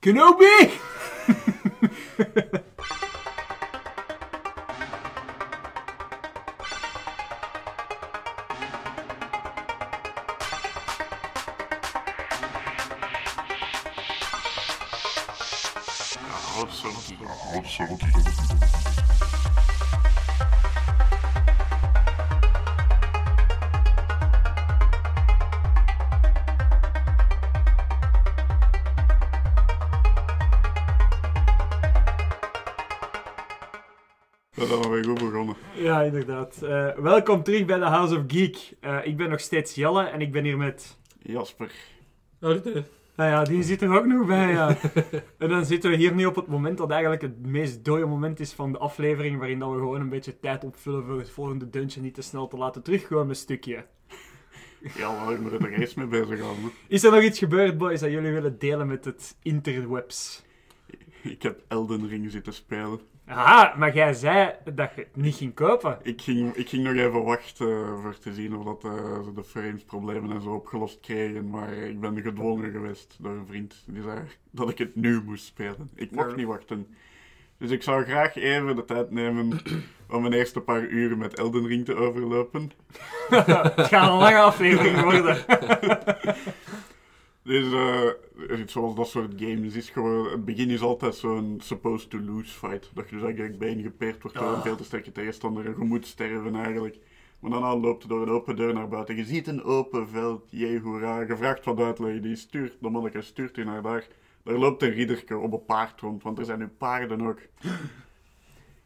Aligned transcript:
Kenobi! 0.00 0.72
Ja, 36.00 36.06
inderdaad. 36.06 36.62
Eh, 36.62 36.88
welkom 36.96 37.42
terug 37.42 37.64
bij 37.64 37.78
de 37.78 37.84
House 37.84 38.16
of 38.16 38.22
Geek. 38.26 38.72
Eh, 38.80 38.98
ik 39.02 39.16
ben 39.16 39.30
nog 39.30 39.40
steeds 39.40 39.74
Jelle 39.74 40.04
en 40.04 40.20
ik 40.20 40.32
ben 40.32 40.44
hier 40.44 40.56
met... 40.56 40.98
Jasper. 41.18 41.72
Orde. 42.40 42.84
Nou 43.16 43.30
ja, 43.30 43.44
die 43.44 43.62
zit 43.62 43.82
er 43.82 43.98
ook 43.98 44.06
nog 44.06 44.26
bij, 44.26 44.50
ja. 44.50 44.76
en 45.38 45.48
dan 45.48 45.64
zitten 45.64 45.90
we 45.90 45.96
hier 45.96 46.14
nu 46.14 46.26
op 46.26 46.36
het 46.36 46.46
moment 46.46 46.78
dat 46.78 46.90
eigenlijk 46.90 47.22
het 47.22 47.46
meest 47.46 47.84
dode 47.84 48.06
moment 48.06 48.40
is 48.40 48.52
van 48.52 48.72
de 48.72 48.78
aflevering, 48.78 49.38
waarin 49.38 49.58
dat 49.58 49.70
we 49.70 49.76
gewoon 49.76 50.00
een 50.00 50.08
beetje 50.08 50.40
tijd 50.40 50.64
opvullen 50.64 51.04
voor 51.04 51.18
het 51.18 51.30
volgende 51.30 51.70
dungeon 51.70 52.04
niet 52.04 52.14
te 52.14 52.22
snel 52.22 52.48
te 52.48 52.56
laten 52.56 52.82
terugkomen 52.82 53.36
stukje. 53.36 53.84
Ja, 54.94 55.24
maar 55.24 55.32
ik 55.32 55.40
moet 55.40 55.52
er 55.52 55.60
nog 55.60 55.70
eens 55.70 55.94
mee 55.94 56.06
bezig 56.06 56.40
houden. 56.40 56.70
Is 56.88 57.04
er 57.04 57.10
nog 57.10 57.22
iets 57.22 57.38
gebeurd, 57.38 57.78
boys, 57.78 58.00
dat 58.00 58.10
jullie 58.10 58.32
willen 58.32 58.58
delen 58.58 58.86
met 58.86 59.04
het 59.04 59.36
interwebs? 59.42 60.44
Ik 61.22 61.42
heb 61.42 61.60
Elden 61.68 62.08
Ring 62.08 62.30
zitten 62.30 62.52
spelen. 62.52 63.00
Aha, 63.30 63.74
maar 63.76 63.94
jij 63.94 64.12
zei 64.12 64.52
dat 64.74 64.90
je 64.94 65.00
het 65.00 65.16
niet 65.16 65.34
ging 65.34 65.54
kopen. 65.54 65.98
Ik 66.02 66.22
ging, 66.22 66.54
ik 66.54 66.68
ging 66.68 66.84
nog 66.84 66.94
even 66.94 67.24
wachten 67.24 67.98
voor 68.02 68.18
te 68.18 68.34
zien 68.34 68.56
of 68.56 68.64
dat, 68.64 68.84
eh, 68.84 69.22
ze 69.24 69.32
de 69.34 69.44
frames 69.44 69.84
problemen 69.84 70.30
en 70.30 70.42
zo 70.42 70.50
opgelost 70.50 71.00
kregen. 71.00 71.50
Maar 71.50 71.72
ik 71.72 72.00
ben 72.00 72.20
gedwongen 72.22 72.70
geweest 72.70 73.16
door 73.18 73.32
een 73.32 73.46
vriend 73.46 73.84
die 73.86 74.02
zei 74.02 74.18
dat 74.50 74.70
ik 74.70 74.78
het 74.78 74.96
nu 74.96 75.22
moest 75.22 75.44
spelen. 75.44 75.90
Ik 75.94 76.10
mocht 76.10 76.36
niet 76.36 76.46
wachten. 76.46 76.86
Dus 77.58 77.70
ik 77.70 77.82
zou 77.82 78.04
graag 78.04 78.36
even 78.36 78.76
de 78.76 78.84
tijd 78.84 79.10
nemen 79.10 79.60
om 80.10 80.20
mijn 80.20 80.32
eerste 80.32 80.60
paar 80.60 80.82
uren 80.82 81.18
met 81.18 81.38
Elden 81.38 81.66
Ring 81.66 81.84
te 81.84 81.94
overlopen. 81.94 82.72
het 83.76 83.86
gaat 83.86 84.10
een 84.10 84.18
lange 84.18 84.38
aflevering 84.38 85.00
worden. 85.00 85.36
Dus 87.42 87.72
eh, 87.72 88.08
zoals 88.66 88.94
dat 88.94 89.08
soort 89.08 89.32
games 89.36 89.74
is 89.74 89.90
gewoon, 89.90 90.30
het 90.30 90.44
begin 90.44 90.70
is 90.70 90.80
altijd 90.80 91.14
zo'n 91.14 91.60
supposed 91.62 92.10
to 92.10 92.18
lose 92.20 92.52
fight. 92.58 92.90
Dat 92.94 93.08
je 93.08 93.14
dus 93.14 93.24
eigenlijk 93.24 93.58
beengepeerd 93.58 94.22
wordt 94.22 94.36
door 94.36 94.46
een 94.48 94.54
Ah. 94.54 94.62
veel 94.62 94.76
te 94.76 94.84
sterke 94.84 95.12
tegenstander 95.12 95.66
en 95.66 95.74
je 95.78 95.84
moet 95.84 96.06
sterven 96.06 96.54
eigenlijk. 96.54 96.98
Maar 97.40 97.50
daarna 97.50 97.76
loopt 97.76 98.02
je 98.02 98.08
door 98.08 98.22
een 98.22 98.28
open 98.30 98.56
deur 98.56 98.74
naar 98.74 98.88
buiten. 98.88 99.16
Je 99.16 99.24
ziet 99.24 99.46
een 99.46 99.62
open 99.62 100.08
veld, 100.08 100.42
jee 100.50 100.80
hoera. 100.80 101.20
Je 101.20 101.36
vraagt 101.36 101.64
wat 101.64 101.78
uitleggen, 101.80 102.22
die 102.22 102.36
stuurt, 102.36 102.76
de 102.80 102.90
manneke 102.90 103.22
stuurt 103.22 103.56
je 103.56 103.64
naar 103.64 103.82
daar. 103.82 104.06
Daar 104.44 104.58
loopt 104.58 104.82
een 104.82 104.90
ridderke 104.90 105.38
op 105.38 105.52
een 105.52 105.64
paard 105.64 106.00
rond, 106.00 106.22
want 106.22 106.38
er 106.38 106.44
zijn 106.44 106.58
nu 106.58 106.68
paarden 106.68 107.20
ook. 107.26 107.38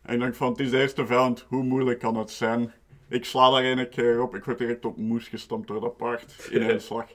En 0.03 0.15
ik 0.15 0.21
denk 0.21 0.35
van, 0.35 0.51
het 0.51 0.61
is 0.61 0.71
de 0.71 0.81
eerste 0.81 1.07
vijand, 1.07 1.47
hoe 1.49 1.63
moeilijk 1.63 1.99
kan 1.99 2.17
het 2.17 2.31
zijn? 2.31 2.73
Ik 3.09 3.25
sla 3.25 3.51
daar 3.51 3.65
een 3.65 3.89
keer 3.89 4.23
op, 4.23 4.35
ik 4.35 4.45
word 4.45 4.59
direct 4.59 4.85
op 4.85 4.97
moes 4.97 5.29
gestampt 5.29 5.67
door 5.67 5.81
dat 5.81 5.97
paard 5.97 6.49
in 6.51 6.63
één 6.69 6.81
slag. 6.81 7.07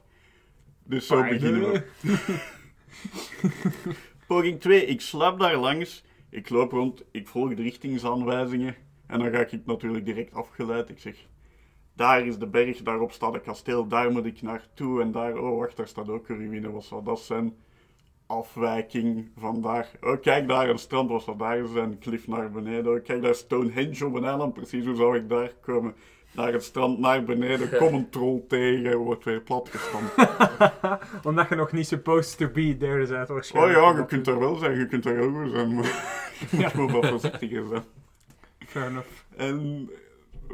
Dus 0.90 1.08
zo 1.08 1.24
beginnen 1.24 1.72
we. 1.72 1.84
Poging 4.28 4.60
2, 4.60 4.86
ik 4.86 5.02
slaap 5.02 5.40
daar 5.40 5.58
langs, 5.58 6.04
ik 6.30 6.50
loop 6.50 6.72
rond, 6.72 7.04
ik 7.12 7.28
volg 7.28 7.54
de 7.54 7.62
richtingsaanwijzingen 7.62 8.76
en 9.08 9.20
dan 9.20 9.32
ga 9.32 9.40
ik 9.40 9.66
natuurlijk 9.66 10.06
direct 10.06 10.34
afgeleid. 10.34 10.90
Ik 10.90 11.00
zeg, 11.00 11.28
daar 11.94 12.26
is 12.26 12.38
de 12.38 12.48
berg, 12.48 12.82
daarop 12.82 13.12
staat 13.12 13.34
een 13.34 13.42
kasteel, 13.42 13.88
daar 13.88 14.12
moet 14.12 14.26
ik 14.26 14.42
naartoe 14.42 15.02
en 15.02 15.12
daar, 15.12 15.38
oh 15.38 15.58
wacht, 15.60 15.78
daar 15.78 15.88
staat 15.88 16.10
ook 16.10 16.30
een 16.30 16.38
ruïne, 16.38 16.72
wat 16.72 16.84
zou 16.84 17.04
dat 17.04 17.20
zijn? 17.20 17.56
Afwijking 18.26 19.32
van 19.38 19.62
daar. 19.62 19.92
Oh, 20.02 20.22
kijk 20.22 20.48
daar, 20.48 20.70
een 20.70 20.80
strand, 20.80 21.10
wat 21.10 21.24
zou 21.24 21.38
daar 21.38 21.68
zijn? 21.68 22.00
Cliff 22.00 22.28
naar 22.28 22.52
beneden. 22.52 22.94
Oh, 22.94 23.04
kijk 23.04 23.22
daar, 23.22 23.36
Stonehenge 23.36 24.06
op 24.06 24.14
een 24.14 24.26
eiland, 24.26 24.54
precies, 24.54 24.86
hoe 24.86 24.96
zou 24.96 25.18
ik 25.18 25.30
daar 25.30 25.54
komen? 25.62 25.96
Naar 26.32 26.54
het 26.54 26.64
strand, 26.64 27.00
naar 27.00 27.24
beneden, 27.24 27.70
kom 27.78 27.94
een 27.94 28.10
troll 28.10 28.44
tegen, 28.48 28.98
wordt 28.98 29.24
weer 29.24 29.42
platgestampt. 29.42 30.14
Omdat 31.28 31.50
je 31.50 31.56
nog 31.56 31.72
niet 31.72 31.88
supposed 31.88 32.38
to 32.38 32.48
be 32.48 32.78
there 32.78 33.08
bent 33.08 33.30
Oh 33.30 33.36
waarschijnlijk. 33.36 33.80
ja, 33.80 33.98
je 33.98 34.06
kunt 34.06 34.28
er 34.28 34.40
wel 34.40 34.56
zijn, 34.56 34.78
je 34.80 34.86
kunt 34.86 35.06
er 35.06 35.22
ook 35.22 35.38
wel 35.38 35.50
zijn, 35.50 35.76
maar 35.76 35.86
je 36.52 36.70
moet 36.76 36.92
wat 36.92 37.08
voorzichtiger 37.08 37.64
zijn. 37.68 37.84
Fair 38.68 38.88
enough. 38.88 39.08
En 39.36 39.90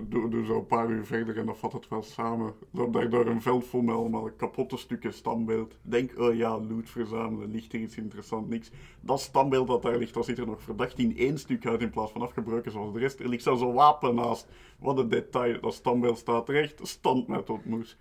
doe, 0.03 0.29
doe 0.29 0.45
zo 0.45 0.57
een 0.57 0.65
paar 0.65 0.89
uur 0.89 1.05
verder 1.05 1.37
en 1.37 1.45
dan 1.45 1.57
vat 1.57 1.73
het 1.73 1.87
wel 1.87 2.03
samen. 2.03 2.53
Loop 2.71 2.93
daar 2.93 3.09
door 3.09 3.25
een 3.25 3.41
veld 3.41 3.65
vol 3.65 3.81
met 3.81 3.95
allemaal 3.95 4.31
kapotte 4.37 4.77
stukken 4.77 5.13
standbeeld. 5.13 5.77
Denk, 5.81 6.19
oh 6.19 6.35
ja, 6.35 6.59
loot 6.59 6.89
verzamelen, 6.89 7.51
ligt 7.51 7.73
er 7.73 7.79
iets 7.79 7.97
interessants, 7.97 8.49
niks. 8.49 8.71
Dat 8.99 9.19
standbeeld 9.19 9.67
dat 9.67 9.81
daar 9.81 9.97
ligt, 9.97 10.13
dat 10.13 10.25
ziet 10.25 10.37
er 10.37 10.45
nog 10.45 10.61
verdacht 10.61 10.99
in 10.99 11.17
één 11.17 11.39
stuk 11.39 11.65
uit 11.65 11.81
in 11.81 11.89
plaats 11.89 12.11
van 12.11 12.21
afgebroken 12.21 12.71
zoals 12.71 12.93
de 12.93 12.99
rest. 12.99 13.19
Er 13.19 13.29
ligt 13.29 13.43
zelfs 13.43 13.61
een 13.61 13.73
wapen 13.73 14.15
naast. 14.15 14.47
Wat 14.79 14.97
een 14.97 15.09
detail, 15.09 15.59
dat 15.61 15.73
standbeeld 15.73 16.17
staat 16.17 16.49
recht, 16.49 16.87
stand 16.87 17.27
mij 17.27 17.41
tot 17.41 17.65
moes. 17.65 17.97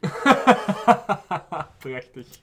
Prachtig. 1.79 2.43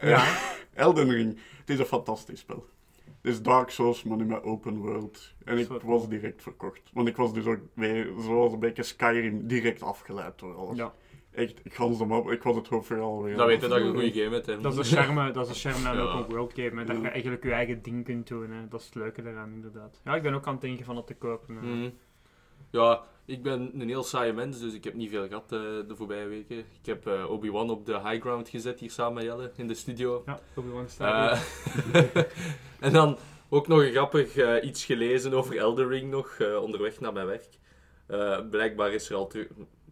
Ja. 0.00 0.38
Elden 0.74 1.10
Ring, 1.10 1.38
het 1.58 1.70
is 1.70 1.78
een 1.78 1.84
fantastisch 1.84 2.40
spel. 2.40 2.66
Het 3.22 3.32
is 3.32 3.42
Dark 3.42 3.70
Souls, 3.70 4.02
maar 4.02 4.16
nu 4.16 4.24
met 4.24 4.42
open 4.42 4.76
world. 4.78 5.34
En 5.44 5.58
ik 5.58 5.68
was 5.82 6.08
direct 6.08 6.42
verkocht. 6.42 6.90
Want 6.92 7.08
ik 7.08 7.16
was 7.16 7.32
dus 7.32 7.44
ook 7.46 7.60
weer, 7.74 8.12
zoals 8.18 8.52
een 8.52 8.58
beetje 8.58 8.82
Skyrim, 8.82 9.46
direct 9.46 9.82
afgeleid 9.82 10.38
door 10.38 10.54
alles. 10.54 10.76
ja. 10.76 10.92
Echt, 11.30 11.60
ik 11.64 11.74
gans 11.74 11.98
hem 11.98 12.12
op. 12.12 12.30
Ik 12.30 12.42
was 12.42 12.56
het 12.56 12.68
hoofdverhaal 12.68 13.22
weer. 13.22 13.36
Dan 13.36 13.46
weet 13.46 13.60
je 13.60 13.68
dat 13.68 13.78
je 13.78 13.84
een 13.84 13.92
goede 13.92 14.12
game 14.12 14.34
hebt. 14.34 14.46
Hè. 14.46 14.60
Dat 14.60 14.78
is 14.78 14.88
de 14.90 14.96
charme, 14.96 15.30
dat 15.30 15.48
is 15.48 15.62
de 15.62 15.68
charme 15.70 15.88
aan 15.88 15.98
een 15.98 16.04
Ja. 16.04 16.12
open 16.12 16.30
world 16.34 16.52
game. 16.54 16.80
Hè. 16.80 16.84
Dat 16.84 17.00
je 17.00 17.08
eigenlijk 17.08 17.44
je 17.44 17.52
eigen 17.52 17.82
ding 17.82 18.04
kunt 18.04 18.28
doen. 18.28 18.50
Hè. 18.50 18.68
Dat 18.68 18.80
is 18.80 18.86
het 18.86 18.94
leuke 18.94 19.22
daaraan, 19.22 19.52
inderdaad. 19.52 20.00
Ja, 20.04 20.14
ik 20.14 20.22
ben 20.22 20.34
ook 20.34 20.46
aan 20.46 20.52
het 20.52 20.62
denken 20.62 20.84
van 20.84 20.96
het 20.96 21.06
te 21.06 21.14
kopen. 21.14 21.54
Mhm. 21.54 21.90
Ja, 22.70 23.02
ik 23.26 23.42
ben 23.42 23.70
een 23.74 23.88
heel 23.88 24.02
saaie 24.02 24.32
mens, 24.32 24.60
dus 24.60 24.74
ik 24.74 24.84
heb 24.84 24.94
niet 24.94 25.10
veel 25.10 25.26
gehad 25.26 25.52
eh, 25.52 25.58
de 25.88 25.94
voorbije 25.96 26.26
weken. 26.26 26.58
Ik 26.58 26.86
heb 26.86 27.06
eh, 27.06 27.30
Obi-Wan 27.30 27.70
op 27.70 27.86
de 27.86 28.00
high 28.00 28.20
ground 28.20 28.48
gezet 28.48 28.80
hier 28.80 28.90
samen 28.90 29.14
met 29.14 29.24
Jelle 29.24 29.50
in 29.56 29.68
de 29.68 29.74
studio. 29.74 30.22
Ja, 30.26 30.38
Obi-Wan 30.54 30.88
staat 30.88 31.38
Eh, 31.92 32.06
en 32.80 32.92
dan 32.92 33.18
ook 33.48 33.68
nog 33.68 33.82
een 33.82 33.90
grappig 33.92 34.36
eh, 34.36 34.64
iets 34.68 34.84
gelezen 34.84 35.32
over 35.32 35.56
Elden 35.56 35.88
Ring 35.88 36.10
nog, 36.10 36.28
eh, 36.38 36.62
onderweg 36.62 37.00
naar 37.00 37.12
mijn 37.12 37.26
werk. 37.26 37.48
Eh, 38.06 38.38
blijkbaar 38.50 38.92
is 38.92 39.10
er 39.10 39.16
al 39.16 39.26
terug, 39.26 39.46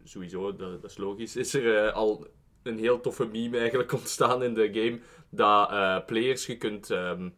sowieso, 0.05 0.57
dat, 0.57 0.83
dat 0.83 0.91
is 0.91 0.97
logisch, 0.99 1.37
is 1.37 1.55
er 1.55 1.87
eh, 1.87 1.95
al 1.95 2.27
een 2.63 2.79
heel 2.79 3.01
toffe 3.01 3.27
meme 3.27 3.59
eigenlijk 3.59 3.93
ontstaan 3.93 4.43
in 4.43 4.55
de 4.55 4.71
game, 4.73 4.99
dat 5.31 5.71
eh, 5.71 5.97
players, 6.07 6.47
je 6.47 6.57
kunt 6.57 6.91
ehm, 6.91 7.29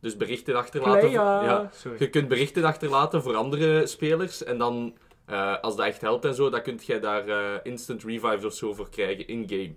dus 0.00 0.16
berichten 0.16 0.54
achterlaten. 0.54 1.10
Ja, 1.10 1.70
Sorry. 1.72 1.96
je 1.98 2.10
kunt 2.10 2.28
berichten 2.28 2.64
achterlaten 2.64 3.22
voor 3.22 3.34
andere 3.36 3.86
spelers 3.86 4.44
en 4.44 4.58
dan, 4.58 4.96
eh, 5.30 5.60
als 5.60 5.76
dat 5.76 5.86
echt 5.86 6.00
helpt 6.00 6.24
en 6.24 6.34
zo, 6.34 6.50
dan 6.50 6.62
kun 6.62 6.78
jij 6.82 7.00
daar 7.00 7.28
eh, 7.28 7.60
instant 7.62 8.04
revives 8.04 8.44
of 8.44 8.54
zo 8.54 8.72
voor 8.72 8.90
krijgen 8.90 9.26
in-game. 9.26 9.74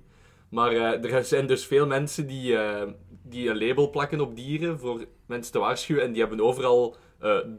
Maar 0.50 0.72
eh, 0.72 1.14
er 1.14 1.24
zijn 1.24 1.48
dus 1.48 1.66
veel 1.66 1.88
mensen 1.88 2.28
die, 2.28 2.58
die 3.24 3.50
een 3.50 3.68
label 3.68 3.90
plakken 3.90 4.22
op 4.22 4.36
dieren 4.36 4.80
voor 4.80 5.06
mensen 5.26 5.52
te 5.52 5.60
waarschuwen 5.60 6.04
en 6.04 6.12
die 6.12 6.22
hebben 6.22 6.42
overal 6.42 6.96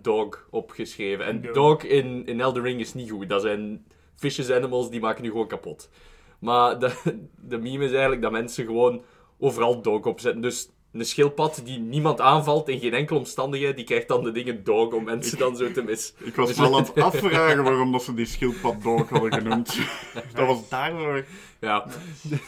dog 0.03 0.47
opgeschreven. 0.50 1.25
En 1.25 1.41
Dog. 1.43 1.53
dog 1.53 1.83
in, 1.83 2.27
in 2.27 2.41
Elden 2.41 2.62
Ring 2.62 2.81
is 2.81 2.94
niet 2.94 3.10
goed. 3.10 3.28
Dat 3.28 3.43
zijn 3.43 3.87
vicious 4.16 4.50
animals, 4.50 4.91
die 4.91 5.00
maken 5.00 5.22
nu 5.22 5.31
gewoon 5.31 5.49
kapot. 5.49 5.91
Maar 6.38 6.78
de, 6.81 6.93
de 7.41 7.59
meme 7.59 7.84
is 7.84 7.91
eigenlijk 7.91 8.22
dat 8.22 8.33
mensen 8.33 8.65
gewoon 8.65 9.04
overal 9.38 9.83
dog 9.83 10.06
opzetten. 10.06 10.43
Dus 10.43 10.71
een 11.00 11.06
schildpad 11.06 11.60
die 11.65 11.78
niemand 11.78 12.21
aanvalt 12.21 12.68
in 12.68 12.78
geen 12.80 12.95
enkele 12.95 13.18
omstandigheid, 13.18 13.77
die 13.77 13.84
krijgt 13.84 14.09
dan 14.09 14.24
de 14.24 14.30
dingen 14.33 14.65
dog 14.65 14.92
om 14.92 15.04
mensen 15.04 15.39
dan 15.39 15.57
zo 15.57 15.72
te 15.72 15.83
mis. 15.83 16.15
Ik 16.24 16.34
was 16.34 16.48
Dus- 16.48 16.59
wel 16.59 16.77
aan 16.77 16.83
het 16.83 17.01
afvragen 17.01 17.63
waarom 17.63 17.92
dat 17.92 18.03
ze 18.03 18.15
die 18.15 18.27
schildpad 18.27 18.83
dog 18.83 19.09
hadden 19.09 19.33
genoemd. 19.33 19.78
dat 20.34 20.47
was 20.47 20.68
daarvoor. 20.68 21.24
Ja. 21.60 21.86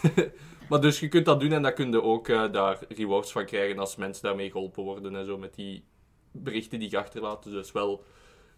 maar 0.69 0.81
dus 0.81 1.01
je 1.01 1.09
kunt 1.09 1.25
dat 1.25 1.41
doen 1.41 1.53
en 1.53 1.63
dan 1.63 1.75
kun 1.75 1.91
je 1.91 2.03
ook 2.03 2.29
eh, 2.29 2.53
daar 2.53 2.79
rewards 2.89 3.33
van 3.33 3.45
krijgen 3.47 3.79
als 3.79 3.97
mensen 3.97 4.23
daarmee 4.23 4.51
geholpen 4.51 4.83
worden 4.83 5.17
en 5.17 5.27
zo 5.27 5.39
met 5.39 5.55
die 5.55 5.85
berichten 6.33 6.79
die 6.79 6.91
je 6.91 6.99
achterlaat. 6.99 7.43
Dus 7.45 7.53
dat 7.53 7.65
is 7.65 7.73
wel 7.73 8.05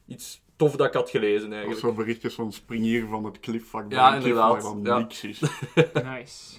iets 0.07 0.43
tof 0.57 0.77
dat 0.77 0.87
ik 0.87 0.93
had 0.95 1.11
gelezen 1.11 1.43
Dat 1.43 1.53
eigenlijk. 1.53 1.81
zo 1.81 1.93
berichtjes 1.93 2.35
van 2.35 2.53
spring 2.53 2.83
hier 2.83 3.07
van 3.07 3.25
het 3.25 3.41
cliffvak. 3.41 3.93
Ja, 3.93 4.11
cliff 4.11 4.25
inderdaad, 4.25 4.63
Waar 4.63 4.73
dan 4.73 4.81
ja. 4.83 4.99
niks 4.99 5.25
is. 5.25 5.41
Nice. 5.93 6.57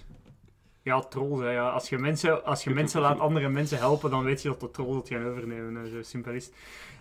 Ja, 0.89 1.00
trolls. 1.00 1.39
Hè, 1.39 1.50
ja. 1.50 1.69
Als 1.69 1.89
je 1.89 1.97
mensen, 1.97 2.45
als 2.45 2.63
je 2.63 2.69
mensen 2.69 3.01
laat 3.01 3.19
andere 3.19 3.50
mensen 3.50 3.77
helpen, 3.77 4.09
dan 4.09 4.24
weet 4.24 4.41
je 4.41 4.47
dat 4.47 4.59
de 4.59 4.71
trolls 4.71 4.95
het 4.95 5.07
gaan 5.07 5.25
overnemen. 5.25 5.89
Zo 5.89 6.01
simpel 6.01 6.31
is. 6.31 6.51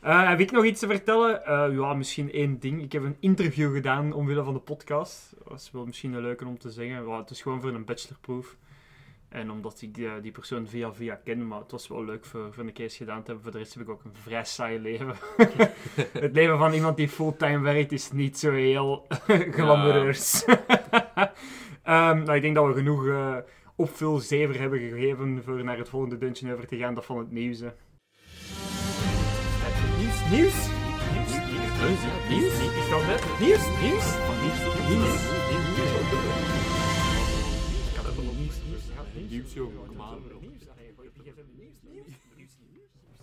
Eh, 0.00 0.29
heb 0.29 0.40
ik 0.40 0.50
nog 0.50 0.64
iets 0.64 0.81
te 0.81 0.87
vertellen? 0.87 1.46
Eh, 1.46 1.69
ja, 1.73 1.94
misschien 1.94 2.32
één 2.32 2.58
ding. 2.58 2.82
Ik 2.82 2.93
heb 2.93 3.02
een 3.02 3.17
interview 3.20 3.75
gedaan 3.75 4.12
omwille 4.12 4.44
van 4.44 4.55
de 4.55 4.61
podcast. 4.61 5.35
Dat 5.49 5.61
is 5.61 5.70
wel 5.73 5.85
misschien 5.85 6.12
een 6.12 6.23
leuke 6.23 6.46
om 6.46 6.58
te 6.58 6.70
zeggen. 6.70 7.06
Ja, 7.06 7.19
het 7.19 7.31
is 7.31 7.43
gewoon 7.43 7.61
voor 7.61 7.70
een 7.70 7.85
bachelorproef. 7.85 8.56
En 9.29 9.50
omdat 9.50 9.82
ik 9.82 9.94
die, 9.94 10.20
die 10.20 10.32
persoon 10.32 10.67
via 10.67 10.93
via 10.93 11.20
ken, 11.25 11.46
maar 11.46 11.58
het 11.58 11.70
was 11.70 11.88
wel 11.88 12.05
leuk 12.05 12.25
voor, 12.25 12.52
voor 12.52 12.64
een 12.64 12.73
keer 12.73 12.90
gedaan 12.90 13.23
te 13.23 13.26
hebben. 13.26 13.43
Voor 13.43 13.52
de 13.52 13.58
rest 13.58 13.75
heb 13.75 13.82
ik 13.82 13.88
ook 13.88 14.05
een 14.05 14.17
vrij 14.23 14.44
saai 14.44 14.79
leven. 14.79 15.14
het 16.26 16.32
leven 16.32 16.58
van 16.58 16.73
iemand 16.73 16.96
die 16.96 17.08
fulltime 17.08 17.61
werkt 17.61 17.93
is 17.93 18.12
niet 18.12 18.38
zo 18.38 18.52
heel 18.52 19.06
glamoureus. 19.56 20.44
Ehm, 21.82 22.23
nou, 22.23 22.35
ik 22.35 22.43
denk 22.43 22.55
dat 22.55 22.67
we 22.67 22.73
genoeg 22.75 23.06
uh, 23.78 23.86
opvulzever 23.86 24.60
hebben 24.60 24.78
gegeven 24.78 25.42
voor 25.44 25.64
naar 25.64 25.78
het 25.78 25.88
volgende 25.88 26.19
dungeon 26.19 26.52
over 26.52 26.66
te 26.66 26.76
gaan. 26.76 26.94
Dat 26.94 27.04
van 27.04 27.19
het 27.19 27.30
nieuws. 27.30 27.60
Hè. 27.60 27.70
Nieuws, 29.98 30.30
nieuws, 30.30 30.69
nieuws, 31.14 31.32
nieuws, 31.32 31.69
nieuws, 31.80 32.02
nieuws, 32.28 32.52
is 32.52 32.90
dat 32.90 33.00
het 33.02 33.40
nieuws, 33.40 33.66
nieuws, 33.80 34.16
nieuws, 34.42 34.60
nieuws, 34.88 34.88
nieuws, 34.88 35.06
nieuws, 35.06 35.36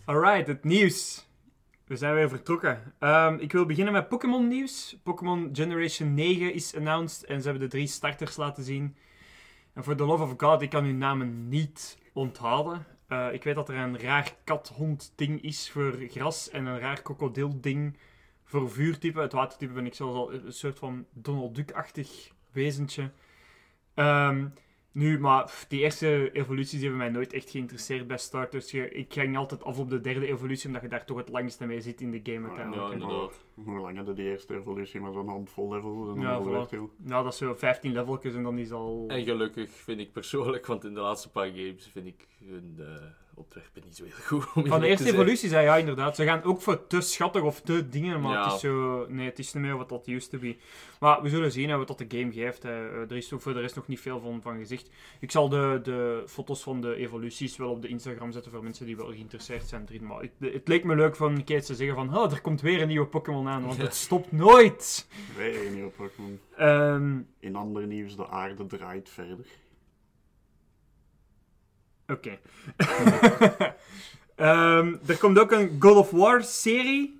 Alright, 0.05 0.47
het 0.47 0.63
nieuws. 0.63 1.27
We 1.87 1.95
zijn 1.95 2.13
weer 2.13 2.29
vertrokken. 2.29 2.93
Um, 2.99 3.39
ik 3.39 3.51
wil 3.51 3.65
beginnen 3.65 3.93
met 3.93 4.07
Pokémon 4.07 4.47
nieuws. 4.47 4.97
Pokémon 5.03 5.49
Generation 5.53 6.13
9 6.13 6.53
is 6.53 6.75
announced 6.75 7.25
en 7.25 7.41
ze 7.41 7.49
hebben 7.49 7.69
de 7.69 7.75
drie 7.75 7.87
starters 7.87 8.35
laten 8.35 8.63
zien. 8.63 8.95
En 9.75 9.83
voor 9.83 9.95
the 9.95 10.05
love 10.05 10.23
of 10.23 10.33
God, 10.37 10.61
ik 10.61 10.69
kan 10.69 10.83
hun 10.83 10.97
namen 10.97 11.49
niet 11.49 11.97
onthouden. 12.13 12.85
Uh, 13.09 13.33
ik 13.33 13.43
weet 13.43 13.55
dat 13.55 13.69
er 13.69 13.75
een 13.75 13.99
raar 13.99 14.35
kat-hond-ding 14.43 15.41
is 15.41 15.69
voor 15.71 15.93
gras 16.09 16.49
en 16.49 16.65
een 16.65 16.79
raar 16.79 17.01
krokodil-ding 17.01 17.97
voor 18.43 18.71
vuurtype. 18.71 19.19
Het 19.19 19.31
watertype 19.31 19.73
ben 19.73 19.85
ik 19.85 19.93
zelfs 19.93 20.15
al 20.15 20.33
een 20.33 20.53
soort 20.53 20.79
van 20.79 21.05
Donald 21.13 21.55
Duck-achtig 21.55 22.31
wezentje. 22.51 23.11
Um, 23.95 24.53
nu, 24.95 25.19
maar 25.19 25.65
die 25.67 25.81
eerste 25.81 26.31
evoluties 26.31 26.81
hebben 26.81 26.97
mij 26.97 27.09
nooit 27.09 27.33
echt 27.33 27.49
geïnteresseerd 27.49 28.07
bij 28.07 28.17
starters. 28.17 28.73
Ik 28.73 29.13
ging 29.13 29.37
altijd 29.37 29.63
af 29.63 29.79
op 29.79 29.89
de 29.89 30.01
derde 30.01 30.27
evolutie, 30.27 30.67
omdat 30.67 30.81
je 30.81 30.87
daar 30.87 31.05
toch 31.05 31.17
het 31.17 31.29
langste 31.29 31.65
mee 31.65 31.81
zit 31.81 32.01
in 32.01 32.11
de 32.11 32.19
game 32.23 32.47
uiteindelijk. 32.47 32.87
Ja, 32.87 32.93
inderdaad. 32.93 33.45
Hoe 33.53 33.79
lang 33.79 33.95
hadden 33.97 34.15
die 34.15 34.29
eerste 34.29 34.55
evolutie? 34.55 34.99
Maar 34.99 35.13
zo'n 35.13 35.27
handvol 35.27 35.73
levels? 35.73 36.15
En 36.15 36.21
ja. 36.21 36.39
Nou, 36.97 37.23
dat 37.23 37.33
is 37.33 37.37
zo 37.37 37.53
15 37.53 37.91
leveltjes 37.91 38.33
en 38.33 38.43
dan 38.43 38.57
is 38.57 38.71
al... 38.71 39.05
En 39.07 39.23
gelukkig 39.23 39.69
vind 39.69 39.99
ik 39.99 40.11
persoonlijk, 40.11 40.65
want 40.65 40.83
in 40.83 40.93
de 40.93 40.99
laatste 40.99 41.31
paar 41.31 41.47
games 41.47 41.87
vind 41.91 42.05
ik 42.05 42.27
hun... 42.39 42.75
Uh 42.79 42.85
ontwerpen 43.35 43.81
niet 43.85 43.95
zo 43.95 44.03
heel 44.03 44.41
goed. 44.41 44.67
Van 44.67 44.79
de 44.79 44.87
eerste 44.87 45.07
evolutie 45.07 45.49
zei 45.49 45.65
ja, 45.65 45.75
inderdaad. 45.75 46.15
Ze 46.15 46.23
gaan 46.23 46.43
ook 46.43 46.61
voor 46.61 46.87
te 46.87 47.01
schattig 47.01 47.41
of 47.41 47.61
te 47.61 47.89
dingen, 47.89 48.21
maar 48.21 48.43
het 48.43 48.53
is 48.53 48.59
zo... 48.59 49.05
Nee, 49.09 49.25
het 49.25 49.39
is 49.39 49.53
niet 49.53 49.63
meer 49.63 49.77
wat 49.77 49.89
dat 49.89 50.07
used 50.07 50.29
to 50.29 50.39
be. 50.39 50.55
Maar 50.99 51.21
we 51.21 51.29
zullen 51.29 51.51
zien 51.51 51.77
wat 51.77 51.87
dat 51.87 51.97
de 51.97 52.17
game 52.17 52.31
geeft. 52.31 52.63
Hè. 52.63 52.89
Eh, 52.89 53.09
er 53.09 53.15
is 53.15 53.33
voor 53.37 53.53
de 53.53 53.59
rest 53.59 53.75
nog 53.75 53.87
niet 53.87 53.99
veel 53.99 54.19
van, 54.19 54.41
van 54.41 54.57
gezegd. 54.57 54.89
Ik 55.19 55.31
zal 55.31 55.49
de, 55.49 55.79
de 55.83 56.23
foto's 56.27 56.63
van 56.63 56.81
de 56.81 56.95
evoluties 56.95 57.57
wel 57.57 57.69
op 57.69 57.81
de 57.81 57.87
Instagram 57.87 58.31
zetten 58.31 58.51
voor 58.51 58.63
mensen 58.63 58.85
die 58.85 58.97
wel 58.97 59.11
geïnteresseerd 59.11 59.67
zijn 59.67 59.85
erin. 59.87 60.05
Maar 60.05 60.21
het, 60.21 60.53
het 60.53 60.67
leek 60.67 60.83
me 60.83 60.95
leuk 60.95 61.15
van 61.15 61.35
een 61.35 61.43
keer 61.43 61.63
te 61.63 61.75
zeggen 61.75 61.95
van, 61.95 62.17
oh, 62.17 62.31
er 62.31 62.41
komt 62.41 62.61
weer 62.61 62.81
een 62.81 62.87
nieuwe 62.87 63.07
Pokémon 63.07 63.47
aan, 63.47 63.65
want 63.65 63.77
het 63.77 63.95
stopt 63.95 64.31
nooit. 64.31 65.07
Weer 65.37 65.65
een 65.65 65.73
nieuwe 65.73 65.91
Pokémon. 65.91 66.39
Um, 66.59 67.27
In 67.39 67.55
ander 67.55 67.87
nieuws, 67.87 68.15
de 68.15 68.27
aarde 68.27 68.65
draait 68.65 69.09
verder. 69.09 69.45
Oké. 72.07 72.37
Ehm, 74.35 74.95
er 75.05 75.17
komt 75.17 75.39
ook 75.39 75.51
een 75.51 75.75
God 75.79 75.95
of 75.95 76.11
War 76.11 76.43
serie. 76.43 77.19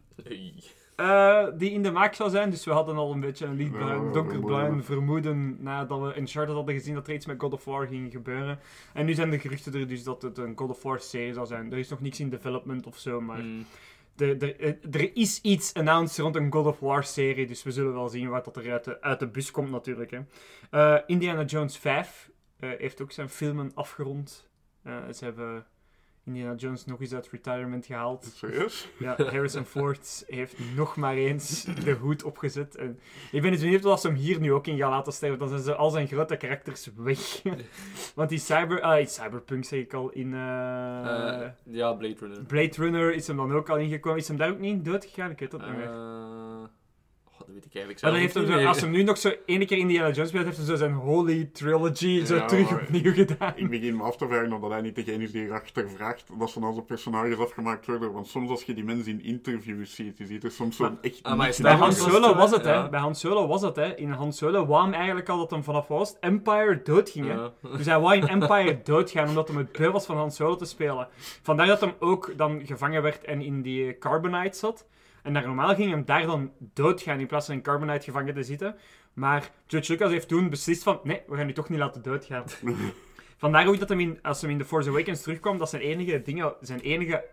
Uh, 0.99 1.45
die 1.57 1.71
in 1.71 1.83
de 1.83 1.91
maak 1.91 2.13
zou 2.13 2.29
zijn. 2.29 2.49
Dus 2.49 2.65
we 2.65 2.71
hadden 2.71 2.95
al 2.95 3.11
een 3.11 3.19
beetje 3.19 3.45
een 3.45 3.55
lichtbruin, 3.55 4.11
donkerbruin 4.11 4.83
vermoeden 4.83 5.57
nadat 5.59 6.01
we 6.01 6.19
Uncharted 6.19 6.55
hadden 6.55 6.75
gezien 6.75 6.93
dat 6.93 7.07
er 7.07 7.13
iets 7.13 7.25
met 7.25 7.39
God 7.39 7.53
of 7.53 7.65
War 7.65 7.87
ging 7.87 8.11
gebeuren. 8.11 8.59
En 8.93 9.05
nu 9.05 9.13
zijn 9.13 9.29
de 9.29 9.39
geruchten 9.39 9.73
er 9.73 9.87
dus 9.87 10.03
dat 10.03 10.21
het 10.21 10.37
een 10.37 10.57
God 10.57 10.69
of 10.69 10.83
War 10.83 10.99
serie 10.99 11.33
zou 11.33 11.45
zijn. 11.45 11.71
Er 11.71 11.77
is 11.77 11.89
nog 11.89 12.01
niks 12.01 12.19
in 12.19 12.29
development 12.29 12.87
of 12.87 12.97
zo, 12.97 13.21
maar 13.21 13.39
mm. 13.39 13.65
de, 14.15 14.37
de, 14.37 14.55
eh, 14.55 14.73
er 14.91 15.17
is 15.17 15.41
iets 15.41 15.73
announced 15.73 16.17
rond 16.17 16.35
een 16.35 16.51
God 16.51 16.65
of 16.65 16.79
War 16.79 17.03
serie. 17.03 17.47
Dus 17.47 17.63
we 17.63 17.71
zullen 17.71 17.93
wel 17.93 18.09
zien 18.09 18.29
wat 18.29 18.45
dat 18.45 18.57
er 18.57 18.71
uit 18.71 18.83
de, 18.83 19.01
uit 19.01 19.19
de 19.19 19.27
bus 19.27 19.51
komt 19.51 19.71
natuurlijk. 19.71 20.11
Hè. 20.11 20.19
Uh, 20.71 21.01
Indiana 21.05 21.43
Jones 21.43 21.77
5 21.77 22.29
heeft 22.59 23.01
ook 23.01 23.11
zijn 23.11 23.29
filmen 23.29 23.71
afgerond. 23.73 24.47
Uh, 24.87 24.97
ze 25.13 25.23
hebben 25.23 25.65
Indiana 26.25 26.55
Jones 26.55 26.85
nog 26.85 27.01
eens 27.01 27.13
uit 27.13 27.29
retirement 27.29 27.85
gehaald. 27.85 28.31
Serieus? 28.35 28.87
Ja, 28.99 29.15
Harrison 29.17 29.65
Ford 29.65 30.23
heeft 30.27 30.55
nog 30.75 30.95
maar 30.95 31.15
eens 31.15 31.63
de 31.63 31.91
hoed 31.91 32.23
opgezet. 32.23 32.75
En 32.75 32.99
ik 33.31 33.41
ben 33.41 33.51
eens 33.51 33.61
benieuwd 33.61 33.85
of 33.85 33.99
ze 33.99 34.07
hem 34.07 34.15
hier 34.15 34.39
nu 34.39 34.53
ook 34.53 34.67
in 34.67 34.77
gaan 34.77 34.89
laten 34.89 35.13
sterven. 35.13 35.39
Dan 35.39 35.47
zijn 35.47 35.61
ze 35.61 35.75
al 35.75 35.89
zijn 35.89 36.07
grote 36.07 36.37
karakters 36.37 36.89
weg. 36.95 37.41
Want 38.15 38.29
die 38.29 38.39
cyber... 38.39 38.99
Uh, 38.99 39.05
cyberpunk 39.05 39.65
zeg 39.65 39.79
ik 39.79 39.93
al 39.93 40.09
in... 40.09 40.27
Uh, 40.27 40.39
uh, 40.39 41.47
ja, 41.63 41.93
Blade 41.93 42.15
Runner. 42.19 42.43
Blade 42.43 42.75
Runner 42.75 43.13
is 43.13 43.27
hem 43.27 43.37
dan 43.37 43.53
ook 43.53 43.69
al 43.69 43.77
ingekomen. 43.77 44.19
Is 44.19 44.27
hem 44.27 44.37
daar 44.37 44.49
ook 44.49 44.59
niet 44.59 44.85
dood 44.85 45.05
gegaan? 45.05 45.31
Ik 45.31 45.39
weet 45.39 45.51
dat 45.51 45.65
niet 45.65 45.77
meer 45.77 45.89
dat 47.45 47.53
weet 47.53 47.65
ik 47.65 47.75
eigenlijk 47.75 47.99
zelf 47.99 48.15
heeft 48.15 48.33
hem 48.33 48.61
zo, 48.61 48.67
Als 48.67 48.81
hem 48.81 48.91
nu 48.91 49.03
nog 49.03 49.17
zo 49.17 49.31
ene 49.45 49.65
keer 49.65 49.77
Indiana 49.77 50.11
Jones 50.11 50.29
speelt, 50.29 50.45
heeft 50.45 50.57
hij 50.57 50.65
zo 50.65 50.75
zijn 50.75 50.93
Holy 50.93 51.49
Trilogy 51.53 52.25
zo 52.25 52.45
terug 52.45 52.71
opnieuw 52.71 53.13
gedaan. 53.13 53.53
Ik 53.55 53.69
begin 53.69 53.97
me 53.97 54.03
af 54.03 54.17
te 54.17 54.27
vragen 54.27 54.53
of 54.53 54.61
dat 54.61 54.71
hij 54.71 54.81
niet 54.81 54.95
degene 54.95 55.23
is 55.23 55.31
die 55.31 55.45
erachter 55.45 55.89
vraagt 55.89 56.25
dat 56.39 56.49
ze 56.49 56.59
als 56.59 56.79
personages 56.87 57.37
afgemaakt 57.37 57.85
worden. 57.85 58.11
Want 58.11 58.27
soms 58.27 58.49
als 58.49 58.63
je 58.63 58.73
die 58.73 58.83
mensen 58.83 59.11
in 59.11 59.23
interviews 59.23 59.95
ziet, 59.95 60.17
je 60.17 60.25
ziet 60.25 60.43
er 60.43 60.51
soms 60.51 60.75
zo'n 60.75 60.97
echt... 61.01 61.23
Ah, 61.23 61.37
bij 61.61 61.73
Han 61.73 61.93
Solo 61.93 62.35
was 62.35 62.51
het, 62.51 62.65
hè. 62.65 62.89
Bij 62.89 62.99
Han 62.99 63.15
Solo 63.15 63.47
was 63.47 63.61
het, 63.61 63.75
hè. 63.75 63.95
In 63.95 64.11
Han 64.11 64.33
Solo 64.33 64.65
wou 64.65 64.83
hem 64.83 64.93
eigenlijk 64.93 65.29
al 65.29 65.37
dat 65.37 65.51
hem 65.51 65.63
vanaf 65.63 65.87
was 65.87 66.15
Empire 66.19 66.81
doodging, 66.83 67.27
hè. 67.27 67.69
Dus 67.77 67.85
hij 67.85 67.99
wou 67.99 68.15
in 68.15 68.27
Empire 68.27 68.79
doodgaan, 68.83 69.27
omdat 69.27 69.47
hij 69.47 69.57
het 69.57 69.71
beu 69.71 69.91
was 69.91 70.05
van 70.05 70.17
Han 70.17 70.31
Solo 70.31 70.55
te 70.55 70.65
spelen. 70.65 71.07
Vandaar 71.41 71.67
dat 71.67 71.81
hem 71.81 71.93
ook 71.99 72.33
dan 72.37 72.61
gevangen 72.65 73.01
werd 73.01 73.23
en 73.23 73.41
in 73.41 73.61
die 73.61 73.97
Carbonite 73.97 74.57
zat. 74.57 74.85
En 75.25 75.33
daar 75.33 75.45
normaal 75.45 75.75
ging 75.75 75.89
hem 75.89 76.05
daar 76.05 76.25
dan 76.25 76.51
doodgaan 76.59 77.19
in 77.19 77.27
plaats 77.27 77.45
van 77.45 77.55
in 77.55 77.61
Carbonite 77.61 78.03
gevangen 78.03 78.33
te 78.33 78.43
zitten. 78.43 78.75
Maar 79.13 79.51
George 79.67 79.91
Lucas 79.91 80.11
heeft 80.11 80.27
toen 80.27 80.49
beslist 80.49 80.83
van, 80.83 80.99
nee, 81.03 81.21
we 81.27 81.35
gaan 81.35 81.49
u 81.49 81.53
toch 81.53 81.69
niet 81.69 81.79
laten 81.79 82.01
doodgaan. 82.01 82.43
Vandaar 83.37 83.67
ook 83.67 83.79
dat 83.79 83.89
hem 83.89 83.99
in, 83.99 84.19
als 84.21 84.41
hij 84.41 84.51
in 84.51 84.57
The 84.57 84.65
Force 84.65 84.89
Awakens 84.89 85.21
terugkwam, 85.21 85.57
dat 85.57 85.69
zijn 85.69 85.81
enige 85.81 86.21
dingen, 86.21 86.53
zijn 86.61 86.79
enige 86.79 87.25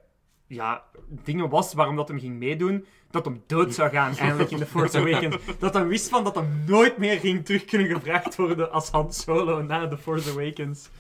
ja, 0.46 0.84
dingen 1.08 1.48
was 1.48 1.74
waarom 1.74 1.96
dat 1.96 2.08
hem 2.08 2.18
ging 2.18 2.38
meedoen, 2.38 2.86
dat 3.10 3.24
hem 3.24 3.42
dood 3.46 3.74
zou 3.74 3.90
gaan 3.90 4.16
eindelijk 4.16 4.50
in 4.50 4.58
The 4.58 4.66
Force 4.66 4.98
Awakens. 4.98 5.36
Dat 5.58 5.74
hij 5.74 5.86
wist 5.86 6.08
van 6.08 6.24
dat 6.24 6.34
hem 6.34 6.64
nooit 6.66 6.98
meer 6.98 7.18
ging 7.18 7.44
terug 7.44 7.64
kunnen 7.64 7.88
gevraagd 7.88 8.36
worden 8.36 8.72
als 8.72 8.90
Han 8.90 9.12
Solo 9.12 9.62
na 9.62 9.88
The 9.88 9.98
Force 9.98 10.30
Awakens. 10.30 10.90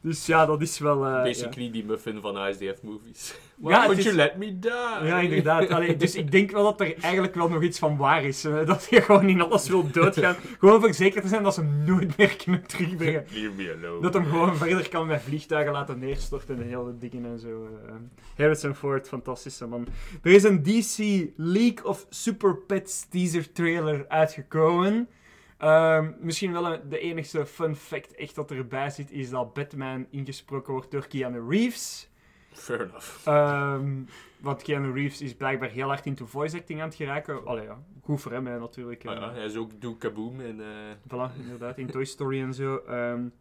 Dus 0.00 0.26
ja, 0.26 0.46
dat 0.46 0.62
is 0.62 0.78
wel... 0.78 1.06
Uh, 1.06 1.22
Basically 1.22 1.70
die 1.70 1.84
muffin 1.84 2.20
van 2.20 2.46
ISDF 2.46 2.82
movies. 2.82 3.34
Why 3.56 3.70
ja, 3.70 3.86
would 3.86 4.02
you 4.02 4.14
let 4.14 4.36
me 4.36 4.58
die? 4.58 4.70
Ja, 5.02 5.18
inderdaad. 5.18 5.68
Allee, 5.68 5.96
dus 5.96 6.14
ik 6.14 6.30
denk 6.30 6.50
wel 6.50 6.62
dat 6.62 6.80
er 6.80 6.94
eigenlijk 7.00 7.34
wel 7.34 7.48
nog 7.48 7.62
iets 7.62 7.78
van 7.78 7.96
waar 7.96 8.24
is. 8.24 8.44
Uh, 8.44 8.66
dat 8.66 8.86
je 8.90 9.00
gewoon 9.02 9.28
in 9.28 9.40
alles 9.40 9.68
wil 9.68 9.90
doodgaan. 9.90 10.36
gewoon 10.58 10.80
voor 10.80 10.94
zeker 10.94 11.22
te 11.22 11.28
zijn 11.28 11.42
dat 11.42 11.54
ze 11.54 11.60
hem 11.60 11.84
nooit 11.84 12.16
meer 12.16 12.36
kunnen 12.36 12.66
terugbrengen. 12.66 13.24
Leave 13.34 13.54
me 13.56 13.76
alone. 13.82 14.02
Dat 14.02 14.14
hem 14.14 14.24
gewoon 14.24 14.56
verder 14.56 14.88
kan 14.88 15.06
met 15.06 15.22
vliegtuigen 15.22 15.72
laten 15.72 15.98
neerstorten 15.98 16.56
en 16.56 16.68
hele 16.68 16.98
dingen 16.98 17.24
en 17.24 17.38
zo. 17.38 17.68
Harrison 18.36 18.74
Ford, 18.74 19.08
fantastische 19.08 19.66
man. 19.66 19.86
Er 20.22 20.32
is 20.32 20.42
een 20.42 20.62
DC 20.62 21.28
League 21.36 21.84
of 21.84 22.06
Super 22.08 22.56
Pets 22.56 23.06
teaser 23.08 23.52
trailer 23.52 24.04
uitgekomen. 24.08 25.08
Ehm, 25.64 26.12
misschien 26.18 26.52
wel 26.52 26.88
de 26.88 26.98
enigste 26.98 27.46
fun 27.46 27.76
fact 27.76 28.14
echt 28.14 28.34
dat 28.34 28.50
erbij 28.50 28.90
zit, 28.90 29.10
is 29.10 29.30
dat 29.30 29.52
Batman 29.52 30.06
ingesproken 30.10 30.72
wordt 30.72 30.90
door 30.90 31.06
Keanu 31.06 31.48
Reeves. 31.48 32.08
Fair 32.52 32.80
enough. 32.80 33.26
Um, 33.28 34.08
want 34.38 34.62
Keanu 34.62 34.92
Reeves 34.92 35.20
is 35.20 35.34
blijkbaar 35.34 35.70
heel 35.70 35.88
hard 35.88 36.06
into 36.06 36.26
voice 36.26 36.56
acting 36.56 36.80
aan 36.80 36.88
het 36.88 36.96
geraken. 36.96 37.46
Allee 37.46 37.64
ja, 37.64 37.78
goed 38.02 38.20
voor 38.20 38.32
hem 38.32 38.46
hè, 38.46 38.58
natuurlijk. 38.58 39.04
Ah, 39.04 39.14
ja, 39.14 39.32
hij 39.32 39.44
is 39.44 39.56
ook 39.56 39.80
Doe 39.80 39.96
Kaboom 39.96 40.40
in... 40.40 40.60
Uh... 40.60 40.66
Voilà, 41.08 41.36
inderdaad, 41.40 41.78
in 41.78 41.86
Toy 41.86 42.04
Story 42.04 42.40
en 42.40 42.54
zo. 42.54 42.82
Um, 42.88 43.32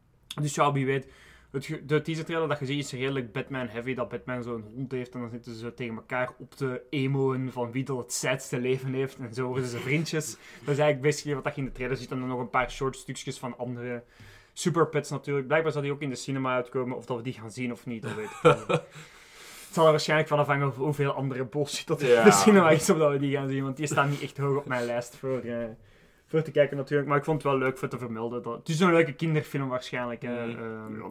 dus 0.42 0.56
ja, 0.56 0.72
wie 0.72 0.86
weet 0.86 1.12
het, 1.54 1.82
de 1.90 2.02
teaser 2.02 2.26
trailer 2.26 2.48
dat 2.48 2.60
je 2.60 2.66
ziet 2.66 2.80
is 2.80 2.92
redelijk 2.92 3.32
Batman-heavy. 3.32 3.94
Dat 3.94 4.10
Batman 4.10 4.44
zo'n 4.44 4.66
hond 4.76 4.92
heeft 4.92 5.14
en 5.14 5.20
dan 5.20 5.30
zitten 5.30 5.56
ze 5.56 5.74
tegen 5.74 5.96
elkaar 5.96 6.34
op 6.38 6.54
te 6.54 6.82
emoen 6.90 7.52
van 7.52 7.72
wie 7.72 7.84
dat 7.84 7.98
het 7.98 8.14
saidste 8.14 8.60
leven 8.60 8.94
heeft. 8.94 9.18
En 9.18 9.34
zo 9.34 9.48
worden 9.48 9.68
ze 9.68 9.78
vriendjes. 9.78 10.26
dat 10.60 10.74
is 10.74 10.80
eigenlijk 10.80 11.02
basically 11.02 11.42
wat 11.42 11.56
je 11.56 11.62
in 11.62 11.68
de 11.68 11.74
trailer 11.74 11.98
ziet. 11.98 12.12
En 12.12 12.20
dan 12.20 12.28
nog 12.28 12.40
een 12.40 12.50
paar 12.50 12.72
short 12.72 12.96
stukjes 12.96 13.38
van 13.38 13.58
andere 13.58 14.04
super 14.54 14.88
pets 14.88 15.10
natuurlijk. 15.10 15.48
Blijkbaar 15.48 15.72
zal 15.72 15.82
die 15.82 15.92
ook 15.92 16.02
in 16.02 16.10
de 16.10 16.16
cinema 16.16 16.56
uitkomen. 16.56 16.98
Of 16.98 17.06
dat 17.06 17.18
we 17.18 17.24
die 17.24 17.34
gaan 17.34 17.52
zien 17.52 17.72
of 17.72 17.86
niet, 17.86 18.02
dat 18.02 18.16
weet 18.16 18.26
ik 18.26 18.42
Het 19.64 19.82
zal 19.82 19.86
er 19.86 19.98
waarschijnlijk 19.98 20.30
van 20.30 20.40
afhangen 20.40 20.68
of 20.68 20.76
hoeveel 20.76 21.12
andere 21.12 21.46
bullshit 21.46 21.88
dat 21.88 22.02
in 22.02 22.24
de 22.24 22.32
cinema 22.32 22.70
is, 22.70 22.90
of 22.90 22.98
dat 22.98 23.12
we 23.12 23.20
die 23.20 23.38
gaan 23.38 23.50
zien. 23.50 23.64
Want 23.64 23.78
die 23.78 23.88
staan 23.88 24.10
niet 24.10 24.22
echt 24.22 24.38
hoog 24.38 24.58
op 24.58 24.66
mijn 24.66 24.86
lijst 24.86 25.16
voor... 25.16 25.46
Uh, 25.46 25.66
voor 26.26 26.42
te 26.42 26.52
kijken 26.52 26.78
natuurlijk. 26.78 27.10
Maar 27.10 27.18
ik 27.18 27.24
vond 27.24 27.44
het 27.44 27.52
wel 27.52 27.62
leuk 27.62 27.78
voor 27.78 27.88
te 27.88 27.98
vermelden. 27.98 28.44
Dat, 28.44 28.58
het 28.58 28.70
is 28.70 28.80
een 28.80 28.92
leuke 28.92 29.14
kinderfilm 29.14 29.70
waarschijnlijk. 29.70 30.22
Mm. 30.22 30.30
Uh, 30.30 31.10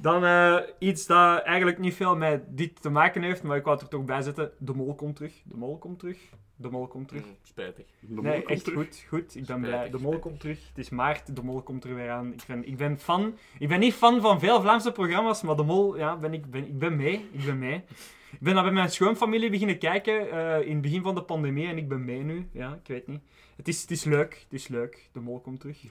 dan 0.00 0.24
uh, 0.24 0.58
iets 0.78 1.06
dat 1.06 1.42
eigenlijk 1.42 1.78
niet 1.78 1.94
veel 1.94 2.16
met 2.16 2.42
dit 2.48 2.82
te 2.82 2.90
maken 2.90 3.22
heeft, 3.22 3.42
maar 3.42 3.56
ik 3.56 3.64
wou 3.64 3.76
het 3.76 3.84
er 3.84 3.90
toch 3.90 4.04
bij 4.04 4.22
zetten. 4.22 4.50
De 4.58 4.74
mol 4.74 4.94
komt 4.94 5.16
terug. 5.16 5.32
De 5.44 5.56
mol 5.56 5.78
komt 5.78 5.98
terug. 5.98 6.18
De 6.56 6.70
mol 6.70 6.86
komt 6.86 7.08
terug. 7.08 7.24
Mm, 7.24 7.36
Spijtig. 7.42 7.86
De 8.00 8.14
mol 8.14 8.22
nee, 8.22 8.38
komt 8.38 8.50
echt 8.50 8.64
terug. 8.64 8.78
goed, 8.78 9.04
goed. 9.08 9.34
Ik 9.34 9.46
ben 9.46 9.60
blij. 9.60 9.90
De 9.90 9.98
mol 9.98 10.00
spijtig. 10.00 10.20
komt 10.20 10.40
terug. 10.40 10.68
Het 10.68 10.78
is 10.78 10.88
maart, 10.90 11.36
de 11.36 11.42
mol 11.42 11.62
komt 11.62 11.84
er 11.84 11.94
weer 11.94 12.10
aan. 12.10 12.32
Ik 12.32 12.44
ben, 12.46 12.68
ik 12.68 12.76
ben 12.76 12.98
fan. 12.98 13.38
Ik 13.58 13.68
ben 13.68 13.80
niet 13.80 13.94
fan 13.94 14.20
van 14.20 14.40
veel 14.40 14.60
Vlaamse 14.60 14.92
programma's, 14.92 15.42
maar 15.42 15.56
de 15.56 15.62
mol, 15.62 15.96
ja, 15.96 16.16
ben 16.16 16.32
ik, 16.32 16.50
ben, 16.50 16.64
ik 16.64 16.78
ben 16.78 16.96
mee. 16.96 17.28
Ik 17.32 17.44
ben 17.44 17.58
mee. 17.58 17.84
Ik 18.30 18.40
ben 18.40 18.54
dat 18.54 18.64
bij 18.64 18.72
mijn 18.72 18.90
schoonfamilie 18.90 19.50
beginnen 19.50 19.78
kijken 19.78 20.30
eh, 20.30 20.66
in 20.66 20.72
het 20.72 20.80
begin 20.80 21.02
van 21.02 21.14
de 21.14 21.22
pandemie 21.22 21.68
en 21.68 21.78
ik 21.78 21.88
ben 21.88 22.04
mee 22.04 22.22
nu. 22.22 22.48
Ja, 22.52 22.74
ik 22.82 22.88
weet 22.88 23.06
niet. 23.06 23.20
Het 23.58 23.68
is, 23.68 23.80
het 23.80 23.90
is 23.90 24.04
leuk, 24.04 24.34
het 24.50 24.52
is 24.60 24.68
leuk. 24.68 25.08
De 25.12 25.20
mol 25.20 25.40
komt 25.40 25.60
terug. 25.60 25.82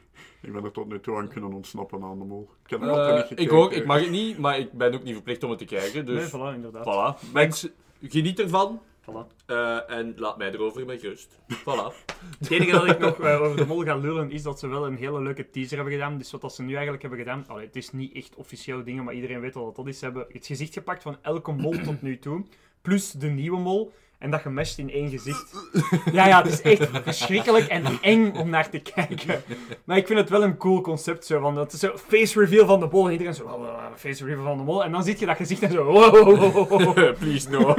Ik 0.42 0.54
ben 0.54 0.64
er 0.64 0.72
tot 0.72 0.88
nu 0.88 1.00
toe 1.00 1.18
aan 1.18 1.28
kunnen 1.28 1.54
ontsnappen 1.54 2.04
aan 2.04 2.20
de 2.20 2.26
mol. 2.26 2.50
Ik 2.64 2.70
heb 2.70 2.82
altijd 2.82 3.30
niet 3.30 3.40
ik 3.40 3.52
ook, 3.54 3.72
ik 3.72 3.86
mag 3.86 4.00
het 4.00 4.10
niet, 4.10 4.38
maar 4.38 4.60
ik 4.60 4.72
ben 4.72 4.94
ook 4.94 5.04
niet 5.04 5.14
verplicht 5.14 5.44
om 5.44 5.50
het 5.50 5.60
te 5.60 5.66
kijken. 5.66 6.06
Dus 6.06 6.32
Nee, 6.32 6.42
voilà, 6.42 6.56
inderdaad. 6.56 6.86
voilà. 7.26 7.32
Mensen, 7.34 7.72
geniet 8.02 8.40
ervan 8.40 8.82
Voilà. 9.02 9.46
eh, 9.46 9.90
en 9.92 10.14
laat 10.18 10.38
mij 10.38 10.52
erover 10.52 10.86
met 10.86 11.02
rust. 11.02 11.40
Voilà. 11.54 12.06
Het 12.40 12.52
enige 12.52 12.72
dat 12.72 12.88
ik 12.88 13.00
nog 13.00 13.20
eh, 13.20 13.42
over 13.42 13.58
de 13.58 13.66
mol 13.66 13.84
ga 13.84 13.96
lullen 13.96 14.32
is 14.32 14.44
dat 14.44 14.60
ze 14.60 14.68
wel 14.68 14.86
een 14.86 14.98
hele 14.98 15.22
leuke 15.22 15.50
teaser 15.50 15.76
hebben 15.76 15.94
gedaan. 15.94 16.18
Dus 16.18 16.32
wat 16.32 16.42
dat 16.42 16.56
ze 16.56 16.62
nu 16.62 16.72
eigenlijk 16.72 17.02
hebben 17.02 17.20
gedaan, 17.20 17.44
allee, 17.48 17.66
het 17.66 17.76
is 17.76 17.92
niet 17.92 18.14
echt 18.16 18.36
officieel 18.36 18.84
dingen, 18.84 19.04
maar 19.04 19.14
iedereen 19.14 19.40
weet 19.40 19.56
al 19.56 19.66
wat 19.66 19.76
dat 19.76 19.88
is. 19.88 20.00
Ze 20.00 20.06
hebben 20.06 20.26
het 20.30 20.46
gezicht 20.46 20.74
gepakt 20.74 21.04
van 21.04 21.18
elke 21.22 21.52
mol 21.52 21.72
tot 21.84 22.02
nu 22.02 22.20
toe, 22.20 22.46
plus 22.82 23.12
de 23.12 23.28
nieuwe 23.28 23.60
mol. 23.60 23.94
En 24.18 24.32
dat 24.32 24.42
gemesht 24.42 24.78
in 24.78 24.90
één 24.92 25.10
gezicht. 25.10 25.70
Ja, 26.12 26.28
ja, 26.28 26.44
het 26.44 26.52
is 26.54 26.62
echt 26.62 26.90
verschrikkelijk 27.04 27.68
en 27.68 27.84
eng 28.02 28.36
om 28.36 28.50
naar 28.50 28.70
te 28.70 28.80
kijken. 28.80 29.42
Maar 29.84 29.98
ik 29.98 30.08
vind 30.08 30.20
het 30.20 30.30
wel 30.30 30.44
een 30.44 30.58
cool 30.58 30.82
concept. 30.82 31.26
Zo, 31.26 31.40
van, 31.40 31.56
dat 31.56 31.74
is 31.74 31.80
zo 31.80 31.98
face 31.98 32.40
reveal 32.40 32.66
van 32.66 32.80
de 32.80 32.88
mol. 32.92 33.06
En 33.06 33.12
iedereen 33.12 33.34
zo, 33.34 33.44
"Wow, 33.44 33.60
wow, 33.60 33.76
wow, 33.78 33.96
face 33.96 34.26
reveal 34.26 34.44
van 34.46 34.58
de 34.58 34.64
mol. 34.64 34.84
En 34.84 34.92
dan 34.92 35.04
zie 35.04 35.20
je 35.20 35.26
dat 35.26 35.36
gezicht 35.38 35.62
en 35.62 35.72
zo. 35.72 35.84
Please 37.20 37.50
no. 37.50 37.76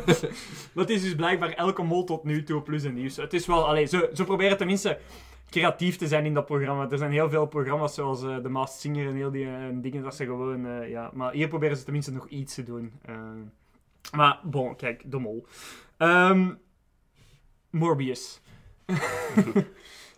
Dat 0.74 0.88
is 0.90 1.02
dus 1.02 1.14
blijkbaar 1.14 1.52
elke 1.52 1.82
mol 1.82 2.04
tot 2.04 2.24
nu 2.24 2.42
toe 2.42 2.62
plus 2.62 2.82
een 2.82 2.94
nieuws. 2.94 3.16
Het 3.16 3.32
is 3.32 3.46
wel, 3.46 3.68
allee, 3.68 3.86
ze, 3.86 4.10
ze 4.14 4.24
proberen 4.24 4.56
tenminste 4.56 4.98
creatief 5.50 5.96
te 5.96 6.06
zijn 6.06 6.24
in 6.26 6.34
dat 6.34 6.46
programma. 6.46 6.90
Er 6.90 6.98
zijn 6.98 7.12
heel 7.12 7.30
veel 7.30 7.46
programma's 7.46 7.94
zoals 7.94 8.22
eh 8.22 8.36
The 8.36 8.48
Masked 8.48 8.80
Singer 8.80 9.06
en 9.06 9.14
heel 9.14 9.30
die 9.30 9.46
eh, 9.46 9.52
dingen 9.72 10.02
dat 10.02 10.14
ze 10.14 10.24
gewoon, 10.24 10.66
eh, 10.66 10.90
ja. 10.90 11.10
Maar 11.14 11.32
hier 11.32 11.48
proberen 11.48 11.76
ze 11.76 11.84
tenminste 11.84 12.12
nog 12.12 12.28
iets 12.28 12.54
te 12.54 12.62
doen. 12.62 12.92
Maar 14.16 14.38
bon, 14.42 14.76
kijk, 14.76 15.02
de 15.10 15.18
mol. 15.18 15.46
Ehm, 15.96 16.54
Morbius. 17.70 18.40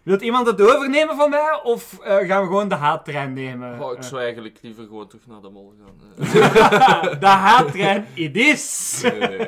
Wilt 0.03 0.23
iemand 0.23 0.47
het 0.47 0.61
overnemen 0.61 1.17
van 1.17 1.31
mij 1.31 1.61
of 1.63 1.99
eh, 2.01 2.17
gaan 2.17 2.41
we 2.41 2.47
gewoon 2.47 2.69
de 2.69 2.75
haattrein 2.75 3.33
nemen? 3.33 3.81
Oh, 3.81 3.93
ik 3.93 3.99
Eh, 3.99 4.05
zou 4.05 4.23
eigenlijk 4.23 4.59
liever 4.63 4.85
gewoon 4.85 5.09
terug 5.09 5.27
naar 5.27 5.41
de 5.41 5.49
mol 5.51 5.75
gaan. 5.85 6.01
eh. 6.19 7.21
de 7.21 7.27
haattrein, 7.27 8.07
it 8.15 8.37
is! 8.37 9.01
Nee, 9.03 9.19
nee. 9.19 9.39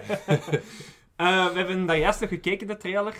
Eh, 1.17 1.47
we 1.47 1.59
hebben 1.59 1.87
daar 1.87 1.99
juist 1.99 2.21
nog 2.21 2.29
gekeken, 2.29 2.67
de 2.67 2.77
trailer. 2.77 3.15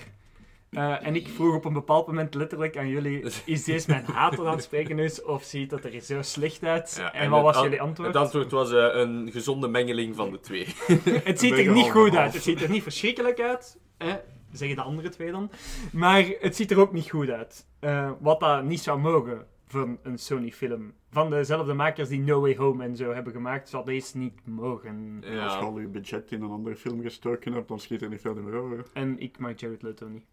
Eh, 0.73 1.07
en 1.07 1.15
ik 1.17 1.29
vroeg 1.29 1.55
op 1.55 1.65
een 1.65 1.73
bepaald 1.73 2.07
moment 2.07 2.35
letterlijk 2.35 2.77
aan 2.77 2.89
jullie: 2.89 3.23
is 3.45 3.65
deze 3.65 3.91
mijn 3.91 4.05
haat 4.15 4.39
aan 4.39 4.47
het 4.47 4.63
spreken 4.63 4.99
is, 4.99 5.23
of 5.23 5.43
ziet 5.43 5.71
het 5.71 5.85
er 5.85 6.01
zo 6.01 6.23
slecht 6.23 6.63
uit? 6.65 6.95
Ja, 6.99 7.13
en, 7.13 7.31
wat 7.31 7.43
was 7.43 7.57
an- 7.57 7.63
jullie 7.63 7.81
antwoord? 7.81 8.09
Het 8.09 8.17
antwoord 8.17 8.51
was 8.51 8.73
eh, 8.73 8.89
een 8.93 9.29
gezonde 9.33 9.69
mengeling 9.69 10.17
van 10.17 10.31
de 10.31 10.41
twee. 10.41 10.67
het 11.25 11.41
ziet 11.41 11.59
er 11.59 11.73
niet 11.73 11.91
goed 11.91 12.15
uit. 12.17 12.33
Het 12.35 12.43
ziet 12.43 12.63
er 12.63 12.71
niet 12.71 12.83
verschrikkelijk 12.83 13.41
uit. 13.41 13.79
Eh, 13.97 14.15
zeggen 14.53 14.77
de 14.77 14.83
andere 14.83 15.09
twee 15.09 15.31
dan. 15.31 15.51
Maar 15.93 16.25
het 16.41 16.57
ziet 16.57 16.71
er 16.71 16.79
ook 16.81 16.93
niet 16.93 17.11
goed 17.11 17.31
uit. 17.31 17.67
Eh, 17.81 18.11
wat 18.21 18.41
dat 18.41 18.65
niet 18.65 18.81
zou 18.81 19.01
mogen 19.01 19.47
voor 19.67 19.99
een 20.03 20.19
Sony-film. 20.19 20.93
Van 21.11 21.31
dezelfde 21.31 21.75
makers 21.75 22.09
die 22.09 22.21
No 22.21 22.41
Way 22.41 22.57
Home 22.57 22.85
en 22.85 22.97
zo 22.97 23.13
hebben 23.13 23.33
gemaakt, 23.33 23.69
zou 23.69 23.85
deze 23.85 24.19
niet 24.19 24.47
mogen. 24.47 25.23
Als 25.25 25.53
je 25.53 25.59
al 25.59 25.79
je 25.79 25.89
budget 25.89 26.33
in 26.33 26.43
een 26.43 26.51
andere 26.51 26.77
film 26.77 27.03
gestoken 27.03 27.53
hebt, 27.53 27.69
dan 27.69 27.81
schiet 27.81 28.03
er 28.03 28.09
niet 28.09 28.21
verder 28.21 28.43
meer 28.43 28.55
over. 28.55 28.85
En 28.93 29.19
ik 29.19 29.39
mag 29.39 29.61
Jared 29.61 29.83
Leto 29.83 30.09
niet. 30.09 30.25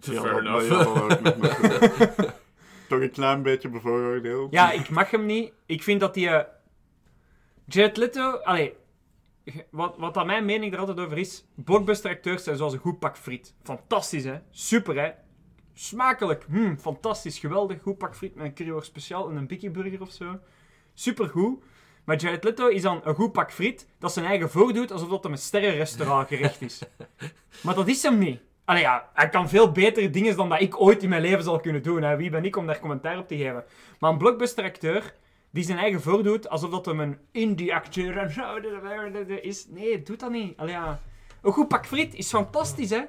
Ja, 0.00 0.20
Fair 0.20 0.38
enough. 0.38 0.72
ook 0.88 1.36
maar- 1.36 2.34
Toch 2.88 3.00
een 3.00 3.10
klein 3.10 3.42
beetje 3.42 3.68
bevooroordeeld. 3.68 4.52
Ja, 4.52 4.72
ik 4.72 4.88
mag 4.90 5.10
hem 5.10 5.26
niet. 5.26 5.52
Ik 5.66 5.82
vind 5.82 6.00
dat 6.00 6.14
die... 6.14 6.28
eh, 6.28 6.44
Jared 7.64 7.96
Leto... 7.96 8.30
Allee, 8.36 8.74
wat, 9.70 9.94
wat 9.98 10.16
aan 10.16 10.26
mijn 10.26 10.44
mening 10.44 10.72
er 10.72 10.78
altijd 10.78 11.00
over 11.00 11.18
is... 11.18 11.44
Blockbuster-acteurs 11.54 12.44
zijn 12.44 12.56
zoals 12.56 12.72
een 12.72 12.78
goed 12.78 12.98
pak 12.98 13.16
friet. 13.16 13.54
Fantastisch, 13.62 14.24
hè? 14.24 14.38
Super, 14.50 14.96
hè? 15.00 15.10
Smakelijk. 15.74 16.44
Hmm, 16.48 16.78
fantastisch. 16.78 17.38
Geweldig. 17.38 17.82
Goed 17.82 17.98
pak 17.98 18.16
friet 18.16 18.34
met 18.34 18.44
een 18.44 18.54
curryworst 18.54 18.88
speciaal 18.88 19.28
en 19.30 19.36
een 19.36 19.46
Biggie 19.46 19.70
Burger 19.70 20.00
of 20.00 20.10
zo. 20.12 20.38
Supergoed. 20.94 21.62
Maar 22.04 22.16
Jared 22.16 22.44
Leto 22.44 22.66
is 22.68 22.82
dan 22.82 23.00
een 23.04 23.14
goed 23.14 23.32
pak 23.32 23.52
friet 23.52 23.86
dat 23.98 24.12
zijn 24.12 24.26
eigen 24.26 24.50
voordoet 24.50 24.92
alsof 24.92 25.08
dat 25.08 25.22
hem 25.22 25.32
een 25.32 25.38
sterrenrestaurant 25.38 26.28
gerecht 26.28 26.60
is. 26.62 26.82
maar 27.62 27.74
dat 27.74 27.88
is 27.88 28.02
hem 28.02 28.18
niet. 28.18 28.40
Allee, 28.70 28.86
hij 29.14 29.28
kan 29.28 29.48
veel 29.48 29.72
betere 29.72 30.10
dingen 30.10 30.36
dan 30.36 30.48
dat 30.48 30.60
ik 30.60 30.80
ooit 30.80 31.02
in 31.02 31.08
mijn 31.08 31.22
leven 31.22 31.44
zal 31.44 31.60
kunnen 31.60 31.82
doen. 31.82 32.02
Hè. 32.02 32.16
Wie 32.16 32.30
ben 32.30 32.44
ik 32.44 32.56
om 32.56 32.66
daar 32.66 32.78
commentaar 32.78 33.18
op 33.18 33.28
te 33.28 33.36
geven? 33.36 33.64
Maar 33.98 34.10
een 34.10 34.18
blockbuster-acteur 34.18 35.14
die 35.50 35.64
zijn 35.64 35.78
eigen 35.78 36.00
voordoet 36.00 36.48
alsof 36.48 36.70
dat 36.70 36.86
hem 36.86 37.00
een 37.00 37.18
indie-acteur 37.32 39.42
is. 39.42 39.66
Nee, 39.68 40.02
doet 40.02 40.20
dat 40.20 40.30
niet. 40.30 40.56
Allee. 40.56 40.76
Een 41.42 41.52
goed 41.52 41.68
pak 41.68 41.86
friet 41.86 42.14
is 42.14 42.28
fantastisch, 42.28 42.90
hè? 42.90 43.02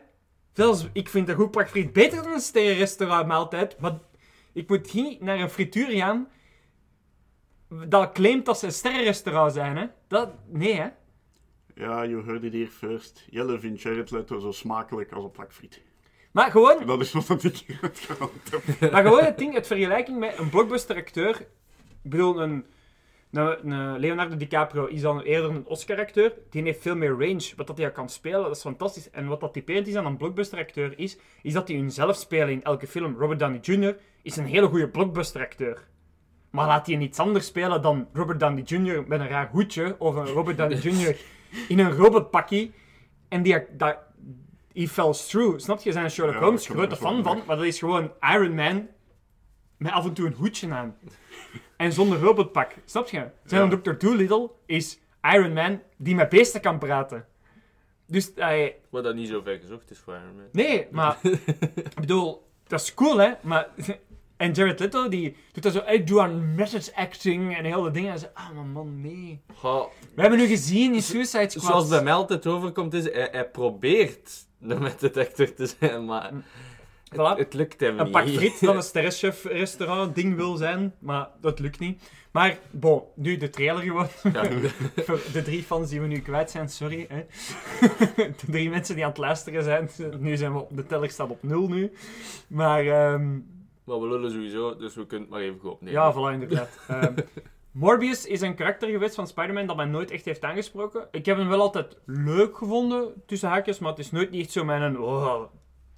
Zelfs, 0.54 0.88
ik 0.94 1.10
vind 1.10 1.30
een 1.30 1.36
goed 1.36 1.52
pak 1.52 1.70
friet 1.70 1.94
beter 1.94 2.24
dan 2.24 2.34
een 2.34 2.40
sterrenrestaurant 2.40 3.28
maaltijd. 3.28 3.80
Maar 3.80 3.98
ik 4.54 4.70
moet 4.70 4.94
niet 4.94 5.22
naar 5.22 5.40
een 5.40 5.50
frituur 5.50 5.90
gaan 5.90 6.28
dat 7.88 8.12
claimt 8.12 8.46
dat 8.46 8.60
ze 8.60 8.66
een 8.66 8.72
sterrenrestaurant 8.72 9.54
zijn, 9.54 9.78
hè? 9.78 9.86
Dat, 10.08 10.30
nee, 10.48 10.76
hè? 10.76 10.90
Ja, 11.76 12.06
you 12.06 12.26
heard 12.26 12.44
it 12.44 12.54
here 12.54 12.68
first. 12.68 13.28
Jelle 13.30 13.60
vindt 13.60 13.82
Jared 13.82 14.12
Leto 14.12 14.40
zo 14.40 14.52
smakelijk 14.52 15.12
als 15.12 15.24
een 15.24 15.32
pak 15.32 15.54
friet. 15.54 15.82
Maar 16.32 16.52
gewoon, 16.52 16.86
Dat 16.86 17.02
is 17.02 17.12
wat 17.12 17.44
ik 17.44 17.66
gehaald 17.94 18.32
heb. 18.52 18.92
Maar 18.92 19.04
gewoon 19.04 19.24
het 19.24 19.38
ding, 19.38 19.54
het 19.54 19.68
vergelijking 19.68 20.20
met 20.20 20.38
een 20.38 20.50
blockbuster-acteur. 20.50 21.40
Ik 22.04 22.10
bedoel, 22.10 22.42
een, 22.42 22.66
een, 23.32 23.72
een 23.72 24.00
Leonardo 24.00 24.38
DiCaprio 24.38 24.86
is 24.86 25.02
dan 25.02 25.22
eerder 25.22 25.50
een 25.50 25.66
Oscar-acteur. 25.66 26.34
Die 26.50 26.64
heeft 26.64 26.82
veel 26.82 26.96
meer 26.96 27.10
range. 27.10 27.52
Wat 27.56 27.68
dat 27.68 27.78
hij 27.78 27.92
kan 27.92 28.10
spelen, 28.10 28.44
dat 28.44 28.56
is 28.56 28.62
fantastisch. 28.62 29.10
En 29.10 29.28
wat 29.28 29.40
dat 29.40 29.54
typerend 29.54 29.88
is 29.88 29.96
aan 29.96 30.06
een 30.06 30.18
blockbuster-acteur 30.18 31.00
is, 31.00 31.18
is 31.42 31.54
dat 31.54 31.68
hij 31.68 31.78
hunzelf 31.78 32.16
spelen 32.16 32.50
in 32.50 32.64
elke 32.64 32.88
film. 32.88 33.16
Robert 33.20 33.40
Downey 33.40 33.60
Jr. 33.62 33.98
is 34.22 34.36
een 34.36 34.46
hele 34.46 34.68
goede 34.68 34.90
blockbuster-acteur. 34.90 35.90
Maar 36.50 36.68
laat 36.68 36.88
hij 36.88 36.98
iets 36.98 37.20
anders 37.20 37.46
spelen 37.46 37.82
dan 37.82 38.08
Robert 38.14 38.40
Downey 38.40 38.64
Jr. 38.64 39.04
met 39.08 39.20
een 39.20 39.28
raar 39.28 39.50
hoedje, 39.52 39.96
of 40.00 40.16
een 40.16 40.26
Robert 40.26 40.58
Downey 40.58 40.78
Jr. 40.92 41.16
in 41.68 41.80
een 41.80 41.92
robotpakkie. 41.92 42.74
En 43.28 43.44
die, 43.44 43.58
dat, 43.78 43.98
he 44.74 44.88
falls 44.88 45.28
through. 45.28 45.60
Snap 45.60 45.80
je? 45.82 45.92
Zijn 45.92 46.12
Sherlock 46.12 46.36
Ja, 46.36 46.42
Holmes 46.42 46.68
grote 46.68 46.96
fan 46.96 47.24
van, 47.24 47.42
maar 47.48 47.56
dat 47.56 47.66
is 47.66 47.80
gewoon 47.80 48.12
Iron 48.22 48.56
Man 48.56 48.88
met 49.78 49.92
af 49.92 50.06
en 50.06 50.14
toe 50.14 50.26
een 50.28 50.34
hoedje 50.34 50.72
aan. 50.74 50.96
En 51.78 51.94
zonder 51.94 52.20
robotpak. 52.20 52.74
Snap 52.86 53.08
je? 53.08 53.28
Zijn 53.46 53.70
Ja. 53.70 53.78
Dr. 53.78 53.92
Doolittle 53.98 54.52
is 54.66 55.00
Iron 55.22 55.54
Man 55.54 55.82
die 55.98 56.16
met 56.16 56.30
beesten 56.30 56.62
kan 56.62 56.80
praten. 56.80 57.26
Dus, 58.08 58.34
eh, 58.34 58.70
Wat 58.90 59.04
dat 59.04 59.16
niet 59.16 59.28
zo 59.28 59.42
ver 59.42 59.60
gezocht 59.60 59.92
is 59.92 60.00
voor 60.00 60.14
Iron 60.14 60.36
Man. 60.36 60.46
nee, 60.52 60.88
maar... 60.92 61.18
ik 61.76 62.00
bedoel, 62.00 62.48
dat 62.68 62.82
is 62.82 62.94
cool, 62.94 63.18
hè? 63.18 63.32
Maar... 63.42 63.68
En 64.42 64.52
Jared 64.52 64.80
Leto, 64.80 65.10
die 65.10 65.36
doet 65.52 65.64
dat 65.64 65.74
zo... 65.74 65.82
Ik 65.88 66.08
doe 66.08 66.22
aan 66.22 66.56
message 66.56 66.96
acting 66.96 67.58
en 67.58 67.66
heel 67.66 67.82
de 67.82 67.92
dingen. 67.92 68.12
En 68.12 68.20
ze, 68.20 68.34
ah, 68.34 68.52
maar 68.56 68.66
man, 68.66 69.02
nee. 69.02 69.42
We 70.16 70.22
hebben 70.22 70.40
nu 70.40 70.46
gezien 70.46 70.94
in 70.94 71.02
Suicide 71.02 71.50
Squad... 71.50 71.66
Zoals 71.66 71.88
bij 71.88 72.04
mij 72.04 72.14
altijd 72.14 72.48
overkomt, 72.48 72.94
is 72.94 73.04
hij, 73.04 73.28
hij 73.32 73.50
probeert 73.50 74.46
de 74.58 74.80
metadetector 74.80 75.54
te 75.54 75.76
zijn, 75.80 76.06
maar 76.06 76.32
Voilà. 77.14 77.38
het, 77.38 77.54
lukt 77.54 77.80
hem 77.80 78.00
een 78.00 78.04
niet. 78.04 78.14
pak 78.14 78.28
friet 78.28 78.60
dat 78.60 78.76
een 78.76 78.84
sterrenchef-restaurant 78.92 80.16
ding 80.16 80.36
wil 80.36 80.56
zijn, 80.56 80.94
maar 81.00 81.30
dat 81.42 81.60
lukt 81.60 81.80
niet. 81.80 82.04
Maar, 82.32 82.58
bon, 82.72 83.02
nu 83.16 83.38
de 83.38 83.50
trailer 83.50 83.84
gewoon. 83.84 84.08
Ja, 84.34 84.44
Voor 85.06 85.20
de 85.34 85.42
drie 85.42 85.64
fans 85.64 85.90
die 85.90 86.02
we 86.02 86.08
nu 86.08 86.20
kwijt 86.20 86.52
zijn, 86.52 86.70
sorry. 86.70 87.08
Hè. 87.10 87.26
De 88.16 88.52
drie 88.52 88.70
mensen 88.70 88.96
die 88.96 89.04
aan 89.04 89.10
het 89.10 89.20
luisteren 89.20 89.64
zijn. 89.64 89.90
Nu 90.20 90.38
zijn 90.38 90.54
we 90.54 90.60
op, 90.60 90.76
de 90.76 90.86
teller 90.86 91.10
staat 91.10 91.30
op 91.30 91.44
nul 91.44 91.68
nu. 91.68 91.92
Maar, 92.48 92.86
ehm, 92.88 93.40
maar 93.92 94.00
we 94.00 94.08
lullen 94.08 94.32
sowieso, 94.32 94.76
dus 94.76 94.96
we 94.96 95.06
kunnen 95.06 95.28
het 95.28 95.36
maar 95.38 95.44
even 95.46 95.60
goed 95.60 95.72
opnemen. 95.72 96.02
ja, 96.02 96.14
voilà, 96.14 96.34
inderdaad. 96.42 96.80
Ehm, 96.88 97.14
Morbius 97.72 98.26
is 98.26 98.42
een 98.42 98.56
karakter 98.56 98.90
geweest 98.90 99.16
van 99.16 99.28
Spider-Man 99.28 99.68
dat 99.68 99.76
mij 99.76 99.86
nooit 99.86 100.12
echt 100.12 100.26
heeft 100.26 100.44
aangesproken. 100.44 101.08
Ik 101.12 101.26
heb 101.26 101.38
hem 101.38 101.48
wel 101.50 101.62
altijd 101.62 101.98
leuk 102.06 102.58
gevonden, 102.58 103.24
tussen 103.26 103.50
haakjes, 103.50 103.80
maar 103.80 103.90
het 103.90 104.00
is 104.00 104.12
nooit 104.12 104.32
niet 104.32 104.42
echt 104.42 104.52
zo 104.52 104.64
mijn 104.64 105.00
oh, 105.00 105.44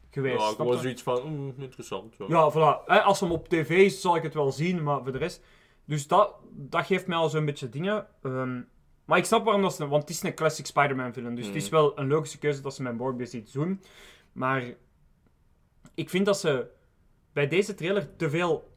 geweest. 0.09 0.57
Ja, 0.57 0.65
je? 0.65 0.77
zoiets 0.77 1.01
van, 1.01 1.21
mm, 1.25 1.53
interessant. 1.57 2.15
Ja. 2.17 2.25
Ja, 2.27 2.51
voilà. 2.51 2.85
Hè, 2.85 3.01
Als 3.01 3.19
hem 3.19 3.31
op 3.31 3.47
tv 3.47 3.69
is, 3.69 4.01
zal 4.01 4.15
ik 4.15 4.23
het 4.23 4.33
wel 4.33 4.51
zien, 4.51 4.83
maar 4.83 5.03
voor 5.03 5.11
de 5.11 5.17
rest... 5.17 5.43
Dus 5.85 6.07
dat, 6.07 6.35
dat 6.51 6.85
geeft 6.85 7.07
mij 7.07 7.17
al 7.17 7.29
zo'n 7.29 7.45
beetje 7.45 7.69
dingen. 7.69 8.07
Ehm, 8.21 8.61
maar 9.05 9.17
ik 9.17 9.25
snap 9.25 9.43
waarom 9.43 9.61
dat 9.61 9.75
ze... 9.75 9.87
Want 9.87 10.01
het 10.01 10.11
is 10.11 10.23
een 10.23 10.35
classic 10.35 10.65
Spider-Man 10.65 11.13
film, 11.13 11.35
dus 11.35 11.45
het 11.45 11.55
is 11.55 11.63
Mhm. 11.69 11.73
wel 11.75 11.99
een 11.99 12.07
logische 12.07 12.37
keuze 12.37 12.61
dat 12.61 12.75
ze 12.75 12.81
met 12.83 12.97
Morbius 12.97 13.33
iets 13.33 13.51
doen. 13.51 13.81
Maar 14.31 14.63
ik 15.95 16.09
vind 16.09 16.25
dat 16.25 16.39
ze 16.39 16.67
bij 17.33 17.47
deze 17.47 17.73
trailer 17.73 18.15
te 18.15 18.29
veel 18.29 18.71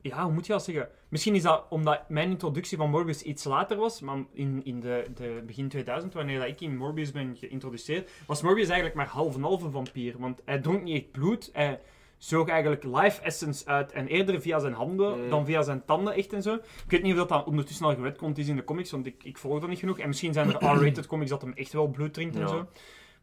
Ja, 0.00 0.24
hoe 0.24 0.32
moet 0.32 0.46
je 0.46 0.52
dat 0.52 0.64
zeggen? 0.64 0.88
Misschien 1.08 1.34
is 1.34 1.42
dat 1.42 1.64
omdat 1.68 2.08
mijn 2.08 2.30
introductie 2.30 2.76
van 2.78 2.90
Morbius 2.90 3.22
iets 3.22 3.44
later 3.44 3.76
was, 3.76 4.00
maar 4.00 4.24
in, 4.32 4.60
in 4.64 4.80
de, 4.80 5.06
de 5.14 5.42
begin 5.46 5.68
2000, 5.68 6.14
wanneer 6.14 6.38
dat 6.38 6.48
ik 6.48 6.60
in 6.60 6.76
Morbius 6.76 7.10
ben 7.12 7.36
geïntroduceerd, 7.36 8.10
was 8.26 8.42
Morbius 8.42 8.66
eigenlijk 8.66 8.94
maar 8.96 9.06
half 9.06 9.34
en 9.34 9.42
half 9.42 9.62
een 9.62 9.70
vampier. 9.70 10.14
Want 10.18 10.40
hij 10.44 10.58
dronk 10.58 10.82
niet 10.82 11.02
echt 11.02 11.10
bloed, 11.12 11.50
hij 11.52 11.80
zoog 12.18 12.48
eigenlijk 12.48 12.84
life 12.84 13.22
essence 13.22 13.66
uit 13.66 13.92
en 13.92 14.06
eerder 14.06 14.40
via 14.40 14.58
zijn 14.58 14.72
handen 14.72 15.22
Mm. 15.22 15.30
dan 15.30 15.44
via 15.44 15.62
zijn 15.62 15.84
tanden 15.84 16.14
echt 16.14 16.32
en 16.32 16.42
zo. 16.42 16.54
Ik 16.54 16.62
weet 16.88 17.02
niet 17.02 17.20
of 17.20 17.26
dat 17.26 17.46
ondertussen 17.46 17.86
al 17.86 17.94
gewetkomt 17.94 18.38
is 18.38 18.48
in 18.48 18.56
de 18.56 18.64
comics, 18.64 18.90
want 18.90 19.06
ik, 19.06 19.24
ik 19.24 19.38
volg 19.38 19.60
dat 19.60 19.68
niet 19.68 19.78
genoeg. 19.78 19.98
En 19.98 20.08
misschien 20.08 20.32
zijn 20.32 20.48
er 20.48 20.64
R-rated 20.76 21.06
comics 21.06 21.30
dat 21.30 21.42
hem 21.42 21.52
echt 21.52 21.72
wel 21.72 21.86
bloed 21.88 22.14
drinkt 22.14 22.34
en 22.34 22.40
Ja. 22.40 22.48
zo. 22.48 22.66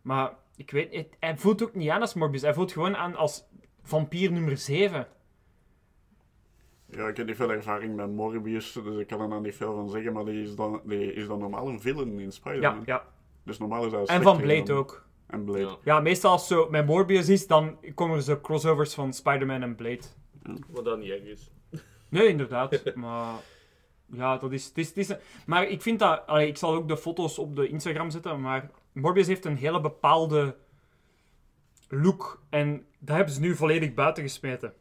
Maar 0.01 0.33
ik 0.55 0.71
weet 0.71 0.95
het, 0.95 1.15
hij 1.19 1.37
voelt 1.37 1.63
ook 1.63 1.75
niet 1.75 1.89
aan 1.89 2.01
als 2.01 2.13
Morbius. 2.13 2.41
Hij 2.41 2.53
voelt 2.53 2.71
gewoon 2.71 2.95
aan 2.95 3.15
als 3.15 3.43
vampier 3.89 4.31
nummer 4.31 4.57
7. 4.57 5.07
Ja, 6.91 7.07
ik 7.07 7.17
heb 7.17 7.27
niet 7.27 7.35
veel 7.35 7.51
ervaring 7.51 7.95
met 7.95 8.09
Morbius, 8.11 8.71
dus 8.71 8.97
ik 8.97 9.07
kan 9.07 9.21
er 9.21 9.29
dan 9.29 9.41
niet 9.41 9.55
veel 9.55 9.75
van 9.75 9.89
zeggen, 9.89 10.13
maar 10.13 10.25
die 10.25 10.43
is 10.43 10.55
dan, 10.55 10.81
die 10.85 11.13
is 11.13 11.27
dan 11.27 11.39
normaal 11.39 11.67
een 11.67 11.81
villain 11.81 12.19
in 12.19 12.31
Spider-Man. 12.31 12.75
Ja, 12.75 12.81
ja. 12.85 13.03
Dus 13.43 13.57
normaal 13.57 13.85
is 13.85 13.91
hij 13.91 14.05
En 14.05 14.21
van 14.21 14.37
Blade 14.37 14.63
dan- 14.63 14.77
ook. 14.77 15.05
En 15.27 15.43
Blade. 15.43 15.59
Ja. 15.61 15.77
Ja, 15.83 15.99
meestal 15.99 16.31
als 16.31 16.47
zo 16.47 16.69
met 16.69 16.85
Morbius 16.85 17.29
is, 17.29 17.47
dan 17.47 17.77
komen 17.95 18.15
er 18.15 18.21
zo 18.23 18.39
crossovers 18.41 18.93
van 18.93 19.13
Spider-Man 19.13 19.61
en 19.61 19.75
Blade. 19.75 20.01
Wat 20.69 20.85
dat 20.85 20.99
niet 20.99 21.09
erg 21.09 21.23
is. 21.23 21.51
Nee, 22.09 22.27
inderdaad. 22.27 22.95
maar 22.95 23.33
ja, 24.11 24.37
dat 24.37 24.51
is... 24.51 24.65
Het 24.65 24.77
is, 24.77 24.87
het 24.87 24.97
is 24.97 25.15
maar 25.45 25.67
ik 25.67 25.81
vind 25.81 25.99
dat... 25.99 26.27
allee, 26.27 26.47
ik 26.47 26.57
zal 26.57 26.73
ook 26.73 26.87
de 26.87 26.97
foto's 26.97 27.37
op 27.39 27.55
de 27.55 27.67
Instagram 27.67 28.09
zetten, 28.09 28.41
maar 28.41 28.71
Morbius 28.93 29.27
heeft 29.27 29.45
een 29.45 29.55
hele 29.57 29.81
bepaalde 29.81 30.55
look. 31.89 32.41
En 32.49 32.85
dat 32.99 33.15
hebben 33.15 33.33
ze 33.33 33.39
nu 33.39 33.55
volledig 33.55 33.93
buiten 33.93 34.23
gesmeten. 34.23 34.73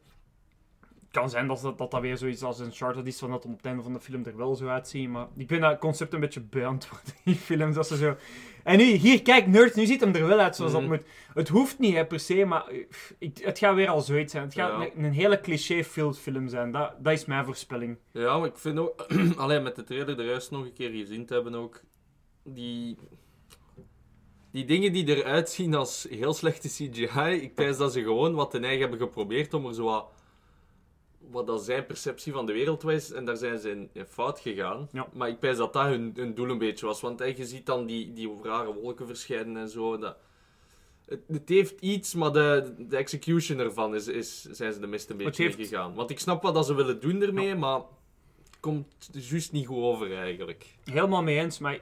Het 0.79 1.17
kan 1.17 1.29
zijn 1.29 1.47
dat 1.47 1.61
dat, 1.61 1.77
dat 1.77 1.91
dat 1.91 2.01
weer 2.01 2.17
zoiets 2.17 2.43
als 2.43 2.59
een 2.59 2.71
charter 2.71 3.07
is, 3.07 3.19
van 3.19 3.29
dat 3.29 3.45
op 3.45 3.57
het 3.57 3.65
einde 3.65 3.83
van 3.83 3.93
de 3.93 3.99
film 3.99 4.25
er 4.25 4.37
wel 4.37 4.55
zo 4.55 4.67
uitziet. 4.67 5.09
Maar 5.09 5.27
ik 5.35 5.47
ben 5.47 5.59
dat 5.61 5.79
concept 5.79 6.13
een 6.13 6.19
beetje 6.19 6.43
worden, 6.51 6.79
die 7.23 7.35
films. 7.35 7.75
Dat 7.75 7.87
ze 7.87 7.97
zo... 7.97 8.15
En 8.63 8.77
nu, 8.77 8.83
hier, 8.83 9.21
kijk, 9.21 9.47
nerds, 9.47 9.75
nu 9.75 9.85
ziet 9.85 9.99
hem 10.01 10.15
er 10.15 10.27
wel 10.27 10.39
uit 10.39 10.55
zoals 10.55 10.71
Mhm. 10.71 10.81
dat 10.81 10.89
moet. 10.89 11.05
Het 11.33 11.47
hoeft 11.47 11.79
niet, 11.79 11.93
hè, 11.93 12.05
per 12.05 12.19
se, 12.19 12.45
maar 12.45 12.67
eh, 12.67 12.85
ik, 13.19 13.37
het 13.37 13.59
gaat 13.59 13.75
weer 13.75 13.87
al 13.89 14.01
zoiets 14.01 14.31
zijn. 14.31 14.43
Het 14.43 14.53
gaat 14.53 14.81
Ja. 14.81 14.87
een, 14.95 15.03
een 15.03 15.13
hele 15.13 15.39
cliché-filled 15.39 16.19
film 16.19 16.47
zijn. 16.47 16.71
Dat, 16.71 16.93
dat 17.03 17.13
is 17.13 17.25
mijn 17.25 17.45
voorspelling. 17.45 17.97
Ja, 18.11 18.37
maar 18.37 18.47
ik 18.47 18.57
vind 18.57 18.77
ook... 18.79 19.05
Alleen 19.37 19.63
met 19.63 19.75
de 19.75 19.83
trailer 19.83 20.19
er 20.19 20.25
juist 20.25 20.51
nog 20.51 20.63
een 20.65 20.73
keer 20.73 20.89
gezien 20.89 21.25
te 21.25 21.33
hebben 21.33 21.55
ook... 21.55 21.81
Die... 22.43 22.97
Die 24.51 24.65
dingen 24.65 24.93
die 24.93 25.15
eruit 25.15 25.49
zien 25.49 25.73
als 25.75 26.07
heel 26.09 26.33
slechte 26.33 26.67
CGI, 26.67 27.31
ik 27.31 27.57
denk 27.57 27.77
dat 27.77 27.93
ze 27.93 28.01
gewoon 28.01 28.33
wat 28.35 28.51
ten 28.51 28.63
eigen 28.63 28.81
hebben 28.81 28.99
geprobeerd 28.99 29.53
om 29.53 29.65
er 29.65 29.73
zo 29.73 29.83
wat... 29.83 30.05
Wat 31.31 31.47
dat 31.47 31.63
zijn 31.63 31.85
perceptie 31.85 32.31
van 32.33 32.45
de 32.45 32.53
wereld 32.53 32.81
was, 32.81 33.11
en 33.11 33.25
daar 33.25 33.37
zijn 33.37 33.59
ze 33.59 33.69
in, 33.69 33.89
in 33.93 34.05
fout 34.05 34.39
gegaan. 34.39 34.89
Ja. 34.91 35.07
Maar 35.13 35.29
ik 35.29 35.39
pijs 35.39 35.57
dat 35.57 35.73
dat 35.73 35.85
hun, 35.85 36.11
hun 36.15 36.33
doel 36.33 36.49
een 36.49 36.57
beetje 36.57 36.85
was. 36.85 37.01
Want 37.01 37.21
eh, 37.21 37.37
je 37.37 37.45
ziet 37.45 37.65
dan 37.65 37.85
die, 37.85 38.13
die 38.13 38.31
rare 38.43 38.73
wolken 38.73 39.07
verschijnen 39.07 39.57
en 39.57 39.69
zo. 39.69 39.97
Dat, 39.97 40.17
het, 41.05 41.21
het 41.27 41.49
heeft 41.49 41.81
iets, 41.81 42.13
maar 42.13 42.31
de, 42.31 42.73
de 42.77 42.97
execution 42.97 43.59
ervan 43.59 43.95
is, 43.95 44.07
is, 44.07 44.43
zijn 44.43 44.73
ze 44.73 44.79
de 44.79 44.87
mist 44.87 45.09
een 45.09 45.17
beetje 45.17 45.43
heeft- 45.43 45.55
gegaan. 45.55 45.93
Want 45.93 46.09
ik 46.09 46.19
snap 46.19 46.41
wat 46.41 46.53
dat 46.53 46.65
ze 46.65 46.73
willen 46.73 46.99
doen 46.99 47.21
ermee, 47.21 47.55
maar 47.55 47.75
het 47.75 48.59
komt 48.59 49.09
juist 49.11 49.51
niet 49.51 49.67
goed 49.67 49.83
over 49.83 50.17
eigenlijk. 50.17 50.65
Helemaal 50.83 51.23
mee 51.23 51.39
eens, 51.39 51.59
maar 51.59 51.79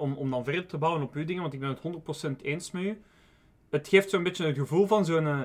om, 0.00 0.12
om 0.12 0.30
dan 0.30 0.44
verder 0.44 0.66
te 0.66 0.78
bouwen 0.78 1.02
op 1.02 1.14
uw 1.14 1.24
dingen, 1.24 1.42
want 1.42 1.54
ik 1.54 1.60
ben 1.60 1.68
het 1.68 2.38
100% 2.38 2.42
eens 2.42 2.70
met 2.70 2.82
u. 2.82 3.00
Het 3.70 3.88
geeft 3.88 4.10
zo'n 4.10 4.22
beetje 4.22 4.46
het 4.46 4.58
gevoel 4.58 4.86
van 4.86 5.04
zo'n 5.04 5.26
eh, 5.26 5.40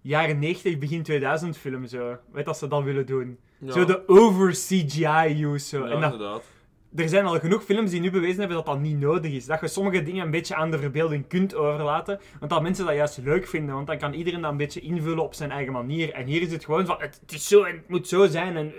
jaren 0.00 0.38
90, 0.38 0.78
begin 0.78 1.02
2000 1.02 1.56
film. 1.56 1.86
Zo. 1.86 2.16
Weet 2.32 2.44
dat 2.44 2.58
ze 2.58 2.68
dat 2.68 2.82
willen 2.82 3.06
doen. 3.06 3.38
Ja, 3.58 3.72
Zo 3.72 3.84
de 3.84 4.08
over 4.08 4.50
CGI 4.50 5.44
use. 5.44 5.66
Zo. 5.66 5.86
ja, 5.86 5.94
en 5.94 6.00
dat, 6.00 6.12
inderdaad. 6.12 6.44
er 6.94 7.08
zijn 7.08 7.24
al 7.24 7.38
genoeg 7.38 7.64
films 7.64 7.90
die 7.90 8.00
nu 8.00 8.10
bewezen 8.10 8.38
hebben 8.38 8.56
dat 8.56 8.66
dat 8.66 8.80
niet 8.80 8.98
nodig 8.98 9.32
is. 9.32 9.46
Dat 9.46 9.60
je 9.60 9.68
sommige 9.68 10.02
dingen 10.02 10.24
een 10.24 10.30
beetje 10.30 10.54
aan 10.54 10.70
de 10.70 10.78
verbeelding 10.78 11.28
kunt 11.28 11.54
overlaten. 11.54 12.20
Want 12.38 12.50
dat 12.50 12.62
mensen 12.62 12.86
dat 12.86 12.94
juist 12.94 13.18
leuk 13.18 13.46
vinden. 13.46 13.74
Want 13.74 13.86
dan 13.86 13.98
kan 13.98 14.12
iedereen 14.12 14.40
dat 14.40 14.50
een 14.50 14.56
beetje 14.56 14.80
invullen 14.80 15.24
op 15.24 15.34
zijn 15.34 15.50
eigen 15.50 15.72
manier. 15.72 16.12
En 16.12 16.26
hier 16.26 16.42
is 16.42 16.52
het 16.52 16.64
gewoon 16.64 16.86
van, 16.86 16.96
het, 16.98 17.18
het 17.20 17.32
is 17.32 17.48
zo 17.48 17.62
en 17.62 17.76
het 17.76 17.88
moet 17.88 18.08
zo 18.08 18.26
zijn. 18.26 18.56
En, 18.56 18.72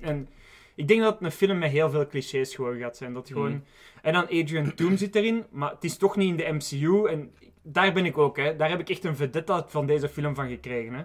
en 0.00 0.28
ik 0.76 0.88
denk 0.88 1.00
dat 1.00 1.14
het 1.14 1.22
een 1.22 1.30
film 1.30 1.58
met 1.58 1.70
heel 1.70 1.90
veel 1.90 2.06
clichés 2.06 2.54
gewoon 2.54 2.78
gaat 2.78 2.96
zijn. 2.96 3.12
Dat 3.12 3.28
gewoon... 3.28 3.50
Mhm. 3.50 3.60
En 4.02 4.12
dan 4.12 4.22
Adrian 4.22 4.74
Toom 4.74 4.96
zit 4.96 5.14
erin, 5.14 5.44
maar 5.50 5.70
het 5.70 5.84
is 5.84 5.96
toch 5.96 6.16
niet 6.16 6.28
in 6.28 6.36
de 6.36 6.52
MCU. 6.52 7.06
En 7.08 7.32
daar 7.62 7.92
ben 7.92 8.04
ik 8.04 8.18
ook, 8.18 8.36
hè. 8.36 8.56
Daar 8.56 8.68
heb 8.70 8.80
ik 8.80 8.90
echt 8.90 9.04
een 9.04 9.16
vendetta 9.16 9.64
van 9.68 9.86
deze 9.86 10.08
film 10.08 10.34
van 10.34 10.48
gekregen, 10.48 10.94
hè. 10.94 11.02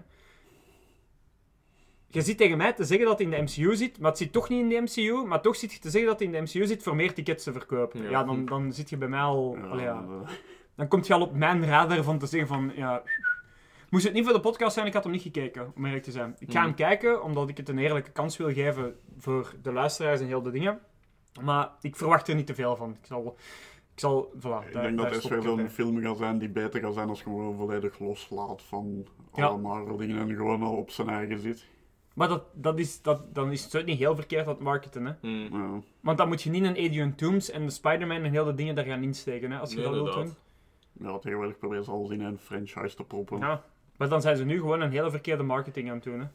Je 2.07 2.21
zit 2.21 2.37
tegen 2.37 2.57
mij 2.57 2.73
te 2.73 2.83
zeggen 2.83 3.07
dat 3.07 3.19
het 3.19 3.27
in 3.27 3.33
de 3.33 3.41
MCU 3.41 3.75
zit, 3.75 3.99
maar 3.99 4.09
het 4.09 4.17
zit 4.19 4.31
toch 4.31 4.49
niet 4.49 4.59
in 4.59 4.69
de 4.69 4.81
MCU. 4.81 5.25
Maar 5.27 5.41
toch 5.41 5.55
zit 5.55 5.73
je 5.73 5.79
te 5.79 5.89
zeggen 5.89 6.09
dat 6.09 6.19
het 6.19 6.27
in 6.27 6.33
de 6.33 6.41
MCU 6.41 6.65
zit 6.67 6.83
voor 6.83 6.95
meer 6.95 7.13
tickets 7.13 7.43
te 7.43 7.51
verkopen. 7.51 8.03
Ja, 8.03 8.09
Ja. 8.09 8.23
dan, 8.23 8.45
dan 8.45 8.73
zit 8.73 8.89
je 8.89 8.97
bij 8.97 9.07
mij 9.07 9.19
al... 9.19 9.55
Ja, 9.57 9.67
allee, 9.67 9.85
ja. 9.85 10.05
Dan 10.75 10.87
komt 10.87 11.07
je 11.07 11.13
al 11.13 11.21
op 11.21 11.33
mijn 11.35 11.65
radar 11.65 12.03
van 12.03 12.17
te 12.19 12.25
zeggen 12.25 12.47
van... 12.49 12.71
Ja, 12.75 13.03
moest 13.91 14.03
het 14.05 14.13
niet 14.13 14.23
voor 14.23 14.33
de 14.33 14.39
podcast 14.39 14.73
zijn, 14.73 14.87
ik 14.87 14.93
had 14.93 15.03
hem 15.03 15.11
niet 15.11 15.21
gekeken, 15.21 15.71
om 15.75 15.85
eerlijk 15.85 16.03
te 16.03 16.11
zijn. 16.11 16.35
Ik 16.39 16.51
ga 16.51 16.57
Mhm. 16.57 16.67
hem 16.67 16.75
kijken, 16.75 17.23
omdat 17.23 17.49
ik 17.49 17.57
het 17.57 17.69
een 17.69 17.77
eerlijke 17.77 18.11
kans 18.11 18.37
wil 18.37 18.51
geven 18.53 18.95
voor 19.17 19.53
de 19.61 19.71
luisteraars 19.71 20.19
en 20.19 20.25
heel 20.27 20.41
de 20.41 20.51
dingen. 20.51 20.79
Maar 21.41 21.71
ik 21.81 21.95
verwacht 21.95 22.27
er 22.27 22.35
niet 22.35 22.47
te 22.47 22.55
veel 22.55 22.75
van. 22.75 22.91
Ik 22.91 23.05
zal... 23.05 23.35
Ik 23.93 23.99
zal... 23.99 24.31
Voilà, 24.35 24.39
ik 24.39 24.41
daar- 24.41 24.61
denk 24.71 24.73
daar 24.73 24.95
dat 25.11 25.13
het 25.13 25.23
weer 25.23 25.37
het 25.37 25.43
zo'n 25.47 25.55
bij. 25.55 25.69
film 25.69 26.01
gaat 26.01 26.17
zijn 26.17 26.37
die 26.37 26.49
beter 26.49 26.79
gaat 26.81 26.93
zijn 26.93 27.09
als 27.09 27.17
je 27.17 27.23
gewoon 27.23 27.55
volledig 27.57 27.99
loslaat 27.99 28.61
van 28.61 29.07
Ja. 29.33 29.45
alle 29.45 29.57
Marvel 29.61 29.97
dingen 29.97 30.17
en 30.19 30.35
gewoon 30.35 30.61
al 30.63 30.75
op 30.75 30.89
zijn 30.91 31.09
eigen 31.09 31.39
zit. 31.39 31.65
Maar 32.13 32.27
dat, 32.27 32.43
dat 32.53 32.79
is, 32.79 33.01
dat, 33.01 33.35
dan 33.35 33.51
is 33.51 33.73
het 33.73 33.85
niet 33.85 33.97
heel 33.97 34.15
verkeerd 34.15 34.45
het 34.45 34.59
marketen, 34.59 35.05
hè. 35.05 35.13
Ja. 35.29 35.79
Want 35.99 36.17
dan 36.17 36.27
moet 36.27 36.41
je 36.41 36.49
niet 36.49 36.63
een 36.63 36.69
Adrian 36.85 37.15
Toomes 37.15 37.49
en 37.51 37.65
de 37.65 37.71
Spider-Man 37.71 38.23
en 38.23 38.31
heel 38.31 38.45
de 38.45 38.53
dingen 38.53 38.75
daar 38.75 38.85
gaan 38.85 39.03
insteken, 39.03 39.51
hè, 39.51 39.59
als 39.59 39.69
je 39.69 39.75
Nee, 39.75 39.85
dat 39.85 39.93
wilt 39.93 40.13
doen. 40.13 40.33
ja, 41.07 41.17
tegenwoordig 41.19 41.57
proberen 41.57 41.83
ze 41.83 41.91
alles 41.91 42.09
in 42.09 42.21
een 42.21 42.37
franchise 42.37 42.95
te 42.95 43.03
proppen. 43.03 43.39
Ja. 43.39 43.63
Maar 44.01 44.09
dan 44.09 44.21
zijn 44.21 44.37
ze 44.37 44.45
nu 44.45 44.59
gewoon 44.59 44.81
een 44.81 44.91
hele 44.91 45.09
verkeerde 45.09 45.43
marketing 45.43 45.89
aan 45.89 45.95
het 45.95 46.03
doen, 46.03 46.19
hè. 46.19 46.25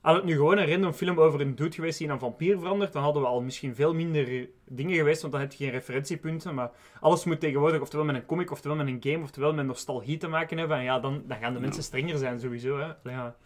Had 0.00 0.16
het 0.16 0.24
nu 0.24 0.34
gewoon 0.34 0.58
een 0.58 0.70
random 0.70 0.92
film 0.92 1.20
over 1.20 1.40
een 1.40 1.54
dude 1.54 1.74
geweest 1.74 1.98
die 1.98 2.06
in 2.06 2.12
een 2.12 2.18
vampier 2.18 2.58
verandert, 2.58 2.92
dan 2.92 3.02
hadden 3.02 3.22
we 3.22 3.28
al 3.28 3.42
misschien 3.42 3.74
veel 3.74 3.94
minder 3.94 4.48
dingen 4.64 4.96
geweest, 4.96 5.20
want 5.20 5.32
dan 5.32 5.42
heb 5.42 5.52
je 5.52 5.64
geen 5.64 5.72
referentiepunten. 5.72 6.54
Maar 6.54 6.70
alles 7.00 7.24
moet 7.24 7.40
tegenwoordig 7.40 7.80
oftewel 7.80 8.04
met 8.04 8.14
een 8.14 8.26
comic, 8.26 8.50
oftewel 8.50 8.76
met 8.76 8.86
een 8.86 8.96
game, 9.00 9.22
oftewel 9.22 9.54
met 9.54 9.66
nostalgie 9.66 10.16
te 10.16 10.28
maken 10.28 10.58
hebben. 10.58 10.76
En 10.76 10.82
ja, 10.82 11.00
dan, 11.00 11.22
dan 11.26 11.38
gaan 11.38 11.54
de 11.54 11.60
mensen 11.60 11.82
strenger 11.82 12.18
zijn, 12.18 12.40
sowieso, 12.40 12.78
hè. 12.78 13.10
Ja. 13.10 13.36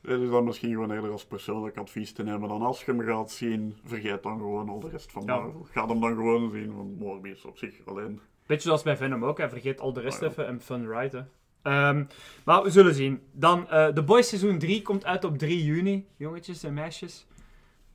Dit 0.00 0.20
is 0.20 0.30
dan 0.30 0.44
misschien 0.44 0.70
gewoon 0.70 0.92
eerder 0.92 1.10
als 1.10 1.26
persoonlijk 1.26 1.76
advies 1.76 2.12
te 2.12 2.22
nemen 2.22 2.48
dan 2.48 2.62
als 2.62 2.84
je 2.84 2.90
hem 2.92 3.00
gaat 3.00 3.30
zien, 3.30 3.76
vergeet 3.84 4.22
dan 4.22 4.38
gewoon 4.38 4.68
al 4.68 4.80
de 4.80 4.88
rest 4.88 5.12
van 5.12 5.22
Ja. 5.26 5.36
Marvel. 5.36 5.66
Ga 5.70 5.86
hem 5.86 6.00
dan 6.00 6.14
gewoon 6.14 6.50
zien, 6.50 6.76
want 6.76 6.98
Morbius 6.98 7.44
op 7.44 7.58
zich 7.58 7.74
alleen. 7.84 8.20
Beetje 8.46 8.68
zoals 8.68 8.82
bij 8.82 8.96
Venom 8.96 9.24
ook, 9.24 9.38
hè. 9.38 9.48
vergeet 9.48 9.80
al 9.80 9.92
de 9.92 10.00
rest 10.00 10.20
ja. 10.20 10.26
even 10.26 10.46
en 10.46 10.60
fun 10.60 10.92
ride. 10.98 11.16
Hè. 11.16 11.22
Ehm, 11.62 12.04
maar 12.44 12.62
we 12.62 12.70
zullen 12.70 12.94
zien. 12.94 13.20
Dan, 13.32 13.68
eh 13.68 13.86
The 13.86 14.02
Boys 14.02 14.28
seizoen 14.28 14.58
3 14.58 14.82
komt 14.82 15.04
uit 15.04 15.24
op 15.24 15.38
3 15.38 15.64
juni, 15.64 16.06
jongetjes 16.16 16.62
en 16.62 16.74
meisjes. 16.74 17.26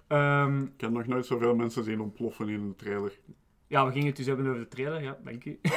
Ehm, 0.08 0.62
Ik 0.62 0.82
heb 0.82 0.92
nog 0.92 1.08
nooit 1.08 1.26
zoveel 1.26 1.56
mensen 1.56 1.84
zien 1.84 2.00
ontploffen 2.02 2.50
in 2.50 2.60
een 2.62 2.76
trailer. 2.76 3.12
ja, 3.68 3.86
we 3.86 3.92
gingen 3.92 4.08
het 4.08 4.16
dus 4.16 4.26
hebben 4.26 4.48
over 4.48 4.60
de 4.60 4.68
trailer, 4.68 5.02
ja, 5.04 5.18
dank 5.24 5.46
u. 5.46 5.60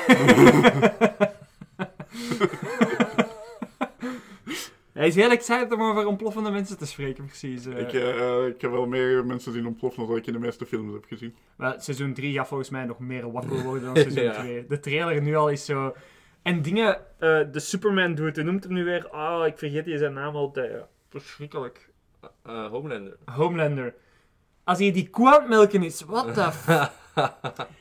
Hij 4.92 5.06
is 5.08 5.14
heel 5.14 5.30
excited 5.30 5.72
om 5.72 5.82
over 5.82 6.06
ontploffende 6.06 6.50
mensen 6.50 6.78
te 6.78 6.86
spreken, 6.86 7.24
precies. 7.24 7.66
eh. 7.66 7.78
Ik, 7.80 7.92
eh, 7.92 8.46
ik 8.46 8.60
heb 8.60 8.70
wel 8.70 8.86
meer 8.86 9.24
mensen 9.26 9.52
zien 9.52 9.66
ontploffen 9.66 10.00
dan 10.02 10.08
dat 10.10 10.18
ik 10.18 10.26
in 10.26 10.32
de 10.32 10.38
meeste 10.38 10.66
films 10.66 10.92
heb 10.92 11.04
gezien. 11.08 11.34
Maar 11.56 11.74
seizoen 11.82 12.12
3 12.14 12.32
gaat 12.34 12.48
volgens 12.48 12.70
mij 12.70 12.84
nog 12.84 12.98
meer 12.98 13.32
wakker 13.32 13.62
worden 13.62 13.82
dan 13.84 13.96
seizoen 14.04 14.22
Ja. 14.22 14.32
2. 14.32 14.66
De 14.68 14.80
trailer 14.80 15.22
nu 15.22 15.34
al 15.36 15.48
is 15.50 15.64
zo... 15.64 15.94
En 16.42 16.62
dingen... 16.62 16.96
eh, 17.18 17.40
de 17.52 17.60
Superman 17.60 18.14
doet, 18.14 18.36
hoe 18.36 18.44
noemt 18.44 18.64
hem 18.64 18.72
nu 18.72 18.84
weer? 18.84 19.08
Ah, 19.08 19.46
ik 19.46 19.58
vergeet 19.58 19.86
je 19.86 19.98
zijn 19.98 20.12
naam 20.12 20.36
altijd. 20.36 20.70
ja. 20.70 20.88
Verschrikkelijk. 21.08 21.90
Eh, 22.42 22.66
Homelander. 22.66 23.16
Homelander. 23.24 23.94
Als 24.64 24.78
hij 24.78 24.92
die 24.92 25.10
koe 25.10 25.26
aan 25.28 25.40
het 25.40 25.48
melken 25.48 25.82
is, 25.82 26.00
what 26.04 26.34
the. 26.34 26.88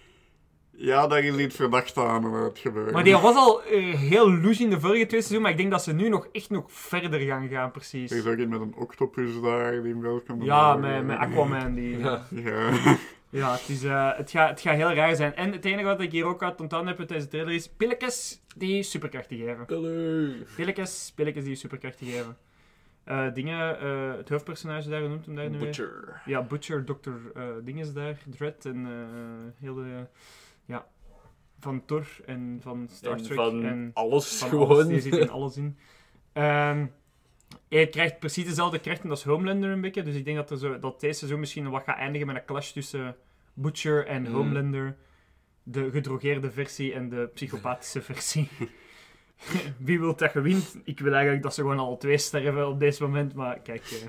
Ja, 0.81 1.07
daar 1.07 1.23
is 1.23 1.35
iets 1.37 1.55
verdacht 1.55 1.97
aan 1.97 2.33
het 2.33 2.59
gebeuren. 2.59 2.93
Maar 2.93 3.03
die 3.03 3.17
was 3.17 3.35
al 3.35 3.63
eh, 3.63 3.93
heel 3.93 4.31
loose 4.31 4.63
in 4.63 4.69
de 4.69 4.79
vorige 4.79 5.05
twee 5.05 5.21
seizoenen, 5.21 5.41
maar 5.41 5.51
ik 5.51 5.57
denk 5.57 5.71
dat 5.71 5.83
ze 5.83 5.93
nu 5.93 6.09
nog 6.09 6.27
echt 6.31 6.49
nog 6.49 6.71
verder 6.71 7.19
gaan 7.19 7.47
gaan, 7.47 7.71
precies. 7.71 8.11
Er 8.11 8.17
is 8.17 8.25
ook 8.25 8.37
iemand 8.37 8.61
met 8.65 8.73
een 8.73 8.81
octopus 8.81 9.41
daar 9.41 9.71
die 9.71 9.91
hem 9.91 10.01
welkom 10.01 10.43
Ja, 10.43 10.75
met, 10.75 11.05
met 11.05 11.17
Aquaman. 11.17 11.73
Die, 11.73 11.97
Ja. 11.97 12.25
Ja. 12.29 12.97
Ja, 13.31 13.51
het, 13.51 13.69
is, 13.69 13.83
eh, 13.83 14.17
het, 14.17 14.31
gaat, 14.31 14.49
het 14.49 14.61
gaat 14.61 14.75
heel 14.75 14.93
raar 14.93 15.15
zijn. 15.15 15.35
En 15.35 15.51
het 15.51 15.65
enige 15.65 15.83
wat 15.83 16.01
ik 16.01 16.11
hier 16.11 16.25
ook 16.25 16.43
uit 16.43 16.61
onthouden 16.61 16.91
heb 16.91 16.99
uit 16.99 17.09
deze 17.09 17.27
trailer 17.27 17.53
is 17.53 17.69
pilletjes 17.69 18.41
die 18.55 18.83
superkrachten 18.83 19.37
geven. 19.37 19.65
Pilletjes, 20.55 21.11
pilletjes 21.15 21.43
die 21.43 21.55
superkrachten 21.55 22.07
geven. 22.07 22.37
Eh, 23.03 23.33
dingen, 23.33 23.79
eh, 23.79 24.17
het 24.17 24.29
hoofdpersonage 24.29 24.89
daar, 24.89 24.99
hoe 24.99 25.09
noemt 25.09 25.25
hem 25.25 25.35
daar 25.35 25.49
nu 25.49 25.57
weer? 25.57 25.65
Butcher. 25.65 26.21
Ja, 26.25 26.41
Butcher, 26.41 26.83
Dr. 26.85 27.09
eh 27.33 27.43
dinges 27.63 27.93
daar, 27.93 28.17
Dread 28.25 28.65
en 28.65 28.85
eh 28.85 29.63
heel 29.65 29.73
de... 29.73 30.05
van 31.60 31.86
Thor 31.86 32.08
en 32.26 32.58
van 32.62 32.88
Star 32.91 33.12
En 33.17 33.24
Trek 33.24 33.36
van 33.38 33.63
en 33.65 33.91
alles 33.93 34.38
van 34.38 34.50
gewoon. 34.50 34.67
alles. 34.69 34.88
Die 34.88 35.00
zit 35.02 35.13
in 35.15 35.30
alles 35.30 35.58
in. 35.58 35.78
Ehm, 36.34 36.86
hij 37.69 37.88
krijgt 37.88 38.19
precies 38.19 38.45
dezelfde 38.45 38.80
krachten 38.80 39.10
als 39.10 39.24
Homelander 39.24 39.69
een 39.72 39.82
beetje. 39.82 40.04
Dus 40.04 40.15
ik 40.15 40.26
denk 40.26 40.38
dat, 40.38 40.52
er 40.52 40.58
zo, 40.58 40.80
dat 40.80 41.00
deze 41.00 41.17
seizoen 41.17 41.39
misschien 41.39 41.69
wat 41.69 41.84
gaat 41.84 41.98
eindigen 41.98 42.28
met 42.28 42.36
een 42.36 42.45
clash 42.45 42.72
tussen 42.72 43.15
Butcher 43.54 44.06
en 44.08 44.22
Mm. 44.22 44.34
Homelander. 44.34 44.95
De 45.63 45.91
gedrogeerde 45.91 46.52
versie 46.52 46.93
en 46.93 47.10
de 47.10 47.30
psychopathische 47.34 48.02
versie. 48.02 48.48
Wie 49.78 50.00
wil 50.00 50.15
dat 50.15 50.34
je 50.34 50.41
wint? 50.41 50.78
Ik 50.84 51.00
wil 51.00 51.12
eigenlijk 51.13 51.43
dat 51.43 51.54
ze 51.54 51.62
gewoon 51.62 51.80
alle 51.80 51.98
twee 51.98 52.17
sterven 52.17 52.67
op 52.67 52.80
deze 52.80 53.04
moment. 53.04 53.34
Maar 53.34 53.60
kijk, 53.60 53.82
eh, 53.82 54.08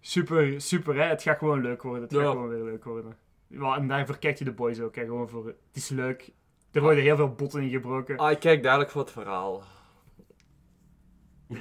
super, 0.00 0.60
super. 0.60 0.94
Hè? 0.96 1.02
Het 1.04 1.22
gaat 1.22 1.38
gewoon 1.38 1.60
leuk 1.60 1.82
worden. 1.82 2.02
Het 2.02 2.12
Ja. 2.12 2.22
gaat 2.22 2.30
gewoon 2.30 2.48
weer 2.48 2.62
leuk 2.64 2.84
worden. 2.84 3.16
Ja, 3.46 3.76
en 3.76 3.88
daarvoor 3.88 4.18
kijkt 4.18 4.38
je 4.38 4.44
de 4.44 4.52
boys 4.52 4.80
ook. 4.80 4.94
Hè? 4.96 5.04
Gewoon 5.04 5.28
voor, 5.28 5.46
het 5.46 5.56
is 5.72 5.88
leuk. 5.88 6.30
Er 6.72 6.80
worden 6.80 7.02
heel 7.02 7.16
veel 7.16 7.34
botten 7.34 7.62
ingebroken. 7.62 8.16
Ah, 8.16 8.30
ik 8.30 8.38
kijk 8.40 8.62
duidelijk 8.62 8.90
voor 8.92 9.00
het 9.00 9.10
verhaal. 9.10 9.62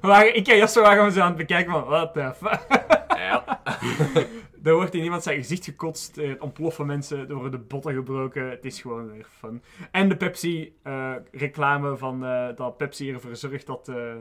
Maar 0.00 0.26
ik 0.26 0.48
en 0.48 0.56
Jasper 0.56 0.82
waren 0.82 1.04
we 1.04 1.10
zo 1.10 1.20
aan 1.20 1.28
het 1.28 1.36
bekijken 1.36 1.72
van, 1.72 1.84
what 1.84 2.12
the 2.14 2.32
fuck? 2.36 2.66
Ja. 3.16 3.62
Er 4.62 4.74
wordt 4.74 4.94
in 4.94 5.02
iemand 5.02 5.22
zijn 5.22 5.36
gezicht 5.36 5.64
gekotst, 5.64 6.16
er 6.16 6.40
ontploffen 6.42 6.86
mensen, 6.86 7.28
er 7.28 7.34
worden 7.34 7.66
botten 7.66 7.94
gebroken. 7.94 8.50
Het 8.50 8.64
is 8.64 8.80
gewoon 8.80 9.10
weer 9.12 9.26
fun. 9.38 9.62
En 9.90 10.08
de 10.08 10.16
Pepsi-reclame 10.16 11.96
van 11.96 12.24
eh, 12.24 12.48
dat 12.56 12.76
Pepsi 12.76 13.12
ervoor 13.12 13.36
zorgt 13.36 13.66
dat, 13.66 13.88
eh, 13.88 14.12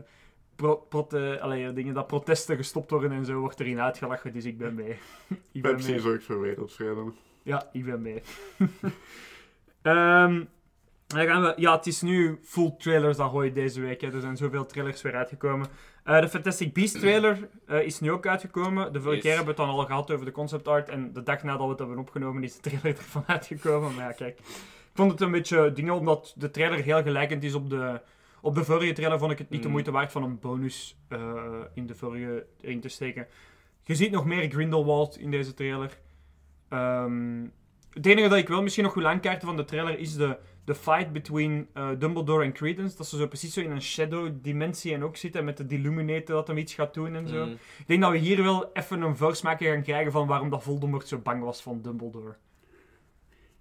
pro 0.56 0.76
prote- 0.76 1.40
allee, 1.42 1.74
dingen, 1.74 1.94
dat 1.94 2.08
protesten 2.08 2.56
gestopt 2.56 2.92
worden 2.92 3.12
en 3.12 3.26
zo, 3.26 3.34
wordt 3.40 3.60
erin 3.60 3.82
uitgelachen. 3.82 4.34
Dus 4.34 4.46
ik 4.46 4.58
ben 4.58 4.74
mee. 4.76 4.98
ik 5.52 5.62
ben 5.62 5.72
Pepsi 5.72 5.92
mee. 5.92 6.00
zorgt 6.00 6.24
voor 6.24 6.42
wereldvrede. 6.42 7.12
Ja, 7.50 7.70
ik 7.72 7.86
ben 7.86 8.02
mee. 8.02 8.22
Ehm, 9.82 10.44
dan 11.08 11.26
gaan 11.26 11.42
we, 11.42 11.54
ja, 11.56 11.76
het 11.76 11.88
is 11.88 12.02
nu 12.02 12.40
full 12.44 12.76
trailers 12.78 13.20
Ahoy 13.20 13.54
deze 13.54 13.82
week. 13.82 14.02
Hè. 14.02 14.14
Er 14.14 14.22
zijn 14.22 14.38
zoveel 14.38 14.66
trailers 14.66 15.02
weer 15.02 15.16
uitgekomen. 15.16 15.68
Eh, 16.04 16.22
de 16.22 16.30
Fantastic 16.30 16.74
Beasts 16.74 17.00
trailer 17.00 17.50
eh, 17.66 17.82
is 17.82 18.00
nu 18.00 18.12
ook 18.12 18.28
uitgekomen. 18.28 18.94
De 18.94 19.00
vorige 19.02 19.16
Yes. 19.16 19.22
keer 19.22 19.36
hebben 19.36 19.56
we 19.56 19.62
het 19.62 19.70
dan 19.70 19.80
al 19.80 19.86
gehad 19.86 20.12
over 20.12 20.26
de 20.26 20.32
concept 20.32 20.68
art. 20.68 20.90
En 20.90 21.14
de 21.14 21.24
dag 21.24 21.44
nadat 21.44 21.64
we 21.64 21.70
het 21.70 21.80
hebben 21.80 21.98
opgenomen 21.98 22.44
is 22.44 22.56
de 22.60 22.70
trailer 22.70 22.98
ervan 23.04 23.24
uitgekomen. 23.28 23.96
Maar 23.96 24.06
ja, 24.06 24.12
kijk. 24.12 24.40
Ik 24.40 25.06
vond 25.06 25.12
het 25.12 25.22
een 25.22 25.32
beetje 25.32 25.72
dingen, 25.74 25.94
omdat 25.94 26.34
de 26.38 26.52
trailer 26.52 26.84
heel 26.84 27.02
gelijkend 27.02 27.44
is 27.44 27.54
op 27.54 27.70
de... 27.70 28.02
Op 28.42 28.56
de 28.56 28.64
vorige 28.64 28.94
trailer 28.94 29.20
vond 29.20 29.32
ik 29.32 29.38
het 29.38 29.50
niet 29.50 29.60
de 29.62 29.66
Mm. 29.68 29.72
moeite 29.74 29.92
waard 29.92 30.12
van 30.12 30.24
een 30.24 30.40
bonus 30.40 30.98
eh, 31.08 31.44
in 31.74 31.86
de 31.88 31.96
vorige 31.96 32.46
erin 32.62 32.80
te 32.82 32.90
steken. 32.90 33.28
Je 33.84 33.96
ziet 33.96 34.12
nog 34.12 34.26
meer 34.26 34.50
Grindelwald 34.50 35.18
in 35.18 35.32
deze 35.32 35.54
trailer. 35.54 35.98
Ehm, 36.70 37.46
het 37.94 38.06
enige 38.06 38.30
dat 38.30 38.38
ik 38.38 38.48
wel 38.48 38.62
misschien 38.62 38.84
nog 38.84 38.94
wil 38.94 39.08
aankaarten 39.08 39.48
van 39.48 39.58
de 39.58 39.66
trailer 39.66 40.00
is 40.00 40.16
de, 40.16 40.38
de 40.64 40.76
fight 40.76 41.12
between 41.12 41.68
eh, 41.74 41.90
Dumbledore 41.98 42.44
en 42.44 42.54
Credence. 42.54 42.98
Dat 42.98 43.08
ze 43.08 43.18
zo 43.18 43.28
precies 43.28 43.54
zo 43.54 43.62
in 43.62 43.72
een 43.72 43.82
shadow-dimensie 43.82 44.94
en 44.94 45.04
ook 45.04 45.18
zitten 45.18 45.46
met 45.46 45.58
de 45.58 45.66
Deluminator 45.66 46.36
dat 46.36 46.48
hem 46.48 46.58
iets 46.58 46.74
gaat 46.74 46.94
doen 46.94 47.16
en 47.16 47.28
zo. 47.28 47.46
Mm. 47.46 47.52
Ik 47.52 47.88
denk 47.88 48.02
dat 48.02 48.12
we 48.12 48.18
hier 48.18 48.44
wel 48.44 48.70
even 48.74 49.02
een 49.02 49.18
voorsmaakje 49.18 49.72
gaan 49.72 49.84
krijgen 49.84 50.12
van 50.12 50.28
waarom 50.28 50.50
dat 50.50 50.64
Voldemort 50.64 51.08
zo 51.08 51.18
bang 51.18 51.44
was 51.44 51.62
van 51.62 51.82
Dumbledore. 51.82 52.36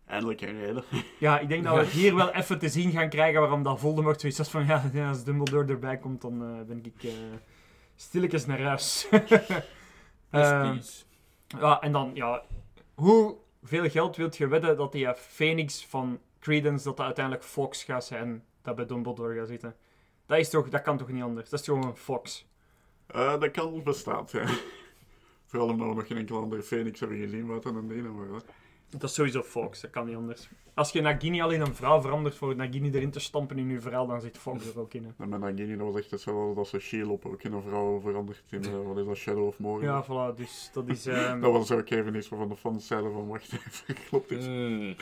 Eindelijk 0.07 0.41
een 0.41 0.59
reden. 0.59 0.85
Ja, 1.19 1.39
ik 1.39 1.49
denk 1.49 1.65
dat 1.65 1.77
we 1.77 1.87
hier 1.87 2.15
wel 2.15 2.31
even 2.35 2.59
te 2.59 2.69
zien 2.69 2.91
gaan 2.91 3.09
krijgen 3.09 3.41
waarom 3.41 3.63
dat 3.63 3.81
Voldemort 3.81 4.21
zoiets 4.21 4.39
was 4.39 4.49
van 4.49 4.67
ja, 4.67 5.09
als 5.09 5.25
Dumbledore 5.25 5.73
erbij 5.73 5.99
komt, 5.99 6.21
dan 6.21 6.43
eh, 6.43 6.67
ben 6.67 6.85
ik 6.85 7.03
eh 7.03 7.11
stilletjes 7.99 8.47
naar 8.47 8.61
huis. 8.61 9.09
Please. 10.31 11.05
ja, 11.47 11.81
en 11.81 11.93
dan, 11.93 12.11
ja, 12.15 12.43
hoeveel 12.99 13.91
geld 13.91 14.17
wilt 14.17 14.37
je 14.37 14.47
wedden 14.47 14.77
dat 14.77 14.93
die 14.93 15.07
eh, 15.07 15.15
Phoenix 15.15 15.87
van 15.87 16.21
Credence, 16.39 16.85
dat 16.85 16.97
dat 16.97 17.07
uiteindelijk 17.07 17.45
Fox 17.45 17.85
gaat 17.85 18.05
zijn, 18.05 18.45
dat 18.63 18.77
bij 18.77 18.87
Dumbledore 18.87 19.39
gaat 19.39 19.49
zitten? 19.49 19.77
Dat, 20.27 20.39
is 20.39 20.51
toch, 20.51 20.69
dat 20.69 20.83
kan 20.83 20.99
toch 20.99 21.09
niet 21.09 21.23
anders? 21.23 21.49
Dat 21.49 21.61
is 21.61 21.67
gewoon 21.67 21.87
een 21.87 21.97
Fox. 21.97 22.47
Eh, 23.07 23.41
dat 23.41 23.51
kan 23.51 23.83
bestaat, 23.83 24.31
ja. 24.31 24.47
Vooral 25.47 25.69
omdat 25.69 25.89
we 25.89 25.95
nog 25.95 26.07
geen 26.07 26.17
enkele 26.17 26.39
andere 26.39 26.63
Phoenix 26.63 27.01
hebben 27.01 27.19
gezien 27.19 27.47
buiten 27.47 27.75
een 27.75 27.91
ene, 27.91 28.09
maar 28.09 28.27
ja. 28.27 28.41
Dat 28.91 29.03
is 29.03 29.15
sowieso 29.15 29.43
Fox, 29.43 29.81
dat 29.81 29.91
kan 29.91 30.07
niet 30.07 30.17
anders. 30.17 30.49
Als 30.75 30.93
je 30.93 31.01
Nagini 31.01 31.43
al 31.43 31.51
in 31.51 31.61
een 31.61 31.75
vrouw 31.75 32.01
verandert 32.01 32.35
voor 32.35 32.57
Nagini 32.57 32.91
erin 32.91 33.11
te 33.11 33.21
stampen 33.21 33.59
in 33.59 33.69
je 33.69 33.81
verhaal, 33.81 34.07
dan 34.07 34.21
zit 34.21 34.39
Fox 34.39 34.75
er 34.75 34.81
ook 34.81 34.95
in. 34.95 35.05
hè. 35.05 35.11
En 35.25 35.29
met 35.29 35.41
Nagini, 35.41 35.77
dat 35.77 35.87
was 35.87 35.97
echt 35.97 36.11
hetzelfde 36.11 36.61
als 36.61 36.71
dat 36.71 36.81
ze 36.81 36.87
Shelob 36.89 37.27
ook 37.27 37.43
in 37.43 37.53
een 37.53 37.63
vrouw 37.63 38.01
veranderd 38.01 38.43
in, 38.51 38.65
eh, 38.65 38.71
wat 38.87 38.99
is 38.99 39.05
dat, 39.07 39.17
Shadow 39.17 39.47
of 39.47 39.59
Mordor. 39.59 39.89
Ja, 39.89 40.05
voilà, 40.05 40.37
dus 40.37 40.71
dat 40.73 40.89
is... 40.89 41.07
ehm, 41.17 41.41
Dat 41.41 41.53
was 41.53 41.71
ook 41.71 41.91
even 41.91 42.15
iets 42.15 42.29
waarvan 42.29 42.49
de 42.49 42.57
fans 42.57 42.87
zeiden 42.87 43.13
van, 43.13 43.27
wacht 43.29 43.53
even, 43.53 43.95
klopt 44.09 44.29
dit? 44.29 44.47
Mm. 44.49 44.95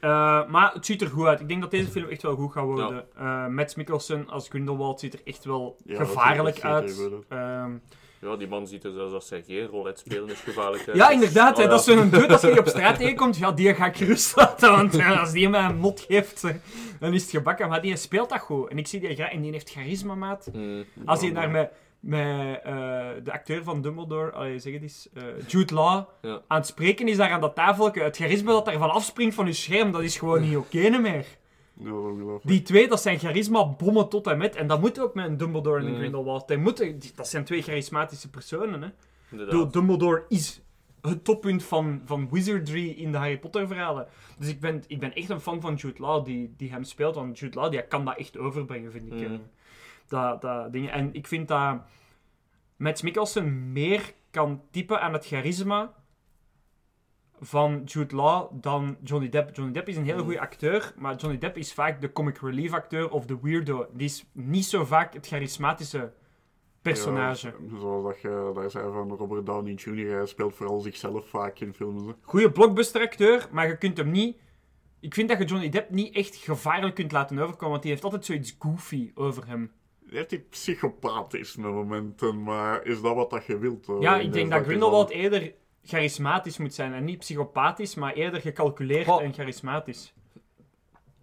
Eh, 0.00 0.48
maar 0.48 0.72
het 0.72 0.86
ziet 0.86 1.02
er 1.02 1.08
goed 1.08 1.26
uit. 1.26 1.40
Ik 1.40 1.48
denk 1.48 1.60
dat 1.60 1.70
deze 1.70 1.88
film 1.90 2.08
echt 2.08 2.22
wel 2.22 2.36
goed 2.36 2.52
gaat 2.52 2.64
worden. 2.64 3.06
Eh 3.16 3.46
Mads 3.46 3.74
Mikkelsen 3.74 4.28
als 4.28 4.48
Grindelwald 4.48 5.00
ziet 5.00 5.14
er 5.14 5.20
echt 5.24 5.44
wel 5.44 5.76
Ja, 5.84 5.98
dat 5.98 6.06
gevaarlijk 6.06 6.54
ziet 6.54 6.64
er 6.64 6.70
uit. 6.70 7.82
Ja, 8.20 8.36
die 8.36 8.48
man 8.48 8.66
ziet 8.66 8.84
er 8.84 8.92
zelfs 8.92 9.12
als 9.12 9.30
hij 9.30 9.42
geen 9.46 9.66
roulette 9.66 10.02
spelen 10.06 10.28
is 10.30 10.40
gevaarlijk 10.40 10.94
ja, 10.94 11.10
inderdaad. 11.10 11.56
Hè, 11.56 11.62
ja. 11.62 11.68
Dat 11.68 11.78
is 11.80 11.84
zo'n 11.94 12.10
dude 12.10 12.28
als 12.28 12.40
je 12.40 12.46
die 12.50 12.58
op 12.58 12.68
straat 12.76 12.96
tegenkomt. 12.98 13.36
Ja, 13.36 13.52
die 13.52 13.74
ga 13.74 13.86
ik 13.86 13.96
gerust 13.96 14.36
laten. 14.36 14.70
Want 14.70 14.96
ja, 14.96 15.14
als 15.14 15.32
die 15.32 15.48
mij 15.48 15.64
een 15.64 15.76
mot 15.76 16.00
geeft, 16.00 16.42
hè, 16.42 16.50
dan 17.00 17.12
is 17.14 17.22
het 17.22 17.30
gebakken. 17.30 17.68
Maar 17.68 17.82
die 17.82 17.96
speelt 17.96 18.28
dat 18.28 18.40
goed. 18.40 18.70
En 18.70 18.78
ik 18.78 18.86
zie 18.86 19.00
die 19.00 19.14
graag. 19.14 19.30
En 19.32 19.40
die 19.42 19.52
heeft 19.52 19.70
charisma, 19.70 20.14
maat. 20.14 20.48
Mm. 20.52 20.84
Als 21.04 21.20
hij 21.20 21.32
daar 21.32 21.50
met, 21.50 21.70
met 22.00 22.60
eh, 22.64 22.72
de 23.24 23.32
acteur 23.32 23.62
van 23.62 23.82
Dumbledore, 23.82 24.30
allee, 24.30 24.58
zeg 24.58 24.72
het 24.72 24.82
eens, 24.82 25.08
eh, 25.14 25.22
Jude 25.46 25.74
Law, 25.74 26.04
Ja. 26.22 26.40
aan 26.46 26.58
het 26.58 26.66
spreken 26.66 27.08
is 27.08 27.16
daar 27.16 27.30
aan 27.30 27.40
dat 27.40 27.54
tafeltje. 27.54 28.02
Het 28.02 28.16
charisma 28.16 28.52
dat 28.52 28.64
daarvan 28.64 28.90
afspringt 28.90 29.34
van 29.34 29.46
je 29.46 29.52
scherm, 29.52 29.92
dat 29.92 30.02
is 30.02 30.16
gewoon 30.18 30.40
niet 30.40 30.56
oké 30.56 30.88
meer. 30.88 31.26
Die 32.44 32.62
twee, 32.62 32.88
dat 32.88 33.02
zijn 33.02 33.18
charisma-bommen 33.18 34.08
tot 34.08 34.26
en 34.26 34.38
met. 34.38 34.56
En 34.56 34.66
dat 34.66 34.80
moet 34.80 35.00
ook 35.00 35.14
met 35.14 35.26
een 35.26 35.36
Dumbledore 35.36 35.78
en 35.80 35.86
een 35.86 35.92
Mm. 35.92 35.98
Grindelwald. 35.98 36.48
Die 36.48 36.56
moeten, 36.56 36.98
die- 36.98 37.12
dat 37.14 37.28
zijn 37.28 37.44
twee 37.44 37.62
charismatische 37.62 38.30
personen. 38.30 38.82
Hè. 38.82 38.88
Inderdaad. 39.30 39.72
Dumbledore 39.72 40.24
is 40.28 40.60
het 41.00 41.24
toppunt 41.24 41.64
van, 41.64 42.02
van 42.04 42.28
wizardry 42.30 42.88
in 42.88 43.12
de 43.12 43.18
Harry 43.18 43.38
Potter 43.38 43.66
verhalen. 43.66 44.06
Dus 44.38 44.48
ik 44.48 44.60
ben, 44.60 44.82
ik 44.86 45.00
ben 45.00 45.14
echt 45.14 45.28
een 45.30 45.40
fan 45.40 45.60
van 45.60 45.74
Jude 45.74 46.00
Law 46.00 46.24
die, 46.24 46.54
die 46.56 46.70
hem 46.70 46.84
speelt. 46.84 47.14
Want 47.14 47.38
Jude 47.38 47.58
Law 47.60 47.70
die 47.70 47.86
kan 47.86 48.04
dat 48.04 48.16
echt 48.16 48.38
overbrengen, 48.38 48.92
vind 48.92 49.06
ik. 49.06 49.12
Mm. 49.12 49.24
eh. 49.34 49.38
Dat, 50.08 50.40
dat 50.40 50.72
dingen. 50.72 50.92
En 50.92 51.14
ik 51.14 51.26
vind 51.26 51.48
dat 51.48 51.78
Mads 52.76 53.02
Mikkelsen 53.02 53.72
meer 53.72 54.12
kan 54.30 54.62
typen 54.70 55.00
aan 55.00 55.12
het 55.12 55.26
charisma 55.26 55.92
van 57.40 57.82
Jude 57.84 58.14
Law 58.16 58.50
dan 58.52 58.96
Johnny 59.02 59.28
Depp. 59.28 59.56
Johnny 59.56 59.72
Depp 59.72 59.88
is 59.88 59.96
een 59.96 60.04
hele 60.04 60.16
Mm. 60.18 60.24
goede 60.24 60.40
acteur, 60.40 60.92
maar 60.96 61.14
Johnny 61.16 61.38
Depp 61.38 61.56
is 61.56 61.72
vaak 61.72 62.00
de 62.00 62.12
comic 62.12 62.38
relief 62.38 62.72
acteur 62.72 63.10
of 63.10 63.26
de 63.26 63.38
weirdo. 63.42 63.86
Die 63.92 64.06
is 64.06 64.24
niet 64.32 64.64
zo 64.64 64.84
vaak 64.84 65.14
het 65.14 65.26
charismatische 65.26 66.12
personage. 66.82 67.46
Ja, 67.46 67.78
zoals 67.78 68.04
dat 68.04 68.20
je 68.20 68.50
daar 68.54 68.70
zei 68.70 68.92
van 68.92 69.10
Robert 69.16 69.46
Downey 69.46 69.72
Jr., 69.72 70.16
hij 70.16 70.26
speelt 70.26 70.54
vooral 70.54 70.80
zichzelf 70.80 71.28
vaak 71.28 71.58
in 71.58 71.74
films. 71.74 72.02
Goede 72.22 72.50
blockbuster 72.52 73.00
acteur, 73.00 73.48
maar 73.52 73.66
je 73.66 73.78
kunt 73.78 73.96
hem 73.96 74.10
niet... 74.10 74.36
Ik 75.00 75.14
vind 75.14 75.28
dat 75.28 75.38
je 75.38 75.44
Johnny 75.44 75.68
Depp 75.68 75.90
niet 75.90 76.14
echt 76.14 76.36
gevaarlijk 76.36 76.94
kunt 76.94 77.12
laten 77.12 77.38
overkomen, 77.38 77.70
want 77.70 77.82
die 77.82 77.90
heeft 77.90 78.04
altijd 78.04 78.24
zoiets 78.24 78.56
goofy 78.58 79.10
over 79.14 79.46
hem. 79.46 79.72
Hij 80.06 80.16
heeft 80.16 80.30
die 80.30 80.38
psychopathisme 80.50 81.70
momenten, 81.70 82.42
maar 82.42 82.84
is 82.84 83.00
dat 83.02 83.14
wat 83.14 83.30
dat 83.30 83.46
je 83.46 83.58
wilt? 83.58 83.88
eh, 83.88 84.00
ja, 84.00 84.16
ik 84.18 84.32
denk 84.32 84.48
dat 84.50 84.58
zaak? 84.58 84.66
Grindelwald 84.66 85.10
eerder 85.10 85.54
charismatisch 85.86 86.58
moet 86.58 86.74
zijn 86.74 86.92
en 86.94 87.04
niet 87.04 87.18
psychopathisch, 87.18 87.94
maar 87.94 88.12
eerder 88.12 88.40
gecalculeerd 88.40 89.20
en 89.20 89.32
charismatisch. 89.32 90.14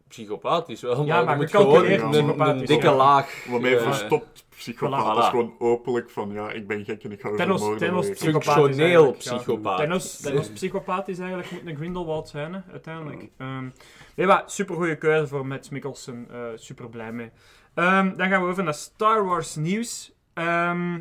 Psychopathisch 0.07 0.81
wel, 0.81 1.05
Ja, 1.05 1.15
maar, 1.15 1.25
maar 1.25 1.33
je 1.33 1.39
moet 1.41 1.49
gecalculeerd 1.51 1.99
gewoon 1.99 2.13
een, 2.13 2.19
een 2.19 2.25
psychopathisch, 2.25 2.67
dikke 2.67 2.85
ja. 2.87 2.95
laag. 2.95 3.45
Waarmee 3.49 3.75
eh, 3.77 3.83
verstopt 3.83 4.45
psychopaat 4.49 5.15
Voilà. 5.15 5.19
is 5.19 5.25
gewoon 5.25 5.53
openlijk 5.59 6.09
van, 6.09 6.31
ja, 6.31 6.51
ik 6.51 6.67
ben 6.67 6.85
gek 6.85 7.03
en 7.03 7.11
ik 7.11 7.21
ga 7.21 7.35
Thanos- 7.35 7.59
vermoorden. 7.61 7.87
Thanos 7.87 8.05
maar 8.05 8.15
psychopaat 8.15 8.53
Functioneel 8.53 8.85
eigenlijk, 8.87 9.21
ja. 9.21 9.35
psychopaat. 9.35 9.77
Thanos, 9.77 10.19
Thanos 10.21 10.49
psychopaat 10.49 11.07
is 11.07 11.19
eigenlijk 11.19 11.51
moet 11.51 11.65
een 11.65 11.75
Grindelwald 11.75 12.29
zijn, 12.29 12.53
hè, 12.53 12.59
uiteindelijk. 12.71 13.29
Ehm 13.37 13.67
nee, 14.15 14.27
maar 14.27 14.43
super 14.45 14.75
goede 14.75 14.97
keuze 14.97 15.27
voor 15.27 15.47
Matt 15.47 15.71
Mikkelsen. 15.71 16.27
eh 16.31 16.39
super 16.55 16.89
blij 16.89 17.11
mee. 17.11 17.31
Ehm, 17.73 18.15
dan 18.15 18.29
gaan 18.29 18.41
we 18.43 18.49
over 18.49 18.63
naar 18.63 18.73
Star 18.73 19.25
Wars 19.25 19.55
nieuws. 19.55 20.11
Ehm 20.33 20.99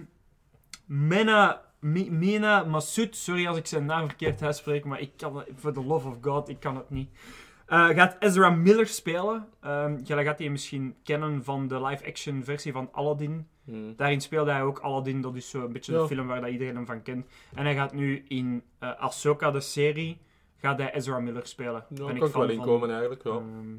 Mena, 0.87 1.62
Mi- 1.83 2.11
Mena 2.11 2.64
Massoud, 2.64 3.16
sorry 3.16 3.47
als 3.47 3.57
ik 3.57 3.66
zijn 3.66 3.87
naam 3.87 4.07
verkeerd 4.07 4.42
uitspreek, 4.42 4.85
maar 4.85 5.01
ik 5.01 5.11
kan 5.16 5.37
het, 5.37 5.49
for 5.57 5.73
the 5.73 5.85
love 5.85 6.09
of 6.09 6.16
God, 6.21 6.49
ik 6.49 6.61
kan 6.61 6.77
het 6.77 6.90
niet. 6.90 7.11
Eh, 7.66 7.88
gaat 7.88 8.16
Ezra 8.18 8.51
Miller 8.51 8.87
spelen. 8.87 9.49
Ehm 9.61 9.99
jij 10.05 10.25
gaat 10.25 10.38
hij 10.38 10.49
misschien 10.49 10.95
kennen 11.03 11.45
van 11.45 11.68
de 11.68 11.83
live-action 11.85 12.45
versie 12.45 12.73
van 12.73 12.88
Aladdin. 12.92 13.47
Mm. 13.64 13.97
Daarin 13.97 14.21
speelde 14.21 14.51
hij 14.51 14.62
ook 14.62 14.79
Aladdin, 14.79 15.21
dat 15.21 15.35
is 15.37 15.51
zo'n 15.51 15.73
beetje 15.73 15.92
de 15.92 16.07
film 16.07 16.27
waar 16.27 16.40
dat 16.40 16.51
iedereen 16.51 16.75
hem 16.75 16.87
van 16.87 17.03
kent. 17.03 17.27
En 17.55 17.64
hij 17.64 17.75
gaat 17.75 17.92
nu 17.92 18.25
in 18.29 18.62
eh 18.79 19.01
Ahsoka, 19.01 19.51
de 19.51 19.61
serie, 19.61 20.18
gaat 20.57 20.79
hij 20.79 20.95
Ezra 20.95 21.18
Miller 21.18 21.47
spelen. 21.47 21.85
Ja, 21.88 22.05
Ben 22.07 22.18
kan 22.18 22.29
ik 22.29 22.35
wel 22.35 22.49
inkomen 22.49 22.90
eigenlijk, 22.90 23.23
ja. 23.23 23.31
Ehm, 23.31 23.77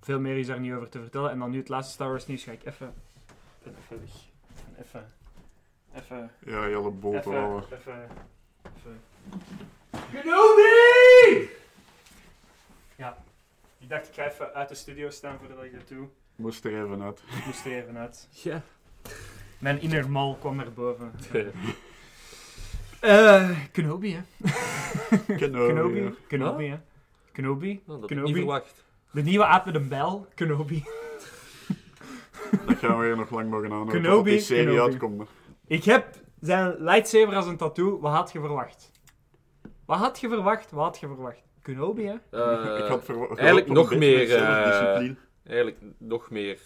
veel 0.00 0.20
meer 0.20 0.36
is 0.38 0.46
daar 0.46 0.60
niet 0.60 0.72
over 0.72 0.88
te 0.88 1.00
vertellen. 1.00 1.30
En 1.30 1.38
dan 1.38 1.50
nu 1.50 1.58
het 1.58 1.68
laatste 1.68 1.92
Star 1.92 2.08
Wars 2.08 2.26
nieuws 2.26 2.44
ga 2.44 2.52
ik 2.52 2.64
even... 2.64 2.86
Ik 2.88 3.34
ben 3.62 3.74
even 3.82 4.00
weg. 4.00 4.10
Even... 4.86 5.12
Even... 5.94 6.30
Ja, 6.46 6.68
Jelle 6.68 6.90
Bolt 6.90 7.14
Even... 7.14 7.32
wel. 7.32 7.66
Even... 7.72 8.08
Even... 8.62 9.00
Kenobi! 10.12 11.48
Ja. 12.96 13.16
Ik 13.78 13.88
dacht, 13.88 14.08
ik 14.08 14.14
ga 14.14 14.26
even 14.30 14.54
uit 14.54 14.68
de 14.68 14.74
studio 14.74 15.10
staan 15.10 15.38
voordat 15.38 15.64
ik 15.64 15.72
dat 15.72 15.88
doe. 15.88 16.08
Moest 16.36 16.64
er 16.64 16.84
even 16.84 17.02
uit. 17.02 17.22
Ik 17.36 17.46
moest 17.46 17.64
er 17.64 17.72
even 17.72 17.96
uit. 17.96 18.28
Ja. 18.42 18.62
Mijn 19.58 19.80
inner 19.80 20.10
mal 20.10 20.36
kwam 20.40 20.56
naar 20.56 20.72
boven. 20.72 21.12
Eh, 23.00 23.50
Kenobi, 23.72 24.14
hè. 24.14 24.20
Kenobi. 25.36 25.72
Kenobi. 25.72 26.14
Kenobi, 26.26 26.68
hè. 26.68 26.76
Kenobi. 27.32 27.82
Oh, 27.86 28.00
dat 28.00 28.08
Kenobi. 28.08 28.28
niet 28.28 28.36
verwacht. 28.36 28.84
De 29.10 29.22
nieuwe 29.22 29.44
aap 29.44 29.64
met 29.64 29.74
een 29.74 29.88
bel. 29.88 30.26
Kenobi. 30.34 30.84
Dat 32.66 32.76
gaan 32.78 32.98
we 32.98 33.04
hier 33.04 33.16
nog 33.16 33.30
lang 33.30 33.50
mogen 33.50 33.64
aanhouden. 33.64 34.02
Kenobi, 34.02 34.30
die 34.30 34.40
serie 34.40 34.64
Kenobi. 34.64 34.90
uitkomt. 34.90 35.28
Ik 35.66 35.84
heb 35.84 36.06
zijn 36.40 36.74
lightsaber 36.78 37.34
als 37.36 37.46
een 37.46 37.56
tattoo. 37.56 38.00
Wat 38.00 38.12
had 38.12 38.32
je 38.32 38.40
verwacht? 38.40 38.90
Wat 39.86 39.98
had 39.98 40.20
je 40.20 40.28
verwacht? 40.28 40.70
Wat 40.70 40.84
had 40.84 40.98
je 41.00 41.06
verwacht? 41.06 41.42
Kenobi, 41.62 42.02
hè? 42.06 42.14
Eh, 42.30 42.78
ik 42.78 42.84
had 42.88 43.04
verwa- 43.04 43.26
eigenlijk 43.36 43.66
gehoopt 43.66 43.68
op 43.68 43.74
nog 43.90 43.94
meer, 43.98 44.34
eh. 44.34 45.10
Eigenlijk 45.44 45.76
nog 45.98 46.30
meer. 46.30 46.60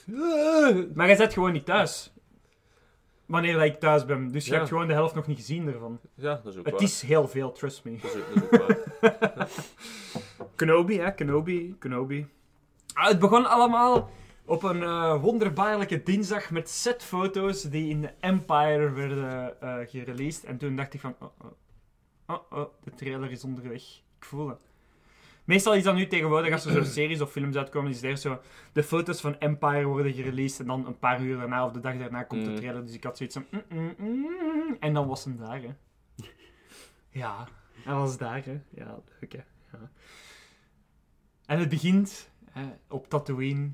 Maar 0.94 1.06
jij 1.06 1.16
zit 1.16 1.32
gewoon 1.32 1.52
niet 1.52 1.64
thuis. 1.64 2.12
Wanneer 3.26 3.64
ik 3.64 3.80
thuis 3.80 4.04
ben. 4.04 4.32
Dus 4.32 4.44
je 4.44 4.50
Ja. 4.50 4.56
hebt 4.56 4.68
gewoon 4.68 4.87
de 4.87 4.92
helft 4.92 5.14
nog 5.14 5.26
niet 5.26 5.37
gezien 5.38 5.66
ervan. 5.68 6.00
Ja, 6.14 6.35
dat 6.35 6.52
is 6.52 6.59
ook 6.59 6.64
Het 6.64 6.74
waar. 6.74 6.82
is 6.82 7.02
heel 7.02 7.28
veel, 7.28 7.52
trust 7.52 7.85
me. 7.85 7.96
Dat 8.02 8.14
is, 8.14 8.20
ook- 8.20 8.35
dat 8.35 8.42
is 8.52 8.61
ook 8.61 9.30
waar. 9.30 9.48
Kenobi, 10.56 10.98
hè? 11.00 11.14
Kenobi, 11.14 11.76
Kenobi. 11.78 12.26
Ah, 12.94 13.09
het 13.09 13.18
begon 13.18 13.46
allemaal 13.46 14.11
op 14.46 14.62
een 14.62 14.82
eh, 14.82 15.20
wonderbaarlijke 15.22 16.02
dinsdag 16.02 16.50
met 16.50 16.68
setfoto's 16.68 17.62
die 17.62 17.88
in 17.88 18.00
de 18.00 18.12
Empire 18.20 18.90
werden 18.92 19.61
eh 19.61 19.76
gereleased. 19.88 20.44
En 20.44 20.56
toen 20.59 20.76
dacht 20.76 20.94
ik 20.94 21.00
van, 21.00 21.14
oh, 21.20 21.28
oh, 21.40 21.50
oh, 22.26 22.59
oh, 22.59 22.72
de 22.85 22.90
trailer 22.94 23.30
is 23.30 23.44
onderweg. 23.44 23.82
Ik 24.18 24.24
voel 24.24 24.48
het. 24.48 24.61
Meestal 25.44 25.74
is 25.74 25.82
dat 25.82 25.94
nu 25.94 26.06
tegenwoordig, 26.06 26.52
als 26.52 26.64
er 26.64 26.72
zo 26.72 26.82
series 27.00 27.20
of 27.20 27.30
films 27.30 27.56
uitkomen, 27.56 27.90
is 27.90 28.02
er 28.02 28.16
zo, 28.16 28.40
de 28.72 28.82
foto's 28.82 29.20
van 29.20 29.38
Empire 29.38 29.85
worden 29.85 30.12
gereleased 30.12 30.61
en 30.61 30.66
dan 30.66 30.87
een 30.87 30.98
paar 30.98 31.20
uur 31.22 31.37
daarna 31.37 31.64
of 31.66 31.72
de 31.72 31.80
dag 31.80 31.98
daarna 31.98 32.22
komt 32.22 32.44
de 32.44 32.50
Mm. 32.50 32.56
trailer. 32.56 32.85
Dus 32.87 32.94
ik 32.94 33.04
had 33.04 33.16
zoiets 33.16 33.37
van, 33.37 33.46
mm, 33.50 33.94
mm, 33.98 34.26
mm, 34.38 34.76
en 34.80 34.94
dan 34.94 35.06
was 35.06 35.24
hem 35.24 35.37
daar, 35.37 35.61
hè. 35.62 35.74
Ja, 37.20 37.48
hij 37.85 37.94
was 37.94 38.18
daar, 38.18 38.44
hè. 38.44 38.61
Ja, 38.70 38.98
leuk, 39.20 39.32
hè. 39.32 39.40
Ja. 39.72 39.90
En 41.46 41.59
het 41.59 41.68
begint 41.68 42.30
hè, 42.50 42.64
op 42.88 43.09
Tatooine, 43.09 43.70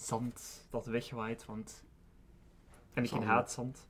zand 0.00 0.66
dat 0.70 0.86
wegwaait, 0.86 1.44
want... 1.44 1.84
En 2.94 3.04
ik 3.04 3.10
haat 3.10 3.52
zand. 3.52 3.86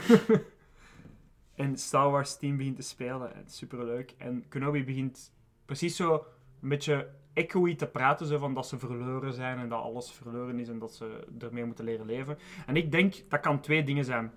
en 1.54 1.78
Star 1.78 2.10
Wars 2.10 2.36
team 2.36 2.56
begint 2.56 2.76
te 2.76 2.82
spelen, 2.82 3.34
en 3.34 3.44
superleuk. 3.46 4.14
En 4.18 4.48
Kenobi 4.48 4.84
begint 4.84 5.32
precies 5.64 5.96
zo 5.96 6.14
een 6.62 6.68
beetje 6.68 7.08
echoey 7.32 7.74
te 7.74 7.86
praten, 7.86 8.26
zo 8.26 8.38
van 8.38 8.54
dat 8.54 8.66
ze 8.66 8.78
verloren 8.78 9.32
zijn 9.32 9.58
en 9.58 9.68
dat 9.68 9.82
alles 9.82 10.10
verloren 10.12 10.58
is 10.58 10.68
en 10.68 10.78
dat 10.78 10.94
ze 10.94 11.26
ermee 11.38 11.64
moeten 11.64 11.84
leren 11.84 12.06
leven. 12.06 12.38
En 12.66 12.76
ik 12.76 12.92
denk, 12.92 13.14
dat 13.28 13.40
kan 13.40 13.60
twee 13.60 13.84
dingen 13.84 14.04
zijn. 14.04 14.32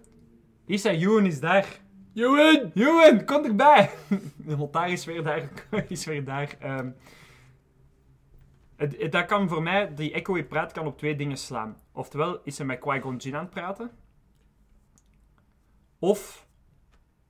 Zei, 0.67 0.97
Ewan 0.97 1.25
is 1.25 1.39
daar. 1.39 1.81
Ewan! 2.13 2.71
Ewan, 2.73 3.25
kom 3.25 3.45
erbij! 3.45 3.89
De 4.47 4.57
montaar 4.57 4.89
is 4.89 5.05
weer 5.05 5.23
daar. 5.23 5.49
is 5.87 6.05
weer 6.05 6.23
daar. 6.23 6.55
Ehm, 6.59 6.89
het, 8.75 9.01
het- 9.01 9.11
dat 9.11 9.25
kan 9.25 9.49
voor 9.49 9.63
mij, 9.63 9.93
die 9.93 10.11
echoey 10.13 10.43
praat 10.45 10.71
kan 10.71 10.85
op 10.85 10.97
twee 10.97 11.15
dingen 11.15 11.37
slaan. 11.37 11.77
Oftewel 11.91 12.41
is 12.43 12.57
hij 12.57 12.67
met 12.67 12.79
Qui-Gon 12.79 13.15
Jinn 13.17 13.35
aan 13.35 13.41
het 13.43 13.49
praten. 13.53 13.91
Of 15.99 16.47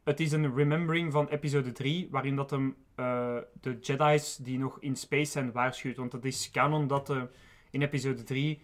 het 0.03 0.19
is 0.19 0.32
een 0.32 0.56
remembering 0.56 1.12
van 1.12 1.27
episode 1.27 1.71
3, 1.71 2.08
waarin 2.12 2.36
dat 2.36 2.49
hem 2.49 2.75
eh, 2.95 3.38
de 3.62 3.77
Jedi's 3.82 4.36
die 4.38 4.58
nog 4.60 4.79
in 4.79 4.95
space 4.95 5.32
zijn 5.32 5.51
waarschuwt. 5.51 5.97
Want 5.97 6.12
het 6.12 6.25
is 6.25 6.51
canon 6.51 6.88
dat 6.88 7.10
eh, 7.10 7.21
in 7.71 7.82
episode 7.82 8.23
3 8.23 8.62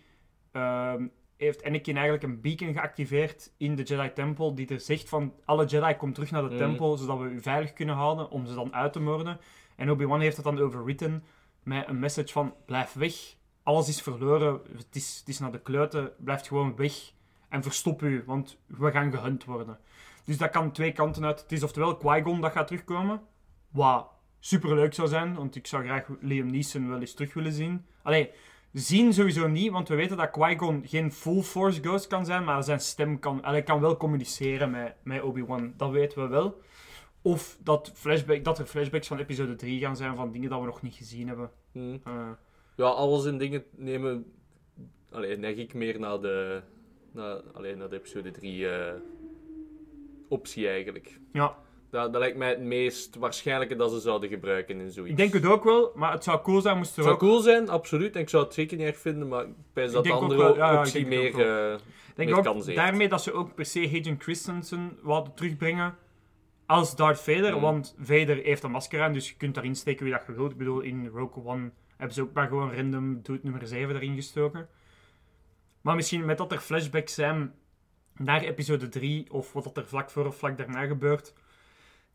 ehm, 0.52 1.08
heeft 1.38 1.64
Anakin 1.64 1.96
eigenlijk 1.96 2.24
een 2.24 2.42
beacon 2.42 2.74
geactiveerd 2.74 3.54
in 3.58 3.76
de 3.76 3.84
Jedi 3.84 4.14
Temple, 4.14 4.54
die 4.54 4.68
er 4.68 4.80
zegt 4.80 5.10
van 5.10 5.34
alle 5.46 5.66
Jedi 5.66 5.96
kom 5.96 6.14
terug 6.14 6.32
naar 6.32 6.42
de 6.42 6.50
tempel, 6.58 6.98
zodat 6.98 7.20
we 7.20 7.26
u 7.30 7.42
veilig 7.42 7.74
kunnen 7.74 7.96
houden 7.96 8.30
om 8.30 8.46
ze 8.46 8.54
dan 8.56 8.74
uit 8.74 8.94
te 8.94 9.00
moorden. 9.00 9.40
En 9.76 9.90
Obi-Wan 9.92 10.20
heeft 10.20 10.36
het 10.36 10.46
dan 10.46 10.60
overwritten 10.60 11.24
met 11.64 11.88
een 11.88 12.00
message 12.00 12.32
van 12.32 12.54
blijf 12.66 12.94
weg, 12.94 13.14
alles 13.64 13.88
is 13.88 14.02
verloren, 14.02 14.62
het 14.78 14.96
is, 14.96 15.18
het 15.20 15.28
is 15.28 15.40
naar 15.40 15.52
de 15.52 15.62
kleuten, 15.62 16.12
blijf 16.18 16.48
gewoon 16.48 16.76
weg 16.76 16.94
en 17.50 17.64
verstop 17.64 18.02
u, 18.02 18.24
want 18.26 18.58
we 18.66 18.92
gaan 18.92 19.12
gehunt 19.12 19.46
worden. 19.46 19.80
Dus 20.24 20.38
dat 20.38 20.50
kan 20.50 20.72
twee 20.72 20.92
kanten 20.92 21.26
uit. 21.26 21.42
Het 21.42 21.52
is 21.52 21.64
oftewel 21.64 21.98
Qui-Gon 21.98 22.42
dat 22.42 22.52
gaat 22.52 22.68
terugkomen, 22.68 23.22
wat 23.70 24.08
superleuk 24.40 24.94
zou 24.94 25.08
zijn, 25.08 25.36
want 25.36 25.56
ik 25.56 25.68
zou 25.68 25.84
graag 25.84 26.08
Liam 26.20 26.52
Neeson 26.52 26.90
wel 26.90 27.00
eens 27.00 27.14
terug 27.14 27.34
willen 27.34 27.54
zien. 27.54 27.86
Allee, 28.02 28.30
zien 28.74 29.14
sowieso 29.14 29.48
niet, 29.48 29.72
want 29.72 29.88
we 29.88 29.96
weten 29.96 30.18
dat 30.18 30.32
Qui-Gon 30.32 30.84
geen 30.88 31.12
full 31.12 31.42
force 31.42 31.82
ghost 31.82 32.08
kan 32.08 32.26
zijn, 32.26 32.44
maar 32.44 32.64
zijn 32.64 32.80
stem 32.80 33.20
kan, 33.20 33.44
allee, 33.44 33.64
kan 33.64 33.80
wel 33.80 33.98
communiceren 33.98 34.72
met, 34.72 34.96
met 35.04 35.22
Obi-Wan. 35.22 35.74
Dat 35.78 35.92
weten 35.92 36.22
we 36.22 36.28
wel. 36.28 36.62
Of 37.22 37.58
dat, 37.64 37.92
flashback, 37.94 38.44
dat 38.44 38.60
er 38.60 38.66
flashbacks 38.66 39.08
van 39.08 39.20
episode 39.20 39.56
3 39.56 39.80
gaan 39.80 39.96
zijn 39.98 40.16
van 40.16 40.32
dingen 40.32 40.50
dat 40.50 40.60
we 40.60 40.66
nog 40.66 40.82
niet 40.82 40.96
gezien 40.96 41.28
hebben. 41.28 41.52
Hm. 41.72 41.98
Eh, 42.04 42.30
Ja, 42.76 42.86
alles 42.86 43.26
in 43.26 43.38
dingen 43.38 43.64
nemen... 43.76 44.34
Allee, 45.12 45.38
neig 45.38 45.58
ik 45.58 45.74
meer 45.74 46.00
naar 46.00 46.22
de... 46.22 46.62
Naar, 47.12 47.42
allee, 47.54 47.76
naar 47.76 47.90
de 47.90 47.96
episode 47.96 48.32
3 48.32 48.70
eh, 48.70 48.94
optie 50.28 50.68
eigenlijk. 50.68 51.20
ja, 51.34 51.58
Dat, 51.90 52.12
dat 52.12 52.22
lijkt 52.22 52.38
mij 52.38 52.50
het 52.50 52.62
meest 52.62 53.16
waarschijnlijke 53.16 53.76
dat 53.76 53.92
ze 53.92 54.00
zouden 54.00 54.30
gebruiken 54.30 54.80
in 54.80 54.92
zoiets. 54.92 55.12
ik 55.12 55.18
denk 55.18 55.34
het 55.34 55.46
ook 55.46 55.64
wel, 55.64 55.92
maar 55.96 56.12
het 56.12 56.24
zou 56.24 56.42
cool 56.42 56.62
zijn 56.62 56.78
moest 56.78 56.90
er 56.90 56.96
Het 56.96 57.06
zou 57.06 57.16
ook... 57.16 57.22
cool 57.22 57.40
zijn, 57.40 57.70
absoluut. 57.70 58.16
En 58.16 58.22
ik 58.22 58.30
zou 58.30 58.44
het 58.44 58.54
zeker 58.54 58.78
niet 58.78 58.86
erg 58.86 58.98
vinden, 58.98 59.28
maar 59.28 59.46
ik 59.46 59.92
dat 59.92 60.04
de 60.04 60.12
andere 60.12 60.42
wel, 60.42 60.56
ja, 60.56 60.66
ja, 60.66 60.72
ik 60.72 60.80
optie 60.80 61.06
denk 61.06 61.08
meer... 61.08 61.80
denk 62.16 62.30
meer 62.30 62.48
ook 62.48 62.76
daarmee 62.76 63.10
dat 63.10 63.24
ze 63.24 63.34
ook 63.34 63.56
per 63.56 63.66
se 63.66 63.90
Hayden 63.90 64.20
Christensen 64.20 65.00
wilden 65.04 65.34
terugbrengen 65.34 65.98
als 66.70 66.96
Darth 66.96 67.20
Vader. 67.20 67.52
Mhm. 67.52 67.62
Want 67.62 67.96
Vader 68.00 68.36
heeft 68.36 68.64
een 68.64 68.72
masker 68.72 69.02
aan, 69.02 69.14
dus 69.14 69.30
je 69.30 69.36
kunt 69.36 69.54
daarin 69.54 69.76
steken 69.76 70.04
wie 70.04 70.14
dat 70.14 70.24
je 70.28 70.34
wilt. 70.34 70.52
Ik 70.52 70.58
bedoel, 70.58 70.80
in 70.80 71.08
Rogue 71.08 71.46
One 71.46 71.72
hebben 71.98 72.16
ze 72.16 72.22
ook 72.22 72.34
maar 72.34 72.48
gewoon 72.48 72.76
random 72.76 73.22
dude 73.22 73.40
nummer 73.44 73.68
7 73.68 73.96
erin 73.96 74.16
gestoken. 74.16 74.68
Maar 75.82 75.96
misschien 75.96 76.26
met 76.26 76.38
dat 76.38 76.52
er 76.52 76.60
flashbacks 76.60 77.14
zijn 77.14 77.54
naar 78.18 78.42
episode 78.42 78.90
3, 78.90 79.32
of 79.32 79.54
wat 79.54 79.64
dat 79.64 79.78
er 79.78 79.88
vlak 79.88 80.10
voor 80.10 80.26
of 80.26 80.38
vlak 80.38 80.58
daarna 80.58 80.86
gebeurt, 80.86 81.34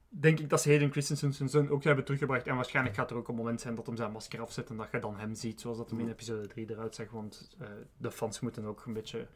denk 0.09 0.41
ik 0.41 0.51
dat 0.51 0.63
ze 0.63 0.69
Hayden 0.69 0.91
Christensen 0.91 1.33
zijn 1.33 1.49
zoon 1.49 1.71
ook 1.71 1.85
hebben 1.85 2.05
teruggebracht. 2.05 2.47
En 2.47 2.55
waarschijnlijk 2.55 2.97
gaat 2.97 3.11
er 3.11 3.17
ook 3.17 3.29
een 3.29 3.35
moment 3.35 3.61
zijn 3.61 3.75
dat 3.75 3.87
hem 3.87 3.97
zijn 3.97 4.13
masker 4.13 4.41
afzet 4.41 4.71
en 4.71 4.77
dat 4.77 4.89
je 4.93 4.99
dan 4.99 5.19
hem 5.19 5.35
ziet, 5.35 5.61
zoals 5.61 5.79
dat 5.79 5.91
hem 5.91 6.01
in 6.01 6.09
episode 6.09 6.47
3 6.47 6.71
eruit 6.71 6.95
zag. 6.95 7.11
Want 7.11 7.57
eh, 7.59 7.67
de 7.97 8.11
fans 8.11 8.41
moeten 8.41 8.65
ook 8.65 8.85
een 8.87 8.93
beetje 8.93 9.27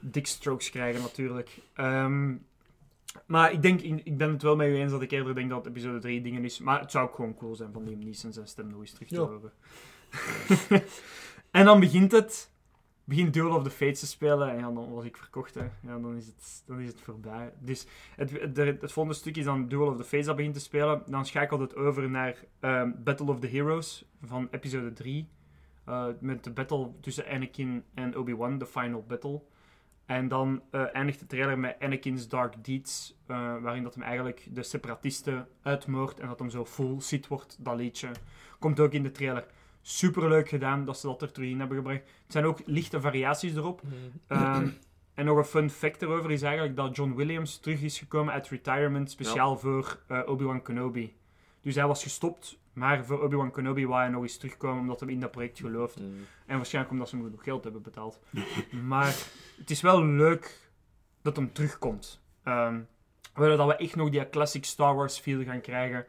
dik 0.00 0.26
strokes 0.26 0.70
krijgen 0.70 1.02
natuurlijk. 1.02 1.58
Ehm, 1.74 2.34
maar 3.26 3.52
ik 3.52 3.62
denk, 3.62 3.80
ik 3.80 4.16
ben 4.16 4.30
het 4.30 4.42
wel 4.42 4.56
met 4.56 4.68
u 4.68 4.76
eens 4.76 4.92
dat 4.92 5.02
ik 5.02 5.10
eerder 5.10 5.34
denk 5.34 5.50
dat 5.50 5.66
episode 5.66 5.98
3 5.98 6.22
dingen 6.22 6.44
is. 6.44 6.58
Maar 6.58 6.80
het 6.80 6.90
zou 6.90 7.08
ook 7.08 7.14
gewoon 7.14 7.34
cool 7.34 7.54
zijn 7.54 7.72
van 7.72 7.84
Liam 7.84 7.98
Neeson 7.98 8.32
zijn 8.32 8.46
stem 8.46 8.66
nog 8.66 8.80
eens 8.80 8.92
terug 8.92 9.08
te 9.08 9.14
Ja. 9.14 9.20
horen. 9.20 9.52
en 11.50 11.64
dan 11.64 11.80
begint 11.80 12.12
het. 12.12 12.50
Begint 13.04 13.32
Duel 13.34 13.56
of 13.56 13.62
the 13.62 13.70
Fates 13.70 14.00
te 14.00 14.06
spelen. 14.06 14.50
En 14.50 14.56
ja, 14.58 14.70
dan 14.70 14.92
was 14.92 15.04
ik 15.04 15.16
verkocht. 15.16 15.54
Hè. 15.54 15.62
Ja, 15.62 15.98
dan, 15.98 16.16
is 16.16 16.26
het, 16.26 16.62
dan 16.66 16.80
is 16.80 16.88
het 16.88 17.00
voorbij. 17.00 17.52
Dus 17.58 17.86
het, 18.16 18.30
het, 18.30 18.56
het 18.56 18.92
volgende 18.92 19.18
stuk 19.18 19.36
is 19.36 19.44
dan 19.44 19.68
Duel 19.68 19.86
of 19.86 19.96
the 19.96 20.04
Fates 20.04 20.26
dat 20.26 20.36
begint 20.36 20.54
te 20.54 20.60
spelen. 20.60 21.02
Dan 21.06 21.26
schakelt 21.26 21.60
het 21.60 21.76
over 21.76 22.10
naar 22.10 22.44
ehm, 22.60 22.90
Battle 23.04 23.26
of 23.30 23.40
the 23.40 23.46
Heroes 23.46 24.04
van 24.22 24.48
episode 24.50 24.92
3. 24.92 25.28
Eh, 25.84 26.06
met 26.20 26.44
de 26.44 26.50
battle 26.50 26.90
tussen 27.00 27.26
Anakin 27.26 27.84
en 27.94 28.16
Obi-Wan, 28.16 28.58
de 28.58 28.66
final 28.66 29.04
battle. 29.08 29.42
En 30.12 30.28
dan 30.28 30.62
eh, 30.70 30.94
eindigt 30.94 31.18
de 31.18 31.26
trailer 31.26 31.58
met 31.58 31.76
Anakin's 31.80 32.28
Dark 32.28 32.64
Deeds, 32.64 33.14
eh, 33.26 33.36
waarin 33.36 33.82
dat 33.82 33.94
hem 33.94 34.02
eigenlijk 34.02 34.46
de 34.50 34.62
separatisten 34.62 35.48
uitmoordt 35.62 36.20
en 36.20 36.28
dat 36.28 36.38
hem 36.38 36.50
zo 36.50 36.64
full 36.64 37.00
Sith 37.00 37.28
wordt, 37.28 37.56
dat 37.60 37.76
liedje. 37.76 38.08
Komt 38.58 38.80
ook 38.80 38.92
in 38.92 39.02
de 39.02 39.10
trailer. 39.10 39.46
Superleuk 39.82 40.48
gedaan 40.48 40.84
dat 40.84 40.98
ze 40.98 41.06
dat 41.06 41.22
er 41.22 41.32
terug 41.32 41.48
in 41.48 41.58
hebben 41.58 41.76
gebracht. 41.76 42.00
Het 42.00 42.32
zijn 42.32 42.44
ook 42.44 42.60
lichte 42.64 43.00
variaties 43.00 43.54
erop. 43.54 43.82
Ehm, 44.26 44.68
en 45.14 45.24
nog 45.24 45.36
een 45.36 45.44
fun 45.44 45.70
fact 45.70 46.02
erover 46.02 46.30
is 46.30 46.42
eigenlijk 46.42 46.76
dat 46.76 46.96
John 46.96 47.14
Williams 47.14 47.58
terug 47.58 47.82
is 47.82 47.98
gekomen 47.98 48.32
uit 48.32 48.48
retirement, 48.48 49.10
speciaal 49.10 49.58
voor 49.58 50.00
eh, 50.08 50.20
Obi-Wan 50.26 50.62
Kenobi. 50.62 51.16
Dus 51.60 51.74
hij 51.74 51.86
was 51.86 52.02
gestopt, 52.02 52.58
maar 52.72 53.04
voor 53.04 53.22
Obi-Wan 53.22 53.50
Kenobi 53.50 53.86
wou 53.86 54.00
hij 54.00 54.10
nog 54.10 54.22
eens 54.22 54.36
terugkomen 54.36 54.80
omdat 54.80 55.00
hij 55.00 55.08
in 55.08 55.20
dat 55.20 55.30
project 55.30 55.58
gelooft. 55.58 55.94
Hm. 55.94 56.04
En 56.46 56.56
waarschijnlijk 56.56 56.92
omdat 56.94 57.08
ze 57.08 57.16
hem 57.16 57.24
genoeg 57.24 57.44
geld 57.44 57.64
hebben 57.64 57.82
betaald. 57.82 58.20
maar 58.88 59.14
het 59.58 59.70
is 59.70 59.80
wel 59.80 60.04
leuk 60.04 60.70
dat 61.22 61.36
hem 61.36 61.52
terugkomt. 61.52 62.20
Ehm 62.42 62.80
willen 63.34 63.56
dat 63.56 63.66
we 63.66 63.76
echt 63.76 63.96
nog 63.96 64.10
die 64.10 64.28
classic 64.28 64.64
Star 64.64 64.94
Wars 64.94 65.18
feel 65.18 65.44
gaan 65.44 65.60
krijgen. 65.60 66.06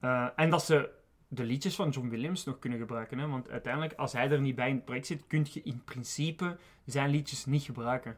Eh, 0.00 0.28
en 0.36 0.50
dat 0.50 0.64
ze 0.64 0.90
de 1.28 1.44
liedjes 1.44 1.74
van 1.74 1.90
John 1.90 2.08
Williams 2.08 2.44
nog 2.44 2.58
kunnen 2.58 2.78
gebruiken. 2.78 3.18
Hè? 3.18 3.26
Want 3.26 3.50
uiteindelijk, 3.50 3.92
als 3.94 4.12
hij 4.12 4.30
er 4.30 4.40
niet 4.40 4.54
bij 4.54 4.68
in 4.68 4.74
het 4.74 4.84
project 4.84 5.06
zit, 5.06 5.26
kun 5.26 5.46
je 5.50 5.62
in 5.62 5.82
principe 5.84 6.56
zijn 6.84 7.10
liedjes 7.10 7.46
niet 7.46 7.62
gebruiken. 7.62 8.16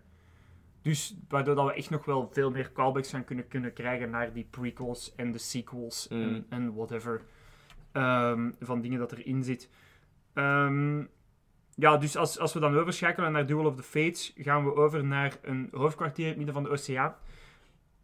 Dus 0.82 1.16
waardoor 1.28 1.54
dat 1.54 1.66
we 1.66 1.72
echt 1.72 1.90
nog 1.90 2.04
wel 2.04 2.28
veel 2.32 2.50
meer 2.50 2.72
callbacks 2.72 3.10
gaan 3.10 3.24
kunnen, 3.24 3.48
kunnen 3.48 3.72
krijgen 3.72 4.10
naar 4.10 4.32
die 4.32 4.46
prequels 4.50 5.14
en 5.14 5.32
de 5.32 5.38
sequels 5.38 6.08
en, 6.08 6.30
Mm. 6.32 6.46
en 6.48 6.74
whatever. 6.74 7.22
Ehm, 7.98 8.50
van 8.61 8.80
dingen 8.80 8.98
dat 8.98 9.12
erin 9.12 9.44
zit. 9.44 9.70
Ehm, 10.34 11.04
ja, 11.74 11.96
dus 11.96 12.16
als, 12.16 12.38
als 12.38 12.52
we 12.52 12.61
dan 12.61 12.76
overschakelen 12.76 13.32
naar 13.32 13.46
Duel 13.46 13.66
of 13.66 13.76
the 13.76 13.82
Fates, 13.82 14.32
gaan 14.37 14.64
we 14.64 14.74
over 14.74 15.04
naar 15.04 15.38
een 15.42 15.68
hoofdkwartier 15.72 16.24
in 16.24 16.28
het 16.28 16.37
midden 16.37 16.54
van 16.54 16.64
de 16.64 16.70
oceaan. 16.70 17.14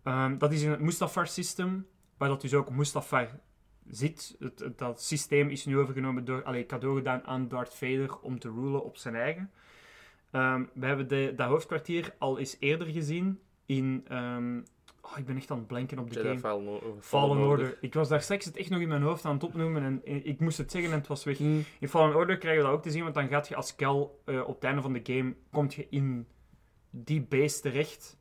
Ehm, 0.02 0.38
dat 0.38 0.52
is 0.52 0.62
in 0.62 0.70
het 0.70 0.80
Mustafar-systeem, 0.80 1.86
waar 2.16 2.28
dat 2.28 2.40
dus 2.40 2.54
ook 2.54 2.70
Mustafar 2.70 3.28
zit. 3.88 4.36
Het, 4.38 4.72
dat 4.76 5.02
systeem 5.02 5.48
is 5.48 5.64
nu 5.64 5.78
overgenomen 5.78 6.24
door, 6.24 6.42
allee, 6.42 6.66
cadeau 6.66 6.96
gedaan 6.96 7.24
aan 7.24 7.48
Darth 7.48 7.74
Vader 7.74 8.18
om 8.18 8.38
te 8.38 8.50
rulen 8.50 8.84
op 8.84 8.96
zijn 8.96 9.14
eigen. 9.14 9.50
We 10.74 10.86
hebben 10.86 11.08
de, 11.08 11.32
dat 11.36 11.48
hoofdkwartier 11.48 12.14
al 12.18 12.38
eens 12.38 12.56
eerder 12.58 12.86
gezien 12.86 13.40
in... 13.66 14.06
oh, 15.04 15.18
ik 15.18 15.26
ben 15.26 15.36
echt 15.36 15.50
aan 15.50 15.58
het 15.58 15.66
blanken 15.66 15.98
op 15.98 16.08
de 16.08 16.14
Jedi 16.14 16.28
game. 16.28 16.40
Fallen, 16.40 16.68
O- 16.68 16.96
Fallen 17.00 17.38
Order. 17.38 17.78
Ik 17.80 17.94
was 17.94 18.08
daar 18.08 18.20
straks 18.22 18.44
het 18.44 18.56
echt 18.56 18.70
nog 18.70 18.80
in 18.80 18.88
mijn 18.88 19.02
hoofd 19.02 19.24
aan 19.24 19.34
het 19.34 19.44
opnoemen 19.44 19.82
en 19.84 20.26
ik 20.26 20.40
moest 20.40 20.58
het 20.58 20.70
zeggen 20.70 20.90
en 20.92 20.98
het 20.98 21.06
was 21.06 21.24
weg. 21.24 21.38
Mm. 21.38 21.64
In 21.80 21.88
Fallen 21.88 22.16
Order 22.16 22.38
krijg 22.38 22.56
je 22.56 22.62
dat 22.62 22.72
ook 22.72 22.82
te 22.82 22.90
zien, 22.90 23.02
want 23.02 23.14
dan 23.14 23.28
gaat 23.28 23.48
je 23.48 23.56
als 23.56 23.76
Kel 23.76 24.22
eh, 24.24 24.40
op 24.48 24.54
het 24.54 24.64
einde 24.64 24.82
van 24.82 24.92
de 24.92 25.00
game, 25.02 25.34
komt 25.50 25.74
je 25.74 25.86
in 25.90 26.26
die 26.90 27.22
base 27.22 27.60
terecht, 27.60 28.18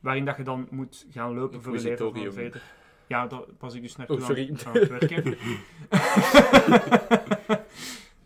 waarin 0.00 0.24
dat 0.24 0.36
je 0.36 0.42
dan 0.42 0.66
moet 0.70 1.06
gaan 1.10 1.34
lopen 1.34 1.62
voor 1.62 1.72
je 1.76 1.82
leven 1.82 2.12
van. 2.14 2.32
Vader. 2.32 2.62
Ja, 3.06 3.26
daar 3.26 3.40
was 3.58 3.74
ik 3.74 3.82
dus 3.82 3.96
naartoe 3.96 4.16
Oh, 4.16 4.22
aan, 4.22 4.28
sorry. 4.28 4.56
aan 4.66 4.72
het 4.74 4.88
werken. 4.88 5.36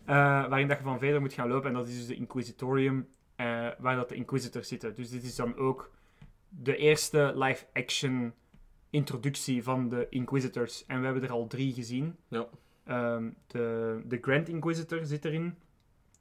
Eh, 0.07 0.15
waarin 0.47 0.67
dat 0.67 0.77
je 0.77 0.83
van 0.83 0.99
Vader 0.99 1.21
moet 1.21 1.33
gaan 1.33 1.47
lopen 1.47 1.67
en 1.69 1.73
dat 1.75 1.87
is 1.87 1.95
dus 1.97 2.05
de 2.07 2.15
Inquisitorium, 2.15 3.07
eh, 3.35 3.67
waar 3.79 3.95
dat 3.95 4.09
de 4.09 4.15
Inquisitors 4.15 4.67
zitten. 4.67 4.95
Dus 4.95 5.09
dit 5.09 5.23
is 5.23 5.35
dan 5.35 5.55
ook 5.57 5.91
de 6.61 6.75
eerste 6.77 7.31
live-action 7.35 8.33
introductie 8.89 9.63
van 9.63 9.89
de 9.89 10.07
Inquisitors. 10.09 10.85
En 10.85 10.99
we 10.99 11.05
hebben 11.05 11.23
er 11.23 11.31
al 11.31 11.47
drie 11.47 11.73
gezien. 11.73 12.15
Ja. 12.27 12.47
Ehm, 12.85 13.29
de, 13.47 13.99
de 14.05 14.17
Grand 14.21 14.49
Inquisitor 14.49 15.05
zit 15.05 15.25
erin. 15.25 15.55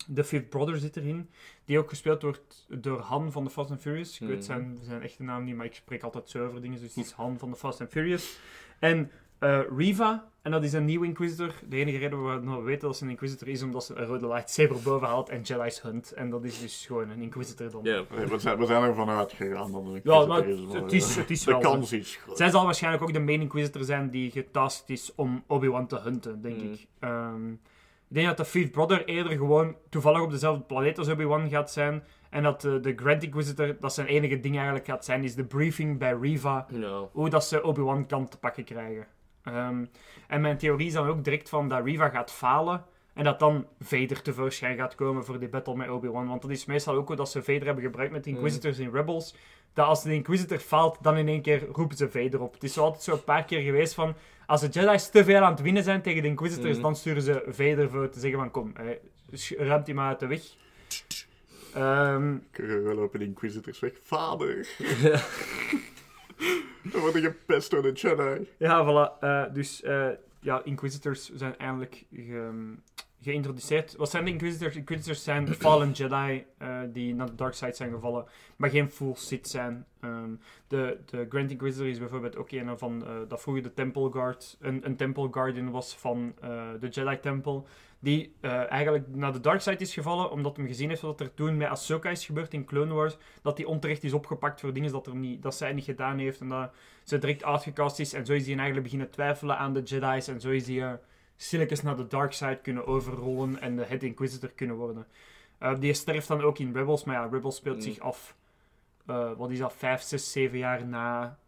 De 0.07 0.25
Fifth 0.25 0.49
Brother 0.49 0.77
zit 0.77 0.97
erin. 0.97 1.31
Die 1.65 1.79
ook 1.79 1.89
gespeeld 1.89 2.23
wordt 2.23 2.67
door 2.79 3.01
Han 3.01 3.33
van 3.33 3.45
de 3.45 3.51
Fast 3.51 3.71
and 3.71 3.81
Furious. 3.81 4.15
Ik 4.15 4.21
Mhm. 4.21 4.31
weet 4.31 4.45
zijn, 4.45 4.79
zijn 4.83 5.03
echte 5.03 5.23
naam 5.23 5.45
niet, 5.45 5.55
maar 5.57 5.67
ik 5.67 5.75
spreek 5.75 6.03
altijd 6.03 6.29
zo 6.31 6.47
over 6.47 6.61
dingen. 6.61 6.81
Dus 6.81 6.95
het 6.95 7.05
is 7.05 7.13
Han 7.13 7.39
van 7.39 7.51
de 7.51 7.57
Fast 7.57 7.81
and 7.81 7.91
Furious. 7.91 8.39
En 8.79 9.11
eh, 9.39 9.61
Riva, 9.77 10.31
en 10.47 10.53
dat 10.53 10.65
is 10.65 10.73
een 10.73 10.85
nieuwe 10.85 11.07
Inquisitor. 11.07 11.51
De 11.69 11.77
enige 11.77 11.99
reden 11.99 12.23
waarom 12.23 12.57
we 12.57 12.63
weten 12.63 12.89
dat 12.89 12.97
ze 12.97 13.05
een 13.05 13.11
Inquisitor 13.11 13.49
is, 13.49 13.63
omdat 13.63 13.85
ze 13.85 13.95
een 13.95 14.07
rode 14.07 14.27
lightsaber 14.27 14.77
boven 14.83 15.07
haalt 15.09 15.29
en 15.29 15.41
Jedi's 15.43 15.83
hunt. 15.83 16.13
En 16.13 16.31
dat 16.31 16.45
is 16.45 16.61
dus 16.61 16.87
gewoon 16.87 17.11
een 17.11 17.23
Inquisitor 17.23 17.71
dan. 17.71 17.81
Ja. 17.83 18.03
We, 18.29 18.39
zijn, 18.39 18.59
we 18.59 18.67
zijn 18.67 18.83
ervan 18.83 19.09
uitgegaan 19.09 19.73
dat 19.73 19.85
het 19.87 20.01
Ja, 20.05 20.21
een 20.21 20.29
maar 20.29 20.49
Inquisitor 20.49 20.83
het 20.83 20.93
is, 20.93 21.03
is, 21.09 21.15
maar, 21.15 21.23
het 21.25 21.31
is 21.31 21.45
De 21.45 21.51
wel 21.51 21.61
kans 21.61 21.93
is 21.93 22.17
groot. 22.17 22.37
Zij 22.37 22.51
zal 22.51 22.65
waarschijnlijk 22.65 23.03
ook 23.03 23.13
de 23.13 23.21
main 23.21 23.41
Inquisitor 23.41 23.85
zijn 23.85 24.11
die 24.11 24.31
getasked 24.31 24.91
is 24.91 25.13
om 25.15 25.45
Obi-Wan 25.47 25.87
te 25.87 25.99
hunten, 25.99 26.43
denk 26.43 26.57
Mhm. 26.57 26.73
ik. 26.73 26.87
Ehm, 26.99 27.51
ik 28.09 28.15
denk 28.15 28.27
dat 28.27 28.37
de 28.37 28.45
Fifth 28.45 28.71
Brother 28.73 29.05
eerder 29.05 29.33
gewoon 29.33 29.77
toevallig 29.91 30.21
op 30.21 30.31
dezelfde 30.31 30.63
planeet 30.65 30.99
als 30.99 31.09
Obi-Wan 31.09 31.49
gaat 31.49 31.71
zijn. 31.73 32.03
En 32.31 32.43
dat 32.43 32.61
de, 32.61 32.81
de 32.81 32.93
Grand 32.97 33.23
Inquisitor, 33.23 33.77
dat 33.81 33.95
zijn 33.95 34.07
enige 34.07 34.41
ding 34.41 34.55
eigenlijk 34.57 34.87
gaat 34.87 35.05
zijn, 35.05 35.25
is 35.25 35.35
de 35.35 35.45
briefing 35.45 35.99
bij 35.99 36.17
Riva. 36.21 36.67
Ja. 36.73 37.09
Hoe 37.13 37.29
dat 37.31 37.45
ze 37.45 37.63
Obi-Wan 37.63 38.07
kan 38.07 38.29
te 38.29 38.39
pakken 38.39 38.65
krijgen. 38.65 39.07
Ehm, 39.47 39.85
en 40.29 40.41
mijn 40.41 40.57
theorie 40.59 40.87
is 40.87 40.93
dan 40.93 41.07
ook 41.09 41.25
direct 41.25 41.49
van 41.49 41.69
dat 41.69 41.85
Riva 41.85 42.09
gaat 42.09 42.33
falen. 42.33 42.85
En 43.15 43.25
dat 43.25 43.39
dan 43.39 43.67
Vader 43.81 44.23
tevoorschijn 44.23 44.77
gaat 44.77 44.95
komen 44.95 45.25
voor 45.25 45.39
die 45.39 45.49
battle 45.49 45.77
met 45.77 45.89
Obi-Wan. 45.91 46.29
Want 46.29 46.43
dat 46.43 46.51
is 46.51 46.65
meestal 46.65 46.95
ook 46.95 47.07
hoe 47.07 47.17
dat 47.17 47.31
ze 47.31 47.43
Vader 47.43 47.65
hebben 47.65 47.85
gebruikt 47.85 48.13
met 48.13 48.25
de 48.25 48.31
Inquisitors 48.31 48.79
in 48.79 48.91
Rebels. 48.93 49.35
Dat 49.73 49.87
als 49.87 50.03
de 50.03 50.13
Inquisitor 50.15 50.59
faalt, 50.59 50.99
dan 51.03 51.17
in 51.17 51.29
één 51.29 51.43
keer 51.43 51.67
roepen 51.73 51.97
ze 51.97 52.09
Vader 52.11 52.41
op. 52.41 52.55
Het 52.55 52.63
is 52.65 52.73
zo 52.73 52.83
altijd 52.83 53.03
zo 53.03 53.13
een 53.13 53.25
paar 53.25 53.45
keer 53.45 53.61
geweest 53.61 53.95
van... 53.95 54.15
Als 54.47 54.61
de 54.61 54.69
Jedi's 54.69 55.09
te 55.11 55.25
veel 55.25 55.41
aan 55.41 55.51
het 55.53 55.61
winnen 55.61 55.83
zijn 55.83 56.03
tegen 56.03 56.23
de 56.23 56.29
Inquisitors, 56.29 56.73
Mhm. 56.75 56.83
dan 56.83 56.97
sturen 56.97 57.23
ze 57.23 57.43
Vader 57.49 57.91
voor 57.91 58.09
te 58.09 58.21
zeggen 58.21 58.39
van... 58.39 58.51
Kom, 58.51 58.73
eh, 58.77 59.59
ruimt 59.59 59.87
hij 59.87 59.95
maar 59.95 60.09
uit 60.09 60.21
de 60.21 60.27
weg. 60.27 60.43
Ehm, 61.75 62.37
We 62.53 62.93
lopen 62.95 63.19
de 63.19 63.25
Inquisitors 63.25 63.79
weg. 63.81 63.93
Vader! 64.03 64.67
We 66.83 66.99
worden 67.01 67.23
gepest 67.23 67.71
door 67.71 67.83
de 67.83 67.93
Jedi. 67.93 68.49
Ja, 68.59 68.85
voilà. 68.85 69.19
Eh, 69.21 69.45
dus 69.53 69.83
eh, 69.83 70.09
ja, 70.41 70.61
Inquisitors 70.65 71.31
zijn 71.35 71.57
eindelijk 71.59 72.05
ge- 72.13 72.75
geïntroduceerd. 73.23 73.97
Wat 73.97 74.11
zijn 74.11 74.25
de 74.25 74.31
Inquisitors? 74.31 74.77
Inquisitors 74.77 75.23
zijn 75.25 75.55
fallen 75.55 75.91
Jedi 75.93 76.45
eh, 76.59 76.81
die 76.89 77.15
naar 77.15 77.27
de 77.27 77.35
dark 77.35 77.55
side 77.55 77.75
zijn 77.75 77.91
gevallen, 77.93 78.25
maar 78.57 78.71
geen 78.71 78.91
full 78.91 79.15
Sith 79.15 79.49
zijn. 79.49 79.87
Ehm, 80.01 80.31
de, 80.69 80.99
de 81.07 81.27
Grand 81.29 81.51
Inquisitor 81.51 81.87
is 81.89 81.99
bijvoorbeeld 81.99 82.37
ook 82.37 82.51
een 82.51 82.79
van 82.79 83.05
dat 83.29 83.41
vroeger 83.43 83.63
de 83.63 83.75
Temple 83.75 84.11
Guard, 84.13 84.57
een, 84.61 84.87
een 84.87 84.97
Temple 84.97 85.29
Guardian 85.31 85.71
was 85.71 85.97
van 85.97 86.35
de 86.81 86.89
Jedi 86.91 87.21
Temple. 87.21 87.63
Die 87.99 88.35
eh, 88.41 88.71
eigenlijk 88.71 89.07
naar 89.09 89.33
de 89.33 89.41
dark 89.41 89.61
side 89.61 89.77
is 89.77 89.95
gevallen, 89.95 90.31
omdat 90.31 90.57
hij 90.57 90.67
gezien 90.67 90.89
heeft 90.89 91.01
wat 91.01 91.21
er 91.21 91.35
toen 91.35 91.57
met 91.57 91.69
Ahsoka 91.69 92.11
is 92.11 92.27
gebeurd 92.27 92.55
in 92.55 92.65
Clone 92.65 92.95
Wars. 92.95 93.17
Dat 93.43 93.57
hij 93.57 93.67
onterecht 93.67 94.05
is 94.05 94.13
opgepakt 94.13 94.61
voor 94.61 94.73
dingen 94.73 94.93
dat, 94.93 95.07
er 95.07 95.15
niet, 95.15 95.43
dat 95.43 95.55
zij 95.55 95.73
niet 95.73 95.85
gedaan 95.85 96.19
heeft. 96.19 96.41
En 96.41 96.49
dat 96.49 96.71
ze 97.05 97.19
direct 97.19 97.45
uitgecast 97.45 97.99
is. 97.99 98.13
En 98.13 98.27
zo 98.27 98.33
is 98.33 98.43
hij 98.47 98.55
eigenlijk 98.55 98.83
beginnen 98.83 99.11
twijfelen 99.11 99.59
aan 99.59 99.73
de 99.73 99.83
Jedi's. 99.83 100.29
En 100.29 100.41
zo 100.41 100.51
is 100.51 100.67
hij 100.67 100.77
uh, 100.77 100.93
stilletjes 101.37 101.83
naar 101.83 101.97
de 101.97 102.07
dark 102.07 102.33
side 102.33 102.59
kunnen 102.63 102.87
overrollen 102.87 103.61
en 103.61 103.77
de 103.77 103.85
Head 103.85 104.03
Inquisitor 104.03 104.51
kunnen 104.55 104.77
worden. 104.77 105.07
Eh, 105.59 105.79
die 105.79 105.93
sterft 105.95 106.29
dan 106.29 106.43
ook 106.43 106.59
in 106.59 106.73
Rebels. 106.75 107.05
Maar 107.05 107.15
ja, 107.15 107.29
Rebels 107.33 107.57
speelt 107.57 107.77
Mm. 107.77 107.83
zich 107.83 107.99
af... 107.99 108.37
eh, 109.07 109.31
wat 109.37 109.51
is 109.51 109.59
dat? 109.59 109.73
Vijf, 109.73 110.01
zes, 110.03 110.33
zeven 110.33 110.59
jaar 110.59 110.87
na... 110.87 111.39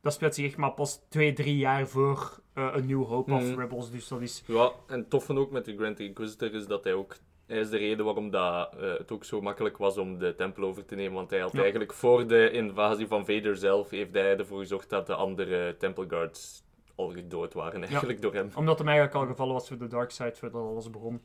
Dat 0.00 0.12
speelt 0.12 0.34
zich 0.34 0.46
echt 0.46 0.56
maar 0.56 0.72
pas 0.72 1.00
twee, 1.08 1.32
drie 1.32 1.56
jaar 1.56 1.86
voor 1.86 2.40
eh, 2.58 2.68
een 2.72 2.86
New 2.86 3.04
Hope 3.04 3.32
of 3.32 3.42
Mhm. 3.42 3.60
Rebels. 3.60 3.90
Dus 3.90 4.08
dat 4.08 4.20
is... 4.20 4.42
Ja, 4.46 4.70
en 4.86 4.98
het 4.98 5.10
toffe 5.10 5.36
ook 5.36 5.50
met 5.50 5.64
de 5.64 5.76
Grand 5.76 6.00
Inquisitor 6.00 6.54
is 6.54 6.66
dat 6.66 6.84
hij 6.84 6.92
ook... 6.94 7.16
Hij 7.46 7.58
is 7.58 7.70
de 7.70 7.76
reden 7.76 8.04
waarom 8.04 8.30
dat, 8.30 8.74
eh, 8.80 8.92
het 8.98 9.12
ook 9.12 9.24
zo 9.24 9.40
makkelijk 9.40 9.76
was 9.76 9.96
om 9.98 10.18
de 10.18 10.34
tempel 10.34 10.62
over 10.64 10.84
te 10.84 10.94
nemen. 10.94 11.12
Want 11.14 11.30
hij 11.30 11.38
had 11.40 11.52
Ja. 11.52 11.60
eigenlijk 11.60 11.92
voor 11.92 12.26
de 12.26 12.50
invasie 12.50 13.06
van 13.06 13.26
Vader 13.26 13.56
zelf... 13.56 13.90
heeft 13.90 14.12
hij 14.14 14.36
ervoor 14.38 14.58
gezorgd 14.58 14.90
dat 14.90 15.06
de 15.06 15.14
andere 15.14 15.76
Temple 15.78 16.04
Guards 16.08 16.62
al 16.94 17.08
gedood 17.10 17.54
waren 17.54 17.84
eigenlijk 17.84 18.20
door 18.22 18.34
hem. 18.34 18.50
Omdat 18.54 18.78
hem 18.78 18.88
eigenlijk 18.88 19.16
al 19.16 19.26
gevallen 19.26 19.52
was 19.54 19.68
voor 19.68 19.78
de 19.78 19.86
dark 19.86 20.10
side, 20.10 20.34
voordat 20.34 20.62
alles 20.62 20.90
begon. 20.90 21.22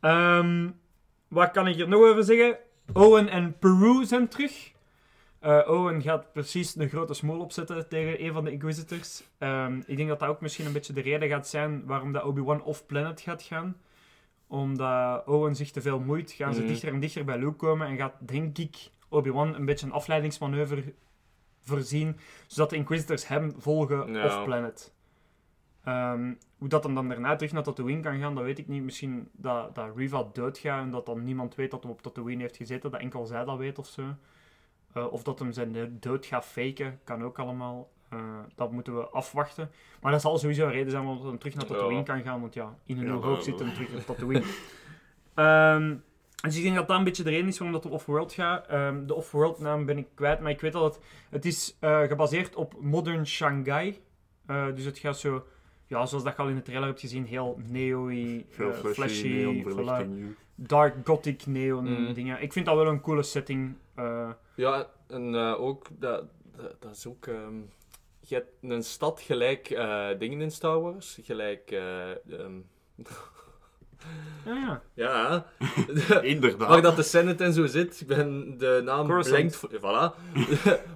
Ehm, 0.00 0.68
wat 1.28 1.50
kan 1.50 1.66
ik 1.68 1.74
hier 1.74 1.88
nog 1.88 2.00
over 2.02 2.24
zeggen? 2.24 2.58
Owen 2.92 3.28
en 3.28 3.58
Peru 3.58 4.04
zijn 4.04 4.28
terug. 4.28 4.72
Eh, 5.40 5.60
Owen 5.70 6.02
gaat 6.02 6.32
precies 6.32 6.76
een 6.76 6.88
grote 6.88 7.14
smoel 7.14 7.40
opzetten 7.40 7.88
tegen 7.88 8.24
een 8.24 8.32
van 8.32 8.44
de 8.44 8.50
Inquisitors. 8.52 9.22
Ehm, 9.38 9.80
ik 9.86 9.96
denk 9.96 10.08
dat 10.08 10.18
dat 10.18 10.28
ook 10.28 10.40
misschien 10.40 10.66
een 10.66 10.72
beetje 10.72 10.92
de 10.92 11.00
reden 11.00 11.28
gaat 11.28 11.48
zijn 11.48 11.86
waarom 11.86 12.12
dat 12.12 12.22
Obi-Wan 12.22 12.62
off-planet 12.62 13.20
gaat 13.20 13.42
gaan. 13.42 13.76
Omdat 14.46 15.26
Owen 15.26 15.56
zich 15.56 15.70
te 15.70 15.80
veel 15.80 16.00
moeit, 16.00 16.32
gaan 16.32 16.54
ze 16.54 16.60
Mhm. 16.60 16.68
dichter 16.70 16.92
en 16.92 17.00
dichter 17.00 17.24
bij 17.24 17.38
Luke 17.38 17.56
komen 17.56 17.86
en 17.86 17.96
gaat, 17.96 18.14
denk 18.18 18.58
ik, 18.58 18.90
Obi-Wan 19.08 19.54
een 19.54 19.64
beetje 19.64 19.86
een 19.86 19.92
afleidingsmanoeuvre 19.92 20.94
voorzien, 21.60 22.16
zodat 22.46 22.70
de 22.70 22.76
Inquisitors 22.76 23.28
hem 23.28 23.52
volgen 23.58 24.12
off-planet. 24.24 24.92
Ehm, 25.84 26.32
hoe 26.58 26.68
dat 26.68 26.84
hem 26.84 26.94
dan 26.94 27.08
daarna 27.08 27.36
terug 27.36 27.52
naar 27.52 27.62
Tatooine 27.62 28.00
kan 28.02 28.18
gaan, 28.18 28.34
dat 28.34 28.44
weet 28.44 28.58
ik 28.58 28.68
niet. 28.68 28.82
Misschien 28.82 29.28
dat, 29.32 29.74
dat 29.74 29.96
Riva 29.96 30.26
doodgaat 30.32 30.82
en 30.82 30.90
dat 30.90 31.06
dan 31.06 31.24
niemand 31.24 31.54
weet 31.54 31.70
dat 31.70 31.82
hij 31.82 31.92
op 31.92 32.02
Tatooine 32.02 32.42
heeft 32.42 32.56
gezeten, 32.56 32.90
dat 32.90 33.00
enkel 33.00 33.26
zij 33.26 33.44
dat 33.44 33.58
weet 33.58 33.78
of 33.78 33.86
zo. 33.86 34.02
Eh, 34.92 35.12
of 35.12 35.22
dat 35.22 35.38
hem 35.38 35.52
zijn 35.52 35.96
dood 36.00 36.26
gaat 36.26 36.44
faken, 36.44 37.00
kan 37.04 37.24
ook 37.24 37.38
allemaal. 37.38 37.90
Eh, 38.08 38.18
dat 38.54 38.72
moeten 38.72 38.96
we 38.96 39.08
afwachten. 39.08 39.70
Maar 40.00 40.12
dat 40.12 40.20
zal 40.20 40.38
sowieso 40.38 40.64
een 40.64 40.72
reden 40.72 40.90
zijn 40.90 41.04
waarom 41.04 41.26
hij 41.28 41.36
terug 41.38 41.54
naar 41.54 41.66
Tatooine 41.66 41.98
Ja. 41.98 42.02
kan 42.02 42.22
gaan, 42.22 42.40
want 42.40 42.54
ja, 42.54 42.74
in 42.86 42.98
een 42.98 43.04
Ja, 43.04 43.10
nieuw 43.12 43.20
hoop 43.22 43.40
zit 43.40 43.58
hem 43.58 43.72
terug 43.74 43.94
op 43.94 44.06
Tatooine. 44.16 44.42
Ehm, 45.34 45.96
dus 46.42 46.56
ik 46.56 46.62
denk 46.62 46.74
dat 46.74 46.88
dat 46.88 46.98
een 46.98 47.04
beetje 47.04 47.22
de 47.22 47.30
reden 47.30 47.46
is 47.48 47.58
waarom 47.58 47.76
dat 47.76 47.86
op 47.86 47.92
Off-World 47.92 48.32
gaat. 48.32 48.66
Ehm, 48.66 49.06
de 49.06 49.14
Off-World 49.14 49.58
naam 49.58 49.84
ben 49.86 49.98
ik 49.98 50.06
kwijt, 50.14 50.40
maar 50.40 50.50
ik 50.50 50.60
weet 50.60 50.72
dat 50.72 50.94
het, 50.94 51.04
het 51.30 51.44
is 51.44 51.76
eh, 51.80 52.00
gebaseerd 52.02 52.54
op 52.54 52.74
Modern 52.80 53.26
Shanghai. 53.26 54.00
Eh, 54.46 54.66
dus 54.74 54.84
het 54.84 54.98
gaat 54.98 55.18
zo, 55.18 55.46
ja, 55.86 56.06
zoals 56.06 56.24
dat 56.24 56.36
je 56.36 56.42
al 56.42 56.48
in 56.48 56.54
de 56.54 56.62
trailer 56.62 56.88
hebt 56.88 57.00
gezien, 57.00 57.24
heel 57.26 57.60
neo-y, 57.66 58.44
eh, 58.58 58.66
flashy. 58.72 59.64
Dark 60.66 60.94
gothic 61.04 61.46
neon 61.46 61.84
Mm. 62.06 62.14
dingen. 62.14 62.42
Ik 62.42 62.52
vind 62.52 62.66
dat 62.66 62.76
wel 62.76 62.86
een 62.86 63.00
coole 63.00 63.22
setting. 63.22 63.74
eh, 63.94 64.30
Ja, 64.54 64.86
en 65.08 65.34
eh, 65.34 65.60
ook, 65.60 65.86
dat, 65.98 66.24
dat, 66.56 66.74
dat 66.80 66.96
is 66.96 67.06
ook... 67.06 67.26
ehm, 67.26 67.54
je 68.20 68.34
hebt 68.34 68.50
een 68.62 68.82
stad 68.84 69.20
gelijk 69.20 69.70
eh, 69.70 70.08
dingen 70.18 70.40
in 70.40 70.50
Star 70.50 70.80
Wars. 70.80 71.18
Gelijk... 71.22 71.70
ehm, 71.70 72.52
ja, 74.44 74.82
ja. 74.94 75.46
ja, 75.54 76.20
Inderdaad. 76.22 76.68
waar 76.68 76.82
dat 76.82 76.96
de 76.96 77.02
Senate 77.02 77.44
en 77.44 77.52
zo 77.52 77.66
zit. 77.66 78.00
Ik 78.00 78.06
ben 78.06 78.58
de 78.58 78.80
naam 78.84 79.06
Coruscant. 79.06 79.58
blankt. 79.60 79.76
Voilà. 79.78 80.18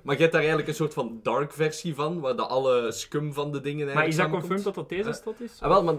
maar 0.03 0.15
je 0.15 0.21
hebt 0.21 0.33
daar 0.33 0.41
eigenlijk 0.41 0.69
een 0.69 0.75
soort 0.75 0.95
van 0.95 1.21
dark 1.23 1.53
versie 1.53 1.95
van, 1.95 2.21
waar 2.21 2.37
de 2.37 2.43
alle 2.47 2.93
scum 2.93 3.33
van 3.33 3.53
de 3.53 3.61
dingen 3.61 3.95
Maar 3.95 4.07
is 4.07 4.17
dat 4.17 4.31
confirmed 4.31 4.65
dat 4.65 4.75
dat 4.75 4.89
deze 4.89 5.13
stad 5.13 5.41
is? 5.41 5.59
Ah, 5.61 5.69
wel, 5.69 5.85
maar 5.85 5.95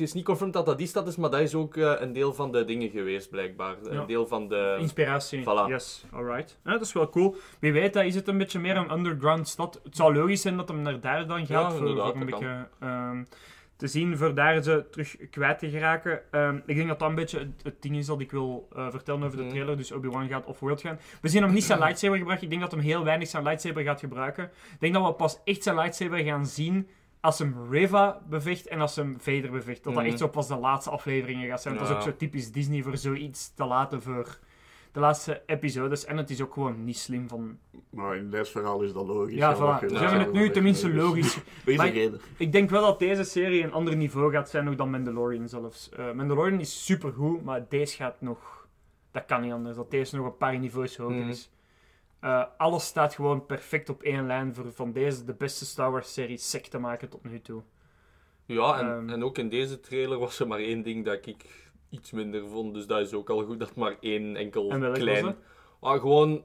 het 0.00 0.08
is 0.08 0.14
niet 0.14 0.24
confirmed 0.24 0.54
dat 0.54 0.66
dat 0.66 0.78
die 0.78 0.86
stad 0.86 1.06
is, 1.08 1.16
maar 1.16 1.30
dat 1.30 1.40
is 1.40 1.54
ook 1.54 1.76
eh, 1.76 1.92
een 1.98 2.12
deel 2.12 2.34
van 2.34 2.52
de 2.52 2.64
dingen 2.64 2.90
geweest, 2.90 3.30
blijkbaar. 3.30 3.76
Ja. 3.82 3.90
Een 3.90 4.06
deel 4.06 4.26
van 4.26 4.48
de... 4.48 4.76
Inspiratie. 4.80 5.40
voilà. 5.42 5.68
Yes, 5.68 6.04
alright. 6.12 6.58
Ja, 6.64 6.70
dat 6.72 6.80
is 6.80 6.92
wel 6.92 7.08
cool. 7.10 7.36
Wie 7.58 7.72
weet, 7.72 7.92
dat 7.92 8.04
is 8.04 8.14
het 8.14 8.28
een 8.28 8.38
beetje 8.38 8.58
meer 8.58 8.76
een 8.76 8.92
underground 8.92 9.48
stad. 9.48 9.80
Het 9.84 9.96
zou 9.96 10.14
logisch 10.14 10.40
zijn 10.40 10.56
dat 10.56 10.68
hem 10.68 10.82
naar 10.82 11.00
daar 11.00 11.26
dan 11.26 11.38
gaat. 11.46 11.48
Ja, 11.48 11.70
voor, 11.70 11.96
voor 11.96 12.14
een 12.16 12.26
beetje, 12.26 12.66
ehm, 12.80 13.22
te 13.76 13.86
zien 13.86 14.16
voor 14.16 14.34
daar 14.34 14.62
ze 14.62 14.84
terug 14.90 15.16
kwijt 15.30 15.58
te 15.58 15.70
geraken. 15.70 16.20
Ehm, 16.30 16.56
ik 16.66 16.76
denk 16.76 16.88
dat 16.88 16.98
dat 16.98 17.08
een 17.08 17.14
beetje 17.14 17.38
het, 17.38 17.60
het 17.62 17.82
ding 17.82 17.96
is 17.96 18.06
dat 18.06 18.20
ik 18.20 18.30
wil 18.30 18.68
eh, 18.76 18.90
vertellen 18.90 19.22
over 19.24 19.36
de 19.36 19.42
Mhm. 19.42 19.52
trailer. 19.52 19.76
Dus 19.76 19.92
Obi-Wan 19.92 20.28
gaat 20.28 20.46
off-world 20.46 20.80
gaan. 20.80 20.98
We 21.22 21.28
zien 21.28 21.42
hem 21.42 21.52
niet 21.52 21.64
zijn 21.64 21.78
lightsaber 21.78 22.16
gebruiken. 22.18 22.46
Ik 22.46 22.50
denk 22.52 22.62
dat 22.70 22.70
hem 22.72 22.80
heel 22.90 23.04
weinig 23.04 23.28
zijn 23.28 23.42
lightsaber 23.42 23.82
gaat 23.82 24.00
gebruiken. 24.00 24.44
Ik 24.44 24.80
denk 24.80 24.94
dat 24.94 25.06
we 25.06 25.12
pas 25.12 25.38
echt 25.44 25.62
zijn 25.62 25.76
lightsaber 25.76 26.18
gaan 26.18 26.46
zien 26.46 26.88
als 27.20 27.38
hem 27.38 27.54
Reva 27.70 28.22
bevecht 28.28 28.66
en 28.66 28.80
als 28.80 28.96
hem 28.96 29.16
Vader 29.20 29.50
bevecht. 29.50 29.84
Dat 29.84 29.92
dat 29.94 30.02
Mhm. 30.02 30.10
echt 30.12 30.18
zo 30.20 30.28
pas 30.28 30.48
de 30.48 30.56
laatste 30.56 30.90
afleveringen 30.90 31.48
gaat 31.48 31.62
zijn. 31.62 31.74
Want 31.74 31.88
dat 31.88 31.96
is 31.98 32.04
ook 32.04 32.10
zo 32.10 32.16
typisch 32.16 32.52
Disney 32.52 32.82
voor 32.82 32.96
zoiets 32.96 33.54
te 33.54 33.64
laten 33.64 34.02
voor 34.02 34.38
de 34.92 35.00
laatste 35.00 35.42
episodes. 35.46 36.04
En 36.04 36.16
het 36.16 36.30
is 36.30 36.42
ook 36.42 36.52
gewoon 36.52 36.84
niet 36.84 36.98
slim 36.98 37.28
van... 37.28 37.58
Maar 37.90 38.16
in 38.16 38.30
dit 38.30 38.48
verhaal 38.48 38.82
is 38.82 38.92
dat 38.92 39.06
logisch. 39.06 39.34
Ja, 39.34 39.56
voilà. 39.56 39.86
Ze 39.88 39.96
hebben 39.98 40.18
het 40.20 40.32
nu 40.32 40.50
tenminste 40.50 40.94
logisch 40.94 41.38
is 41.64 41.76
Maar-. 41.76 41.92
Ik 42.36 42.52
denk 42.52 42.70
wel 42.70 42.82
dat 42.82 42.98
deze 42.98 43.24
serie 43.24 43.62
een 43.64 43.72
ander 43.72 43.96
niveau 43.96 44.32
gaat 44.32 44.50
zijn 44.50 44.64
nog 44.64 44.74
dan 44.74 44.90
Mandalorian 44.90 45.48
zelfs. 45.48 45.88
Eh, 45.90 46.12
Mandalorian 46.12 46.60
is 46.60 46.84
supergoed, 46.84 47.44
maar 47.44 47.66
deze 47.68 47.96
gaat 47.96 48.20
nog... 48.20 48.68
Dat 49.10 49.24
kan 49.24 49.40
niet 49.40 49.52
anders, 49.52 49.76
dat 49.76 49.90
deze 49.90 50.16
nog 50.16 50.26
een 50.26 50.36
paar 50.36 50.58
niveaus 50.58 50.96
hoger 50.96 51.16
Mhm. 51.16 51.28
is. 51.28 51.50
Eh, 52.20 52.44
alles 52.56 52.84
staat 52.84 53.14
gewoon 53.14 53.46
perfect 53.46 53.88
op 53.88 54.02
één 54.02 54.26
lijn 54.26 54.54
voor 54.54 54.72
van 54.72 54.92
deze 54.92 55.24
de 55.24 55.34
beste 55.34 55.64
Star 55.64 55.90
Wars 55.90 56.12
serie 56.12 56.36
sec 56.38 56.66
te 56.66 56.78
maken 56.78 57.08
tot 57.08 57.24
nu 57.24 57.40
toe. 57.40 57.62
Ja, 58.46 58.78
en, 58.80 58.86
Ehm. 58.90 59.08
en 59.10 59.24
ook 59.24 59.38
in 59.38 59.48
deze 59.48 59.80
trailer 59.80 60.18
was 60.18 60.40
er 60.40 60.46
maar 60.46 60.58
één 60.58 60.82
ding 60.82 61.04
dat 61.04 61.26
ik 61.26 61.44
iets 61.90 62.10
minder 62.10 62.48
vond. 62.48 62.74
Dus 62.74 62.86
dat 62.86 63.00
is 63.00 63.12
ook 63.12 63.30
al 63.30 63.44
goed 63.44 63.58
dat 63.60 63.74
maar 63.74 63.96
één 64.00 64.36
enkel 64.36 64.70
En 64.70 64.92
klein... 64.92 65.36
Maar 65.80 65.98
gewoon, 65.98 66.44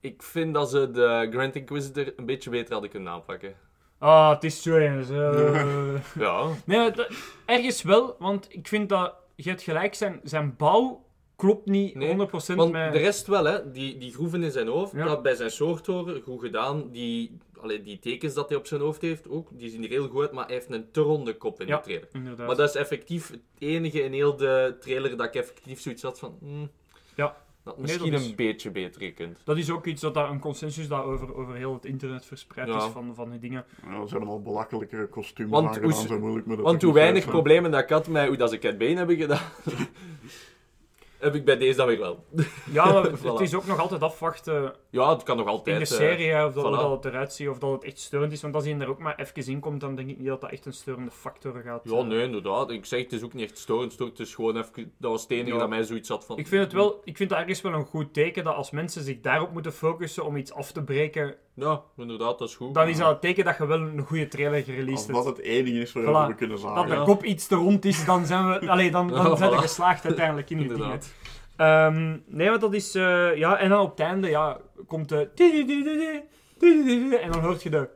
ik 0.00 0.22
vind 0.22 0.54
dat 0.54 0.70
ze 0.70 0.90
de 0.90 1.26
Grand 1.30 1.54
Inquisitor 1.56 2.12
een 2.16 2.26
beetje 2.26 2.50
beter 2.50 2.72
hadden 2.72 2.90
kunnen 2.90 3.12
aanpakken. 3.12 3.54
Ah, 3.98 4.30
het 4.30 4.44
is 4.44 4.62
zo 4.62 4.76
eh. 4.76 5.94
Ja, 6.24 6.48
nee, 6.64 6.90
dat- 6.90 7.10
ergens 7.44 7.82
wel, 7.82 8.16
want 8.18 8.46
ik 8.54 8.68
vind 8.68 8.88
dat... 8.88 9.14
Je 9.34 9.48
hebt 9.48 9.62
gelijk, 9.62 9.94
zijn, 9.94 10.20
zijn 10.22 10.56
bouw 10.56 11.04
klopt 11.44 11.66
niet 11.66 11.94
Nee, 11.94 12.12
100% 12.16 12.54
want 12.54 12.72
met... 12.72 12.92
de 12.92 12.98
rest 12.98 13.26
wel, 13.26 13.44
hè. 13.44 13.70
Die, 13.70 13.98
die 13.98 14.12
groeven 14.12 14.42
in 14.42 14.50
zijn 14.50 14.66
hoofd, 14.68 14.92
Ja. 14.92 15.04
dat 15.04 15.22
bij 15.22 15.34
zijn 15.34 15.50
soort 15.50 15.86
horen, 15.86 16.22
goed 16.22 16.40
gedaan. 16.40 16.90
Die, 16.90 17.38
allee, 17.60 17.82
die 17.82 17.98
tekens 17.98 18.34
dat 18.34 18.48
hij 18.48 18.58
op 18.58 18.66
zijn 18.66 18.80
hoofd 18.80 19.00
heeft 19.02 19.28
ook, 19.28 19.48
die 19.52 19.70
zien 19.70 19.82
er 19.82 19.88
heel 19.88 20.08
goed 20.08 20.20
uit, 20.20 20.32
maar 20.32 20.44
hij 20.46 20.54
heeft 20.54 20.70
een 20.70 20.90
te 20.90 21.00
ronde 21.00 21.36
kop 21.36 21.60
in 21.60 21.66
Ja. 21.66 21.76
de 21.76 21.82
trailer. 21.82 22.08
Inderdaad. 22.12 22.46
Maar 22.46 22.56
dat 22.56 22.68
is 22.68 22.74
effectief 22.74 23.28
het 23.30 23.40
enige 23.58 24.02
in 24.02 24.12
heel 24.12 24.36
de 24.36 24.76
trailer 24.80 25.16
dat 25.16 25.26
ik 25.26 25.34
effectief 25.34 25.80
zoiets 25.80 26.02
had 26.02 26.18
van... 26.18 26.36
hmm, 26.40 26.70
Ja. 27.16 27.36
Dat 27.64 27.76
Nee, 27.76 27.86
misschien 27.86 28.10
dat 28.10 28.20
is- 28.20 28.26
een 28.28 28.34
beetje 28.36 28.70
beter 28.70 29.00
gekund. 29.02 29.38
Dat 29.44 29.56
is 29.56 29.70
ook 29.70 29.86
iets 29.86 30.00
dat 30.00 30.14
daar 30.14 30.30
een 30.30 30.38
consensus 30.40 30.88
dat 30.88 31.04
over, 31.04 31.34
over 31.36 31.54
heel 31.54 31.72
het 31.74 31.84
internet 31.84 32.24
verspreid 32.24 32.68
Ja. 32.68 32.76
is 32.76 32.82
van, 32.84 33.14
van 33.14 33.30
die 33.30 33.38
dingen. 33.38 33.64
Ja, 33.86 34.00
er 34.00 34.08
zijn 34.08 34.20
allemaal 34.20 34.42
belachelijkere 34.42 35.06
kostuums 35.08 35.50
Want 35.50 35.66
aangedaan, 35.68 35.90
hoe- 35.90 36.06
zo 36.06 36.18
moeilijk 36.18 36.46
Want 36.60 36.82
hoe 36.82 36.92
weinig 36.92 37.24
problemen 37.26 37.70
dat 37.70 37.80
ik 37.82 37.88
had 37.88 38.08
met 38.08 38.26
hoe 38.26 38.36
dat 38.36 38.50
ze 38.50 38.58
Cat 38.58 38.78
Bane 38.78 38.94
hebben 38.96 39.16
gedaan, 39.16 39.42
heb 41.24 41.34
ik 41.34 41.44
bij 41.44 41.56
deze 41.56 41.76
dan 41.76 41.86
weer 41.86 41.98
wel. 41.98 42.24
Ja, 42.70 42.92
maar 42.92 43.10
Voilà. 43.18 43.22
het 43.22 43.40
is 43.40 43.54
ook 43.54 43.66
nog 43.66 43.78
altijd 43.78 44.02
afwachten 44.02 44.74
Ja, 44.94 45.10
het 45.12 45.22
kan 45.22 45.36
nog 45.36 45.46
altijd... 45.46 45.76
in 45.76 45.84
de 45.84 45.90
eh, 45.90 45.96
serie, 45.96 46.44
of 46.46 46.52
dat, 46.54 46.64
voilà. 46.64 46.80
dat 46.80 46.90
het 46.90 47.04
eruit 47.04 47.32
ziet, 47.32 47.48
of 47.48 47.58
dat 47.58 47.72
het 47.72 47.84
echt 47.84 47.98
storend 47.98 48.32
is. 48.32 48.42
Want 48.42 48.54
als 48.54 48.64
hij 48.64 48.78
er 48.78 48.88
ook 48.88 48.98
maar 48.98 49.14
even 49.18 49.52
in 49.52 49.60
komt, 49.60 49.80
dan 49.80 49.94
denk 49.94 50.08
ik 50.08 50.18
niet 50.18 50.26
dat 50.26 50.40
dat 50.40 50.50
echt 50.50 50.66
een 50.66 50.72
storende 50.72 51.10
factor 51.10 51.62
gaat. 51.64 51.80
Ja, 51.84 51.96
eh. 51.96 52.04
nee, 52.04 52.22
inderdaad. 52.22 52.70
Ik 52.70 52.84
zeg, 52.86 53.02
het 53.02 53.12
is 53.12 53.22
ook 53.22 53.32
niet 53.32 53.44
echt 53.50 53.58
storend. 53.58 53.92
storend. 53.92 54.18
Het 54.18 54.26
is 54.26 54.34
gewoon 54.34 54.56
even... 54.56 54.92
Dat 54.98 55.10
was 55.10 55.22
het 55.22 55.30
enige 55.30 55.52
Ja. 55.52 55.58
dat 55.58 55.68
mij 55.68 55.82
zoiets 55.82 56.08
had 56.08 56.24
van... 56.24 56.38
Ik 56.38 56.46
vind 56.46 56.62
het 56.62 56.72
wel, 56.72 57.00
ik 57.04 57.16
vind 57.16 57.30
dat 57.30 57.38
ergens 57.38 57.60
wel 57.60 57.72
een 57.72 57.84
goed 57.84 58.14
teken 58.14 58.44
dat 58.44 58.54
als 58.54 58.70
mensen 58.70 59.02
zich 59.02 59.20
daarop 59.20 59.52
moeten 59.52 59.72
focussen 59.72 60.24
om 60.24 60.36
iets 60.36 60.52
af 60.52 60.72
te 60.72 60.82
breken, 60.84 61.34
Ja, 61.54 61.82
inderdaad, 61.96 62.38
dat 62.38 62.48
is 62.48 62.56
goed. 62.56 62.74
dan 62.74 62.88
is 62.88 62.98
dat 62.98 63.08
het 63.08 63.20
teken 63.20 63.44
dat 63.44 63.56
je 63.58 63.66
wel 63.66 63.80
een 63.80 64.00
goede 64.06 64.28
trailer 64.28 64.54
Als 64.56 64.64
gereleased 64.64 65.08
dat 65.14 65.24
hebt. 65.24 65.36
het 65.36 65.46
enige 65.46 65.78
is 65.80 65.92
waarover 65.92 66.24
Voilà. 66.24 66.28
we 66.28 66.34
kunnen 66.34 66.56
Dat 66.56 66.64
zagen. 66.66 66.88
de 66.88 66.94
Ja. 66.94 67.04
kop 67.04 67.24
iets 67.24 67.46
te 67.46 67.54
rond 67.54 67.84
is, 67.84 68.04
dan 68.04 68.26
zijn 68.26 68.48
we, 68.48 68.68
allee, 68.72 68.90
dan, 68.90 69.08
dan 69.08 69.26
Ja, 69.26 69.36
zijn 69.36 69.50
we 69.50 69.56
voilà. 69.56 69.60
geslaagd 69.60 70.04
uiteindelijk 70.04 70.50
in 70.50 70.58
die 70.58 70.68
dingen. 70.68 71.00
Ehm, 71.56 72.18
nee, 72.26 72.48
want 72.48 72.60
dat 72.60 72.74
is... 72.74 72.94
eh, 72.94 73.36
ja, 73.36 73.58
en 73.58 73.68
dan 73.68 73.80
op 73.80 73.90
het 73.90 74.00
einde, 74.00 74.28
ja, 74.28 74.58
komt 74.86 75.08
de... 75.08 75.30
En 77.20 77.32
dan 77.32 77.40
hoort 77.40 77.62
je 77.62 77.70
de... 77.70 77.88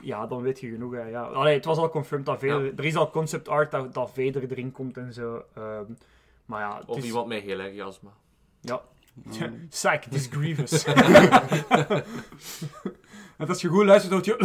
Ja, 0.00 0.26
dan 0.26 0.42
weet 0.42 0.60
je 0.60 0.70
genoeg, 0.70 0.92
hè. 0.92 1.02
Ja. 1.02 1.22
Allee, 1.22 1.54
het 1.54 1.64
was 1.64 1.78
al 1.78 1.88
confirmed 1.88 2.26
dat 2.26 2.38
Vader... 2.38 2.64
Ja. 2.64 2.70
Er 2.76 2.84
is 2.84 2.96
al 2.96 3.10
concept 3.10 3.48
art 3.48 3.70
dat, 3.70 3.94
dat 3.94 4.10
Vader 4.14 4.50
erin 4.50 4.72
komt 4.72 4.96
en 4.96 5.12
zo. 5.12 5.42
Ehm, 5.54 5.84
maar 6.44 6.60
ja, 6.60 6.78
het 6.78 6.86
Of 6.86 6.96
is... 6.96 7.04
iemand 7.04 7.26
met 7.26 7.42
heel 7.42 7.58
erg 7.58 7.80
astma. 7.80 8.10
Ja. 8.60 8.80
Ja. 9.30 9.50
Psych, 9.68 10.06
it 10.06 10.14
is 10.14 10.28
grievous. 10.30 10.84
en 13.38 13.48
als 13.48 13.60
je 13.60 13.68
goed 13.68 13.84
luistert, 13.84 14.12
hoort 14.12 14.24
je... 14.24 14.36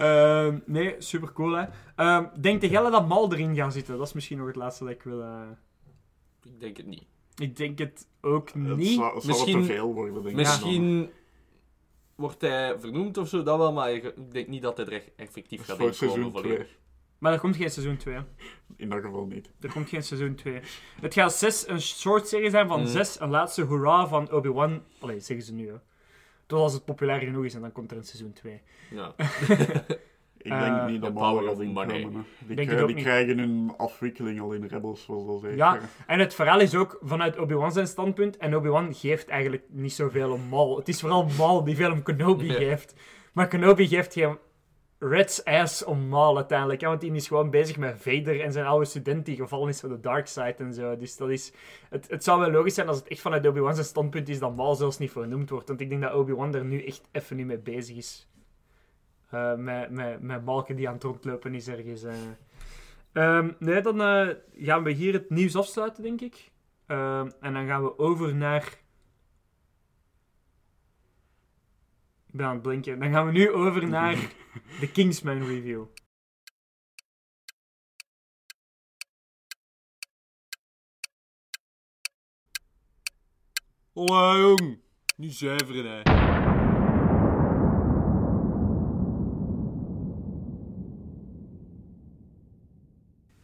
Ehm, 0.00 0.58
nee, 0.66 0.94
super 0.98 1.32
cool, 1.32 1.52
hè. 1.52 1.64
Ehm, 1.96 2.24
denk 2.40 2.60
Gelle 2.68 2.90
dat 2.90 3.08
Mal 3.08 3.32
erin 3.32 3.54
gaat 3.56 3.72
zitten? 3.72 3.98
Dat 3.98 4.06
is 4.06 4.12
misschien 4.12 4.38
nog 4.38 4.46
het 4.46 4.56
laatste 4.56 4.84
dat 4.84 4.92
ik 4.92 5.02
wil... 5.02 5.22
eh, 5.22 5.42
Ik 6.42 6.60
denk 6.60 6.76
het 6.76 6.86
niet. 6.86 7.04
Ik 7.36 7.56
denk 7.56 7.78
het 7.78 8.06
ook 8.20 8.46
Het 8.48 8.76
niet. 8.76 8.88
het 8.88 8.94
zou 8.94 9.26
Misschien- 9.26 9.60
te 9.60 9.66
veel 9.66 9.94
worden, 9.94 10.14
denk 10.14 10.26
ik. 10.26 10.34
Misschien 10.34 11.10
wordt 12.14 12.40
hij 12.40 12.78
vernoemd 12.78 13.18
of 13.18 13.28
zo, 13.28 13.42
dat 13.42 13.58
wel, 13.58 13.72
maar 13.72 13.92
ik 13.92 14.14
denk 14.32 14.48
niet 14.48 14.62
dat 14.62 14.76
hij 14.76 14.86
er 14.86 14.92
echt 14.92 15.10
effectief 15.16 15.64
gaat 15.64 15.78
inkomen. 15.80 16.32
2. 16.42 16.66
Maar 17.18 17.32
er 17.32 17.38
komt 17.40 17.56
geen 17.56 17.70
seizoen 17.70 17.96
2. 17.96 18.18
In 18.76 18.88
dat 18.88 19.00
geval 19.02 19.26
niet. 19.26 19.50
Er 19.60 19.72
komt 19.72 19.88
geen 19.88 20.02
seizoen 20.02 20.34
2. 20.34 20.60
Het 21.00 21.14
gaat 21.14 21.32
zes, 21.34 21.68
een 21.68 21.80
short 21.80 22.28
serie 22.28 22.50
zijn 22.50 22.68
van 22.68 22.80
Mm. 22.80 22.86
zes, 22.86 23.20
een 23.20 23.30
laatste 23.30 23.62
hoera 23.62 24.06
van 24.06 24.30
Obi-Wan. 24.32 24.82
Allee, 25.00 25.20
zeggen 25.20 25.46
ze 25.46 25.52
nu, 25.52 25.68
hè. 25.68 25.74
Tot 26.50 26.60
als 26.60 26.72
het 26.72 26.84
populair 26.84 27.20
genoeg 27.20 27.44
is 27.44 27.54
en 27.54 27.60
dan 27.60 27.72
komt 27.72 27.90
er 27.90 27.96
een 27.96 28.04
seizoen 28.04 28.32
2. 28.32 28.60
Ja. 28.90 29.14
Ik 30.42 30.50
Eh, 30.52 30.60
denk 30.60 30.90
niet 30.90 31.00
dat 31.02 31.14
power 31.14 31.50
of 31.50 31.58
money. 31.62 31.98
Die, 31.98 32.56
Denk 32.56 32.68
krij- 32.68 32.74
het 32.80 32.80
ook 32.80 32.94
die 32.94 33.04
krijgen 33.04 33.38
hun 33.38 33.72
afwikkeling 33.76 34.40
al 34.40 34.52
in 34.52 34.64
Rebels, 34.64 35.02
zoals 35.04 35.26
al 35.28 35.38
zeker. 35.38 35.56
Ja. 35.56 35.78
En 36.06 36.18
het 36.18 36.34
verhaal 36.34 36.60
is 36.60 36.74
ook 36.74 36.98
vanuit 37.02 37.38
Obi-Wan 37.38 37.72
zijn 37.72 37.86
standpunt. 37.86 38.36
En 38.36 38.56
Obi-Wan 38.56 38.94
geeft 38.94 39.28
eigenlijk 39.28 39.62
niet 39.68 39.92
zoveel 39.92 40.32
om 40.32 40.48
Maul. 40.48 40.76
Het 40.76 40.88
is 40.88 41.00
vooral 41.00 41.26
Maul 41.38 41.64
die 41.64 41.76
veel 41.76 41.92
om 41.92 42.02
Kenobi 42.02 42.46
Ja. 42.46 42.52
geeft. 42.54 42.94
Maar 43.32 43.48
Kenobi 43.48 43.88
geeft 43.88 44.12
geen 44.12 44.38
Red's 45.02 45.44
ass 45.44 45.84
om 45.84 46.08
Maul 46.08 46.36
uiteindelijk. 46.36 46.80
hè, 46.80 46.86
want 46.86 47.00
die 47.00 47.12
is 47.12 47.28
gewoon 47.28 47.50
bezig 47.50 47.76
met 47.76 48.02
Vader 48.02 48.40
en 48.40 48.52
zijn 48.52 48.66
oude 48.66 48.84
student 48.84 49.26
die 49.26 49.36
gevallen 49.36 49.68
is 49.68 49.84
op 49.84 49.90
de 49.90 50.00
dark 50.00 50.26
side 50.26 50.54
en 50.58 50.74
zo. 50.74 50.96
Dus 50.96 51.16
dat 51.16 51.30
is... 51.30 51.52
Het, 51.88 52.10
het 52.10 52.24
zou 52.24 52.40
wel 52.40 52.50
logisch 52.50 52.74
zijn 52.74 52.88
als 52.88 52.96
het 52.96 53.08
echt 53.08 53.20
vanuit 53.20 53.46
Obi-Wan 53.46 53.74
zijn 53.74 53.86
standpunt 53.86 54.28
is 54.28 54.38
dat 54.38 54.56
Maul 54.56 54.74
zelfs 54.74 54.98
niet 54.98 55.10
vernoemd 55.10 55.50
wordt. 55.50 55.68
Want 55.68 55.80
ik 55.80 55.88
denk 55.88 56.02
dat 56.02 56.12
Obi-Wan 56.12 56.54
er 56.54 56.64
nu 56.64 56.84
echt 56.84 57.08
even 57.12 57.36
niet 57.36 57.46
mee 57.46 57.58
bezig 57.58 57.96
is. 57.96 58.28
Eh, 59.30 59.54
met, 59.54 59.90
met, 59.90 60.22
met 60.22 60.44
Malken 60.44 60.76
die 60.76 60.88
aan 60.88 60.94
het 60.94 61.02
rondlopen 61.02 61.54
is 61.54 61.68
ergens. 61.68 62.02
eh. 62.02 62.14
Ehm, 63.12 63.50
nee, 63.58 63.80
dan 63.80 64.00
eh, 64.00 64.28
gaan 64.66 64.82
we 64.82 64.90
hier 64.90 65.12
het 65.12 65.30
nieuws 65.30 65.56
afsluiten, 65.56 66.02
denk 66.02 66.20
ik. 66.20 66.50
Ehm, 66.86 67.30
en 67.40 67.52
dan 67.52 67.66
gaan 67.66 67.82
we 67.82 67.98
over 67.98 68.34
naar... 68.34 68.78
Ik 72.30 72.36
ben 72.36 72.46
aan 72.46 72.52
het 72.52 72.62
blinken. 72.62 72.98
Dan 72.98 73.12
gaan 73.12 73.26
we 73.26 73.32
nu 73.32 73.50
over 73.50 73.88
naar 73.88 74.16
de 74.80 74.90
Kingsman 74.92 75.46
review. 75.46 75.84
Hola 83.92 84.38
jong, 84.38 84.78
nu 85.16 85.28
zuiveren 85.28 85.84
hè. 85.84 86.02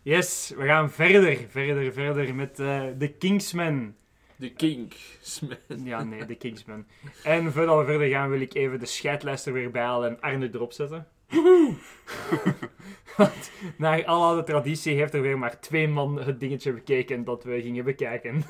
Yes, 0.03 0.53
we 0.57 0.65
gaan 0.67 0.91
verder, 0.91 1.37
verder, 1.49 1.93
verder 1.93 2.35
met 2.35 2.59
eh 2.59 2.87
de 2.99 3.17
Kingsman. 3.19 3.95
De 4.37 4.53
King. 4.53 4.93
Sman. 5.21 5.57
Ja, 5.85 6.05
nee, 6.05 6.25
de 6.27 6.35
Kingsman. 6.35 6.87
En 7.23 7.53
voordat 7.53 7.79
we 7.79 7.85
verder 7.85 8.09
gaan, 8.09 8.31
wil 8.31 8.41
ik 8.41 8.55
even 8.55 8.79
de 8.79 8.87
scheidlijst 8.87 9.47
er 9.47 9.53
weer 9.53 9.71
bij 9.71 9.83
halen 9.83 10.11
en 10.11 10.21
Arne 10.21 10.51
erop 10.53 10.73
zetten. 10.73 11.07
Want 13.17 13.51
naar 13.77 14.05
alle 14.05 14.25
oude 14.25 14.43
traditie 14.43 14.95
heeft 14.95 15.15
er 15.15 15.23
weer 15.23 15.39
maar 15.39 15.61
twee 15.61 15.89
man 15.89 16.21
het 16.21 16.41
dingetje 16.41 16.73
bekeken 16.73 17.25
dat 17.25 17.45
we 17.45 17.61
gingen 17.61 17.85
bekijken. 17.85 18.45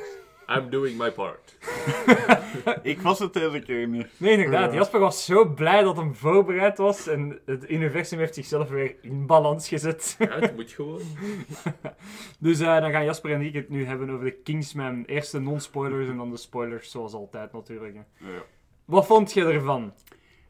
I'm 0.49 0.71
doing 0.71 0.97
my 0.97 1.11
part. 1.11 1.57
Ik 2.83 3.01
was 3.01 3.19
het 3.19 3.33
deze 3.33 3.59
keer 3.59 3.89
niet. 3.89 4.07
Nee, 4.17 4.33
inderdaad. 4.33 4.71
Ja. 4.71 4.77
Jasper 4.77 5.01
was 5.01 5.25
zo 5.25 5.45
blij 5.45 5.83
dat 5.83 5.97
hem 5.97 6.15
voorbereid 6.15 6.79
was 6.79 7.07
en 7.07 7.41
het 7.45 7.71
universum 7.71 8.19
heeft 8.19 8.35
zichzelf 8.35 8.69
weer 8.69 8.97
in 9.01 9.27
balans 9.27 9.69
gezet. 9.69 10.17
Ja, 10.19 10.39
het 10.39 10.57
moet 10.57 10.71
gewoon. 10.71 11.01
Dus 12.39 12.61
eh, 12.61 12.81
dan 12.81 12.91
gaan 12.91 13.05
Jasper 13.05 13.33
en 13.33 13.41
ik 13.41 13.55
het 13.55 13.69
nu 13.69 13.85
hebben 13.85 14.11
over 14.11 14.25
de 14.25 14.33
Kingsman. 14.33 15.05
Eerst 15.05 15.33
de 15.33 15.41
non-spoilers 15.41 16.09
en 16.09 16.17
dan 16.17 16.31
de 16.31 16.37
spoilers, 16.37 16.91
zoals 16.91 17.13
altijd 17.13 17.53
natuurlijk. 17.53 17.95
hè. 17.95 18.31
Ja. 18.31 18.43
Wat 18.85 19.07
vond 19.07 19.33
je 19.33 19.45
ervan? 19.45 19.93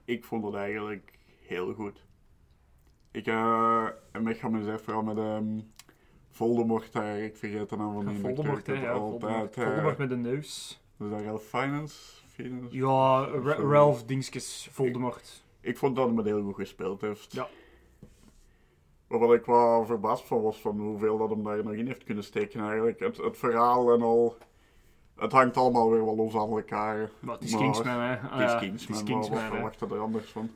Ik 0.04 0.24
vond 0.24 0.44
het 0.44 0.54
eigenlijk 0.54 1.12
heel 1.46 1.74
goed. 1.74 2.04
Ik 3.10 3.26
uh, 3.26 3.88
heb 4.12 4.36
gaan 4.38 4.52
mezelf 4.52 4.82
vooral 4.82 5.02
met 5.02 5.16
ehm 5.16 5.58
Voldemort 6.36 6.92
daar, 6.92 7.18
ik 7.18 7.36
vergeet 7.36 7.68
de 7.68 7.76
naam 7.76 7.92
van 7.94 8.06
die 8.06 8.18
Voldemort, 8.20 8.66
hè? 8.66 8.88
altijd. 8.90 9.00
Voldemort. 9.10 9.54
Voldemort 9.54 9.98
met 9.98 10.08
de 10.08 10.16
neus. 10.16 10.80
Dat 10.96 11.20
Ralph 11.20 11.42
Fiennes? 11.42 12.24
Fiennes? 12.28 12.72
Ja, 12.72 13.24
Ra- 13.24 13.54
Ralph 13.70 14.02
Dingskes 14.04 14.68
Voldemort. 14.72 15.44
ik 15.60 15.78
vond 15.78 15.96
dat 15.96 16.06
hij 16.08 16.16
het 16.16 16.26
heel 16.26 16.42
goed 16.42 16.54
gespeeld 16.54 17.00
heeft. 17.00 17.32
Ja. 17.32 17.48
Waar 19.06 19.34
ik 19.34 19.44
wel 19.44 19.84
verbaasd 19.86 20.26
van 20.26 20.42
was 20.42 20.60
van 20.60 20.78
hoeveel 20.80 21.18
dat 21.18 21.30
hem 21.30 21.42
daar 21.44 21.64
nog 21.64 21.72
in 21.72 21.86
heeft 21.86 22.04
kunnen 22.04 22.24
steken 22.24 22.60
eigenlijk. 22.60 23.00
Het, 23.00 23.16
het 23.16 23.36
verhaal 23.38 23.92
en 23.92 24.02
al. 24.02 24.36
Het 25.16 25.32
hangt 25.32 25.56
allemaal 25.56 25.90
weer 25.90 26.04
wel 26.04 26.16
los 26.16 26.34
aan 26.34 26.50
elkaar. 26.50 27.10
Maar 27.20 27.34
het 27.34 27.44
is 27.44 27.52
Maar 27.52 27.60
Kingsman, 27.60 28.00
hè. 28.00 28.16
Ah, 28.18 28.38
Het 28.38 28.50
is 28.52 28.58
Kingsman, 28.68 28.98
Het 28.98 29.06
is 29.08 29.12
wat 29.12 29.20
Kingsman, 29.20 29.38
hè. 29.42 29.50
verwacht 29.50 29.80
er 29.80 29.98
anders 29.98 30.30
van? 30.30 30.50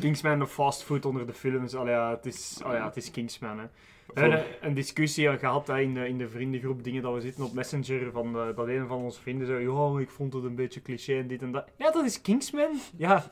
Kingsman, 0.00 0.38
de 0.38 0.46
fastfood 0.46 1.04
onder 1.04 1.26
de 1.26 1.32
films. 1.34 1.74
Allee, 1.74 1.92
ja, 1.94 2.10
het 2.10 2.26
is, 2.26 2.60
allee, 2.64 2.80
het 2.80 2.96
is 2.96 3.10
Kingsman, 3.10 3.58
hè. 3.58 3.66
We 4.06 4.20
Voor- 4.20 4.30
hebben 4.30 4.38
een, 4.60 4.66
een 4.68 4.74
discussie 4.74 5.38
gehad 5.38 5.66
hè, 5.66 5.80
in, 5.80 5.94
de, 5.94 6.08
in 6.08 6.18
de 6.18 6.28
vriendengroep, 6.28 6.84
dingen 6.84 7.02
dat 7.02 7.14
we 7.14 7.20
zitten 7.20 7.44
op 7.44 7.52
Messenger, 7.52 8.10
van, 8.12 8.36
eh, 8.36 8.56
dat 8.56 8.68
een 8.68 8.86
van 8.86 8.98
onze 8.98 9.20
vrienden 9.20 9.46
zei, 9.46 9.68
ja, 9.70 9.98
ik 10.00 10.10
vond 10.10 10.32
het 10.32 10.44
een 10.44 10.54
beetje 10.54 10.82
cliché 10.82 11.18
en 11.18 11.26
dit 11.26 11.42
en 11.42 11.52
dat. 11.52 11.64
Ja, 11.76 11.90
dat 11.90 12.04
is 12.04 12.20
Kingsman. 12.22 12.70
Ja, 12.96 13.30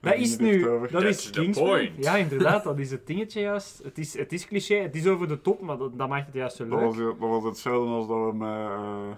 dat 0.00 0.14
is 0.14 0.30
het 0.30 0.40
nu, 0.40 0.60
dat 0.62 0.90
That's 0.90 1.04
is 1.24 1.30
Kingsman. 1.30 1.68
point. 1.68 1.90
Ja, 2.04 2.16
inderdaad, 2.16 2.64
dat 2.64 2.78
is 2.78 2.90
het 2.90 3.06
dingetje 3.06 3.40
juist. 3.40 3.80
Het 3.84 3.98
is, 3.98 4.18
het 4.18 4.32
is 4.32 4.46
cliché, 4.46 4.74
het 4.76 4.94
is 4.96 5.06
over 5.06 5.28
de 5.28 5.40
top, 5.40 5.60
maar 5.60 5.76
dat, 5.78 5.98
dat 5.98 6.08
maakt 6.08 6.26
het 6.26 6.34
juist 6.34 6.56
zo 6.56 6.68
Dat 6.68 6.80
was, 6.80 6.96
leuk. 6.96 7.20
dat 7.20 7.28
was 7.28 7.44
hetzelfde 7.44 7.90
als 7.90 8.08
dat 8.08 8.16
we 8.30 8.36
met 8.36 8.48
uh, 8.48 9.08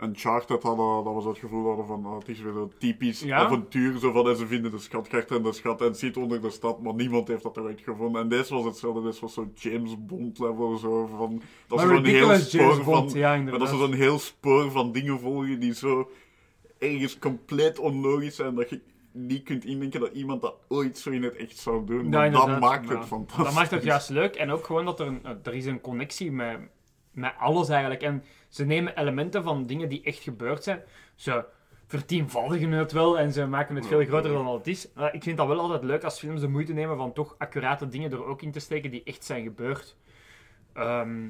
Uncharted 0.00 0.62
hadden, 0.62 1.04
dat 1.04 1.14
we 1.14 1.22
zo 1.22 1.28
het 1.28 1.38
gevoel 1.38 1.66
hadden 1.66 1.86
van 1.86 2.06
oh, 2.06 2.18
het 2.18 2.28
is 2.28 2.40
weer 2.40 2.56
een 2.56 2.72
typisch 2.78 3.20
Ja. 3.20 3.36
avontuur, 3.36 3.98
zo 3.98 4.12
van 4.12 4.28
en 4.28 4.36
ze 4.36 4.46
vinden 4.46 4.70
de 4.70 4.78
schatkaart 4.78 5.30
en 5.30 5.42
de 5.42 5.52
schat 5.52 5.80
en 5.82 5.94
zit 5.94 6.16
onder 6.16 6.40
de 6.40 6.50
stad, 6.50 6.82
maar 6.82 6.94
niemand 6.94 7.28
heeft 7.28 7.42
dat 7.42 7.56
eruit 7.56 7.80
gevonden. 7.80 8.22
En 8.22 8.28
deze 8.28 8.54
was 8.54 8.64
hetzelfde, 8.64 9.02
deze 9.02 9.20
was 9.20 9.34
zo'n 9.34 9.52
James 9.54 10.06
Bond 10.06 10.38
level, 10.38 10.76
zo 10.76 11.06
van... 11.06 11.42
Dat 11.66 11.78
Maar 11.78 11.86
zo'n 11.86 12.04
heel 12.04 12.34
spoor 12.36 12.60
James 12.60 12.84
Bond, 12.84 13.10
van... 13.10 13.20
ja, 13.20 13.28
Maar 13.28 13.38
inderdaad. 13.38 13.68
dat 13.70 13.78
zo'n 13.78 13.92
heel 13.92 14.18
spoor 14.18 14.70
van 14.70 14.92
dingen 14.92 15.20
volgen 15.20 15.60
die 15.60 15.74
zo 15.74 16.10
ergens 16.78 17.18
compleet 17.18 17.78
onlogisch 17.78 18.36
zijn, 18.36 18.54
dat 18.54 18.70
je 18.70 18.80
niet 19.12 19.42
kunt 19.42 19.64
indenken 19.64 20.00
dat 20.00 20.12
iemand 20.12 20.42
dat 20.42 20.54
ooit 20.68 20.98
zo 20.98 21.10
in 21.10 21.22
het 21.22 21.36
echt 21.36 21.56
zou 21.58 21.86
doen. 21.86 22.10
Ja, 22.10 22.28
dat 22.28 22.60
maakt 22.60 22.88
het 22.88 23.04
fantastisch. 23.04 23.44
Dat 23.44 23.54
maakt 23.54 23.70
het 23.70 23.82
juist 23.82 24.08
leuk. 24.10 24.34
En 24.34 24.50
ook 24.50 24.66
gewoon 24.66 24.84
dat 24.84 25.00
er, 25.00 25.06
een, 25.06 25.20
er 25.42 25.54
is 25.54 25.66
een 25.66 25.80
connectie 25.80 26.32
met, 26.32 26.58
met 27.10 27.32
alles 27.38 27.68
eigenlijk. 27.68 28.02
En 28.02 28.24
ze 28.56 28.64
nemen 28.64 28.98
elementen 28.98 29.42
van 29.42 29.66
dingen 29.66 29.88
die 29.88 30.02
echt 30.02 30.22
gebeurd 30.22 30.62
zijn. 30.64 30.82
Ze 31.14 31.44
vertienvoudigen 31.86 32.70
het 32.70 32.92
wel 32.92 33.18
en 33.18 33.32
ze 33.32 33.46
maken 33.46 33.76
het 33.76 33.86
veel 33.86 34.04
groter 34.04 34.32
dan 34.32 34.46
het 34.46 34.66
is. 34.66 34.88
Maar 34.94 35.14
ik 35.14 35.22
vind 35.22 35.36
dat 35.36 35.46
wel 35.46 35.60
altijd 35.60 35.82
leuk 35.82 36.04
als 36.04 36.18
films 36.18 36.40
de 36.40 36.48
moeite 36.48 36.72
nemen 36.72 36.96
van 36.96 37.12
toch 37.12 37.34
accurate 37.38 37.88
dingen 37.88 38.12
er 38.12 38.24
ook 38.24 38.42
in 38.42 38.52
te 38.52 38.60
steken 38.60 38.90
die 38.90 39.02
echt 39.04 39.24
zijn 39.24 39.42
gebeurd. 39.42 39.96
Ehm, 40.72 41.28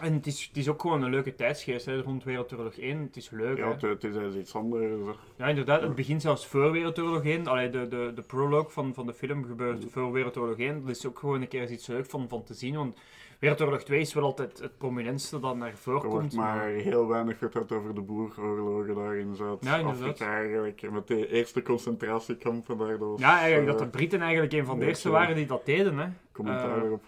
en 0.00 0.12
het 0.12 0.26
is, 0.26 0.44
het 0.46 0.56
is 0.56 0.68
ook 0.68 0.80
gewoon 0.80 1.02
een 1.02 1.10
leuke 1.10 1.34
tijdsgeest 1.34 1.86
hè, 1.86 2.00
rond 2.00 2.24
Wereldoorlog 2.24 2.78
1. 2.78 3.00
Het 3.00 3.16
is 3.16 3.30
leuk. 3.30 3.56
Ja, 3.56 3.76
hè. 3.78 3.88
het, 3.88 4.04
is 4.04 4.34
iets 4.34 4.54
anders. 4.54 5.16
Ja, 5.36 5.46
inderdaad. 5.46 5.82
Het 5.82 5.94
begint 5.94 6.22
zelfs 6.22 6.46
voor 6.46 6.72
Wereldoorlog 6.72 7.24
1. 7.24 7.46
Allee, 7.46 7.70
de, 7.70 7.88
de, 7.88 8.12
de 8.14 8.22
prologue 8.22 8.70
van, 8.70 8.94
van 8.94 9.06
de 9.06 9.14
film 9.14 9.44
gebeurt 9.44 9.84
voor 9.90 10.12
Wereldoorlog 10.12 10.58
1. 10.58 10.80
Dat 10.80 10.96
is 10.96 11.06
ook 11.06 11.18
gewoon 11.18 11.40
een 11.40 11.48
keer 11.48 11.70
iets 11.70 11.86
leuk 11.86 12.06
van, 12.06 12.28
van 12.28 12.44
te 12.44 12.54
zien. 12.54 12.74
Want 12.76 12.98
Wereldoorlog 13.38 13.82
2 13.82 14.00
is 14.00 14.14
wel 14.14 14.22
altijd 14.24 14.58
het 14.58 14.78
prominentste 14.78 15.40
dat 15.40 15.56
naar 15.56 15.72
voren 15.76 16.02
Er 16.02 16.08
wordt 16.08 16.28
komt. 16.28 16.38
maar 16.40 16.66
heel 16.68 17.06
weinig 17.08 17.38
verteld 17.38 17.72
over 17.72 17.94
de 17.94 18.00
boeroorlogen 18.00 18.94
daar 18.94 19.16
in 19.16 19.28
Ja, 19.28 19.34
Zuid-Afrika 19.34 19.88
inderdaad. 19.88 20.20
eigenlijk. 20.20 20.90
Met 20.90 21.06
de 21.06 21.28
eerste 21.28 21.62
concentratiekampen 21.62 22.78
daar. 22.78 22.98
Dat 22.98 23.08
was, 23.08 23.20
Ja, 23.20 23.38
eigenlijk 23.38 23.70
eh, 23.72 23.76
dat 23.76 23.78
de 23.84 23.88
Britten 23.98 24.20
eigenlijk 24.20 24.52
een 24.52 24.64
van 24.64 24.78
de 24.78 24.86
eerste 24.86 25.08
ja. 25.08 25.14
waren 25.14 25.34
die 25.34 25.46
dat 25.46 25.66
deden. 25.66 25.98
Hè. 25.98 26.06
commentaar 26.32 26.76
eh, 26.78 26.82
erop. 26.84 27.02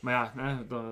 Maar 0.00 0.12
ja, 0.14 0.32
hè, 0.42 0.66
dat, 0.66 0.84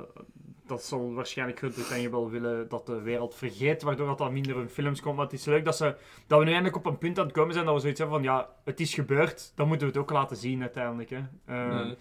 dat 0.66 0.84
zal 0.84 1.12
waarschijnlijk 1.14 1.58
Groot-Brittannië 1.58 2.08
wel 2.08 2.30
willen 2.30 2.68
dat 2.68 2.86
de 2.86 3.00
wereld 3.02 3.34
vergeet, 3.34 3.82
waardoor 3.82 4.06
dat, 4.06 4.18
dat 4.18 4.32
minder 4.32 4.56
in 4.56 4.68
films 4.68 5.00
komt. 5.00 5.16
Maar 5.16 5.24
het 5.24 5.34
is 5.34 5.44
leuk 5.44 5.64
dat, 5.64 5.76
ze, 5.76 5.94
dat 6.26 6.38
we 6.38 6.44
nu 6.44 6.50
eindelijk 6.50 6.76
op 6.76 6.86
een 6.86 6.98
punt 6.98 7.18
aan 7.18 7.24
het 7.24 7.34
komen 7.34 7.52
zijn 7.54 7.64
dat 7.66 7.74
we 7.74 7.80
zoiets 7.80 7.98
hebben 8.00 8.16
van, 8.16 8.26
ja, 8.26 8.48
het 8.64 8.80
is 8.80 8.94
gebeurd, 8.94 9.52
dan 9.54 9.68
moeten 9.68 9.86
we 9.86 9.92
het 9.92 10.02
ook 10.02 10.10
laten 10.10 10.36
zien 10.36 10.60
uiteindelijk. 10.60 11.10
Hè. 11.10 11.22
Eh, 11.44 11.74
Nee. 11.84 11.96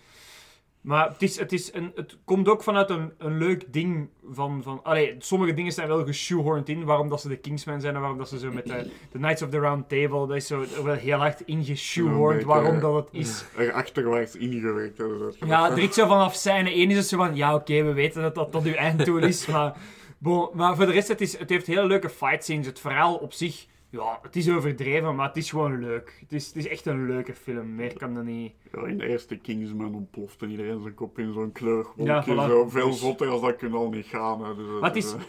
Maar 0.86 1.10
het, 1.10 1.22
is, 1.22 1.40
het, 1.40 1.52
is 1.52 1.74
een, 1.74 1.92
het 1.96 2.18
komt 2.26 2.48
ook 2.48 2.64
vanuit 2.64 2.90
een, 2.90 3.12
een 3.18 3.38
leuk 3.38 3.74
ding 3.74 4.10
van... 4.32 4.64
van 4.64 4.80
allee, 4.84 5.16
sommige 5.20 5.54
dingen 5.54 5.72
zijn 5.72 5.88
wel 5.88 6.06
geshoehorned 6.06 6.70
in, 6.70 6.84
waarom 6.84 7.10
dat 7.10 7.22
ze 7.22 7.28
de 7.28 7.38
Kingsmen 7.38 7.82
zijn 7.82 7.96
en 7.96 8.00
waarom 8.00 8.18
dat 8.18 8.30
ze 8.30 8.40
zo 8.40 8.52
met 8.52 8.66
de, 8.66 8.90
de 9.12 9.18
Knights 9.18 9.42
of 9.42 9.50
the 9.50 9.60
Round 9.60 9.90
Table, 9.90 10.28
dat 10.28 10.36
is 10.36 10.48
zo 10.48 10.66
wel 10.84 10.94
heel 10.94 11.18
hard 11.18 11.42
ingeshoehorned 11.42 12.44
waarom 12.44 12.80
dat 12.80 12.96
het 12.96 13.08
is. 13.12 13.46
Er 13.58 13.72
achterwaarts 13.72 14.36
ingewerkt 14.36 14.98
hebben. 14.98 15.34
Ja, 15.46 15.70
direct 15.70 15.94
zo 15.94 16.08
vanaf 16.08 16.36
scène 16.36 16.70
1 16.70 16.90
is 16.90 16.98
het 16.98 17.08
zo 17.08 17.18
van, 17.18 17.36
ja 17.36 17.56
oké, 17.56 17.84
we 17.84 17.94
weten 17.94 18.22
dat 18.22 18.36
dat 18.36 18.52
tot 18.52 18.66
uw 18.66 18.74
einddoel 18.74 19.18
is, 19.18 19.46
maar... 19.46 19.76
Bon, 20.18 20.50
maar 20.54 20.76
voor 20.76 20.86
de 20.86 20.92
rest, 20.92 21.08
het, 21.08 21.22
is, 21.22 21.38
het 21.38 21.50
heeft 21.50 21.68
hele 21.68 21.86
leuke 21.86 22.10
fight 22.10 22.44
scenes. 22.44 22.66
Het 22.66 22.80
verhaal 22.80 23.16
op 23.16 23.34
zich, 23.34 23.66
ja, 23.96 24.20
het 24.22 24.36
is 24.36 24.50
overdreven, 24.50 25.16
maar 25.16 25.28
het 25.28 25.38
is 25.38 25.50
gewoon 25.50 25.80
leuk. 25.80 26.18
Het 26.20 26.34
is, 26.34 26.48
het 26.48 26.56
is 26.56 26.68
echt 26.68 26.86
een 26.86 27.06
leuke 27.06 27.34
film, 27.34 27.76
meer 27.76 27.98
kan 27.98 28.14
dat 28.14 28.24
niet. 28.24 28.54
Ja, 28.72 28.86
in 28.86 28.98
de 28.98 29.08
eerste 29.08 29.36
Kingsman 29.36 29.96
ontplofte 29.96 30.46
iedereen 30.48 30.82
zijn 30.82 30.94
kop 30.94 31.20
in 31.20 31.34
zo'n 31.34 31.52
kleurwolkje. 31.52 32.04
Ja, 32.04 32.24
voilà. 32.24 32.50
zo. 32.50 32.70
Veel 32.70 32.90
Dus- 32.90 33.00
zotter 33.00 33.28
als 33.28 33.42
dat 33.42 33.56
kunnen 33.56 33.80
al 33.80 33.90
niet 33.90 34.06
gaan. 34.06 34.44
Hè. 34.46 34.56
Dus, 34.56 34.66
Maar 34.80 34.90
het 34.94 35.04
is 35.04 35.14
eh, 35.14 35.20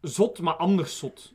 zot, 0.00 0.40
maar 0.40 0.54
anders 0.54 0.98
zot. 0.98 1.34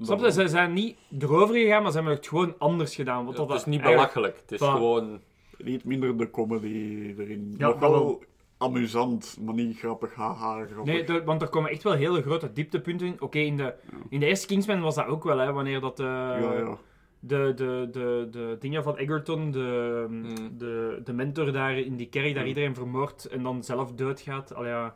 Snap 0.00 0.20
je? 0.20 0.32
Ze 0.32 0.48
zijn 0.48 0.72
niet 0.72 0.96
erover 1.18 1.54
gegaan, 1.54 1.82
maar 1.82 1.90
ze 1.90 1.96
hebben 1.96 2.14
het 2.16 2.26
gewoon 2.28 2.54
anders 2.58 2.94
gedaan. 2.94 3.24
Want 3.24 3.36
dat 3.36 3.48
het 3.48 3.58
is 3.58 3.64
niet 3.64 3.80
eigenlijk- 3.80 4.12
belachelijk. 4.14 4.40
Het 4.50 4.60
is 4.60 4.68
gewoon... 4.68 5.20
Niet 5.58 5.84
minder 5.84 6.16
de 6.16 6.30
comedy 6.30 7.14
erin. 7.18 7.54
Ja, 7.58 7.66
Nog 7.66 7.78
dat 7.78 7.90
wel 7.90 7.90
wel. 8.04 8.22
Amusant, 8.62 9.36
maar 9.40 9.54
niet 9.54 9.78
grappig. 9.78 10.14
Haha, 10.14 10.64
grappig. 10.66 10.84
Nee, 10.94 11.04
de- 11.04 11.24
want 11.24 11.42
er 11.42 11.48
komen 11.48 11.70
echt 11.70 11.82
wel 11.82 11.92
hele 11.92 12.22
grote 12.22 12.52
dieptepunten 12.52 13.06
in. 13.06 13.16
Oké, 13.20 13.38
in, 13.38 13.56
de, 13.56 13.74
in 14.08 14.20
de 14.20 14.26
eerste 14.26 14.46
Kingsman 14.46 14.80
was 14.80 14.94
dat 14.94 15.06
ook 15.06 15.24
wel, 15.24 15.38
hè, 15.38 15.52
wanneer 15.52 15.80
dat... 15.80 16.00
eh, 16.00 16.06
ja, 16.06 16.52
ja. 16.56 16.78
de, 17.20 17.52
de, 17.56 17.88
de, 17.92 18.28
de 18.30 18.56
dingen 18.60 18.82
van 18.82 18.96
Egerton, 18.96 19.50
de, 19.50 20.04
Hmm. 20.08 20.58
de, 20.58 21.00
de 21.04 21.12
mentor 21.12 21.52
daar 21.52 21.78
in 21.78 21.96
die 21.96 22.08
kerk, 22.08 22.26
daar 22.28 22.38
Hmm. 22.38 22.46
iedereen 22.48 22.74
vermoordt 22.74 23.24
en 23.24 23.42
dan 23.42 23.64
zelf 23.64 23.92
doodgaat. 23.92 24.54
Allee, 24.54 24.70
ja. 24.70 24.94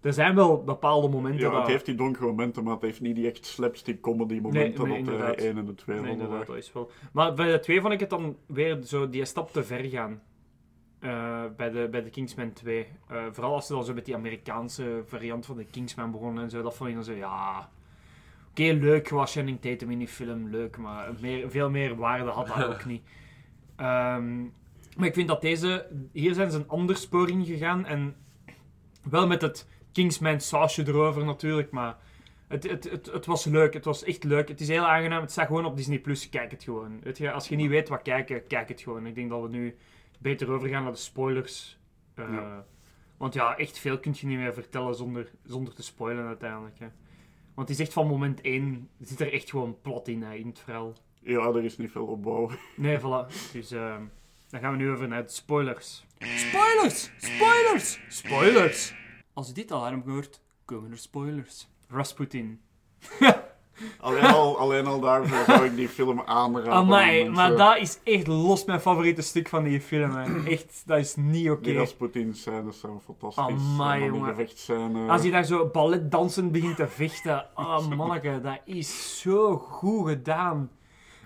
Er 0.00 0.12
zijn 0.12 0.34
wel 0.34 0.64
bepaalde 0.64 1.08
momenten 1.08 1.40
Ja, 1.40 1.50
dat... 1.50 1.60
het 1.60 1.70
heeft 1.70 1.86
die 1.86 1.94
donkere 1.94 2.26
momenten, 2.26 2.64
maar 2.64 2.72
het 2.72 2.82
heeft 2.82 3.00
niet 3.00 3.14
die 3.16 3.26
echt 3.30 3.46
slapstick 3.46 4.00
comedy 4.00 4.40
momenten 4.40 4.52
Nee, 4.88 4.92
nee, 4.92 5.04
dat 5.04 5.06
de 5.06 5.12
inderdaad. 5.12 5.36
1 5.36 5.58
en 5.58 5.64
de 5.64 5.74
2 5.74 6.00
Nee, 6.00 6.12
inderdaad, 6.12 6.46
dat 6.46 6.56
is 6.56 6.72
wel... 6.72 6.90
Maar 7.12 7.34
bij 7.34 7.52
de 7.52 7.58
twee 7.60 7.80
vond 7.80 7.92
ik 7.92 8.00
het 8.00 8.10
dan 8.10 8.36
weer 8.46 8.78
zo 8.84 9.08
die 9.10 9.24
stap 9.24 9.50
te 9.52 9.62
ver 9.64 9.84
gaan. 9.84 10.22
Eh, 11.00 11.44
bij, 11.56 11.70
de, 11.70 11.88
bij 11.90 12.02
de 12.02 12.10
Kingsman 12.10 12.52
2. 12.52 12.86
Eh, 13.08 13.24
vooral 13.32 13.54
als 13.54 13.66
ze 13.66 13.72
dan 13.72 13.84
zo 13.84 13.94
met 13.94 14.04
die 14.04 14.14
Amerikaanse 14.14 15.02
variant 15.06 15.46
van 15.46 15.56
de 15.56 15.64
Kingsman 15.64 16.10
begonnen 16.10 16.42
en 16.42 16.50
zo. 16.50 16.62
Dat 16.62 16.76
vond 16.76 16.88
ik 16.88 16.94
dan 16.94 17.04
zo, 17.04 17.12
ja... 17.12 17.68
Oké, 18.50 18.62
leuk 18.62 19.08
was 19.08 19.32
Channing 19.32 19.60
Tatum 19.60 19.90
in 19.90 19.98
die 19.98 20.08
film, 20.08 20.48
leuk. 20.48 20.76
Maar 20.76 21.08
meer, 21.20 21.50
veel 21.50 21.70
meer 21.70 21.96
waarde 21.96 22.30
had 22.30 22.46
dat 22.46 22.64
ook 22.64 22.84
niet. 22.92 23.02
Ehm, 23.76 24.42
maar 24.96 25.06
ik 25.06 25.14
vind 25.14 25.28
dat 25.28 25.40
deze... 25.40 25.86
Hier 26.12 26.34
zijn 26.34 26.50
ze 26.50 26.58
een 26.58 26.68
ander 26.68 26.96
spoor 26.96 27.28
ingegaan. 27.28 27.86
En 27.86 28.16
wel 29.02 29.26
met 29.26 29.42
het 29.42 29.68
Kingsman 29.92 30.40
sausje 30.40 30.86
erover 30.86 31.24
natuurlijk, 31.24 31.70
maar... 31.70 31.96
Het, 32.48 32.70
het, 32.70 32.90
het, 32.90 33.06
het 33.12 33.26
was 33.26 33.44
leuk, 33.44 33.74
het 33.74 33.84
was 33.84 34.04
echt 34.04 34.24
leuk. 34.24 34.48
Het 34.48 34.60
is 34.60 34.68
heel 34.68 34.86
aangenaam, 34.86 35.20
het 35.20 35.30
staat 35.30 35.46
gewoon 35.46 35.64
op 35.64 35.76
Disney+. 35.76 35.98
Plus. 35.98 36.28
Kijk 36.28 36.50
het 36.50 36.64
gewoon. 36.64 37.02
Als 37.32 37.48
je 37.48 37.56
niet 37.56 37.68
weet 37.68 37.88
wat 37.88 38.02
kijken, 38.02 38.46
kijk 38.46 38.68
het 38.68 38.80
gewoon. 38.80 39.06
Ik 39.06 39.14
denk 39.14 39.30
dat 39.30 39.42
we 39.42 39.48
nu 39.48 39.76
beter 40.20 40.50
overgaan 40.50 40.82
naar 40.82 40.92
de 40.92 40.98
spoilers. 40.98 41.78
Eh, 42.14 42.32
Ja. 42.32 42.66
Want 43.16 43.34
ja, 43.34 43.56
echt 43.56 43.78
veel 43.78 43.98
kun 43.98 44.14
je 44.16 44.26
niet 44.26 44.38
meer 44.38 44.54
vertellen 44.54 44.94
zonder, 44.94 45.30
zonder 45.44 45.74
te 45.74 45.82
spoilen 45.82 46.26
uiteindelijk. 46.26 46.78
Hè. 46.78 46.86
Want 47.54 47.68
het 47.68 47.78
is 47.78 47.84
echt 47.84 47.92
van 47.92 48.06
moment 48.06 48.40
1, 48.40 48.88
zit 49.00 49.20
er 49.20 49.32
echt 49.32 49.50
gewoon 49.50 49.80
plat 49.82 50.08
in, 50.08 50.22
hè, 50.22 50.34
in 50.34 50.46
het 50.46 50.58
verhaal. 50.58 50.92
Ja, 51.20 51.46
er 51.46 51.64
is 51.64 51.76
niet 51.78 51.90
veel 51.90 52.06
opbouw. 52.06 52.50
Nee, 52.76 52.98
voilà. 52.98 53.52
Dus 53.52 53.70
eh, 53.70 53.96
dan 54.48 54.60
gaan 54.60 54.70
we 54.72 54.76
nu 54.78 54.90
over 54.90 55.08
naar 55.08 55.22
de 55.22 55.32
spoilers. 55.32 56.06
Spoilers! 56.18 57.10
Spoilers! 57.16 58.00
Spoilers! 58.08 58.94
Als 59.32 59.46
je 59.48 59.52
dit 59.54 59.72
alarm 59.72 60.02
hoort, 60.06 60.40
komen 60.64 60.90
er 60.90 60.98
spoilers. 60.98 61.68
Rasputin. 61.88 62.60
Alleen 64.00 64.24
al, 64.24 64.58
alleen 64.58 64.86
al 64.86 65.00
daarvoor 65.00 65.44
zou 65.54 65.64
ik 65.64 65.76
die 65.76 65.88
film 65.88 66.22
aanraden. 66.24 66.72
aan 66.72 66.78
Amai, 66.78 67.28
maar 67.28 67.56
dat 67.56 67.76
is 67.76 67.98
echt 68.04 68.26
los 68.26 68.64
mijn 68.64 68.80
favoriete 68.80 69.22
stuk 69.22 69.48
van 69.48 69.64
die 69.64 69.80
film. 69.80 70.16
Hè. 70.16 70.42
Echt, 70.54 70.82
dat 70.86 70.98
is 70.98 71.16
niet 71.16 71.50
oké. 71.50 71.62
Die 71.62 71.76
Rasputin-scènes 71.76 72.80
zijn 72.80 73.00
fantastisch. 73.04 73.44
Amai, 73.44 74.00
die 74.00 74.20
jongen. 74.66 75.08
Als 75.08 75.22
hij 75.22 75.30
daar 75.30 75.44
zo 75.44 75.68
balletdansend 75.72 76.52
begint 76.52 76.76
te 76.76 76.88
vechten. 76.88 77.46
Oh, 77.54 77.88
manneke, 77.96 78.40
dat 78.42 78.60
is 78.64 79.20
zo 79.20 79.56
goed 79.56 80.08
gedaan. 80.08 80.70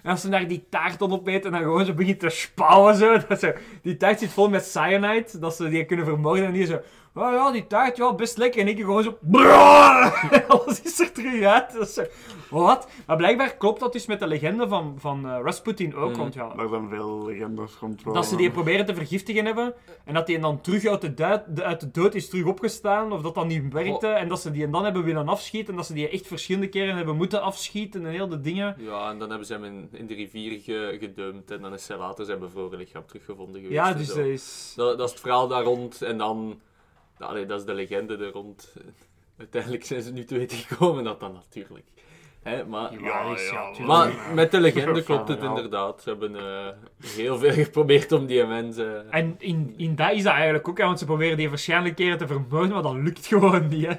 En 0.02 0.10
als 0.10 0.20
ze 0.20 0.28
daar 0.28 0.48
die 0.48 0.66
taart 0.68 0.98
dan 0.98 1.12
opeten 1.12 1.44
en 1.44 1.52
dan 1.52 1.62
gewoon 1.62 1.84
zo 1.84 1.94
begint 1.94 2.20
te 2.20 2.28
spouwen. 2.28 2.94
Zo, 2.94 3.16
dat 3.28 3.40
ze, 3.40 3.54
die 3.82 3.96
taart 3.96 4.18
zit 4.18 4.32
vol 4.32 4.48
met 4.48 4.66
cyanide, 4.66 5.38
dat 5.38 5.54
ze 5.54 5.68
die 5.68 5.84
kunnen 5.84 6.04
vermoorden. 6.04 6.46
En 6.46 6.52
die 6.52 6.66
zo 6.66 6.80
Oh 7.16 7.32
ja, 7.32 7.50
die 7.52 7.66
taart, 7.66 7.96
ja, 7.96 8.14
best 8.14 8.36
lekker. 8.38 8.60
En 8.60 8.68
ik 8.68 8.78
gewoon 8.78 9.02
zo... 9.02 9.18
Alles 10.48 10.82
is 10.82 11.00
er 11.00 11.12
terug 11.12 11.42
uit. 11.42 11.72
Dat 11.72 11.82
is 11.88 11.94
zo, 11.94 12.04
Wat? 12.50 12.88
Maar 13.06 13.16
blijkbaar 13.16 13.56
klopt 13.56 13.80
dat 13.80 13.92
dus 13.92 14.06
met 14.06 14.18
de 14.20 14.26
legende 14.26 14.68
van, 14.68 14.94
van 14.98 15.26
eh, 15.28 15.38
Rasputin 15.42 15.94
ook. 15.94 16.10
Mm. 16.10 16.16
Want 16.16 16.34
ja, 16.34 16.54
Daar 16.54 16.68
zijn 16.68 16.88
veel 16.88 17.24
legendes 17.24 17.72
rond. 17.80 18.04
dat 18.04 18.26
ze 18.26 18.36
die 18.36 18.50
proberen 18.50 18.86
te 18.86 18.94
vergiftigen 18.94 19.44
hebben. 19.44 19.74
En 20.04 20.14
dat 20.14 20.26
die 20.26 20.38
dan 20.38 20.60
terug 20.60 20.86
uit 20.86 21.00
de, 21.00 21.14
duid- 21.14 21.56
de- 21.56 21.62
uit 21.64 21.80
de 21.80 21.90
dood 21.90 22.14
is 22.14 22.28
terug 22.28 22.44
opgestaan. 22.46 23.12
Of 23.12 23.22
dat 23.22 23.34
dat 23.34 23.46
niet 23.46 23.72
werkte. 23.72 24.06
En 24.08 24.28
dat 24.28 24.40
ze 24.40 24.50
die 24.50 24.70
dan 24.70 24.84
hebben 24.84 25.04
willen 25.04 25.28
afschieten. 25.28 25.70
En 25.70 25.76
dat 25.76 25.86
ze 25.86 25.94
die 25.94 26.08
echt 26.08 26.26
verschillende 26.26 26.68
keren 26.68 26.96
hebben 26.96 27.16
moeten 27.16 27.42
afschieten. 27.42 28.06
En 28.06 28.12
heel 28.12 28.28
de 28.28 28.40
dingen. 28.40 28.74
Ja, 28.78 29.10
en 29.10 29.18
dan 29.18 29.28
hebben 29.28 29.46
ze 29.46 29.52
hem 29.52 29.64
in, 29.64 29.88
in 29.92 30.06
de 30.06 30.14
rivier 30.14 30.60
ge, 30.60 30.96
gedumpt 31.00 31.50
en 31.50 31.60
dan 31.62 31.72
is 31.74 31.88
hij 31.88 31.96
later 31.98 32.24
zijn 32.24 32.38
bevroren 32.38 32.78
lichaam 32.78 33.06
teruggevonden 33.06 33.54
geweest. 33.62 33.80
Ja, 33.80 33.92
dus 33.92 34.06
dat 34.06 34.16
is... 34.16 34.72
dat, 34.76 34.98
dat 34.98 35.06
is 35.06 35.12
het 35.12 35.20
verhaal 35.22 35.48
daar 35.48 35.62
rond 35.62 36.02
en 36.02 36.18
dan... 36.18 36.60
Nee, 37.18 37.46
dat 37.46 37.60
is 37.60 37.66
de 37.66 37.74
legende 37.74 38.16
er 38.16 38.30
rond. 38.30 38.76
Uiteindelijk 39.38 39.84
zijn 39.84 40.02
ze 40.02 40.12
nu 40.12 40.24
te 40.24 40.38
weten 40.38 40.56
gekomen 40.58 41.04
dat 41.04 41.20
dat 41.20 41.32
natuurlijk... 41.32 41.86
Hè, 42.42 42.64
maar... 42.64 43.00
Ja. 43.02 43.36
Maar 43.86 44.12
met 44.34 44.50
de 44.50 44.60
legende 44.60 45.02
klopt 45.08 45.28
het 45.28 45.42
inderdaad. 45.42 46.02
Ze 46.02 46.08
hebben 46.08 46.36
eh, 46.36 46.68
heel 47.16 47.38
veel 47.38 47.52
geprobeerd 47.64 48.12
om 48.12 48.26
die 48.26 48.44
mensen... 48.44 49.10
En 49.10 49.34
in, 49.38 49.74
in 49.76 49.94
dat 49.94 50.12
is 50.12 50.22
dat 50.22 50.32
eigenlijk 50.32 50.68
ook, 50.68 50.78
hè, 50.78 50.84
want 50.84 50.98
ze 50.98 51.04
proberen 51.04 51.36
die 51.36 51.48
verschillende 51.48 51.94
keren 51.94 52.18
te 52.18 52.26
vermoorden, 52.26 52.72
maar 52.72 52.82
dat 52.82 52.94
lukt 52.94 53.26
gewoon 53.26 53.68
niet, 53.68 53.86
hè. 53.86 53.96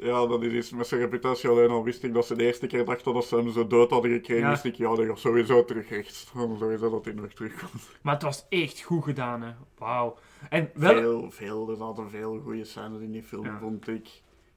Ja, 0.00 0.26
dat 0.26 0.42
is 0.42 0.52
iets 0.52 0.70
met 0.70 0.86
zijn 0.86 1.00
reputatie 1.00 1.48
alleen 1.48 1.70
al 1.70 1.84
wist 1.84 2.02
ik 2.02 2.14
dat 2.14 2.26
ze 2.26 2.36
de 2.36 2.44
eerste 2.44 2.66
keer 2.66 2.84
dachten 2.84 3.14
dat 3.14 3.24
ze 3.24 3.36
hem 3.36 3.52
zo 3.52 3.66
dood 3.66 3.90
hadden 3.90 4.10
gekregen. 4.10 4.42
Ja. 4.44 4.50
Wist 4.50 4.64
ik, 4.64 4.74
ja, 4.74 4.94
dat 4.94 5.06
gaat 5.06 5.18
sowieso 5.18 5.64
terug 5.64 5.88
rechts. 5.88 6.26
Sowieso 6.58 6.90
dat 6.90 7.04
hij 7.04 7.14
nog 7.14 7.32
terugkomt. 7.32 7.88
Maar 8.02 8.14
het 8.14 8.22
was 8.22 8.46
echt 8.48 8.80
goed 8.80 9.04
gedaan, 9.04 9.42
hè. 9.42 9.50
Wauw. 9.78 10.16
En 10.48 10.70
wel, 10.74 10.92
Veel, 10.94 11.30
veel, 11.30 11.70
er 11.70 11.76
zaten 11.76 12.10
veel 12.10 12.40
goede 12.44 12.64
scènes 12.64 13.00
in 13.00 13.10
die 13.12 13.22
film, 13.22 13.44
Ja. 13.44 13.58
vond 13.60 13.88
ik. 13.88 14.08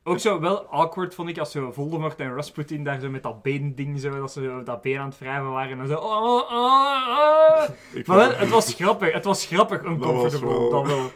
ook 0.04 0.20
zo 0.20 0.40
wel 0.40 0.66
awkward, 0.66 1.16
vond 1.16 1.30
ik, 1.30 1.38
als 1.38 1.52
zo 1.52 1.72
Voldemort 1.72 2.20
en 2.20 2.34
Rasputin 2.36 2.84
daar 2.84 3.00
zo 3.00 3.10
met 3.10 3.24
dat 3.24 3.42
beending, 3.42 4.00
zo, 4.00 4.20
dat 4.20 4.32
ze 4.32 4.62
dat 4.66 4.82
been 4.82 5.00
aan 5.00 5.10
het 5.10 5.18
wrijven 5.20 5.52
waren. 5.52 5.72
En 5.72 5.78
dan 5.78 5.88
zo... 5.88 5.96
Oh, 5.96 6.24
oh, 6.24 6.52
oh. 6.52 7.70
Maar 8.08 8.18
wel, 8.18 8.32
het 8.32 8.50
was 8.50 8.74
grappig. 8.74 9.14
Het 9.14 9.26
was 9.26 9.46
grappig, 9.46 9.84
uncomfortable. 9.84 10.48
wel- 10.48 10.70
Dat 10.70 10.86
wel. 10.86 11.12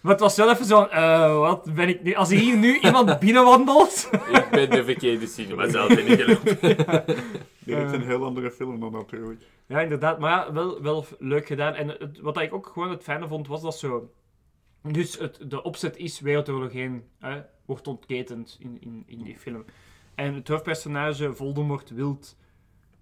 Maar 0.00 0.12
het 0.12 0.20
was 0.20 0.36
wel 0.36 0.50
even 0.50 0.64
zo 0.64 0.82
eh, 0.82 1.38
wat 1.38 1.74
ben 1.74 1.88
ik 1.88 2.02
nu... 2.02 2.14
Als 2.14 2.30
hier 2.30 2.56
nu 2.56 2.78
iemand 2.86 3.18
binnenwandelt... 3.18 4.10
Ik 4.32 4.48
ben 4.50 4.70
de 4.70 4.84
verkeerde 4.84 5.26
cinema 5.26 5.68
zelf 5.68 5.90
in 5.90 6.16
gelopen. 6.16 6.58
Direct 7.58 7.92
een 7.92 8.00
eh. 8.00 8.06
heel 8.06 8.24
andere 8.24 8.50
film 8.50 8.80
dan 8.80 8.92
natuurlijk. 8.92 9.40
Ja, 9.66 9.80
inderdaad. 9.80 10.18
Maar 10.18 10.30
ja, 10.30 10.52
wel, 10.52 10.82
wel 10.82 11.04
leuk 11.18 11.46
gedaan. 11.46 11.74
En 11.74 11.88
het, 11.88 12.20
wat 12.20 12.40
ik 12.40 12.54
ook 12.54 12.66
gewoon 12.66 12.90
het 12.90 13.02
fijne 13.02 13.28
vond, 13.28 13.46
was 13.46 13.62
dat 13.62 13.78
zo... 13.78 14.12
Dus 14.82 15.18
het, 15.18 15.50
de 15.50 15.62
opzet 15.62 15.96
is 15.96 16.20
Wereldoorlog 16.20 16.72
1, 16.72 17.04
hè, 17.18 17.40
wordt 17.66 17.86
ontketend 17.86 18.56
in, 18.60 18.76
in, 18.80 19.02
in 19.06 19.22
die 19.22 19.38
film. 19.38 19.64
En 20.14 20.34
het 20.34 20.48
hoofdpersonage, 20.48 21.34
Voldemort, 21.34 21.90
wil 21.90 22.18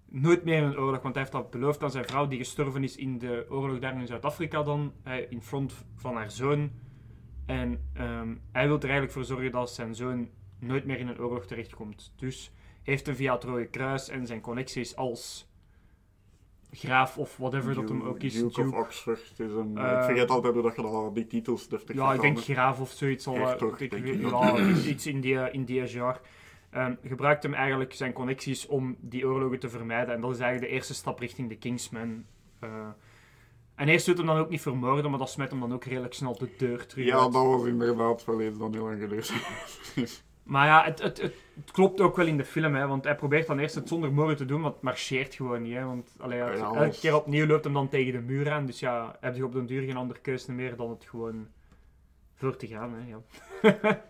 nooit 0.09 0.43
meer 0.43 0.63
een 0.63 0.77
oorlog, 0.77 1.01
want 1.01 1.13
hij 1.13 1.23
heeft 1.23 1.35
dat 1.35 1.49
beloofd 1.49 1.83
aan 1.83 1.91
zijn 1.91 2.05
vrouw, 2.05 2.27
die 2.27 2.37
gestorven 2.37 2.83
is 2.83 2.95
in 2.95 3.17
de 3.17 3.45
oorlog 3.49 3.79
daar 3.79 3.99
in 3.99 4.07
Zuid-Afrika 4.07 4.63
dan, 4.63 4.93
hè, 5.03 5.17
in 5.29 5.41
front 5.41 5.73
van 5.95 6.15
haar 6.15 6.31
zoon. 6.31 6.71
En 7.47 7.89
ehm, 7.93 8.35
hij 8.51 8.67
wil 8.67 8.75
er 8.75 8.83
eigenlijk 8.83 9.11
voor 9.11 9.23
zorgen 9.23 9.51
dat 9.51 9.71
zijn 9.71 9.95
zoon 9.95 10.29
nooit 10.59 10.85
meer 10.85 10.99
in 10.99 11.07
een 11.07 11.19
oorlog 11.19 11.45
terechtkomt. 11.45 12.13
Dus 12.15 12.51
heeft 12.83 13.05
hem 13.05 13.15
via 13.15 13.33
het 13.33 13.43
Rode 13.43 13.65
Kruis 13.67 14.09
en 14.09 14.27
zijn 14.27 14.41
connecties 14.41 14.95
als 14.95 15.47
graaf 16.71 17.17
of 17.17 17.37
whatever 17.37 17.73
dat 17.73 17.89
hem 17.89 18.01
ook 18.01 18.23
is. 18.23 18.33
Duke, 18.33 18.61
of. 18.61 18.73
Oxford 18.73 19.39
is 19.39 19.51
een... 19.51 19.77
Eh, 19.77 19.91
ik 19.97 20.03
vergeet 20.03 20.29
altijd 20.29 20.53
hoe 20.53 20.63
dat 20.63 20.75
je 20.75 20.81
dat, 20.81 21.15
die 21.15 21.27
titels 21.27 21.67
deftig 21.67 21.95
Ja, 21.95 22.13
ik 22.13 22.21
denk 22.21 22.39
graaf 22.39 22.79
of 22.79 22.89
zoiets. 22.91 23.27
Al, 23.27 23.35
eh, 23.35 23.45
Hertog, 23.45 23.79
ik 23.79 23.91
weet- 23.91 24.05
ik. 24.05 24.29
ja, 24.29 24.57
iets- 24.91 25.07
in 25.07 25.21
die, 25.21 25.51
in 25.51 25.65
die. 25.65 25.83
Ehm, 26.69 26.95
gebruikt 27.03 27.43
hem 27.43 27.53
eigenlijk 27.53 27.93
zijn 27.93 28.13
connecties 28.13 28.65
om 28.67 28.95
die 28.99 29.27
oorlogen 29.27 29.59
te 29.59 29.69
vermijden. 29.69 30.13
En 30.15 30.21
dat 30.21 30.31
is 30.31 30.39
eigenlijk 30.39 30.71
de 30.71 30.77
eerste 30.77 30.93
stap 30.93 31.19
richting 31.19 31.49
de 31.49 31.57
Kingsman. 31.57 32.25
Eh, 32.59 32.87
en 33.77 33.87
eerst 33.87 34.05
doet 34.05 34.17
hem 34.17 34.25
dan 34.25 34.37
ook 34.37 34.49
niet 34.49 34.61
vermoorden, 34.61 35.09
maar 35.09 35.19
dat 35.19 35.29
smijt 35.29 35.49
hem 35.51 35.59
dan 35.59 35.73
ook 35.73 35.83
redelijk 35.85 36.13
snel 36.13 36.37
de 36.37 36.49
deur 36.57 36.85
terug 36.85 37.05
Ja, 37.05 37.15
dat 37.17 37.31
was 37.31 37.65
inderdaad 37.65 38.25
wel 38.25 38.41
iets 38.41 38.57
dat 38.57 38.73
heel 38.73 38.83
lang 38.83 38.99
geleden. 38.99 39.35
Maar 40.43 40.65
ja, 40.65 40.83
het, 40.83 40.99
het, 41.01 41.21
het, 41.21 41.33
het 41.55 41.71
klopt 41.71 42.01
ook 42.01 42.15
wel 42.15 42.25
in 42.27 42.37
de 42.37 42.45
film, 42.45 42.75
hè, 42.75 42.87
want 42.87 43.03
hij 43.03 43.15
probeert 43.15 43.47
dan 43.47 43.59
eerst 43.59 43.75
het 43.75 43.87
zonder 43.87 44.13
moorden 44.13 44.37
te 44.37 44.45
doen, 44.45 44.61
maar 44.61 44.71
het 44.71 44.81
marcheert 44.81 45.35
gewoon 45.35 45.61
niet. 45.61 45.73
Hè, 45.73 45.85
want 45.85 46.15
allee, 46.19 46.37
ja, 46.37 46.51
Ja, 46.51 46.57
elke 46.63 46.77
als- 46.85 46.99
keer 46.99 47.15
opnieuw 47.15 47.45
loopt 47.45 47.63
hem 47.63 47.73
dan 47.73 47.89
tegen 47.89 48.11
de 48.13 48.19
muur 48.21 48.51
aan, 48.51 48.65
dus 48.65 48.79
ja, 48.79 49.17
heb 49.19 49.35
je 49.35 49.45
op 49.45 49.53
den 49.53 49.65
duur 49.65 49.81
geen 49.81 49.97
andere 49.97 50.19
keuze 50.19 50.51
meer 50.51 50.75
dan 50.75 50.89
het 50.89 51.05
gewoon 51.05 51.47
voor 52.35 52.55
te 52.55 52.67
gaan. 52.67 52.93
Hè, 52.93 53.07
ja. 53.09 53.21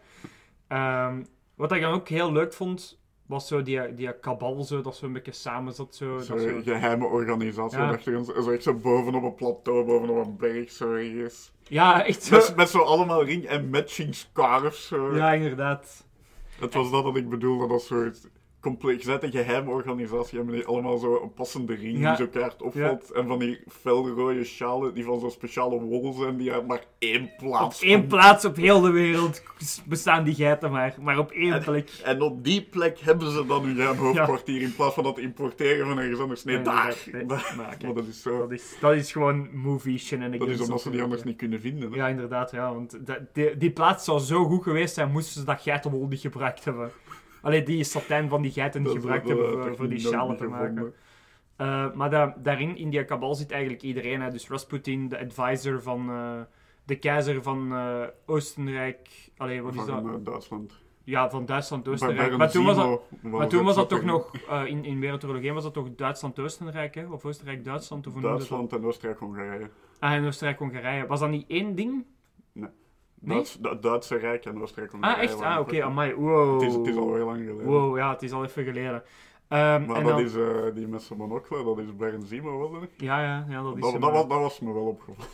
Ehm, 0.67 1.23
wat 1.55 1.71
ik 1.71 1.81
dan 1.81 1.93
ook 1.93 2.07
heel 2.09 2.31
leuk 2.31 2.53
vond, 2.53 2.99
was 3.27 3.47
zo 3.47 3.61
die, 3.61 3.93
die 3.93 4.19
kabal, 4.19 4.63
zo, 4.63 4.81
dat 4.81 4.95
zo 4.95 5.05
een 5.05 5.13
beetje 5.13 5.31
samen 5.31 5.73
zat. 5.73 5.95
Zo, 5.95 6.15
dat 6.15 6.25
Zo'n 6.25 6.39
zo, 6.39 6.61
geheime 6.63 7.05
organisatie. 7.05 7.77
Ja. 7.79 7.97
Zo 8.41 8.51
echt 8.51 8.63
zo 8.63 8.73
bovenop 8.73 9.23
een 9.23 9.35
plateau, 9.35 9.85
bovenop 9.85 10.25
een 10.25 10.37
berg, 10.37 10.71
zo 10.71 10.93
ergens. 10.93 11.51
ja, 11.63 12.05
echt 12.05 12.23
zo. 12.23 12.35
Met, 12.35 12.55
met 12.55 12.69
zo 12.69 12.79
allemaal 12.79 13.23
ring- 13.23 13.45
en 13.45 13.69
matching 13.69 14.15
scarves. 14.15 14.87
Zo. 14.87 15.15
Ja, 15.15 15.33
inderdaad. 15.33 16.05
Het 16.59 16.73
was 16.73 16.91
dat 16.91 17.03
wat 17.03 17.15
ik 17.17 17.29
bedoelde, 17.29 17.67
dat 17.67 17.81
soort 17.81 18.29
compleet 18.61 18.97
gezette 18.97 19.31
geheime 19.31 19.69
organisatie 19.69 20.37
hebben 20.37 20.55
die 20.55 20.65
allemaal 20.65 20.97
zo 20.97 21.21
een 21.23 21.33
passende 21.33 21.73
ring 21.75 21.99
Ja. 21.99 22.15
die 22.15 22.25
zo 22.25 22.31
kaart 22.39 22.61
opvalt. 22.61 23.11
En 23.11 23.27
van 23.27 23.39
die 23.39 23.59
felrode 23.67 24.43
sjalen 24.43 24.93
die 24.93 25.03
van 25.03 25.19
zo'n 25.19 25.31
speciale 25.31 25.79
wol 25.79 26.13
zijn 26.13 26.37
die 26.37 26.51
uit 26.51 26.67
maar 26.67 26.83
één 26.99 27.23
Op 27.23 27.37
plaats 27.37 27.81
één 27.81 27.97
komt. 27.97 28.07
plaats 28.07 28.45
op 28.45 28.55
heel 28.55 28.81
de 28.81 28.89
wereld 28.91 29.43
bestaan 29.85 30.23
die 30.23 30.35
geiten 30.35 30.71
maar, 30.71 30.95
maar 31.01 31.17
op 31.17 31.31
één 31.31 31.59
plek. 31.63 31.89
En 32.03 32.21
op 32.21 32.43
die 32.43 32.61
plek 32.61 32.99
hebben 32.99 33.31
ze 33.31 33.45
dan 33.45 33.65
hun 33.65 33.95
hoofdkwartier 33.97 34.61
in 34.61 34.75
plaats 34.75 34.93
van 34.93 35.03
dat 35.03 35.17
importeren 35.17 35.87
van 35.87 35.99
ergens 35.99 36.19
anders. 36.19 36.43
Nee, 36.43 36.55
Nee, 36.55 36.63
daar. 36.63 36.95
nee, 37.11 37.25
Daar. 37.25 37.53
maar 37.57 37.75
kijk, 37.77 37.95
dat 37.95 38.07
is 38.07 38.21
zo. 38.21 38.37
Dat 38.37 38.51
is, 38.51 38.75
dat 38.81 38.93
is 38.93 39.11
gewoon 39.11 39.49
movie 39.53 39.97
shenanigans. 39.97 40.49
Dat 40.51 40.59
is 40.59 40.65
omdat 40.65 40.81
ze 40.81 40.89
die 40.89 41.01
anders 41.03 41.23
niet 41.23 41.37
kunnen 41.37 41.59
vinden. 41.61 41.91
hè. 41.91 41.97
Ja, 41.97 42.07
inderdaad, 42.07 42.51
ja. 42.51 42.73
Want 42.73 42.97
die, 43.33 43.57
die 43.57 43.71
plaats 43.71 44.05
zou 44.05 44.19
zo 44.19 44.45
goed 44.45 44.63
geweest 44.63 44.93
zijn, 44.93 45.11
moesten 45.11 45.39
ze 45.39 45.45
dat 45.45 45.61
geitenwol 45.61 46.07
niet 46.07 46.19
gebruikt 46.19 46.65
hebben. 46.65 46.91
Allee, 47.41 47.63
die 47.63 47.83
satijn 47.83 48.29
van 48.29 48.41
die 48.41 48.51
geiten 48.51 48.83
Dat 48.83 48.93
gebruikt 48.93 49.27
hebben 49.27 49.45
eh, 49.45 49.51
voor, 49.51 49.75
voor 49.75 49.87
die 49.89 49.99
sjalen 49.99 50.37
te 50.37 50.47
maken. 50.47 50.93
Eh, 51.55 51.93
maar 51.93 52.09
da- 52.09 52.35
daarin, 52.37 52.77
in 52.77 52.89
die 52.89 53.05
kabal, 53.05 53.35
zit 53.35 53.51
eigenlijk 53.51 53.81
iedereen. 53.81 54.21
Hè. 54.21 54.31
Dus 54.31 54.49
Rasputin, 54.49 55.07
de 55.09 55.19
advisor 55.19 55.81
van 55.81 56.09
eh, 56.09 56.41
de 56.83 56.95
keizer 56.95 57.43
van 57.43 57.73
Oostenrijk. 58.25 59.29
Allee, 59.37 59.61
wat 59.61 59.73
is 59.75 59.85
dat? 59.85 60.01
Van 60.01 60.23
Duitsland. 60.23 60.73
Ja, 61.03 61.29
van 61.29 61.45
Duitsland, 61.45 61.83
Bij 61.83 61.93
Oostenrijk. 61.93 62.37
Maar 62.37 62.51
toen 62.51 62.65
was 62.65 62.75
dat, 62.75 63.01
maar 63.21 63.47
toen 63.47 63.63
was 63.63 63.75
dat 63.75 63.89
toch 63.89 64.03
nog, 64.03 64.31
in, 64.65 64.85
in 64.85 64.99
Wereldoorlog 64.99 65.43
1 65.43 65.53
was 65.53 65.63
dat 65.63 65.73
toch 65.73 65.95
Duitsland-Oostenrijk, 65.95 66.95
hè? 66.95 67.05
Of 67.05 67.25
Oostenrijk-Duitsland? 67.25 68.03
Dat? 68.03 68.21
Duitsland 68.21 68.73
en 68.73 68.85
Oostenrijk-Hongarije. 68.85 69.69
Ah, 69.99 70.11
en 70.11 70.25
Oostenrijk-Hongarije. 70.25 71.05
Was 71.07 71.19
dat 71.19 71.29
niet 71.29 71.45
één 71.47 71.75
ding? 71.75 72.05
Nee? 72.51 72.69
Duits, 73.19 73.57
Du- 73.59 73.79
Duitse 73.79 74.15
Rijk 74.17 74.45
en 74.45 74.61
Oostenrijk-Hongarije. 74.61 75.17
Ah, 75.17 75.23
echt? 75.23 75.41
Ah, 75.41 75.59
oké, 75.59 75.75
ook- 75.75 75.81
amai. 75.81 76.13
Wow. 76.15 76.53
Het 76.61 76.69
is, 76.69 76.75
het 76.75 76.87
is 76.87 76.95
al 76.95 77.13
heel 77.13 77.25
lang 77.25 77.37
geleden. 77.45 77.65
Wow, 77.65 77.97
ja, 77.97 78.09
het 78.11 78.21
is 78.23 78.31
al 78.31 78.43
even 78.43 78.63
geleden. 78.63 79.03
Ehm, 79.47 79.85
Maar 79.85 79.95
en 79.97 80.03
dat 80.03 80.03
dan- 80.03 80.19
is 80.21 80.35
eh, 80.35 80.45
die 80.73 80.87
met 80.87 81.01
zijn 81.01 81.19
monocle, 81.19 81.63
dat 81.63 81.77
is 81.77 81.95
Bernzimo, 81.95 82.57
was 82.69 82.81
het? 82.81 82.89
Ja, 82.97 83.21
ja, 83.21 83.45
ja, 83.49 83.61
dat 83.63 83.75
is 83.75 83.81
Dat, 83.81 84.01
dat, 84.01 84.11
was, 84.11 84.27
dat 84.27 84.39
was 84.39 84.59
me 84.59 84.73
wel 84.73 84.85
opgevallen. 84.85 85.29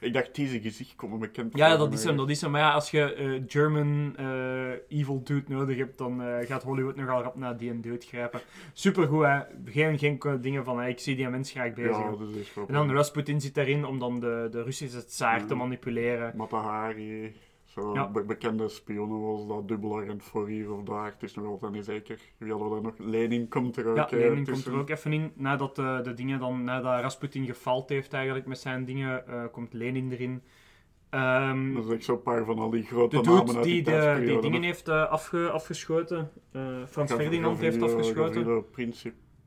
Ik 0.00 0.12
dacht, 0.12 0.34
deze 0.34 0.60
gezicht 0.60 0.96
komt 0.96 1.12
me 1.12 1.18
bekend 1.18 1.56
Ja, 1.56 1.76
dat 1.76 1.92
is 1.92 2.04
hem, 2.04 2.16
dat 2.16 2.30
is 2.30 2.40
hem. 2.40 2.50
Maar 2.50 2.60
ja, 2.60 2.70
als 2.72 2.90
je 2.90 3.14
eh, 3.14 3.42
German 3.46 4.16
eh, 4.16 4.98
evil 4.98 5.22
dude 5.24 5.52
nodig 5.54 5.76
hebt, 5.76 5.98
dan 5.98 6.22
eh, 6.22 6.46
gaat 6.46 6.62
Hollywood 6.62 6.96
nogal 6.96 7.22
rap 7.22 7.36
naar 7.36 7.56
die 7.56 7.70
en 7.70 7.80
dude 7.80 8.06
grijpen. 8.06 8.40
Supergoed, 8.72 9.24
hè. 9.24 9.38
Geen, 9.64 9.98
geen 9.98 10.18
dingen 10.40 10.64
van, 10.64 10.82
ik 10.82 10.98
zie 10.98 11.16
die 11.16 11.28
mens 11.28 11.50
graag 11.50 11.74
bezig. 11.74 11.96
Ja, 11.96 12.10
dat 12.10 12.28
is. 12.40 12.52
En 12.66 12.74
dan 12.74 12.92
Rasputin 12.92 13.40
zit 13.40 13.54
daarin 13.54 13.84
om 13.84 13.98
dan 13.98 14.20
de, 14.20 14.48
de 14.50 14.62
Russische 14.62 15.04
tsaar 15.04 15.40
te 15.46 15.54
Ja. 15.54 15.54
manipuleren. 15.54 16.32
Matahari, 16.36 17.32
zo 17.70 17.94
Ja. 17.94 18.08
bekende 18.26 18.68
spionnen 18.68 19.20
was 19.20 19.46
dat, 19.46 19.68
dubbelagent 19.68 20.22
voor 20.22 20.48
hier 20.48 20.72
of 20.72 20.82
daar. 20.82 21.04
Het 21.04 21.22
is 21.22 21.34
nog 21.34 21.46
altijd 21.46 21.72
niet 21.72 21.84
zeker. 21.84 22.20
Wie 22.38 22.50
hadden 22.50 22.68
we 22.68 22.74
daar 22.74 22.82
nog? 22.82 22.94
Lenin 22.98 23.48
komt 23.48 23.76
er 23.76 23.86
ook 23.86 23.96
Ja, 23.96 24.10
eh, 24.10 24.18
Lenin 24.18 24.44
komt 24.46 24.64
er 24.66 24.78
ook 24.78 24.90
even 24.90 25.12
in. 25.12 25.32
Nadat 25.34 25.76
de, 25.76 26.00
de 26.02 26.14
dingen 26.14 26.38
dan, 26.40 26.64
nadat 26.64 27.00
Rasputin 27.00 27.44
gefaald 27.46 27.88
heeft 27.88 28.12
eigenlijk 28.12 28.46
met 28.46 28.58
zijn 28.58 28.84
dingen, 28.84 29.26
eh, 29.28 29.44
komt 29.52 29.72
Lenin 29.72 30.12
erin. 30.12 30.42
Ehm, 31.10 31.74
Dat 31.74 31.84
is 31.84 31.90
echt 31.90 32.04
zo'n 32.04 32.22
paar 32.22 32.44
van 32.44 32.58
al 32.58 32.70
die 32.70 32.82
grote 32.82 33.20
de 33.22 33.30
namen 33.30 33.54
uit 33.56 33.64
die, 33.64 33.74
die 33.74 33.82
de, 33.82 33.90
die 33.90 33.92
tijdsperiode. 34.00 34.40
dingen 34.40 34.62
heeft 34.62 34.88
eh, 34.88 35.08
afge, 35.10 35.50
afgeschoten, 35.50 36.30
eh, 36.52 36.62
Frans 36.88 37.10
Gav- 37.10 37.20
Ferdinand 37.20 37.58
heeft 37.60 37.82
afgeschoten. 37.82 38.44
Gavrilo. 38.44 38.64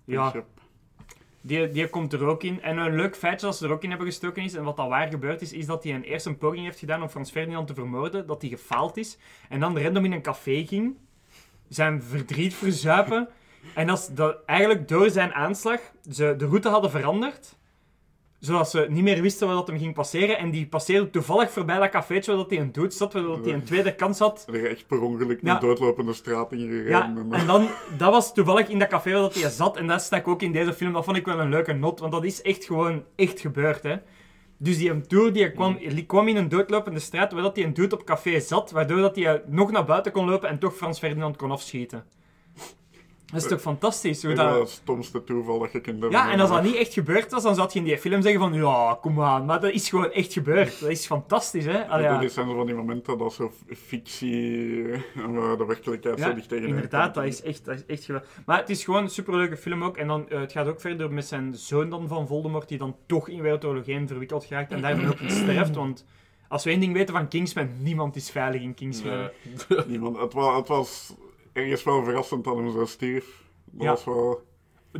Ja. 0.06 0.34
Die, 1.46 1.70
die 1.70 1.90
komt 1.90 2.14
er 2.14 2.26
ook 2.26 2.44
in. 2.44 2.62
En 2.62 2.78
een 2.78 2.96
leuk 2.96 3.16
feitje 3.16 3.46
dat 3.46 3.56
ze 3.58 3.66
er 3.66 3.72
ook 3.72 3.84
in 3.84 3.90
hebben 3.90 4.08
gestoken 4.08 4.44
is, 4.44 4.54
en 4.54 4.64
wat 4.64 4.78
dat 4.78 4.88
waar 4.88 5.08
gebeurd 5.08 5.42
is, 5.42 5.54
is 5.54 5.66
dat 5.66 5.84
hij 5.84 5.94
een 5.94 6.04
eerst 6.04 6.26
een 6.26 6.38
poging 6.38 6.64
heeft 6.66 6.80
gedaan 6.80 7.02
om 7.02 7.10
Frans 7.10 7.32
Ferdinand 7.32 7.68
te 7.68 7.74
vermoorden, 7.74 8.28
dat 8.28 8.42
hij 8.42 8.50
gefaald 8.50 8.98
is, 8.98 9.18
en 9.50 9.60
dan 9.60 9.80
random 9.80 10.06
in 10.06 10.12
een 10.12 10.22
café 10.22 10.66
ging, 10.66 10.96
zijn 11.68 12.02
verdriet 12.04 12.54
verzuipen, 12.54 13.30
en 13.76 13.90
is- 13.90 14.08
dat 14.08 14.38
eigenlijk 14.46 14.88
door 14.88 15.10
zijn 15.10 15.34
aanslag 15.34 15.80
ze 16.12 16.36
de 16.38 16.46
route 16.46 16.70
hadden 16.70 16.92
veranderd, 16.92 17.56
zodat 18.46 18.70
ze 18.70 18.86
niet 18.90 19.04
meer 19.04 19.22
wisten 19.22 19.48
wat 19.48 19.56
dat 19.56 19.68
hem 19.68 19.78
ging 19.78 19.94
passeren. 19.94 20.38
En 20.38 20.52
die 20.52 20.66
passeerde 20.68 21.10
toevallig 21.10 21.52
voorbij 21.52 21.80
dat 21.80 21.90
cafeetje 21.90 22.32
waar 22.32 22.40
dat 22.42 22.50
hij 22.50 22.60
een 22.60 22.72
dood 22.72 22.94
zat, 22.94 23.14
waar 23.14 23.24
dat 23.24 23.46
hij 23.46 23.54
een 23.54 23.64
tweede 23.64 23.96
kans 23.96 24.20
had. 24.20 24.46
Er 24.54 24.70
echt 24.70 24.88
per 24.88 25.02
ongeluk 25.02 25.40
Ja. 25.42 25.54
een 25.54 25.60
doodlopende 25.60 26.14
straat 26.14 26.52
ingegaan. 26.52 26.86
Ja, 26.90 27.04
en, 27.22 27.34
en 27.40 27.46
dan, 27.48 27.68
dat 27.98 28.12
was 28.12 28.34
toevallig 28.34 28.68
in 28.70 28.80
dat 28.80 28.88
café 28.88 29.12
waar 29.12 29.22
dat 29.22 29.36
hij 29.36 29.50
zat. 29.50 29.78
En 29.78 29.88
dat 29.88 30.02
stak 30.02 30.28
ook 30.28 30.42
in 30.42 30.52
deze 30.52 30.74
film. 30.74 30.94
Dat 30.94 31.04
vond 31.06 31.18
ik 31.18 31.26
wel 31.26 31.40
een 31.40 31.50
leuke 31.50 31.74
not, 31.74 32.00
want 32.00 32.12
dat 32.12 32.24
is 32.24 32.42
echt 32.42 32.66
gewoon 32.66 33.04
echt 33.16 33.40
gebeurd, 33.40 33.84
hè. 33.84 33.96
Dus 34.58 34.78
die 34.78 35.02
tour 35.02 35.34
die 35.34 35.52
kwam, 35.52 35.78
die 35.78 36.06
kwam 36.06 36.28
in 36.28 36.36
een 36.36 36.50
doodlopende 36.50 37.00
straat 37.00 37.32
waar 37.32 37.42
dat 37.42 37.56
hij 37.56 37.66
een 37.66 37.74
dude 37.74 37.96
op 37.96 38.04
café 38.04 38.40
zat, 38.40 38.72
waardoor 38.72 38.98
dat 38.98 39.16
hij 39.16 39.42
nog 39.48 39.72
naar 39.72 39.86
buiten 39.86 40.12
kon 40.12 40.30
lopen 40.30 40.50
en 40.50 40.60
toch 40.60 40.76
Frans 40.76 41.00
Ferdinand 41.00 41.36
kon 41.38 41.52
afschieten. 41.52 42.04
Dat 43.34 43.42
is 43.42 43.48
toch 43.48 43.62
fantastisch? 43.62 44.24
Hoe 44.24 44.34
dat 44.34 44.60
het 44.60 44.70
stomste 44.70 45.24
toeval 45.24 45.60
dat 45.60 45.72
je 45.72 45.82
hebben. 45.86 46.12
Ja, 46.12 46.32
en 46.32 46.40
als 46.40 46.50
dat 46.50 46.64
niet 46.64 46.76
echt 46.76 46.94
gebeurd 46.94 47.32
was, 47.32 47.44
dan 47.44 47.56
zou 47.56 47.70
je 47.72 47.80
in 47.80 47.86
die 47.86 47.98
film 47.98 48.22
zeggen 48.22 48.42
van 48.42 48.54
ja, 48.54 48.98
kom 49.02 49.22
aan. 49.22 49.46
Maar 49.46 49.60
dat 49.60 49.72
is 49.72 49.90
gewoon 49.90 50.12
echt 50.12 50.34
gebeurd. 50.34 50.80
Dat 50.80 50.90
is 50.90 51.06
fantastisch, 51.06 51.66
hè? 51.66 51.88
Allee, 51.88 52.06
ja. 52.06 52.22
Dat 52.22 52.32
zijn 52.32 52.48
zo 52.50 52.56
van 52.56 52.66
die 52.66 52.76
momenten 52.76 53.18
dat 53.18 53.34
zo 53.34 53.52
fictie 53.68 54.92
en 55.26 55.34
de 55.58 55.66
werkelijkheid 55.68 56.20
zo 56.20 56.28
Ja, 56.28 56.34
dicht 56.34 56.50
tegen 56.50 56.68
inderdaad, 56.68 57.14
dat 57.14 57.24
is 57.24 57.42
echt, 57.42 57.66
dat 57.66 57.76
is 57.76 57.86
echt 57.86 58.04
geweldig. 58.04 58.30
Maar 58.46 58.58
het 58.60 58.70
is 58.70 58.84
gewoon 58.84 59.04
een 59.04 59.10
superleuke 59.10 59.58
film 59.58 59.84
ook. 59.84 59.98
En 59.98 60.08
dan, 60.08 60.30
eh, 60.30 60.40
het 60.40 60.52
gaat 60.52 60.68
ook 60.68 60.82
verder 60.82 61.12
met 61.12 61.26
zijn 61.26 61.56
zoon 61.56 61.90
dan 61.90 62.08
van 62.08 62.28
Voldemort, 62.28 62.68
die 62.68 62.78
dan 62.78 62.96
toch 63.06 63.30
in 63.30 63.42
Wereldoorlog 63.42 63.88
1 63.88 64.08
verwikkeld 64.08 64.46
geraakt 64.46 64.72
en 64.72 64.82
daar 64.82 64.96
dan 64.96 65.08
ook 65.08 65.20
in 65.20 65.30
sterft. 65.30 65.76
Want 65.76 66.06
als 66.48 66.64
we 66.64 66.70
één 66.70 66.80
ding 66.80 66.94
weten 66.94 67.16
van 67.16 67.28
Kingsman, 67.28 67.70
niemand 67.78 68.16
is 68.16 68.32
veilig 68.32 68.62
in 68.62 68.74
Kingsman. 68.74 69.18
Nee. 69.18 69.86
Niemand. 69.88 70.18
Het, 70.18 70.34
was, 70.34 70.56
het 70.56 70.68
was 70.68 71.14
ergens 71.54 71.84
wel 71.84 72.04
verrassend 72.04 72.44
dat 72.44 72.56
hem 72.56 72.72
zo 72.72 72.86
stierf. 72.86 73.44
Dat 73.66 73.84
Ja. 73.84 73.90
was 73.90 74.06
wel... 74.06 74.42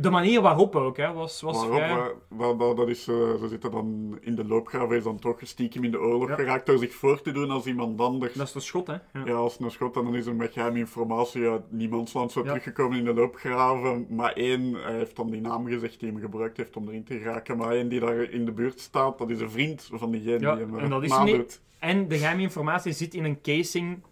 De 0.00 0.10
manier 0.10 0.40
waarop 0.40 0.76
ook, 0.76 0.96
hè, 0.96 1.12
was, 1.12 1.40
was 1.40 1.56
Waarop, 1.56 1.76
vrij... 1.76 2.48
eh, 2.58 2.76
dat, 2.76 2.88
is, 2.88 3.08
eh, 3.08 3.14
ze 3.14 3.46
zitten 3.48 3.70
dan 3.70 4.18
in 4.20 4.34
de 4.34 4.44
loopgraven, 4.44 4.96
is 4.96 5.02
dan 5.02 5.18
toch 5.18 5.38
stiekem 5.42 5.84
in 5.84 5.90
de 5.90 6.00
oorlog 6.00 6.28
Ja. 6.28 6.34
geraakt 6.34 6.66
door 6.66 6.78
zich 6.78 6.94
voor 6.94 7.20
te 7.22 7.32
doen 7.32 7.50
als 7.50 7.66
iemand 7.66 8.00
anders. 8.00 8.32
Dat 8.32 8.46
is 8.46 8.52
de 8.52 8.60
schot, 8.60 8.86
hè. 8.86 8.92
Ja. 8.92 9.00
Ja, 9.24 9.32
als 9.34 9.60
een 9.60 9.70
schot, 9.70 9.96
en 9.96 10.04
dan 10.04 10.14
is 10.14 10.26
er 10.26 10.34
met 10.34 10.52
geheime 10.52 10.78
informatie 10.78 11.48
uit 11.48 11.72
niemandsland 11.72 12.32
zo 12.32 12.40
Ja. 12.40 12.46
teruggekomen 12.46 12.98
in 12.98 13.04
de 13.04 13.14
loopgraven. 13.14 14.06
Maar 14.10 14.32
één, 14.32 14.74
hij 14.74 14.94
heeft 14.94 15.16
dan 15.16 15.30
die 15.30 15.40
naam 15.40 15.66
gezegd 15.66 16.00
die 16.00 16.10
hem 16.12 16.20
gebruikt 16.20 16.56
heeft 16.56 16.76
om 16.76 16.88
erin 16.88 17.04
te 17.04 17.18
geraken. 17.18 17.56
Maar 17.56 17.70
één 17.70 17.88
die 17.88 18.00
daar 18.00 18.22
in 18.22 18.44
de 18.44 18.52
buurt 18.52 18.80
staat, 18.80 19.18
dat 19.18 19.30
is 19.30 19.40
een 19.40 19.50
vriend 19.50 19.88
van 19.92 20.10
diegene 20.10 20.38
Ja, 20.40 20.54
die 20.54 20.64
hem 20.64 20.78
en 20.78 20.84
eh, 20.84 20.90
dat 20.90 21.02
is 21.02 21.18
niet- 21.18 21.60
En 21.78 22.08
de 22.08 22.18
geheime 22.18 22.42
informatie 22.42 22.92
zit 22.92 23.14
in 23.14 23.24
een 23.24 23.40
casing 23.40 24.02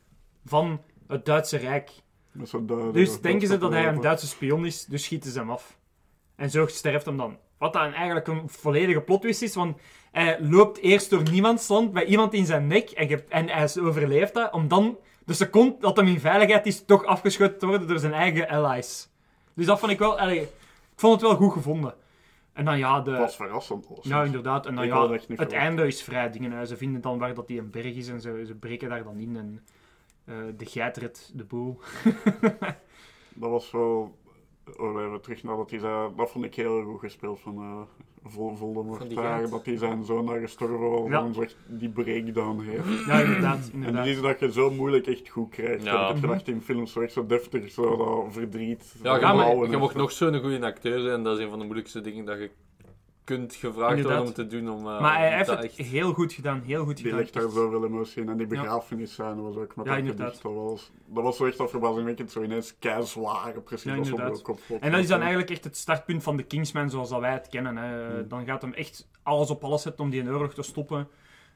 van 0.45 0.81
het 1.07 1.25
Duitse 1.27 1.57
Rijk. 1.57 1.91
Duidelijk- 2.67 2.95
Dus 2.95 3.21
denken 3.21 3.49
ze 3.49 3.59
dat 3.59 3.71
hij 3.73 3.81
een. 3.89 3.95
Duitse 4.03 4.27
spion 4.27 4.67
is, 4.67 4.85
dus 4.85 5.05
schieten 5.05 5.31
ze 5.31 5.39
hem 5.39 5.51
af. 5.51 5.79
En 6.37 6.51
zo 6.51 6.67
sterft 6.67 7.07
hem 7.07 7.17
dan. 7.17 7.37
Wat 7.59 7.73
dan 7.73 7.93
eigenlijk 7.93 8.27
een 8.27 8.49
volledige 8.49 9.01
plotwist 9.01 9.43
is, 9.43 9.55
want 9.55 9.77
hij 10.13 10.41
loopt 10.41 10.79
eerst 10.79 11.11
door 11.11 11.23
niemands 11.31 11.69
land 11.69 11.93
bij 11.93 12.05
iemand 12.05 12.35
in 12.35 12.47
zijn 12.47 12.67
nek 12.67 12.91
en, 12.91 13.09
ge- 13.09 13.25
en 13.29 13.49
hij 13.49 13.69
overleeft 13.81 14.35
dat, 14.35 14.53
om 14.53 14.69
dan 14.69 14.99
de 15.25 15.33
seconde 15.33 15.77
dat 15.81 15.97
hem 15.97 16.07
in 16.07 16.21
veiligheid 16.21 16.67
is, 16.67 16.85
toch 16.85 17.05
afgeschoten 17.05 17.59
te 17.59 17.67
worden 17.67 17.89
door 17.89 17.99
zijn 17.99 18.13
eigen 18.13 18.49
allies. 18.49 19.09
Dus 19.55 19.67
dat 19.67 19.79
vond 19.79 19.93
ik 19.93 19.99
wel... 19.99 20.19
allee, 20.19 20.41
ik 20.41 20.49
vond 20.97 21.13
het 21.13 21.23
wel 21.31 21.37
goed 21.39 21.53
gevonden. 21.53 21.95
En 22.53 22.65
dan 22.65 22.79
ja, 22.79 23.01
de... 23.01 23.11
Het 23.11 23.21
was 23.21 23.37
verrassend. 23.37 23.87
Ja, 24.03 24.23
inderdaad. 24.25 24.67
En 24.67 24.75
dan 24.75 24.85
ja, 24.87 24.95
het 25.39 25.53
einde 25.53 25.87
is 25.87 26.03
vrij 26.03 26.31
dingen. 26.31 26.53
hè. 26.53 26.67
Ze 26.67 26.77
vinden 26.77 27.01
dan 27.01 27.19
waar 27.19 27.35
dat 27.35 27.47
die 27.47 27.59
een 27.59 27.71
berg 27.71 27.95
is 27.95 28.09
en 28.09 28.21
ze, 28.21 28.43
ze 28.47 28.55
breken 28.55 28.89
daar 28.89 29.05
dan 29.05 29.19
in 29.19 29.37
en 29.37 29.63
eh, 29.67 29.73
de 30.57 30.67
geit 30.67 30.97
redt 30.97 31.33
de 31.35 31.45
boel. 31.45 31.79
Dat 33.35 33.51
was 33.51 33.71
wel... 33.71 34.21
Oh, 34.79 34.95
we 34.95 35.01
hebben 35.01 35.21
terug 35.21 35.43
naar 35.43 35.57
dat 35.57 35.71
hij 35.71 35.79
zei... 35.79 36.11
Dat 36.17 36.31
vond 36.31 36.45
ik 36.45 36.55
heel 36.55 36.83
goed 36.83 37.01
gespeeld 37.01 37.41
van 37.41 37.57
eh 37.57 37.81
Vol 38.25 38.49
Van 38.49 38.57
Voldemort. 38.57 39.15
daar, 39.15 39.49
dat 39.51 39.67
hij 39.67 39.77
zijn 39.77 40.05
zoon 40.05 40.27
daar 40.27 40.41
gestorven 40.41 40.91
was. 40.91 41.09
Ja. 41.11 41.25
En 41.25 41.35
zo 41.35 41.45
die 41.67 41.89
breakdown 41.89 42.61
heeft. 42.61 43.07
Ja, 43.07 43.21
inderdaad. 43.21 43.67
En 43.69 43.73
inderdaad. 43.73 44.05
die 44.05 44.15
is 44.15 44.21
dat 44.21 44.41
je 44.41 44.53
zo 44.53 44.71
moeilijk 44.71 45.07
echt 45.07 45.29
goed 45.29 45.51
krijgt. 45.51 45.85
Ja. 45.85 45.93
Dat 46.07 46.11
ik 46.17 46.21
gedacht 46.21 46.49
in 46.49 46.61
films 46.63 46.93
zo 46.93 47.01
echt 47.01 47.13
zo 47.13 47.27
deftig, 47.27 47.71
zo 47.71 47.97
dat 47.97 48.33
verdriet. 48.33 48.95
Ja, 49.03 49.15
je, 49.15 49.21
Ja, 49.21 49.33
maar- 49.33 49.71
je 49.71 49.77
mag 49.77 49.95
nog 49.95 50.13
zo'n 50.13 50.41
goede 50.41 50.65
acteur 50.65 51.01
zijn, 51.01 51.13
en 51.15 51.23
dat 51.23 51.39
is 51.39 51.45
een 51.45 51.51
van 51.51 51.59
de 51.59 51.65
moeilijkste 51.65 52.01
dingen 52.01 52.25
dat 52.25 52.39
je 52.39 52.51
kunt 53.25 53.55
gevraagd 53.55 53.97
Inderdaad. 53.97 54.19
worden 54.25 54.45
om 54.45 54.49
te 54.49 54.57
doen. 54.57 54.71
Om, 54.71 54.79
eh, 54.87 55.01
Maar 55.01 55.19
hij 55.19 55.37
heeft 55.37 55.51
het 55.51 55.61
echt- 55.65 55.77
heel 55.77 56.13
goed 56.13 56.33
gedaan. 56.33 56.61
Heel 56.65 56.85
goed 56.85 56.97
Die 56.97 57.05
gedaan. 57.05 57.19
legt 57.21 57.33
daar 57.33 57.45
Echt. 57.45 57.53
zoveel 57.53 57.85
emotie 57.85 58.23
in. 58.23 58.29
En 58.29 58.37
die 58.37 58.47
begrafenisscène 58.47 59.41
was 59.43 59.57
ook 59.57 59.77
met 59.77 59.87
Ja, 59.87 59.91
dat 59.93 60.01
inderdaad. 60.01 60.43
Dat 60.43 60.53
was, 60.55 60.91
dat 61.07 61.23
was 61.23 61.37
zo 61.37 61.47
echt 61.47 61.59
dat 61.59 61.71
verbazingwekkend 61.71 62.31
zo 62.31 62.43
ineens 62.43 62.79
kei 62.79 63.03
zwaar. 63.07 63.53
Precies 63.61 64.09
Ja, 64.09 64.25
als 64.25 64.39
op 64.39 64.43
kop. 64.43 64.61
En 64.81 64.91
dat 64.91 65.01
is 65.01 65.09
dan 65.09 65.21
eigenlijk 65.21 65.51
echt 65.51 65.65
het 65.65 65.77
startpunt 65.77 66.23
van 66.23 66.37
de 66.37 66.43
Kingsman 66.43 66.91
zoals 66.91 67.09
dat 67.09 67.21
wij 67.21 67.33
het 67.33 67.49
kennen. 67.49 67.77
Hè. 67.77 68.11
Hmm. 68.13 68.29
Dan 68.29 68.45
gaat 68.45 68.63
hem 68.63 68.73
echt 68.73 69.09
alles 69.23 69.51
op 69.51 69.65
alles 69.65 69.83
zetten 69.83 70.05
om 70.05 70.11
die 70.11 70.25
oorlog 70.25 70.55
te 70.55 70.63
stoppen. 70.63 71.09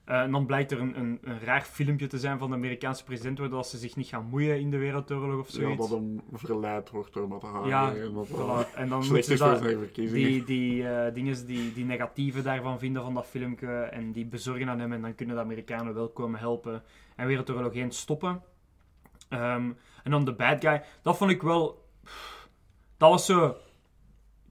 Eh, 0.06 0.20
en 0.20 0.30
dan 0.30 0.46
blijkt 0.46 0.70
er 0.70 0.80
een, 0.80 0.98
een, 0.98 1.18
een 1.22 1.40
raar 1.40 1.62
filmpje 1.62 2.06
te 2.06 2.18
zijn 2.18 2.38
van 2.38 2.50
de 2.50 2.56
Amerikaanse 2.56 3.04
president, 3.04 3.38
waardoor 3.38 3.64
ze 3.64 3.78
zich 3.78 3.96
niet 3.96 4.06
gaan 4.06 4.24
moeien 4.24 4.60
in 4.60 4.70
de 4.70 4.76
Wereldoorlog 4.76 5.40
of 5.40 5.48
Ja, 5.48 5.52
zoiets. 5.60 5.88
dat 5.88 5.98
hem 5.98 6.20
verleid 6.32 6.90
wordt 6.90 7.12
door 7.12 7.28
met 7.28 7.42
haar. 7.42 7.66
Ja, 7.66 7.94
en 7.94 8.12
dat 8.12 8.28
Voilà. 8.28 8.74
En 8.74 8.88
dan 8.88 8.98
moeten 8.98 9.38
ze 9.38 9.88
die, 9.94 10.44
die, 10.44 10.88
eh, 10.88 11.14
dinges, 11.14 11.44
die, 11.44 11.72
die 11.72 11.84
negatieve 11.84 12.42
daarvan 12.42 12.78
vinden 12.78 13.02
van 13.02 13.14
dat 13.14 13.26
filmpje 13.26 13.68
en 13.68 14.12
die 14.12 14.26
bezorgen 14.26 14.68
aan 14.68 14.78
hem 14.80 14.92
en 14.92 15.02
dan 15.02 15.14
kunnen 15.14 15.34
de 15.34 15.42
Amerikanen 15.42 15.94
wel 15.94 16.08
komen 16.08 16.40
helpen 16.40 16.82
en 17.16 17.26
Wereldoorlog 17.26 17.74
1 17.74 17.90
stoppen. 17.90 18.42
Ehm, 19.28 19.70
en 20.02 20.10
dan 20.10 20.24
de 20.24 20.32
bad 20.32 20.60
guy, 20.60 20.82
dat 21.02 21.16
vond 21.16 21.30
ik 21.30 21.42
wel... 21.42 21.84
Dat 22.96 23.10
was 23.10 23.26
zo... 23.26 23.56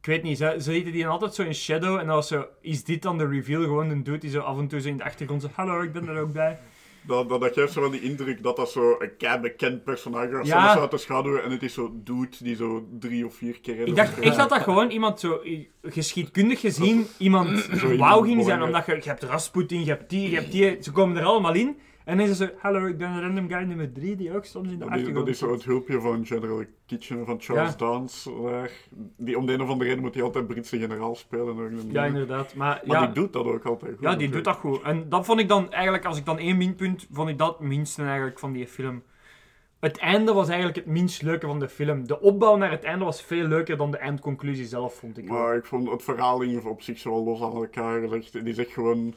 Ik 0.06 0.12
weet 0.12 0.24
niet, 0.24 0.38
ze, 0.38 0.56
ze 0.60 0.72
lieten 0.72 0.91
die 0.91 1.03
dan 1.03 1.12
altijd 1.12 1.36
zo 1.36 1.43
in 1.43 1.56
shadow 1.56 1.97
en 1.97 2.08
was 2.08 2.28
zo... 2.28 2.45
Is 2.62 2.84
dit 2.84 3.01
dan 3.01 3.18
de 3.18 3.28
reveal? 3.28 3.62
Gewoon 3.62 3.89
een 3.89 4.03
dude 4.03 4.18
die 4.18 4.30
zo 4.30 4.39
af 4.39 4.58
en 4.58 4.68
toe 4.68 4.82
zo 4.82 4.88
in 4.88 4.97
de 4.97 5.03
achtergrond 5.03 5.41
zo... 5.41 5.49
Hallo, 5.53 5.82
ik 5.82 5.91
ben 5.91 6.08
er 6.08 6.20
ook 6.20 6.34
bij. 6.34 6.60
Dat, 7.01 7.30
dat, 7.30 7.41
dat 7.41 7.53
geeft 7.53 7.74
zo 7.74 7.82
wel 7.82 7.89
die 7.89 8.01
indruk 8.01 8.43
dat 8.43 8.56
dat 8.56 8.72
zo 8.72 8.95
een 8.99 9.18
kei 9.18 9.39
bekend 9.39 9.84
personage 9.84 10.38
was. 10.38 10.47
Ja. 10.47 10.80
Uit 10.80 10.91
de 10.91 10.97
schaduw 10.97 11.38
en 11.38 11.51
het 11.51 11.64
is 11.64 11.74
zo 11.74 11.91
dude 11.93 12.36
die 12.39 12.56
zo 12.56 12.88
drie 12.99 13.26
of 13.26 13.36
vier 13.36 13.60
keer 13.62 13.80
in 13.80 13.86
Ik 13.86 13.95
dacht 13.95 14.20
echt 14.20 14.38
dat 14.38 14.49
dat 14.49 14.62
gewoon 14.62 14.89
iemand 14.89 15.20
zo, 15.20 15.41
geschiedkundig 15.84 16.60
gezien, 16.60 17.08
iemand 17.18 17.68
wauw 17.97 18.22
ging 18.22 18.43
zijn. 18.43 18.64
Omdat 18.64 18.86
je, 18.86 18.95
je 18.95 19.01
hebt 19.10 19.24
Rasputin, 19.24 19.80
je 19.80 19.89
hebt 19.89 20.10
die, 20.10 20.30
je 20.30 20.36
hebt 20.36 20.51
die. 20.51 20.78
Ze 20.82 20.91
komen 20.91 21.18
er 21.18 21.24
allemaal 21.24 21.53
in. 21.53 21.80
En 22.06 22.18
dan 22.18 22.28
is 22.28 22.38
zo, 22.38 22.49
hallo, 22.58 22.86
ik 22.86 22.97
ben 22.97 23.10
een 23.10 23.22
random 23.22 23.47
guy 23.49 23.64
nummer 23.64 23.91
3 23.93 24.16
die 24.16 24.36
ook 24.36 24.45
soms 24.45 24.68
in 24.72 24.74
de 24.74 24.80
Dat 24.80 24.88
is, 24.88 24.93
achtergrond 24.93 25.26
dat 25.26 25.34
is 25.36 25.39
zo 25.39 25.47
zit." 25.47 25.56
het 25.56 25.66
hulpje 25.66 25.99
van 26.01 26.26
General 26.26 26.64
Kitchen 26.86 27.26
van 27.26 27.38
Charles 27.41 27.70
Ja. 27.70 27.76
Dance. 27.78 28.32
Die, 29.18 29.38
om 29.38 29.45
de 29.45 29.53
een 29.53 29.62
of 29.62 29.70
andere 29.70 29.89
reden 29.89 30.03
moet 30.03 30.14
hij 30.14 30.24
altijd 30.24 30.47
Britse 30.47 30.78
generaal 30.80 31.16
spelen. 31.16 31.91
Ja, 31.91 32.06
inderdaad. 32.06 32.56
Maar, 32.56 32.82
Maar 32.86 32.99
ja, 33.01 33.06
die 33.06 33.16
doet 33.16 33.34
dat 33.34 33.45
ook 33.45 33.66
altijd 33.66 33.91
goed. 33.93 34.01
ja, 34.01 34.16
die 34.16 34.30
doet 34.30 34.43
dat 34.43 34.56
goed. 34.56 34.82
En 34.82 35.10
dat 35.10 35.26
vond 35.26 35.39
ik 35.39 35.47
dan 35.47 35.72
eigenlijk, 35.72 36.06
als 36.06 36.18
ik 36.18 36.26
dan 36.26 36.38
één 36.38 36.58
minpunt, 36.58 37.08
vond 37.12 37.30
ik 37.30 37.38
dat 37.38 37.58
het 37.58 37.68
minste 37.68 38.03
eigenlijk 38.03 38.39
van 38.39 38.51
die 38.51 38.68
film. 38.68 39.03
Het 39.80 39.97
einde 39.97 40.34
was 40.34 40.47
eigenlijk 40.47 40.78
het 40.78 40.86
minst 40.86 41.22
leuke 41.22 41.45
van 41.47 41.60
de 41.60 41.70
film. 41.70 42.08
De 42.08 42.22
opbouw 42.22 42.56
naar 42.58 42.72
het 42.72 42.84
einde 42.84 43.06
was 43.06 43.22
veel 43.22 43.47
leuker 43.47 43.78
dan 43.78 43.91
de 43.91 43.97
eindconclusie 43.97 44.66
zelf, 44.66 44.93
vond 44.95 45.18
ik. 45.18 45.28
wel. 45.28 45.38
Maar 45.38 45.56
ik 45.56 45.66
vond 45.66 45.89
het 45.89 46.03
verhaal 46.03 46.39
ging 46.39 46.64
op 46.64 46.82
zich 46.82 46.97
zo 46.99 47.10
wel 47.12 47.24
los 47.24 47.41
aan 47.41 47.56
elkaar 47.56 48.01
gelegd. 48.01 48.45
Die 48.45 48.53
zegt 48.53 48.72
gewoon 48.72 49.14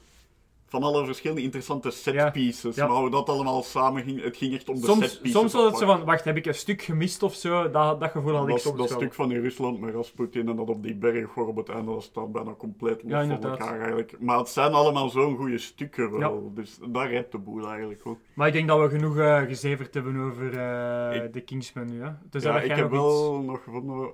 van 0.70 0.82
alle 0.82 1.04
verschillende 1.06 1.42
interessante 1.42 1.90
set 1.90 2.14
Ja. 2.14 2.86
Maar 2.86 2.96
hoe 2.96 3.10
dat 3.10 3.28
allemaal 3.28 3.62
samen 3.62 4.02
ging, 4.02 4.22
het 4.22 4.36
ging 4.36 4.54
echt 4.54 4.68
om 4.68 4.74
de 4.74 4.86
Soms, 4.86 5.10
set 5.10 5.20
pieces. 5.22 5.38
soms 5.40 5.52
was 5.52 5.64
het 5.64 5.76
zo 5.76 5.86
van, 5.86 6.04
wacht, 6.04 6.24
heb 6.24 6.36
ik 6.36 6.46
een 6.46 6.54
stuk 6.54 6.82
gemist 6.82 7.22
of 7.22 7.34
zo? 7.34 7.70
Dat, 7.70 8.00
dat 8.00 8.10
gevoel 8.10 8.34
had 8.34 8.42
ik 8.44 8.50
dat, 8.50 8.60
soms 8.60 8.76
dat 8.78 8.88
wel. 8.88 8.98
stuk 8.98 9.14
van 9.14 9.32
in 9.32 9.40
Rusland 9.42 9.80
met 9.80 9.94
Rasputin 9.94 10.48
en 10.48 10.56
dat 10.56 10.68
op 10.68 10.82
die 10.82 10.94
berg 10.94 11.30
voor 11.30 11.46
op 11.46 11.56
het 11.56 11.68
einde, 11.68 11.92
dat 11.92 12.02
staat 12.02 12.32
bijna 12.32 12.54
compleet 12.54 13.02
los 13.02 13.10
Ja, 13.12 13.26
van 13.40 13.50
elkaar 13.50 13.78
eigenlijk. 13.80 14.16
Maar 14.20 14.38
het 14.38 14.48
zijn 14.48 14.72
allemaal 14.72 15.08
zo'n 15.08 15.36
goede 15.36 15.58
stukken 15.58 16.18
wel. 16.18 16.50
Dus 16.54 16.78
daar 16.88 17.10
redt 17.10 17.32
de 17.32 17.38
boel 17.38 17.68
eigenlijk 17.68 18.00
ook. 18.04 18.18
Maar 18.34 18.46
ik 18.46 18.52
denk 18.52 18.68
dat 18.68 18.80
we 18.80 18.88
genoeg 18.88 19.16
eh, 19.18 19.42
gezeverd 19.42 19.94
hebben 19.94 20.16
over 20.20 20.58
eh, 20.58 21.24
Ik- 21.24 21.32
de 21.32 21.40
Kingsman 21.40 21.86
nu. 21.86 22.02
Hè? 22.02 22.10
Dus 22.30 22.42
Ja, 22.42 22.60
ik 22.60 22.70
heb 22.72 22.90
wel 22.90 23.40
nog 23.42 23.62
gevonden 23.64 24.10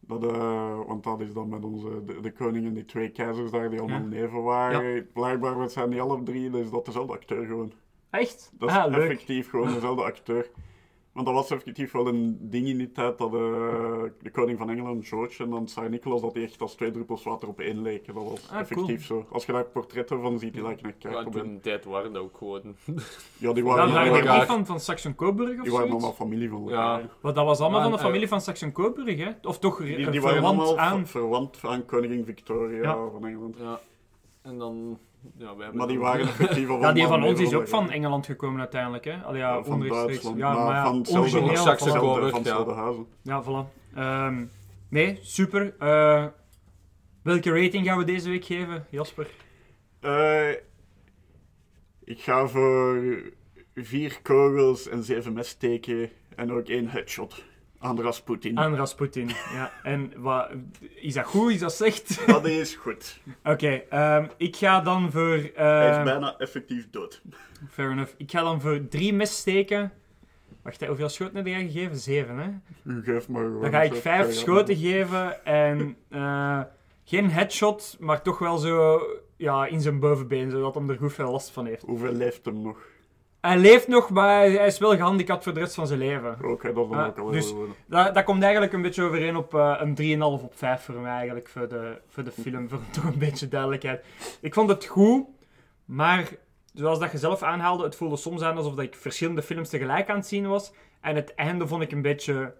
dat, 0.00 0.24
eh, 0.24 0.80
want 0.86 1.04
dat 1.04 1.20
is 1.20 1.32
dan 1.32 1.48
met 1.48 1.64
onze, 1.64 2.04
de, 2.04 2.20
de 2.20 2.32
koning 2.32 2.66
en 2.66 2.74
die 2.74 2.84
twee 2.84 3.08
keizers 3.10 3.50
daar, 3.50 3.70
die 3.70 3.78
allemaal 3.80 4.00
Ja. 4.00 4.06
neven 4.06 4.42
waren. 4.42 5.08
Blijkbaar 5.12 5.70
zijn 5.70 5.90
die 5.90 6.00
alle 6.00 6.22
drie, 6.22 6.50
dus 6.50 6.70
dat 6.70 6.80
is 6.80 6.86
dezelfde 6.86 7.12
acteur 7.12 7.46
gewoon. 7.46 7.72
Echt? 8.10 8.52
Dat 8.58 8.68
is 8.70 8.74
ah, 8.76 8.90
leuk. 8.90 9.10
effectief 9.10 9.50
gewoon 9.50 9.72
dezelfde 9.72 10.02
acteur. 10.02 10.50
Want 11.20 11.32
dat 11.36 11.48
was 11.48 11.58
effectief 11.58 11.92
wel 11.92 12.06
een 12.06 12.38
ding 12.40 12.66
in 12.66 12.76
die 12.78 12.92
tijd 12.92 13.18
dat 13.18 13.34
eh, 13.34 13.40
de 14.22 14.30
koning 14.32 14.58
van 14.58 14.70
Engeland, 14.70 15.06
George, 15.06 15.42
en 15.44 15.50
dan 15.50 15.64
Tsar 15.64 15.88
Nicolas, 15.90 16.20
dat 16.20 16.34
die 16.34 16.44
echt 16.44 16.60
als 16.60 16.74
twee 16.74 16.90
druppels 16.90 17.22
water 17.24 17.48
op 17.48 17.60
één 17.60 17.82
leken. 17.82 18.14
Dat 18.14 18.22
was 18.28 18.50
Ah, 18.50 18.60
effectief 18.60 19.04
zo. 19.06 19.26
Als 19.30 19.46
je 19.46 19.52
daar 19.52 19.64
portretten 19.64 20.20
van 20.20 20.38
ziet, 20.38 20.52
die 20.52 20.62
lijken 20.62 20.86
echt 20.86 21.02
Ja, 21.02 21.08
keihard 21.08 21.26
op 21.26 21.32
toen 21.42 21.60
tijd 21.60 21.84
waren 21.84 22.12
dat 22.12 22.22
ook 22.22 22.36
gewoon. 22.36 22.60
Ja, 23.38 23.52
die 23.52 23.64
Ja, 23.64 23.68
waren, 23.70 23.92
waren 23.92 24.12
die 24.12 24.22
waren, 24.22 24.38
niet 24.38 24.46
van, 24.48 24.66
van 24.66 24.80
Saxon-Coburg 24.80 25.56
of 25.58 25.62
die 25.62 25.72
waren 25.72 25.90
allemaal 25.90 26.12
familie 26.12 26.48
van 26.48 26.64
Ja. 26.68 27.00
Want 27.20 27.34
dat 27.34 27.44
was 27.44 27.60
allemaal 27.60 27.78
Ja, 27.78 27.84
van 27.84 27.92
de 27.92 27.98
en, 27.98 28.04
familie 28.04 28.24
eh, 28.24 28.30
van 28.30 28.40
Saxon-Coburg, 28.40 29.16
hè? 29.18 29.30
Of 29.42 29.58
toch 29.58 29.78
Die, 29.78 29.96
eh, 29.96 30.10
die 30.10 30.20
waren 30.20 30.36
verwant 30.36 30.58
allemaal 30.58 30.78
aan... 30.78 30.98
ver- 30.98 31.06
verwant 31.20 31.58
aan 31.62 31.84
koningin 31.84 32.24
Victoria 32.24 32.82
Ja. 32.82 33.08
van 33.12 33.26
Engeland. 33.26 33.56
Ja. 33.58 33.80
En 34.42 34.58
dan. 34.58 34.98
Ja, 35.38 35.56
wij 35.56 35.72
Maar 35.72 35.86
die 35.86 35.98
waren 35.98 36.26
effectief 36.28 36.68
al 36.68 36.80
Ja, 36.80 36.92
die 36.92 37.06
van 37.06 37.24
ons 37.24 37.40
is 37.40 37.54
ook 37.54 37.68
van 37.68 37.90
Engeland 37.90 38.26
gekomen 38.26 38.60
uiteindelijk, 38.60 39.04
hè? 39.04 39.16
Allee, 39.22 39.40
ja, 39.40 39.54
Ja, 39.54 39.64
van. 39.64 39.80
Duitsland, 39.88 40.38
Ja, 40.38 40.52
maar 40.54 40.64
maar 40.64 40.74
ja, 40.74 40.84
van 40.86 40.98
hetzelfde- 40.98 41.30
van 41.30 41.44
ja. 41.44 42.36
hetzelfde 42.36 42.72
huizen. 42.72 43.06
Ja, 43.22 43.42
voilà. 43.44 43.94
Ehm, 43.94 44.44
nee, 44.88 45.18
super. 45.22 45.74
Eh, 45.78 46.24
we 46.24 46.30
Welke 47.22 47.62
rating 47.62 47.86
gaan 47.86 47.98
we 47.98 48.04
deze 48.04 48.28
week 48.28 48.44
geven, 48.44 48.86
Jasper? 48.90 49.30
Eh, 50.00 50.50
ik 52.04 52.20
ga 52.20 52.46
voor 52.46 53.22
vier 53.74 54.18
kogels 54.22 54.88
en 54.88 55.02
zeven 55.02 55.32
messteken 55.32 56.10
en 56.36 56.52
ook 56.52 56.68
één 56.68 56.88
headshot 56.88 57.44
aan 57.80 58.00
Rasputin. 58.00 58.58
Aan 58.58 58.74
Rasputin. 58.74 59.28
Ja. 59.52 59.72
En 59.82 60.12
wat, 60.16 60.48
is 60.94 61.14
dat 61.14 61.24
goed? 61.24 61.52
Is 61.52 61.58
dat 61.58 61.72
slecht? 61.72 62.26
Dat 62.26 62.44
is 62.44 62.74
goed. 62.74 63.20
Oké, 63.44 63.82
ehm, 63.88 64.26
ik 64.36 64.56
ga 64.56 64.80
dan 64.80 65.10
voor... 65.10 65.38
Hij 65.54 65.88
is 65.90 65.96
ehm, 65.96 66.04
bijna 66.04 66.34
effectief 66.38 66.90
dood. 66.90 67.22
Fair 67.70 67.90
enough. 67.90 68.12
Ik 68.16 68.30
ga 68.30 68.42
dan 68.42 68.60
voor 68.60 68.88
drie 68.88 69.14
messteken. 69.14 69.92
Wacht, 70.62 70.86
hoeveel 70.86 71.08
schoten 71.08 71.36
heb 71.36 71.46
jij 71.46 71.64
gegeven? 71.64 71.96
Zeven, 71.96 72.38
hè? 72.38 72.50
U 72.92 73.02
geeft 73.02 73.28
maar 73.28 73.42
gewoon 73.42 73.60
Dan 73.60 73.70
ga 73.70 73.82
ik 73.82 73.94
vijf 73.94 74.26
ja, 74.26 74.32
schoten 74.32 74.76
geven 74.76 75.44
en 75.44 75.96
eh, 76.08 76.60
geen 77.04 77.30
headshot, 77.30 77.96
maar 78.00 78.22
toch 78.22 78.38
wel 78.38 78.58
zo 78.58 79.02
ja, 79.36 79.66
in 79.66 79.80
zijn 79.80 80.00
bovenbeen, 80.00 80.50
zodat 80.50 80.74
hij 80.74 80.88
er 80.88 80.96
goed 80.96 81.12
veel 81.12 81.30
last 81.30 81.50
van 81.50 81.66
heeft. 81.66 81.82
Hoeveel 81.82 82.12
leeft 82.12 82.44
hem 82.44 82.62
nog? 82.62 82.78
Hij 83.40 83.58
leeft 83.58 83.88
nog, 83.88 84.10
maar 84.10 84.40
hij 84.40 84.66
is 84.66 84.78
wel 84.78 84.96
gehandicapt 84.96 85.44
voor 85.44 85.54
de 85.54 85.60
rest 85.60 85.74
van 85.74 85.86
zijn 85.86 85.98
leven. 85.98 86.38
Oké, 86.44 86.72
dat 86.72 86.90
Ah, 86.90 87.06
ook 87.06 87.18
al 87.18 87.30
dus-. 87.30 87.54
Dat, 87.86 88.14
dat 88.14 88.24
komt 88.24 88.42
eigenlijk 88.42 88.72
een 88.72 88.82
beetje 88.82 89.02
overeen 89.02 89.36
op 89.36 89.54
eh, 89.54 89.76
een 89.78 90.18
3,5 90.18 90.44
op 90.44 90.52
5 90.56 90.82
voor 90.82 90.94
mij 90.94 91.10
eigenlijk, 91.10 91.48
voor 91.48 91.68
de, 91.68 91.98
voor 92.08 92.24
de 92.24 92.30
film, 92.30 92.68
voor 92.68 92.78
toch 92.92 93.04
een 93.04 93.18
beetje 93.18 93.48
duidelijkheid. 93.48 94.04
Ik 94.40 94.54
vond 94.54 94.68
het 94.68 94.84
goed, 94.84 95.26
maar 95.84 96.28
zoals 96.74 96.98
dat 96.98 97.12
je 97.12 97.18
zelf 97.18 97.42
aanhaalde, 97.42 97.84
het 97.84 97.96
voelde 97.96 98.16
soms 98.16 98.42
aan 98.42 98.56
alsof 98.56 98.74
dat 98.74 98.84
ik 98.84 98.94
verschillende 98.94 99.42
films 99.42 99.68
tegelijk 99.68 100.08
aan 100.10 100.16
het 100.16 100.26
zien 100.26 100.48
was. 100.48 100.72
En 101.00 101.14
het 101.14 101.34
einde 101.34 101.66
vond 101.66 101.82
ik 101.82 101.92
een 101.92 102.02
beetje... 102.02 102.54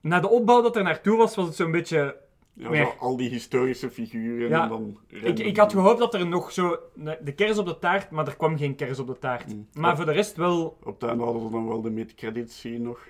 Na 0.00 0.20
de 0.20 0.28
opbouw 0.28 0.62
dat 0.62 0.76
er 0.76 0.82
naartoe 0.82 1.16
was, 1.16 1.34
was 1.34 1.46
het 1.46 1.56
zo'n 1.56 1.70
beetje... 1.70 2.16
Ja, 2.58 2.74
zo 2.84 2.94
al 2.98 3.16
die 3.16 3.28
historische 3.28 3.90
figuren 3.90 4.48
Ja, 4.48 4.62
en 4.62 4.68
dan... 4.68 4.98
Ik, 5.08 5.38
ik 5.38 5.56
had 5.56 5.72
gehoopt 5.72 5.98
dat 5.98 6.14
er 6.14 6.26
nog 6.26 6.52
zo... 6.52 6.78
De 7.20 7.32
kers 7.32 7.58
op 7.58 7.66
de 7.66 7.78
taart, 7.78 8.10
maar 8.10 8.26
er 8.26 8.36
kwam 8.36 8.58
geen 8.58 8.74
kers 8.74 8.98
op 8.98 9.06
de 9.06 9.18
taart. 9.18 9.54
Mm. 9.54 9.66
Maar 9.72 9.90
Op- 9.90 9.96
voor 9.96 10.06
de 10.06 10.12
rest 10.12 10.36
wel... 10.36 10.76
Op 10.82 11.00
het 11.00 11.08
einde 11.10 11.24
hadden 11.24 11.42
ze 11.42 11.50
dan 11.50 11.68
wel 11.68 11.80
de 11.82 11.90
mid-credits 11.90 12.60
zien 12.60 12.82
nog. 12.82 13.06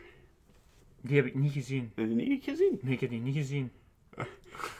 Die 1.00 1.16
heb 1.16 1.26
ik 1.26 1.34
niet 1.34 1.52
gezien. 1.52 1.92
Heb 1.94 2.08
je 2.08 2.14
die 2.16 2.28
niet 2.28 2.44
gezien? 2.44 2.78
Nee, 2.82 2.94
ik 2.94 3.00
heb 3.00 3.10
die 3.10 3.20
niet 3.20 3.36
gezien. 3.36 3.70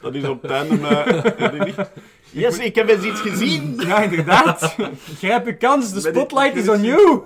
Dat 0.03 0.15
is 0.15 0.25
op 0.29 0.43
het 0.43 0.51
einde 0.51 0.75
je 1.39 1.63
niet? 1.65 1.91
Yes, 2.31 2.59
ik 2.59 2.75
heb 2.75 2.89
eens 2.89 3.05
iets 3.05 3.21
gezien! 3.21 3.75
Ja, 3.77 4.03
inderdaad. 4.03 4.77
Grijp 5.19 5.47
je 5.47 5.57
kans, 5.57 5.93
de 5.93 6.01
spotlight 6.01 6.57
is 6.57 6.69
on 6.69 6.83
you. 6.83 7.23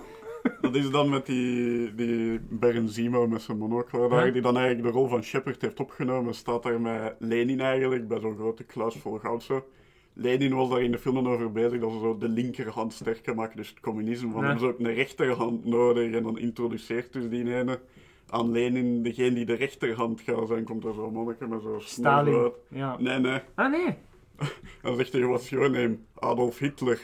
Dat 0.61 0.75
is 0.75 0.91
dan 0.91 1.09
met 1.09 1.27
die, 1.27 1.95
die 1.95 2.41
Bernzimo 2.51 3.27
met 3.27 3.43
zijn 3.43 3.59
monocle 3.59 4.09
daar, 4.09 4.27
Ja. 4.27 4.33
die 4.33 4.43
dan 4.43 4.57
eigenlijk 4.57 4.87
de 4.87 4.93
rol 4.99 5.09
van 5.09 5.23
Shepard 5.23 5.63
heeft 5.63 5.81
opgenomen. 5.81 6.35
Staat 6.35 6.63
daar 6.63 6.81
met 6.81 7.15
Lenin 7.19 7.61
eigenlijk, 7.61 8.09
bij 8.09 8.21
zo'n 8.21 8.37
grote 8.37 8.65
kluis 8.65 8.95
vol 8.97 9.19
goud 9.19 9.43
zo. 9.43 9.65
Lenin 10.13 10.55
was 10.55 10.69
daar 10.71 10.83
in 10.83 10.91
de 10.93 10.99
filmen 10.99 11.27
over 11.27 11.53
bezig 11.53 11.81
dat 11.81 11.93
ze 11.93 11.99
zo 11.99 12.19
de 12.19 12.29
linkerhand 12.29 12.93
sterker 12.93 13.35
maken, 13.35 13.57
dus 13.57 13.69
het 13.69 13.81
communisme. 13.81 14.31
Van 14.31 14.41
Ja. 14.41 14.47
hebben 14.47 14.65
ze 14.67 14.73
ook 14.73 14.79
een 14.79 14.95
rechterhand 14.95 15.65
nodig 15.65 16.13
en 16.13 16.23
dan 16.23 16.39
introduceert 16.39 17.13
dus 17.13 17.29
die 17.29 17.55
ene 17.55 17.81
aan 18.29 18.51
Lenin, 18.53 19.03
degene 19.03 19.35
die 19.35 19.45
de 19.47 19.55
rechterhand 19.55 20.21
gaat 20.21 20.49
zijn, 20.49 20.65
komt 20.65 20.85
er 20.85 20.95
zo'n 20.95 21.13
manneke 21.13 21.47
met 21.47 21.63
zo'n 21.63 21.81
Stalin. 21.81 22.53
Ja. 22.69 22.97
Nee, 22.99 23.19
nee. 23.19 23.41
Ah, 23.55 23.71
nee. 23.73 23.95
Dan 24.83 24.97
zegt 24.97 25.13
hij, 25.13 25.21
your 25.21 25.71
name? 25.71 25.97
Adolf 26.15 26.59
Hitler. 26.59 27.01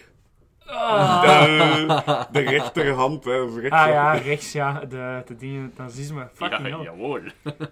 Ah, 0.89 1.23
De, 1.23 2.27
de 2.33 2.41
rechterhand, 2.51 3.25
hè. 3.25 3.45
rechts, 3.61 3.71
ah 3.71 3.89
ja, 3.89 4.13
rechts, 4.13 4.53
ja. 4.53 4.81
De, 4.85 5.23
de 5.27 5.37
dingen, 5.37 5.63
het 5.63 5.77
nazisme. 5.79 6.29
Fucking 6.33 6.69
Ja, 6.69 6.77
hell. 6.77 6.85
jawohl. 6.85 7.21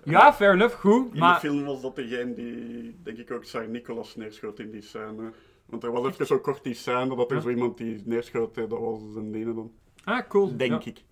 Ja, 0.05 0.33
fair 0.35 0.53
enough, 0.53 0.75
goed. 0.75 1.13
In 1.13 1.19
Maar 1.19 1.35
de 1.35 1.41
film 1.49 1.65
was 1.65 1.81
dat 1.83 1.97
degene 1.97 2.35
die, 2.35 2.97
denk 3.03 3.19
ik 3.19 3.31
ook, 3.31 3.45
Tsar 3.45 3.69
Nicolas 3.69 4.17
neerschoot 4.17 4.59
in 4.59 4.71
die 4.71 4.83
scène. 4.83 5.33
Want 5.67 5.85
er 5.85 5.93
was 5.93 6.07
even 6.07 6.27
zo 6.27 6.39
kort 6.39 6.63
die 6.65 6.75
scène 6.75 7.17
dat 7.17 7.31
er 7.31 7.37
Ja. 7.37 7.43
zo 7.43 7.49
iemand 7.49 7.77
die 7.77 8.03
neerschoot, 8.05 8.55
dat 8.55 8.69
was 8.69 8.99
zijn 9.13 9.35
ene 9.35 9.55
dan. 9.55 9.71
Ah, 10.05 10.21
cool. 10.29 10.57
Denk 10.57 10.83
Ja. 10.83 10.91
ik. 10.91 11.03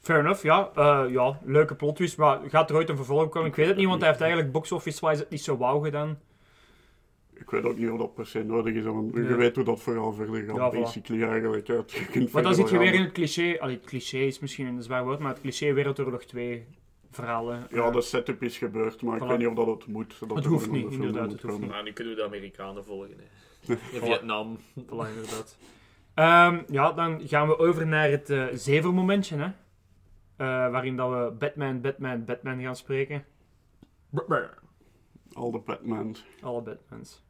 Fair 0.00 0.18
enough, 0.20 0.42
ja. 0.42 0.70
Eh, 0.74 1.04
ja, 1.12 1.38
leuke 1.44 1.74
plot 1.74 1.96
twist, 1.96 2.16
maar 2.18 2.38
gaat 2.48 2.70
er 2.70 2.76
ooit 2.76 2.88
een 2.88 2.96
vervolg 2.96 3.28
komen? 3.28 3.48
Ik 3.48 3.54
weet 3.56 3.66
het 3.66 3.76
niet, 3.76 3.86
want 3.86 4.00
hij 4.00 4.08
heeft 4.08 4.20
eigenlijk 4.20 4.52
box 4.52 4.72
office-wise 4.72 5.20
het 5.20 5.30
niet 5.30 5.42
zo 5.42 5.56
wauw 5.56 5.78
gedaan. 5.80 6.18
Ik 7.38 7.50
weet 7.50 7.64
ook 7.64 7.76
niet 7.78 7.90
of 7.90 7.98
dat 7.98 8.14
per 8.14 8.26
se 8.26 8.44
nodig 8.44 8.74
is, 8.74 8.84
want 8.84 9.14
Nee. 9.14 9.24
je 9.28 9.34
weet 9.34 9.54
hoe 9.56 9.64
dat 9.64 9.80
vooral 9.80 10.12
verder 10.12 10.42
gaat, 10.44 10.56
Ja, 10.56 10.70
voilà. 10.70 10.74
basically 10.80 11.22
eigenlijk. 11.22 11.64
kunt 12.10 12.32
Maar 12.32 12.42
dan 12.42 12.54
zit 12.54 12.70
je 12.70 12.78
weer 12.78 12.94
in 12.94 13.02
het 13.02 13.12
cliché... 13.12 13.56
Allee, 13.58 13.76
het 13.76 13.84
cliché 13.84 14.18
is 14.18 14.38
misschien 14.38 14.66
een 14.66 14.82
zwaar 14.82 15.04
woord, 15.04 15.18
maar 15.18 15.32
het 15.32 15.40
cliché 15.40 15.72
Wereldoorlog 15.72 16.24
2 16.24 16.66
verhalen. 17.10 17.66
Ja, 17.70 17.86
Eh, 17.86 17.92
de 17.92 18.00
setup 18.00 18.42
is 18.42 18.58
gebeurd, 18.58 19.02
maar 19.02 19.16
ik 19.16 19.22
weet 19.22 19.38
niet 19.38 19.46
of 19.46 19.54
dat 19.54 19.66
het 19.66 19.86
moet. 19.86 20.16
Dat 20.28 20.36
Het 20.36 20.44
hoeft 20.44 20.70
niet, 20.70 20.92
inderdaad, 20.92 21.30
het 21.32 21.42
hoeft 21.42 21.54
komen. 21.54 21.68
Nou, 21.68 21.84
nu 21.84 21.92
kunnen 21.92 22.14
we 22.14 22.20
de 22.20 22.26
Amerikanen 22.26 22.84
volgen. 22.84 23.16
Hè. 23.16 23.72
In 23.96 24.00
Vietnam. 24.02 24.58
Voilà, 24.78 25.08
inderdaad. 25.14 25.56
Ehm, 26.14 26.62
ja, 26.70 26.92
dan 26.92 27.20
gaan 27.28 27.48
we 27.48 27.58
over 27.58 27.86
naar 27.86 28.10
het 28.10 28.30
eh 28.30 28.44
zevermomentje, 28.52 29.36
hè. 29.36 29.44
Eh, 29.44 30.70
waarin 30.70 30.96
dat 30.96 31.10
we 31.10 31.32
Batman, 31.38 31.80
Batman, 31.80 32.24
Batman 32.24 32.60
gaan 32.60 32.76
spreken. 32.76 33.24
Al 35.32 35.50
de 35.50 35.58
Batmans. 35.58 36.24
Alle 36.42 36.62
Batmans. 36.62 37.24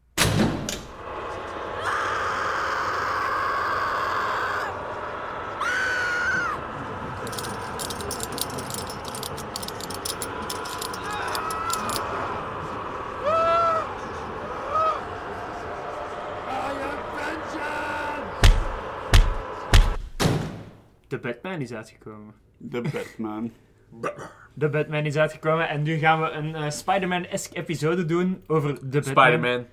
De 21.09 21.19
Batman 21.57 21.61
is 21.61 21.73
uitgekomen. 21.73 22.35
De 22.59 22.81
Batman. 22.81 23.53
De 24.55 24.69
Batman 24.69 25.05
is 25.05 25.17
uitgekomen 25.17 25.69
en 25.69 25.83
nu 25.83 25.99
gaan 25.99 26.21
we 26.21 26.31
een 26.31 26.55
eh, 26.55 26.71
Spider-Man-esque 26.71 27.57
episode 27.59 28.05
doen 28.05 28.43
over 28.47 28.75
de 28.75 29.01
Batman. 29.01 29.03
Spider-Man. 29.03 29.67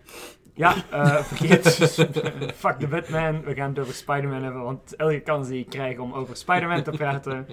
Ja, 0.54 0.76
eh, 0.92 1.24
vergeet. 1.24 1.68
Fuck 2.64 2.80
de 2.80 2.88
Batman. 2.88 3.44
We 3.44 3.54
gaan 3.54 3.70
het 3.70 3.80
over 3.80 3.94
Spider-Man 3.94 4.44
hebben, 4.44 4.62
want 4.62 4.96
elke 4.96 5.20
kans 5.20 5.48
die 5.48 5.60
ik 5.60 5.70
krijg 5.70 5.98
om 5.98 6.14
over 6.14 6.36
Spider-Man 6.36 6.84
te 6.84 6.92
praten, 6.92 7.48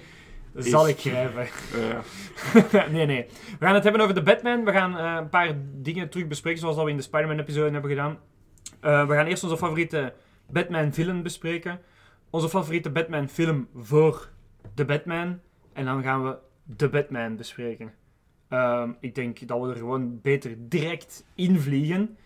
zal 0.55 0.87
ik 0.87 0.99
grijpen. 0.99 1.47
Nee, 2.91 3.05
nee. 3.05 3.25
We 3.59 3.65
gaan 3.65 3.75
het 3.75 3.83
hebben 3.83 4.01
over 4.01 4.15
de 4.15 4.23
Batman. 4.23 4.65
We 4.65 4.71
gaan 4.71 4.97
eh, 4.97 5.15
een 5.17 5.29
paar 5.29 5.53
dingen 5.73 6.09
terug 6.09 6.27
bespreken, 6.27 6.59
zoals 6.59 6.75
dat 6.75 6.85
we 6.85 6.91
in 6.91 6.97
de 6.97 7.03
Spider-Man-episode 7.03 7.71
hebben 7.71 7.89
gedaan. 7.89 8.19
Eh, 8.79 9.07
we 9.07 9.13
gaan 9.13 9.25
eerst 9.25 9.43
onze 9.43 9.57
favoriete 9.57 10.13
Batman-villain 10.49 11.23
bespreken. 11.23 11.79
Onze 12.33 12.49
favoriete 12.49 12.89
Batman-film 12.89 13.67
voor 13.75 14.29
de 14.73 14.85
Batman. 14.85 15.39
En 15.73 15.85
dan 15.85 16.03
gaan 16.03 16.23
we 16.23 16.37
de 16.63 16.89
Batman 16.89 17.35
bespreken. 17.35 17.93
Ehm, 18.49 18.91
ik 18.99 19.15
denk 19.15 19.47
dat 19.47 19.61
we 19.61 19.69
er 19.69 19.75
gewoon 19.75 20.21
beter 20.21 20.55
direct 20.57 21.25
invliegen. 21.35 22.17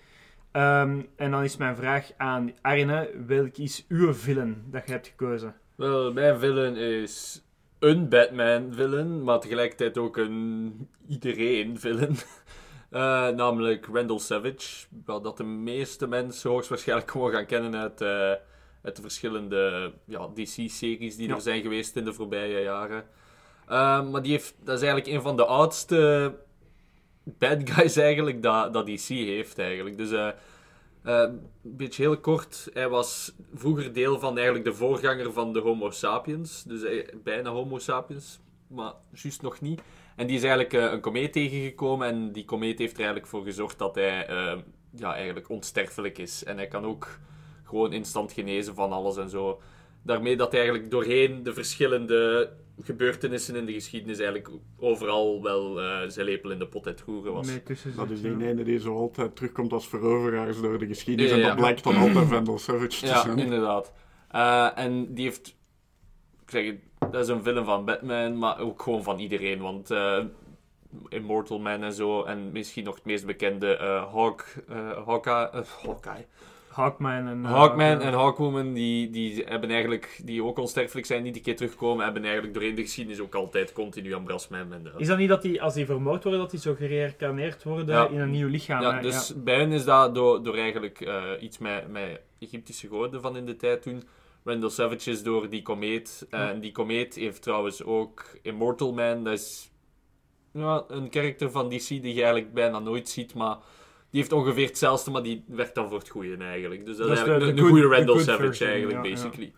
Ehm, 0.51 1.01
en 1.16 1.32
dan 1.32 1.43
is 1.43 1.58
mijn 1.58 1.76
vraag 1.76 2.12
aan 2.18 2.51
Arne, 2.62 3.10
welk 3.28 3.58
is 3.58 3.86
uw 3.88 4.14
villain 4.14 4.64
dat 4.72 4.86
je 4.86 4.91
hebt 4.91 5.08
gekozen? 5.08 5.56
Wel, 5.76 6.14
mijn 6.14 6.39
villain 6.39 6.76
is 6.76 7.43
een 7.80 8.10
Batman-villain, 8.10 9.24
maar 9.24 9.39
tegelijkertijd 9.39 9.97
ook 9.97 10.18
een 10.18 10.89
iedereen-villain. 11.08 12.16
Eh, 12.89 13.28
namelijk 13.30 13.88
Randall 13.91 14.20
Savage. 14.20 14.86
Wel, 15.06 15.22
dat 15.22 15.38
de 15.38 15.43
meeste 15.43 16.08
mensen 16.08 16.49
hoogstwaarschijnlijk 16.49 17.12
gewoon 17.12 17.32
gaan 17.32 17.45
kennen 17.45 17.76
uit, 17.76 18.01
eh, 18.01 18.32
uit 18.86 18.95
de 18.95 19.01
verschillende 19.01 19.93
ja, 20.05 20.27
DC-series 20.27 21.15
die 21.15 21.27
Ja. 21.27 21.36
er 21.36 21.41
zijn 21.41 21.61
geweest 21.61 21.95
in 21.95 22.05
de 22.05 22.13
voorbije 22.13 22.59
jaren. 22.61 23.03
Eh, 23.67 24.09
maar 24.09 24.21
die 24.21 24.31
heeft, 24.31 24.55
dat 24.63 24.75
is 24.75 24.83
eigenlijk 24.88 25.15
een 25.15 25.21
van 25.21 25.36
de 25.38 25.45
oudste 25.45 26.33
bad 27.23 27.69
guys 27.69 27.95
eigenlijk 27.97 28.43
dat, 28.43 28.73
dat 28.73 28.86
DC 28.88 29.07
heeft 29.07 29.57
eigenlijk. 29.59 29.97
Dus 29.97 30.11
eh, 30.11 30.27
eh, 30.27 30.33
een 31.63 31.75
beetje 31.77 32.01
heel 32.03 32.17
kort, 32.17 32.69
hij 32.73 32.89
was 32.89 33.36
vroeger 33.53 33.93
deel 33.93 34.19
van 34.19 34.36
eigenlijk 34.36 34.65
de 34.65 34.73
voorganger 34.73 35.33
van 35.33 35.53
de 35.53 35.59
Homo 35.59 35.89
sapiens. 35.91 36.63
Dus 36.63 36.81
hij- 36.81 37.09
bijna 37.23 37.49
Homo 37.49 37.79
sapiens, 37.79 38.39
maar 38.67 38.93
juist 39.11 39.41
nog 39.41 39.61
niet. 39.61 39.81
En 40.15 40.27
die 40.27 40.36
is 40.36 40.43
eigenlijk 40.43 40.73
eh, 40.73 40.91
een 40.91 41.01
komeet 41.01 41.33
tegengekomen 41.33 42.07
en 42.07 42.31
die 42.31 42.45
komeet 42.45 42.79
heeft 42.79 42.91
er 42.93 42.97
eigenlijk 42.97 43.27
voor 43.27 43.43
gezorgd 43.43 43.77
dat 43.79 43.95
hij 43.95 44.27
eh, 44.27 44.57
ja, 44.95 45.13
eigenlijk 45.15 45.49
onsterfelijk 45.49 46.17
is. 46.17 46.43
En 46.43 46.57
hij 46.57 46.67
kan 46.67 46.86
ook 46.86 47.19
gewoon 47.66 47.93
instant 47.93 48.32
genezen 48.32 48.76
van 48.76 48.91
alles 48.91 49.18
en 49.18 49.30
zo. 49.30 49.61
Daarmee 50.03 50.38
dat 50.38 50.51
hij 50.51 50.59
eigenlijk 50.61 50.91
doorheen 50.91 51.43
de 51.43 51.53
verschillende 51.53 52.51
gebeurtenissen 52.84 53.55
in 53.55 53.66
de 53.66 53.74
geschiedenis 53.74 54.20
eigenlijk 54.20 54.49
overal 54.80 55.41
wel 55.43 55.82
eh, 55.82 56.07
zijn 56.07 56.26
lepel 56.26 56.51
in 56.51 56.59
de 56.59 56.68
pot 56.68 56.88
uit 56.88 57.01
roeren 57.01 57.34
was. 57.34 57.47
Dat 57.95 58.09
is 58.09 58.22
die 58.22 58.38
ja. 58.38 58.45
ene 58.45 58.63
die 58.63 58.80
zo 58.80 58.95
altijd 58.95 59.36
terugkomt 59.36 59.74
als 59.74 59.88
veroveraars 59.88 60.61
door 60.61 60.80
de 60.80 60.88
geschiedenis. 60.88 61.32
Ja, 61.32 61.38
En 61.38 61.41
ja. 61.41 61.47
dat 61.47 61.57
blijkt 61.57 61.84
dan 61.84 61.95
altijd 61.95 62.28
Vandal 62.28 62.57
Savage 62.57 62.88
te 62.99 63.05
Ja, 63.05 63.22
zijn. 63.22 63.39
inderdaad. 63.39 63.93
Eh, 64.32 64.70
en 64.76 65.13
die 65.13 65.24
heeft... 65.26 65.47
Ik 66.43 66.51
zeg 66.51 66.66
het, 66.66 67.11
dat 67.11 67.24
is 67.24 67.28
een 67.28 67.43
film 67.43 67.66
van 67.66 67.86
Batman, 67.86 68.38
maar 68.38 68.59
ook 68.59 68.82
gewoon 68.82 69.03
van 69.03 69.20
iedereen. 69.20 69.61
Want 69.61 69.91
eh, 69.91 70.24
Immortal 71.09 71.59
Man 71.59 71.84
en 71.84 71.93
zo. 71.93 72.24
En 72.24 72.51
misschien 72.51 72.84
nog 72.84 72.95
het 72.95 73.05
meest 73.05 73.26
bekende 73.26 73.78
eh 73.78 74.13
Hawk, 74.13 74.45
Hawkeye, 75.05 75.63
Hawkeye. 75.84 76.26
Hawkman 76.76 77.28
en... 77.28 77.45
eh, 77.45 77.51
Hawkman 77.51 77.99
eh, 77.99 78.05
en 78.07 78.13
Hawkwoman, 78.13 78.73
die, 78.73 79.09
die 79.09 79.43
hebben 79.43 79.69
eigenlijk, 79.69 80.19
die 80.23 80.43
ook 80.43 80.59
onsterfelijk 80.59 81.05
zijn, 81.07 81.23
niet 81.23 81.36
een 81.36 81.41
keer 81.41 81.55
terugkomen, 81.55 82.03
hebben 82.03 82.23
eigenlijk 82.23 82.53
doorheen 82.53 82.76
de 82.76 82.82
geschiedenis 82.82 83.19
ook 83.19 83.36
altijd 83.36 83.71
continu 83.73 84.13
aan 84.13 84.23
Brasman. 84.23 84.73
En, 84.73 84.91
Is 84.97 85.07
dat 85.07 85.17
niet 85.17 85.30
dat 85.30 85.41
die, 85.41 85.61
als 85.61 85.73
die 85.73 85.86
vermoord 85.86 86.23
worden, 86.23 86.41
dat 86.41 86.51
die 86.51 86.59
zo 86.59 86.73
gereïncarneerd 86.76 87.63
worden 87.63 87.95
Ja. 87.95 88.07
in 88.07 88.19
een 88.19 88.32
nieuw 88.32 88.47
lichaam? 88.47 88.82
ja, 88.82 89.01
dus 89.01 89.34
bij 89.43 89.55
hen 89.59 89.71
is 89.71 89.86
dat 89.86 90.15
door, 90.15 90.43
door 90.43 90.55
eigenlijk 90.57 91.01
eh, 91.01 91.23
iets 91.39 91.57
met, 91.57 91.91
met 91.91 92.21
Egyptische 92.39 92.88
goden 92.88 93.21
van 93.21 93.38
in 93.38 93.45
de 93.45 93.55
tijd 93.55 93.82
toen. 93.82 94.03
Randall 94.43 94.69
Savage 94.69 95.11
is 95.11 95.23
door 95.23 95.49
die 95.49 95.61
komeet. 95.61 96.28
En 96.30 96.59
die 96.59 96.71
komeet 96.71 97.15
heeft 97.15 97.41
trouwens 97.41 97.84
ook 97.84 98.26
Immortal 98.41 98.93
Man. 98.93 99.23
Dat 99.23 99.34
is 99.34 99.71
ja, 100.51 100.84
een 100.88 101.09
karakter 101.09 101.51
van 101.51 101.69
DC 101.69 101.88
die 101.88 102.01
je 102.13 102.21
eigenlijk 102.23 102.53
bijna 102.53 102.80
nooit 102.80 103.09
ziet, 103.09 103.34
maar 103.34 103.57
die 104.16 104.24
heeft 104.24 104.32
ongeveer 104.36 104.66
hetzelfde, 104.68 105.11
maar 105.11 105.24
die 105.24 105.43
werkt 105.47 105.76
dan 105.76 105.89
voor 105.89 105.97
het 105.97 106.09
goede 106.09 106.38
eigenlijk. 106.38 106.86
Dus 106.86 106.97
dat, 106.97 107.07
Dat 107.07 107.16
is 107.18 107.22
is 107.24 107.28
eigenlijk 107.30 107.57
de- 107.57 107.63
een, 107.63 107.70
goede 107.70 107.88
Randall 107.95 108.20
Savage 108.20 108.45
version, 108.45 108.70
eigenlijk, 108.70 109.03
ja, 109.05 109.09
ja. 109.09 109.16
basically. 109.16 109.53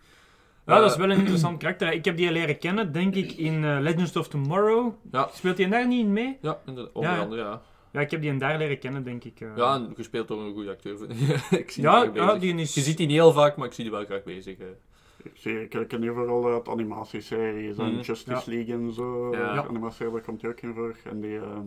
Ja, 0.66 0.78
dat 0.78 0.86
is 0.88 0.92
Eh, 0.92 0.98
wel 1.00 1.10
een 1.10 1.18
interessant 1.18 1.58
karakter. 1.62 1.92
Ik 1.92 2.04
heb 2.04 2.16
die 2.16 2.32
leren 2.32 2.58
kennen, 2.58 2.92
denk 2.92 3.14
ik, 3.14 3.32
in 3.32 3.64
eh, 3.64 3.78
Legends 3.80 4.16
of 4.16 4.28
Tomorrow. 4.28 4.92
Ja. 5.12 5.28
Speelt 5.32 5.58
hij 5.58 5.68
daar 5.68 5.86
niet 5.86 6.00
in 6.04 6.12
mee? 6.12 6.38
Ja, 6.40 6.58
inderdaad, 6.66 6.92
onder 6.94 7.10
Ja. 7.10 7.18
andere, 7.20 7.42
ja. 7.42 7.62
Ja, 7.92 8.00
ik 8.00 8.10
heb 8.10 8.20
die 8.20 8.36
daar 8.36 8.58
leren 8.58 8.78
kennen, 8.78 9.04
denk 9.04 9.24
ik. 9.24 9.40
eh. 9.40 9.48
Ja, 9.56 9.74
en 9.74 9.92
gespeeld 9.96 10.28
door 10.28 10.40
een 10.42 10.52
goede 10.52 10.70
acteur. 10.70 10.96
ik 11.62 11.70
zie 11.70 11.82
Ja, 11.82 12.04
die 12.06 12.12
ja, 12.22 12.34
die 12.38 12.54
is- 12.54 12.74
Je 12.74 12.80
ziet 12.80 12.96
die 12.96 13.06
niet 13.06 13.16
heel 13.16 13.32
vaak, 13.32 13.56
maar 13.56 13.66
ik 13.66 13.72
zie 13.72 13.84
die 13.84 13.92
wel 13.92 14.04
graag 14.04 14.22
bezig. 14.22 14.58
hè. 14.58 14.76
Ik, 15.22 15.30
zie, 15.34 15.68
ik 15.68 15.88
ken 15.88 16.00
nu 16.00 16.12
vooral 16.12 16.52
uit 16.52 16.68
animatieseries 16.68 17.76
en 17.78 17.92
Mhm. 17.92 18.00
Justice 18.00 18.50
League 18.50 18.74
en 18.74 18.92
zo. 18.92 19.32
Ja. 19.32 19.54
Ja. 19.54 19.66
Animatieserie, 19.68 20.12
daar 20.12 20.22
komt 20.22 20.42
hij 20.42 20.50
ook 20.50 20.60
in 20.60 20.74
voor. 20.74 20.94
En 21.04 21.20
die, 21.20 21.36
ehm, 21.38 21.66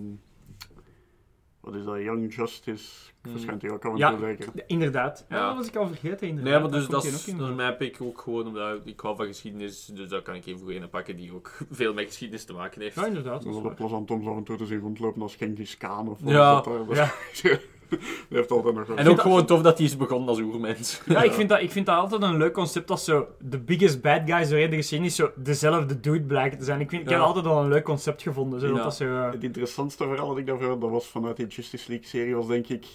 wat 1.62 1.76
is 1.76 1.84
dat, 1.84 1.98
Young 2.02 2.36
Justice, 2.36 2.90
Mhm. 3.22 3.32
verschijnt 3.32 3.62
hij 3.62 3.72
ook 3.72 3.84
en 3.86 3.96
Ja. 3.98 4.18
zeker. 4.18 4.50
Ja, 4.54 4.64
Inderdaad. 4.68 5.26
Ja. 5.30 5.36
Ja. 5.38 5.48
dat 5.48 5.56
was 5.56 5.68
ik 5.68 5.76
al 5.76 5.88
vergeten, 5.88 6.28
inderdaad. 6.28 6.54
Nee, 6.54 6.62
maar 6.62 6.72
dus 6.80 6.88
dat 6.88 7.04
is, 7.06 7.26
dat 7.26 7.48
in 7.50 7.56
mijn 7.56 7.78
pick 7.78 7.98
ook 8.02 8.22
gewoon 8.22 8.48
omdat 8.48 8.86
ik 8.86 9.00
hou 9.00 9.16
van 9.16 9.26
geschiedenis, 9.26 9.86
dus 9.86 10.10
daar 10.10 10.22
kan 10.22 10.36
ik 10.36 10.46
even 10.46 10.60
voor 10.60 10.72
een 10.72 10.90
pakken 10.90 11.16
die 11.16 11.34
ook 11.34 11.58
veel 11.72 11.94
met 11.94 12.06
geschiedenis 12.06 12.46
te 12.46 12.54
maken 12.54 12.82
heeft. 12.82 12.96
Ja, 12.96 13.06
inderdaad. 13.06 13.44
Dat 13.44 13.56
is 13.56 13.62
wel 13.62 13.74
plezant 13.74 14.12
om 14.12 14.24
zo 14.24 14.30
af 14.32 14.38
en 14.38 14.44
toe 14.44 14.58
te 14.58 14.66
zien 14.66 14.80
rondlopen 14.80 15.22
als 15.22 15.36
Genghis 15.36 15.78
Khan 15.78 16.08
of 16.10 16.20
wat 16.22 16.34
Ja. 16.34 16.54
dat 16.54 16.64
daar. 16.66 16.86
Dat 16.86 16.96
Ja. 16.96 17.58
Is- 17.92 17.98
Die 18.30 18.38
heeft 18.38 18.52
altijd 18.52 18.76
nog. 18.76 18.90
En 18.96 19.08
ook 19.08 19.22
gewoon 19.22 19.46
tof 19.46 19.62
dat 19.62 19.78
hij 19.78 19.88
is 19.88 19.98
begonnen 19.98 20.30
als 20.30 20.40
oermens. 20.40 21.02
Ja, 21.06 21.24
ik 21.24 21.32
vind, 21.32 21.50
dat, 21.50 21.62
ik 21.62 21.72
vind 21.72 21.86
dat 21.86 21.96
altijd 21.98 22.22
een 22.22 22.38
leuk 22.38 22.54
concept 22.54 22.92
als 22.92 23.04
zo 23.04 23.28
de 23.40 23.60
biggest 23.60 24.02
bad 24.02 24.22
guys 24.26 24.50
doorheen 24.50 24.70
de 24.70 24.76
geschiedenis 24.76 25.16
zo 25.16 25.32
dezelfde 25.36 26.00
dude 26.00 26.22
blijkt 26.26 26.60
te 26.60 26.66
zijn. 26.66 26.80
Ik, 26.80 26.90
vind, 26.90 27.02
ik 27.02 27.10
heb 27.10 27.20
altijd 27.20 27.46
al 27.46 27.64
een 27.64 27.70
leuk 27.70 27.84
concept 27.84 28.22
gevonden. 28.22 28.60
Zo, 28.60 28.68
dat 28.68 28.78
Ja. 28.78 28.84
dat 28.84 28.96
zo, 28.96 29.06
eh, 29.06 29.32
Het 29.32 29.44
interessantste 29.44 30.04
verhaal 30.08 30.28
dat 30.28 30.38
ik 30.38 30.46
daarvoor 30.46 30.68
had, 30.70 30.82
dat 30.82 30.90
was 30.90 31.08
vanuit 31.08 31.36
die 31.38 31.48
Justice 31.48 31.86
League 31.88 32.08
serie, 32.08 32.36
was 32.36 32.48
denk 32.48 32.68
ik 32.68 32.86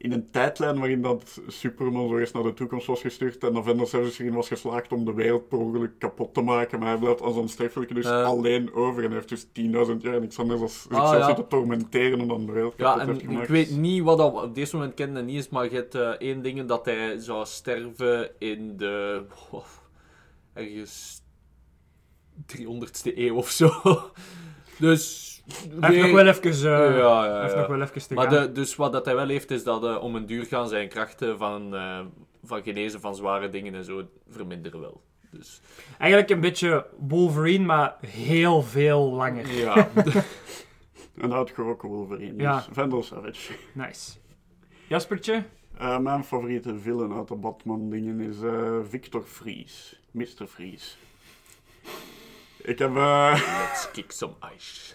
in 0.00 0.12
een 0.12 0.30
tijdlijn 0.30 0.78
waarin 0.78 1.02
dat 1.02 1.40
Superman 1.46 2.08
zo 2.08 2.18
eerst 2.18 2.34
naar 2.34 2.42
de 2.42 2.54
toekomst 2.54 2.86
was 2.86 3.00
gestuurd 3.00 3.44
en 3.44 3.56
Avengers 3.56 3.94
Avengers 3.94 4.18
erin 4.18 4.34
was 4.34 4.48
geslaagd 4.48 4.92
om 4.92 5.04
de 5.04 5.12
wereld 5.14 5.48
per 5.48 5.58
ongeluk 5.58 5.98
kapot 5.98 6.34
te 6.34 6.40
maken, 6.40 6.78
maar 6.78 6.88
hij 6.88 6.98
blijft 6.98 7.20
als 7.20 7.36
onsterfelijke 7.36 7.94
dus 7.94 8.04
Eh. 8.06 8.24
alleen 8.24 8.74
over 8.74 9.04
en 9.04 9.12
heeft 9.12 9.28
dus 9.28 9.46
10.000 9.52 10.02
jaar 10.02 10.20
niks 10.20 10.38
anders 10.38 10.60
zichzelf 10.82 11.12
Ah, 11.12 11.18
ja. 11.18 11.26
zitten 11.26 11.48
tormenteren 11.48 12.20
om 12.20 12.28
dan 12.28 12.46
de 12.46 12.52
wereld 12.52 12.74
Ja, 12.76 12.98
en 13.00 13.08
heeft 13.08 13.22
ik 13.22 13.48
weet 13.48 13.70
niet 13.70 14.02
wat 14.02 14.18
dat 14.18 14.42
op 14.42 14.54
dit 14.54 14.72
moment 14.72 14.94
kende 14.94 15.22
niet 15.22 15.38
is, 15.38 15.48
maar 15.48 15.64
je 15.64 15.70
hebt 15.74 15.94
eh, 15.94 16.08
één 16.08 16.42
ding 16.42 16.64
dat 16.66 16.84
hij 16.84 17.18
zou 17.18 17.46
sterven 17.46 18.30
in 18.38 18.76
de... 18.76 19.22
oh, 19.50 19.64
ergens 20.52 21.22
300ste 22.56 23.16
eeuw 23.16 23.34
of 23.36 23.50
zo. 23.50 23.70
Dus... 24.78 25.27
hij 25.80 25.90
heeft 25.94 26.02
nog 26.06 26.12
wel 26.22 26.26
even, 26.26 26.50
eh, 26.52 26.96
ja, 26.98 27.24
ja, 27.26 27.40
heeft 27.40 27.52
ja. 27.52 27.58
nog 27.58 27.68
wel 27.68 27.82
even 27.82 28.08
te 28.08 28.14
Maar 28.14 28.30
gaan. 28.30 28.42
de, 28.46 28.52
dus 28.52 28.76
wat 28.76 28.92
dat 28.92 29.04
hij 29.04 29.14
wel 29.14 29.28
heeft, 29.28 29.50
is 29.50 29.64
dat 29.64 29.84
eh, 29.84 30.02
om 30.02 30.14
een 30.16 30.26
duur 30.26 30.44
gaan 30.44 30.68
zijn 30.68 30.88
krachten 30.88 31.38
van, 31.38 31.74
eh, 31.74 32.00
van 32.44 32.62
genezen 32.62 33.00
van 33.00 33.14
zware 33.16 33.48
dingen 33.48 33.74
en 33.74 33.84
zo 33.84 34.02
verminderen 34.28 34.80
wel. 34.80 35.00
Dus 35.30 35.60
Eigenlijk 35.98 36.30
een 36.30 36.40
beetje 36.40 36.86
Wolverine, 36.98 37.64
maar 37.64 37.96
heel 38.06 38.62
veel 38.62 39.10
langer. 39.12 39.52
ja, 39.52 39.88
En 41.22 41.32
uitgerokken 41.34 41.88
Wolverine, 41.88 42.42
Ja. 42.42 42.56
dus 42.56 42.66
Vandal 42.72 43.02
Savage. 43.02 43.52
Nice. 43.72 44.10
Jaspertje? 44.88 45.44
Eh, 45.78 45.98
mijn 45.98 46.24
favoriete 46.24 46.78
villain 46.78 47.12
uit 47.12 47.28
de 47.28 47.34
Batman-dingen 47.34 48.20
is 48.20 48.40
eh, 48.42 48.76
Victor 48.88 49.22
Fries. 49.22 50.00
Mr. 50.10 50.46
Fries. 50.48 50.98
Ik 52.68 52.78
heb... 52.78 52.96
eh, 52.96 53.32
let's 53.60 53.90
kick 53.92 54.12
some 54.12 54.32
ice. 54.56 54.94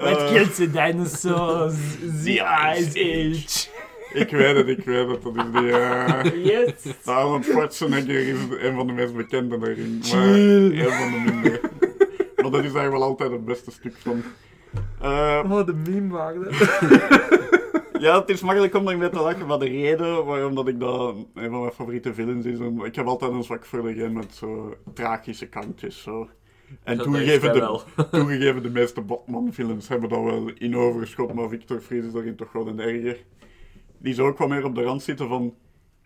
What 0.00 0.28
kills 0.30 0.54
the 0.56 0.70
dinosaurs? 0.70 1.74
The 2.24 2.40
Ice 2.76 2.88
Age. 2.98 3.68
Ik 4.12 4.30
weet 4.30 4.56
het, 4.56 4.68
ik 4.68 4.84
weet 4.84 5.08
het. 5.08 5.22
Dat 5.22 5.36
is 5.36 5.42
die... 5.52 5.70
eh 5.72 6.44
Yes. 6.44 6.94
Arnold 7.04 7.44
Schwarzenegger 7.44 8.28
is 8.28 8.38
een 8.60 8.74
van 8.74 8.86
de 8.86 8.92
meest 8.92 9.14
bekende 9.16 9.58
daarin. 9.58 9.98
Maar 10.12 10.22
een 10.28 10.90
van 10.92 11.10
de 11.10 11.22
minder. 11.32 11.60
maar 12.36 12.50
dat 12.50 12.64
is 12.64 12.72
eigenlijk 12.74 12.90
wel 12.92 13.02
altijd 13.02 13.30
het 13.30 13.44
beste 13.44 13.70
stuk 13.70 13.94
van. 13.98 14.22
Eh, 15.00 15.42
Oh, 15.50 15.66
de 15.66 15.74
meme 15.74 16.12
waarde. 16.12 16.50
ja, 17.98 18.20
het 18.20 18.28
is 18.28 18.40
makkelijk 18.40 18.74
om 18.74 18.84
daarmee 18.84 19.08
te 19.10 19.20
lachen, 19.20 19.46
maar 19.46 19.58
de 19.58 19.68
reden 19.68 20.24
waarom 20.24 20.54
dat 20.54 20.68
ik 20.68 20.80
dat 20.80 21.14
een 21.34 21.50
van 21.50 21.60
mijn 21.60 21.72
favoriete 21.72 22.14
villains 22.14 22.46
is, 22.46 22.58
ik 22.84 22.94
heb 22.94 23.06
altijd 23.06 23.32
een 23.32 23.42
zwak 23.44 23.64
voor 23.66 23.82
degene 23.82 24.08
met 24.08 24.34
zo 24.34 24.74
tragische 24.94 25.46
kantjes. 25.46 26.02
Zo. 26.02 26.28
En 26.82 26.96
Dat 26.96 27.06
toegegeven 27.06 27.52
de, 27.52 27.82
toegegeven, 28.10 28.62
de 28.62 28.70
meeste 28.70 29.00
Batman-films 29.00 29.88
hebben 29.88 30.08
dat 30.08 30.22
wel 30.22 30.50
in 30.58 30.76
overschot, 30.76 31.32
maar 31.34 31.48
Victor 31.48 31.80
Fries 31.80 32.04
is 32.04 32.12
daarin 32.12 32.36
toch 32.36 32.52
wel 32.52 32.66
een 32.68 32.80
erger. 32.80 33.24
Die 33.98 34.14
zou 34.14 34.28
ook 34.30 34.38
wel 34.38 34.48
meer 34.48 34.64
op 34.64 34.74
de 34.74 34.82
rand 34.82 35.02
zitten 35.02 35.28
van, 35.28 35.54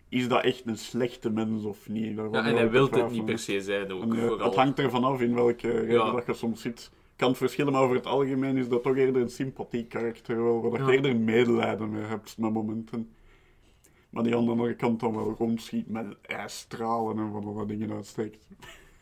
is 0.09 0.27
dat 0.27 0.43
echt 0.43 0.63
een 0.65 0.77
slechte 0.77 1.29
mens 1.29 1.63
of 1.63 1.89
niet? 1.89 2.15
Daarvan 2.15 2.43
Ja, 2.43 2.49
en 2.49 2.55
hij 2.55 2.69
wil 2.69 2.89
het 2.91 3.11
niet 3.11 3.25
per 3.25 3.39
se 3.39 3.61
zijn 3.61 3.91
ook. 3.91 4.01
En, 4.03 4.11
eh, 4.19 4.43
het 4.43 4.55
hangt 4.55 4.79
ervan 4.79 5.03
af 5.03 5.21
in 5.21 5.33
welke 5.35 5.69
reden 5.71 5.93
Ja. 5.93 6.11
dat 6.11 6.25
je 6.25 6.33
soms 6.33 6.61
zit. 6.61 6.91
Kan 7.15 7.29
het 7.29 7.37
verschillen, 7.37 7.71
maar 7.73 7.81
over 7.81 7.95
het 7.95 8.05
algemeen 8.05 8.57
is 8.57 8.69
dat 8.69 8.83
toch 8.83 8.95
eerder 8.95 9.21
een 9.21 9.29
sympathiek 9.29 9.89
karakter, 9.89 10.43
wel, 10.43 10.61
waar 10.69 10.79
Ja. 10.81 10.87
je 10.87 10.93
eerder 10.95 11.15
medelijden 11.15 11.89
mee 11.89 12.03
hebt 12.03 12.37
met 12.37 12.53
momenten. 12.53 13.09
Maar 14.09 14.23
die 14.23 14.35
aan 14.35 14.45
de 14.45 14.51
andere 14.51 14.75
kant 14.75 14.99
dan 14.99 15.15
wel 15.15 15.35
rondschiet 15.37 15.89
met 15.89 16.05
ijsstralen 16.21 17.17
en 17.17 17.31
van 17.31 17.45
alle 17.45 17.65
dingen 17.65 17.91
uitsteekt. 17.91 18.47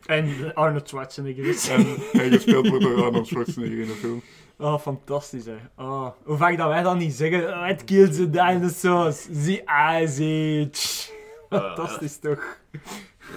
En 0.06 0.54
Arnold 0.54 0.88
Schwarzenegger 0.88 1.44
is. 1.44 1.68
En, 1.68 1.86
en 2.12 2.30
gespeeld 2.30 2.68
wordt 2.68 2.84
door 2.84 3.04
Arnold 3.04 3.26
Schwarzenegger 3.26 3.78
in 3.78 3.86
de 3.86 3.92
film. 3.92 4.22
Oh, 4.58 4.78
fantastisch, 4.78 5.44
hè. 5.44 5.56
Oh, 5.76 6.08
hoe 6.24 6.36
vaak 6.36 6.56
dat 6.56 6.68
wij 6.68 6.82
dan 6.82 6.98
niet 6.98 7.14
zeggen... 7.14 7.48
Oh, 7.48 7.68
it 7.68 7.84
kills 7.84 8.16
the 8.16 8.30
dinosaurs. 8.30 9.22
The 9.22 9.62
Ice 10.02 10.22
Age. 10.22 11.12
Fantastisch, 11.48 12.18
toch? 12.18 12.58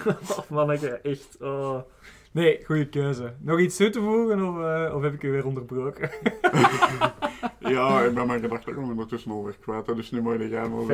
Oh, 0.06 0.38
manneke, 0.48 0.88
echt. 0.88 1.36
Oh. 1.40 1.78
Nee, 2.32 2.60
goede 2.64 2.88
keuze. 2.88 3.32
Nog 3.38 3.60
iets 3.60 3.76
toe 3.76 3.90
te 3.90 4.00
voegen, 4.00 4.48
of, 4.48 4.58
eh, 4.58 4.94
of 4.94 5.02
heb 5.02 5.14
ik 5.14 5.22
u 5.22 5.30
weer 5.30 5.46
onderbroken? 5.46 6.10
Ja, 7.58 8.00
ik 8.00 8.14
ben 8.14 8.26
mijn 8.26 8.40
gedachten 8.40 8.72
gewoon 8.72 8.90
ondertussen 8.90 9.30
alweer 9.30 9.56
kwijt, 9.60 9.86
dus 9.86 10.10
nu 10.10 10.20
moet 10.20 10.32
je 10.32 10.48
de 10.48 10.54
gaan. 10.54 10.90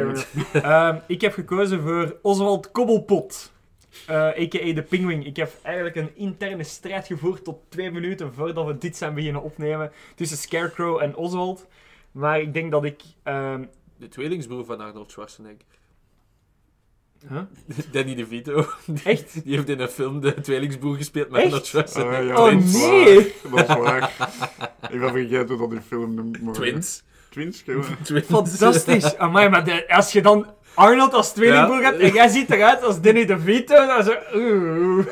Ehm, 0.62 0.99
ik 1.07 1.20
heb 1.20 1.33
gekozen 1.33 1.83
voor 1.83 2.16
Oswald 2.22 2.70
Kobbelpot. 2.70 3.53
Eh, 4.07 4.16
a.k.a. 4.16 4.72
de 4.72 4.82
Penguin. 4.88 5.26
Ik 5.26 5.36
heb 5.36 5.53
eigenlijk 5.62 5.97
een 5.97 6.11
interne 6.16 6.64
strijd 6.64 7.07
gevoerd 7.07 7.44
tot 7.44 7.59
twee 7.68 7.90
minuten 7.90 8.34
voordat 8.34 8.66
we 8.66 8.78
dit 8.78 8.97
zijn 8.97 9.14
beginnen 9.14 9.42
opnemen. 9.42 9.92
Tussen 10.14 10.36
Scarecrow 10.38 11.03
en 11.03 11.16
Oswald. 11.16 11.66
Maar 12.12 12.40
ik 12.40 12.53
denk 12.55 12.70
dat 12.70 12.84
ik... 12.84 13.01
ehm, 13.22 13.64
De 13.97 14.09
tweelingsbroer 14.09 14.64
van 14.64 14.80
Arnold 14.80 15.11
Schwarzenegger. 15.11 15.64
huh? 17.28 17.40
Danny 17.92 18.14
DeVito. 18.14 18.66
Echt? 19.05 19.44
Die 19.44 19.55
heeft 19.57 19.68
in 19.68 19.80
een 19.80 19.88
film 19.88 20.20
de 20.20 20.40
tweelingsbroer 20.40 20.97
gespeeld 20.97 21.30
met? 21.30 21.42
Arnold 21.44 21.66
Schwarzenegger. 21.66 22.18
Ah, 22.20 22.26
ja, 22.26 22.57
Oh, 22.57 22.72
nee! 22.72 23.34
Dat 23.51 23.68
is 23.68 23.74
waar. 23.76 24.12
Ik 24.90 25.01
ben 25.01 25.11
vergeten 25.11 25.59
dat 25.59 25.70
die 25.70 25.80
film 25.80 26.14
noemt. 26.14 26.55
Twins. 26.55 27.03
Twins. 27.30 27.62
Twins. 28.03 28.26
Fantastisch. 28.26 29.16
Amai, 29.16 29.49
maar 29.49 29.64
de- 29.64 29.88
als 29.88 30.12
je 30.12 30.22
dan 30.22 30.47
Arnold 30.77 31.12
als 31.14 31.33
tweelingbroer 31.33 31.81
Ja. 31.81 31.85
hebt 31.91 32.01
en 32.01 32.12
jij 32.12 32.29
ziet 32.29 32.51
eruit 32.51 32.83
als 32.83 33.01
Danny 33.01 33.24
DeVito, 33.27 33.87
dan 33.87 34.03
zo... 34.05 34.12
Oeh. 34.35 35.07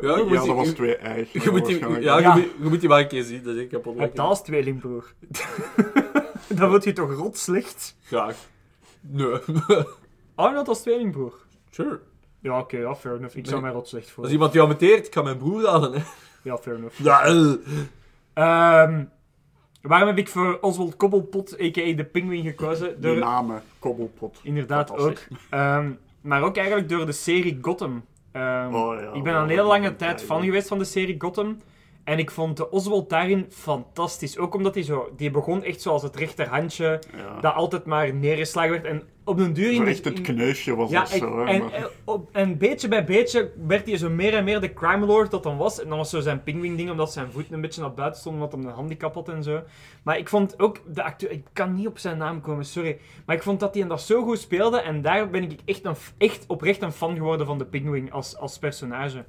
Ja, 0.00 0.16
je 0.16 0.24
moet 0.26 0.32
Ja, 0.40 0.46
dat 0.46 0.56
was 0.56 0.68
twee 0.68 0.96
eigen. 0.96 1.42
Je 1.42 1.50
moet, 1.50 1.66
die, 1.66 1.88
ja, 2.00 2.18
Ja. 2.18 2.18
Je, 2.18 2.28
moet, 2.40 2.50
je 2.62 2.68
moet 2.68 2.80
die 2.80 2.88
maar 2.88 3.00
een 3.00 3.08
keer 3.08 3.22
zien, 3.22 3.42
dat 3.42 3.66
kapot. 3.68 3.98
Heb 3.98 4.14
dat 4.16 4.26
als 4.26 4.42
tweelingbroer? 4.42 5.12
dan 6.58 6.68
word 6.68 6.84
je 6.84 6.92
toch 6.92 7.12
rot 7.14 7.38
slecht? 7.38 7.96
Graag. 8.04 8.36
Nee. 9.00 9.38
Arnold 10.34 10.68
als 10.68 10.80
tweelingbroer? 10.82 11.34
sure. 11.70 12.00
Ja, 12.40 12.58
oké, 12.58 12.76
ja, 12.78 12.94
fair 12.94 13.16
enough. 13.16 13.36
Ik 13.36 13.46
zou 13.46 13.60
mij 13.60 13.70
rot 13.70 13.88
slecht 13.88 14.04
Als 14.04 14.12
voelen. 14.14 14.32
iemand 14.32 14.52
jou 14.52 14.68
meteert, 14.68 15.06
ik 15.06 15.14
ga 15.14 15.22
mijn 15.22 15.36
broer 15.36 15.66
halen. 15.68 15.92
Hè. 15.92 16.00
Ja, 16.42 16.58
fair 16.58 16.76
enough. 16.76 16.98
Ja, 17.02 17.24
eh. 18.34 18.98
Waarom 19.82 20.08
heb 20.08 20.18
ik 20.18 20.28
voor 20.28 20.58
Oswald 20.60 20.96
Kobbelpot, 20.96 21.52
a.k.a. 21.60 21.92
de 21.92 22.04
Penguin, 22.12 22.42
gekozen? 22.44 23.00
Door, 23.00 23.16
namen, 23.18 23.62
Kobbelpot. 23.78 24.40
inderdaad 24.42 24.96
ook. 24.96 25.16
Ehm, 25.50 25.90
maar 26.20 26.42
ook 26.42 26.56
eigenlijk 26.56 26.88
door 26.88 27.06
de 27.06 27.12
serie 27.12 27.58
Gotham. 27.62 28.04
Ehm, 28.32 28.74
Oh, 28.74 29.00
ja, 29.00 29.12
ik 29.12 29.22
ben 29.22 29.34
al 29.34 29.42
een 29.42 29.48
hele 29.48 29.62
lange 29.62 29.96
tijd 29.96 30.22
fan 30.22 30.42
geweest 30.44 30.68
van 30.68 30.78
de 30.78 30.84
serie 30.84 31.14
Gotham. 31.18 31.58
En 32.08 32.18
ik 32.18 32.30
vond 32.30 32.56
de 32.56 32.70
Oswald 32.70 33.10
daarin 33.10 33.46
fantastisch. 33.50 34.38
Ook 34.38 34.54
omdat 34.54 34.74
hij 34.74 34.82
zo... 34.84 35.12
Die 35.16 35.30
begon 35.30 35.62
echt 35.62 35.80
zoals 35.80 36.02
het 36.02 36.16
rechterhandje, 36.16 37.02
Ja. 37.16 37.40
dat 37.40 37.54
altijd 37.54 37.84
maar 37.84 38.14
neergeslagen 38.14 38.70
werd. 38.70 38.84
En 38.84 39.02
op 39.24 39.38
een 39.38 39.52
duur... 39.52 39.72
In- 39.72 39.86
echt 39.86 40.04
het 40.04 40.20
kneusje 40.20 40.76
was 40.76 40.90
ja, 40.90 41.00
dat 41.00 41.12
ik- 41.14 41.18
zo. 41.18 41.38
hè, 41.38 41.44
en, 41.52 41.72
en, 41.72 41.88
op- 42.04 42.28
en 42.32 42.58
beetje 42.58 42.88
bij 42.88 43.04
beetje 43.04 43.50
werd 43.66 43.86
hij 43.86 43.96
zo 43.96 44.10
meer 44.10 44.34
en 44.34 44.44
meer 44.44 44.60
de 44.60 44.72
crime 44.72 45.06
lord 45.06 45.30
dat 45.30 45.42
dan 45.42 45.56
was. 45.56 45.80
En 45.82 45.88
dan 45.88 45.98
was 45.98 46.10
zo 46.10 46.20
zijn 46.20 46.42
pingwing 46.42 46.76
ding, 46.76 46.90
omdat 46.90 47.12
zijn 47.12 47.30
voeten 47.32 47.54
een 47.54 47.60
beetje 47.60 47.80
naar 47.80 47.94
buiten 47.94 48.20
stonden, 48.20 48.42
omdat 48.42 48.58
hij 48.58 48.68
een 48.68 48.74
handicap 48.76 49.14
had 49.14 49.28
en 49.28 49.42
zo. 49.42 49.62
Maar 50.02 50.18
ik 50.18 50.28
vond 50.28 50.60
ook 50.60 50.80
de 50.94 51.02
acteur... 51.02 51.30
Ik 51.30 51.44
kan 51.52 51.74
niet 51.74 51.86
op 51.86 51.98
zijn 51.98 52.18
naam 52.18 52.40
komen, 52.40 52.64
sorry. 52.64 52.98
Maar 53.26 53.36
ik 53.36 53.42
vond 53.42 53.60
dat 53.60 53.74
hij 53.74 53.86
dat 53.86 54.00
zo 54.00 54.22
goed 54.22 54.38
speelde. 54.38 54.80
En 54.80 55.02
daar 55.02 55.30
ben 55.30 55.42
ik 55.42 55.60
echt, 55.64 55.84
een, 55.84 55.96
echt 56.18 56.44
oprecht 56.46 56.82
een 56.82 56.92
fan 56.92 57.16
geworden 57.16 57.46
van 57.46 57.58
de 57.58 57.66
pingwing 57.66 58.12
als, 58.12 58.36
als 58.36 58.58
personage. 58.58 59.24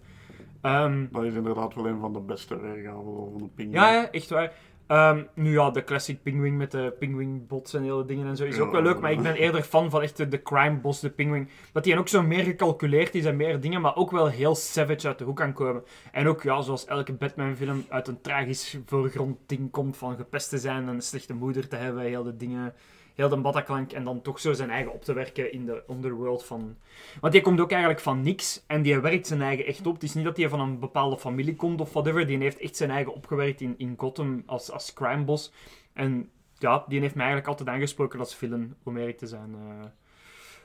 Ehm, 0.61 1.05
Dat 1.11 1.23
is 1.23 1.33
inderdaad 1.33 1.75
wel 1.75 1.87
een 1.87 1.99
van 1.99 2.13
de 2.13 2.19
beste 2.21 2.59
weergaven 2.59 3.03
van 3.15 3.41
een 3.41 3.51
ping. 3.55 3.73
ja, 3.73 3.91
ja, 3.93 4.11
echt 4.11 4.29
waar. 4.29 4.53
Ehm, 4.87 5.23
nu 5.33 5.51
ja, 5.51 5.69
de 5.71 5.83
classic 5.83 6.23
Pingwing 6.23 6.57
met 6.57 6.71
de 6.71 6.93
Pingwing 6.99 7.47
bots 7.47 7.73
en 7.73 7.83
hele 7.83 8.05
dingen 8.05 8.27
en 8.27 8.35
zo 8.37 8.45
is 8.45 8.55
Ja. 8.55 8.61
ook 8.61 8.71
wel 8.71 8.81
leuk, 8.81 8.99
maar 8.99 9.11
ik 9.11 9.21
ben 9.21 9.35
eerder 9.35 9.61
fan 9.63 9.89
van 9.89 10.01
echt 10.01 10.17
de, 10.17 10.27
de 10.27 10.41
crime 10.41 10.77
boss, 10.77 10.99
de 10.99 11.09
Pingwing. 11.09 11.49
Dat 11.73 11.83
die 11.83 11.97
ook 11.97 12.07
zo 12.07 12.21
meer 12.23 12.43
gecalculeerd 12.43 13.15
is 13.15 13.25
en 13.25 13.35
meer 13.35 13.59
dingen, 13.59 13.81
maar 13.81 13.95
ook 13.95 14.11
wel 14.11 14.27
heel 14.27 14.55
savage 14.55 15.07
uit 15.07 15.17
de 15.17 15.23
hoek 15.23 15.35
kan 15.35 15.53
komen. 15.53 15.83
En 16.11 16.27
ook, 16.27 16.43
ja, 16.43 16.61
zoals 16.61 16.85
elke 16.85 17.13
Batman-film 17.13 17.85
uit 17.89 18.07
een 18.07 18.21
tragisch 18.21 18.77
voorgrondding 18.85 19.71
komt 19.71 19.97
van 19.97 20.15
gepest 20.15 20.49
te 20.49 20.57
zijn 20.57 20.81
en 20.87 20.87
een 20.93 21.01
slechte 21.01 21.33
moeder 21.33 21.67
te 21.67 21.75
hebben, 21.75 22.03
heel 22.03 22.23
de 22.23 22.35
dingen, 22.37 22.73
heel 23.19 23.29
de 23.29 23.37
Bataclank 23.37 23.91
en 23.91 24.03
dan 24.03 24.21
toch 24.21 24.39
zo 24.39 24.53
zijn 24.53 24.69
eigen 24.69 24.93
op 24.93 25.03
te 25.03 25.13
werken 25.13 25.51
in 25.51 25.65
de 25.65 25.83
underworld 25.89 26.45
van... 26.45 26.75
Want 27.21 27.33
die 27.33 27.41
komt 27.41 27.59
ook 27.59 27.71
eigenlijk 27.71 28.01
van 28.01 28.21
niks 28.21 28.63
en 28.67 28.81
die 28.81 28.99
werkt 28.99 29.27
zijn 29.27 29.41
eigen 29.41 29.65
echt 29.65 29.87
op. 29.87 29.93
Het 29.93 30.03
is 30.03 30.13
niet 30.13 30.25
dat 30.25 30.37
hij 30.37 30.49
van 30.49 30.59
een 30.59 30.79
bepaalde 30.79 31.17
familie 31.17 31.55
komt 31.55 31.81
of 31.81 31.93
whatever. 31.93 32.27
Die 32.27 32.37
heeft 32.37 32.57
echt 32.59 32.75
zijn 32.75 32.89
eigen 32.91 33.13
opgewerkt 33.13 33.61
in, 33.61 33.73
in 33.77 33.93
Gotham 33.97 34.43
als, 34.45 34.71
als 34.71 34.93
crime 34.93 35.23
boss. 35.23 35.51
En 35.93 36.29
ja, 36.57 36.85
die 36.87 36.99
heeft 36.99 37.15
mij 37.15 37.25
eigenlijk 37.25 37.59
altijd 37.59 37.75
aangesproken 37.75 38.19
als 38.19 38.35
villain, 38.35 38.75
om 38.83 38.97
eerlijk 38.97 39.17
te 39.17 39.27
zijn. 39.27 39.55
eh. 39.55 39.85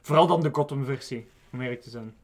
vooral 0.02 0.26
dan 0.26 0.40
de 0.42 0.48
Gotham-versie, 0.52 1.26
om 1.52 1.60
eerlijk 1.60 1.80
te 1.82 1.90
zijn. 1.90 2.14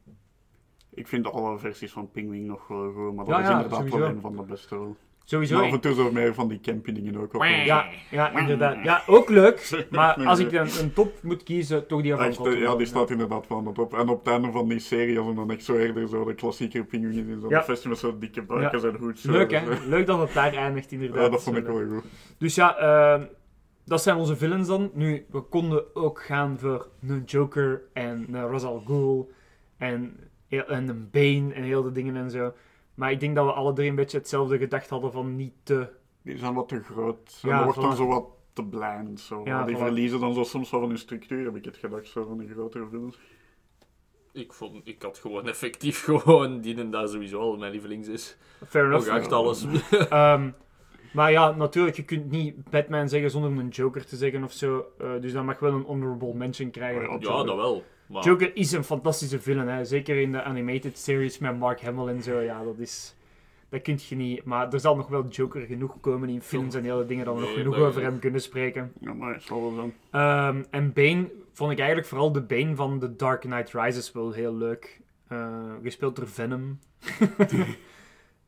Ik 0.93 1.07
vind 1.07 1.31
alle 1.31 1.57
versies 1.57 1.91
van 1.91 2.11
Pingwing 2.11 2.45
nog 2.47 2.67
wel 2.67 2.91
goed, 2.93 3.15
maar 3.15 3.25
dat 3.25 3.35
Ja, 3.35 3.41
is 3.41 3.49
inderdaad 3.49 3.89
wel 3.89 4.07
een 4.07 4.21
van 4.21 4.35
de 4.35 4.41
beste. 4.43 4.75
wel. 4.75 4.95
Sowieso. 5.23 5.55
Maar 5.55 5.65
af 5.65 5.71
en 5.71 5.79
toe 5.79 5.93
zo 5.93 6.11
meer 6.11 6.33
van 6.33 6.47
die 6.47 6.59
campy 6.59 6.91
dingen 6.91 7.17
ook. 7.17 7.33
op. 7.33 7.43
Ja, 7.43 7.85
ja, 8.11 8.39
inderdaad. 8.39 8.83
Ja, 8.83 9.03
ook 9.07 9.29
leuk. 9.29 9.85
Maar 9.89 10.13
als 10.25 10.39
ik 10.39 10.51
een, 10.51 10.67
een 10.79 10.93
top 10.93 11.13
moet 11.23 11.43
kiezen, 11.43 11.87
toch 11.87 12.01
die 12.01 12.15
van 12.15 12.25
Echt, 12.25 12.57
ja, 12.59 12.75
die 12.75 12.85
staat 12.85 13.09
inderdaad 13.09 13.47
van 13.47 13.63
de 13.63 13.71
top. 13.71 13.93
En 13.93 14.09
op 14.09 14.19
het 14.25 14.33
einde 14.33 14.51
van 14.51 14.67
die 14.67 14.79
serie, 14.79 15.19
als 15.19 15.35
dan 15.35 15.51
echt 15.51 15.63
zo 15.63 15.75
eerder 15.75 16.07
zo 16.07 16.25
de 16.25 16.33
klassieke 16.33 16.83
pinguïn 16.83 17.29
in 17.29 17.39
zo'n 17.41 17.49
Ja. 17.49 17.63
festival 17.63 17.91
met 17.91 17.99
zo'n 17.99 18.19
dikke 18.19 18.41
buiken 18.41 18.71
Ja. 18.71 18.79
zijn 18.79 18.97
goed. 18.97 19.19
Zo. 19.19 19.31
Leuk, 19.31 19.51
hè? 19.51 19.57
eh, 19.71 19.85
Leuk 19.87 20.05
dat 20.05 20.19
het 20.19 20.33
daar 20.33 20.53
eindigt, 20.53 20.91
inderdaad. 20.91 21.23
Ja, 21.23 21.29
dat 21.29 21.43
vond 21.43 21.57
ik 21.57 21.65
wel 21.65 21.75
goed. 21.75 22.03
Dus 22.37 22.55
ja, 22.55 22.77
ehm, 22.77 23.23
dat 23.85 24.01
zijn 24.01 24.15
onze 24.17 24.35
villains 24.35 24.67
dan. 24.67 24.91
Nu, 24.93 25.25
we 25.31 25.41
konden 25.41 25.95
ook 25.95 26.21
gaan 26.23 26.59
voor 26.59 26.87
een 27.07 27.23
Joker 27.25 27.81
en 27.93 28.27
een 28.31 28.47
Ra's 28.49 28.63
al 28.63 28.79
Ghul 28.85 29.31
en, 29.77 30.17
en 30.49 30.87
een 30.89 31.09
Bane 31.11 31.53
en 31.53 31.63
heel 31.63 31.83
de 31.83 31.91
dingen 31.91 32.15
en 32.15 32.31
zo. 32.31 32.53
Maar 33.01 33.11
ik 33.11 33.19
denk 33.19 33.35
dat 33.35 33.45
we 33.45 33.51
alle 33.51 33.73
drie 33.73 33.89
een 33.89 33.95
beetje 33.95 34.17
hetzelfde 34.17 34.57
gedacht 34.57 34.89
hadden 34.89 35.11
van 35.11 35.35
niet 35.35 35.53
te... 35.63 35.87
Die 36.21 36.37
zijn 36.37 36.53
wat 36.53 36.67
te 36.67 36.83
groot. 36.83 37.39
Ja, 37.41 37.63
wordt 37.63 37.81
dan 37.81 37.93
voilà. 37.93 37.97
zo 37.97 38.07
wat 38.07 38.25
te 38.53 38.63
blind. 38.63 39.19
Zo. 39.19 39.41
Ja, 39.43 39.65
die 39.65 39.75
voilà. 39.75 39.79
verliezen 39.79 40.19
dan 40.19 40.33
zo 40.33 40.43
soms 40.43 40.71
wel 40.71 40.79
van 40.79 40.89
hun 40.89 40.97
structuur, 40.97 41.45
heb 41.45 41.55
ik 41.55 41.65
het 41.65 41.77
gedacht, 41.77 42.07
zo 42.07 42.25
van 42.25 42.37
die 42.37 42.49
grotere 42.49 42.87
films. 42.87 43.19
Ik, 44.33 44.53
vond, 44.53 44.87
ik 44.87 45.01
had 45.01 45.17
gewoon 45.17 45.47
effectief 45.47 46.03
gewoon 46.09 46.61
die 46.61 46.77
en 46.77 46.91
daar 46.91 47.07
sowieso 47.07 47.39
al 47.39 47.57
mijn 47.57 47.71
lievelings 47.71 48.07
is. 48.07 48.37
Fair 48.67 48.85
enough. 48.85 49.09
Ook 49.09 49.15
echt 49.15 49.31
alles. 49.31 49.65
Ehm, 50.09 50.49
maar 51.13 51.31
ja, 51.31 51.51
natuurlijk, 51.51 51.95
je 51.95 52.05
kunt 52.05 52.31
niet 52.31 52.69
Batman 52.69 53.09
zeggen 53.09 53.31
zonder 53.31 53.51
een 53.51 53.69
Joker 53.69 54.05
te 54.05 54.15
zeggen 54.15 54.43
of 54.43 54.51
zo. 54.51 54.85
Eh, 54.97 55.21
dus 55.21 55.33
dat 55.33 55.43
mag 55.43 55.59
wel 55.59 55.73
een 55.73 55.83
honorable 55.83 56.33
mention 56.33 56.71
krijgen. 56.71 57.09
Oh 57.09 57.21
ja, 57.21 57.43
dat 57.43 57.55
wel. 57.55 57.83
Joker 58.19 58.55
is 58.55 58.71
een 58.71 58.83
fantastische 58.83 59.39
villain, 59.39 59.67
hè. 59.67 59.85
zeker 59.85 60.21
in 60.21 60.31
de 60.31 60.43
animated 60.43 60.97
series 60.97 61.37
met 61.37 61.59
Mark 61.59 61.81
Hamill 61.81 62.07
en 62.07 62.23
zo. 62.23 62.39
Ja, 62.39 62.63
dat 62.63 62.77
is. 62.77 63.15
Dat 63.69 63.81
kun 63.81 63.99
je 64.07 64.15
niet. 64.15 64.43
Maar 64.43 64.73
er 64.73 64.79
zal 64.79 64.95
nog 64.95 65.07
wel 65.07 65.27
Joker 65.27 65.61
genoeg 65.61 65.99
komen 65.99 66.29
in 66.29 66.41
films 66.41 66.75
en 66.75 66.83
hele 66.83 67.05
dingen 67.05 67.25
dat 67.25 67.35
we 67.35 67.41
nog 67.41 67.53
genoeg 67.53 67.77
over 67.77 68.01
hem 68.01 68.19
kunnen 68.19 68.41
spreken. 68.41 68.91
Ja, 68.99 69.13
maar 69.13 69.33
het 69.33 69.43
zal 69.43 69.61
wel 69.61 69.73
zijn. 69.73 69.93
Ehm, 70.11 70.63
en 70.69 70.93
Bane 70.93 71.31
vond 71.53 71.71
ik 71.71 71.77
eigenlijk 71.77 72.07
vooral 72.07 72.31
de 72.31 72.41
Bane 72.41 72.75
van 72.75 72.99
The 72.99 73.15
Dark 73.15 73.41
Knight 73.41 73.73
Rises 73.73 74.11
wel 74.11 74.31
heel 74.31 74.55
leuk. 74.55 75.01
Eh, 75.27 75.73
gespeeld 75.83 76.15
door 76.15 76.27
Venom. 76.27 76.79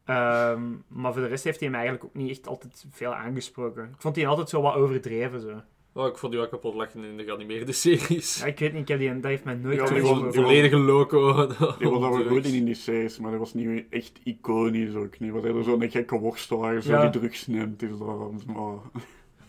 Ehm, 0.05 0.61
maar 0.87 1.13
voor 1.13 1.21
de 1.21 1.27
rest 1.27 1.43
heeft 1.43 1.59
hij 1.59 1.67
hem 1.67 1.77
eigenlijk 1.77 2.05
ook 2.05 2.13
niet 2.13 2.29
echt 2.29 2.47
altijd 2.47 2.85
veel 2.91 3.13
aangesproken. 3.13 3.83
Ik 3.83 4.01
vond 4.01 4.15
hij 4.15 4.27
altijd 4.27 4.49
zo 4.49 4.61
wat 4.61 4.75
overdreven. 4.75 5.41
Zo. 5.41 5.61
Oh, 5.93 6.07
ik 6.07 6.17
vond 6.17 6.31
die 6.31 6.41
wel 6.41 6.49
kapot 6.49 6.73
lachen 6.73 7.03
in 7.03 7.17
de 7.17 7.23
geanimeerde 7.23 7.71
series. 7.83 8.39
Ja, 8.39 8.45
ik 8.45 8.59
weet 8.59 8.71
niet, 8.73 8.81
ik 8.81 8.87
heb 8.87 8.99
die, 8.99 9.13
dat 9.13 9.23
heeft 9.23 9.43
mij 9.43 9.55
nooit 9.55 9.77
Ja, 9.77 9.85
die 9.85 10.01
was- 10.01 10.21
was 10.21 10.35
volledige 10.35 10.77
loco. 10.77 11.47
Die 11.79 11.89
was 11.89 11.99
wel 11.99 12.25
goed 12.27 12.45
in 12.45 12.65
die 12.65 12.75
series, 12.75 13.19
maar 13.19 13.31
dat 13.31 13.39
was 13.39 13.53
niet 13.53 13.85
echt 13.89 14.19
iconisch 14.23 14.93
ook 14.95 15.19
niet. 15.19 15.31
Wat 15.31 15.43
er 15.43 15.63
zo'n 15.63 15.89
gekke 15.91 16.19
worstelaar 16.19 16.81
zo 16.81 16.91
Ja. 16.91 17.01
die 17.09 17.19
drugs 17.19 17.47
neemt, 17.47 17.81
is 17.81 17.89
dat... 17.89 18.07
Oh. 18.55 18.85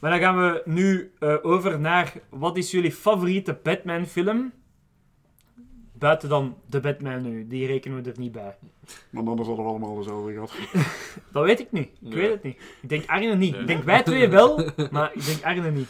Maar 0.00 0.10
dan 0.10 0.20
gaan 0.20 0.36
we 0.36 0.62
nu 0.64 1.12
eh, 1.18 1.34
over 1.42 1.80
naar 1.80 2.12
wat 2.28 2.56
is 2.56 2.70
jullie 2.70 2.92
favoriete 2.92 3.58
Batman-film? 3.62 4.52
Buiten 5.98 6.28
dan 6.28 6.56
de 6.66 6.80
Batman 6.80 7.22
nu, 7.22 7.46
die 7.46 7.66
rekenen 7.66 8.02
we 8.02 8.10
er 8.10 8.18
niet 8.18 8.32
bij. 8.32 8.56
Maar 9.10 9.22
anders 9.26 9.46
hadden 9.48 9.64
we 9.64 9.70
allemaal 9.70 9.96
dezelfde 9.96 10.32
gehad. 10.32 10.52
Dat 11.32 11.44
weet 11.44 11.60
ik 11.60 11.72
niet. 11.72 11.88
Ik 11.88 11.96
Nee. 12.00 12.14
weet 12.14 12.30
het 12.30 12.42
niet. 12.42 12.56
Ik 12.82 12.88
denk 12.88 13.06
Arne 13.06 13.36
niet. 13.36 13.52
Nee. 13.52 13.60
Ik 13.60 13.66
denk 13.66 13.82
wij 13.84 14.02
twee 14.02 14.28
wel, 14.28 14.70
maar 14.90 15.10
ik 15.14 15.24
denk 15.24 15.42
Arne 15.42 15.70
niet. 15.70 15.88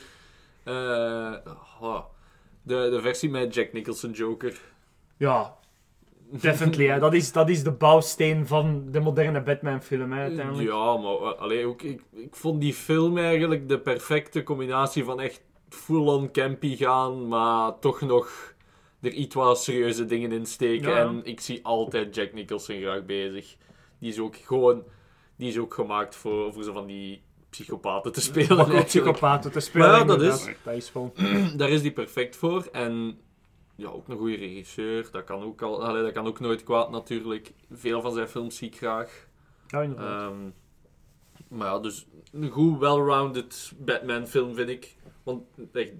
Eh, 0.65 1.35
oh, 1.81 2.05
de, 2.63 2.89
de 2.91 3.01
versie 3.01 3.31
met 3.31 3.55
Jack 3.55 3.73
Nicholson 3.73 4.11
Joker. 4.11 4.61
Ja, 5.17 5.57
definitely. 6.31 6.87
hè. 6.87 6.99
Dat, 6.99 7.15
is, 7.15 7.33
dat 7.33 7.49
is 7.49 7.63
de 7.63 7.73
bouwsteen 7.73 8.47
van 8.47 8.87
de 8.91 9.01
moderne 9.01 9.43
Batman-film, 9.43 10.13
hè, 10.13 10.21
uiteindelijk. 10.21 10.69
Ja, 10.69 10.97
maar 10.97 11.13
eh, 11.15 11.41
allee, 11.41 11.67
ook, 11.67 11.83
ik, 11.83 12.03
ik 12.13 12.37
vond 12.37 12.61
die 12.61 12.75
film 12.75 13.19
eigenlijk 13.19 13.69
de 13.69 13.81
perfecte 13.81 14.43
combinatie 14.43 15.05
van 15.05 15.21
echt 15.21 15.43
full-on 15.69 16.31
campy 16.31 16.77
gaan, 16.77 17.29
maar 17.29 17.79
toch 17.79 18.01
nog 18.01 18.55
er 19.01 19.13
iets 19.13 19.35
wat 19.35 19.63
serieuze 19.63 20.05
dingen 20.05 20.33
in 20.33 20.47
steken. 20.47 20.91
Ja, 20.91 20.97
ja. 20.97 21.05
En 21.05 21.21
ik 21.25 21.41
zie 21.41 21.65
altijd 21.65 22.15
Jack 22.15 22.33
Nicholson 22.33 22.81
graag 22.81 23.05
bezig. 23.05 23.57
Die 23.99 24.11
is 24.11 24.19
ook 24.19 24.37
gewoon... 24.37 24.83
Die 25.37 25.49
is 25.49 25.59
ook 25.59 25.75
gemaakt 25.75 26.17
voor, 26.17 26.53
voor 26.53 26.63
zo 26.63 26.73
van 26.73 26.87
die 26.87 27.24
psychopaten 27.61 28.13
te 28.13 28.21
spelen. 28.21 28.85
Psychopaten 28.85 29.53
te 29.53 29.61
spelen. 29.61 29.89
Maar 29.89 29.99
ja, 29.99 30.05
dat 30.05 30.23
is- 30.23 30.49
Dat 30.65 30.75
is 30.75 30.93
wel... 30.93 31.13
Daar 31.57 31.69
is 31.71 31.83
die 31.83 31.93
perfect 31.93 32.37
voor. 32.37 32.69
En 32.73 33.19
ja, 33.77 33.89
ook 33.89 34.09
een 34.09 34.17
goede 34.17 34.37
regisseur. 34.37 35.09
Dat 35.11 35.25
kan 35.25 35.43
ook, 35.43 35.63
al, 35.63 35.85
allee, 35.85 36.03
dat 36.03 36.13
kan 36.13 36.27
ook 36.27 36.41
nooit 36.41 36.65
kwaad 36.65 36.91
natuurlijk. 36.91 37.53
Veel 37.73 38.01
van 38.01 38.13
zijn 38.13 38.29
films 38.29 38.57
zie 38.57 38.69
ik 38.69 38.77
graag. 38.77 39.27
Ja, 39.67 39.83
inderdaad. 39.83 40.31
Ehm, 40.33 40.39
maar 41.49 41.69
ja, 41.69 41.79
dus 41.79 42.07
een 42.33 42.51
goed, 42.51 42.79
well-rounded 42.79 43.73
Batman-film 43.79 44.55
vind 44.55 44.69
ik. 44.69 44.97
Want 45.23 45.43
echt, 45.73 45.93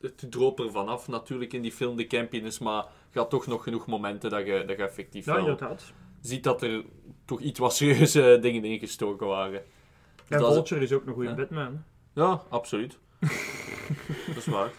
het 0.00 0.26
droop 0.30 0.58
er 0.60 0.70
vanaf 0.70 1.08
natuurlijk 1.08 1.52
in 1.52 1.62
die 1.62 1.72
film, 1.72 1.96
de 1.96 2.06
campiness, 2.06 2.58
maar 2.58 2.84
je 3.12 3.18
had 3.18 3.30
toch 3.30 3.46
nog 3.46 3.62
genoeg 3.62 3.86
momenten 3.86 4.30
dat 4.30 4.46
je, 4.46 4.64
dat 4.66 4.76
je 4.76 4.82
effectief 4.82 5.26
ja, 5.26 5.56
ziet 6.20 6.44
dat 6.44 6.62
er 6.62 6.84
toch 7.24 7.40
iets 7.40 7.58
wat 7.58 7.74
serieuze 7.82 8.38
dingen 8.40 8.64
ingestoken 8.64 9.26
waren. 9.26 9.62
En 10.28 10.38
dat 10.38 10.48
is- 10.48 10.54
Vulture 10.54 10.80
is 10.80 10.92
ook 10.92 11.06
een 11.06 11.12
goede 11.12 11.28
Ja. 11.28 11.34
Batman. 11.34 11.82
Ja, 12.12 12.42
absoluut. 12.48 12.98
dat 14.26 14.36
is 14.36 14.46
waar. 14.46 14.70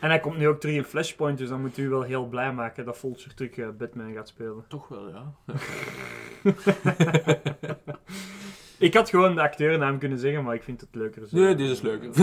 En 0.00 0.08
hij 0.08 0.20
komt 0.20 0.36
nu 0.38 0.48
ook 0.48 0.60
terug 0.60 0.74
in 0.76 0.84
Flashpoint, 0.84 1.38
dus 1.38 1.48
dan 1.48 1.60
moet 1.60 1.78
u 1.78 1.88
wel 1.88 2.02
heel 2.02 2.26
blij 2.26 2.52
maken 2.52 2.84
dat 2.84 2.98
Vulture 2.98 3.34
terug 3.34 3.56
eh, 3.56 3.68
Batman 3.78 4.12
gaat 4.12 4.28
spelen. 4.28 4.64
Toch 4.68 4.88
wel, 4.88 5.08
ja. 5.08 5.32
Ik 8.78 8.94
had 8.94 9.10
gewoon 9.10 9.34
de 9.34 9.40
acteurnaam 9.40 9.98
kunnen 9.98 10.18
zeggen, 10.18 10.44
maar 10.44 10.54
ik 10.54 10.62
vind 10.62 10.80
het 10.80 10.88
leuker 10.94 11.26
zo. 11.28 11.36
Nee, 11.36 11.54
dit 11.54 11.70
is 11.70 11.80
leuk. 11.80 12.02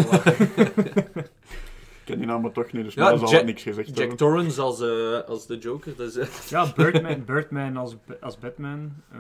Ik 2.03 2.09
ken 2.09 2.17
die 2.17 2.27
naam 2.27 2.41
maar 2.41 2.51
toch 2.51 2.71
niet, 2.71 2.83
dus 2.83 2.93
Ja, 2.93 3.09
mij 3.09 3.17
zal 3.17 3.27
Jack- 3.27 3.37
het 3.37 3.45
niks 3.45 3.63
gezegd 3.63 3.87
Jack 3.87 3.97
hebben. 3.97 4.17
Torrance 4.17 4.61
als, 4.61 4.81
eh, 4.81 5.19
als 5.27 5.47
de 5.47 5.57
Joker, 5.57 5.95
dat 5.95 6.07
is... 6.07 6.15
eh, 6.17 6.27
Ja, 6.49 6.71
Birdman, 6.75 7.25
Birdman 7.25 7.77
als, 7.77 7.95
als 8.21 8.37
Batman. 8.39 8.93
Eh 9.11 9.19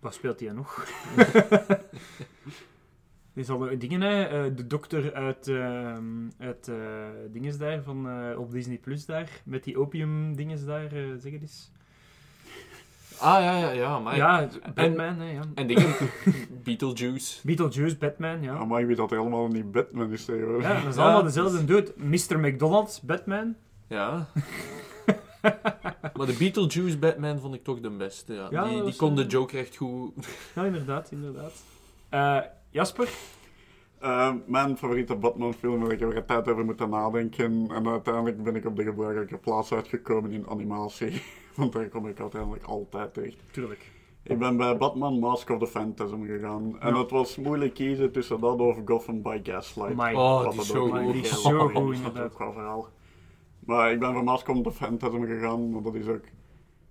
wat 0.00 0.14
speelt 0.14 0.40
hij 0.40 0.52
nog? 0.52 0.84
Die 3.32 3.42
is 3.42 3.50
al 3.50 3.78
dingen, 3.78 4.00
hè? 4.00 4.24
eh, 4.24 4.56
de 4.56 4.66
dokter 4.66 5.14
uit, 5.14 5.48
ehm 5.48 6.28
uit 6.38 6.68
eh, 6.68 6.76
dinges 7.32 7.58
daar, 7.58 7.82
van, 7.82 8.08
eh, 8.08 8.38
op 8.38 8.50
Disney 8.52 8.76
Plus 8.76 9.06
daar, 9.06 9.28
met 9.44 9.64
die 9.64 9.78
opium 9.78 10.36
dinges 10.36 10.64
daar, 10.64 10.92
eh, 10.92 11.02
zeg 11.18 11.32
het 11.32 11.40
eens. 11.42 11.70
Ah, 13.18 13.42
ja, 13.42 13.56
ja, 13.58 13.70
ja. 13.70 13.98
Maar 13.98 14.16
Ja, 14.16 14.48
Batman, 14.74 15.18
hè, 15.18 15.30
ja. 15.30 15.42
En 15.54 15.66
dingen... 15.66 15.94
Beetlejuice. 16.64 17.40
Beetlejuice, 17.46 17.96
Batman, 17.96 18.42
ja. 18.42 18.54
Amai, 18.54 18.86
wie 18.86 18.96
dat 18.96 19.10
helemaal 19.10 19.48
niet 19.48 19.72
Batman 19.72 20.12
is 20.12 20.24
tegenwoordig. 20.24 20.62
Ja, 20.68 20.80
dat 20.80 20.88
is 20.88 20.96
Ja, 20.96 21.02
allemaal 21.02 21.22
dezelfde 21.22 21.64
dude. 21.64 21.92
Mr. 21.96 22.38
McDonald's, 22.38 23.00
Batman. 23.00 23.54
Ja. 23.86 24.28
Maar 26.16 26.26
de 26.26 26.36
Beetlejuice 26.38 26.98
Batman 26.98 27.38
vond 27.38 27.54
ik 27.54 27.64
toch 27.64 27.80
de 27.80 27.90
beste. 27.90 28.34
Ja. 28.34 28.46
Ja, 28.50 28.68
die 28.68 28.82
die 28.82 28.96
kon 28.96 29.16
de 29.16 29.22
eh, 29.22 29.28
Joker 29.28 29.58
echt 29.58 29.76
goed. 29.76 30.12
Ja, 30.54 30.64
inderdaad, 30.64 31.10
inderdaad. 31.10 31.52
Eh, 32.08 32.38
Jasper? 32.70 33.08
Eh, 33.98 34.32
mijn 34.46 34.76
favoriete 34.76 35.14
Batman-film 35.14 35.80
waar 35.80 35.92
ik 35.92 36.00
er 36.00 36.24
tijd 36.24 36.48
over 36.48 36.64
moeten 36.64 36.90
nadenken. 36.90 37.70
En 37.70 37.88
uiteindelijk 37.88 38.42
ben 38.42 38.56
ik 38.56 38.64
op 38.66 38.76
de 38.76 38.82
gebruikelijke 38.82 39.36
plaats 39.36 39.72
uitgekomen 39.72 40.30
in 40.30 40.46
animatie. 40.48 41.22
Want 41.56 41.72
daar 41.72 41.88
kom 41.88 42.06
ik 42.08 42.20
uiteindelijk 42.20 42.64
altijd 42.64 43.14
terecht. 43.14 43.36
Tuurlijk. 43.50 43.90
Ik 44.22 44.38
ben 44.38 44.56
bij 44.56 44.76
Batman 44.76 45.18
Mask 45.18 45.50
of 45.50 45.58
the 45.58 45.66
Phantasm 45.66 46.24
gegaan. 46.26 46.76
En 46.80 46.94
Ja. 46.94 47.00
het 47.00 47.10
was 47.10 47.36
moeilijk 47.36 47.74
kiezen 47.74 48.12
tussen 48.12 48.40
dat 48.40 48.58
of 48.58 48.78
Gotham 48.84 49.22
by 49.22 49.40
Gaslight. 49.42 50.14
Oh, 50.14 50.50
die 50.50 50.60
is 50.60 50.66
zo 50.66 50.88
goed. 50.88 51.14
is 51.14 51.42
zo 51.42 51.66
is, 51.66 51.72
goed, 51.72 51.74
dat 51.74 51.94
inderdaad. 51.94 52.40
ook 52.40 52.52
verhaal. 52.52 52.88
Maar 53.60 53.92
ik 53.92 53.98
ben 53.98 54.24
Mask 54.24 54.48
of 54.48 54.62
the 54.62 54.72
Phantasm 54.72 55.24
gegaan, 55.24 55.72
want 55.72 55.84
dat 55.84 55.94
is 55.94 56.06
ook 56.08 56.24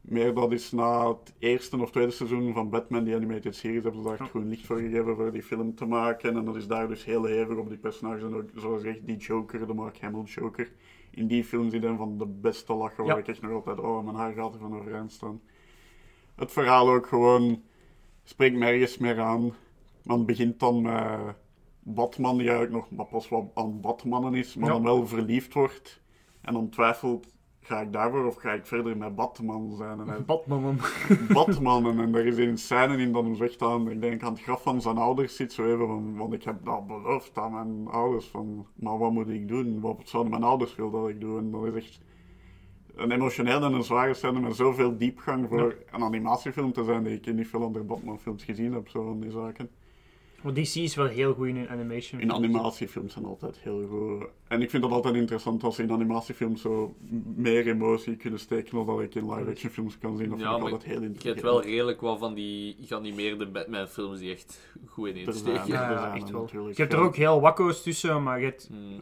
meer 0.01 0.33
dat 0.33 0.51
is 0.51 0.71
na 0.71 1.07
het 1.07 1.33
eerste 1.39 1.81
of 1.81 1.91
tweede 1.91 2.11
seizoen 2.11 2.53
van 2.53 2.69
Batman, 2.69 3.03
die 3.03 3.15
animated 3.15 3.55
series, 3.55 3.83
hebben 3.83 4.01
ze 4.01 4.07
daar 4.09 4.19
echt 4.19 4.29
groen 4.29 4.47
licht 4.49 4.65
voor 4.65 4.77
gegeven 4.79 5.15
voor 5.15 5.31
die 5.31 5.43
film 5.43 5.75
te 5.75 5.85
maken. 5.85 6.35
En 6.35 6.45
dat 6.45 6.55
is 6.55 6.67
daar 6.67 6.87
dus 6.87 7.05
heel 7.05 7.23
hevig 7.23 7.57
op 7.57 7.69
die 7.69 7.77
personages. 7.77 8.23
En 8.23 8.35
ook, 8.35 8.49
zoals 8.55 8.81
gezegd, 8.81 9.05
die 9.05 9.17
Joker, 9.17 9.67
de 9.67 9.73
Mark 9.73 9.99
Hamill 10.01 10.23
Joker. 10.23 10.71
In 11.11 11.27
die 11.27 11.43
film 11.43 11.69
zit 11.69 11.83
een 11.83 11.97
van 11.97 12.17
de 12.17 12.25
beste 12.27 12.73
lachen, 12.73 13.03
waar 13.05 13.13
Ja. 13.15 13.21
ik 13.21 13.27
echt 13.27 13.41
nog 13.41 13.51
altijd, 13.51 13.79
oh, 13.79 14.03
mijn 14.03 14.15
haar 14.15 14.33
gaat 14.33 14.53
ervan 14.53 14.75
overeind 14.79 15.11
staan. 15.11 15.41
Het 16.35 16.51
verhaal 16.51 16.89
ook 16.89 17.07
gewoon 17.07 17.61
spreekt 18.23 18.55
me 18.55 18.65
ergens 18.65 18.97
meer 18.97 19.19
aan. 19.19 19.53
Het 20.03 20.25
begint 20.25 20.59
dan 20.59 20.81
met 20.81 21.35
Batman, 21.79 22.37
die 22.37 22.49
eigenlijk 22.49 22.77
nog 22.77 22.91
maar 22.97 23.05
pas 23.05 23.29
wat 23.29 23.45
aan 23.53 23.81
Batmannen 23.81 24.33
is, 24.33 24.55
maar 24.55 24.67
Ja. 24.67 24.73
dan 24.73 24.83
wel 24.83 25.07
verliefd 25.07 25.53
wordt. 25.53 25.98
En 26.41 26.53
dan 26.53 26.69
twijfelt, 26.69 27.27
ga 27.59 27.81
ik 27.81 27.93
daarvoor 27.93 28.25
of 28.25 28.35
ga 28.35 28.51
ik 28.51 28.65
verder 28.65 28.97
met 28.97 29.15
Batman 29.15 29.75
zijn? 29.77 29.99
En 29.99 30.07
hij 30.07 30.23
Batman. 30.23 30.79
Batman. 31.33 31.99
En 31.99 32.15
er 32.15 32.25
is 32.25 32.37
een 32.37 32.57
scène 32.57 32.97
in 32.97 33.11
dat 33.11 33.23
hem 33.23 33.35
zegt 33.35 33.61
aan, 33.61 33.91
ik 33.91 34.01
denk 34.01 34.23
aan 34.23 34.33
het 34.33 34.41
graf 34.41 34.61
van 34.61 34.81
zijn 34.81 34.97
ouders 34.97 35.35
zit 35.35 35.53
zo 35.53 35.65
even 35.65 35.87
van, 35.87 36.17
want 36.17 36.33
ik 36.33 36.43
heb 36.43 36.65
dat 36.65 36.87
beloofd 36.87 37.37
aan 37.37 37.51
mijn 37.51 37.87
ouders 37.87 38.27
van, 38.27 38.67
maar 38.73 38.97
wat 38.97 39.11
moet 39.11 39.29
ik 39.29 39.47
doen? 39.47 39.79
Wat 39.79 40.01
zouden 40.03 40.31
mijn 40.31 40.43
ouders 40.43 40.75
willen 40.75 40.91
dat 40.91 41.09
ik 41.09 41.19
doe? 41.19 41.37
En 41.37 41.51
dat 41.51 41.65
is 41.65 41.73
echt 41.73 42.01
een 42.95 43.11
emotioneel 43.11 43.63
en 43.63 43.73
een 43.73 43.83
zware 43.83 44.13
scène 44.13 44.39
met 44.39 44.55
zoveel 44.55 44.97
diepgang 44.97 45.47
voor 45.47 45.75
een 45.91 46.03
animatiefilm 46.03 46.73
te 46.73 46.83
zijn 46.83 47.03
die 47.03 47.13
ik 47.13 47.25
in 47.25 47.35
niet 47.35 47.47
veel 47.47 47.63
andere 47.63 47.83
Batman-films 47.85 48.43
gezien 48.43 48.73
heb, 48.73 48.87
zo 48.87 49.03
van 49.03 49.19
die 49.19 49.31
zaken. 49.31 49.69
Want 50.43 50.55
DC 50.55 50.75
is 50.75 50.95
wel 50.95 51.05
heel 51.05 51.33
goed 51.33 51.47
in 51.47 51.55
hun 51.55 51.69
animation. 51.69 52.21
In 52.21 52.31
animatiefilms 52.33 53.13
zijn 53.13 53.25
altijd 53.25 53.57
heel 53.59 53.87
goed. 53.89 54.27
En 54.47 54.61
ik 54.61 54.69
vind 54.69 54.83
dat 54.83 54.91
altijd 54.91 55.15
interessant 55.15 55.63
als 55.63 55.75
ze 55.75 55.83
in 55.83 55.91
animatiefilms 55.91 56.61
zo 56.61 56.93
meer 57.35 57.67
emotie 57.67 58.15
kunnen 58.15 58.39
steken 58.39 58.75
dan 58.75 58.85
dat 58.85 59.01
ik 59.01 59.15
in 59.15 59.33
live-action 59.33 59.71
films 59.71 59.97
kan 59.97 60.17
zien. 60.17 60.29
Dat 60.29 60.39
Ja, 60.39 60.45
vind 60.45 60.55
ik 60.57 60.63
maar 60.63 60.71
altijd 60.71 60.91
heel 60.91 61.01
Je 61.01 61.07
interessant. 61.07 61.35
hebt 61.41 61.53
wel 61.55 61.61
redelijk 61.73 62.01
wat 62.01 62.19
van 62.19 62.33
die 62.33 62.75
geanimeerde 62.81 63.47
Batman-films 63.47 64.19
die 64.19 64.31
echt 64.31 64.73
goed 64.85 65.07
Er 65.07 65.13
zijn, 65.13 65.23
ineensteken. 65.27 65.67
Ja, 65.67 65.91
ja, 65.91 66.15
echt 66.15 66.27
er 66.27 66.33
wel. 66.33 66.41
natuurlijk. 66.41 66.75
Je 66.77 66.81
hebt 66.81 66.93
er 66.93 66.99
ook 67.01 67.15
heel 67.15 67.41
wakko's 67.41 67.83
tussen, 67.83 68.23
maar 68.23 68.39
je 68.39 68.45
hebt 68.45 68.69
Hmm. 68.71 68.99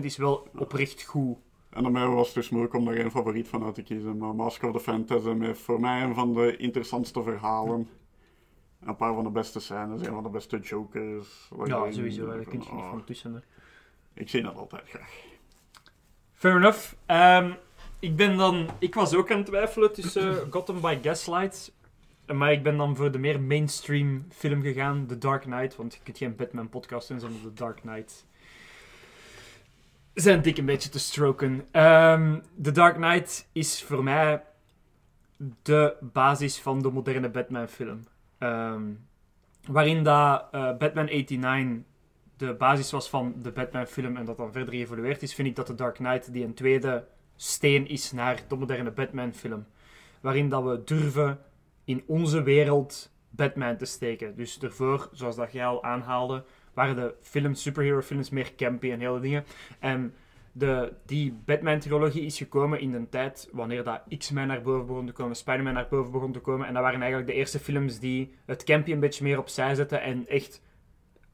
90% 0.00 0.04
is 0.04 0.16
wel 0.16 0.48
oprecht 0.56 1.02
goed. 1.02 1.36
En 1.70 1.82
dan 1.82 2.14
was 2.14 2.26
het 2.26 2.34
dus 2.34 2.48
moeilijk 2.48 2.74
om 2.74 2.84
daar 2.84 2.94
één 2.94 3.10
favoriet 3.10 3.48
van 3.48 3.64
uit 3.64 3.74
te 3.74 3.82
kiezen. 3.82 4.16
Maar 4.16 4.34
Mask 4.34 4.62
of 4.62 4.72
the 4.72 4.80
Phantasm 4.80 5.40
heeft 5.40 5.60
voor 5.60 5.80
mij 5.80 6.02
een 6.02 6.14
van 6.14 6.34
de 6.34 6.56
interessantste 6.56 7.22
verhalen. 7.22 7.88
Een 8.84 8.96
paar 8.96 9.14
van 9.14 9.24
de 9.24 9.30
beste 9.30 9.60
scènes, 9.60 10.00
een 10.00 10.12
van 10.12 10.22
de 10.22 10.28
beste 10.28 10.58
jokers. 10.58 11.50
Ja, 11.64 11.90
sowieso. 11.90 12.26
Daar 12.26 12.38
kun 12.44 12.52
je 12.52 12.58
niet 12.58 12.68
Oh, 12.68 12.90
van 12.90 13.04
tussen. 13.04 13.34
hè. 13.34 13.40
Ik 14.14 14.28
zie 14.28 14.42
dat 14.42 14.56
altijd 14.56 14.88
graag. 14.88 15.10
Fair 16.32 16.56
enough. 16.56 16.92
Ehm, 17.06 17.52
ik 17.98 18.16
ben 18.16 18.36
dan... 18.36 18.68
Ik 18.78 18.94
was 18.94 19.14
ook 19.14 19.30
aan 19.30 19.36
het 19.36 19.46
twijfelen 19.46 19.92
tussen 19.92 20.34
Gotham 20.52 20.80
by 20.80 20.98
Gaslight. 21.02 21.72
Maar 22.26 22.52
ik 22.52 22.62
ben 22.62 22.76
dan 22.76 22.96
voor 22.96 23.10
de 23.10 23.18
meer 23.18 23.40
mainstream 23.40 24.26
film 24.30 24.62
gegaan, 24.62 25.06
The 25.06 25.18
Dark 25.18 25.42
Knight. 25.42 25.76
Want 25.76 25.94
je 25.94 26.00
kunt 26.02 26.18
geen 26.18 26.36
Batman 26.36 26.68
podcast 26.68 27.08
doen 27.08 27.20
zonder 27.20 27.40
The 27.40 27.52
Dark 27.52 27.80
Knight. 27.80 28.26
Zijn 30.14 30.42
dik 30.42 30.58
een 30.58 30.64
beetje 30.64 30.88
te 30.88 30.98
stroken. 30.98 31.66
Ehm, 31.70 32.38
The 32.62 32.72
Dark 32.72 32.94
Knight 32.94 33.48
is 33.52 33.82
voor 33.82 34.02
mij 34.02 34.42
de 35.62 35.96
basis 36.00 36.60
van 36.60 36.82
de 36.82 36.90
moderne 36.90 37.28
Batman 37.28 37.68
Ehm, 38.38 38.82
waarin 39.66 40.02
dat 40.02 40.48
eh, 40.50 40.76
Batman 40.76 41.04
89 41.04 41.86
de 42.36 42.54
basis 42.54 42.90
was 42.90 43.08
van 43.08 43.34
de 43.42 43.52
Batman-film 43.52 44.16
en 44.16 44.24
dat 44.24 44.36
dan 44.36 44.52
verder 44.52 44.74
geëvolueerd 44.74 45.22
is, 45.22 45.34
vind 45.34 45.48
ik 45.48 45.56
dat 45.56 45.66
The 45.66 45.74
Dark 45.74 45.94
Knight 45.94 46.32
die 46.32 46.44
een 46.44 46.54
tweede 46.54 47.06
steen 47.36 47.88
is 47.88 48.12
naar 48.12 48.40
de 48.48 48.56
moderne 48.56 48.90
Batman-film. 48.90 49.66
Waarin 50.20 50.48
dat 50.48 50.64
we 50.64 50.82
durven 50.84 51.38
in 51.84 52.02
onze 52.06 52.42
wereld 52.42 53.12
Batman 53.30 53.76
te 53.76 53.84
steken. 53.84 54.36
Dus 54.36 54.58
ervoor, 54.60 55.08
zoals 55.12 55.36
dat 55.36 55.52
jij 55.52 55.66
al 55.66 55.82
aanhaalde, 55.82 56.44
waren 56.74 56.96
de 56.96 57.14
films, 57.20 57.62
superhero-films, 57.62 58.30
meer 58.30 58.54
campy 58.54 58.90
en 58.90 59.00
hele 59.00 59.20
dingen. 59.20 59.44
En 59.78 60.14
de, 60.52 60.92
die 61.06 61.38
Batman-trilogie 61.44 62.24
is 62.24 62.38
gekomen 62.38 62.80
in 62.80 62.94
een 62.94 63.08
tijd 63.08 63.48
wanneer 63.52 63.84
dat 63.84 64.00
X-Men 64.18 64.46
naar 64.46 64.62
boven 64.62 64.86
begon 64.86 65.06
te 65.06 65.12
komen, 65.12 65.36
Spider-Man 65.36 65.74
naar 65.74 65.86
boven 65.90 66.12
begon 66.12 66.32
te 66.32 66.38
komen. 66.38 66.66
En 66.66 66.72
dat 66.74 66.82
waren 66.82 67.00
eigenlijk 67.00 67.30
de 67.30 67.36
eerste 67.36 67.58
films 67.58 67.98
die 67.98 68.34
het 68.46 68.64
campy 68.64 68.92
een 68.92 69.00
beetje 69.00 69.24
meer 69.24 69.38
opzij 69.38 69.74
zetten 69.74 70.02
en 70.02 70.26
echt 70.26 70.62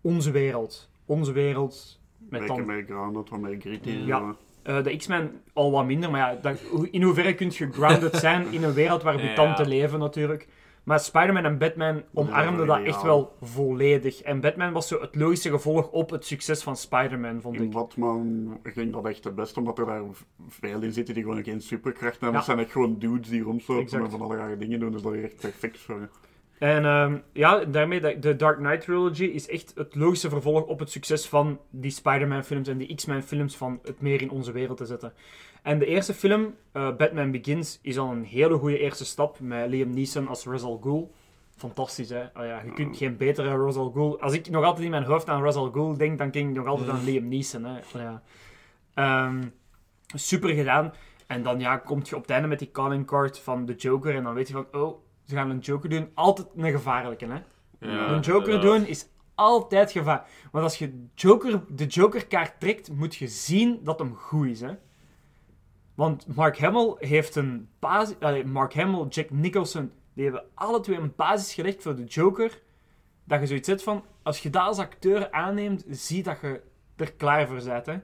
onze 0.01 0.31
wereld. 0.31 0.91
Onze 1.07 1.33
wereld. 1.33 2.01
Met 2.19 2.47
dan, 2.47 2.67
meer 2.67 2.85
grounded, 2.85 3.29
wat 3.31 3.41
meer 3.41 3.61
gritty. 3.61 3.91
Ja. 3.91 4.35
eh, 4.63 4.83
de 4.83 4.97
X-Men 4.97 5.41
al 5.53 5.71
wat 5.71 5.87
minder, 5.87 6.11
maar 6.11 6.21
ja, 6.33 6.39
dat, 6.41 6.61
in 6.91 7.03
hoeverre 7.03 7.35
kun 7.35 7.51
je 7.53 7.73
grounded 7.73 8.17
zijn 8.17 8.53
in 8.53 8.63
een 8.63 8.73
wereld 8.75 9.03
waar 9.03 9.17
Ja. 9.23 9.29
mutanten 9.29 9.69
leven 9.69 9.99
natuurlijk. 9.99 10.49
Maar 10.85 11.01
Spider-Man 11.01 11.45
en 11.45 11.59
Batman 11.59 12.03
omarmden 12.13 12.67
dat 12.67 12.83
echt 12.83 13.03
wel 13.03 13.37
volledig. 13.41 14.21
En 14.21 14.41
Batman 14.41 14.73
was 14.73 14.89
zo 14.89 15.01
het 15.01 15.15
logische 15.15 15.51
gevolg 15.51 15.91
op 15.91 16.11
het 16.11 16.25
succes 16.25 16.63
van 16.63 16.77
Spider-Man, 16.77 17.41
vond 17.41 17.57
In 17.57 17.63
ik. 17.63 17.71
Batman 17.71 18.59
ging 18.63 18.93
dat 18.93 19.07
echt 19.07 19.25
het 19.25 19.35
best, 19.35 19.57
omdat 19.57 19.79
er 19.79 19.87
daar 19.87 20.03
veel 20.49 20.83
in 20.83 20.93
zitten 20.93 21.15
die 21.15 21.23
gewoon 21.23 21.45
geen 21.45 21.61
superkracht 21.61 22.21
hebben. 22.21 22.33
Dat 22.33 22.45
zijn 22.45 22.59
echt 22.59 22.73
gewoon 22.73 22.99
dudes 22.99 23.29
die 23.29 23.43
rondlopen 23.43 24.03
en 24.03 24.11
van 24.11 24.21
alle 24.21 24.37
rare 24.37 24.57
dingen 24.57 24.81
doen, 24.81 24.93
dus 24.93 25.03
dat 25.03 25.15
is 25.15 25.23
echt 25.23 25.41
perfect 25.41 25.79
voor. 25.79 26.09
En 26.59 26.85
ehm, 26.85 27.19
ja, 27.33 27.65
daarmee, 27.65 28.01
de, 28.01 28.19
de 28.19 28.37
Dark 28.37 28.57
Knight 28.57 28.81
trilogy 28.81 29.25
is 29.25 29.49
echt 29.49 29.73
het 29.75 29.95
logische 29.95 30.29
vervolg 30.29 30.65
op 30.65 30.79
het 30.79 30.91
succes 30.91 31.27
van 31.27 31.61
die 31.71 31.91
Spider-Man 31.91 32.45
films 32.45 32.69
en 32.69 32.79
die 32.79 32.95
X-Men 32.95 33.23
films 33.23 33.57
van 33.57 33.79
het 33.83 34.01
meer 34.01 34.23
in 34.23 34.31
onze 34.31 34.53
wereld 34.53 34.77
te 34.77 34.87
zetten. 34.87 35.13
En 35.65 35.79
de 35.79 35.87
eerste 35.87 36.15
film, 36.15 36.55
eh, 36.73 36.97
Batman 36.97 37.31
Begins, 37.31 37.79
is 37.83 37.99
al 37.99 38.11
een 38.11 38.25
hele 38.25 38.57
goede 38.57 38.79
eerste 38.79 39.05
stap 39.05 39.41
met 39.41 39.69
Liam 39.69 39.91
Neeson 39.91 40.29
als 40.29 40.45
Ra's 40.45 40.63
al 40.63 40.79
Ghul. 40.79 41.13
Fantastisch, 41.57 42.09
hè? 42.09 42.33
Ah 42.33 42.47
ja, 42.47 42.63
je 42.65 42.73
kunt 42.73 42.97
geen 42.97 43.17
betere 43.17 43.57
Ra's 43.57 43.77
al 43.77 43.91
Ghul... 43.91 44.21
Als 44.21 44.33
ik 44.33 44.51
nog 44.51 44.65
altijd 44.65 44.85
in 44.85 44.91
mijn 44.91 45.05
hoofd 45.05 45.29
aan 45.29 45.43
Ra's 45.43 45.55
al 45.55 45.71
Ghul 45.71 45.97
denk, 45.97 46.19
dan 46.19 46.31
denk 46.31 46.49
ik 46.49 46.57
nog 46.57 46.67
altijd 46.67 46.89
aan 46.89 47.05
Liam 47.05 47.29
Neeson, 47.29 47.65
hè? 47.65 47.79
Ah 47.79 47.83
ja. 47.93 48.23
Ehm, 48.95 49.43
super 50.15 50.51
gedaan. 50.51 50.93
En 51.27 51.43
dan 51.43 51.61
ja, 51.61 51.77
kom 51.77 52.01
je 52.03 52.17
op 52.17 52.23
het 52.23 52.31
einde 52.31 52.49
met 52.49 52.59
die 52.59 52.71
calling 52.71 53.07
card 53.07 53.39
van 53.39 53.67
de 53.67 53.75
Joker 53.75 54.15
en 54.15 54.23
dan 54.23 54.35
weet 54.35 54.49
je 54.49 54.55
van, 54.55 54.67
oh, 54.73 54.99
ze 55.23 55.35
gaan 55.35 55.51
een 55.51 55.59
Joker 55.59 55.89
doen. 55.89 56.11
Altijd 56.15 56.47
een 56.57 56.71
gevaarlijke, 56.71 57.27
hè? 57.27 57.39
Ja, 57.89 58.09
een 58.09 58.21
Joker 58.21 58.61
doen 58.61 58.87
is 58.87 59.09
altijd 59.35 59.93
gevaar. 59.93 60.27
Want 60.53 60.65
als 60.65 60.79
je 60.79 61.07
Joker, 61.15 61.61
de 61.69 61.87
Joker-kaart 61.87 62.61
trekt, 62.61 62.93
moet 62.93 63.15
je 63.15 63.29
zien 63.29 63.81
dat 63.83 63.99
hem 63.99 64.15
goed 64.15 64.47
is, 64.47 64.61
hè? 64.61 64.73
Want 65.95 66.37
Mark 66.37 66.59
Hamill 66.59 66.95
heeft 66.99 67.35
een 67.35 67.69
basis... 67.79 68.17
allee, 68.21 68.45
Mark 68.45 68.75
Hamill, 68.75 69.07
Jack 69.09 69.31
Nicholson, 69.31 69.93
die 70.15 70.25
hebben 70.25 70.45
alle 70.55 70.81
twee 70.81 70.99
een 70.99 71.13
basis 71.17 71.55
gelegd 71.55 71.83
voor 71.83 71.97
de 71.97 72.05
Joker. 72.05 72.63
Dat 73.25 73.41
je 73.41 73.47
zoiets 73.47 73.69
zet 73.69 73.83
van, 73.83 74.05
als 74.23 74.39
je 74.39 74.51
dat 74.51 74.63
als 74.63 74.79
acteur 74.79 75.31
aanneemt, 75.31 75.85
zie 75.89 76.23
dat 76.23 76.41
je 76.41 76.61
er 76.97 77.13
klaar 77.13 77.47
voor 77.49 77.63
bent, 77.65 77.87
hè? 77.87 77.97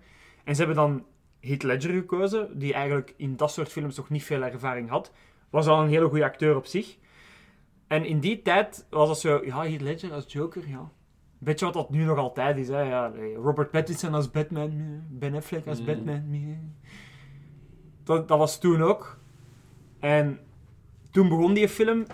En 0.45 0.55
ze 0.55 0.65
hebben 0.65 0.77
dan 0.77 1.07
Heath 1.41 1.63
Ledger 1.63 1.93
gekozen, 1.93 2.59
die 2.59 2.73
eigenlijk 2.73 3.15
in 3.17 3.37
dat 3.37 3.53
soort 3.53 3.69
films 3.69 3.97
nog 3.97 4.11
niet 4.11 4.25
veel 4.25 4.43
ervaring 4.43 4.89
had. 4.89 5.13
Was 5.51 5.67
al 5.67 5.83
een 5.83 5.89
hele 5.89 6.09
goede 6.09 6.25
acteur 6.25 6.57
op 6.57 6.67
zich. 6.67 6.97
En 7.87 8.05
in 8.05 8.21
die 8.21 8.43
tijd 8.43 8.87
was 8.91 9.09
dat 9.09 9.21
zo, 9.21 9.45
ja, 9.45 9.63
Heath 9.63 9.81
Ledger 9.81 10.13
als 10.13 10.33
Joker, 10.33 10.69
ja. 10.69 10.91
Weet 11.39 11.59
je 11.59 11.65
wat 11.65 11.75
dat 11.75 11.91
nu 11.91 12.05
nog 12.05 12.19
altijd 12.19 12.57
is, 12.57 12.69
hè? 12.69 12.81
Ja, 12.81 13.13
Robert 13.35 13.71
Pattinson 13.71 14.15
als 14.15 14.31
Batman, 14.31 14.77
nee. 14.77 15.01
Ben 15.09 15.35
Affleck 15.35 15.67
als 15.67 15.81
Mm. 15.81 15.87
Batman. 15.87 16.31
Dat, 18.11 18.29
dat 18.29 18.39
was 18.39 18.59
toen 18.59 18.83
ook. 18.83 19.19
En 20.01 20.39
toen 21.11 21.29
begon 21.29 21.55
die 21.55 21.69
film. 21.69 22.05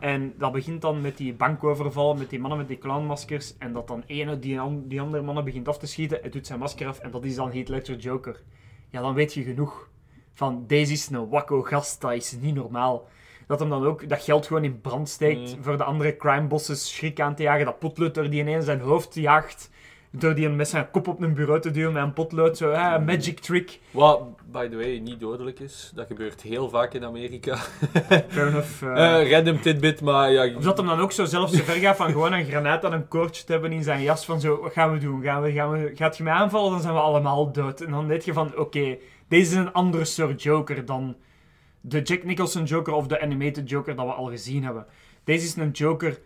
En 0.00 0.34
dat 0.38 0.52
begint 0.52 0.80
dan 0.80 1.00
met 1.00 1.16
die 1.16 1.34
bankoverval, 1.34 2.14
met 2.14 2.30
die 2.30 2.38
mannen 2.38 2.58
met 2.58 2.68
die 2.68 2.78
clownmaskers. 2.78 3.56
En 3.58 3.72
dat 3.72 3.88
dan 3.88 4.02
ene 4.06 4.38
die, 4.38 4.60
an- 4.60 4.84
die 4.88 5.00
andere 5.00 5.22
mannen 5.22 5.44
begint 5.44 5.68
af 5.68 5.78
te 5.78 5.86
schieten. 5.86 6.18
Hij 6.20 6.30
doet 6.30 6.46
zijn 6.46 6.58
masker 6.58 6.86
af 6.86 6.98
en 6.98 7.10
dat 7.10 7.24
is 7.24 7.34
dan 7.34 7.52
Heath 7.52 7.68
Ledger 7.68 7.96
Joker. 7.96 8.42
Ja, 8.90 9.00
dan 9.00 9.14
weet 9.14 9.34
je 9.34 9.42
genoeg. 9.42 9.88
Van, 10.32 10.64
deze 10.66 10.92
is 10.92 11.08
een 11.10 11.28
wakko 11.28 11.62
gast, 11.62 12.00
dat 12.00 12.12
is 12.12 12.36
niet 12.40 12.54
normaal. 12.54 13.08
Dat 13.46 13.60
hem 13.60 13.68
dan 13.68 13.84
ook 13.86 14.08
dat 14.08 14.22
geld 14.22 14.46
gewoon 14.46 14.64
in 14.64 14.80
brand 14.80 15.08
steekt 15.08 15.56
Mm. 15.56 15.62
voor 15.62 15.76
de 15.76 15.84
andere 15.84 16.16
crime 16.16 16.46
bosses 16.46 16.94
schrik 16.96 17.20
aan 17.20 17.34
te 17.34 17.42
jagen. 17.42 17.64
Dat 17.64 17.78
potlutter 17.78 18.30
die 18.30 18.40
ineens 18.40 18.64
zijn 18.64 18.80
hoofd 18.80 19.14
jaagt. 19.14 19.70
Door 20.12 20.34
die 20.34 20.48
met 20.48 20.68
zijn 20.68 20.90
kop 20.90 21.08
op 21.08 21.20
een 21.20 21.34
bureau 21.34 21.60
te 21.60 21.70
duwen 21.70 21.92
met 21.92 22.02
een 22.02 22.12
potlood. 22.12 22.56
Zo, 22.56 22.72
ah, 22.72 22.94
een 22.94 23.04
magic 23.04 23.38
trick. 23.40 23.78
Wat, 23.90 24.22
by 24.50 24.68
the 24.68 24.76
way, 24.76 24.98
niet 24.98 25.20
dodelijk 25.20 25.60
is. 25.60 25.92
Dat 25.94 26.06
gebeurt 26.06 26.42
heel 26.42 26.68
vaak 26.68 26.94
in 26.94 27.04
Amerika. 27.04 27.56
Fair 28.28 28.46
enough. 28.46 28.82
eh. 28.82 29.20
Eh 29.20 29.30
random 29.30 29.60
tidbit, 29.60 30.00
maar 30.00 30.32
ja... 30.32 30.56
Of 30.56 30.62
dat 30.62 30.76
hem 30.76 30.86
dan 30.86 31.00
ook 31.00 31.12
zo 31.12 31.24
zelf 31.24 31.50
zo 31.50 31.62
ver 31.62 31.74
gaat 31.74 31.96
van 31.96 32.10
gewoon 32.10 32.32
een 32.32 32.44
granaat 32.44 32.84
aan 32.84 32.92
een 32.92 33.08
koordje 33.08 33.44
te 33.44 33.52
hebben 33.52 33.72
in 33.72 33.82
zijn 33.82 34.02
jas. 34.02 34.24
Van 34.24 34.40
zo, 34.40 34.60
wat 34.60 34.72
gaan 34.72 34.92
we 34.92 34.98
doen? 34.98 35.22
Gaan 35.22 35.42
we, 35.42 35.52
gaan 35.52 35.70
we, 35.70 35.92
gaat 35.94 36.16
je 36.16 36.22
mij 36.22 36.32
aanvallen, 36.32 36.70
dan 36.70 36.80
zijn 36.80 36.94
we 36.94 37.00
allemaal 37.00 37.52
dood. 37.52 37.80
En 37.80 37.90
dan 37.90 38.06
weet 38.06 38.24
je 38.24 38.32
van, 38.32 38.56
oké, 38.56 38.96
deze 39.28 39.50
is 39.50 39.56
een 39.56 39.72
andere 39.72 40.04
soort 40.04 40.42
Joker 40.42 40.84
dan 40.84 41.16
de 41.80 42.02
Jack 42.02 42.24
Nicholson 42.24 42.64
Joker 42.64 42.92
of 42.92 43.06
de 43.06 43.20
animated 43.20 43.68
Joker 43.70 43.96
dat 43.96 44.06
we 44.06 44.12
al 44.12 44.26
gezien 44.30 44.64
hebben. 44.64 44.86
Deze 45.24 45.46
is 45.46 45.56
een 45.56 45.70
Joker 45.70 46.18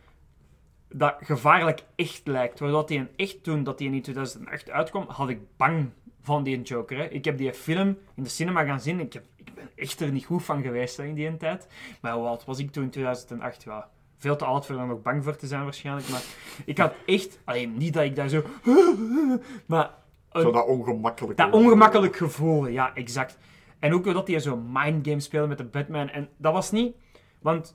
dat 0.97 1.15
gevaarlijk 1.21 1.83
echt 1.97 2.21
lijkt. 2.25 2.59
Waardoor 2.59 2.85
hij 2.87 2.97
een 2.99 3.09
echt, 3.17 3.43
toen 3.43 3.65
dat 3.65 3.79
hij 3.79 3.89
in 3.89 4.03
2008 4.03 4.71
uitkwam, 4.71 5.05
had 5.09 5.29
ik 5.29 5.39
bang 5.57 5.91
van 6.21 6.43
die 6.43 6.63
Joker. 6.63 6.97
Hè. 6.99 7.05
Ik 7.05 7.25
heb 7.25 7.39
die 7.39 7.53
film 7.55 7.99
in 8.15 8.23
de 8.23 8.29
cinema 8.29 8.65
gaan 8.65 8.81
zien. 8.81 9.01
Ik, 9.01 9.13
heb, 9.13 9.25
ik 9.37 9.55
ben 9.55 9.71
echt 9.77 10.01
er 10.01 10.13
niet 10.13 10.25
goed 10.25 10.43
van 10.45 10.63
geweest 10.63 10.97
hè, 10.97 11.05
in 11.05 11.15
die 11.15 11.37
tijd. 11.37 11.69
Maar 12.01 12.13
oud 12.13 12.45
was 12.45 12.59
ik 12.59 12.71
toen 12.71 12.83
in 12.83 12.91
2008? 12.91 13.63
Ja, 13.63 13.91
veel 14.19 14.37
te 14.37 14.45
oud 14.45 14.67
voor 14.67 14.77
daar 14.77 14.87
nog 14.87 15.03
bang 15.03 15.25
voor 15.25 15.37
te 15.37 15.47
zijn 15.47 15.63
waarschijnlijk. 15.65 16.09
Maar 16.09 16.23
ik 16.65 16.79
had 16.79 16.95
echt... 17.07 17.39
Alleen 17.45 17.77
niet 17.77 17.93
dat 17.95 18.05
ik 18.05 18.17
daar 18.17 18.29
zo... 18.29 18.43
Maar 19.67 19.91
een- 20.33 20.43
Zo 20.43 20.51
dat 20.51 20.67
ongemakkelijk. 20.67 21.39
dat 21.39 21.53
ongemakkelijk 21.53 22.17
gevoel, 22.17 22.67
ja, 22.67 22.95
exact. 22.95 23.39
En 23.79 23.95
ook 23.95 24.05
dat 24.05 24.29
hij 24.29 24.39
zo 24.41 24.57
mindgame 24.57 25.21
speelde 25.21 25.49
met 25.49 25.59
de 25.59 25.65
Batman. 25.65 26.09
En 26.09 26.29
dat 26.37 26.53
was 26.53 26.71
niet... 26.71 26.97
Want 27.41 27.75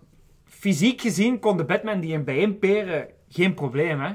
fysiek 0.59 1.01
gezien 1.01 1.39
kon 1.39 1.57
de 1.57 1.65
Batman 1.65 1.99
die 1.99 2.11
hem 2.11 2.23
bijeenperen 2.23 3.07
geen 3.29 3.53
probleem, 3.53 3.99
hè. 4.01 4.11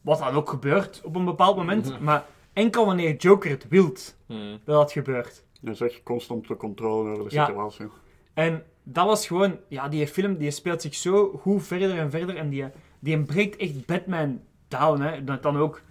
Wat 0.00 0.18
dan 0.18 0.34
ook 0.34 0.48
gebeurt 0.50 1.00
op 1.04 1.16
een 1.16 1.24
bepaald 1.24 1.56
moment. 1.56 2.00
Maar 2.00 2.24
enkel 2.52 2.86
wanneer 2.86 3.16
Joker 3.16 3.50
het 3.50 3.68
wilt, 3.68 4.16
Hmm. 4.26 4.50
dat 4.64 4.74
dat 4.76 4.92
gebeurt. 4.92 5.44
Je 5.60 5.74
zegt 5.74 6.02
constant 6.02 6.48
de 6.48 6.56
controle 6.56 7.10
over 7.10 7.28
de 7.28 7.34
Ja. 7.34 7.46
situatie. 7.46 7.86
En 8.34 8.62
dat 8.82 9.06
was 9.06 9.26
gewoon... 9.26 9.56
Ja, 9.68 9.88
die 9.88 10.06
film 10.06 10.36
die 10.36 10.50
speelt 10.50 10.82
zich 10.82 10.94
zo 10.94 11.28
goed 11.40 11.66
verder 11.66 11.98
en 11.98 12.10
verder. 12.10 12.36
En 12.36 12.48
die, 12.48 12.64
die 13.00 13.22
breekt 13.22 13.56
echt 13.56 13.86
Batman 13.86 14.40
down, 14.68 15.00
hè. 15.00 15.24
Dat 15.24 15.42
dan 15.42 15.56
ook... 15.56 15.82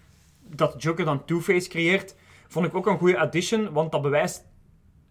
Dat 0.42 0.82
Joker 0.84 1.06
dan 1.06 1.26
Two-Face 1.26 1.70
creëert, 1.70 2.16
vond 2.48 2.66
ik 2.66 2.76
ook 2.76 2.86
een 2.88 2.98
goede 2.98 3.18
addition. 3.20 3.72
Want 3.72 3.92
dat 3.92 4.02
bewijst 4.02 4.46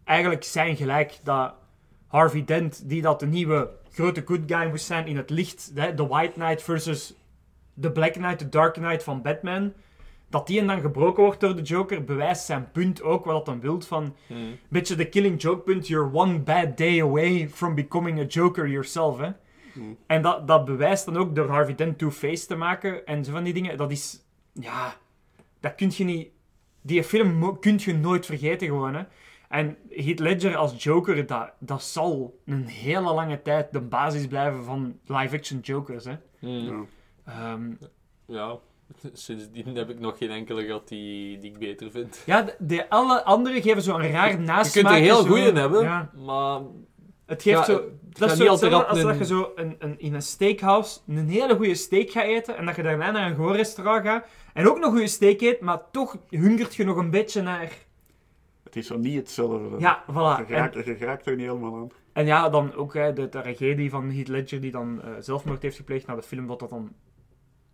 eigenlijk 0.05 0.45
zijn 0.45 0.77
gelijk 0.77 1.19
dat 1.23 1.55
Harvey 2.07 2.45
Dent, 2.45 2.89
die 2.89 3.03
dat 3.03 3.21
de 3.21 3.27
nieuwe 3.27 3.71
grote 3.93 4.23
good 4.25 4.41
guy 4.47 4.69
moest 4.69 4.87
zijn 4.87 5.07
in 5.07 5.17
het 5.17 5.31
licht, 5.31 5.75
de 5.75 6.07
White 6.07 6.33
Knight 6.33 6.63
versus 6.63 7.15
de 7.75 7.93
Black 7.93 8.13
Knight, 8.13 8.39
de 8.39 8.49
Dark 8.49 8.75
Knight 8.75 9.03
van 9.03 9.23
Batman, 9.23 9.73
dat 10.31 10.47
die 10.47 10.61
en 10.61 10.67
dan 10.67 10.81
gebroken 10.81 11.23
wordt 11.23 11.41
door 11.41 11.57
de 11.57 11.63
Joker, 11.63 12.05
bewijst 12.05 12.45
zijn 12.45 12.71
punt 12.73 13.03
ook, 13.03 13.25
wat 13.25 13.35
dat 13.35 13.47
dan 13.47 13.61
wilt 13.61 13.87
van, 13.87 14.15
Hmm. 14.27 14.59
beetje 14.69 14.95
de 14.95 15.09
killing 15.09 15.43
joke 15.43 15.63
punt, 15.63 15.87
you're 15.87 16.11
one 16.13 16.39
bad 16.39 16.77
day 16.77 17.03
away 17.03 17.49
from 17.49 17.75
becoming 17.75 18.21
a 18.21 18.25
Joker 18.25 18.69
yourself, 18.69 19.19
hè. 19.19 19.31
Hmm. 19.73 19.97
En 20.07 20.23
dat, 20.23 20.47
dat 20.47 20.65
bewijst 20.65 21.05
dan 21.05 21.17
ook 21.17 21.35
door 21.35 21.49
Harvey 21.49 21.75
Dent 21.75 21.99
Two-Face 21.99 22.47
te 22.47 22.57
maken 22.57 23.07
en 23.07 23.25
zo 23.25 23.33
van 23.33 23.45
die 23.45 23.55
dingen, 23.55 23.77
dat 23.77 23.91
is, 23.91 24.21
ja, 24.53 24.97
dat 25.61 25.75
kun 25.75 25.91
je 25.95 26.05
niet, 26.05 26.29
die 26.83 27.05
film 27.05 27.59
kun 27.61 27.79
je 27.81 27.95
nooit 27.95 28.27
vergeten 28.27 28.67
gewoon, 28.67 28.95
hè. 28.95 29.03
En 29.49 29.77
Heath 29.91 30.19
Ledger 30.19 30.57
als 30.57 30.83
Joker, 30.83 31.27
dat, 31.27 31.51
dat 31.59 31.83
zal 31.83 32.39
een 32.47 32.67
hele 32.67 33.13
lange 33.15 33.43
tijd 33.43 33.73
de 33.73 33.81
basis 33.81 34.27
blijven 34.27 34.65
van 34.65 34.99
live-action 35.07 35.59
Jokers, 35.61 36.05
hè. 36.05 36.15
Hmm. 36.39 36.59
Ja. 36.67 36.85
Ehm, 37.53 37.71
Ja, 38.27 38.57
sindsdien 39.13 39.77
heb 39.77 39.91
ik 39.91 39.99
nog 40.01 40.19
geen 40.19 40.31
enkele 40.31 40.65
gehad 40.65 40.89
die, 40.89 41.39
die 41.39 41.51
ik 41.51 41.59
beter 41.59 41.91
vind. 41.91 42.23
ja, 42.27 42.43
de, 42.43 42.55
de 42.59 42.89
alle 42.91 43.25
anderen 43.25 43.63
geven 43.63 43.83
zo'n 43.83 44.03
raar 44.11 44.31
Je 44.31 44.37
nasmaak. 44.39 44.73
kunt 44.73 44.87
er 44.87 44.93
heel 45.03 45.25
goeie 45.27 45.53
hebben, 45.53 45.83
Ja, 45.83 46.11
maar 46.27 46.61
het 47.27 47.43
geeft 47.43 47.59
Ja, 47.59 47.65
zo... 47.65 47.73
het 47.75 48.19
Dat 48.19 48.31
is 48.31 48.39
niet 48.39 48.47
zo 48.47 48.53
altijd 48.53 48.73
als 48.73 49.01
dat 49.01 49.11
een- 49.11 49.19
je 49.19 49.25
zo 49.25 49.53
een, 49.55 49.77
een, 49.79 49.99
in 50.01 50.15
een 50.15 50.23
steakhouse 50.23 51.01
een 51.07 51.29
hele 51.29 51.57
goede 51.57 51.75
steak 51.75 52.11
gaat 52.11 52.25
eten 52.25 52.57
en 52.57 52.67
dat 52.67 52.77
je 52.77 52.83
daarna 52.83 53.11
naar 53.11 53.29
een 53.31 53.35
gewoon 53.35 53.57
restaurant 53.57 54.05
gaat 54.07 54.27
en 54.55 54.69
ook 54.69 54.79
nog 54.79 54.91
goede 54.91 55.07
steak 55.07 55.41
eet, 55.41 55.61
maar 55.61 55.81
toch 55.91 56.17
hungert 56.29 56.75
je 56.75 56.85
nog 56.85 56.97
een 56.97 57.11
beetje 57.11 57.43
naar... 57.43 57.73
Het 58.69 58.77
is 58.77 58.87
zo 58.87 58.99
niet 58.99 59.17
hetzelfde. 59.17 59.79
Ja, 59.79 60.03
voilà. 60.11 60.49
Je 60.49 60.55
En, 60.55 60.61
raakt, 60.61 60.85
je 60.85 60.97
raakt 60.97 61.27
er 61.27 61.37
niet 61.37 61.47
helemaal 61.47 61.77
aan. 61.77 61.89
en 62.13 62.27
ja, 62.27 62.49
dan 62.49 62.75
ook 62.75 62.95
hè, 62.95 63.13
de 63.13 63.29
tragedie 63.29 63.91
van 63.91 64.11
Heath 64.11 64.29
Ledger 64.29 64.61
die 64.61 64.71
dan 64.71 65.03
eh, 65.03 65.11
zelfmoord 65.19 65.63
heeft 65.63 65.77
gepleegd 65.77 66.07
na 66.07 66.15
de 66.15 66.23
film, 66.23 66.47
wat 66.47 66.59
dat 66.59 66.71
dan... 66.71 66.93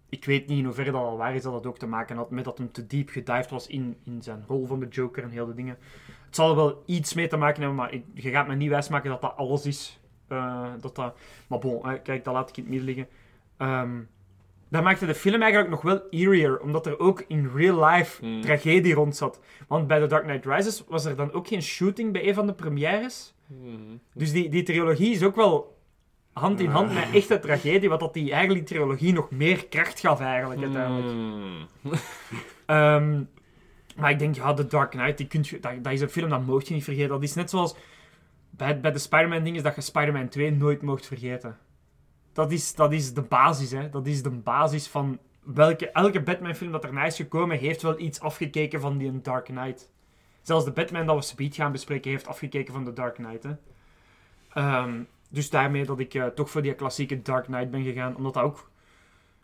Ik 0.08 0.24
weet 0.24 0.46
niet 0.46 0.58
in 0.58 0.64
hoeverre 0.64 0.90
dat 0.90 1.02
al 1.02 1.16
waar 1.16 1.34
is 1.34 1.42
dat 1.42 1.54
het 1.54 1.66
ook 1.66 1.78
te 1.78 1.86
maken 1.86 2.16
had 2.16 2.30
met 2.30 2.44
dat 2.44 2.58
hem 2.58 2.72
te 2.72 2.86
diep 2.86 3.08
gedived 3.08 3.50
was 3.50 3.66
in, 3.66 3.96
in 4.04 4.22
zijn 4.22 4.44
rol 4.46 4.66
van 4.66 4.80
de 4.80 4.88
Joker 4.88 5.22
en 5.22 5.30
heel 5.30 5.46
de 5.46 5.54
dingen. 5.54 5.78
Het 6.26 6.34
zal 6.34 6.50
er 6.50 6.56
wel 6.56 6.82
iets 6.86 7.14
mee 7.14 7.26
te 7.26 7.36
maken 7.36 7.60
hebben, 7.60 7.78
maar 7.78 7.92
ik, 7.92 8.04
je 8.14 8.30
gaat 8.30 8.46
me 8.46 8.54
niet 8.54 8.68
wijsmaken 8.68 9.10
dat 9.10 9.20
dat 9.20 9.36
alles 9.36 9.66
is. 9.66 10.00
Eh, 10.28 10.72
dat 10.80 10.94
dat, 10.94 11.16
maar 11.46 11.58
bon, 11.58 11.86
hè, 11.86 11.98
kijk, 12.00 12.24
dat 12.24 12.34
laat 12.34 12.48
ik 12.48 12.56
in 12.56 12.62
het 12.62 12.72
midden 12.72 12.88
liggen. 12.94 13.08
Ehm 13.56 14.00
dat 14.74 14.82
maakte 14.82 15.06
de 15.06 15.14
film 15.14 15.40
eigenlijk 15.40 15.70
nog 15.70 15.82
wel 15.82 16.02
eerier, 16.10 16.60
omdat 16.60 16.86
er 16.86 16.98
ook 16.98 17.24
in 17.28 17.50
real 17.54 17.84
life 17.84 18.24
Hmm. 18.24 18.40
tragedie 18.40 18.94
rond 18.94 19.16
zat. 19.16 19.40
Want 19.68 19.86
bij 19.86 20.00
The 20.00 20.06
Dark 20.06 20.24
Knight 20.24 20.46
Rises 20.46 20.84
was 20.88 21.04
er 21.04 21.16
dan 21.16 21.32
ook 21.32 21.48
geen 21.48 21.62
shooting 21.62 22.12
bij 22.12 22.28
een 22.28 22.34
van 22.34 22.46
de 22.46 22.52
premières. 22.52 23.34
hmm. 23.46 24.00
Dus 24.14 24.32
die, 24.32 24.48
die 24.48 24.62
trilogie 24.62 25.10
is 25.14 25.22
ook 25.22 25.36
wel 25.36 25.78
hand 26.32 26.60
in 26.60 26.70
hand 26.70 26.94
met 26.94 27.04
echte 27.12 27.38
tragedie, 27.38 27.88
wat 27.88 28.00
dat 28.00 28.14
die 28.14 28.32
eigenlijk 28.32 28.66
die 28.66 28.76
trilogie 28.76 29.12
nog 29.12 29.30
meer 29.30 29.66
kracht 29.66 30.00
gaf 30.00 30.20
eigenlijk 30.20 30.62
uiteindelijk. 30.62 31.10
Hmm. 31.10 31.68
Ehm, 32.66 33.22
maar 33.96 34.10
ik 34.10 34.18
denk, 34.18 34.34
ja, 34.34 34.54
The 34.54 34.66
Dark 34.66 34.90
Knight, 34.90 35.18
die 35.18 35.26
kunt 35.26 35.48
je, 35.48 35.60
dat, 35.60 35.84
dat 35.84 35.92
is 35.92 36.00
een 36.00 36.08
film 36.08 36.28
dat 36.30 36.46
mocht 36.46 36.68
je 36.68 36.74
niet 36.74 36.84
vergeten. 36.84 37.08
Dat 37.08 37.22
is 37.22 37.34
net 37.34 37.50
zoals 37.50 37.76
bij, 38.50 38.80
bij 38.80 38.92
de 38.92 38.98
Spider-Man 38.98 39.44
ding 39.44 39.56
is 39.56 39.62
dat 39.62 39.74
je 39.74 39.80
Spider-Man 39.80 40.28
2 40.28 40.52
nooit 40.52 40.82
mocht 40.82 41.06
vergeten. 41.06 41.58
Dat 42.34 42.52
is, 42.52 42.74
dat 42.74 42.92
is 42.92 43.14
de 43.14 43.22
basis, 43.22 43.70
hè. 43.70 43.88
Dat 43.88 44.06
is 44.06 44.22
de 44.22 44.30
basis 44.30 44.88
van 44.88 45.18
welke... 45.42 45.90
Elke 45.90 46.22
Batman-film 46.22 46.72
dat 46.72 46.84
erna 46.84 47.04
is 47.04 47.16
gekomen, 47.16 47.58
heeft 47.58 47.82
wel 47.82 47.98
iets 47.98 48.20
afgekeken 48.20 48.80
van 48.80 48.98
die 48.98 49.20
Dark 49.20 49.44
Knight. 49.44 49.92
Zelfs 50.42 50.64
de 50.64 50.72
Batman 50.72 51.06
dat 51.06 51.16
we 51.16 51.22
speed 51.22 51.54
gaan 51.54 51.72
bespreken, 51.72 52.10
heeft 52.10 52.26
afgekeken 52.26 52.74
van 52.74 52.84
The 52.84 52.92
Dark 52.92 53.14
Knight, 53.14 53.42
hè. 53.42 53.52
Ehm, 54.52 55.02
dus 55.28 55.50
daarmee 55.50 55.84
dat 55.84 55.98
ik 55.98 56.14
eh, 56.14 56.26
toch 56.26 56.50
voor 56.50 56.62
die 56.62 56.74
klassieke 56.74 57.22
Dark 57.22 57.44
Knight 57.44 57.70
ben 57.70 57.82
gegaan, 57.82 58.16
omdat 58.16 58.34
dat 58.34 58.42
ook 58.42 58.70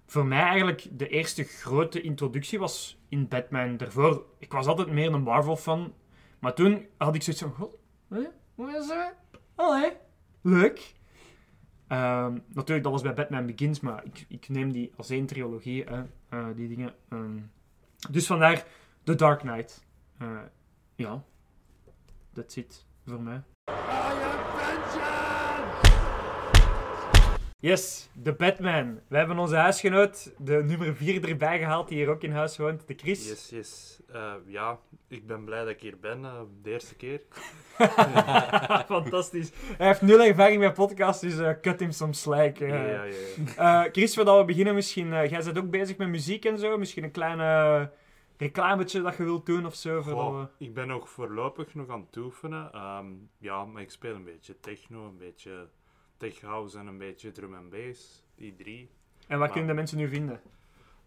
voor 0.07 0.27
mij 0.27 0.43
eigenlijk 0.43 0.87
de 0.91 1.09
eerste 1.09 1.45
grote 1.45 2.01
introductie 2.01 2.59
was 2.59 2.99
in 3.09 3.29
Batman. 3.29 3.77
Daarvoor, 3.77 4.25
ik 4.39 4.53
was 4.53 4.67
altijd 4.67 4.91
meer 4.91 5.13
een 5.13 5.23
Marvel-fan. 5.23 5.93
Maar 6.39 6.55
toen 6.55 6.87
had 6.97 7.15
ik 7.15 7.23
zoiets 7.23 7.43
van, 7.43 7.53
god, 7.53 7.77
hoe 8.55 8.77
is 8.77 8.89
het? 8.89 9.15
Allee, 9.55 9.93
leuk. 10.41 10.95
Ehm, 11.91 12.39
natuurlijk, 12.49 12.83
dat 12.83 12.93
was 12.93 13.03
bij 13.03 13.15
Batman 13.15 13.47
Begins, 13.47 13.81
maar 13.81 14.05
ik, 14.05 14.25
ik 14.29 14.49
neem 14.49 14.73
die 14.73 14.93
als 14.97 15.11
één 15.11 15.27
trilogie, 15.27 15.85
eh, 15.85 16.47
die 16.55 16.69
dingen. 16.69 16.95
Ehm, 17.09 17.39
dus 18.11 18.27
vandaar 18.27 18.65
The 19.03 19.15
Dark 19.15 19.39
Knight. 19.39 19.85
Eh, 20.19 20.39
ja, 20.95 21.23
that's 22.33 22.57
it 22.57 22.87
voor 23.07 23.23
mij. 23.23 23.43
Yes, 27.61 28.09
de 28.13 28.33
Batman. 28.33 29.01
We 29.09 29.17
hebben 29.17 29.39
onze 29.39 29.57
huisgenoot, 29.57 30.33
de 30.39 30.63
nummer 30.65 30.97
4 30.97 31.29
erbij 31.29 31.59
gehaald, 31.59 31.89
die 31.89 31.99
hier 31.99 32.09
ook 32.09 32.23
in 32.23 32.33
huis 32.33 32.57
woont, 32.57 32.87
de 32.87 32.95
Chris. 32.95 33.29
Yes, 33.29 33.51
yes. 33.51 34.01
Eh, 34.13 34.33
ja, 34.47 34.79
ik 35.09 35.27
ben 35.27 35.45
blij 35.45 35.59
dat 35.59 35.69
ik 35.69 35.81
hier 35.81 35.99
ben, 36.01 36.25
eh, 36.25 36.41
de 36.63 36.71
eerste 36.71 36.95
keer. 36.95 37.21
Fantastisch. 38.87 39.51
Hij 39.77 39.87
heeft 39.87 40.03
nul 40.03 40.23
ervaring 40.23 40.61
met 40.61 40.75
podcasts, 40.75 41.23
dus 41.23 41.39
eh, 41.39 41.51
cut 41.61 41.81
him 41.81 41.91
some 41.93 42.13
slack. 42.13 42.57
Ja, 42.57 42.85
ja, 42.85 43.05
ja. 43.57 43.89
Chris, 43.93 44.15
voordat 44.15 44.39
we 44.39 44.45
beginnen, 44.45 44.75
misschien... 44.75 45.09
jij 45.09 45.43
bent 45.45 45.59
ook 45.59 45.71
bezig 45.71 45.97
met 45.97 46.09
muziek 46.09 46.45
en 46.45 46.59
zo. 46.59 46.79
Misschien 46.79 47.05
een 47.05 47.11
klein 47.11 47.41
eh, 47.41 47.87
reclametje 48.37 49.03
dat 49.03 49.17
je 49.17 49.25
wilt 49.25 49.47
doen 49.47 49.67
of 49.67 49.75
zo. 49.75 50.03
Goh, 50.03 50.41
we... 50.41 50.65
ik 50.65 50.75
ben 50.75 50.87
nog 50.87 51.11
voorlopig 51.11 51.75
nog 51.75 51.89
aan 51.89 52.07
het 52.07 52.17
oefenen. 52.17 52.73
Ehm, 52.73 53.07
ja, 53.39 53.65
maar 53.65 53.83
ik 53.83 53.91
speel 53.91 54.15
een 54.15 54.25
beetje 54.25 54.61
techno, 54.61 55.07
een 55.07 55.19
beetje 55.19 55.69
tech 56.21 56.41
house 56.41 56.79
en 56.79 56.87
een 56.87 56.99
beetje 56.99 57.33
drum 57.33 57.55
en 57.55 57.69
bass. 57.69 58.25
Die 58.35 58.55
drie. 58.55 58.91
En 59.21 59.27
waar 59.29 59.39
maar- 59.39 59.51
kunnen 59.51 59.69
de 59.69 59.75
mensen 59.75 59.99
nu 59.99 60.09
vinden? 60.09 60.41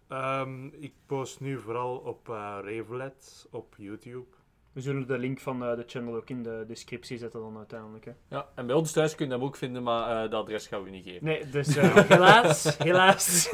Ehm, 0.08 0.66
ik 0.66 0.94
post 1.06 1.40
nu 1.40 1.60
vooral 1.60 1.98
op 1.98 2.30
uh, 2.30 2.58
Ravelet 2.64 3.48
op 3.52 3.76
YouTube. 3.78 4.26
We 4.72 4.82
zullen 4.82 5.08
de 5.08 5.18
link 5.18 5.40
van 5.40 5.64
eh, 5.64 5.76
de 5.76 5.84
channel 5.88 6.16
ook 6.16 6.30
in 6.30 6.44
de 6.44 6.64
descriptie 6.68 7.18
zetten 7.18 7.40
dan 7.40 7.58
uiteindelijk. 7.58 8.06
Hè. 8.06 8.12
Ja, 8.28 8.48
en 8.56 8.66
bij 8.66 8.76
ons 8.76 8.92
thuis 8.92 9.16
kun 9.16 9.26
je 9.28 9.32
hem 9.32 9.44
ook 9.44 9.56
vinden, 9.56 9.84
maar 9.84 10.24
eh 10.24 10.32
dat 10.32 10.42
adres 10.42 10.68
gaan 10.68 10.84
we 10.84 10.90
niet 10.90 11.04
geven. 11.06 11.26
Nee, 11.26 11.50
dus 11.50 11.76
eh, 11.76 11.96
helaas, 12.16 12.78
helaas, 12.78 13.50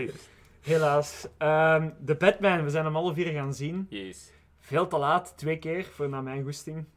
helaas. 0.60 1.26
Ehm, 1.38 1.90
de 2.00 2.14
Batman, 2.14 2.64
we 2.64 2.70
zijn 2.70 2.84
hem 2.84 2.96
alle 2.96 3.14
vier 3.14 3.32
gaan 3.32 3.54
zien. 3.54 3.86
Yes. 3.88 4.32
Veel 4.58 4.86
te 4.86 4.98
laat, 4.98 5.32
twee 5.36 5.58
keer, 5.58 5.84
voor 5.84 6.08
naar 6.08 6.22
mijn 6.22 6.42
goesting. 6.42 6.84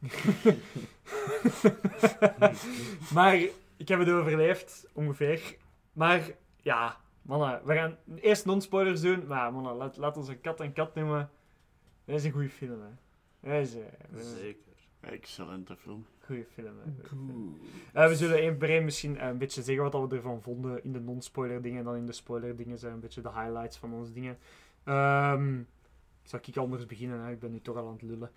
maar 3.14 3.38
ik 3.80 3.88
heb 3.88 3.98
het 3.98 4.10
overleefd, 4.10 4.86
ongeveer. 4.92 5.56
Maar 5.92 6.30
ja, 6.56 6.96
Mannen, 7.22 7.60
we 7.64 7.74
gaan 7.74 7.96
eerst 8.14 8.44
non-spoilers 8.44 9.00
doen, 9.00 9.26
maar 9.26 9.52
mannen, 9.52 9.74
laat, 9.74 9.96
laat 9.96 10.16
ons 10.16 10.28
een 10.28 10.40
kat 10.40 10.60
en 10.60 10.72
kat 10.72 10.94
noemen. 10.94 11.30
Dat 12.04 12.16
is 12.16 12.24
een 12.24 12.32
goede 12.32 12.48
film, 12.48 12.80
hè. 12.80 12.88
Dat 13.50 13.66
is, 13.66 13.74
eh, 13.74 13.82
Zeker. 14.16 14.72
Excellente 15.00 15.76
film. 15.76 16.06
goede 16.24 16.44
film, 16.44 16.74
hè. 16.78 17.08
Goeie 17.08 17.26
film. 17.26 17.60
Eh, 17.92 18.08
we 18.08 18.16
zullen 18.16 18.38
één 18.38 18.56
per 18.56 18.70
één 18.70 18.84
misschien 18.84 19.18
eh, 19.18 19.28
een 19.28 19.38
beetje 19.38 19.62
zeggen 19.62 19.90
wat 19.90 20.08
we 20.10 20.16
ervan 20.16 20.42
vonden 20.42 20.84
in 20.84 20.92
de 20.92 21.00
non-spoiler 21.00 21.62
dingen. 21.62 21.78
En 21.78 21.84
dan 21.84 21.96
in 21.96 22.06
de 22.06 22.12
spoiler 22.12 22.56
dingen 22.56 22.78
zijn 22.78 22.92
een 22.92 23.00
beetje 23.00 23.20
de 23.20 23.32
highlights 23.32 23.78
van 23.78 23.92
onze 23.92 24.12
dingen. 24.12 24.38
Ehm 24.84 25.62
zal 26.22 26.40
ik 26.44 26.56
anders 26.56 26.86
beginnen? 26.86 27.20
Hè? 27.20 27.30
Ik 27.30 27.38
ben 27.38 27.50
nu 27.50 27.60
toch 27.60 27.76
al 27.76 27.86
aan 27.86 27.92
het 27.92 28.02
lullen. 28.02 28.30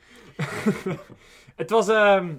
het 1.55 1.69
was, 1.69 1.87
ehm, 1.87 2.35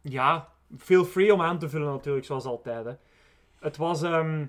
ja, 0.00 0.52
feel 0.76 1.04
free 1.04 1.32
om 1.32 1.40
aan 1.40 1.58
te 1.58 1.68
vullen 1.68 1.92
natuurlijk, 1.92 2.26
zoals 2.26 2.44
altijd. 2.44 2.84
Hè. 2.84 2.92
Het 3.58 3.76
was 3.76 4.02
ehm, 4.02 4.46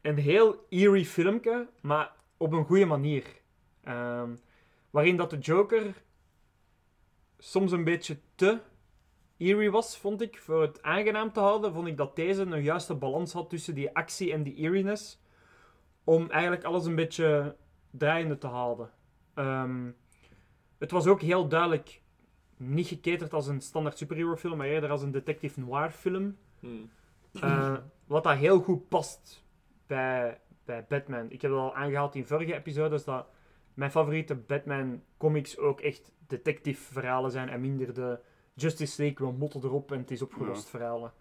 een 0.00 0.18
heel 0.18 0.66
eerie 0.68 1.06
filmpje, 1.06 1.68
maar 1.80 2.12
op 2.36 2.52
een 2.52 2.64
goede 2.64 2.84
manier. 2.84 3.24
Ehm, 3.84 4.30
waarin 4.90 5.16
dat 5.16 5.30
de 5.30 5.38
Joker 5.38 6.02
soms 7.38 7.72
een 7.72 7.84
beetje 7.84 8.18
te 8.34 8.60
eerie 9.36 9.70
was, 9.70 9.98
vond 9.98 10.22
ik. 10.22 10.38
Voor 10.38 10.60
het 10.62 10.82
aangenaam 10.82 11.32
te 11.32 11.40
houden, 11.40 11.72
vond 11.72 11.86
ik 11.86 11.96
dat 11.96 12.16
deze 12.16 12.42
een 12.42 12.62
juiste 12.62 12.94
balans 12.94 13.32
had 13.32 13.50
tussen 13.50 13.74
die 13.74 13.94
actie 13.94 14.32
en 14.32 14.42
die 14.42 14.54
eeriness. 14.54 15.20
Om 16.04 16.30
eigenlijk 16.30 16.64
alles 16.64 16.84
een 16.84 16.94
beetje 16.94 17.56
draaiende 17.90 18.38
te 18.38 18.46
houden. 18.46 18.90
Ehm, 19.34 19.90
het 20.78 20.90
was 20.90 21.06
ook 21.06 21.20
heel 21.20 21.48
duidelijk 21.48 22.01
niet 22.68 22.86
geketerd 22.86 23.32
als 23.32 23.46
een 23.46 23.60
standaard 23.60 23.98
superhero 23.98 24.36
film, 24.36 24.56
maar 24.56 24.66
eerder 24.66 24.90
als 24.90 25.02
een 25.02 25.10
detective 25.10 25.60
noir 25.60 25.90
film. 25.90 26.36
Hmm. 26.60 26.90
Eh, 27.32 27.76
wat 28.06 28.24
dat 28.24 28.36
heel 28.36 28.60
goed 28.60 28.88
past 28.88 29.44
bij, 29.86 30.40
bij 30.64 30.84
Batman. 30.88 31.30
Ik 31.30 31.42
heb 31.42 31.50
het 31.50 31.60
al 31.60 31.74
aangehaald 31.74 32.14
in 32.14 32.26
vorige 32.26 32.54
episodes 32.54 33.04
dat 33.04 33.26
mijn 33.74 33.90
favoriete 33.90 34.34
Batman 34.34 35.02
comics 35.16 35.58
ook 35.58 35.80
echt 35.80 36.12
detective 36.26 36.92
verhalen 36.92 37.30
zijn 37.30 37.48
en 37.48 37.60
minder 37.60 37.94
de 37.94 38.18
Justice 38.54 39.02
League, 39.02 39.26
we 39.26 39.32
motten 39.32 39.64
erop 39.64 39.92
en 39.92 39.98
het 39.98 40.10
is 40.10 40.22
opgelost 40.22 40.68
verhalen. 40.68 41.12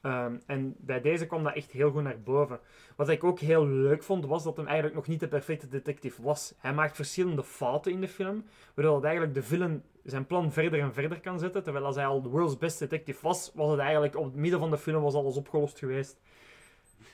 Ehm, 0.00 0.36
en 0.46 0.74
bij 0.78 1.00
deze 1.00 1.26
kwam 1.26 1.44
dat 1.44 1.54
echt 1.54 1.70
heel 1.70 1.90
goed 1.90 2.02
naar 2.02 2.20
boven. 2.20 2.60
Wat 2.96 3.08
ik 3.08 3.24
ook 3.24 3.38
heel 3.38 3.66
leuk 3.66 4.02
vond, 4.02 4.26
was 4.26 4.44
dat 4.44 4.56
hem 4.56 4.66
eigenlijk 4.66 4.96
nog 4.96 5.06
niet 5.06 5.20
de 5.20 5.28
perfecte 5.28 5.68
detective 5.68 6.22
was. 6.22 6.54
Hij 6.58 6.74
maakt 6.74 6.96
verschillende 6.96 7.44
fouten 7.44 7.92
in 7.92 8.00
de 8.00 8.08
film, 8.08 8.44
waardoor 8.74 8.94
dat 8.94 9.04
eigenlijk 9.04 9.34
de 9.34 9.42
villain 9.42 9.82
zijn 10.10 10.26
plan 10.26 10.52
verder 10.52 10.80
en 10.80 10.92
verder 10.94 11.20
kan 11.20 11.38
zetten. 11.38 11.62
Terwijl 11.62 11.84
als 11.84 11.96
hij 11.96 12.06
al 12.06 12.22
de 12.22 12.28
world's 12.28 12.58
best 12.58 12.78
detective 12.78 13.22
was, 13.22 13.52
was 13.54 13.70
het 13.70 13.78
eigenlijk 13.80 14.16
op 14.16 14.24
het 14.24 14.34
midden 14.34 14.60
van 14.60 14.70
de 14.70 14.78
film 14.78 15.02
was 15.02 15.14
alles 15.14 15.36
opgelost 15.36 15.78
geweest. 15.78 16.20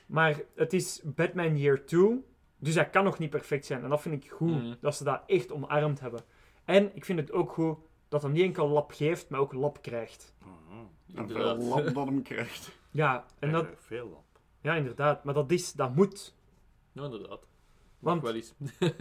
Maar 0.06 0.40
het 0.54 0.72
is 0.72 1.00
Batman 1.04 1.56
Year 1.58 1.84
2, 1.84 2.24
dus 2.58 2.74
hij 2.74 2.90
kan 2.90 3.04
nog 3.04 3.18
niet 3.18 3.30
perfect 3.30 3.66
zijn. 3.66 3.82
En 3.82 3.88
dat 3.88 4.00
vind 4.00 4.24
ik 4.24 4.30
goed, 4.30 4.50
Mhm. 4.50 4.74
dat 4.80 4.96
ze 4.96 5.04
dat 5.04 5.22
echt 5.26 5.52
omarmd 5.52 6.00
hebben. 6.00 6.20
En 6.64 6.90
ik 6.94 7.04
vind 7.04 7.18
het 7.18 7.32
ook 7.32 7.52
goed 7.52 7.76
dat 8.08 8.22
hij 8.22 8.30
niet 8.30 8.42
enkel 8.42 8.68
lap 8.68 8.90
geeft, 8.92 9.28
maar 9.28 9.40
ook 9.40 9.52
lap 9.52 9.82
krijgt. 9.82 10.34
En 10.40 10.88
veel 11.14 11.22
Inderdaad. 11.22 11.62
lap 11.62 11.94
dat 11.94 12.06
hem 12.06 12.22
krijgt. 12.22 12.70
Ja, 12.90 13.24
en 13.38 13.52
dat, 13.52 13.66
Veel 13.76 14.06
op. 14.06 14.38
ja 14.60 14.74
inderdaad. 14.74 15.24
Maar 15.24 15.34
dat, 15.34 15.50
is, 15.50 15.72
dat 15.72 15.94
moet. 15.94 16.34
Ja, 16.92 17.04
inderdaad. 17.04 17.28
Want- 17.28 17.42
Want... 17.98 18.22
Wel 18.22 18.34
eens. 18.34 18.54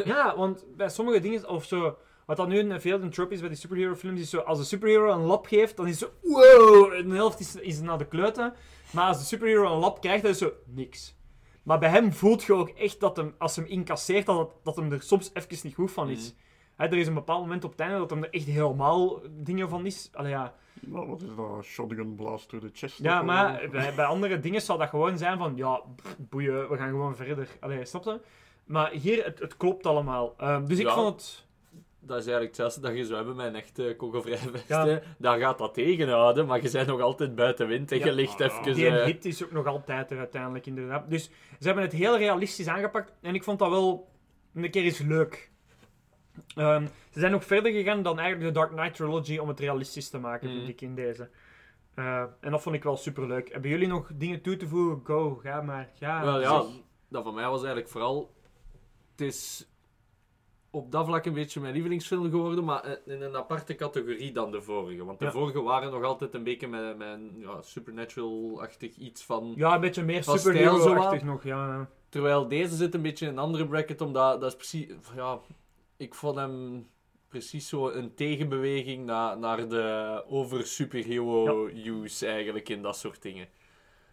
Ja, 0.05 0.37
want 0.37 0.65
bij 0.75 0.89
sommige 0.89 1.19
dingen, 1.19 1.49
of 1.49 1.65
zo, 1.65 1.97
wat 2.25 2.37
dat 2.37 2.47
nu 2.47 2.59
een 2.59 2.81
veel 2.81 3.01
een 3.01 3.09
trope 3.09 3.33
is 3.33 3.39
bij 3.39 3.49
die 3.49 3.57
superhero 3.57 3.95
films, 3.95 4.19
is 4.19 4.29
zo, 4.29 4.39
als 4.39 4.57
de 4.57 4.63
superhero 4.65 5.11
een 5.11 5.25
lap 5.25 5.45
geeft, 5.45 5.77
dan 5.77 5.87
is 5.87 5.97
zo, 5.97 6.07
wow, 6.21 6.93
een 6.93 7.11
helft 7.11 7.39
is, 7.39 7.55
is 7.55 7.81
naar 7.81 7.97
de 7.97 8.05
kleuten. 8.07 8.53
Maar 8.91 9.07
als 9.07 9.17
de 9.17 9.23
superhero 9.25 9.71
een 9.73 9.79
lap 9.79 10.01
krijgt, 10.01 10.21
dan 10.21 10.31
is 10.31 10.39
het 10.39 10.49
zo, 10.49 10.55
niks. 10.65 11.15
Maar 11.63 11.79
bij 11.79 11.89
hem 11.89 12.13
voelt 12.13 12.43
je 12.43 12.53
ook 12.53 12.69
echt 12.69 12.99
dat 12.99 13.17
hem, 13.17 13.35
als 13.37 13.55
hem 13.55 13.65
incasseert, 13.65 14.25
dat, 14.25 14.51
dat 14.63 14.75
hem 14.75 14.91
er 14.91 15.01
soms 15.01 15.31
even 15.33 15.57
niet 15.63 15.75
goed 15.75 15.91
van 15.91 16.09
is. 16.09 16.33
Hè, 16.75 16.85
er 16.85 16.97
is 16.97 17.07
een 17.07 17.13
bepaald 17.13 17.41
moment 17.41 17.63
op 17.63 17.71
het 17.71 17.79
einde 17.79 17.97
dat 17.97 18.09
hem 18.09 18.23
er 18.23 18.29
echt 18.29 18.45
helemaal 18.45 19.21
dingen 19.31 19.69
van 19.69 19.85
is. 19.85 20.09
Allee, 20.13 20.31
ja. 20.31 20.53
Nou, 20.79 21.07
wat 21.07 21.21
is 21.21 21.27
dat? 21.37 21.63
Shotgun 21.63 22.15
blast 22.15 22.49
through 22.49 22.65
the 22.67 22.71
chest. 22.73 22.99
Ja, 22.99 23.21
maar 23.21 23.67
bij, 23.71 23.93
bij 23.95 24.05
andere 24.05 24.39
dingen 24.39 24.61
zou 24.61 24.79
dat 24.79 24.89
gewoon 24.89 25.17
zijn 25.17 25.37
van, 25.37 25.53
ja, 25.55 25.81
pff, 25.95 26.15
boeien, 26.17 26.69
we 26.69 26.77
gaan 26.77 26.89
gewoon 26.89 27.15
verder. 27.15 27.47
Allee, 27.59 27.85
snap 27.85 28.03
je? 28.03 28.19
Maar 28.65 28.91
hier, 28.91 29.25
het, 29.25 29.39
het 29.39 29.57
klopt 29.57 29.85
allemaal. 29.85 30.33
Ehm, 30.37 30.65
dus 30.65 30.79
ik 30.79 30.85
Ja. 30.85 30.93
vond 30.93 31.07
het... 31.21 31.45
Dat 32.05 32.17
is 32.17 32.23
eigenlijk 32.25 32.55
hetzelfde 32.57 32.81
dat 32.81 32.97
je 32.97 33.03
zou 33.05 33.15
hebben 33.15 33.35
met 33.35 33.45
een 33.45 33.55
echte 33.55 33.93
kogelvrij 33.97 34.37
Ja. 34.67 34.85
vest. 34.85 35.03
Daar 35.17 35.39
gaat 35.39 35.57
dat 35.57 35.73
tegenhouden, 35.73 36.45
maar 36.45 36.61
je 36.63 36.71
bent 36.71 36.87
nog 36.87 37.01
altijd 37.01 37.35
buiten 37.35 37.67
wind 37.67 37.91
en 37.91 37.97
Ja. 37.97 38.05
je 38.05 38.11
ligt 38.13 38.41
Ah, 38.41 38.51
even... 38.57 38.73
Die 38.73 38.87
eh, 38.87 39.05
hit 39.05 39.25
is 39.25 39.43
ook 39.43 39.51
nog 39.51 39.65
altijd 39.65 40.11
er 40.11 40.17
uiteindelijk, 40.17 40.65
inderdaad. 40.65 41.09
Dus 41.09 41.23
ze 41.59 41.65
hebben 41.65 41.83
het 41.83 41.93
heel 41.93 42.17
realistisch 42.17 42.67
aangepakt 42.67 43.13
en 43.21 43.35
ik 43.35 43.43
vond 43.43 43.59
dat 43.59 43.69
wel 43.69 44.07
een 44.53 44.71
keer 44.71 44.83
eens 44.83 44.99
leuk. 44.99 45.51
Ehm, 46.55 46.85
ze 47.11 47.19
zijn 47.19 47.31
nog 47.31 47.45
verder 47.45 47.71
gegaan 47.71 48.03
dan 48.03 48.19
eigenlijk 48.19 48.53
de 48.53 48.59
Dark 48.59 48.71
Knight 48.71 48.95
Trilogy 48.95 49.37
om 49.37 49.47
het 49.47 49.59
realistisch 49.59 50.09
te 50.09 50.17
maken, 50.19 50.49
vind 50.49 50.61
Mhm. 50.61 50.69
ik, 50.69 50.81
in 50.81 50.95
deze. 50.95 51.29
Eh, 51.95 52.23
en 52.39 52.51
dat 52.51 52.61
vond 52.61 52.75
ik 52.75 52.83
wel 52.83 52.97
super 52.97 53.27
leuk. 53.27 53.51
Hebben 53.51 53.69
jullie 53.69 53.87
nog 53.87 54.09
dingen 54.13 54.41
toe 54.41 54.57
te 54.57 54.67
voegen? 54.67 55.01
Go, 55.05 55.35
ga 55.43 55.61
maar. 55.61 55.89
Ga, 55.99 56.23
Wel 56.23 56.41
ja, 56.41 56.61
zeg. 56.61 56.71
dat 57.09 57.23
van 57.23 57.33
mij 57.33 57.43
was 57.47 57.57
eigenlijk 57.57 57.89
vooral... 57.89 58.33
Het 59.11 59.21
is 59.21 59.67
op 60.75 60.91
dat 60.91 61.05
vlak 61.05 61.25
een 61.25 61.33
beetje 61.33 61.59
mijn 61.59 61.73
lievelingsfilm 61.73 62.29
geworden, 62.29 62.63
maar 62.63 62.99
in 63.05 63.21
een 63.21 63.35
aparte 63.35 63.75
categorie 63.75 64.31
dan 64.31 64.51
de 64.51 64.61
vorige. 64.61 65.05
Want 65.05 65.19
de 65.19 65.25
Ja. 65.25 65.31
vorige 65.31 65.61
waren 65.61 65.91
nog 65.91 66.03
altijd 66.03 66.33
een 66.33 66.43
beetje 66.43 66.67
met, 66.67 66.95
een 66.99 67.35
ja, 67.39 67.61
supernatural-achtig 67.61 68.95
iets 68.95 69.23
van... 69.23 69.53
Ja, 69.55 69.75
een 69.75 69.81
beetje 69.81 70.03
meer 70.03 70.23
superhero-achtig 70.23 71.23
nog, 71.23 71.43
ja. 71.43 71.89
Terwijl 72.09 72.47
deze 72.47 72.75
zit 72.75 72.93
een 72.93 73.01
beetje 73.01 73.25
in 73.25 73.31
een 73.31 73.37
andere 73.37 73.67
bracket, 73.67 74.01
omdat 74.01 74.41
dat 74.41 74.49
is 74.49 74.55
precies... 74.57 74.87
Ja, 75.15 75.39
ik 75.97 76.15
vond 76.15 76.35
hem 76.35 76.87
precies 77.27 77.67
zo 77.69 77.89
een 77.89 78.13
tegenbeweging 78.15 79.05
naar, 79.05 79.37
naar 79.37 79.69
de 79.69 80.23
over 80.27 80.67
superhero 80.67 81.67
use 81.67 82.27
eigenlijk 82.27 82.69
in 82.69 82.81
dat 82.81 82.97
soort 82.97 83.21
dingen. 83.21 83.47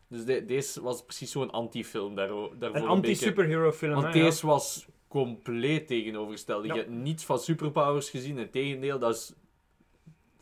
Dus 0.09 0.24
de- 0.24 0.45
deze 0.45 0.82
was 0.82 1.05
precies 1.05 1.31
zo'n 1.31 1.51
anti-film 1.51 2.15
daarvoor. 2.15 2.51
Een 2.53 2.59
beetje. 2.59 2.87
anti-superhero 2.87 3.73
film, 3.73 4.01
Want 4.01 4.12
deze 4.12 4.47
was 4.47 4.87
compleet 5.11 5.87
tegenovergesteld. 5.87 6.65
Ja. 6.66 6.74
Je 6.74 6.81
hebt 6.81 6.93
niets 6.93 7.24
van 7.24 7.39
superpowers 7.39 8.11
gezien. 8.11 8.39
Integendeel, 8.39 8.99
dat 8.99 9.15
is 9.15 9.32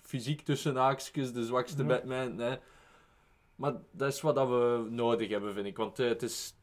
fysiek 0.02 0.40
tussen 0.40 0.76
haakjes 0.76 1.32
de 1.32 1.44
zwakste 1.44 1.82
Ja. 1.82 1.88
Batman. 1.88 2.38
Hè. 2.38 2.56
Maar 3.56 3.74
dat 3.90 4.12
is 4.12 4.20
wat 4.20 4.34
dat 4.34 4.48
we 4.48 4.86
nodig 4.90 5.28
hebben, 5.28 5.54
vind 5.54 5.66
ik. 5.66 5.76
Want 5.76 5.98
eh, 5.98 6.08
het 6.08 6.22
is 6.22 6.54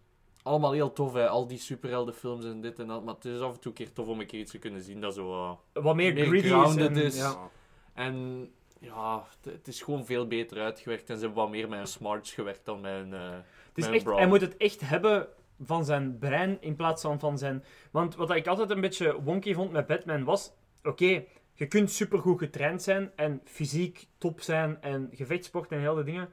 allemaal 0.44 0.72
heel 0.72 0.94
tof, 0.94 1.14
hè. 1.14 1.28
al 1.30 1.48
die 1.48 1.58
superheldenfilms 1.58 2.46
en 2.46 2.62
dit 2.62 2.80
en 2.80 2.88
dat. 2.88 3.04
Maar 3.04 3.14
het 3.16 3.26
is 3.26 3.40
af 3.40 3.54
en 3.54 3.60
toe 3.60 3.72
een 3.72 3.78
keer 3.78 3.94
tof 3.94 4.08
om 4.08 4.20
een 4.20 4.26
keer 4.28 4.40
iets 4.40 4.52
te 4.52 4.58
kunnen 4.60 4.82
zien 4.82 5.02
dat 5.02 5.14
zo... 5.14 5.32
eh, 5.74 5.84
Wat 5.84 5.96
meer, 5.96 6.42
grounded 6.44 6.98
is. 6.98 7.16
En. 7.18 7.22
Ja. 7.24 7.50
En 7.94 8.48
ja, 8.80 9.28
het- 9.42 9.68
is 9.68 9.82
gewoon 9.82 10.06
veel 10.06 10.28
beter 10.28 10.60
uitgewerkt. 10.62 11.10
En 11.10 11.18
ze 11.18 11.26
hebben 11.26 11.42
wat 11.44 11.52
meer 11.52 11.70
met 11.70 11.78
hun 11.78 11.88
smarts 11.88 12.34
gewerkt 12.34 12.66
dan 12.66 12.82
met 12.82 12.92
hun... 12.92 13.14
eh, 13.14 13.30
Het 13.74 13.78
is 13.78 13.88
echt, 13.88 14.06
hij 14.06 14.28
moet 14.28 14.42
het 14.42 14.58
echt 14.58 14.82
hebben 14.82 15.28
van 15.64 15.86
zijn 15.86 16.18
brein 16.18 16.58
in 16.62 16.76
plaats 16.76 17.02
van 17.02 17.20
van 17.20 17.38
zijn... 17.38 17.64
Want 17.92 18.16
wat 18.16 18.36
ik 18.36 18.48
altijd 18.48 18.70
een 18.70 18.82
beetje 18.82 19.22
wonky 19.22 19.54
vond 19.54 19.72
met 19.72 19.88
Batman 19.88 20.24
was... 20.24 20.54
Oké, 20.84 21.24
je 21.54 21.68
kunt 21.68 21.92
supergoed 21.92 22.40
getraind 22.40 22.82
zijn 22.82 23.12
en 23.16 23.42
fysiek 23.44 24.08
top 24.18 24.42
zijn 24.42 24.82
en 24.82 25.10
gevechtsport 25.12 25.72
en 25.72 25.80
heel 25.80 25.96
de 25.96 26.04
dingen. 26.04 26.30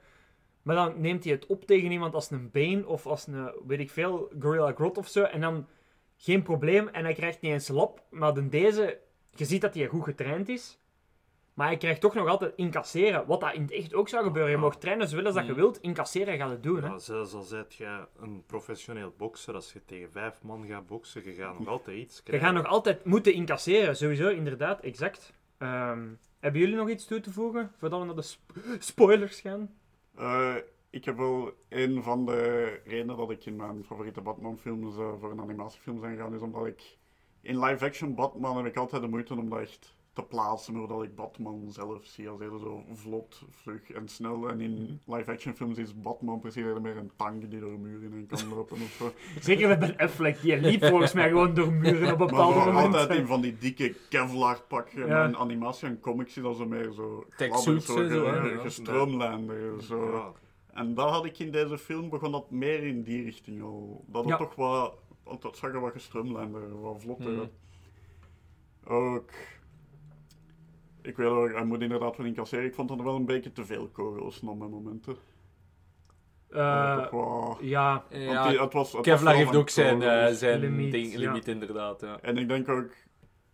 Maar 0.63 0.77
dan 0.77 1.01
neemt 1.01 1.25
hij 1.25 1.33
het 1.33 1.47
op 1.47 1.65
tegen 1.65 1.91
iemand 1.91 2.15
als 2.15 2.31
een 2.31 2.51
Bane 2.51 2.87
of 2.87 3.07
als 3.07 3.27
een, 3.27 3.53
weet 3.67 3.81
ik 3.81 3.91
veel, 3.91 4.33
Gorilla 4.39 4.73
Grodd 4.73 4.99
of 4.99 5.09
zo. 5.09 5.23
En 5.23 5.41
dan 5.41 5.67
geen 6.17 6.43
probleem 6.43 6.89
en 6.89 7.05
hij 7.05 7.15
krijgt 7.15 7.41
niet 7.41 7.53
eens 7.53 7.69
lap. 7.69 8.03
Maar 8.11 8.35
dan 8.35 8.49
deze, 8.49 9.01
je 9.31 9.45
ziet 9.45 9.61
dat 9.61 9.75
hij 9.75 9.87
goed 9.87 10.05
getraind 10.05 10.49
is. 10.49 10.79
Maar 11.55 11.67
hij 11.67 11.77
krijgt 11.77 12.01
toch 12.01 12.15
nog 12.15 12.29
altijd 12.29 12.53
incasseren. 12.57 13.27
Wat 13.27 13.41
dat 13.41 13.55
in 13.55 13.63
het 13.63 13.71
echt 13.73 13.95
ook 13.95 14.09
zou 14.09 14.25
gebeuren. 14.25 14.51
Je 14.51 14.57
mag 14.57 14.77
trainen 14.77 15.09
zoveel 15.09 15.25
als 15.27 15.35
dat 15.35 15.45
je 15.47 15.51
Mm. 15.51 15.57
wilt. 15.57 15.81
Incasseren 15.81 16.37
gaat 16.37 16.51
het 16.51 16.63
doen. 16.63 16.83
Hè? 16.83 16.89
Ja, 16.89 16.99
zelfs 16.99 17.35
al 17.35 17.43
zijt 17.43 17.75
jij 17.75 18.07
een 18.21 18.43
professioneel 18.47 19.15
bokser, 19.17 19.55
als 19.55 19.73
je 19.73 19.85
tegen 19.85 20.11
vijf 20.11 20.43
man 20.43 20.67
gaat 20.67 20.87
boksen, 20.87 21.25
je 21.25 21.33
gaat 21.33 21.59
nog 21.59 21.69
altijd 21.69 21.97
iets 21.97 22.17
Je 22.17 22.23
krijgen. 22.23 22.47
gaat 22.49 22.57
nog 22.57 22.67
altijd 22.67 23.05
moeten 23.05 23.33
incasseren, 23.35 23.97
sowieso, 23.97 24.29
inderdaad, 24.29 24.81
exact. 24.81 25.33
Ehm, 25.59 26.09
hebben 26.41 26.61
jullie 26.61 26.77
nog 26.77 26.89
iets 26.89 27.05
toe 27.07 27.21
te 27.21 27.33
voegen 27.33 27.73
voordat 27.79 28.01
we 28.01 28.07
naar 28.07 28.15
de 28.15 28.23
sp- 28.23 28.53
spoilers 28.79 29.41
gaan? 29.41 29.75
Eh, 30.17 30.55
ik 30.91 31.05
heb 31.05 31.17
wel 31.17 31.53
een 31.69 32.03
van 32.03 32.27
de 32.27 32.65
redenen 32.85 33.17
dat 33.17 33.31
ik 33.31 33.45
in 33.47 33.57
mijn 33.57 33.85
favoriete 33.85 34.21
Batman-films 34.21 34.97
eh, 34.97 35.13
voor 35.21 35.31
een 35.31 35.41
animatiefilm 35.41 36.01
ben 36.01 36.11
gegaan, 36.17 36.35
is 36.35 36.41
omdat 36.41 36.67
ik 36.67 36.99
in 37.41 37.59
live-action 37.65 38.15
Batman 38.15 38.57
heb 38.57 38.67
ik 38.67 38.77
altijd 38.77 39.03
de 39.03 39.09
moeite 39.09 39.35
om 39.35 39.49
dat 39.51 39.61
echt 39.61 39.95
te 40.13 40.23
plaatsen, 40.23 40.75
omdat 40.81 41.03
ik 41.03 41.15
Batman 41.15 41.67
zelf 41.69 42.05
zie 42.05 42.29
als 42.29 42.41
heel 42.41 42.59
zo 42.59 42.85
vlot, 42.93 43.43
vlug 43.51 43.91
en 43.91 44.09
snel. 44.09 44.49
En 44.49 44.61
in 44.61 45.01
live-action 45.07 45.55
films 45.55 45.79
is 45.79 46.01
Batman 46.01 46.41
precies 46.41 46.63
eerder 46.63 46.81
meer 46.83 46.97
een 46.97 47.11
tank 47.17 47.51
die 47.51 47.61
door 47.61 47.79
muren 47.79 48.13
heen 48.13 48.27
kan 48.27 48.49
lopen 48.49 48.77
of 48.83 48.91
zo. 48.99 49.13
Zeker 49.41 49.69
met 49.69 49.79
Ben 49.79 49.97
Affleck, 49.97 50.41
die 50.41 50.57
liep 50.61 50.85
volgens 50.85 51.13
mij 51.13 51.29
gewoon 51.29 51.55
door 51.55 51.73
muren 51.73 52.13
op 52.13 52.19
Maar 52.19 52.27
bepaalde 52.29 52.61
zo 52.61 52.73
momenten. 52.73 53.01
altijd 53.01 53.19
in 53.19 53.27
van 53.27 53.41
die 53.41 53.59
dikke 53.59 53.95
Kevlar 54.09 54.61
pakken. 54.69 55.07
Ja. 55.07 55.23
En 55.23 55.29
in 55.29 55.37
animatie 55.37 55.89
en 55.89 56.01
comics 56.01 56.37
is 56.37 56.43
dat 56.43 56.57
zo 56.57 56.67
meer 56.67 56.93
zo 56.93 57.27
en 57.37 57.81
zo, 57.81 57.81
gestroomlijnder, 58.61 59.83
zo. 59.83 60.13
Ja. 60.13 60.33
En 60.73 60.95
dat 60.95 61.11
had 61.11 61.25
ik 61.25 61.39
in 61.39 61.51
deze 61.51 61.79
film, 61.79 62.09
begon 62.09 62.33
dat 62.33 62.51
meer 62.51 62.83
in 62.85 63.03
die 63.03 63.23
richting 63.25 63.63
al. 63.63 64.05
Dat 64.07 64.23
het 64.23 64.31
Ja. 64.31 64.37
toch 64.37 64.55
wat, 64.55 64.95
want 65.25 65.43
dat 65.43 65.57
zag 65.57 65.73
er 65.73 65.81
wat 65.81 65.93
gestroomlijnder, 65.93 66.81
wat 66.81 67.01
vlotter. 67.03 67.33
Mhm. 67.33 67.47
Ook, 68.85 69.31
ik 71.03 71.17
weet 71.17 71.27
ook, 71.29 71.53
hij 71.53 71.65
moet 71.65 71.81
inderdaad 71.81 72.17
van 72.17 72.27
incasseren. 72.27 72.65
Ik 72.65 72.75
vond 72.75 72.89
dat 72.89 72.99
er 72.99 73.05
wel 73.05 73.17
een 73.17 73.25
beetje 73.27 73.53
te 73.53 73.65
veel 73.65 73.89
kogels 73.89 74.41
op 74.41 74.59
mijn 74.59 74.71
momenten. 74.71 75.17
Wel, 76.49 77.57
ja, 77.61 78.05
Ja, 78.11 78.49
die- 78.49 78.61
het 78.61 78.73
was, 78.73 78.87
het 78.87 78.93
was 78.93 79.03
Kevlar 79.05 79.33
wel 79.35 79.43
heeft 79.43 79.57
ook 79.57 79.69
zijn, 79.69 80.03
eh, 80.03 80.27
zijn 80.33 80.61
Limiet, 80.61 80.93
ding, 80.93 81.13
ja. 81.19 81.39
inderdaad. 81.45 82.01
Ja. 82.01 82.19
En 82.21 82.37
ik 82.37 82.49
denk 82.49 82.69
ook, 82.69 82.91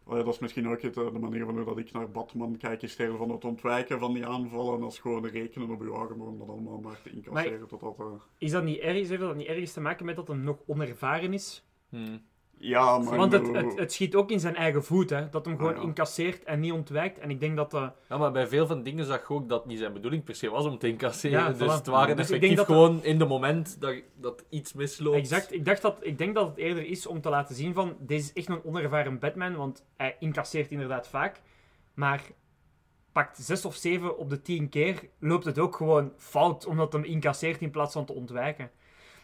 oh 0.04 0.16
ja, 0.16 0.22
dat 0.22 0.34
is 0.34 0.38
misschien 0.38 0.68
ook 0.68 0.82
het, 0.82 0.96
eh, 0.96 1.12
de 1.12 1.18
manier 1.18 1.44
van 1.44 1.54
hoe 1.56 1.64
dat 1.64 1.78
ik 1.78 1.92
naar 1.92 2.10
Batman 2.10 2.56
kijk, 2.56 2.82
is 2.82 2.98
eerder 2.98 3.16
van 3.16 3.30
het 3.30 3.44
ontwijken 3.44 3.98
van 3.98 4.12
die 4.14 4.26
aanvallen 4.26 4.82
als 4.82 4.98
gewoon 4.98 5.26
rekenen 5.26 5.70
op 5.70 5.82
je 5.82 5.90
arm 5.90 6.20
om 6.20 6.38
dat 6.38 6.48
allemaal 6.48 6.78
maar 6.80 7.00
te 7.02 7.10
incasseren. 7.10 7.66
Totdat, 7.68 7.98
eh, 7.98 8.06
is 8.38 8.50
dat 8.50 8.64
niet 8.64 8.78
erg? 8.78 9.08
Heeft 9.08 9.20
dat 9.20 9.36
niet 9.36 9.46
ergens 9.46 9.72
te 9.72 9.80
maken 9.80 10.06
met 10.06 10.16
dat 10.16 10.28
hij 10.28 10.36
nog 10.36 10.58
onervaren 10.66 11.32
is? 11.32 11.64
Hmm. 11.88 12.20
Ja, 12.58 12.98
maar 12.98 13.16
Want 13.16 13.32
het, 13.32 13.52
het, 13.52 13.78
het 13.78 13.92
schiet 13.92 14.14
ook 14.14 14.30
in 14.30 14.40
zijn 14.40 14.56
eigen 14.56 14.84
voet, 14.84 15.10
hè? 15.10 15.28
Dat 15.28 15.44
hem 15.44 15.56
gewoon 15.56 15.72
Ah, 15.72 15.80
ja. 15.80 15.86
incasseert 15.86 16.44
en 16.44 16.60
niet 16.60 16.72
ontwijkt. 16.72 17.18
En 17.18 17.30
ik 17.30 17.40
denk 17.40 17.56
dat 17.56 17.70
dat... 17.70 17.92
Ja, 18.08 18.16
maar 18.18 18.32
bij 18.32 18.46
veel 18.46 18.66
van 18.66 18.82
dingen 18.82 19.04
zag 19.04 19.28
je 19.28 19.34
ook 19.34 19.48
dat 19.48 19.66
niet 19.66 19.78
zijn 19.78 19.92
bedoeling 19.92 20.24
per 20.24 20.34
se 20.34 20.50
was 20.50 20.64
om 20.64 20.78
te 20.78 20.88
incasseren. 20.88 21.38
Ja, 21.38 21.52
dus 21.52 21.68
voilà. 21.68 21.72
het 21.72 21.86
waren 21.86 22.16
Dus 22.16 22.26
ik 22.26 22.34
effectief 22.34 22.56
denk 22.56 22.56
dat 22.56 22.66
gewoon 22.66 23.04
in 23.04 23.18
de 23.18 23.24
moment 23.24 23.80
dat, 23.80 23.94
dat 24.14 24.44
iets 24.48 24.72
misloopt. 24.72 25.16
Exact. 25.16 25.52
Ik, 25.52 25.64
dacht 25.64 25.82
dat, 25.82 25.98
ik 26.00 26.18
denk 26.18 26.34
dat 26.34 26.48
het 26.48 26.56
eerder 26.56 26.86
is 26.86 27.06
om 27.06 27.20
te 27.20 27.28
laten 27.28 27.54
zien 27.54 27.74
van... 27.74 27.96
Deze 27.98 28.24
is 28.24 28.32
echt 28.32 28.48
een 28.48 28.64
onervaren 28.64 29.18
Batman, 29.18 29.56
want 29.56 29.84
hij 29.96 30.16
incasseert 30.18 30.70
inderdaad 30.70 31.08
vaak. 31.08 31.40
Maar 31.94 32.22
pakt 33.12 33.36
zes 33.36 33.64
of 33.64 33.74
zeven 33.74 34.18
op 34.18 34.30
de 34.30 34.42
tien 34.42 34.68
keer, 34.68 35.08
loopt 35.18 35.44
het 35.44 35.58
ook 35.58 35.76
gewoon 35.76 36.12
fout, 36.16 36.66
omdat 36.66 36.92
hem 36.92 37.04
incasseert 37.04 37.60
in 37.60 37.70
plaats 37.70 37.92
van 37.92 38.04
te 38.04 38.12
ontwijken. 38.12 38.70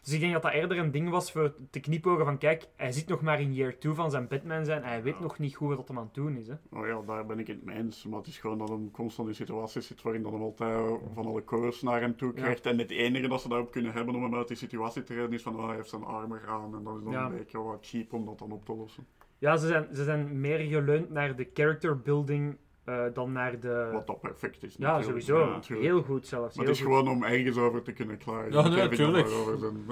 Dus 0.04 0.12
ik 0.12 0.20
denk 0.20 0.32
dat 0.32 0.42
dat 0.42 0.52
eerder 0.52 0.78
een 0.78 0.90
ding 0.90 1.10
was 1.10 1.32
voor 1.32 1.54
te 1.70 1.80
knipogen 1.80 2.24
van... 2.24 2.38
Kijk, 2.38 2.68
hij 2.76 2.92
zit 2.92 3.08
nog 3.08 3.20
maar 3.22 3.40
in 3.40 3.54
year 3.54 3.78
2 3.78 3.92
van 3.92 4.10
zijn 4.10 4.28
Batman 4.28 4.64
zijn. 4.64 4.82
Hij 4.82 5.02
weet 5.02 5.14
Ja. 5.14 5.20
nog 5.22 5.38
niet 5.38 5.54
goed 5.56 5.76
wat 5.76 5.88
hij 5.88 5.96
aan 5.96 6.04
het 6.04 6.14
doen 6.14 6.36
is, 6.36 6.46
hè. 6.48 6.54
Oh 6.70 6.86
ja, 6.86 7.00
daar 7.06 7.26
ben 7.26 7.38
ik 7.38 7.46
het 7.46 7.64
mee 7.64 7.76
eens. 7.76 8.04
Maar 8.04 8.18
het 8.18 8.26
is 8.28 8.38
gewoon 8.38 8.58
dat 8.58 8.68
hij 8.68 8.78
constant 8.92 9.28
in 9.28 9.34
situaties 9.34 9.86
zit 9.86 10.02
waarin 10.02 10.22
dat 10.22 10.32
hem 10.32 10.42
altijd 10.42 11.00
van 11.14 11.26
alle 11.26 11.42
koers 11.42 11.82
naar 11.82 12.00
hem 12.00 12.16
toe 12.16 12.32
Ja. 12.34 12.40
krijgt. 12.42 12.66
En 12.66 12.78
het 12.78 12.90
enige 12.90 13.28
dat 13.28 13.40
ze 13.40 13.48
daarop 13.48 13.70
kunnen 13.70 13.92
hebben 13.92 14.14
om 14.14 14.22
hem 14.22 14.34
uit 14.34 14.48
die 14.48 14.56
situatie 14.56 15.02
te 15.02 15.14
redden 15.14 15.32
is 15.32 15.42
van 15.42 15.56
oh, 15.56 15.66
hij 15.66 15.76
heeft 15.76 15.88
zijn 15.88 16.04
armen 16.04 16.40
aan. 16.46 16.74
En 16.76 16.82
dat 16.84 16.96
is 16.96 17.02
dan 17.02 17.12
Ja. 17.12 17.26
een 17.26 17.36
beetje 17.36 17.58
wat 17.62 17.78
cheap 17.86 18.12
om 18.12 18.24
dat 18.24 18.38
dan 18.38 18.52
op 18.52 18.64
te 18.64 18.74
lossen. 18.74 19.06
Ja, 19.38 19.56
ze 19.56 19.66
zijn, 19.66 19.86
ze 19.94 20.04
zijn 20.04 20.40
meer 20.40 20.58
geleund 20.58 21.10
naar 21.10 21.36
de 21.36 21.50
character 21.54 22.00
building 22.00 22.56
eh, 22.84 23.04
dan 23.14 23.32
naar 23.32 23.60
de... 23.60 23.88
Wat 23.92 24.06
dat 24.06 24.20
perfect 24.20 24.62
is. 24.62 24.74
Ja, 24.78 24.96
natuurlijk. 24.96 25.24
sowieso. 25.26 25.74
Ja, 25.74 25.80
heel 25.80 26.02
goed 26.02 26.26
zelfs. 26.26 26.56
Maar 26.56 26.64
heel 26.64 26.74
het 26.74 26.82
is 26.82 26.86
goed. 26.86 26.94
gewoon 26.96 27.14
om 27.16 27.22
ergens 27.24 27.56
over 27.56 27.82
te 27.82 27.92
kunnen 27.92 28.18
klagen. 28.18 28.52
Ja, 28.52 28.68
nee, 28.68 28.76
natuurlijk. 28.88 29.28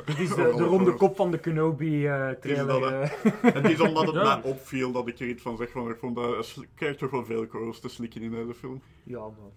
Het 0.05 0.19
is 0.19 0.29
de, 0.29 0.53
de 0.57 0.63
ronde 0.65 0.95
kop 0.95 1.17
van 1.17 1.31
de 1.31 1.39
Kenobi-trailer. 1.39 2.67
dat, 2.67 2.91
hè? 2.91 3.31
Het 3.61 3.71
is 3.71 3.81
omdat 3.81 4.07
het 4.07 4.15
Ja. 4.15 4.23
mij 4.41 4.51
opviel 4.53 4.93
dat 4.93 5.09
ik 5.09 5.19
er 5.19 5.29
iets 5.29 5.43
van 5.43 5.57
zeg 5.57 5.71
van 5.71 5.91
ik 5.91 5.97
vond 5.99 6.17
dat 6.17 6.59
krijgt 6.75 6.99
toch 6.99 7.11
wel 7.11 7.25
veel 7.25 7.47
koers 7.47 7.81
te 7.81 7.89
slikken 7.89 8.23
in 8.23 8.31
deze 8.31 8.55
film. 8.55 8.83
ja, 9.05 9.19
man. 9.21 9.53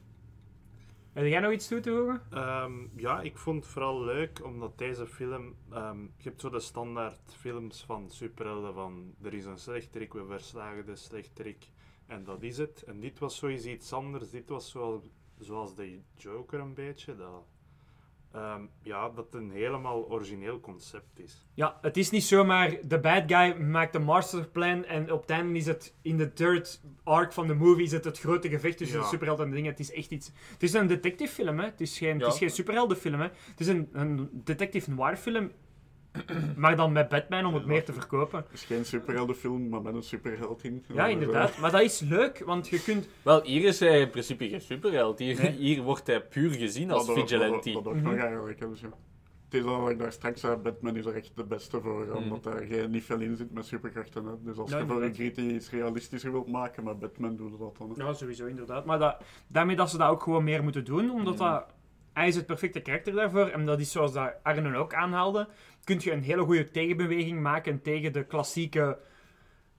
Heb 1.14 1.26
jij 1.26 1.40
nog 1.40 1.52
iets 1.52 1.68
toe 1.68 1.80
te 1.80 1.92
voegen? 1.92 2.22
Ehm, 2.32 2.72
ja, 2.96 3.22
ik 3.22 3.38
vond 3.38 3.64
het 3.64 3.74
vooral 3.74 4.04
leuk 4.04 4.42
omdat 4.44 4.78
deze 4.78 5.08
film. 5.08 5.56
ehm, 5.72 6.02
je 6.02 6.30
hebt 6.30 6.42
zo 6.42 6.50
de 6.50 6.60
standaard 6.60 7.20
films 7.38 7.84
van 7.86 8.10
superhelden 8.10 8.74
van 8.74 9.14
er 9.22 9.34
is 9.34 9.46
een 9.46 9.58
slechterik, 9.58 10.14
we 10.14 10.26
verslagen 10.28 10.86
de 10.86 10.96
slechterik 10.96 11.68
en 12.08 12.24
dat 12.24 12.44
is 12.44 12.58
het. 12.58 12.84
En 12.84 13.00
dit 13.00 13.20
was 13.20 13.36
sowieso 13.38 13.70
iets 13.70 13.94
anders. 13.94 14.30
Dit 14.30 14.50
was 14.50 14.70
zo, 14.72 15.04
zoals 15.40 15.76
de 15.76 16.00
Joker 16.18 16.60
een 16.60 16.74
beetje. 16.74 17.16
Dat, 17.16 17.44
ehm, 18.32 18.62
ja, 18.82 19.10
dat 19.10 19.26
het 19.26 19.34
een 19.34 19.52
helemaal 19.52 20.10
origineel 20.10 20.60
concept 20.60 21.20
is. 21.20 21.46
Ja, 21.54 21.78
het 21.82 21.98
is 21.98 22.10
niet 22.10 22.24
zomaar 22.24 22.78
de 22.88 23.00
bad 23.00 23.24
guy 23.28 23.56
maakt 23.62 23.96
een 23.96 24.04
masterplan 24.04 24.86
en 24.86 25.12
op 25.12 25.22
het 25.22 25.30
einde 25.30 25.58
is 25.60 25.66
het 25.66 25.96
in 26.02 26.18
de 26.18 26.34
third 26.34 26.82
arc 27.04 27.34
van 27.34 27.48
de 27.48 27.54
movie 27.54 27.84
is 27.84 27.92
het 27.92 28.04
het 28.06 28.20
grote 28.20 28.50
gevecht 28.50 28.78
tussen 28.78 28.98
Ja. 28.98 29.04
de 29.04 29.10
superheld 29.10 29.40
en 29.40 29.50
de 29.50 29.56
dingen. 29.56 29.72
Het 29.72 29.80
is 29.80 29.92
echt 29.94 30.12
iets... 30.12 30.32
Het 30.52 30.64
is 30.64 30.74
een 30.74 30.88
detective 30.88 31.34
film, 31.34 31.60
hè. 31.60 31.66
Het 31.66 31.82
is 31.82 31.98
geen, 31.98 32.14
het 32.14 32.22
Ja. 32.22 32.28
is 32.28 32.38
geen 32.38 32.50
superheldenfilm, 32.50 33.20
hè. 33.20 33.28
Het 33.50 33.60
is 33.60 33.68
een, 33.68 33.90
een 33.92 34.30
detective 34.34 34.90
noir 34.92 35.16
film, 35.18 35.52
maar 36.58 36.76
dan 36.76 36.92
met 36.92 37.10
Batman 37.10 37.46
om 37.46 37.54
het 37.54 37.66
meer 37.66 37.84
te 37.86 37.94
verkopen. 37.94 38.38
Het 38.40 38.54
is 38.54 38.64
geen 38.64 38.86
superheldenfilm, 38.86 39.70
maar 39.70 39.82
met 39.82 39.96
een 39.96 40.04
superheld 40.04 40.64
in. 40.64 40.84
Ja, 40.94 41.08
inderdaad. 41.08 41.58
Maar 41.58 41.72
dat 41.72 41.82
is 41.82 42.00
leuk, 42.00 42.44
want 42.46 42.68
je 42.68 42.82
kunt... 42.84 43.08
Wel, 43.22 43.42
hier 43.44 43.64
is 43.64 43.80
hij 43.80 44.00
in 44.02 44.10
principe 44.10 44.50
geen 44.50 44.62
superheld. 44.62 45.20
Hier, 45.20 45.42
Nee. 45.42 45.52
hier 45.52 45.82
wordt 45.82 46.08
hij 46.08 46.22
puur 46.22 46.52
gezien 46.52 46.92
als 46.92 47.06
Dat- 47.06 47.16
dat- 47.16 47.30
vigilante. 47.30 47.72
Dat, 47.72 47.84
dat, 47.84 47.94
ook 47.94 48.00
Mhm. 48.00 48.10
nog 48.10 48.16
eigenlijk. 48.20 48.60
hè, 48.60 48.70
Dus. 48.70 48.82
Het 49.50 49.64
is 49.64 49.70
al 49.70 49.82
wat 49.82 49.90
ik 49.92 50.00
daar 50.00 50.12
straks 50.12 50.42
zei, 50.42 50.56
Batman 50.56 50.96
is 50.96 51.06
er 51.06 51.16
echt 51.16 51.32
de 51.36 51.44
beste 51.44 51.82
voor, 51.82 52.06
Mhm. 52.06 52.18
omdat 52.18 52.44
daar 52.44 52.62
geen, 52.70 52.92
niet 52.92 53.04
veel 53.04 53.20
in 53.20 53.36
zit 53.36 53.52
met 53.54 53.66
superkrachten. 53.66 54.26
Hè. 54.26 54.32
Dus 54.44 54.58
als 54.58 54.72
Ja, 54.72 54.78
je 54.78 54.86
voor 54.86 55.04
een. 55.04 55.14
Gritty 55.14 55.42
iets 55.42 55.70
realistischer 55.70 56.32
wilt 56.32 56.48
maken, 56.52 56.84
met 56.84 57.00
Batman 57.00 57.36
doe 57.36 57.52
je 57.52 57.58
dat 57.58 57.78
dan. 57.78 57.94
hè. 57.98 58.04
Ja, 58.04 58.14
sowieso, 58.14 58.46
inderdaad. 58.46 58.86
Maar 58.86 59.00
dat, 59.00 59.22
daarmee 59.48 59.76
dat 59.76 59.90
ze 59.90 59.98
dat 59.98 60.10
ook 60.10 60.24
gewoon 60.24 60.44
meer 60.44 60.64
moeten 60.64 60.86
doen, 60.86 61.12
omdat 61.12 61.38
dat... 61.38 61.66
Hij 62.16 62.28
is 62.28 62.36
het 62.36 62.46
perfecte 62.46 62.80
karakter 62.80 63.14
daarvoor, 63.14 63.48
en 63.48 63.66
dat 63.66 63.80
is 63.80 63.92
zoals 63.92 64.14
dat 64.14 64.34
Arne 64.44 64.78
ook 64.78 64.94
aanhaalde, 64.94 65.48
kun 65.84 66.00
je 66.02 66.12
een 66.12 66.24
hele 66.24 66.44
goede 66.44 66.72
tegenbeweging 66.72 67.42
maken 67.42 67.82
tegen 67.82 68.14
de 68.14 68.24
klassieke... 68.24 68.98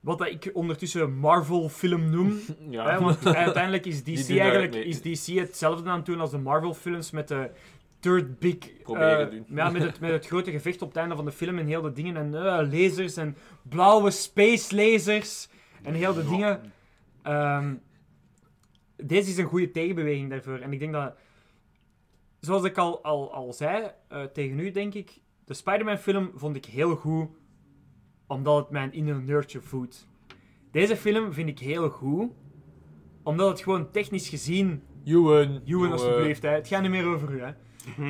Wat 0.01 0.19
dat 0.19 0.29
ik 0.29 0.51
ondertussen 0.53 1.15
Marvel-film 1.17 2.11
noem. 2.11 2.39
Ja. 2.71 2.91
Hè, 2.91 3.01
want 3.01 3.27
uiteindelijk 3.47 3.87
is 3.87 4.03
DC 4.03 4.39
eigenlijk 4.39 4.73
mee. 4.73 4.85
is 4.85 5.03
DC 5.03 5.39
hetzelfde 5.39 5.91
aan 5.91 5.97
het 5.97 6.07
doen 6.07 6.21
als 6.21 6.31
de 6.31 6.39
Marvel-films 6.39 7.11
met 7.11 7.29
de 7.29 7.51
third 8.01 8.39
big... 8.39 8.83
Proberen 8.83 9.27
eh, 9.27 9.31
doen. 9.31 9.47
Ja, 9.49 9.71
met 9.71 9.83
het, 9.83 10.01
met 10.01 10.11
het 10.11 10.27
grote 10.33 10.51
gevecht 10.51 10.83
op 10.83 10.89
het 10.89 10.97
einde 10.97 11.17
van 11.17 11.25
de 11.25 11.33
film 11.33 11.59
en 11.59 11.67
heel 11.67 11.83
de 11.83 11.93
dingen. 11.93 12.17
En 12.17 12.35
eh, 12.35 12.71
lasers 12.73 13.17
en 13.17 13.37
blauwe 13.63 14.11
space 14.11 14.77
lasers 14.77 15.49
en 15.83 15.95
heel 15.95 16.15
de 16.15 16.23
Ja. 16.23 16.29
dingen. 16.31 16.73
Ehm, 17.23 17.75
deze 18.97 19.31
is 19.31 19.39
een 19.39 19.45
goede 19.45 19.71
tegenbeweging 19.71 20.31
daarvoor. 20.31 20.59
En 20.59 20.73
ik 20.73 20.79
denk 20.79 20.93
dat, 20.93 21.15
zoals 22.47 22.65
ik 22.65 22.79
al, 22.79 23.03
al, 23.03 23.33
al 23.33 23.53
zei 23.53 23.91
eh, 24.09 24.23
tegen 24.23 24.59
u, 24.59 24.71
denk 24.71 24.95
ik, 24.95 25.21
de 25.45 25.55
Spider-Man-film 25.55 26.31
vond 26.35 26.57
ik 26.57 26.65
heel 26.65 26.97
goed, 26.97 27.29
omdat 28.27 28.57
het 28.57 28.71
mijn 28.71 28.93
inner 28.93 29.23
nerdje 29.23 29.61
voedt. 29.61 30.09
Deze 30.71 30.97
film 30.97 31.33
vind 31.33 31.49
ik 31.49 31.59
heel 31.59 31.89
goed, 31.89 32.31
omdat 33.23 33.49
het 33.49 33.61
gewoon 33.61 33.91
technisch 33.91 34.29
gezien... 34.29 34.83
Ewan. 35.05 35.61
Ewan, 35.65 35.93
alsjeblieft, 35.93 36.43
hè. 36.43 36.49
het 36.49 36.69
gaat 36.69 36.83
niet 36.83 36.91
meer 36.91 37.07
over 37.07 37.31
u. 37.31 37.41
Hè. 37.41 37.53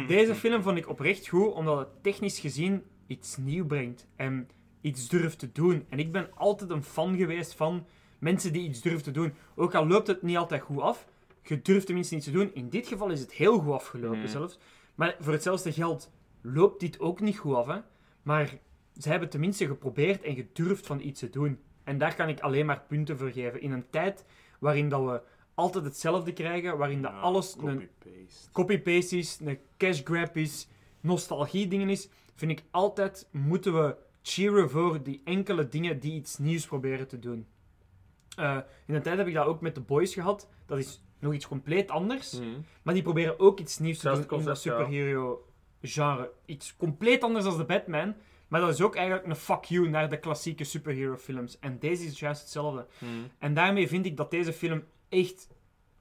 Deze 0.06 0.34
film 0.34 0.62
vond 0.62 0.78
ik 0.78 0.88
oprecht 0.88 1.28
goed, 1.28 1.52
omdat 1.52 1.78
het 1.78 2.02
technisch 2.02 2.38
gezien 2.38 2.82
iets 3.06 3.36
nieuw 3.36 3.66
brengt. 3.66 4.06
En 4.16 4.48
iets 4.80 5.08
durft 5.08 5.38
te 5.38 5.52
doen. 5.52 5.84
En 5.88 5.98
ik 5.98 6.12
ben 6.12 6.28
altijd 6.34 6.70
een 6.70 6.82
fan 6.82 7.16
geweest 7.16 7.54
van 7.54 7.86
mensen 8.18 8.52
die 8.52 8.68
iets 8.68 8.80
durven 8.80 9.02
te 9.02 9.10
doen. 9.10 9.32
Ook 9.54 9.74
al 9.74 9.86
loopt 9.86 10.06
het 10.06 10.22
niet 10.22 10.36
altijd 10.36 10.62
goed 10.62 10.80
af, 10.80 11.06
je 11.48 11.62
durft 11.62 11.86
tenminste 11.86 12.14
iets 12.16 12.24
te 12.24 12.30
doen. 12.30 12.54
In 12.54 12.68
dit 12.68 12.86
geval 12.86 13.10
is 13.10 13.20
het 13.20 13.32
heel 13.32 13.58
goed 13.58 13.72
afgelopen 13.72 14.18
Mhm. 14.18 14.28
zelfs. 14.28 14.58
Maar 14.94 15.16
voor 15.20 15.32
hetzelfde 15.32 15.72
geld 15.72 16.10
loopt 16.40 16.80
dit 16.80 17.00
ook 17.00 17.20
niet 17.20 17.38
goed 17.38 17.54
af. 17.54 17.66
Hè? 17.66 17.78
Maar 18.22 18.58
ze 18.96 19.08
hebben 19.08 19.28
tenminste 19.28 19.66
geprobeerd 19.66 20.22
en 20.22 20.34
gedurfd 20.34 20.86
van 20.86 21.00
iets 21.00 21.20
te 21.20 21.30
doen. 21.30 21.58
En 21.84 21.98
daar 21.98 22.14
kan 22.14 22.28
ik 22.28 22.40
alleen 22.40 22.66
maar 22.66 22.82
punten 22.88 23.18
voor 23.18 23.30
geven. 23.30 23.60
In 23.60 23.72
een 23.72 23.90
tijd 23.90 24.24
waarin 24.60 24.88
dat 24.88 25.04
we 25.04 25.20
altijd 25.54 25.84
hetzelfde 25.84 26.32
krijgen, 26.32 26.78
waarin 26.78 27.02
dat 27.02 27.10
Ja, 27.12 27.18
alles 27.20 27.56
een 27.58 27.88
Copy-paste. 28.52 29.16
is, 29.18 29.38
een 29.44 29.58
cash 29.76 30.00
grab 30.04 30.36
is, 30.36 30.68
nostalgie 31.00 31.68
dingen 31.68 31.88
is, 31.88 32.08
vind 32.34 32.50
ik 32.50 32.62
altijd 32.70 33.28
moeten 33.30 33.74
we 33.74 33.96
cheeren 34.22 34.70
voor 34.70 35.02
die 35.02 35.20
enkele 35.24 35.68
dingen 35.68 36.00
die 36.00 36.12
iets 36.14 36.38
nieuws 36.38 36.66
proberen 36.66 37.08
te 37.08 37.18
doen. 37.18 37.46
Eh, 38.36 38.58
in 38.86 38.94
de 38.94 39.00
tijd 39.00 39.18
heb 39.18 39.26
ik 39.26 39.34
dat 39.34 39.46
ook 39.46 39.60
met 39.60 39.74
The 39.74 39.80
Boys 39.80 40.14
gehad. 40.14 40.48
Dat 40.66 40.78
is 40.78 41.02
nog 41.18 41.32
iets 41.32 41.48
compleet 41.48 41.90
anders. 41.90 42.32
Mhm. 42.32 42.48
Maar 42.82 42.94
die 42.94 43.02
proberen 43.02 43.38
ook 43.38 43.60
iets 43.60 43.78
nieuws 43.78 43.98
te 43.98 44.04
doen 44.04 44.12
in 44.12 44.20
dat 44.20 44.28
concept, 44.28 44.62
ja. 44.62 44.70
superhero 44.72 45.44
genre. 45.82 46.30
Iets 46.44 46.76
compleet 46.76 47.22
anders 47.22 47.44
dan 47.44 47.56
de 47.56 47.64
Batman. 47.64 48.14
Maar 48.48 48.60
dat 48.60 48.70
is 48.70 48.82
ook 48.82 48.94
eigenlijk 48.94 49.26
een 49.26 49.36
fuck 49.36 49.64
you 49.64 49.88
naar 49.88 50.08
de 50.08 50.18
klassieke 50.18 50.64
superhero 50.64 51.16
films. 51.16 51.58
En 51.58 51.78
deze 51.78 52.04
is 52.04 52.18
juist 52.18 52.40
hetzelfde. 52.40 52.86
Mhm. 52.98 53.10
En 53.38 53.54
daarmee 53.54 53.88
vind 53.88 54.06
ik 54.06 54.16
dat 54.16 54.30
deze 54.30 54.52
film 54.52 54.84
echt 55.08 55.48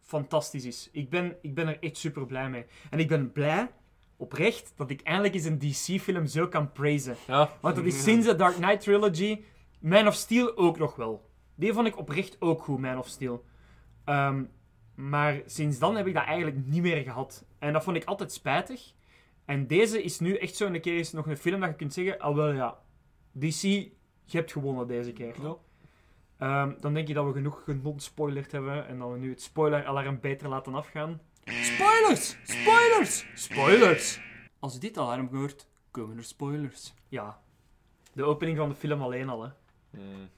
fantastisch 0.02 0.66
is. 0.66 0.90
Ik 0.92 1.10
ben, 1.10 1.38
ik 1.42 1.56
ben 1.56 1.68
er 1.68 1.78
echt 1.80 1.98
super 1.98 2.26
blij 2.26 2.50
mee. 2.50 2.66
En 2.90 3.00
ik 3.00 3.08
ben 3.08 3.32
blij, 3.32 3.72
oprecht, 4.18 4.74
dat 4.76 4.90
ik 4.90 5.02
eindelijk 5.02 5.34
eens 5.34 5.46
een 5.46 5.60
DC-film 5.60 6.26
zo 6.26 6.48
kan 6.48 6.72
praisen. 6.72 7.16
Ja. 7.28 7.52
Want 7.62 7.76
dat 7.76 7.86
is 7.86 8.04
sinds 8.04 8.26
de 8.26 8.36
Dark 8.36 8.56
Knight 8.56 8.82
Trilogy, 8.82 9.44
Man 9.80 10.08
of 10.08 10.14
Steel 10.14 10.58
ook 10.58 10.78
nog 10.78 10.96
wel. 10.96 11.30
Die 11.56 11.74
vond 11.74 11.88
ik 11.88 11.98
oprecht 11.98 12.36
ook 12.40 12.64
goed, 12.64 12.80
Man 12.80 12.98
of 12.98 13.08
Steel. 13.08 13.46
Ehm, 14.06 14.44
maar 14.96 15.42
sinds 15.46 15.80
dan 15.80 15.96
heb 15.96 16.08
ik 16.08 16.14
dat 16.14 16.24
eigenlijk 16.24 16.66
niet 16.66 16.82
meer 16.82 17.04
gehad. 17.04 17.46
En 17.60 17.74
dat 17.74 17.84
vond 17.84 17.98
ik 17.98 18.04
altijd 18.04 18.32
spijtig. 18.32 18.94
En 19.46 19.68
deze 19.68 20.04
is 20.04 20.20
nu 20.20 20.36
echt 20.36 20.56
zo'n 20.56 20.80
keer 20.80 20.98
eens 20.98 21.12
nog 21.12 21.28
een 21.28 21.38
film 21.38 21.60
dat 21.60 21.70
je 21.70 21.76
kunt 21.76 21.94
zeggen, 21.94 22.20
ah 22.20 22.36
wel 22.36 22.52
ja, 22.52 22.80
DC, 23.32 23.62
je 23.62 24.38
hebt 24.38 24.52
gewonnen 24.52 24.88
deze 24.88 25.14
keer. 25.14 25.36
Ja. 25.42 25.56
Ehm, 26.38 26.74
dan 26.80 26.94
denk 26.94 27.08
je 27.08 27.14
dat 27.14 27.26
we 27.26 27.32
genoeg 27.32 27.64
genonspoilerd 27.64 28.52
hebben 28.52 28.88
en 28.88 29.00
dat 29.00 29.12
we 29.12 29.18
nu 29.18 29.30
het 29.30 29.42
spoiler-alarm 29.42 30.20
beter 30.20 30.50
laten 30.50 30.76
afgaan. 30.76 31.22
Spoilers! 31.44 32.38
Spoilers! 32.44 33.26
Spoilers! 33.34 34.20
Als 34.60 34.76
u 34.76 34.80
dit 34.80 34.98
alarm 34.98 35.28
hoort, 35.32 35.68
komen 35.92 36.18
er 36.18 36.24
spoilers. 36.24 36.94
Ja. 37.08 37.42
De 38.14 38.24
opening 38.24 38.58
van 38.58 38.70
de 38.70 38.76
film 38.76 39.02
alleen 39.02 39.30
al, 39.30 39.44
hè. 39.44 39.50
Hmm. 39.90 40.30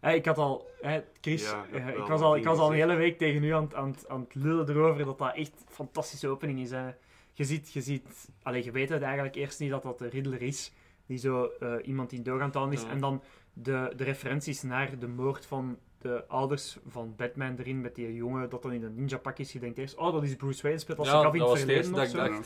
Hè, 0.00 0.12
ik 0.12 0.24
had 0.26 0.38
al, 0.38 0.66
hè, 0.80 1.00
Chris, 1.20 1.50
Ja, 1.50 1.64
ik 1.64 1.74
heb 1.74 1.94
eh, 1.94 2.00
ik, 2.00 2.06
was 2.06 2.20
al, 2.20 2.36
ik 2.36 2.44
was 2.44 2.58
al 2.58 2.68
een 2.70 2.76
hele 2.76 2.94
week 2.94 3.18
tegen 3.18 3.42
u 3.44 3.50
aan, 3.50 3.62
het- 3.64 3.74
aan, 3.74 3.94
aan 4.08 4.20
het 4.20 4.34
lullen 4.34 4.68
erover 4.68 5.04
dat 5.04 5.18
dat 5.18 5.34
echt 5.34 5.52
een 5.52 5.74
fantastische 5.74 6.28
opening 6.28 6.60
is. 6.60 6.70
Hè. 6.70 6.88
Je 7.32 7.44
ziet, 7.44 7.72
je 7.72 7.80
ziet, 7.80 8.28
allee, 8.42 8.64
je 8.64 8.70
weet 8.70 8.88
het 8.88 9.02
eigenlijk 9.02 9.34
eerst 9.34 9.60
niet 9.60 9.70
dat 9.70 9.82
dat 9.82 9.98
de 9.98 10.08
Riddler 10.08 10.42
is, 10.42 10.72
die 11.06 11.18
zo 11.18 11.50
eh, 11.60 11.72
iemand 11.84 12.12
in 12.12 12.22
dood 12.22 12.40
aan 12.56 12.64
het 12.70 12.78
is. 12.78 12.82
Ja. 12.82 12.90
En 12.90 13.00
dan 13.00 13.22
de, 13.52 13.92
de 13.96 14.04
referenties 14.04 14.62
naar 14.62 14.98
de 14.98 15.08
moord 15.08 15.46
van 15.46 15.78
de 15.98 16.24
ouders 16.28 16.78
van 16.86 17.14
Batman 17.16 17.56
erin, 17.58 17.80
met 17.80 17.94
die 17.94 18.14
jongen 18.14 18.50
dat 18.50 18.62
dan 18.62 18.72
in 18.72 18.82
een 18.82 18.94
ninja 18.94 19.18
pak 19.18 19.38
is. 19.38 19.52
Je 19.52 19.58
denkt 19.58 19.78
eerst, 19.78 19.94
oh, 19.96 20.12
dat 20.12 20.22
is 20.22 20.36
Bruce 20.36 20.62
Wayne, 20.62 20.78
speelt 20.78 20.98
als 20.98 21.08
Ja, 21.08 21.14
in 21.32 21.38
dat 21.38 21.48
het 21.50 21.58
verleden 21.58 21.92
dat 21.92 22.00
of 22.00 22.26
ik 22.26 22.34
zo. 22.34 22.42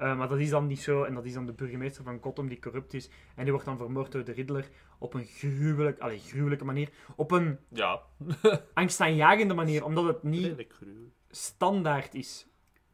Eh, 0.00 0.16
maar 0.16 0.28
dat 0.28 0.38
is 0.38 0.50
dan 0.50 0.66
niet 0.66 0.80
zo. 0.80 1.02
En 1.02 1.14
dat 1.14 1.24
is 1.24 1.32
dan 1.32 1.46
de 1.46 1.52
burgemeester 1.52 2.04
van 2.04 2.18
Gotham 2.20 2.48
die 2.48 2.58
corrupt 2.58 2.94
is. 2.94 3.08
En 3.34 3.42
die 3.42 3.52
wordt 3.52 3.66
dan 3.66 3.76
vermoord 3.76 4.12
door 4.12 4.24
de 4.24 4.32
Riddler 4.32 4.68
op 4.98 5.14
een 5.14 5.24
gruwelijk, 5.24 5.98
allee, 5.98 6.18
gruwelijke 6.18 6.64
manier. 6.64 6.88
Op 7.16 7.30
een 7.30 7.58
Ja. 7.68 8.00
angstaanjagende 8.74 9.54
manier, 9.54 9.84
omdat 9.84 10.04
het 10.04 10.22
niet 10.22 10.66
standaard 11.30 12.14
is. 12.14 12.46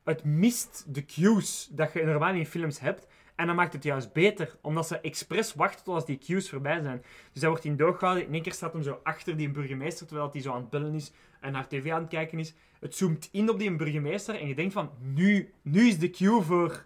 Het 0.05 0.25
mist 0.25 0.95
de 0.95 1.05
cues 1.05 1.69
dat 1.73 1.93
je 1.93 2.05
normaal 2.05 2.35
in 2.35 2.47
films 2.47 2.81
hebt. 2.81 3.07
En 3.37 3.47
dan 3.47 3.57
maakt 3.57 3.73
het 3.73 3.83
juist 3.83 4.13
beter, 4.13 4.57
omdat 4.61 4.87
ze 4.87 5.01
expres 5.01 5.55
wachten 5.55 5.85
tot 5.85 5.95
als 5.95 6.07
die 6.07 6.19
cues 6.19 6.51
voorbij 6.51 6.83
zijn. 6.83 7.03
Dus 7.33 7.41
hij 7.41 7.51
wordt 7.51 7.65
in 7.65 7.77
dood 7.77 7.99
gehouden. 7.99 8.27
In 8.27 8.33
één 8.33 8.43
keer 8.43 8.53
staat 8.53 8.73
hem 8.73 8.83
zo 8.83 9.01
achter 9.03 9.37
die 9.37 9.51
burgemeester, 9.51 10.07
terwijl 10.07 10.31
hij 10.33 10.41
zo 10.41 10.53
aan 10.53 10.61
het 10.61 10.71
bellen 10.71 10.95
is 10.95 11.13
en 11.41 11.53
naar 11.53 11.69
tv 11.69 11.91
aan 11.91 12.01
het 12.01 12.11
kijken 12.11 12.39
is. 12.39 12.55
Het 12.81 12.95
zoomt 12.95 13.29
in 13.33 13.51
op 13.51 13.59
die 13.59 13.77
burgemeester 13.77 14.41
en 14.41 14.49
je 14.49 14.55
denkt 14.55 14.73
van, 14.73 14.91
nu, 15.01 15.53
nu 15.63 15.89
is 15.89 15.99
de 15.99 16.11
cue 16.11 16.43
voor 16.43 16.85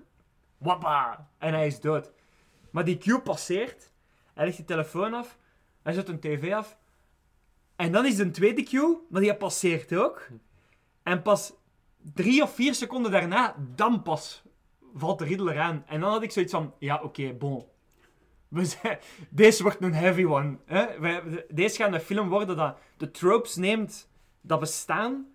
wappa. 0.60 1.28
En 1.38 1.54
hij 1.54 1.66
is 1.66 1.80
dood. 1.80 2.12
Maar 2.70 2.84
die 2.84 2.98
cue 2.98 3.20
passeert, 3.20 3.92
hij 4.34 4.44
legt 4.44 4.56
die 4.56 4.66
telefoon 4.66 5.14
af, 5.14 5.38
hij 5.82 5.92
zet 5.92 6.08
een 6.08 6.20
tv 6.20 6.52
af. 6.52 6.78
En 7.76 7.92
dan 7.92 8.06
is 8.06 8.18
een 8.18 8.32
tweede 8.32 8.62
cue, 8.62 8.98
maar 9.10 9.20
die 9.20 9.36
passeert 9.36 9.94
ook. 9.94 10.28
En 11.02 11.22
pas 11.22 11.52
drie 12.14 12.42
of 12.42 12.54
vier 12.54 12.74
seconden 12.74 13.10
daarna, 13.10 13.56
dan 13.74 14.02
pas 14.02 14.42
valt 14.94 15.18
de 15.18 15.24
Riddler 15.24 15.60
aan. 15.60 15.84
En 15.86 16.00
dan 16.00 16.10
had 16.10 16.22
ik 16.22 16.30
zoiets 16.30 16.52
van, 16.52 16.74
ja, 16.78 17.00
oké, 17.02 17.32
bon. 17.32 17.64
We 18.48 18.98
deze 19.30 19.62
wordt 19.62 19.82
een 19.82 19.94
heavy 19.94 20.24
one. 20.24 20.56
Deze 21.48 21.76
gaat 21.76 21.92
een 21.92 22.00
film 22.00 22.28
worden 22.28 22.56
dat 22.56 22.78
de 22.96 23.10
tropes 23.10 23.56
neemt 23.56 24.08
dat 24.40 24.60
bestaan 24.60 25.26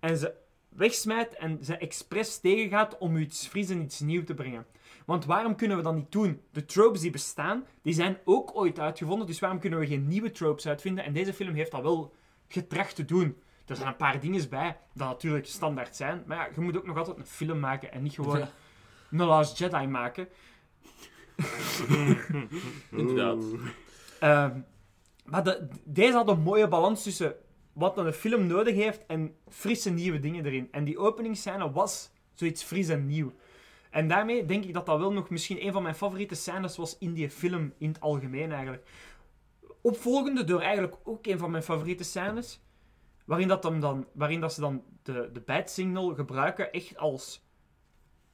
en 0.00 0.16
ze 0.16 0.34
wegsmijt 0.70 1.34
en 1.34 1.58
ze 1.64 1.76
expres 1.76 2.38
tegengaat 2.40 2.98
om 2.98 3.16
iets 3.16 3.46
fris 3.46 3.68
en 3.70 3.80
iets 3.82 4.00
nieuws 4.00 4.26
te 4.26 4.34
brengen. 4.34 4.66
Want 5.06 5.24
waarom 5.24 5.56
kunnen 5.56 5.76
we 5.76 5.82
dat 5.82 5.94
niet 5.94 6.12
doen? 6.12 6.40
De 6.52 6.64
tropes 6.64 7.00
die 7.00 7.10
bestaan, 7.10 7.64
die 7.82 7.94
zijn 7.94 8.18
ook 8.24 8.50
ooit 8.56 8.78
uitgevonden, 8.80 9.26
dus 9.26 9.38
waarom 9.38 9.58
kunnen 9.58 9.78
we 9.78 9.86
geen 9.86 10.08
nieuwe 10.08 10.30
tropes 10.30 10.66
uitvinden? 10.66 11.04
En 11.04 11.12
deze 11.12 11.32
film 11.34 11.54
heeft 11.54 11.70
dat 11.70 11.82
wel 11.82 12.14
getracht 12.48 12.94
te 12.96 13.04
doen. 13.04 13.36
Er 13.66 13.76
zijn 13.76 13.88
een 13.88 13.96
paar 13.96 14.20
dingen 14.20 14.48
bij 14.48 14.76
dat 14.94 15.08
natuurlijk 15.08 15.46
standaard 15.46 15.96
zijn, 15.96 16.22
maar 16.26 16.36
ja, 16.36 16.48
je 16.54 16.60
moet 16.60 16.76
ook 16.76 16.86
nog 16.86 16.96
altijd 16.96 17.16
een 17.18 17.26
film 17.26 17.60
maken 17.60 17.92
en 17.92 18.02
niet 18.02 18.14
gewoon 18.14 18.38
Ja. 18.38 18.50
een 19.10 19.18
Last 19.24 19.58
Jedi 19.58 19.86
maken. 19.86 20.28
Inderdaad. 22.90 23.44
Ehm, 24.20 24.60
maar 25.24 25.44
de- 25.44 25.68
deze 25.84 26.12
had 26.12 26.28
een 26.28 26.40
mooie 26.40 26.68
balans 26.68 27.02
tussen 27.02 27.34
wat 27.72 27.98
een 27.98 28.12
film 28.12 28.46
nodig 28.46 28.74
heeft 28.74 29.06
en 29.06 29.34
frisse 29.48 29.90
nieuwe 29.90 30.18
dingen 30.18 30.46
erin. 30.46 30.68
En 30.70 30.84
die 30.84 30.98
openingsscène 30.98 31.72
was 31.72 32.10
zoiets 32.34 32.62
fris 32.62 32.88
en 32.88 33.06
nieuw. 33.06 33.32
En 33.90 34.08
daarmee 34.08 34.44
denk 34.44 34.64
ik 34.64 34.74
dat 34.74 34.86
dat 34.86 34.98
wel 34.98 35.12
nog 35.12 35.30
misschien 35.30 35.66
een 35.66 35.72
van 35.72 35.82
mijn 35.82 35.94
favoriete 35.94 36.34
scènes 36.34 36.76
was 36.76 36.98
in 36.98 37.12
die 37.12 37.30
film 37.30 37.72
in 37.78 37.88
het 37.88 38.00
algemeen 38.00 38.52
eigenlijk. 38.52 38.88
Opvolgende 39.80 40.44
door 40.44 40.60
eigenlijk 40.60 40.96
ook 41.04 41.26
een 41.26 41.38
van 41.38 41.50
mijn 41.50 41.62
favoriete 41.62 42.04
scènes, 42.04 42.60
waarin, 43.24 43.48
dat 43.48 43.62
hem 43.62 43.80
dan, 43.80 44.06
waarin 44.12 44.40
dat 44.40 44.52
ze 44.52 44.60
dan 44.60 44.82
de, 45.02 45.30
de 45.32 45.40
bat 45.40 45.70
signal 45.70 46.14
gebruiken 46.14 46.72
echt 46.72 46.96
als 46.98 47.44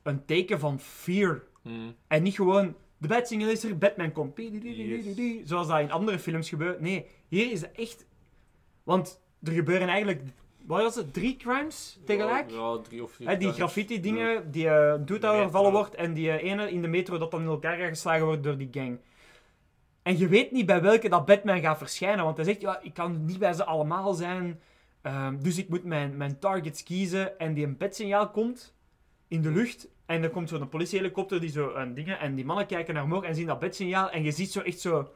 een 0.03 0.25
teken 0.25 0.59
van 0.59 0.81
fear 0.81 1.43
Hmm. 1.67 1.95
en 2.07 2.23
niet 2.23 2.35
gewoon, 2.35 2.77
de 2.99 3.09
bat 3.09 3.29
signal 3.29 3.49
is 3.49 3.65
er, 3.65 3.79
Batman 3.79 4.13
komt. 4.13 4.37
Zoals 5.45 5.69
dat 5.69 5.81
in 5.81 5.91
andere 5.91 6.19
films 6.19 6.49
gebeurt. 6.49 6.81
Nee, 6.81 7.07
hier 7.29 7.51
is 7.51 7.61
het 7.61 7.73
echt... 7.73 8.07
Want 8.83 9.21
er 9.47 9.53
gebeuren 9.53 9.89
eigenlijk, 9.89 10.23
wat 10.67 10.83
was 10.83 10.95
het, 10.95 11.13
drie 11.13 11.37
crimes 11.37 11.99
tegelijk? 12.05 12.51
Ja, 12.51 12.57
ja, 12.57 12.79
drie 12.79 13.03
of 13.03 13.13
vier. 13.13 13.29
Hè, 13.29 13.37
die 13.37 13.53
graffiti-dingen, 13.53 14.51
die 14.51 14.65
uh, 14.65 14.93
doet 14.93 15.07
dat 15.07 15.21
Metro. 15.21 15.39
overvallen 15.39 15.73
wordt 15.73 15.95
en 15.95 16.15
die 16.15 16.31
eh, 16.31 16.51
ene 16.51 16.71
in 16.71 16.83
de 16.83 16.89
metro 16.89 17.19
dat 17.19 17.31
dan 17.31 17.41
in 17.41 17.47
elkaar 17.47 17.79
geslagen 17.79 18.25
wordt 18.25 18.43
door 18.43 18.57
die 18.57 18.69
gang. 18.71 18.99
En 20.03 20.19
je 20.19 20.29
weet 20.29 20.53
niet 20.53 20.67
bij 20.67 20.83
welke 20.83 21.09
dat 21.09 21.27
Batman 21.27 21.61
gaat 21.61 21.79
verschijnen, 21.79 22.25
want 22.25 22.37
hij 22.37 22.45
zegt, 22.47 22.61
ja, 22.61 22.81
ik 22.83 22.95
kan 22.95 23.25
niet 23.25 23.39
bij 23.39 23.53
ze 23.53 23.65
allemaal 23.65 24.15
zijn, 24.15 24.61
ehm, 25.03 25.39
dus 25.39 25.59
ik 25.59 25.69
moet 25.69 25.85
mijn, 25.85 26.17
mijn 26.17 26.39
targets 26.39 26.83
kiezen. 26.83 27.39
En 27.39 27.55
die 27.55 27.67
een 27.67 27.77
petsignaal 27.77 28.31
komt 28.31 28.75
in 29.29 29.43
de 29.43 29.51
lucht 29.51 29.89
en 30.07 30.23
er 30.23 30.31
komt 30.31 30.49
zo'n 30.49 30.69
politiehelikopter 30.69 31.41
die 31.41 31.51
zo 31.51 31.75
een 31.75 31.95
dingen 31.95 32.19
en 32.19 32.35
die 32.35 32.45
mannen 32.45 32.67
kijken 32.67 32.95
naar 32.95 33.03
omhoog 33.03 33.25
en 33.25 33.35
zien 33.35 33.47
dat 33.47 33.59
bedsignaal 33.59 34.11
en 34.11 34.23
je 34.23 34.33
ziet 34.33 34.53
zo 34.53 34.61
echt 34.61 34.81
zo... 34.81 35.11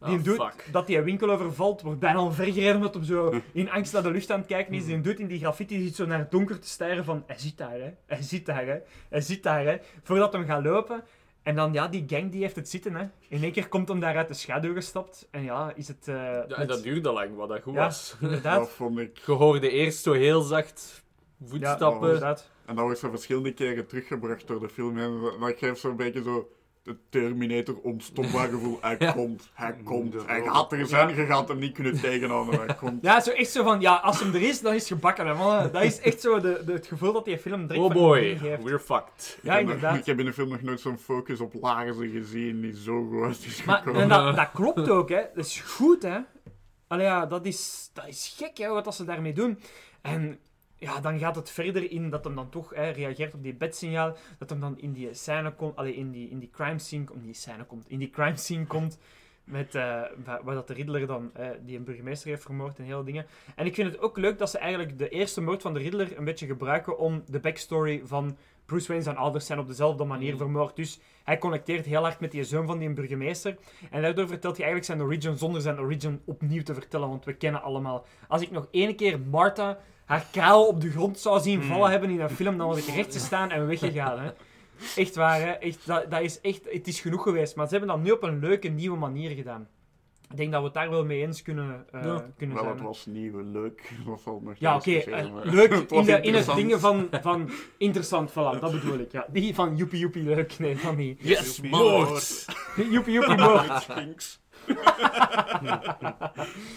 Die 0.00 0.16
Ah, 0.18 0.24
doet 0.24 0.36
fuck. 0.42 0.68
dat 0.72 0.86
die 0.86 0.96
een 0.98 1.04
winkel 1.04 1.30
overvalt, 1.30 1.82
wordt 1.82 2.00
bijna 2.00 2.20
omvergereden 2.20 2.76
omdat 2.76 2.94
hij 2.94 3.04
zo 3.04 3.40
in 3.52 3.70
angst 3.70 3.92
naar 3.92 4.02
de 4.02 4.10
lucht 4.10 4.30
aan 4.30 4.38
het 4.38 4.48
kijken 4.48 4.74
is. 4.74 4.86
Die 4.86 5.00
doet 5.00 5.18
in 5.20 5.26
die 5.26 5.38
graffiti 5.38 5.76
die 5.76 5.86
zit 5.86 5.96
zo 5.96 6.06
naar 6.06 6.18
het 6.18 6.30
donker 6.30 6.58
te 6.60 6.68
staren 6.68 7.04
van 7.04 7.22
hij 7.26 7.38
zit 7.38 7.58
daar, 7.58 7.72
hè. 7.80 7.90
Hij 8.06 8.22
zit 8.22 8.46
daar, 8.46 8.66
hè. 8.66 8.76
Hij 9.08 9.20
zit 9.20 9.42
daar, 9.42 9.64
hè. 9.64 9.76
Voordat 10.02 10.32
hem 10.32 10.44
gaat 10.44 10.64
lopen. 10.64 11.04
En 11.42 11.54
dan, 11.54 11.72
ja, 11.72 11.88
die 11.88 12.04
gang 12.06 12.30
die 12.32 12.42
heeft 12.42 12.56
het 12.56 12.68
zitten, 12.68 12.94
hè. 12.94 13.04
In 13.28 13.42
één 13.42 13.52
keer 13.52 13.68
komt 13.68 13.88
hem 13.88 14.00
daar 14.00 14.16
uit 14.16 14.28
de 14.28 14.34
schaduw 14.34 14.74
gestapt. 14.74 15.28
En 15.30 15.42
ja, 15.42 15.72
is 15.74 15.88
het... 15.88 16.08
eh, 16.08 16.14
Ja, 16.14 16.42
en 16.42 16.58
met- 16.58 16.68
dat 16.68 16.82
duurde 16.82 17.12
lang, 17.12 17.36
wat 17.36 17.48
dat 17.48 17.62
goed 17.62 17.74
Ja. 17.74 17.84
was. 17.84 18.16
Inderdaad. 18.20 18.58
Dat 18.58 18.70
vond 18.70 18.98
ik. 18.98 19.18
Je 19.26 19.32
hoorde 19.32 19.70
eerst 19.70 20.02
zo 20.02 20.12
heel 20.12 20.40
zacht 20.40 21.02
Ja, 21.38 21.46
voetstappen. 21.48 22.06
inderdaad. 22.06 22.50
En 22.66 22.74
dat 22.74 22.84
wordt 22.84 22.98
zo 23.00 23.10
verschillende 23.10 23.52
keren 23.52 23.86
teruggebracht 23.86 24.46
door 24.46 24.60
de 24.60 24.68
film. 24.68 24.98
En 24.98 25.20
dat 25.40 25.54
geeft 25.58 25.80
zo'n 25.80 25.96
beetje 25.96 26.22
zo 26.22 26.48
de 26.86 26.96
Terminator 27.08 27.76
onstopbaar 27.82 28.48
gevoel. 28.48 28.78
Hij 28.80 28.96
Ja. 28.98 29.12
komt, 29.12 29.50
hij 29.54 29.74
komt. 29.84 30.12
De 30.12 30.22
Hij 30.26 30.42
gaat 30.42 30.72
er 30.72 30.86
zijn, 30.86 31.16
je 31.16 31.26
gaat 31.26 31.48
hem 31.48 31.58
niet 31.58 31.72
kunnen 31.74 32.00
tegenhouden. 32.00 32.60
Hij 32.66 32.74
komt. 32.80 33.02
Ja, 33.02 33.20
zo 33.20 33.30
echt 33.30 33.50
zo 33.50 33.62
van, 33.62 33.80
ja, 33.80 33.94
als 33.94 34.20
hem 34.20 34.34
er 34.34 34.42
is, 34.42 34.60
dan 34.60 34.74
is 34.74 34.78
het 34.80 34.88
gebakken, 34.88 35.26
hè, 35.26 35.34
mannen. 35.34 35.72
Dat 35.72 35.82
is 35.82 36.00
echt 36.00 36.20
zo 36.20 36.40
de, 36.40 36.62
de- 36.66 36.72
het 36.72 36.86
gevoel 36.86 37.12
dat 37.12 37.24
die 37.24 37.38
film 37.38 37.66
direct 37.66 37.84
Oh 37.84 37.92
boy, 37.92 38.38
we're 38.62 38.80
fucked. 38.80 39.38
Ja, 39.42 39.52
ik, 39.52 39.58
heb, 39.58 39.66
nog- 39.66 39.74
inderdaad. 39.74 39.96
ik 39.98 40.06
heb 40.06 40.18
in 40.18 40.24
de 40.24 40.32
film 40.32 40.48
nog 40.48 40.62
nooit 40.62 40.80
zo'n 40.80 40.98
focus 40.98 41.40
op 41.40 41.54
laarzen 41.60 42.10
gezien 42.10 42.60
die 42.60 42.76
zo 42.76 43.08
groot 43.08 43.38
is 43.44 43.64
Maar 43.64 43.76
gekomen. 43.78 44.02
en 44.02 44.08
dat, 44.08 44.36
dat 44.36 44.50
klopt 44.54 44.88
ook, 44.88 45.08
hè. 45.08 45.22
Dat 45.34 45.44
is 45.46 45.60
goed, 45.60 46.02
hè. 46.02 46.18
Allee, 46.88 47.06
ja, 47.06 47.26
dat 47.26 47.46
is, 47.46 47.90
dat 47.92 48.06
is 48.08 48.34
gek, 48.38 48.58
hè, 48.58 48.68
wat 48.68 48.84
dat 48.84 48.94
ze 48.94 49.04
daarmee 49.04 49.32
doen. 49.32 49.58
En 50.02 50.38
ja, 50.78 51.00
dan 51.00 51.18
gaat 51.18 51.36
het 51.36 51.50
verder 51.50 51.90
in 51.90 52.10
dat 52.10 52.24
hem 52.24 52.34
dan 52.34 52.48
toch 52.48 52.74
hè, 52.74 52.90
reageert 52.90 53.34
op 53.34 53.42
die 53.42 53.54
bedsignaal. 53.54 54.16
Dat 54.38 54.50
hem 54.50 54.60
dan 54.60 54.78
in 54.78 54.92
die 54.92 55.14
scène 55.14 55.52
komt, 55.52 55.76
allee, 55.76 55.94
in 55.94 56.10
die, 56.10 56.30
in 56.30 56.38
die 56.38 56.50
crime 56.50 56.78
scene, 56.78 57.04
om 57.12 57.22
die 57.22 57.34
scène 57.34 57.64
komt, 57.64 57.88
in 57.88 57.98
die 57.98 58.10
crime 58.10 58.36
scene 58.36 58.66
komt. 58.66 58.98
Met, 59.44 59.74
eh, 59.74 59.82
waar, 60.24 60.44
waar 60.44 60.54
dat 60.54 60.66
de 60.66 60.74
Riddler 60.74 61.06
dan, 61.06 61.32
die 61.64 61.76
een 61.76 61.84
burgemeester 61.84 62.28
heeft 62.28 62.42
vermoord 62.42 62.78
en 62.78 62.84
hele 62.84 63.04
dingen. 63.04 63.26
En 63.54 63.66
ik 63.66 63.74
vind 63.74 63.92
het 63.92 64.00
ook 64.00 64.16
leuk 64.16 64.38
dat 64.38 64.50
ze 64.50 64.58
eigenlijk 64.58 64.98
de 64.98 65.08
eerste 65.08 65.40
moord 65.40 65.62
van 65.62 65.74
de 65.74 65.80
Riddler 65.80 66.18
een 66.18 66.24
beetje 66.24 66.46
gebruiken 66.46 66.98
om 66.98 67.22
de 67.26 67.40
backstory 67.40 68.02
van 68.04 68.36
Bruce 68.64 68.86
Wayne 68.86 69.02
zijn 69.02 69.16
ouders 69.16 69.46
zijn 69.46 69.58
op 69.58 69.66
dezelfde 69.68 70.04
manier 70.04 70.32
Mm. 70.32 70.38
vermoord. 70.38 70.76
Dus 70.76 71.00
hij 71.24 71.38
connecteert 71.38 71.86
heel 71.86 72.02
hard 72.02 72.20
met 72.20 72.30
die 72.30 72.44
zoon 72.44 72.66
van 72.66 72.78
die 72.78 72.92
burgemeester. 72.92 73.56
En 73.90 74.02
daardoor 74.02 74.28
vertelt 74.28 74.56
hij 74.56 74.66
eigenlijk 74.66 74.84
zijn 74.84 75.08
origin 75.08 75.38
zonder 75.38 75.60
zijn 75.60 75.80
origin 75.80 76.20
opnieuw 76.24 76.62
te 76.62 76.74
vertellen, 76.74 77.08
want 77.08 77.24
we 77.24 77.32
kennen 77.32 77.62
allemaal. 77.62 78.06
Als 78.28 78.42
ik 78.42 78.50
nog 78.50 78.68
één 78.70 78.96
keer 78.96 79.20
Martha 79.20 79.78
haar 80.06 80.26
kraal 80.32 80.66
op 80.66 80.80
de 80.80 80.90
grond 80.90 81.18
zou 81.18 81.40
zien 81.40 81.60
Hmm. 81.60 81.68
vallen 81.68 81.90
hebben 81.90 82.10
in 82.10 82.20
een 82.20 82.30
film, 82.30 82.58
dan 82.58 82.68
had 82.68 82.76
ik 82.78 82.84
recht 82.94 83.12
gestaan 83.12 83.50
en 83.50 83.66
weggegaan. 83.66 84.18
Hè. 84.20 84.30
Echt 84.96 85.14
waar, 85.14 85.40
hè. 85.40 85.50
Echt, 85.50 85.86
dat, 85.86 86.10
dat 86.10 86.20
is 86.20 86.40
echt, 86.40 86.60
het 86.72 86.86
is 86.88 87.00
genoeg 87.00 87.22
geweest. 87.22 87.56
Maar 87.56 87.66
ze 87.68 87.76
hebben 87.76 87.88
dat 87.94 88.02
nu 88.02 88.10
op 88.10 88.22
een 88.22 88.38
leuke, 88.38 88.68
nieuwe 88.68 88.96
manier 88.98 89.30
gedaan. 89.30 89.68
Ik 90.30 90.36
denk 90.36 90.50
dat 90.52 90.60
we 90.60 90.66
het 90.66 90.74
daar 90.74 90.90
wel 90.90 91.04
mee 91.04 91.20
eens 91.22 91.42
kunnen, 91.42 91.84
eh, 91.92 92.04
Ja. 92.04 92.24
kunnen 92.36 92.56
Wel, 92.56 92.64
zijn. 92.64 92.76
het 92.76 92.84
was 92.86 93.06
nieuw 93.06 93.38
en 93.38 93.50
leuk. 93.52 93.90
Dat 94.06 94.20
valt 94.22 94.42
nog 94.42 94.54
Ja, 94.58 94.74
oké. 94.76 94.90
eh, 94.92 95.26
leuk 95.42 95.70
het 95.74 95.90
in, 95.90 95.96
was 95.96 96.06
de, 96.06 96.20
in 96.20 96.34
het 96.34 96.54
dingen 96.54 96.80
van, 96.80 97.08
van 97.22 97.50
interessant, 97.78 98.30
voilà, 98.30 98.60
dat 98.60 98.70
bedoel 98.72 98.98
ik. 98.98 99.12
Ja. 99.12 99.26
Die 99.32 99.54
van 99.54 99.76
joepie 99.76 99.98
joepie 99.98 100.22
leuk, 100.22 100.58
nee, 100.58 100.78
van 100.78 100.96
niet. 100.96 101.18
Yes, 101.22 101.60
moord! 101.60 102.44
Joepie 102.90 103.12
joepie 103.12 103.36
moord. 103.36 103.88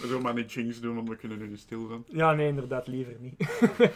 We 0.01 0.07
zullen 0.07 0.21
maar 0.21 0.33
niet 0.33 0.53
jinx 0.53 0.79
doen, 0.79 0.95
want 0.95 1.09
we 1.09 1.15
kunnen 1.15 1.37
nu 1.37 1.47
niet 1.47 1.59
stil 1.59 1.87
zijn. 1.87 2.03
Ja, 2.07 2.33
nee, 2.33 2.47
inderdaad, 2.47 2.87
liever 2.87 3.15
niet. 3.19 3.47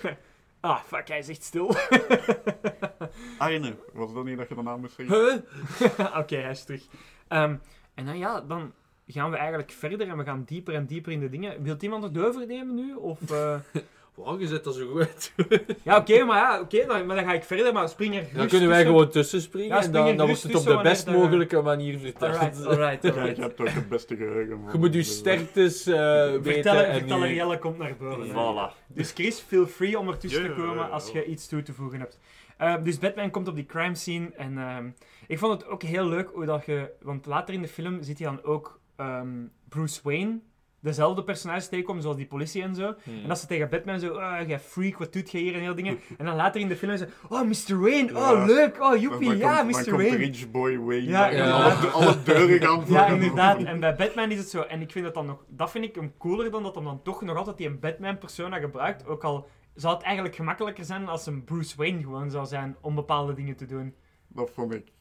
ah, 0.59 0.79
fuck, 0.79 1.07
hij 1.07 1.19
is 1.19 1.29
echt 1.29 1.43
stil. 1.43 1.75
Arne, 3.37 3.75
was 3.93 4.13
dat 4.13 4.25
niet 4.25 4.37
dat 4.37 4.49
je 4.49 4.55
de 4.55 4.61
naam 4.61 4.79
moest 4.79 4.95
zeggen? 4.95 5.43
Huh? 5.77 6.17
Oké, 6.21 6.35
hij 6.35 6.51
is 6.51 6.63
terug. 6.63 6.87
Ehm, 7.27 7.55
en 7.93 8.05
dan 8.05 8.17
ja, 8.17 8.41
dan 8.41 8.73
gaan 9.07 9.31
we 9.31 9.37
eigenlijk 9.37 9.71
verder 9.71 10.07
en 10.07 10.17
we 10.17 10.23
gaan 10.23 10.43
dieper 10.45 10.73
en 10.73 10.85
dieper 10.85 11.11
in 11.11 11.19
de 11.19 11.29
dingen. 11.29 11.63
Wilt 11.63 11.83
iemand 11.83 12.03
het 12.03 12.17
overnemen 12.17 12.75
nu? 12.75 12.93
Of, 12.93 13.31
eh, 13.31 13.59
Wow, 14.15 14.39
je 14.41 14.47
zet 14.47 14.63
dat 14.63 14.75
zo 14.75 14.87
goed. 14.91 15.31
Ja, 15.83 15.97
oké, 15.97 16.23
maar 16.23 16.37
ja, 16.37 16.59
oké, 16.61 16.85
dan, 16.87 17.05
maar 17.05 17.15
dan 17.15 17.25
ga 17.25 17.33
ik 17.33 17.43
verder, 17.43 17.73
maar 17.73 17.89
spring 17.89 18.15
er 18.15 18.27
Dan 18.33 18.47
kunnen 18.47 18.67
wij 18.67 18.77
tussen. 18.77 18.85
gewoon 18.95 19.09
tussenspringen 19.09 19.69
Ja, 19.69 19.77
en 19.77 19.83
spring 19.83 20.05
dan, 20.05 20.17
dan 20.17 20.25
wordt 20.27 20.43
het 20.43 20.55
op 20.55 20.57
de 20.61 20.65
tussen 20.65 20.83
best 20.83 21.05
dat- 21.05 21.15
mogelijke 21.15 21.61
manier 21.61 21.99
verteld. 21.99 22.31
Alright, 22.35 22.65
alright, 22.67 23.03
Ja, 23.03 23.25
je 23.25 23.41
hebt 23.41 23.59
ook 23.61 23.67
het 23.69 23.89
beste 23.89 24.15
geheugen. 24.15 24.59
man. 24.61 24.71
Je 24.71 24.77
moet 24.77 24.93
je 24.93 25.03
sterktes 25.03 25.85
eh 25.87 25.95
weten 26.31 26.43
Verteller, 26.43 26.83
en 26.85 26.99
verteller 26.99 27.27
je... 27.27 27.33
Jelle 27.35 27.59
komt 27.59 27.77
naar 27.77 27.95
boven. 27.99 28.27
Voilà. 28.29 28.77
Dus 28.87 29.11
Chris, 29.11 29.39
feel 29.39 29.65
free 29.67 29.99
om 29.99 30.07
ertussen 30.07 30.43
te 30.43 30.53
komen 30.61 30.91
als 30.91 31.11
je 31.11 31.25
iets 31.25 31.47
toe 31.47 31.61
te 31.63 31.73
voegen 31.73 31.99
hebt. 31.99 32.19
Eh, 32.57 32.75
dus 32.83 32.99
Batman 32.99 33.29
komt 33.31 33.47
op 33.47 33.55
die 33.55 33.65
crime 33.65 33.95
scene 33.95 34.31
en 34.35 34.57
ehm, 34.57 34.89
ik 35.27 35.39
vond 35.39 35.61
het 35.61 35.69
ook 35.69 35.83
heel 35.83 36.05
leuk 36.07 36.29
hoe 36.33 36.45
dat 36.45 36.65
je... 36.65 36.89
Want 37.01 37.25
later 37.25 37.53
in 37.53 37.61
de 37.61 37.67
film 37.67 38.03
ziet 38.03 38.19
hij 38.19 38.27
dan 38.27 38.43
ook 38.43 38.79
ehm, 38.95 39.27
Bruce 39.69 39.99
Wayne, 40.03 40.39
dezelfde 40.83 41.23
personages 41.23 41.67
tegenkomen, 41.67 42.01
zoals 42.01 42.17
die 42.17 42.25
politie 42.25 42.61
en 42.61 42.75
zo. 42.75 42.93
Hmm. 43.03 43.21
En 43.21 43.27
dat 43.27 43.39
ze 43.39 43.47
tegen 43.47 43.69
Batman 43.69 43.99
zo, 43.99 44.13
oh, 44.13 44.47
jij 44.47 44.59
freak, 44.59 44.97
wat 44.97 45.13
doet 45.13 45.31
jij 45.31 45.41
hier 45.41 45.53
en 45.53 45.59
heel 45.59 45.75
dingen. 45.75 45.99
En 46.17 46.25
dan 46.25 46.35
later 46.35 46.61
in 46.61 46.67
de 46.67 46.75
film 46.75 46.97
ze, 46.97 47.07
oh, 47.29 47.41
Mr. 47.41 47.79
Wayne, 47.79 48.15
oh, 48.15 48.45
leuk, 48.45 48.81
oh, 48.81 49.01
joepie, 49.01 49.37
ja, 49.37 49.61
komt, 49.61 49.85
Mr. 49.85 49.95
Wayne. 49.95 50.15
Rich 50.15 50.51
Boy 50.51 50.77
Wayne. 50.77 51.07
Ja, 51.07 51.51
alle, 51.51 51.87
alle 51.87 52.23
deuren 52.23 52.61
gaan 52.61 52.85
voor 52.85 52.95
Ja, 52.97 53.07
inderdaad. 53.07 53.63
En 53.63 53.79
bij 53.79 53.95
Batman 53.95 54.31
is 54.31 54.37
het 54.37 54.49
zo. 54.49 54.61
En 54.61 54.81
ik 54.81 54.91
vind 54.91 55.05
dat 55.05 55.13
dan 55.13 55.25
nog... 55.25 55.45
Dat 55.47 55.71
vind 55.71 55.85
ik 55.85 55.95
hem 55.95 56.13
cooler 56.17 56.51
dan 56.51 56.63
dat 56.63 56.75
hem 56.75 56.83
dan 56.83 57.01
toch 57.01 57.21
nog 57.21 57.37
altijd 57.37 57.57
die 57.57 57.67
een 57.67 57.79
Batman-persona 57.79 58.59
gebruikt. 58.59 59.07
Ook 59.07 59.23
al 59.23 59.47
zou 59.75 59.93
het 59.93 60.03
eigenlijk 60.03 60.35
gemakkelijker 60.35 60.85
zijn 60.85 61.07
als 61.07 61.25
een 61.25 61.43
Bruce 61.43 61.77
Wayne 61.77 62.01
gewoon 62.01 62.31
zou 62.31 62.45
zijn 62.45 62.75
om 62.81 62.95
bepaalde 62.95 63.33
dingen 63.33 63.55
te 63.55 63.65
doen. 63.65 63.95
Dat 64.27 64.51
vond 64.53 64.73
ik 64.73 64.91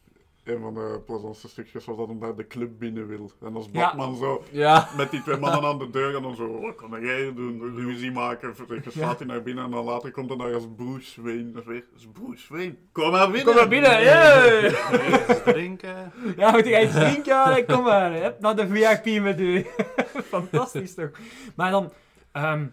een 0.44 0.60
van 0.60 0.74
de 0.74 1.00
plezantste 1.06 1.48
stukjes, 1.48 1.84
was 1.84 1.96
dat 1.96 2.06
hij 2.06 2.16
naar 2.16 2.36
de 2.36 2.46
club 2.46 2.78
binnen 2.78 3.06
wil. 3.06 3.30
En 3.42 3.54
als 3.54 3.68
Ja. 3.72 3.86
Batman 3.86 4.16
zo 4.16 4.44
Ja. 4.50 4.88
met 4.96 5.10
die 5.10 5.22
twee 5.22 5.36
mannen 5.36 5.62
aan 5.70 5.78
de 5.78 5.90
deur 5.90 6.16
en 6.16 6.22
dan 6.22 6.36
zo, 6.36 6.60
wat 6.60 6.74
kan 6.74 7.00
jij 7.00 7.22
hier 7.22 7.34
doen? 7.34 7.74
Ruzie 7.76 8.12
maken. 8.12 8.54
Je 8.84 8.90
slaat 8.90 9.18
hij 9.18 9.26
naar 9.26 9.42
binnen 9.42 9.64
en 9.64 9.70
dan 9.70 9.84
later 9.84 10.10
komt 10.10 10.28
hij 10.28 10.38
daar 10.38 10.54
als 10.54 10.68
Bruce 10.76 11.22
Wayne. 11.22 11.50
Dat 11.50 11.64
is 11.66 12.06
Bruce 12.12 12.52
Wayne. 12.52 12.74
Kom 12.92 13.10
maar 13.10 13.26
binnen. 13.26 13.44
Kom 13.44 13.54
maar 13.54 13.68
binnen, 13.68 14.02
yeah! 14.02 15.30
Iets 15.30 15.42
drinken. 15.44 16.12
Ja, 16.36 16.50
moet 16.50 16.66
jij 16.66 16.84
iets 16.84 16.94
drinken? 16.94 17.34
Ja, 17.34 17.62
kom 17.66 17.82
maar. 17.82 18.12
Hup, 18.12 18.40
naar 18.40 18.56
de 18.56 18.66
VIP 18.68 19.22
met 19.22 19.40
u. 19.40 19.66
Fantastisch 20.34 20.94
toch? 20.94 21.10
Maar 21.56 21.70
dan... 21.70 21.92
ehm, 22.32 22.66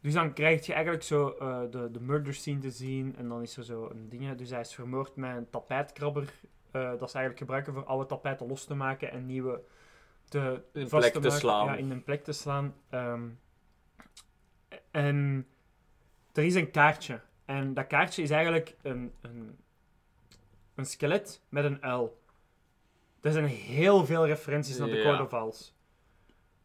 dus 0.00 0.12
dan 0.12 0.32
krijg 0.32 0.66
je 0.66 0.72
eigenlijk 0.72 1.04
zo 1.04 1.34
eh, 1.38 1.60
de, 1.70 1.90
de 1.90 2.00
murder 2.00 2.34
scene 2.34 2.58
te 2.58 2.70
zien. 2.70 3.14
En 3.18 3.28
dan 3.28 3.42
is 3.42 3.56
er 3.56 3.64
zo 3.64 3.88
een 3.92 4.08
ding. 4.08 4.34
Dus 4.36 4.50
hij 4.50 4.60
is 4.60 4.74
vermoord 4.74 5.16
met 5.16 5.36
een 5.36 5.50
tapijtkrabber. 5.50 6.32
Eh, 6.72 6.82
dat 6.82 7.10
ze 7.10 7.16
eigenlijk 7.16 7.38
gebruiken 7.38 7.72
voor 7.72 7.84
alle 7.84 8.06
tapijten 8.06 8.46
los 8.46 8.64
te 8.64 8.74
maken 8.74 9.10
en 9.10 9.26
nieuwe 9.26 9.60
te, 10.24 10.62
In 10.72 10.88
vast 10.88 11.00
plek 11.02 11.12
te 11.12 11.20
maken. 11.20 11.38
slaan. 11.38 11.66
Ja, 11.66 11.74
in 11.74 11.90
een 11.90 12.02
plek 12.04 12.24
te 12.24 12.32
slaan. 12.32 12.74
Ehm, 12.90 13.28
en 14.90 15.46
er 16.32 16.44
is 16.44 16.54
een 16.54 16.70
kaartje. 16.70 17.20
En 17.44 17.74
dat 17.74 17.86
kaartje 17.86 18.22
is 18.22 18.30
eigenlijk 18.30 18.76
een, 18.82 19.12
een, 19.20 19.58
een 20.74 20.86
skelet 20.86 21.40
met 21.48 21.64
een 21.64 21.82
uil. 21.82 22.20
Er 23.20 23.32
zijn 23.32 23.44
heel 23.46 24.06
veel 24.06 24.26
referenties 24.26 24.78
naar 24.78 24.88
de 24.88 24.96
Ja. 24.96 25.02
Court 25.02 25.72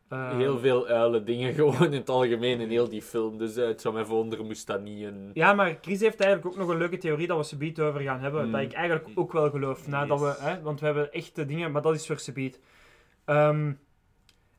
Ehm, 0.10 0.38
Heel 0.38 0.60
veel 0.60 0.88
uile 0.88 1.24
dingen 1.24 1.54
gewoon 1.60 1.86
in 1.86 1.92
het 1.94 2.10
algemeen 2.10 2.60
in 2.60 2.70
heel 2.70 2.90
die 2.90 3.02
film. 3.02 3.38
Dus 3.38 3.56
eh, 3.56 3.68
het 3.68 3.82
zou 3.82 3.94
mij 3.94 4.06
verwonderen 4.06 4.46
moest 4.46 4.68
dat 4.68 4.82
niet 4.82 5.04
een... 5.04 5.30
Ja, 5.34 5.54
maar 5.54 5.78
Chris 5.82 6.00
heeft 6.00 6.20
eigenlijk 6.20 6.54
ook 6.54 6.62
nog 6.62 6.70
een 6.70 6.78
leuke 6.78 6.98
theorie 6.98 7.28
dat 7.28 7.38
we 7.38 7.44
subiet 7.44 7.80
over 7.80 8.02
gaan 8.02 8.20
hebben. 8.20 8.46
Mm. 8.46 8.52
Dat 8.52 8.62
ik 8.62 8.74
eigenlijk 8.74 9.08
ook 9.16 9.32
wel 9.32 9.50
geloof. 9.50 9.88
Nadat 9.88 10.20
Yes. 10.20 10.38
we, 10.38 10.44
hè, 10.44 10.62
want 10.62 10.80
we 10.80 10.86
hebben 10.86 11.12
echte 11.12 11.46
dingen, 11.46 11.72
maar 11.72 11.82
dat 11.82 11.96
is 11.96 12.08
voor 12.08 12.20
subiet. 12.20 12.60
Ehm, 13.26 13.72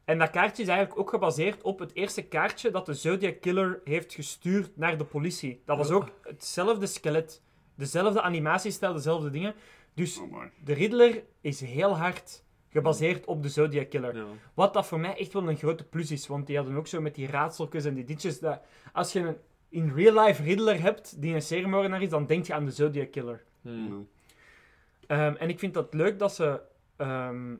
en 0.04 0.18
dat 0.18 0.30
kaartje 0.30 0.62
is 0.62 0.68
eigenlijk 0.68 1.00
ook 1.00 1.10
gebaseerd 1.10 1.62
op 1.62 1.78
het 1.78 1.94
eerste 1.94 2.22
kaartje 2.22 2.70
dat 2.70 2.86
de 2.86 2.94
Zodiac 2.94 3.40
Killer 3.40 3.80
heeft 3.84 4.14
gestuurd 4.14 4.70
naar 4.76 4.98
de 4.98 5.04
politie. 5.04 5.62
Dat 5.64 5.76
was 5.76 5.90
ook 5.90 6.08
hetzelfde 6.22 6.86
skelet. 6.86 7.42
Dezelfde 7.74 8.22
animatiestijl, 8.22 8.92
dezelfde 8.92 9.30
dingen. 9.30 9.54
Dus 9.94 10.18
Oh 10.18 10.42
de 10.64 10.72
Riddler 10.72 11.22
is 11.40 11.60
heel 11.60 11.96
hard 11.96 12.42
gebaseerd 12.78 13.26
op 13.26 13.42
de 13.42 13.48
Zodiac 13.48 13.90
Killer. 13.90 14.16
Ja. 14.16 14.24
Wat 14.54 14.72
dat 14.74 14.86
voor 14.86 15.00
mij 15.00 15.16
echt 15.16 15.32
wel 15.32 15.48
een 15.48 15.56
grote 15.56 15.84
plus 15.84 16.10
is, 16.10 16.26
want 16.26 16.46
die 16.46 16.56
hadden 16.56 16.76
ook 16.76 16.86
zo 16.86 17.00
met 17.00 17.14
die 17.14 17.26
raadseltjes 17.26 17.84
en 17.84 17.94
die 17.94 18.04
ditjes. 18.04 18.40
Dat, 18.40 18.60
als 18.92 19.12
je 19.12 19.20
een 19.20 19.36
in 19.68 19.92
real 19.94 20.26
life 20.26 20.42
Riddler 20.42 20.80
hebt 20.80 21.22
die 21.22 21.34
een 21.34 21.42
seriemoordenaar 21.42 22.02
is, 22.02 22.08
dan 22.08 22.26
denk 22.26 22.46
je 22.46 22.54
aan 22.54 22.64
de 22.64 22.70
Zodiac 22.70 23.10
Killer. 23.10 23.44
Hmm. 23.62 24.08
Ehm, 25.06 25.34
en 25.34 25.48
ik 25.48 25.58
vind 25.58 25.74
dat 25.74 25.94
leuk 25.94 26.18
dat 26.18 26.34
ze. 26.34 26.60
ehm, 26.96 27.54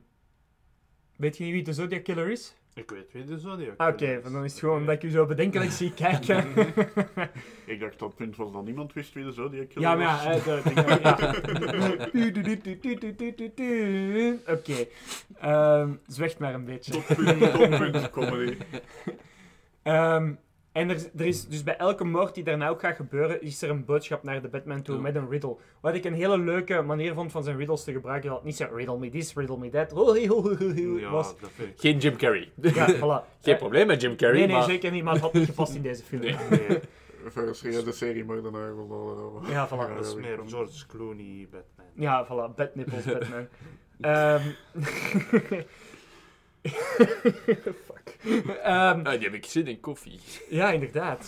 weet 1.15 1.37
je 1.37 1.43
niet 1.43 1.53
wie 1.53 1.63
de 1.63 1.73
Zodiac 1.73 2.03
Killer 2.03 2.29
is? 2.31 2.55
Ik 2.79 2.89
weet 2.89 3.11
wie 3.11 3.23
de 3.23 3.37
Zodiac 3.39 3.73
Ah, 3.77 3.87
Oké, 3.87 4.19
van 4.23 4.31
dan 4.33 4.43
is 4.43 4.51
het 4.51 4.59
gewoon 4.59 4.79
omdat 4.79 4.95
ik 4.95 5.03
u 5.03 5.09
zo 5.09 5.25
bedenkelijk 5.25 5.71
zie 5.71 5.93
kijken. 5.93 6.45
Ik 7.65 7.79
dacht 7.79 7.99
dat 7.99 8.07
het 8.07 8.15
punt 8.15 8.35
was 8.35 8.51
dat 8.51 8.65
niemand 8.65 8.93
wist 8.93 9.13
wie 9.13 9.23
de 9.23 9.31
Zodiac 9.31 9.69
Killer 9.69 9.89
ja, 9.89 9.95
maar 9.95 10.23
ja. 10.23 10.31
Ja. 12.13 12.29
Oké. 14.47 14.85
Ehm, 15.39 15.89
Zwijgt 16.07 16.39
maar 16.39 16.53
een 16.53 16.65
beetje. 16.65 16.91
Toppunt, 16.91 17.51
toppunt, 17.51 18.09
comedy. 18.09 18.57
Ehm, 19.83 20.33
en 20.71 20.89
er, 20.89 21.09
er 21.17 21.25
is 21.25 21.47
dus 21.47 21.63
bij 21.63 21.77
elke 21.77 22.03
moord 22.03 22.35
die 22.35 22.43
daarna 22.43 22.69
ook 22.69 22.79
gaat 22.79 22.95
gebeuren, 22.95 23.41
is 23.41 23.61
er 23.61 23.69
een 23.69 23.85
boodschap 23.85 24.23
naar 24.23 24.41
de 24.41 24.47
Batman 24.47 24.81
toe 24.81 24.95
Ja. 24.95 25.01
met 25.01 25.15
een 25.15 25.29
riddle. 25.29 25.55
Wat 25.81 25.93
ik 25.93 26.05
een 26.05 26.13
hele 26.13 26.37
leuke 26.37 26.81
manier 26.81 27.13
vond 27.13 27.31
van 27.31 27.43
zijn 27.43 27.57
riddles 27.57 27.83
te 27.83 27.91
gebruiken. 27.91 28.29
Dat 28.29 28.43
niet 28.43 28.55
zo 28.55 28.67
riddle 28.73 28.97
me 28.97 29.09
this, 29.09 29.33
riddle 29.33 29.57
me 29.57 29.69
that. 29.69 29.93
Oh, 29.93 30.17
Ja, 30.99 31.09
was. 31.09 31.39
dat 31.39 31.49
vind 31.53 31.69
ik. 31.69 31.79
Geen 31.79 31.97
Jim 31.97 32.17
Carrey. 32.17 32.51
Ja, 32.61 32.93
voilà. 32.95 33.25
Geen 33.41 33.57
probleem 33.57 33.87
met 33.87 34.01
Jim 34.01 34.15
Carrey, 34.15 34.37
Nee, 34.37 34.47
nee, 34.47 34.55
maar... 34.55 34.65
zeker 34.65 34.91
niet, 34.91 35.03
maar 35.03 35.13
het 35.13 35.21
had 35.21 35.33
niet 35.33 35.45
gepast 35.45 35.73
in 35.75 35.81
deze 35.81 36.03
film. 36.03 36.21
Nee. 36.21 36.35
Nee, 37.63 37.83
de 37.83 37.91
serie 37.91 38.25
moordenaar 38.25 38.75
wel 38.75 38.89
al. 38.91 39.41
Ja, 39.49 39.67
voilà. 39.67 39.95
dat 39.95 40.05
is 40.05 40.15
meer 40.15 40.39
George 40.47 40.85
Clooney, 40.87 41.47
Batman. 41.51 41.85
Ja, 41.93 42.25
voilà. 42.25 42.55
Batnipples, 42.55 43.03
Batman. 43.03 43.47
Ehm 44.01 44.41
Ah, 48.63 49.03
die 49.03 49.23
heb 49.23 49.33
ik 49.33 49.45
zin 49.45 49.67
in 49.67 49.79
koffie. 49.79 50.19
Ja, 50.49 50.71
inderdaad. 50.71 51.27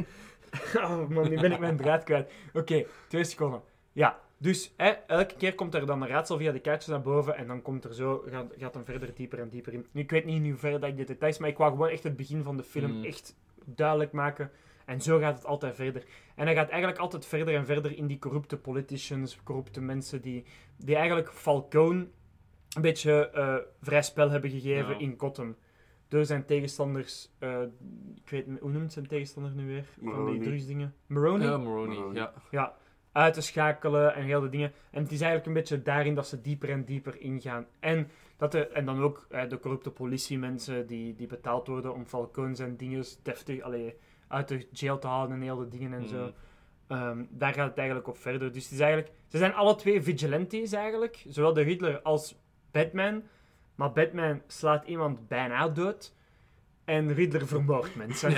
oh 0.76 1.08
man, 1.08 1.28
nu 1.28 1.40
ben 1.40 1.52
ik 1.52 1.58
mijn 1.58 1.76
draad 1.76 2.04
kwijt. 2.04 2.32
Oké, 2.52 2.84
twee 3.08 3.24
seconden. 3.24 3.62
Ja, 3.92 4.18
dus 4.38 4.72
hè, 4.76 4.88
elke 4.88 5.34
keer 5.36 5.54
komt 5.54 5.74
er 5.74 5.86
dan 5.86 6.02
een 6.02 6.08
raadsel 6.08 6.36
via 6.38 6.52
de 6.52 6.60
kaartjes 6.60 6.86
naar 6.88 7.02
boven 7.02 7.36
en 7.36 7.46
dan 7.46 7.62
komt 7.62 7.84
er 7.84 7.94
zo, 7.94 8.24
gaat, 8.30 8.52
gaat 8.58 8.74
hem 8.74 8.84
verder 8.84 9.10
dieper 9.14 9.38
en 9.38 9.48
dieper 9.48 9.72
in. 9.72 9.86
Nu, 9.92 10.00
ik 10.00 10.10
weet 10.10 10.24
niet 10.24 10.42
in 10.42 10.48
hoeverre 10.50 10.78
dat 10.78 10.88
ik 10.90 10.96
de 10.96 11.04
details, 11.04 11.38
maar 11.38 11.48
ik 11.48 11.58
wou 11.58 11.70
gewoon 11.70 11.88
echt 11.88 12.02
het 12.02 12.16
begin 12.16 12.42
van 12.42 12.56
de 12.56 12.62
film 12.62 12.90
Mm. 12.90 13.04
echt 13.04 13.36
duidelijk 13.64 14.12
maken. 14.12 14.50
En 14.84 15.00
zo 15.00 15.18
gaat 15.18 15.34
het 15.36 15.46
altijd 15.46 15.74
verder. 15.74 16.04
En 16.34 16.44
hij 16.46 16.54
gaat 16.54 16.68
eigenlijk 16.68 17.00
altijd 17.00 17.26
verder 17.26 17.54
en 17.54 17.66
verder 17.66 17.96
in 17.96 18.06
die 18.06 18.18
corrupte 18.18 18.56
politicians, 18.56 19.38
corrupte 19.44 19.80
mensen 19.80 20.20
die, 20.20 20.44
die 20.76 20.96
eigenlijk 20.96 21.32
Falcone 21.32 22.06
een 22.76 22.82
beetje 22.82 23.30
eh, 23.30 23.54
vrij 23.82 24.02
spel 24.02 24.30
hebben 24.30 24.50
gegeven 24.50 24.92
Ja. 24.92 24.98
in 24.98 25.14
Gotham. 25.18 25.56
Door 26.10 26.24
zijn 26.24 26.44
tegenstanders, 26.44 27.30
eh, 27.38 27.62
ik 28.24 28.30
weet 28.30 28.46
niet, 28.46 28.60
hoe 28.60 28.70
noemt 28.70 28.92
zijn 28.92 29.06
tegenstander 29.06 29.52
nu 29.52 29.66
weer? 29.66 29.84
Van 30.02 30.30
die 30.30 30.40
drugsdingen. 30.40 30.94
Maroney? 31.06 31.46
Ja, 31.46 31.56
Maroney, 31.58 32.12
ja. 32.12 32.32
ja, 32.50 32.76
uit 33.12 33.34
te 33.34 33.40
schakelen 33.40 34.14
en 34.14 34.24
heel 34.24 34.40
de 34.40 34.48
dingen. 34.48 34.72
En 34.90 35.02
het 35.02 35.12
is 35.12 35.20
eigenlijk 35.20 35.46
een 35.46 35.52
beetje 35.52 35.82
daarin 35.82 36.14
dat 36.14 36.26
ze 36.26 36.40
dieper 36.40 36.70
en 36.70 36.84
dieper 36.84 37.20
ingaan. 37.20 37.66
En, 37.80 38.08
dat 38.36 38.54
er, 38.54 38.70
en 38.70 38.84
dan 38.84 39.02
ook 39.02 39.26
eh, 39.28 39.48
de 39.48 39.58
corrupte 39.58 39.90
politiemensen 39.90 40.86
die, 40.86 41.14
die 41.14 41.26
betaald 41.26 41.66
worden 41.66 41.94
om 41.94 42.06
Falcone 42.06 42.54
zijn 42.54 42.76
dingen 42.76 43.04
deftig 43.22 43.60
allee, 43.60 43.94
uit 44.28 44.48
de 44.48 44.66
jail 44.72 44.98
te 44.98 45.06
halen 45.06 45.32
en 45.32 45.42
heel 45.42 45.56
de 45.56 45.68
dingen 45.68 45.92
en 45.92 46.08
zo. 46.08 46.24
Mm. 46.24 46.32
Ehm, 46.86 47.24
daar 47.28 47.52
gaat 47.52 47.68
het 47.68 47.78
eigenlijk 47.78 48.08
op 48.08 48.18
verder. 48.18 48.52
Dus 48.52 48.62
het 48.64 48.72
is 48.72 48.80
eigenlijk, 48.80 49.12
ze 49.26 49.38
zijn 49.38 49.54
alle 49.54 49.74
twee 49.74 50.02
vigilantes 50.02 50.72
eigenlijk. 50.72 51.24
Zowel 51.28 51.52
de 51.52 51.62
Riddler 51.62 52.02
als 52.02 52.38
Batman. 52.70 53.22
Maar 53.80 53.92
Batman 53.92 54.42
slaat 54.46 54.86
iemand 54.86 55.28
bijna 55.28 55.68
dood. 55.68 56.14
En 56.84 57.14
Riddler 57.14 57.46
vermoordt 57.46 57.96
mensen. 57.96 58.30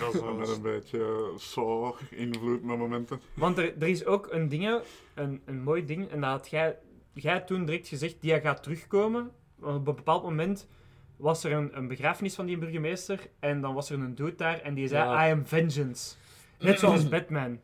Dat 0.00 0.14
is 0.14 0.20
Met 0.20 0.36
wel 0.36 0.54
een 0.54 0.62
beetje 0.62 1.32
saw 1.36 1.94
invloed 2.10 2.62
met 2.62 2.78
momenten. 2.78 3.20
Want 3.34 3.58
er, 3.58 3.74
er 3.78 3.88
is 3.88 4.04
ook 4.04 4.28
een 4.32 4.48
ding, 4.48 4.80
een, 5.14 5.42
een 5.44 5.62
mooi 5.62 5.84
ding, 5.84 6.10
en 6.10 6.20
dat 6.20 6.30
had 6.30 6.50
jij, 6.50 6.78
jij 7.12 7.40
toen 7.40 7.64
direct 7.64 7.88
gezegd, 7.88 8.16
die 8.20 8.40
gaat 8.40 8.62
terugkomen. 8.62 9.30
Want 9.54 9.78
op 9.78 9.88
een 9.88 9.94
bepaald 9.94 10.22
moment 10.22 10.68
was 11.16 11.44
er 11.44 11.52
een, 11.52 11.76
een 11.76 11.88
begrafenis 11.88 12.34
van 12.34 12.46
die 12.46 12.58
burgemeester, 12.58 13.30
en 13.38 13.60
dan 13.60 13.74
was 13.74 13.90
er 13.90 13.98
een 13.98 14.14
dude 14.14 14.34
daar, 14.34 14.60
en 14.60 14.74
die 14.74 14.88
zei, 14.88 15.08
Ja. 15.08 15.28
I 15.28 15.32
am 15.32 15.46
vengeance. 15.46 16.14
Net 16.58 16.78
zoals 16.78 17.08
Batman. 17.14 17.60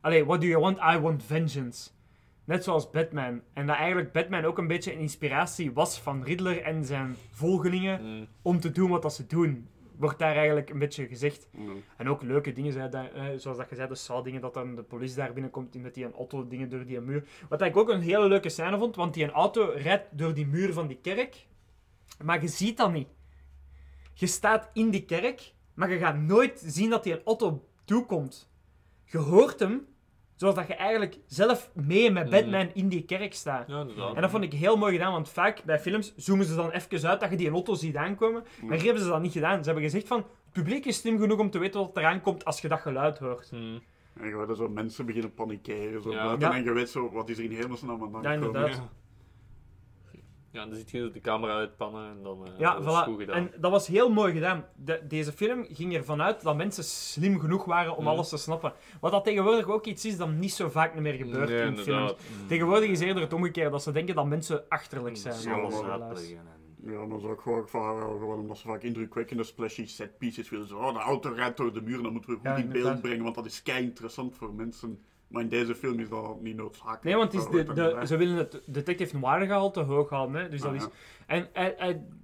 Allee, 0.00 0.24
what 0.24 0.40
do 0.40 0.46
you 0.46 0.60
want? 0.60 0.78
I 0.94 0.98
want 0.98 1.22
vengeance. 1.24 1.90
Net 2.50 2.64
zoals 2.64 2.90
Batman. 2.90 3.42
En 3.52 3.66
dat 3.66 3.76
eigenlijk 3.76 4.12
Batman 4.12 4.44
ook 4.44 4.58
een 4.58 4.66
beetje 4.66 4.92
een 4.92 4.98
inspiratie 4.98 5.72
was 5.72 6.00
van 6.00 6.24
Riddler 6.24 6.62
en 6.62 6.84
zijn 6.84 7.16
volgelingen 7.30 8.02
Mm. 8.02 8.26
om 8.42 8.60
te 8.60 8.70
doen 8.70 8.90
wat 8.90 9.02
dat 9.02 9.14
ze 9.14 9.26
doen. 9.26 9.68
Wordt 9.96 10.18
daar 10.18 10.36
eigenlijk 10.36 10.70
een 10.70 10.78
beetje 10.78 11.06
gezegd. 11.06 11.48
Mm. 11.52 11.82
En 11.96 12.08
ook 12.08 12.22
leuke 12.22 12.52
dingen, 12.52 12.72
zei 12.72 12.88
eh, 12.90 13.24
zoals 13.36 13.56
dat 13.58 13.68
je 13.68 13.74
zei, 13.74 13.88
de 13.88 13.94
Saw-dingen, 13.94 14.40
dat 14.40 14.54
dan 14.54 14.74
de 14.74 14.82
politie 14.82 15.16
daar 15.16 15.32
binnenkomt 15.32 15.82
met 15.82 15.94
die 15.94 16.04
een 16.04 16.14
auto 16.14 16.48
dingen 16.48 16.68
door 16.68 16.84
die 16.86 17.00
muur. 17.00 17.24
Wat 17.48 17.62
ik 17.62 17.76
ook 17.76 17.88
een 17.88 18.00
hele 18.00 18.28
leuke 18.28 18.48
scène 18.48 18.78
vond, 18.78 18.96
want 18.96 19.14
die 19.14 19.24
een 19.24 19.30
auto 19.30 19.72
rijdt 19.76 20.18
door 20.18 20.34
die 20.34 20.46
muur 20.46 20.72
van 20.72 20.86
die 20.86 20.98
kerk, 21.02 21.46
maar 22.24 22.42
je 22.42 22.48
ziet 22.48 22.76
dat 22.76 22.92
niet. 22.92 23.08
Je 24.14 24.26
staat 24.26 24.70
in 24.72 24.90
die 24.90 25.04
kerk, 25.04 25.54
maar 25.74 25.90
je 25.90 25.98
gaat 25.98 26.16
nooit 26.16 26.62
zien 26.64 26.90
dat 26.90 27.04
die 27.04 27.12
een 27.12 27.24
auto 27.24 27.64
naartoe 27.76 28.06
komt. 28.06 28.50
Je 29.04 29.18
hoort 29.18 29.60
hem, 29.60 29.86
zoals 30.40 30.54
dat 30.54 30.66
je 30.66 30.74
eigenlijk 30.74 31.18
zelf 31.26 31.70
mee 31.74 32.10
met 32.10 32.22
Mhm. 32.22 32.32
Batman 32.32 32.70
in 32.74 32.88
die 32.88 33.04
kerk 33.04 33.34
staat. 33.34 33.68
Ja. 33.68 33.86
En 34.14 34.20
dat 34.20 34.30
vond 34.30 34.44
ik 34.44 34.52
heel 34.52 34.76
mooi 34.76 34.92
gedaan, 34.92 35.12
want 35.12 35.28
vaak 35.28 35.64
bij 35.64 35.78
films 35.80 36.12
zoomen 36.16 36.46
ze 36.46 36.54
dan 36.54 36.70
even 36.70 37.08
uit 37.08 37.20
dat 37.20 37.30
je 37.30 37.36
die 37.36 37.50
lotto 37.50 37.74
ziet 37.74 37.96
aankomen. 37.96 38.44
Maar 38.62 38.76
hier 38.76 38.84
hebben 38.84 39.02
ze 39.02 39.08
dat 39.08 39.20
niet 39.22 39.32
gedaan. 39.32 39.58
Ze 39.58 39.64
hebben 39.64 39.82
gezegd 39.82 40.06
van, 40.06 40.18
het 40.18 40.52
publiek 40.52 40.84
is 40.84 40.96
slim 40.96 41.18
genoeg 41.18 41.38
om 41.38 41.50
te 41.50 41.58
weten 41.58 41.80
wat 41.80 41.96
eraan 41.96 42.20
komt 42.20 42.44
als 42.44 42.60
je 42.60 42.68
dat 42.68 42.80
geluid 42.80 43.18
hoort. 43.18 43.48
Hmm. 43.50 43.80
En 44.20 44.28
je 44.28 44.34
hoorde 44.34 44.54
zo 44.56 44.68
mensen 44.68 45.06
beginnen 45.06 45.34
panikeren. 45.34 46.02
Zo 46.02 46.10
Ja. 46.12 46.24
buiten, 46.24 46.48
Ja. 46.48 46.54
En 46.56 46.64
je 46.64 46.72
weet 46.72 46.88
zo, 46.90 47.10
wat 47.12 47.28
is 47.28 47.38
er 47.38 47.44
in 47.44 47.52
hemelsnaam 47.52 48.02
aan 48.02 48.22
de 48.22 48.28
Ja, 48.28 48.38
hand. 48.38 48.82
Ja, 50.52 50.66
dan 50.66 50.74
ziet 50.74 50.90
je 50.90 51.10
de 51.10 51.20
camera 51.20 51.52
uitpannen 51.54 52.10
en 52.10 52.22
dan 52.22 52.46
eh 52.46 52.52
Ja, 52.58 52.74
dat 52.78 52.86
is 52.92 52.98
goed 52.98 53.14
voilà. 53.16 53.18
gedaan. 53.20 53.36
En 53.36 53.52
dat 53.60 53.70
was 53.70 53.86
heel 53.86 54.10
mooi 54.10 54.32
gedaan. 54.32 54.64
De- 54.76 55.02
deze 55.08 55.32
film 55.32 55.66
ging 55.68 55.94
ervan 55.94 56.22
uit 56.22 56.42
dat 56.42 56.56
mensen 56.56 56.84
slim 56.84 57.40
genoeg 57.40 57.64
waren 57.64 57.96
om 57.96 58.02
Mhm. 58.04 58.12
alles 58.12 58.28
te 58.28 58.36
snappen. 58.36 58.72
Wat 59.00 59.12
dat 59.12 59.24
tegenwoordig 59.24 59.68
ook 59.68 59.86
iets 59.86 60.04
is 60.04 60.16
dat 60.16 60.30
niet 60.30 60.52
zo 60.52 60.68
vaak 60.68 60.94
meer 60.94 61.14
gebeurt 61.14 61.48
Nee, 61.48 61.58
in 61.60 61.64
films. 61.74 61.86
inderdaad. 61.86 62.18
Tegenwoordig 62.48 62.90
is 62.90 63.00
eerder 63.00 63.22
het 63.22 63.32
omgekeerde, 63.32 63.70
dat 63.70 63.82
ze 63.82 63.92
denken 63.92 64.14
dat 64.14 64.26
mensen 64.26 64.64
achterlijk 64.68 65.16
zijn. 65.16 65.40
Ja. 65.42 66.10
Ja, 66.84 67.06
maar 67.06 67.20
zo 67.20 67.28
ook 67.30 67.40
gewoon, 67.40 67.68
gewoon, 67.68 68.00
gewoon 68.18 68.38
omdat 68.38 68.58
ze 68.58 68.66
vaak 68.68 68.82
indrukwekkende 68.82 69.42
splashy 69.44 69.86
set 69.86 70.18
pieces 70.18 70.50
willen. 70.50 70.66
Zo, 70.68 70.76
oh, 70.78 70.92
de 70.92 70.98
auto 71.00 71.32
rijdt 71.32 71.56
door 71.56 71.72
de 71.72 71.80
muur, 71.82 72.02
dan 72.02 72.12
moeten 72.12 72.30
we 72.30 72.36
goed 72.36 72.44
Ja, 72.46 72.56
in 72.56 72.68
beeld 72.68 73.00
brengen, 73.00 73.22
want 73.22 73.34
dat 73.34 73.46
is 73.46 73.62
kei 73.62 73.82
interessant 73.84 74.34
voor 74.36 74.54
mensen. 74.54 74.98
Maar 75.30 75.42
in 75.42 75.48
deze 75.48 75.74
film 75.74 75.98
is 76.00 76.08
dat 76.08 76.40
niet 76.40 76.56
noodzakelijk. 76.56 77.02
Nee, 77.02 77.16
want 77.16 77.32
het 77.32 77.42
is 77.42 77.64
de, 77.74 78.02
ze 78.06 78.16
willen 78.16 78.36
het 78.36 78.60
detective 78.66 79.18
noir 79.18 79.46
gehalte 79.46 79.80
hoog 79.80 80.08
houden. 80.08 80.40
Hè? 80.42 80.48
Dus 80.48 80.60
dat 80.60 80.70
Ah, 80.70 80.76
is... 80.76 80.82
ja. 80.82 80.90
En 81.26 81.48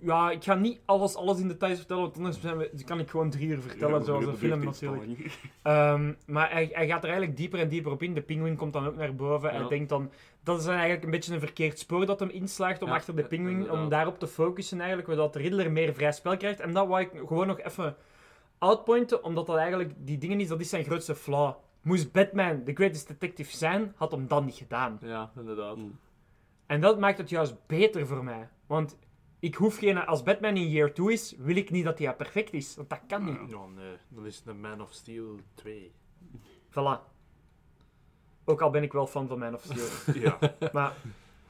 ja, 0.00 0.30
ik 0.30 0.44
ga 0.44 0.54
niet 0.54 0.80
alles, 0.84 1.14
alles 1.14 1.40
in 1.40 1.48
details 1.48 1.78
vertellen, 1.78 2.02
want 2.02 2.16
anders 2.16 2.40
zijn 2.40 2.56
we, 2.56 2.70
kan 2.84 2.98
ik 2.98 3.10
gewoon 3.10 3.30
drie 3.30 3.48
uur 3.48 3.60
vertellen, 3.60 3.98
Ja, 3.98 4.04
zoals 4.04 4.26
een 4.26 4.36
film 4.36 4.60
te 4.60 4.66
natuurlijk. 4.66 5.06
Ehm, 5.62 6.12
maar 6.26 6.50
hij, 6.52 6.68
hij 6.72 6.86
gaat 6.86 7.02
er 7.02 7.08
eigenlijk 7.08 7.36
dieper 7.36 7.58
en 7.58 7.68
dieper 7.68 7.92
op 7.92 8.02
in. 8.02 8.14
De 8.14 8.22
pinguïn 8.22 8.56
komt 8.56 8.72
dan 8.72 8.86
ook 8.86 8.96
naar 8.96 9.14
boven. 9.14 9.52
Ja. 9.52 9.58
Hij 9.58 9.68
denkt 9.68 9.88
dan, 9.88 10.10
dat 10.42 10.60
is 10.60 10.66
eigenlijk 10.66 11.04
een 11.04 11.10
beetje 11.10 11.34
een 11.34 11.40
verkeerd 11.40 11.78
spoor 11.78 12.06
dat 12.06 12.20
hem 12.20 12.28
inslaagt 12.30 12.82
om 12.82 12.88
Ja, 12.88 12.94
achter 12.94 13.16
de 13.16 13.22
pinguïn, 13.24 13.70
om 13.70 13.88
daarop 13.88 14.18
te 14.18 14.26
focussen 14.26 14.78
eigenlijk, 14.78 15.08
waardoor 15.08 15.32
de 15.32 15.38
Riddler 15.38 15.72
meer 15.72 15.94
vrij 15.94 16.12
spel 16.12 16.36
krijgt. 16.36 16.60
En 16.60 16.72
dat 16.72 16.86
wou 16.88 17.00
ik 17.00 17.10
gewoon 17.26 17.46
nog 17.46 17.60
even 17.60 17.96
outpointen, 18.58 19.24
omdat 19.24 19.46
dat 19.46 19.56
eigenlijk 19.56 19.92
die 19.98 20.18
dingen 20.18 20.40
is, 20.40 20.48
dat 20.48 20.60
is 20.60 20.68
zijn 20.68 20.84
grootste 20.84 21.14
flaw. 21.14 21.54
Moest 21.86 22.12
Batman 22.12 22.64
de 22.64 22.72
greatest 22.74 23.08
detective 23.08 23.56
zijn, 23.56 23.92
had 23.96 24.10
hem 24.10 24.26
dat 24.28 24.44
niet 24.44 24.54
gedaan. 24.54 24.98
Ja, 25.02 25.32
inderdaad. 25.36 25.78
En 26.66 26.80
dat 26.80 26.98
maakt 26.98 27.18
het 27.18 27.30
juist 27.30 27.66
beter 27.66 28.06
voor 28.06 28.24
mij. 28.24 28.48
Want 28.66 28.98
ik 29.38 29.54
hoef 29.54 29.78
geen... 29.78 30.06
Als 30.06 30.22
Batman 30.22 30.56
in 30.56 30.68
year 30.68 30.94
2 30.94 31.12
is, 31.12 31.34
wil 31.38 31.56
ik 31.56 31.70
niet 31.70 31.84
dat 31.84 31.98
hij 31.98 32.16
perfect 32.16 32.52
is. 32.52 32.76
Want 32.76 32.90
dat 32.90 33.00
kan 33.06 33.24
niet. 33.24 33.38
Ja, 33.50 33.66
nee. 33.74 33.96
Dan 34.08 34.26
is 34.26 34.36
het 34.36 34.46
een 34.46 34.60
Man 34.60 34.80
of 34.80 34.92
Steel 34.92 35.40
2. 35.54 35.92
Voilà. 36.70 37.00
Ook 38.44 38.60
al 38.60 38.70
ben 38.70 38.82
ik 38.82 38.92
wel 38.92 39.06
fan 39.06 39.28
van 39.28 39.38
Man 39.38 39.54
of 39.54 39.62
Steel. 39.64 40.14
Ja. 40.22 40.38
maar... 40.72 40.92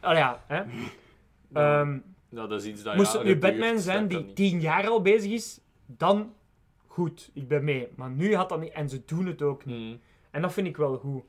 Oh 0.03 0.13
ja, 0.13 0.45
hè. 0.47 0.57
Ja. 0.57 1.81
Ehm, 1.81 1.99
Ja, 2.29 2.47
dat 2.47 2.61
is 2.61 2.67
iets 2.67 2.83
dat 2.83 2.97
moest 2.97 3.13
het 3.13 3.25
nu 3.25 3.39
Batman 3.39 3.69
duurt, 3.69 3.81
zijn 3.81 4.09
die 4.09 4.33
tien 4.33 4.61
jaar 4.61 4.89
al 4.89 5.03
bezig 5.03 5.33
is, 5.33 5.61
dan 5.87 6.35
goed, 6.87 7.31
ik 7.35 7.49
ben 7.49 7.65
mee. 7.65 7.89
Maar 7.97 8.11
nu 8.11 8.35
had 8.35 8.49
dat 8.49 8.61
niet... 8.61 8.73
En 8.73 8.89
ze 8.89 9.03
doen 9.05 9.27
het 9.27 9.43
ook 9.43 9.65
niet. 9.65 9.77
Hmm. 9.77 10.01
En 10.37 10.43
dat 10.43 10.53
vind 10.53 10.67
ik 10.67 10.77
wel 10.77 10.97
goed. 10.97 11.23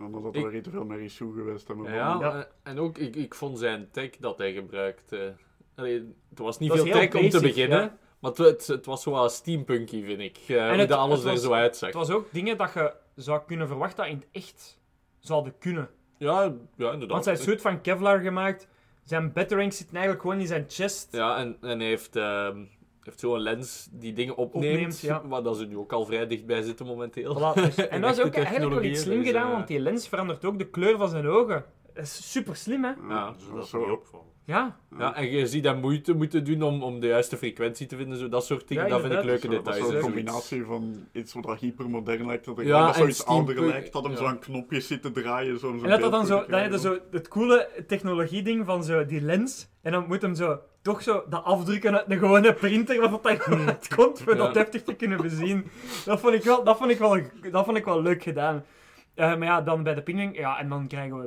Anders 0.00 0.24
had 0.24 0.34
Ik- 0.36 0.44
er 0.44 0.50
weer 0.50 0.62
te 0.62 0.70
veel 0.70 0.84
meer 0.84 1.00
issue 1.00 1.32
geweest. 1.32 1.68
Ja, 1.84 1.92
Ja. 2.20 2.48
en- 2.62 2.78
ook, 2.78 2.98
ik, 2.98 3.16
ik 3.16 3.34
vond 3.34 3.58
zijn 3.58 3.88
tech 3.90 4.10
dat 4.10 4.38
hij 4.38 4.52
gebruikte. 4.52 5.34
Allee, 5.74 6.14
het 6.30 6.38
was 6.38 6.58
niet 6.58 6.68
Dat 6.68 6.78
veel 6.80 6.92
tech 6.92 7.14
om 7.14 7.28
te 7.28 7.40
beginnen, 7.40 7.80
ja. 7.80 7.98
maar 8.18 8.30
het, 8.30 8.38
het, 8.40 8.66
het 8.66 8.86
was 8.86 9.02
zo 9.02 9.10
wel 9.10 9.28
steampunky, 9.28 10.04
vind 10.04 10.20
ik. 10.20 10.38
Uh, 10.48 10.68
hoe 10.68 10.78
het- 10.78 10.88
dat 10.88 10.98
alles 10.98 11.24
er 11.24 11.30
was- 11.30 11.42
zo 11.42 11.52
uitzag. 11.52 11.88
Het 11.88 11.98
was 11.98 12.10
ook 12.10 12.32
dingen 12.32 12.56
dat 12.56 12.72
je 12.72 12.94
zou 13.14 13.40
kunnen 13.46 13.66
verwachten 13.66 13.96
dat 13.96 14.06
in 14.06 14.16
het 14.18 14.28
echt 14.32 14.80
zouden 15.18 15.58
kunnen. 15.58 15.88
Ja, 16.18 16.42
ja, 16.42 16.52
inderdaad. 16.92 17.08
Want 17.08 17.24
zijn 17.24 17.36
suit 17.36 17.60
van 17.60 17.80
Kevlar 17.80 18.20
gemaakt, 18.20 18.68
zijn 19.04 19.32
batarangs 19.32 19.76
zitten 19.76 19.96
eigenlijk 19.96 20.24
gewoon 20.26 20.40
in 20.40 20.46
zijn 20.46 20.64
chest. 20.68 21.08
Ja, 21.12 21.36
en, 21.38 21.56
en 21.60 21.78
hij 21.78 21.88
heeft, 21.88 22.16
ehm 22.16 22.64
heeft 23.08 23.20
zo'n 23.20 23.38
lens 23.40 23.88
die 23.92 24.12
dingen 24.12 24.36
opneemt, 24.36 24.74
Opneemt, 24.74 25.00
ja. 25.00 25.22
waar 25.28 25.42
dat 25.42 25.56
ze 25.56 25.66
nu 25.66 25.76
ook 25.76 25.92
al 25.92 26.04
vrij 26.04 26.26
dichtbij 26.26 26.62
zitten 26.62 26.86
momenteel. 26.86 27.34
Voilà, 27.36 27.54
dus- 27.62 27.86
en 27.88 28.00
dat 28.00 28.18
is 28.18 28.24
ook 28.24 28.34
eigenlijk 28.34 28.74
wel 28.74 28.82
iets 28.82 29.00
slim 29.00 29.12
technologieën, 29.12 29.18
dus, 29.22 29.26
gedaan, 29.26 29.46
eh, 29.46 29.52
want 29.52 29.68
die 29.68 29.80
lens 29.80 30.08
verandert 30.08 30.44
ook 30.44 30.58
de 30.58 30.68
kleur 30.68 30.96
van 30.98 31.08
zijn 31.08 31.26
ogen. 31.26 31.64
Dat 31.94 32.04
is 32.04 32.30
super 32.32 32.56
slim, 32.56 32.84
hè? 32.84 32.92
Ja, 33.08 33.30
Dus 33.32 33.44
dat 33.46 33.54
dat 33.54 33.64
is 33.64 33.70
zo. 33.70 33.80
opvallen. 33.82 34.26
Ja. 34.44 34.76
Ja, 34.98 35.14
en 35.14 35.30
je 35.30 35.46
ziet 35.46 35.64
dat 35.64 35.80
moeite 35.80 36.14
moeten 36.14 36.44
doen 36.44 36.62
om, 36.62 36.82
om 36.82 37.00
de 37.00 37.06
juiste 37.06 37.36
frequentie 37.36 37.86
te 37.86 37.96
vinden, 37.96 38.18
zo, 38.18 38.28
dat 38.28 38.44
soort 38.44 38.68
dingen. 38.68 38.84
Ja, 38.84 38.88
dat 38.90 39.00
vind 39.00 39.12
ik 39.12 39.24
leuke 39.24 39.40
Zo- 39.40 39.48
dat 39.48 39.58
is 39.58 39.64
details. 39.64 39.86
zoiets. 39.86 40.04
combinatie 40.06 40.64
van 40.64 41.06
iets 41.12 41.32
wat 41.34 41.42
dat 41.44 41.58
hypermodern 41.58 42.26
lijkt, 42.26 42.44
dat 42.44 42.58
er 42.58 42.66
Ja, 42.66 42.78
ja, 42.86 42.92
zoiets 42.92 43.24
ouder 43.24 43.44
steampunk, 43.54 43.72
lijkt, 43.74 43.92
dat 43.92 44.02
hem 44.02 44.12
ja. 44.12 44.18
zo 44.18 44.24
aan 44.24 44.38
knopjes 44.38 44.86
zit 44.86 45.02
te 45.02 45.10
draaien. 45.10 45.58
Zo, 45.58 45.68
om 45.68 45.78
zo'n 45.78 45.84
En 45.84 45.90
dat 45.90 46.00
dat 46.00 46.10
dan 46.10 46.26
zo, 46.26 46.44
je 46.58 46.78
zo 46.78 46.98
het 47.10 47.28
coole 47.28 47.68
technologie-ding 47.86 48.66
van 48.66 48.84
zo 48.84 49.04
die 49.04 49.20
lens. 49.20 49.68
En 49.82 49.92
dan 49.92 50.04
moet 50.06 50.22
hem 50.22 50.34
zo 50.34 50.58
toch 50.88 51.02
zo 51.02 51.24
dat 51.28 51.44
afdrukken 51.44 51.96
uit 51.98 52.10
een 52.10 52.18
gewone 52.18 52.52
printer, 52.54 53.00
waarvan 53.00 53.20
dat 53.22 53.58
het 53.66 53.94
komt, 53.94 54.20
voor 54.20 54.36
dat 54.36 54.46
Ja. 54.46 54.52
deftig 54.52 54.82
te 54.82 54.94
kunnen 54.94 55.20
bezien. 55.22 55.66
Dat 56.04 56.20
vond 56.20 56.34
ik 56.34 56.42
wel, 56.42 56.64
dat 56.64 56.76
vond 56.76 56.90
ik 56.90 56.98
wel, 56.98 57.20
dat 57.50 57.64
vond 57.64 57.76
ik 57.76 57.84
wel 57.84 58.02
leuk 58.02 58.22
gedaan. 58.22 58.64
Eh, 59.14 59.26
maar 59.36 59.44
ja, 59.48 59.60
dan 59.62 59.82
bij 59.82 59.94
de 59.94 60.02
pingwing, 60.02 60.36
ja, 60.38 60.58
en 60.58 60.68
dan 60.68 60.86
krijgen 60.86 61.18
we 61.18 61.24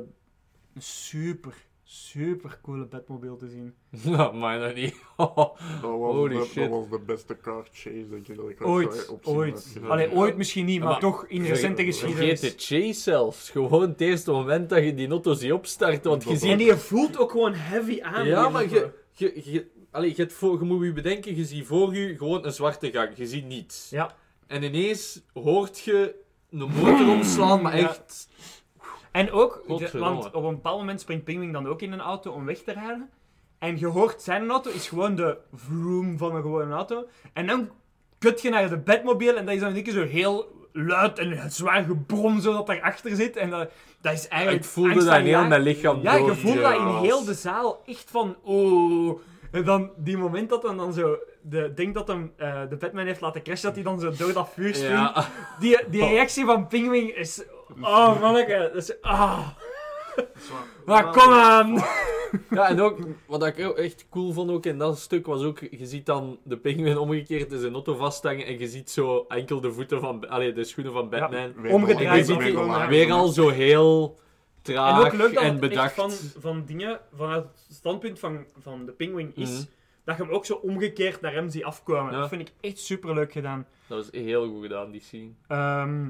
een 0.74 0.82
super, 0.82 1.54
super 1.84 2.58
coole 2.62 2.84
Batmobile 2.84 3.36
te 3.36 3.48
zien. 3.48 3.74
Nou, 4.12 4.34
maar 4.36 4.58
nog 4.58 4.74
niet. 4.74 4.94
Dat 5.16 5.34
was, 5.82 6.14
Holy 6.14 6.28
de, 6.32 6.38
dat 6.38 6.46
shit. 6.46 6.68
was 6.70 6.88
de 6.88 6.98
beste 7.06 7.36
car 7.36 7.64
chase, 7.72 8.06
denk 8.10 8.28
ik, 8.28 8.36
dat 8.36 8.48
ik 8.48 8.66
Ooit, 8.66 9.08
op 9.08 9.24
zien 9.24 9.34
ooit. 9.34 9.76
Allee, 9.88 10.12
ooit 10.12 10.36
misschien 10.36 10.64
niet, 10.64 10.80
maar, 10.80 10.88
maar- 10.88 11.00
toch 11.00 11.26
in 11.26 11.44
recente 11.44 11.82
Vergeet 11.82 11.94
geschiedenis. 12.00 12.40
de 12.40 12.54
chase 12.56 13.00
zelfs. 13.00 13.50
Gewoon 13.50 13.88
het 13.88 14.00
eerste 14.00 14.30
moment 14.32 14.68
dat 14.68 14.84
je 14.84 14.94
die 14.94 15.08
auto 15.08 15.32
ziet 15.34 15.52
opstarten. 15.52 16.10
Want 16.10 16.22
je 16.22 16.28
Dat 16.28 16.38
ziet... 16.40 16.50
En 16.50 16.58
die 16.58 16.74
voelt 16.74 17.18
ook 17.18 17.30
gewoon 17.30 17.54
heavy 17.54 18.02
aan. 18.02 18.26
Ja, 18.26 18.48
maar 18.48 18.68
je, 18.70 18.90
je, 19.12 19.40
je, 19.52 19.70
allee, 19.90 20.08
je, 20.10 20.16
hebt 20.16 20.32
voor, 20.32 20.58
je 20.58 20.64
moet 20.64 20.84
je 20.84 20.92
bedenken, 20.92 21.36
je 21.36 21.44
ziet 21.44 21.66
voor 21.66 21.94
je 21.94 22.16
gewoon 22.16 22.44
een 22.44 22.52
zwarte 22.52 22.90
gang. 22.92 23.16
Je 23.16 23.26
ziet 23.26 23.44
niets. 23.46 23.90
Ja. 23.90 24.14
En 24.46 24.62
ineens 24.62 25.20
hoort 25.32 25.78
je 25.80 26.14
een 26.50 26.58
motor 26.58 27.08
omslaan, 27.08 27.62
maar 27.62 27.76
Ja. 27.78 27.88
echt... 27.88 28.28
En 29.10 29.30
ook, 29.30 29.64
de- 29.66 29.98
want 29.98 30.32
op 30.34 30.44
een 30.44 30.54
bepaald 30.54 30.78
moment 30.78 31.00
springt 31.00 31.24
Pingwing 31.24 31.52
dan 31.52 31.66
ook 31.66 31.82
in 31.82 31.92
een 31.92 32.00
auto 32.00 32.32
om 32.32 32.44
weg 32.44 32.58
te 32.58 32.72
rijden. 32.72 33.10
En 33.58 33.78
je 33.78 33.86
hoort, 33.86 34.22
zijn 34.22 34.50
auto 34.50 34.70
is 34.70 34.88
gewoon 34.88 35.14
de 35.16 35.38
vroom 35.52 36.18
van 36.18 36.34
een 36.34 36.42
gewone 36.42 36.74
auto. 36.74 37.06
En 37.32 37.46
dan 37.46 37.70
kut 38.18 38.42
je 38.42 38.50
naar 38.50 38.68
de 38.68 38.78
Batmobile 38.78 39.32
en 39.34 39.44
dat 39.46 39.54
is 39.54 39.60
dan 39.60 39.74
een 39.76 39.82
keer 39.82 39.92
zo 39.92 40.04
heel 40.06 40.61
luid 40.72 41.18
en 41.18 41.50
zwaar 41.50 41.84
gebrom 41.84 42.40
zo 42.40 42.52
dat 42.52 42.66
daarachter 42.66 43.16
zit. 43.16 43.36
En 43.36 43.50
dat, 43.50 43.70
dat 44.00 44.12
is 44.12 44.28
eigenlijk... 44.28 44.64
Ik 44.64 44.70
voelde 44.70 45.04
dat 45.04 45.18
in 45.18 45.24
heel 45.24 45.44
mijn 45.44 45.62
lichaam 45.62 46.02
Ja, 46.02 46.14
je 46.14 46.34
voelt 46.34 46.60
dat 46.60 46.74
in 46.74 46.86
heel 46.86 47.24
de 47.24 47.34
zaal 47.34 47.82
echt 47.86 48.10
van, 48.10 48.36
oh. 48.42 49.20
En 49.50 49.64
dan 49.64 49.90
die 49.96 50.16
moment 50.16 50.48
dat 50.48 50.62
dan, 50.62 50.76
dan 50.76 50.92
zo, 50.92 51.18
de, 51.40 51.72
denk 51.74 51.94
dat 51.94 52.08
hem 52.08 52.32
eh, 52.36 52.60
de 52.68 52.76
Batman 52.76 53.06
heeft 53.06 53.20
laten 53.20 53.42
crashen, 53.42 53.66
dat 53.66 53.74
hij 53.74 53.84
dan 53.84 54.00
zo 54.00 54.10
door 54.10 54.32
dat 54.32 54.48
vuur 54.54 54.74
springt. 54.74 55.14
Ja. 55.14 55.28
Die, 55.58 55.78
die 55.88 56.06
reactie 56.06 56.44
van 56.44 56.66
Pingwing 56.66 57.10
is, 57.10 57.42
oh 57.80 58.20
manneke, 58.20 58.70
dat 58.72 58.82
is, 58.82 59.00
ah. 59.00 59.48
Maar 60.86 61.10
kom 61.12 61.32
aan! 61.32 61.74
ja, 62.50 62.68
en 62.68 62.80
ook, 62.80 62.98
wat 63.26 63.46
ik 63.46 63.58
echt 63.58 64.06
cool 64.10 64.32
vond 64.32 64.50
ook 64.50 64.66
in 64.66 64.78
dat 64.78 64.98
stuk, 64.98 65.26
was 65.26 65.42
ook, 65.42 65.58
je 65.60 65.86
ziet 65.86 66.06
dan 66.06 66.38
de 66.44 66.56
penguin 66.56 66.98
omgekeerd 66.98 67.52
in 67.52 67.58
zijn 67.60 67.72
auto 67.72 67.94
vasthangen 67.94 68.46
en 68.46 68.58
je 68.58 68.68
ziet 68.68 68.90
zo 68.90 69.24
enkel 69.28 69.60
de 69.60 69.72
voeten 69.72 70.00
van, 70.00 70.28
allee, 70.28 70.52
de 70.52 70.64
schoenen 70.64 70.92
van 70.92 71.08
Batman. 71.10 71.52
Weer 71.56 71.72
omgedraaid 71.72 72.18
al- 72.20 72.24
ziet 72.26 72.36
weer 72.36 72.58
hij 72.68 73.12
al. 73.12 73.26
Weer 73.26 73.32
zo 73.32 73.48
heel 73.48 74.18
En 74.56 74.62
traag 74.62 75.04
ook 75.06 75.12
leuk 75.12 75.34
dat 75.34 75.42
en 75.42 75.60
bedacht. 75.60 75.84
echt 75.84 75.94
van, 75.94 76.10
van 76.40 76.64
dingen, 76.64 77.00
vanuit 77.14 77.44
het 77.44 77.66
standpunt 77.76 78.18
van, 78.18 78.44
van 78.58 78.86
de 78.86 78.92
Pingwing 78.92 79.36
is, 79.36 79.50
Mhm. 79.50 79.62
dat 80.04 80.16
je 80.16 80.22
hem 80.22 80.32
ook 80.32 80.46
zo 80.46 80.54
omgekeerd 80.54 81.20
naar 81.20 81.32
hem 81.32 81.48
ziet 81.48 81.64
afkomen. 81.64 82.12
Ja. 82.12 82.18
Dat 82.20 82.28
vind 82.28 82.40
ik 82.48 82.52
echt 82.60 82.78
super 82.78 83.14
leuk 83.14 83.32
gedaan. 83.32 83.66
Dat 83.86 83.98
was 83.98 84.20
heel 84.22 84.48
goed 84.48 84.62
gedaan, 84.62 84.90
die 84.90 85.00
scene. 85.00 85.30
Ehm, 85.48 86.04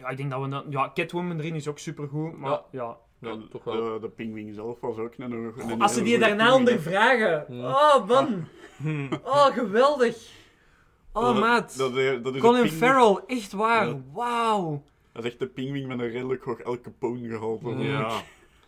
ja, 0.00 0.08
ik 0.08 0.16
denk 0.16 0.30
dat 0.30 0.40
we 0.42 0.48
dan... 0.48 0.64
Ja, 0.70 0.90
Catwoman 0.94 1.38
erin 1.38 1.54
is 1.54 1.68
ook 1.68 1.78
super 1.78 2.08
goed, 2.08 2.36
maar 2.38 2.50
Ja. 2.50 2.64
ja. 2.70 2.96
Ja, 3.20 3.30
En 3.30 3.48
toch 3.50 3.64
wel. 3.64 3.74
De, 3.74 3.98
de 4.00 4.08
pinguïn 4.08 4.54
zelf 4.54 4.80
was 4.80 4.96
ook 4.96 5.12
een, 5.16 5.32
een 5.32 5.52
Goh, 5.52 5.80
als 5.80 5.94
ze 5.94 6.02
die 6.02 6.18
daarna 6.18 6.54
ondervragen. 6.54 7.46
Oh, 7.50 8.06
man. 8.06 8.44
Oh, 9.24 9.46
geweldig. 9.46 10.16
Oh, 11.12 11.22
Dat- 11.24 11.38
maat. 11.38 11.78
Dat, 11.78 11.94
dat 12.24 12.34
is 12.34 12.40
Colin 12.40 12.68
Farrell, 12.70 13.22
echt 13.26 13.52
waar. 13.52 13.86
Ja. 13.86 13.96
Wauw. 14.12 14.82
Dat 15.12 15.24
is 15.24 15.30
echt 15.30 15.38
de 15.38 15.46
pinguïn 15.46 15.86
met 15.86 15.98
een 15.98 16.10
redelijk 16.10 16.44
hoog 16.44 16.58
El 16.58 16.80
Capone 16.80 17.28
gehalte. 17.28 17.68
Mm. 17.68 17.80
Ja. 17.80 18.22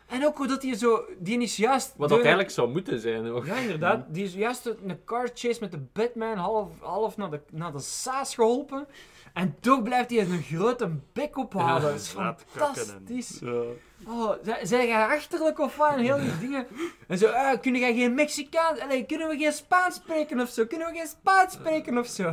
En 0.06 0.26
ook 0.26 0.36
hoe 0.36 0.46
dat 0.46 0.62
hij 0.62 0.74
zo... 0.74 1.04
Die 1.18 1.40
is 1.42 1.56
juist... 1.56 1.94
Wat 1.96 2.08
dat 2.08 2.18
eigenlijk 2.18 2.50
zou 2.50 2.70
moeten 2.70 3.00
zijn 3.00 3.26
ook. 3.26 3.46
Ja, 3.46 3.54
inderdaad. 3.56 4.04
Die 4.08 4.24
is 4.24 4.34
juist 4.34 4.66
een 4.66 5.04
car 5.04 5.30
chase 5.34 5.60
met 5.60 5.70
de 5.70 5.80
Batman 5.92 6.36
half, 6.36 6.68
half 6.80 7.16
naar, 7.16 7.30
de, 7.30 7.40
naar 7.50 7.72
de 7.72 7.78
saas 7.80 8.34
geholpen. 8.34 8.86
En 9.34 9.56
toch 9.60 9.82
blijft 9.82 10.10
hij 10.10 10.20
een 10.20 10.42
grote 10.42 10.90
bek 11.12 11.36
ophouden. 11.38 11.74
Ja, 11.88 11.92
dat 11.92 12.00
is 12.00 12.14
laat 12.14 12.44
kakken 12.56 12.82
en- 12.82 12.88
fantastisch. 12.88 13.38
Ja. 13.40 13.62
Oh, 14.06 14.32
zij- 14.42 14.66
zijn 14.66 14.86
jij 14.86 15.06
achterlijk 15.06 15.58
of 15.58 15.76
wat? 15.76 15.92
En 15.92 15.98
heel 15.98 16.18
die 16.20 16.38
dingen. 16.48 16.66
En 17.08 17.18
zo, 17.18 17.26
ah, 17.28 17.60
kunnen 17.60 17.80
jij 17.80 17.94
geen 17.94 18.14
Mexicaans... 18.14 18.80
Allee, 18.80 19.04
kunnen 19.06 19.28
we 19.28 19.36
geen 19.38 19.52
Spaans 19.52 19.94
spreken 19.94 20.40
of 20.40 20.48
zo? 20.48 20.66
Kunnen 20.66 20.88
we 20.92 20.96
geen 20.98 21.06
Spaans 21.06 21.52
spreken 21.52 21.98
of 21.98 22.06
zo? 22.06 22.30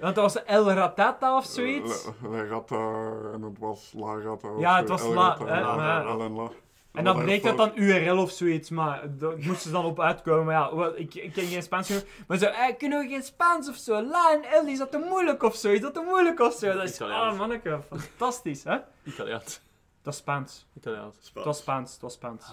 Want 0.00 0.14
dat 0.14 0.32
was 0.32 0.44
El 0.44 0.70
Ratata 0.72 1.36
of 1.36 1.44
zoiets. 1.44 2.04
La- 2.22 2.28
La 2.30 2.44
Rata 2.44 3.10
en 3.34 3.42
het 3.42 3.58
was 3.58 3.92
La 3.96 4.14
Rata. 4.20 4.48
of 4.48 4.60
Ja, 4.60 4.76
het 4.76 4.88
was 4.88 5.02
La- 5.02 5.38
La, 5.44 5.76
La, 6.16 6.28
La. 6.28 6.48
En 6.94 7.04
dan 7.04 7.22
bleek 7.24 7.42
dat 7.42 7.56
dan 7.56 7.72
URL 7.74 8.18
of 8.18 8.30
zoiets, 8.30 8.70
maar 8.70 9.16
daar 9.18 9.36
moesten 9.36 9.56
ze 9.60 9.70
dan 9.70 9.84
op 9.84 10.00
uitkomen. 10.00 10.44
Maar 10.44 10.54
ja, 10.54 10.76
wel, 10.76 10.98
ik, 10.98 11.14
ik 11.14 11.32
ken 11.32 11.46
geen 11.46 11.62
Spaans 11.62 11.86
genoeg. 11.86 12.02
Maar 12.26 12.36
zo, 12.38 12.44
eh, 12.46 12.76
kunnen 12.78 13.00
we 13.02 13.08
geen 13.08 13.22
Spaans 13.22 13.68
of 13.68 13.76
zo? 13.76 14.02
La 14.02 14.32
en 14.42 14.64
L, 14.64 14.68
is 14.68 14.78
dat 14.78 14.90
te 14.90 14.98
moeilijk 14.98 15.42
of 15.42 15.56
zo? 15.56 15.68
Is 15.70 15.80
dat 15.80 15.94
te 15.94 16.02
moeilijk 16.06 16.40
of 16.40 16.52
zo? 16.54 16.72
Dat 16.72 16.82
is, 16.82 16.94
Italiaans. 16.94 17.32
ah 17.32 17.38
manneke, 17.38 17.80
fantastisch, 17.88 18.64
hè? 18.64 18.76
Italiaans. 19.02 19.60
Dat 20.02 20.12
is 20.12 20.18
Spaans. 20.18 20.66
Italiaans. 20.76 21.16
Het 21.34 21.44
was 21.44 21.58
Spaans, 21.58 21.92
het 21.92 22.00
was 22.00 22.12
Spaans. 22.12 22.52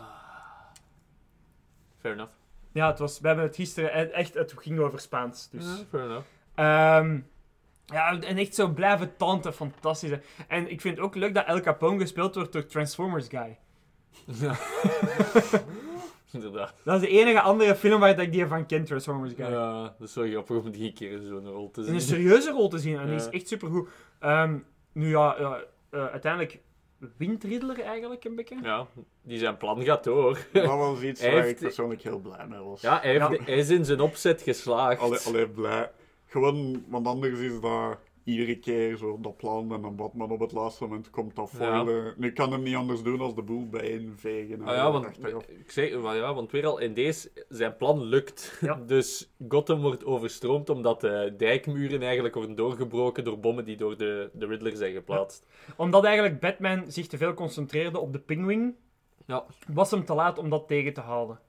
Fair 1.99 2.13
enough. 2.13 2.34
Ja, 2.72 2.88
het 2.88 2.99
was, 2.99 3.19
we 3.19 3.27
hebben 3.27 3.45
het 3.45 3.55
gisteren, 3.55 3.99
e- 3.99 4.03
echt, 4.03 4.34
het 4.34 4.53
ging 4.57 4.80
over 4.80 4.99
Spaans. 4.99 5.49
Dus. 5.49 5.65
Ja, 5.65 5.84
fair 5.89 6.03
enough. 6.03 6.26
Ehm, 6.55 7.19
ja, 7.85 8.19
en 8.19 8.38
echt 8.38 8.55
zo 8.55 8.68
blijven 8.68 9.18
tanten, 9.18 9.53
fantastisch. 9.53 10.09
hè. 10.09 10.19
En 10.47 10.72
ik 10.72 10.81
vind 10.81 10.95
het 10.97 11.05
ook 11.05 11.15
leuk 11.15 11.34
dat 11.34 11.45
El 11.45 11.59
Capone 11.61 11.99
gespeeld 11.99 12.35
wordt 12.35 12.53
door 12.53 12.65
Transformers 12.65 13.27
Guy. 13.27 13.57
Ja. 14.25 14.55
Inderdaad. 16.33 16.73
Dat 16.83 16.95
is 16.95 17.09
de 17.09 17.17
enige 17.19 17.41
andere 17.41 17.75
film 17.75 17.99
waar 17.99 18.19
ik 18.21 18.31
die 18.31 18.45
van 18.45 18.65
ken, 18.65 18.83
Transformers 18.85 19.33
Guy. 19.33 19.45
Ja, 19.49 19.83
dat 19.99 20.07
is 20.07 20.15
wel 20.15 20.29
grappig 20.29 20.57
om 20.57 20.71
die 20.71 20.93
keer 20.93 21.11
in 21.11 21.27
zo'n 21.27 21.47
rol 21.49 21.71
te 21.71 21.79
In 21.79 21.85
zien. 21.85 21.95
een 21.95 22.01
serieuze 22.01 22.51
rol 22.51 22.69
te 22.69 22.77
zien 22.79 22.99
en 22.99 23.05
die 23.07 23.15
is 23.15 23.29
echt 23.29 23.47
supergoed. 23.47 23.89
Ehm 24.19 24.57
nu 24.93 25.09
ja, 25.09 25.35
ja, 25.39 25.59
eh, 25.89 26.05
uiteindelijk 26.05 26.59
wint 27.17 27.43
Riddler 27.43 27.79
eigenlijk 27.81 28.23
een 28.23 28.35
beetje. 28.35 28.57
Ja, 28.63 28.88
die 29.21 29.38
zijn 29.38 29.57
plan 29.57 29.83
gaat 29.83 30.03
door. 30.03 30.38
Dat 30.53 30.65
was 30.65 31.01
iets 31.01 31.21
Hij 31.21 31.31
waar 31.33 31.41
heeft- 31.43 31.55
ik 31.61 31.65
persoonlijk 31.65 32.01
heel 32.01 32.19
blij 32.19 32.47
mee 32.47 32.59
was. 32.59 32.81
Ja, 32.81 32.99
hij, 33.01 33.09
heeft, 33.11 33.29
Ja. 33.39 33.43
hij 33.43 33.57
is 33.57 33.69
in 33.69 33.85
zijn 33.85 33.99
opzet 33.99 34.41
geslaagd. 34.41 35.01
Allee, 35.01 35.19
allee, 35.19 35.47
blij. 35.49 35.91
Gewoon, 36.25 36.83
want 36.88 37.07
anders 37.07 37.39
is 37.39 37.59
dat 37.61 37.97
iedere 38.23 38.56
keer 38.60 38.98
zo 38.98 39.18
dat 39.22 39.38
plan 39.38 39.73
en 39.73 39.81
dan 39.81 39.95
Batman 39.95 40.31
op 40.31 40.39
het 40.39 40.52
laatste 40.52 40.84
moment 40.84 41.10
komt 41.10 41.35
dat. 41.35 41.52
Ja. 41.60 41.84
de- 41.84 42.14
Nu 42.18 42.31
kan 42.34 42.52
hem 42.52 42.61
niet 42.64 42.76
anders 42.76 43.02
doen 43.03 43.19
als 43.22 43.35
de 43.35 43.41
boel 43.41 43.69
bijeenvegen. 43.69 44.61
Ah 44.61 44.76
ja, 44.76 44.91
want, 44.91 45.06
achteraf. 45.06 45.45
ik 45.48 45.72
zeg, 45.72 45.99
maar 45.99 46.15
ja, 46.15 46.34
want 46.34 46.52
weer 46.52 46.65
al, 46.65 46.80
in 46.80 46.93
deze, 46.93 47.31
zijn 47.49 47.76
plan 47.77 48.03
lukt. 48.03 48.57
Ja. 48.61 48.76
Dus 48.88 49.34
Gotham 49.48 49.81
wordt 49.81 50.06
overstroomd 50.06 50.69
omdat 50.69 51.02
de 51.02 51.34
dijkmuren 51.38 52.02
eigenlijk 52.02 52.35
worden 52.35 52.56
doorgebroken 52.56 53.23
door 53.23 53.39
bommen 53.39 53.65
die 53.65 53.77
door 53.77 53.98
de, 53.98 54.30
de 54.34 54.45
Riddler 54.45 54.76
zijn 54.76 54.93
geplaatst. 54.93 55.45
Omdat 55.77 56.03
eigenlijk 56.03 56.39
Batman 56.39 56.84
zich 56.91 57.07
te 57.07 57.18
veel 57.18 57.34
concentreerde 57.34 57.99
op 57.99 58.14
de 58.14 58.19
Penguin, 58.19 58.76
Ja. 59.26 59.45
was 59.73 59.91
hem 59.91 60.06
te 60.06 60.14
laat 60.14 60.38
om 60.38 60.49
dat 60.49 60.68
tegen 60.68 60.93
te 60.93 61.02
houden. 61.02 61.39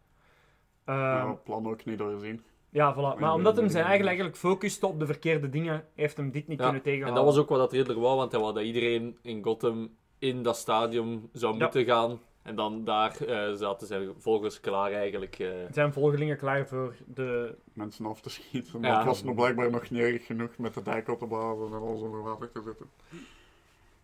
Ehm, 0.85 0.99
Ja, 0.99 1.29
het 1.31 1.45
plan 1.45 1.67
ook 1.69 1.85
niet 1.85 1.99
doorzien. 1.99 2.43
Ja, 2.73 2.95
voilà. 2.95 3.19
Maar 3.21 3.35
omdat 3.35 3.57
hem 3.57 3.69
zijn 3.69 3.85
eigen 3.85 4.07
eigenlijk 4.07 4.37
focuste 4.37 4.87
op 4.87 4.99
de 4.99 5.07
verkeerde 5.07 5.49
dingen, 5.49 5.85
heeft 5.95 6.17
hem 6.17 6.31
dit 6.31 6.49
niet 6.49 6.59
Ja, 6.59 6.65
kunnen 6.65 6.83
En 6.83 6.91
tegenhouden. 6.91 7.25
dat 7.25 7.35
was 7.35 7.43
ook 7.43 7.49
wat 7.49 7.59
dat 7.59 7.73
Riddler 7.73 8.01
wou, 8.01 8.17
want 8.17 8.33
hij 8.33 8.41
wou 8.41 8.55
dat 8.55 8.63
iedereen 8.65 9.19
in 9.23 9.43
Gotham 9.43 9.91
in 10.19 10.43
dat 10.43 10.57
stadium 10.57 11.29
zou 11.33 11.53
Ja. 11.57 11.63
moeten 11.63 11.85
gaan. 11.85 12.21
En 12.43 12.55
dan 12.55 12.85
daar 12.85 13.17
eh, 13.21 13.53
zaten 13.55 13.87
zijn 13.87 14.11
volgers 14.19 14.61
klaar 14.61 14.93
eigenlijk. 14.93 15.39
eh. 15.39 15.49
Zijn 15.71 15.93
volgelingen 15.93 16.37
klaar 16.37 16.67
voor 16.67 16.95
de... 17.07 17.55
Mensen 17.73 18.07
af 18.07 18.21
te 18.21 18.31
schieten. 18.31 18.81
Maar 18.81 18.91
Ja. 18.91 18.97
het 18.97 19.07
was 19.07 19.23
nog 19.23 19.35
blijkbaar 19.35 19.71
nog 19.71 19.91
niet 19.91 20.01
erg 20.03 20.27
genoeg 20.27 20.57
met 20.59 20.75
de 20.75 20.83
dijk 20.83 21.09
op 21.09 21.19
te 21.19 21.27
blazen 21.27 21.67
en 21.67 21.73
alles 21.73 22.01
onder 22.01 22.23
water 22.23 22.53
te 22.53 22.63
zetten. 22.65 22.87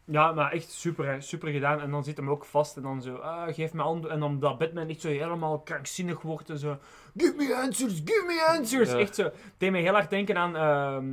Ja, 0.05 0.33
maar 0.33 0.53
echt 0.53 0.71
super, 0.71 1.07
hè. 1.07 1.21
super 1.21 1.49
gedaan. 1.53 1.81
En 1.81 1.91
dan 1.91 2.05
zit 2.05 2.17
hem 2.17 2.31
ook 2.31 2.45
vast 2.45 2.77
en 2.77 2.83
dan 2.83 3.03
zo, 3.03 3.15
ah, 3.15 3.55
geef 3.55 3.73
me 3.73 3.83
antwoord. 3.83 4.13
En 4.13 4.21
dan 4.21 4.39
dat 4.41 4.59
Batman 4.59 4.89
echt 4.89 5.01
zo 5.01 5.09
helemaal 5.09 5.59
krankzinnig 5.61 6.23
wordt 6.23 6.51
en 6.51 6.59
zo, 6.59 6.77
give 7.19 7.35
me 7.37 7.55
answers, 7.55 8.01
give 8.05 8.25
me 8.27 8.47
answers. 8.57 8.91
Ja. 8.91 8.99
Echt 8.99 9.15
zo. 9.15 9.25
Het 9.25 9.35
deed 9.59 9.71
me 9.71 9.79
heel 9.79 9.93
hard 9.93 10.11
denken 10.11 10.37
aan, 10.37 10.57
ehm 10.57 11.07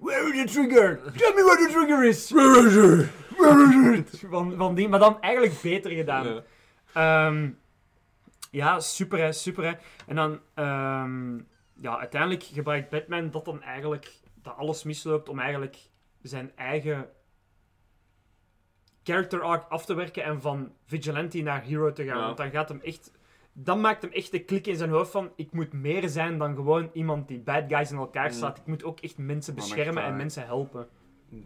where 0.00 0.34
is 0.34 0.52
the 0.52 0.52
trigger? 0.52 0.96
Tell 1.16 1.34
me 1.34 1.42
where 1.42 1.66
the 1.66 1.72
trigger 1.72 2.04
is. 2.04 2.30
Where 2.30 2.66
is 2.66 2.76
it? 2.76 3.08
Where 3.36 3.92
is 3.92 3.98
it? 3.98 4.24
Van, 4.30 4.56
van 4.56 4.74
die, 4.74 4.88
maar 4.88 4.98
dan 4.98 5.20
eigenlijk 5.20 5.60
beter 5.62 5.90
gedaan. 5.90 6.26
Ja. 6.26 6.42
Ehm, 6.92 7.50
ja, 8.50 8.80
super 8.80 9.18
hè, 9.18 9.32
super 9.32 9.64
hè. 9.64 9.72
En 10.06 10.16
dan, 10.16 10.40
ehm, 10.54 11.36
ja, 11.80 11.98
uiteindelijk 11.98 12.42
gebruikt 12.42 12.90
Batman 12.90 13.30
dat 13.30 13.44
dan 13.44 13.62
eigenlijk, 13.62 14.12
dat 14.42 14.56
alles 14.56 14.82
misloopt 14.82 15.28
om 15.28 15.38
eigenlijk 15.38 15.76
zijn 16.22 16.52
eigen 16.56 17.08
character 19.02 19.42
arc 19.42 19.68
af 19.68 19.84
te 19.84 19.94
werken 19.94 20.24
en 20.24 20.40
van 20.40 20.72
vigilante 20.86 21.42
naar 21.42 21.62
hero 21.62 21.92
te 21.92 22.04
gaan. 22.04 22.18
Ja. 22.18 22.24
Want 22.24 22.36
dan 22.36 22.50
gaat 22.50 22.68
hem 22.68 22.80
echt, 22.82 23.12
dan 23.62 23.80
maakt 23.80 24.02
hem 24.02 24.10
echt 24.10 24.30
de 24.30 24.44
klik 24.44 24.66
in 24.66 24.76
zijn 24.76 24.90
hoofd 24.90 25.10
van, 25.10 25.30
ik 25.36 25.52
moet 25.52 25.72
meer 25.72 26.08
zijn 26.08 26.38
dan 26.38 26.54
gewoon 26.54 26.90
iemand 26.92 27.28
die 27.28 27.38
bad 27.40 27.64
guys 27.68 27.90
in 27.90 27.96
elkaar 27.96 28.26
Mm. 28.26 28.32
slaat. 28.32 28.58
Ik 28.58 28.66
moet 28.66 28.84
ook 28.84 29.00
echt 29.00 29.18
mensen 29.18 29.56
echt, 29.56 29.64
beschermen 29.68 30.02
en 30.02 30.16
mensen 30.16 30.44
helpen. 30.46 30.88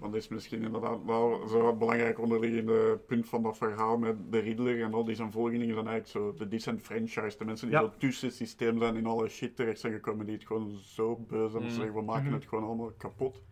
Want 0.00 0.12
dat 0.12 0.22
is 0.22 0.28
misschien 0.28 0.62
inderdaad 0.62 0.98
wel 1.06 1.48
zo'n 1.48 1.78
belangrijk 1.78 2.18
onderliggende 2.20 3.00
punt 3.06 3.28
van 3.28 3.42
dat 3.42 3.56
verhaal 3.56 3.98
met 3.98 4.16
de 4.30 4.38
Riddler 4.38 4.82
en 4.82 4.94
al 4.94 5.04
die 5.04 5.14
zijn 5.14 5.32
volgelingen 5.32 5.74
zijn 5.74 5.86
eigenlijk 5.86 6.06
zo 6.06 6.34
de 6.44 6.48
disenfranchised, 6.48 7.38
de 7.38 7.44
mensen 7.44 7.68
die 7.68 7.76
Ja. 7.76 7.82
zo 7.82 7.90
tussen 7.98 8.26
het 8.28 8.36
systeem 8.36 8.78
zijn 8.78 8.96
in 8.96 9.06
alle 9.06 9.28
shit 9.28 9.56
terecht 9.56 9.80
zijn 9.80 9.92
gekomen 9.92 10.26
die 10.26 10.34
het 10.34 10.46
gewoon 10.46 10.70
zo 10.70 11.16
beu 11.28 11.48
zijn. 11.48 11.62
Mm. 11.62 11.68
Ze 11.68 11.74
zeggen, 11.74 11.94
we 11.94 12.02
maken 12.02 12.24
Mhm. 12.24 12.34
het 12.34 12.44
gewoon 12.46 12.64
allemaal 12.64 12.92
kapot. 12.98 13.42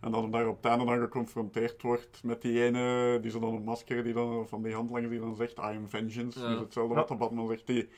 En 0.00 0.10
dat 0.10 0.22
hem 0.22 0.30
daar 0.30 0.48
op 0.48 0.56
het 0.56 0.64
einde 0.66 0.84
dan 0.84 0.98
geconfronteerd 1.00 1.82
wordt 1.82 2.20
met 2.24 2.42
die 2.42 2.62
ene, 2.64 3.18
die 3.20 3.30
zo 3.30 3.38
dan 3.38 3.54
een 3.54 3.62
masker, 3.64 4.02
die 4.04 4.12
dan, 4.12 4.48
van 4.48 4.62
die 4.62 4.74
handlanger 4.74 5.10
die 5.10 5.20
dan 5.20 5.36
zegt, 5.36 5.58
I 5.58 5.60
am 5.60 5.88
vengeance. 5.88 6.40
Ja. 6.40 6.48
Dus 6.48 6.58
hetzelfde 6.58 6.92
Ja. 6.94 6.98
wat 7.00 7.08
de 7.08 7.14
Batman 7.16 7.46
zegt, 7.48 7.66
die 7.66 7.88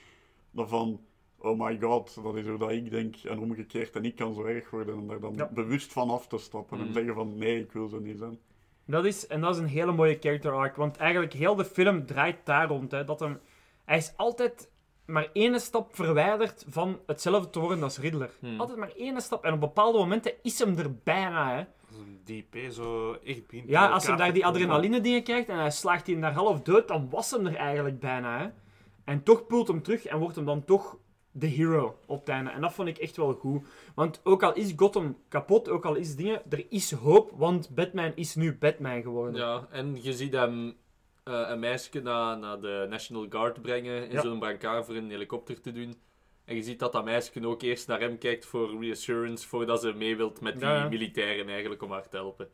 daarvan, 0.51 1.01
oh 1.39 1.61
my 1.61 1.79
god, 1.81 2.19
dat 2.23 2.37
is 2.37 2.47
hoe 2.47 2.59
dat 2.59 2.71
ik 2.71 2.91
denk, 2.91 3.17
en 3.17 3.39
omgekeerd, 3.39 3.97
en 3.97 4.05
ik 4.05 4.17
kan 4.17 4.35
zo 4.35 4.45
erg 4.45 4.71
worden, 4.71 4.99
en 4.99 5.07
daar 5.07 5.21
dan 5.21 5.35
Ja. 5.37 5.49
bewust 5.55 5.93
van 5.93 6.11
af 6.11 6.27
te 6.27 6.39
stappen 6.39 6.79
en 6.81 6.87
Mm. 6.87 6.93
zeggen 6.93 7.15
van, 7.15 7.39
nee, 7.39 7.61
ik 7.61 7.73
wil 7.73 7.89
zo 7.89 7.99
niet 7.99 8.19
zijn. 8.19 8.39
Dat 8.85 9.05
is, 9.05 9.27
en 9.27 9.41
dat 9.41 9.55
is 9.55 9.61
een 9.61 9.69
hele 9.69 9.93
mooie 9.93 10.17
character 10.21 10.53
arc, 10.53 10.77
want 10.77 10.97
eigenlijk 10.97 11.33
heel 11.33 11.55
de 11.55 11.65
film 11.65 12.07
draait 12.07 12.37
daar 12.45 12.69
rond. 12.69 12.91
Hè, 12.91 13.05
dat 13.05 13.21
hem, 13.21 13.39
hij 13.85 13.97
is 13.97 14.13
altijd 14.17 14.71
maar 15.07 15.29
één 15.33 15.61
stap 15.61 15.95
verwijderd 15.95 16.65
van 16.69 16.99
hetzelfde 17.07 17.51
te 17.51 17.59
worden 17.61 17.83
als 17.83 17.99
Riddler. 17.99 18.31
Hmm. 18.41 18.61
Altijd 18.61 18.79
maar 18.79 18.93
één 18.97 19.21
stap. 19.21 19.45
En 19.45 19.53
op 19.53 19.61
bepaalde 19.61 19.99
momenten 19.99 20.33
is 20.43 20.59
hem 20.59 20.79
er 20.79 20.95
bijna. 21.05 21.57
Hè. 21.57 21.65
Een 22.01 22.47
hè, 22.51 22.71
zo 22.71 23.13
echt 23.13 23.47
begint 23.47 23.69
Ja, 23.69 23.89
als 23.89 24.07
hij 24.07 24.17
daar 24.17 24.33
die 24.33 24.47
adrenaline 24.47 25.01
dingen 25.01 25.23
krijgt 25.23 25.49
en 25.49 25.59
hij 25.59 25.71
slaagt 25.71 26.07
die 26.07 26.19
daar 26.19 26.33
half 26.33 26.61
dood, 26.63 26.89
dan 26.89 27.11
was 27.11 27.31
hem 27.31 27.47
er 27.47 27.55
eigenlijk 27.57 28.01
bijna. 28.01 28.39
Hè. 28.39 28.49
En 29.05 29.23
toch 29.23 29.47
pult 29.47 29.69
hem 29.69 29.83
terug 29.83 30.05
en 30.07 30.19
wordt 30.19 30.37
hem 30.37 30.45
dan 30.45 30.65
toch 30.65 30.99
de 31.33 31.47
hero 31.47 31.99
op 32.07 32.19
het 32.21 32.29
einde. 32.29 32.51
En 32.51 32.61
dat 32.61 32.73
vond 32.73 32.89
ik 32.89 32.99
echt 32.99 33.17
wel 33.17 33.33
goed. 33.33 33.63
Want 33.95 34.21
ook 34.25 34.43
al 34.43 34.55
is 34.55 34.73
Gotham 34.77 35.17
kapot, 35.29 35.69
ook 35.69 35.85
al 35.85 35.95
is 35.95 36.17
dingen, 36.17 36.43
er 36.51 36.67
is 36.69 36.93
hoop, 36.93 37.31
want 37.37 37.75
Batman 37.75 38.13
is 38.15 38.35
nu 38.35 38.57
Batman 38.57 39.03
geworden. 39.03 39.35
Ja, 39.41 39.67
en 39.71 40.03
je 40.03 40.13
ziet 40.13 40.33
hem 40.33 40.77
eh, 41.25 41.43
een 41.49 41.59
meisje 41.59 42.01
naar, 42.01 42.39
naar 42.39 42.61
de 42.61 42.87
National 42.89 43.27
Guard 43.29 43.63
brengen 43.63 44.09
in 44.09 44.13
Ja. 44.13 44.21
zo'n 44.21 44.39
brancard 44.39 44.87
voor 44.87 44.95
een 44.95 45.11
helikopter 45.11 45.61
te 45.61 45.73
doen. 45.73 45.95
En 46.51 46.57
je 46.57 46.63
ziet 46.63 46.79
dat 46.79 46.93
dat 46.93 47.05
meisje 47.05 47.47
ook 47.47 47.63
eerst 47.63 47.87
naar 47.89 48.01
hem 48.01 48.19
kijkt 48.19 48.47
voor 48.47 48.81
reassurance, 48.81 49.49
voordat 49.49 49.81
ze 49.81 49.93
mee 49.93 50.17
wilt 50.17 50.41
met 50.41 50.59
die 50.59 50.65
Ja, 50.69 50.77
ja. 50.77 50.89
militairen 50.89 51.49
eigenlijk 51.49 51.83
om 51.83 51.91
haar 51.91 52.09
te 52.09 52.17
helpen. 52.17 52.49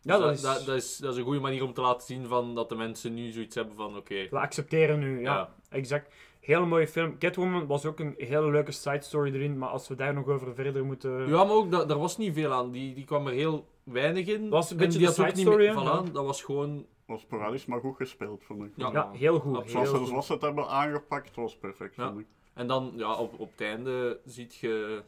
Ja, 0.00 0.16
Dus 0.18 0.24
dat 0.24 0.34
is- 0.34 0.40
dat, 0.40 0.66
dat, 0.66 0.76
is, 0.76 0.96
dat 0.96 1.12
is 1.12 1.18
een 1.18 1.24
goede 1.24 1.40
manier 1.40 1.62
om 1.64 1.72
te 1.72 1.80
laten 1.80 2.06
zien 2.06 2.26
van 2.26 2.54
dat 2.54 2.68
de 2.68 2.74
mensen 2.74 3.14
nu 3.14 3.30
zoiets 3.30 3.54
hebben 3.54 3.76
van 3.76 3.96
oké. 3.96 4.26
We 4.30 4.38
accepteren 4.38 4.98
nu, 4.98 5.20
ja. 5.20 5.34
Ja. 5.34 5.54
Exact. 5.68 6.12
Hele 6.40 6.66
mooie 6.66 6.88
film. 6.88 7.18
Catwoman 7.18 7.66
was 7.66 7.86
ook 7.86 7.98
een 8.00 8.14
hele 8.18 8.50
leuke 8.50 8.72
side 8.72 9.00
story 9.02 9.34
erin, 9.34 9.58
maar 9.58 9.68
als 9.68 9.88
we 9.88 9.94
daar 9.94 10.14
nog 10.14 10.26
over 10.28 10.54
verder 10.54 10.84
moeten... 10.84 11.28
Ja, 11.28 11.44
maar 11.44 11.54
ook, 11.54 11.70
da- 11.70 11.84
daar 11.84 11.98
was 11.98 12.16
niet 12.18 12.34
veel 12.34 12.52
aan. 12.52 12.70
Die, 12.70 12.94
die 12.94 13.04
kwam 13.04 13.26
er 13.26 13.32
heel 13.32 13.68
weinig 13.82 14.26
in. 14.26 14.48
Was 14.48 14.70
een 14.70 14.76
beetje 14.76 14.92
je, 14.92 14.98
de 14.98 15.04
dat 15.04 15.12
is 15.14 15.20
ook 15.20 15.26
side 15.36 15.38
niet 15.48 15.56
meer- 15.58 15.72
story, 15.72 15.86
hè? 15.94 16.00
voilà, 16.08 16.12
dat 16.12 16.24
was 16.24 16.42
gewoon... 16.42 16.86
was 17.06 17.20
sporadisch, 17.20 17.66
maar 17.66 17.80
goed 17.80 17.96
gespeeld, 17.96 18.44
vond 18.44 18.64
ik. 18.64 18.72
Ja. 18.76 18.90
Ja, 18.92 19.10
heel 19.12 19.38
goed. 19.38 19.56
Heel 19.56 19.68
Zoals, 19.68 19.88
goed. 19.88 20.08
zoals 20.08 20.26
ze 20.26 20.32
het 20.32 20.42
hebben 20.42 20.68
aangepakt, 20.68 21.36
was 21.36 21.56
perfect, 21.56 21.96
Ja. 21.96 22.06
vond 22.08 22.20
ik. 22.20 22.26
En 22.54 22.66
dan, 22.66 22.92
ja, 22.96 23.14
op, 23.14 23.40
op 23.40 23.50
het 23.50 23.60
einde 23.60 24.20
ziet 24.24 24.54
je... 24.54 25.02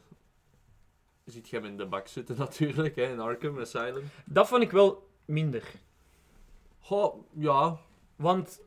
Ziet 1.25 1.49
je 1.49 1.55
hem 1.55 1.65
in 1.65 1.77
de 1.77 1.85
bak 1.85 2.07
zitten 2.07 2.37
natuurlijk, 2.47 2.95
hè, 2.95 3.03
in 3.03 3.19
Arkham 3.19 3.59
Asylum. 3.59 4.03
Dat 4.25 4.47
vond 4.47 4.61
ik 4.61 4.71
wel 4.71 5.09
minder. 5.25 5.71
Goh, 6.79 7.25
ja. 7.33 7.77
Want 8.15 8.61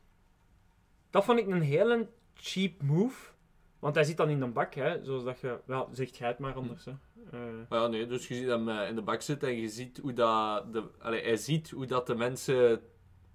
dat 1.11 1.25
vond 1.25 1.39
ik 1.39 1.47
een 1.47 1.61
hele 1.61 2.09
cheap 2.35 2.83
move. 2.83 3.31
Want 3.79 3.95
hij 3.95 4.05
zit 4.05 4.17
dan 4.17 4.29
in 4.29 4.41
de 4.41 4.47
bak, 4.47 4.75
hè. 4.75 5.05
Zoals 5.05 5.25
dat 5.25 5.41
je... 5.41 5.61
Wel, 5.65 5.89
zegt 5.93 6.17
jij 6.17 6.29
het 6.29 6.39
maar 6.39 6.55
anders, 6.55 6.85
hè. 6.85 6.93
Eh, 7.31 7.41
Maar 7.69 7.81
ja, 7.81 7.87
nee, 7.87 8.07
dus 8.07 8.29
je 8.29 8.35
ziet 8.35 8.47
hem 8.47 8.69
eh, 8.69 8.89
in 8.89 8.95
de 8.95 9.03
bak 9.03 9.23
zitten 9.23 9.49
en 9.49 9.57
je 9.57 9.69
ziet 9.69 9.99
hoe 9.99 10.13
dat... 10.13 10.73
De, 10.73 10.85
allee, 10.99 11.23
hij 11.23 11.37
ziet 11.37 11.71
hoe 11.71 11.87
dat 11.87 12.07
de 12.07 12.15
mensen 12.15 12.81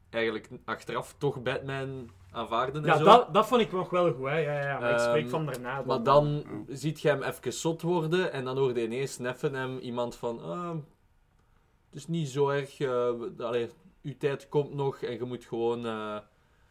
eigenlijk 0.10 0.50
achteraf 0.66 1.16
toch 1.18 1.42
Batman 1.42 2.10
aanvaarden 2.36 2.82
en 2.82 2.88
ja, 2.88 2.98
zo. 2.98 3.04
dat, 3.04 3.34
dat 3.34 3.48
vond 3.48 3.62
ik 3.62 3.72
nog 3.72 3.90
wel 3.90 4.14
goed, 4.14 4.26
hè. 4.26 4.38
Ja, 4.38 4.54
ja, 4.62 4.68
ja. 4.68 4.80
Maar 4.80 4.92
ik 4.92 5.00
spreek 5.00 5.22
Ehm, 5.22 5.30
van 5.32 5.46
daarna. 5.46 5.84
Maar 5.86 6.04
dan 6.04 6.44
ziet 6.68 7.02
je 7.02 7.08
hem 7.08 7.24
even 7.24 7.54
zot 7.54 7.82
worden 7.82 8.32
en 8.32 8.44
dan 8.46 8.58
hoorde 8.58 8.84
ineens 8.84 9.18
neffen 9.18 9.54
hem 9.54 9.78
iemand 9.78 10.16
van... 10.16 10.44
ah, 10.44 10.70
het 11.90 11.96
is 11.96 12.08
niet 12.08 12.28
zo 12.30 12.50
erg... 12.50 12.80
eh, 12.80 13.10
allee, 13.38 13.70
uw 14.04 14.18
tijd 14.18 14.50
komt 14.50 14.74
nog 14.74 15.02
en 15.02 15.14
je 15.14 15.24
moet 15.24 15.46
gewoon 15.46 15.86
eh, 15.86 16.18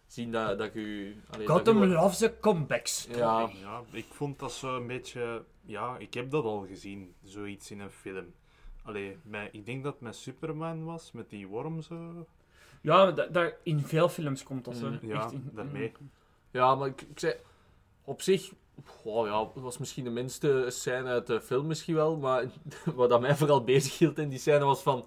zien 0.06 0.32
dat, 0.32 0.58
dat 0.58 0.72
je... 0.72 1.14
allee, 1.30 1.46
dat 1.46 1.56
Gotham 1.56 1.80
je- 1.80 1.86
loves 1.86 2.22
a 2.22 2.30
comeback 2.40 2.86
Ja, 2.86 3.50
Ja, 3.60 3.82
ik 3.90 4.06
vond 4.10 4.38
dat 4.38 4.52
zo 4.52 4.76
een 4.76 4.86
beetje... 4.86 5.44
Ja, 5.66 5.96
ik 5.98 6.14
heb 6.14 6.30
dat 6.30 6.44
al 6.44 6.66
gezien, 6.68 7.14
zoiets 7.22 7.70
in 7.70 7.80
een 7.80 7.90
film. 7.90 8.34
Allee, 8.82 9.18
met, 9.22 9.48
ik 9.52 9.66
denk 9.66 9.82
dat 9.84 9.92
het 9.92 10.02
met 10.02 10.16
Superman 10.16 10.84
was, 10.84 11.12
met 11.12 11.30
die 11.30 11.46
worm 11.48 11.82
zo. 11.82 12.26
Ja, 12.84 13.10
da- 13.12 13.26
daar 13.26 13.52
in 13.62 13.80
veel 13.80 14.08
films 14.08 14.42
komt 14.42 14.64
dat 14.64 14.76
zo. 14.76 14.86
Mm, 14.88 14.98
Ja, 15.02 15.22
Echt 15.22 15.32
in- 15.32 15.50
daarmee. 15.54 15.92
Ja, 16.50 16.74
maar 16.74 16.88
ik, 16.88 17.00
ik 17.02 17.18
zei... 17.18 17.34
Op 18.04 18.22
zich... 18.22 18.52
Oh 19.04 19.26
ja, 19.26 19.40
het 19.54 19.62
was 19.62 19.78
misschien 19.78 20.04
de 20.04 20.10
minste 20.10 20.64
scène 20.68 21.08
uit 21.08 21.26
de 21.26 21.40
film 21.40 21.66
misschien 21.66 21.94
wel, 21.94 22.16
maar 22.16 22.44
wat 22.94 23.08
dat 23.10 23.20
mij 23.20 23.36
vooral 23.36 23.64
bezig 23.64 23.98
hield 23.98 24.18
in 24.18 24.28
die 24.28 24.38
scène 24.38 24.64
was 24.64 24.82
van... 24.82 25.06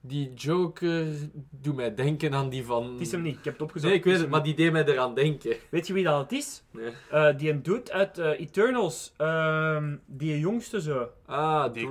Die 0.00 0.34
Joker 0.34 1.06
doet 1.50 1.74
mij 1.76 1.94
denken 1.94 2.34
aan 2.34 2.48
die 2.48 2.64
van... 2.64 2.92
Het 2.92 3.00
is 3.00 3.12
hem 3.12 3.22
niet, 3.22 3.36
ik 3.38 3.44
heb 3.44 3.52
het 3.52 3.62
opgezocht. 3.62 3.88
Nee, 3.88 3.98
ik 3.98 4.04
weet 4.04 4.12
het, 4.12 4.22
hem 4.22 4.30
maar 4.30 4.42
die 4.42 4.54
deed 4.54 4.72
mij 4.72 4.84
eraan 4.84 5.14
denken. 5.14 5.56
Weet 5.70 5.86
je 5.86 5.92
wie 5.92 6.04
dat 6.04 6.32
is? 6.32 6.62
Nee. 6.70 6.92
Eh, 7.10 7.36
die 7.36 7.50
een 7.50 7.62
dude 7.62 7.92
uit 7.92 8.18
eh, 8.18 8.40
Eternals. 8.40 9.12
ehm, 9.16 9.96
die 10.06 10.38
jongste 10.38 10.80
zo. 10.80 11.08
Ah, 11.26 11.72
Die. 11.72 11.88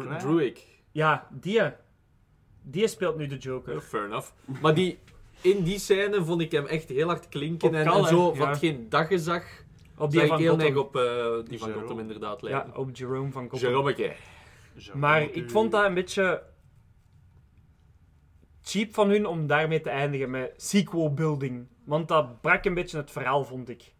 Ja, 0.92 1.28
die. 1.32 1.62
Die 2.64 2.88
speelt 2.88 3.18
nu 3.18 3.28
de 3.28 3.38
Joker. 3.38 3.82
Fair 3.82 4.06
enough. 4.06 4.30
Maar 4.62 4.74
die, 4.74 5.00
in 5.42 5.64
die 5.64 5.80
scène 5.80 6.24
vond 6.26 6.42
ik 6.42 6.52
hem 6.52 6.66
echt 6.66 6.90
heel 6.90 7.08
hard 7.08 7.30
klinken. 7.30 7.68
Op 7.68 7.74
En, 7.74 7.86
Cal, 7.86 7.98
en 7.98 8.04
hè? 8.04 8.10
zo, 8.10 8.30
Ja. 8.30 8.36
van 8.36 8.48
hetgeen 8.50 8.90
dat 8.90 9.10
je 9.10 9.20
zag, 9.20 9.44
Op 9.98 10.12
die 10.12 10.22
ik 10.22 10.28
van 10.28 10.38
heel 10.40 10.52
Gotham. 10.52 10.68
erg 10.68 10.78
op 10.78 10.96
eh, 10.96 11.04
die 11.50 11.60
van 11.60 11.68
Jerome. 11.68 11.88
Gotham 11.88 12.00
inderdaad 12.00 12.42
lijken. 12.42 12.72
Ja, 12.74 12.78
op 12.80 12.96
Jerome 12.96 13.32
van 13.32 13.50
Gotham. 13.50 13.70
Jeromeke. 13.70 14.14
Maar 14.94 15.22
ik 15.22 15.50
vond 15.50 15.72
dat 15.72 15.86
een 15.86 15.94
beetje 15.94 16.44
cheap 18.62 18.94
van 18.94 19.10
hun 19.10 19.26
om 19.26 19.48
daarmee 19.48 19.82
te 19.82 19.90
eindigen 19.90 20.30
met 20.30 20.54
sequel 20.58 21.14
building. 21.14 21.68
Want 21.86 22.08
dat 22.08 22.42
brak 22.42 22.66
een 22.66 22.74
beetje 22.74 22.98
het 22.98 23.12
verhaal, 23.12 23.44
vond 23.44 23.70
ik. 23.70 23.94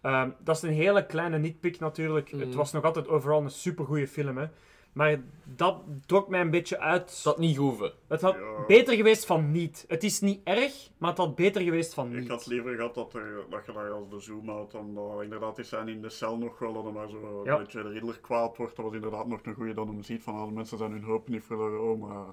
Ehm, 0.00 0.30
dat 0.44 0.56
is 0.56 0.62
een 0.62 0.72
hele 0.72 1.06
kleine 1.06 1.38
nitpick 1.38 1.78
natuurlijk. 1.78 2.32
Mhm. 2.32 2.40
Het 2.40 2.54
was 2.54 2.72
nog 2.72 2.84
altijd 2.84 3.08
overal 3.08 3.42
een 3.42 3.50
supergoeie 3.50 4.08
film, 4.08 4.36
hè. 4.36 4.46
Maar 4.96 5.20
dat 5.44 5.76
trok 6.06 6.28
mij 6.28 6.40
een 6.40 6.50
beetje 6.50 6.78
uit. 6.78 7.20
Dat 7.24 7.38
niet 7.38 7.56
hoeven. 7.56 7.92
Het 8.08 8.20
had 8.20 8.34
Ja. 8.34 8.64
beter 8.66 8.94
geweest 8.94 9.26
van 9.26 9.50
niet. 9.50 9.84
Het 9.88 10.04
is 10.04 10.20
niet 10.20 10.40
erg, 10.44 10.90
maar 10.98 11.08
het 11.08 11.18
had 11.18 11.34
beter 11.34 11.62
geweest 11.62 11.94
van 11.94 12.12
Ik 12.12 12.18
niet. 12.20 12.28
had 12.28 12.46
liever 12.46 12.74
gehad 12.74 12.94
dat, 12.94 13.14
er, 13.14 13.44
dat 13.50 13.66
je 13.66 13.72
daar 13.72 13.90
als 13.90 14.08
de 14.10 14.20
zoom 14.20 14.48
out 14.48 14.70
dan 14.70 15.22
inderdaad 15.22 15.56
die 15.56 15.64
zijn 15.64 15.88
in 15.88 16.02
de 16.02 16.08
cel 16.10 16.36
nog 16.38 16.58
wel, 16.58 16.72
dat 16.72 16.84
er 16.86 16.92
maar 16.92 17.08
zo 17.08 17.42
Ja. 17.44 17.52
een 17.52 17.58
beetje 17.58 17.82
de 17.82 17.88
Riddler 17.88 18.18
kwaad 18.20 18.56
wordt. 18.56 18.76
Dat 18.76 18.84
was 18.84 18.94
inderdaad 18.94 19.26
nog 19.26 19.40
een 19.42 19.54
goeie 19.54 19.74
dat 19.74 19.86
hem 19.86 20.02
ziet 20.02 20.22
van 20.22 20.34
ah, 20.34 20.46
de 20.46 20.52
mensen 20.52 20.78
zijn 20.78 20.92
hun 20.92 21.02
hoop 21.04 21.28
niet 21.28 21.44
verloren. 21.44 21.80
Oh, 21.82 22.00
maar, 22.00 22.26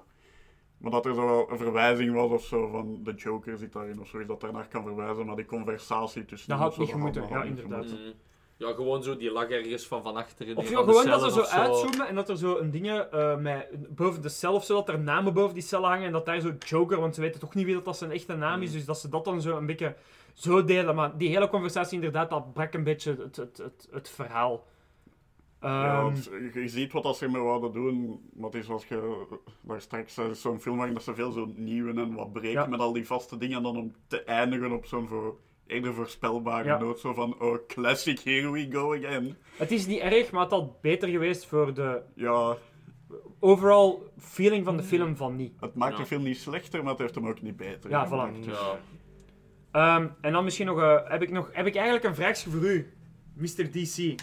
maar 0.78 0.90
dat 0.90 1.06
er 1.06 1.14
zo 1.14 1.26
wel 1.26 1.50
een 1.50 1.58
verwijzing 1.58 2.12
was 2.14 2.30
of 2.30 2.44
zo 2.44 2.66
van 2.68 3.00
de 3.02 3.12
Joker 3.14 3.58
zit 3.58 3.72
daarin 3.72 4.00
of 4.00 4.06
zoiets 4.08 4.28
dat 4.28 4.40
daarnaar 4.40 4.68
kan 4.68 4.82
verwijzen, 4.82 5.26
maar 5.26 5.36
die 5.36 5.44
conversatie 5.46 6.24
tussen 6.24 6.48
Dat 6.50 6.58
had 6.58 6.78
niet 6.78 6.90
gemoeten, 6.90 7.28
ja, 7.28 7.42
inderdaad. 7.42 7.84
gemoeten. 7.84 8.06
Mm. 8.06 8.12
Ja, 8.56 8.72
gewoon 8.72 9.02
zo 9.02 9.16
die 9.16 9.30
lag 9.32 9.48
ergens 9.48 9.86
van 9.86 10.02
van 10.02 10.16
achter 10.16 10.48
in 10.48 10.56
Of 10.56 10.70
ja, 10.70 10.78
gewoon 10.78 11.06
dat 11.06 11.22
ze 11.22 11.30
zo 11.30 11.40
of 11.40 11.50
uitzoomen 11.50 12.08
en 12.08 12.14
dat 12.14 12.28
er 12.28 12.36
zo 12.36 12.58
een 12.58 12.70
dingen 12.70 13.12
eh, 13.12 13.36
met, 13.36 13.66
boven 13.96 14.22
de 14.22 14.28
cel 14.28 14.54
of 14.54 14.64
zo, 14.64 14.74
dat 14.74 14.88
er 14.88 14.98
namen 14.98 15.34
boven 15.34 15.54
die 15.54 15.62
cellen 15.62 15.88
hangen 15.88 16.06
en 16.06 16.12
dat 16.12 16.26
daar 16.26 16.40
zo 16.40 16.52
Joker, 16.58 17.00
want 17.00 17.14
ze 17.14 17.20
weten 17.20 17.40
toch 17.40 17.54
niet 17.54 17.64
wie 17.64 17.74
dat, 17.74 17.84
dat 17.84 17.96
zijn 17.96 18.10
echte 18.10 18.34
naam 18.36 18.62
is, 18.62 18.68
Mm. 18.68 18.74
dus 18.74 18.84
dat 18.84 18.98
ze 18.98 19.08
dat 19.08 19.24
dan 19.24 19.40
zo 19.40 19.56
een 19.56 19.66
beetje 19.66 19.96
zo 20.32 20.64
delen. 20.64 20.94
Maar 20.94 21.16
die 21.18 21.28
hele 21.28 21.48
conversatie 21.48 21.94
inderdaad, 21.94 22.30
dat 22.30 22.52
brak 22.52 22.74
een 22.74 22.84
beetje 22.84 23.16
het, 23.22 23.36
het, 23.36 23.58
het, 23.58 23.88
het 23.90 24.08
verhaal. 24.08 24.66
Ja, 25.60 26.00
Ehm, 26.00 26.14
je, 26.60 26.68
ziet 26.68 26.92
wat 26.92 27.02
dat 27.02 27.16
ze 27.16 27.24
ermee 27.24 27.42
wouden 27.42 27.72
doen, 27.72 28.20
maar 28.34 28.50
het 28.50 28.54
is 28.60 28.66
zoals 28.66 28.86
je 28.86 29.26
daar 29.60 29.80
straks 29.80 30.14
zei, 30.14 30.30
is 30.30 30.40
zo'n 30.40 30.60
film 30.60 30.76
waarin 30.76 30.94
dat 30.94 31.02
ze 31.02 31.14
veel 31.14 31.30
zo 31.30 31.52
nieuwen 31.56 31.98
en 31.98 32.14
wat 32.14 32.32
breken 32.32 32.60
Ja. 32.60 32.66
met 32.66 32.80
al 32.80 32.92
die 32.92 33.06
vaste 33.06 33.36
dingen 33.38 33.56
en 33.56 33.62
dan 33.62 33.76
om 33.76 33.94
te 34.06 34.22
eindigen 34.22 34.72
op 34.72 34.86
zo'n 34.86 35.08
voor, 35.08 35.36
eerder 35.66 35.94
voorspelbare 35.94 36.68
Ja. 36.68 36.78
noot, 36.78 36.98
zo 37.00 37.12
van, 37.14 37.40
oh, 37.40 37.58
classic, 37.66 38.20
here 38.20 38.50
we 38.50 38.68
go 38.72 38.94
again. 38.94 39.36
het 39.56 39.70
is 39.70 39.86
niet 39.86 40.00
erg, 40.00 40.30
maar 40.30 40.42
het 40.42 40.50
had 40.50 40.80
beter 40.80 41.08
geweest 41.08 41.46
voor 41.46 41.74
de 41.74 42.02
Ja, 42.14 42.56
overall 43.40 43.94
feeling 44.18 44.64
van 44.64 44.76
de 44.76 44.82
film 44.82 45.16
van 45.16 45.36
niet. 45.36 45.52
het 45.60 45.74
maakt 45.74 45.92
Ja. 45.92 45.98
de 45.98 46.06
film 46.06 46.22
niet 46.22 46.38
slechter, 46.38 46.82
maar 46.82 46.90
het 46.92 47.00
heeft 47.00 47.14
hem 47.14 47.26
ook 47.28 47.42
niet 47.42 47.56
beter 47.56 47.90
Ja, 47.90 48.04
gemaakt. 48.04 48.36
voilà. 48.36 48.44
Dus, 48.44 48.54
Ja. 48.58 48.78
Ehm, 49.70 50.08
en 50.20 50.32
dan 50.32 50.44
misschien 50.44 50.66
nog, 50.66 50.80
eh, 50.80 50.98
heb, 51.04 51.22
ik 51.22 51.30
nog, 51.30 51.50
heb 51.52 51.66
ik 51.66 51.74
eigenlijk 51.74 52.04
een 52.04 52.14
vraagje 52.14 52.50
voor 52.50 52.62
u, 52.64 52.92
Mr. 53.34 53.70
DC. 53.72 54.14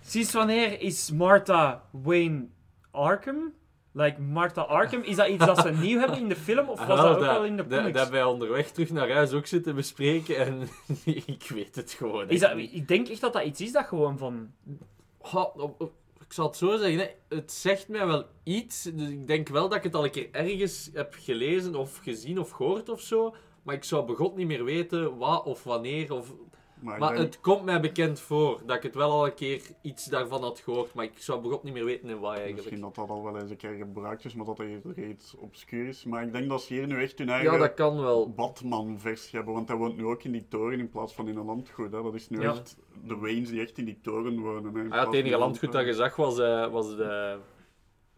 Sinds 0.00 0.32
wanneer 0.32 0.80
is 0.80 1.10
Martha 1.12 1.82
Wayne 1.92 2.46
Arkham? 2.90 3.52
Like 3.98 4.20
Martha 4.20 4.62
Arkham, 4.62 5.02
is 5.02 5.16
dat 5.16 5.28
iets 5.28 5.46
dat 5.46 5.58
ze 5.58 5.70
nieuw 5.70 5.98
hebben 5.98 6.18
in 6.18 6.28
de 6.28 6.36
film 6.36 6.68
of 6.68 6.86
was 6.86 6.98
Ah, 6.98 7.04
dat 7.04 7.14
ook 7.16 7.20
dat- 7.24 7.36
al 7.36 7.44
in 7.44 7.56
de 7.56 7.66
dat- 7.66 7.78
comics? 7.78 7.92
Dat 7.92 8.02
hebben 8.02 8.20
wij 8.20 8.32
onderweg 8.32 8.70
terug 8.70 8.90
naar 8.90 9.10
huis 9.10 9.32
ook 9.32 9.46
zitten 9.46 9.74
bespreken 9.74 10.36
en 10.36 10.68
ik 11.26 11.46
weet 11.54 11.74
het 11.76 11.92
gewoon 11.92 12.28
Is 12.28 12.40
dat, 12.40 12.54
niet. 12.54 12.72
ik 12.74 12.88
denk 12.88 13.08
echt 13.08 13.20
dat 13.20 13.32
dat 13.32 13.42
iets 13.44 13.60
is 13.60 13.72
dat 13.72 13.86
gewoon 13.86 14.18
van... 14.18 14.50
Ik 16.20 16.32
zal 16.32 16.46
het 16.46 16.56
zo 16.56 16.76
zeggen, 16.76 16.98
hè. 16.98 17.36
het 17.36 17.52
zegt 17.52 17.88
mij 17.88 18.06
wel 18.06 18.24
iets. 18.42 18.82
Dus 18.82 19.08
ik 19.08 19.26
denk 19.26 19.48
wel 19.48 19.68
dat 19.68 19.78
ik 19.78 19.82
het 19.84 19.94
al 19.94 20.04
een 20.04 20.10
keer 20.10 20.28
ergens 20.32 20.90
heb 20.92 21.14
gelezen 21.18 21.74
of 21.74 21.96
gezien 22.02 22.38
of 22.38 22.50
gehoord 22.50 22.88
of 22.88 23.00
zo. 23.00 23.34
Maar 23.62 23.74
ik 23.74 23.84
zou 23.84 24.06
begot 24.06 24.36
niet 24.36 24.46
meer 24.46 24.64
weten 24.64 25.16
wat 25.16 25.44
of 25.44 25.64
wanneer. 25.64 26.12
Of... 26.12 26.32
maar 26.80 26.94
ik 26.94 27.00
Maar 27.00 27.14
denk- 27.14 27.22
het 27.24 27.40
komt 27.40 27.64
mij 27.64 27.80
bekend 27.80 28.20
voor 28.20 28.60
dat 28.66 28.76
ik 28.76 28.82
het 28.82 28.94
wel 28.94 29.10
al 29.10 29.26
een 29.26 29.34
keer 29.34 29.62
iets 29.82 30.04
daarvan 30.04 30.42
had 30.42 30.58
gehoord. 30.60 30.94
Maar 30.94 31.04
ik 31.04 31.12
zou 31.18 31.40
begot 31.40 31.62
niet 31.62 31.72
meer 31.72 31.84
weten 31.84 32.08
in 32.08 32.18
wat 32.18 32.28
eigenlijk. 32.30 32.56
Misschien 32.56 32.80
dat 32.80 32.94
dat 32.94 33.08
al 33.08 33.22
wel 33.24 33.38
eens 33.38 33.50
een 33.50 33.56
keer 33.56 33.72
gebruikt 33.74 34.24
is, 34.24 34.34
maar 34.34 34.46
dat 34.46 34.58
er 34.58 35.08
iets 35.08 35.34
obscuur 35.36 35.88
is. 35.88 36.04
Maar 36.04 36.22
ik 36.22 36.32
denk 36.32 36.48
dat 36.48 36.62
ze 36.62 36.74
hier 36.74 36.86
nu 36.86 37.02
echt 37.02 37.18
hun 37.18 37.28
eigen 37.28 37.52
Ja, 37.52 37.58
dat 37.58 37.74
kan 37.74 38.00
wel. 38.00 38.30
Batman-versie 38.30 39.36
hebben, 39.36 39.54
want 39.54 39.68
hij 39.68 39.76
woont 39.76 39.96
nu 39.96 40.04
ook 40.04 40.22
in 40.22 40.32
die 40.32 40.48
toren 40.48 40.78
in 40.78 40.90
plaats 40.90 41.14
van 41.14 41.28
in 41.28 41.36
een 41.36 41.44
landgoed. 41.44 41.92
Hè. 41.92 42.02
Dat 42.02 42.14
is 42.14 42.28
nu 42.28 42.40
Ja. 42.40 42.50
echt 42.50 42.76
de 43.04 43.16
Waynes 43.16 43.48
die 43.48 43.60
echt 43.60 43.78
in 43.78 43.84
die 43.84 43.98
toren 44.02 44.40
wonen. 44.40 44.74
Hè, 44.74 44.82
Ah, 44.82 44.88
ja, 44.88 45.04
het 45.04 45.14
enige 45.14 45.36
landgoed 45.38 45.72
dat 45.72 45.84
je 45.86 45.92
zag 45.94 46.16
was, 46.16 46.38
eh, 46.38 46.70
was 46.70 46.96
de... 46.96 47.38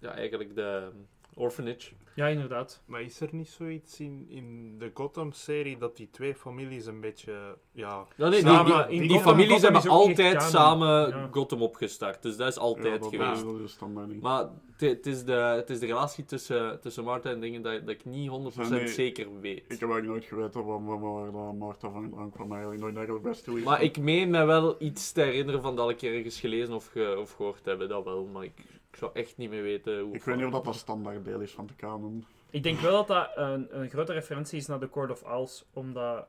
Ja, 0.00 0.10
eigenlijk 0.10 0.54
de 0.54 0.90
orphanage. 1.38 1.90
Ja, 2.14 2.26
inderdaad. 2.26 2.82
Maar 2.86 3.02
is 3.02 3.20
er 3.20 3.28
niet 3.32 3.48
zoiets 3.48 4.00
in, 4.00 4.26
in 4.28 4.74
de 4.78 4.90
Gotham-serie 4.94 5.78
dat 5.78 5.96
die 5.96 6.08
twee 6.10 6.34
families 6.34 6.86
een 6.86 7.00
beetje, 7.00 7.56
ja... 7.72 8.06
Ja, 8.16 8.28
nee, 8.28 8.42
die, 8.42 8.50
Samen 8.50 8.88
die, 8.88 9.00
in 9.02 9.08
die 9.08 9.20
families 9.20 9.50
Gotham 9.52 9.74
hebben 9.74 9.90
altijd 9.90 10.42
samen 10.42 11.08
Ja. 11.08 11.28
Gotham 11.30 11.62
opgestart. 11.62 12.22
Dus 12.22 12.36
dat 12.36 12.48
is 12.48 12.58
altijd 12.58 12.94
Ja, 12.94 12.98
dat, 13.00 13.08
geweest. 13.08 13.36
is, 13.36 13.42
dat 13.52 13.60
is 13.60 13.70
standaard 13.72 14.08
niet. 14.08 14.20
Maar 14.22 14.48
het- 14.76 15.06
is, 15.06 15.24
de, 15.24 15.32
het 15.32 15.70
is 15.70 15.78
de 15.80 15.86
relatie 15.86 16.24
tussen, 16.24 16.80
tussen 16.80 17.04
Martha 17.04 17.30
en 17.30 17.40
dingen 17.40 17.62
dat, 17.62 17.80
dat 17.80 17.94
ik 17.94 18.04
niet 18.04 18.30
100% 18.30 18.68
Nee, 18.70 18.88
zeker 18.88 19.40
weet. 19.40 19.58
Ik 19.58 19.80
heb 19.80 19.90
eigenlijk 19.90 20.06
nooit 20.06 20.24
geweten 20.24 20.64
waar, 20.64 20.84
waar, 20.84 21.00
waar 21.00 21.32
dat 21.32 21.54
Martha 21.54 21.90
vandaan 21.90 22.30
kwam. 22.30 22.50
Eigenlijk 22.52 22.82
nooit 22.82 22.94
naar 22.94 23.08
het 23.08 23.22
beste. 23.22 23.50
Maar 23.50 23.82
ik 23.82 23.98
meen 23.98 24.30
me 24.30 24.44
wel 24.44 24.76
iets 24.78 25.12
te 25.12 25.20
herinneren 25.20 25.62
van 25.62 25.76
dat 25.76 25.90
ik 25.90 26.02
ergens 26.02 26.40
gelezen 26.40 26.74
of, 26.74 26.86
ge, 26.86 27.16
of 27.20 27.32
gehoord 27.32 27.64
hebben, 27.64 27.88
dat 27.88 28.04
wel. 28.04 28.24
Maar 28.32 28.44
ik 28.44 28.52
zou 28.98 29.10
echt 29.14 29.36
niet 29.36 29.50
meer 29.50 29.62
weten 29.62 30.00
hoe. 30.00 30.14
Ik 30.14 30.22
weet 30.22 30.36
niet 30.36 30.44
of 30.44 30.52
dat 30.52 30.66
een 30.66 30.74
standaard 30.74 31.24
deel 31.24 31.40
is 31.40 31.52
van 31.52 31.66
de 31.66 31.74
kanon. 31.74 32.24
Ik 32.50 32.62
denk 32.62 32.78
wel 32.80 32.92
dat 32.96 33.06
dat 33.06 33.30
een, 33.34 33.80
een 33.80 33.88
grote 33.88 34.12
referentie 34.12 34.58
is 34.58 34.66
naar 34.66 34.80
de 34.80 34.90
Court 34.90 35.10
of 35.10 35.22
Owls, 35.22 35.64
omdat 35.72 36.26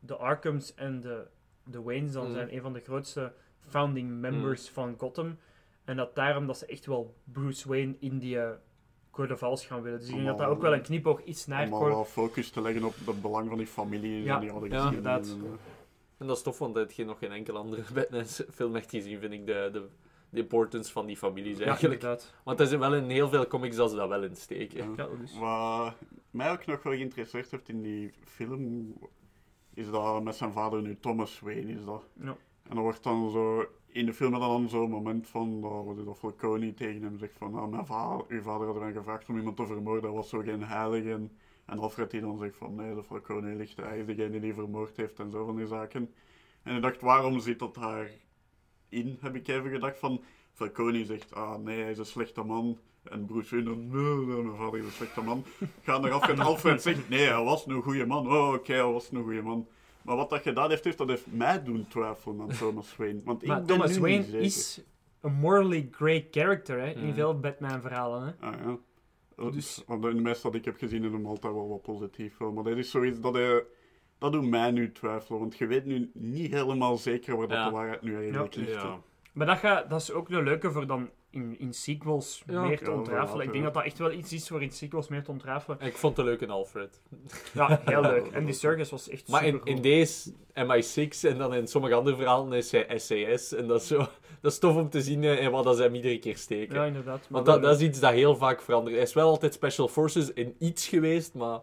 de 0.00 0.16
Arkhams 0.16 0.74
en 0.74 1.00
de, 1.00 1.26
de 1.64 1.82
Waynes 1.82 2.12
dan 2.12 2.24
Mhm. 2.24 2.32
zijn 2.34 2.54
een 2.54 2.60
van 2.60 2.72
de 2.72 2.80
grootste 2.80 3.32
founding 3.68 4.10
members 4.20 4.68
van 4.68 4.94
Gotham. 4.98 5.38
En 5.84 5.96
dat 5.96 6.14
daarom 6.14 6.46
dat 6.46 6.58
ze 6.58 6.66
echt 6.66 6.86
wel 6.86 7.14
Bruce 7.24 7.68
Wayne 7.68 7.94
in 8.00 8.18
die 8.18 8.38
eh, 8.40 8.50
Court 9.10 9.30
of 9.32 9.42
Owls 9.42 9.66
gaan 9.66 9.82
willen. 9.82 9.98
Dus 9.98 10.08
ik 10.08 10.14
denk 10.14 10.26
dat 10.26 10.38
dat 10.38 10.48
ook 10.48 10.60
wel 10.62 10.72
een 10.74 10.82
knipoog 10.82 11.24
iets 11.24 11.46
naar 11.46 11.72
Om 11.72 11.78
wel 11.84 12.04
focus 12.04 12.50
te 12.50 12.60
leggen 12.60 12.84
op 12.84 12.94
het 13.06 13.22
belang 13.22 13.48
van 13.48 13.58
die 13.58 13.66
familie 13.66 14.22
Ja, 14.22 14.34
en 14.34 14.40
die 14.40 14.50
oude 14.50 14.68
ja, 14.68 14.84
inderdaad. 14.86 15.26
en, 15.26 15.40
eh, 15.44 15.50
En 16.18 16.26
dat 16.26 16.36
is 16.36 16.42
tof, 16.42 16.58
want 16.58 16.74
dat 16.74 16.82
heb 16.88 16.92
je 16.96 17.04
nog 17.04 17.18
geen 17.18 17.32
enkele 17.32 17.58
andere 17.58 17.82
Batman-film 17.94 18.76
echt 18.76 18.90
gezien, 18.90 19.18
vind 19.20 19.32
ik, 19.32 19.46
de, 19.46 19.68
de, 19.72 19.86
de 20.30 20.40
importance 20.40 20.92
van 20.92 21.06
die 21.06 21.16
families 21.16 21.58
eigenlijk. 21.58 22.28
Want 22.44 22.60
er 22.60 22.66
zijn 22.66 22.80
wel 22.80 22.94
in 22.94 23.10
heel 23.10 23.28
veel 23.28 23.46
comics 23.46 23.76
dat 23.76 23.90
ze 23.90 23.96
dat 23.96 24.08
wel 24.08 24.22
insteken. 24.22 24.94
Ja. 24.96 25.04
Ja, 25.04 25.16
dus. 25.20 25.38
Wat 25.38 25.94
mij 26.30 26.52
ook 26.52 26.66
nog 26.66 26.82
wel 26.82 26.92
geïnteresseerd 26.92 27.50
heeft 27.50 27.68
in 27.68 27.82
die 27.82 28.12
film, 28.24 28.94
is 29.74 29.90
dat 29.90 30.22
met 30.22 30.34
zijn 30.34 30.52
vader 30.52 30.82
nu 30.82 30.96
Thomas 31.00 31.40
Wayne 31.40 31.72
is 31.72 31.84
dat. 31.84 32.08
Ja. 32.20 32.36
En 32.62 32.74
dan 32.74 32.82
wordt 32.82 33.02
dan 33.02 33.30
zo, 33.30 33.66
in 33.86 34.06
de 34.06 34.12
film 34.12 34.32
dan 34.32 34.68
zo'n 34.68 34.90
moment 34.90 35.26
van, 35.28 35.60
dat, 35.60 35.84
wat 35.84 35.98
is 35.98 36.04
dat, 36.04 36.18
Falcone 36.18 36.74
tegen 36.74 37.02
hem 37.02 37.18
zegt 37.18 37.36
van, 37.36 37.54
ah, 37.54 37.68
mijn 37.68 37.86
vader, 37.86 38.24
uw 38.28 38.42
vader 38.42 38.66
had 38.66 38.78
mij 38.78 38.92
gevraagd 38.92 39.28
om 39.28 39.36
iemand 39.36 39.56
te 39.56 39.66
vermoorden, 39.66 40.02
dat 40.02 40.14
was 40.14 40.28
zo 40.28 40.38
geen 40.38 40.64
heilige. 40.64 41.12
En, 41.12 41.32
en 41.64 41.78
Alfred 41.78 42.10
die 42.10 42.20
dan 42.20 42.38
zegt 42.38 42.56
van, 42.56 42.74
nee, 42.74 42.94
de 42.94 43.02
Falcone 43.02 43.54
ligt, 43.54 43.76
hij 43.76 43.98
is 43.98 44.06
degene 44.06 44.40
die 44.40 44.54
vermoord 44.54 44.96
heeft 44.96 45.18
en 45.18 45.30
zo 45.30 45.44
van 45.44 45.56
die 45.56 45.66
zaken. 45.66 46.14
En 46.62 46.76
ik 46.76 46.82
dacht, 46.82 47.00
waarom 47.00 47.40
zit 47.40 47.58
dat 47.58 47.76
daarin, 48.90 49.18
heb 49.20 49.34
ik 49.34 49.48
even 49.48 49.70
gedacht 49.70 49.98
van, 49.98 50.20
Falcone 50.52 51.04
zegt, 51.04 51.34
ah 51.34 51.58
nee, 51.58 51.80
hij 51.82 51.90
is 51.90 51.98
een 51.98 52.06
slechte 52.06 52.42
man. 52.42 52.78
En 53.02 53.26
Bruce 53.26 53.54
Wayne, 53.54 53.74
nee, 53.76 54.26
nee, 54.26 54.42
mijn 54.42 54.56
vader 54.56 54.78
is 54.78 54.84
een 54.84 54.90
slechte 54.92 55.20
man. 55.22 55.44
Gaan 55.82 56.04
eraf 56.04 56.28
en 56.28 56.38
Alfred 56.38 56.82
zegt, 56.82 57.08
nee, 57.08 57.26
hij 57.26 57.42
was 57.44 57.66
een 57.66 57.82
goede 57.82 58.06
man. 58.06 58.26
Oh, 58.28 58.52
oké, 58.52 58.72
hij 58.72 58.84
was 58.84 59.10
een 59.10 59.22
goede 59.22 59.42
man. 59.42 59.66
Maar 60.02 60.16
wat 60.16 60.30
dat 60.30 60.42
gedaan 60.42 60.70
heeft, 60.70 60.84
heeft 60.84 60.98
dat 60.98 61.08
heeft 61.08 61.26
mij 61.32 61.62
doen 61.62 61.86
twijfelen 61.88 62.40
aan 62.40 62.48
Thomas 62.48 62.96
Wayne. 62.96 63.20
Want 63.24 63.42
ik 63.42 63.48
Maar 63.48 63.56
ben 63.58 63.66
Thomas 63.66 63.94
nu 63.94 64.00
Wayne 64.00 64.16
niet 64.16 64.26
zeker. 64.26 64.40
is 64.40 64.80
een 65.20 65.32
morally 65.32 65.88
great 65.90 66.24
character 66.30 66.78
hè, 66.80 66.90
in 66.90 67.14
veel 67.14 67.40
Batman-verhalen. 67.40 68.22
Hè. 68.40 68.46
Ah, 68.48 68.54
ja. 68.64 68.76
Dat 69.36 69.52
Dus- 69.52 69.78
is- 69.78 69.84
Want 69.86 70.04
in 70.04 70.16
de 70.16 70.22
meeste 70.22 70.42
dat 70.42 70.54
ik 70.54 70.64
heb 70.64 70.76
gezien, 70.76 71.04
is 71.04 71.12
hem 71.12 71.26
altijd 71.26 71.52
wel 71.52 71.68
wat 71.68 71.82
positief. 71.82 72.38
Maar 72.38 72.64
dat 72.64 72.76
is 72.76 72.90
zoiets 72.90 73.20
dat 73.20 73.34
hij... 73.34 73.64
Dat 74.18 74.32
doet 74.32 74.48
mij 74.48 74.70
nu 74.70 74.92
twijfelen, 74.92 75.40
want 75.40 75.58
je 75.58 75.66
weet 75.66 75.84
nu 75.84 76.10
niet 76.14 76.52
helemaal 76.52 76.96
zeker 76.96 77.36
waar 77.36 77.48
dat 77.48 77.56
Ja. 77.56 77.64
de 77.66 77.70
waarheid 77.72 78.02
nu 78.02 78.16
eigenlijk 78.16 78.54
ligt. 78.54 78.82
hè. 78.82 78.88
Maar 79.32 79.46
dat, 79.46 79.58
gaat, 79.58 79.90
dat 79.90 80.00
is 80.00 80.12
ook 80.12 80.28
een 80.30 80.42
leuke 80.44 80.72
voor 80.72 80.86
dan 80.86 81.10
in, 81.30 81.58
in 81.58 81.72
sequels 81.74 82.42
Ja, 82.46 82.62
meer 82.62 82.78
te 82.78 82.84
ja, 82.84 82.90
ontrafelen. 82.96 83.46
Ik 83.46 83.52
denk 83.52 83.64
dat 83.64 83.74
dat 83.74 83.84
echt 83.84 83.98
wel 83.98 84.12
iets 84.12 84.32
is 84.32 84.48
voor 84.48 84.62
in 84.62 84.70
sequels 84.70 85.08
meer 85.08 85.22
te 85.24 85.30
ontrafelen. 85.30 85.80
Ik 85.80 85.96
vond 85.96 86.16
het 86.16 86.26
leuk 86.26 86.40
in 86.40 86.50
Alfred. 86.50 87.00
Ja, 87.54 87.80
heel 87.84 88.00
leuk. 88.00 88.26
En 88.32 88.44
die 88.44 88.54
circus 88.54 88.90
was 88.90 89.08
echt 89.08 89.28
Maar 89.28 89.44
in, 89.44 89.52
supergoed. 89.52 89.76
in 89.76 89.82
deze 89.82 90.32
MI6 90.54 91.20
en 91.30 91.38
dan 91.38 91.54
in 91.54 91.66
sommige 91.68 91.94
andere 91.94 92.16
verhalen 92.16 92.52
is 92.52 92.70
hij 92.70 92.98
SAS. 92.98 93.52
En 93.54 93.66
dat 93.66 93.80
is, 93.80 93.86
zo, 93.86 93.96
dat 94.42 94.52
is 94.52 94.58
tof 94.58 94.76
om 94.76 94.90
te 94.90 95.02
zien 95.02 95.24
eh, 95.24 95.44
en 95.44 95.50
wat 95.50 95.64
dat 95.64 95.76
ze 95.76 95.82
hem 95.82 95.94
iedere 95.94 96.18
keer 96.18 96.36
steken. 96.36 96.74
Ja, 96.74 96.84
inderdaad. 96.84 97.18
Maar 97.20 97.26
Want 97.30 97.46
wel 97.46 97.54
dat, 97.54 97.64
dat 97.64 97.80
is 97.80 97.86
iets 97.86 98.00
dat 98.00 98.12
heel 98.12 98.36
vaak 98.36 98.62
verandert. 98.62 98.94
Hij 98.94 99.04
is 99.04 99.12
wel 99.14 99.28
altijd 99.28 99.54
Special 99.54 99.88
Forces 99.88 100.32
in 100.32 100.54
iets 100.58 100.86
geweest, 100.88 101.34
maar 101.34 101.60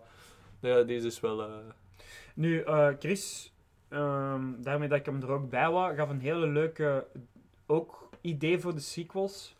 ja, 0.62 0.82
deze 0.84 1.08
is 1.08 1.20
wel... 1.20 1.42
eh, 1.42 1.48
Nu, 2.36 2.62
eh, 2.62 2.90
Chris, 3.00 3.54
ehm, 3.90 4.62
daarmee 4.62 4.88
dat 4.88 5.00
ik 5.00 5.06
hem 5.06 5.22
er 5.22 5.32
ook 5.32 5.50
bij 5.50 5.70
was, 5.72 5.96
gaf 5.96 6.10
een 6.10 6.20
hele 6.20 6.48
leuke 6.48 7.08
ook 7.66 8.10
idee 8.22 8.60
voor 8.60 8.74
de 8.74 8.80
sequels. 8.80 9.56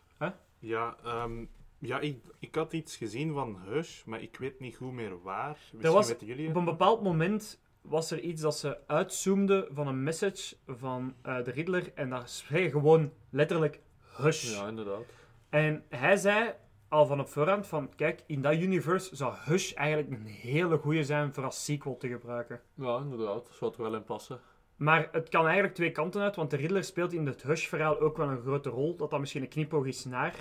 Ja, 0.58 0.96
ehm, 1.04 1.44
ja 1.78 2.00
ik, 2.00 2.20
ik 2.38 2.54
had 2.54 2.72
iets 2.72 2.96
gezien 2.96 3.32
van 3.32 3.58
Hush, 3.66 4.04
maar 4.04 4.22
ik 4.22 4.36
weet 4.36 4.60
niet 4.60 4.76
hoe 4.76 4.92
meer 4.92 5.22
waar. 5.22 5.58
Misschien 5.72 5.92
was 5.92 6.08
weten 6.08 6.26
jullie 6.26 6.48
Op 6.48 6.56
een 6.56 6.64
bepaald 6.64 7.02
moment 7.02 7.60
was 7.80 8.10
er 8.10 8.20
iets 8.20 8.42
dat 8.42 8.56
ze 8.56 8.78
uitzoomden 8.86 9.66
van 9.70 9.86
een 9.86 10.02
message 10.02 10.56
van 10.66 11.14
eh, 11.22 11.44
de 11.44 11.50
Riddler 11.50 11.92
en 11.94 12.10
daar 12.10 12.28
schreef 12.28 12.72
gewoon 12.72 13.12
letterlijk 13.30 13.80
hush. 14.16 14.54
ja, 14.54 14.68
inderdaad. 14.68 15.04
En 15.48 15.84
hij 15.88 16.16
zei 16.16 16.54
al 16.88 17.06
van 17.06 17.20
op 17.20 17.28
voorhand 17.28 17.66
van, 17.66 17.90
kijk, 17.96 18.22
in 18.26 18.42
dat 18.42 18.54
universe 18.54 19.16
zou 19.16 19.34
Hush 19.44 19.72
eigenlijk 19.72 20.10
een 20.10 20.26
hele 20.26 20.76
goede 20.76 21.04
zijn 21.04 21.34
voor 21.34 21.44
als 21.44 21.64
sequel 21.64 21.96
te 21.96 22.08
gebruiken. 22.08 22.60
Ja, 22.74 22.98
inderdaad. 22.98 23.46
Dat 23.46 23.54
zou 23.54 23.72
er 23.76 23.82
wel 23.82 23.94
in 23.94 24.04
passen. 24.04 24.40
Maar 24.76 25.08
het 25.12 25.28
kan 25.28 25.44
eigenlijk 25.44 25.74
twee 25.74 25.90
kanten 25.90 26.22
uit, 26.22 26.36
want 26.36 26.50
de 26.50 26.56
Riddler 26.56 26.84
speelt 26.84 27.12
in 27.12 27.26
het 27.26 27.42
Hush-verhaal 27.42 28.00
ook 28.00 28.16
wel 28.16 28.28
een 28.28 28.40
grote 28.40 28.68
rol. 28.68 28.96
Dat 28.96 29.10
dat 29.10 29.20
misschien 29.20 29.42
een 29.42 29.48
knipoog 29.48 29.86
is 29.86 30.04
naar 30.04 30.34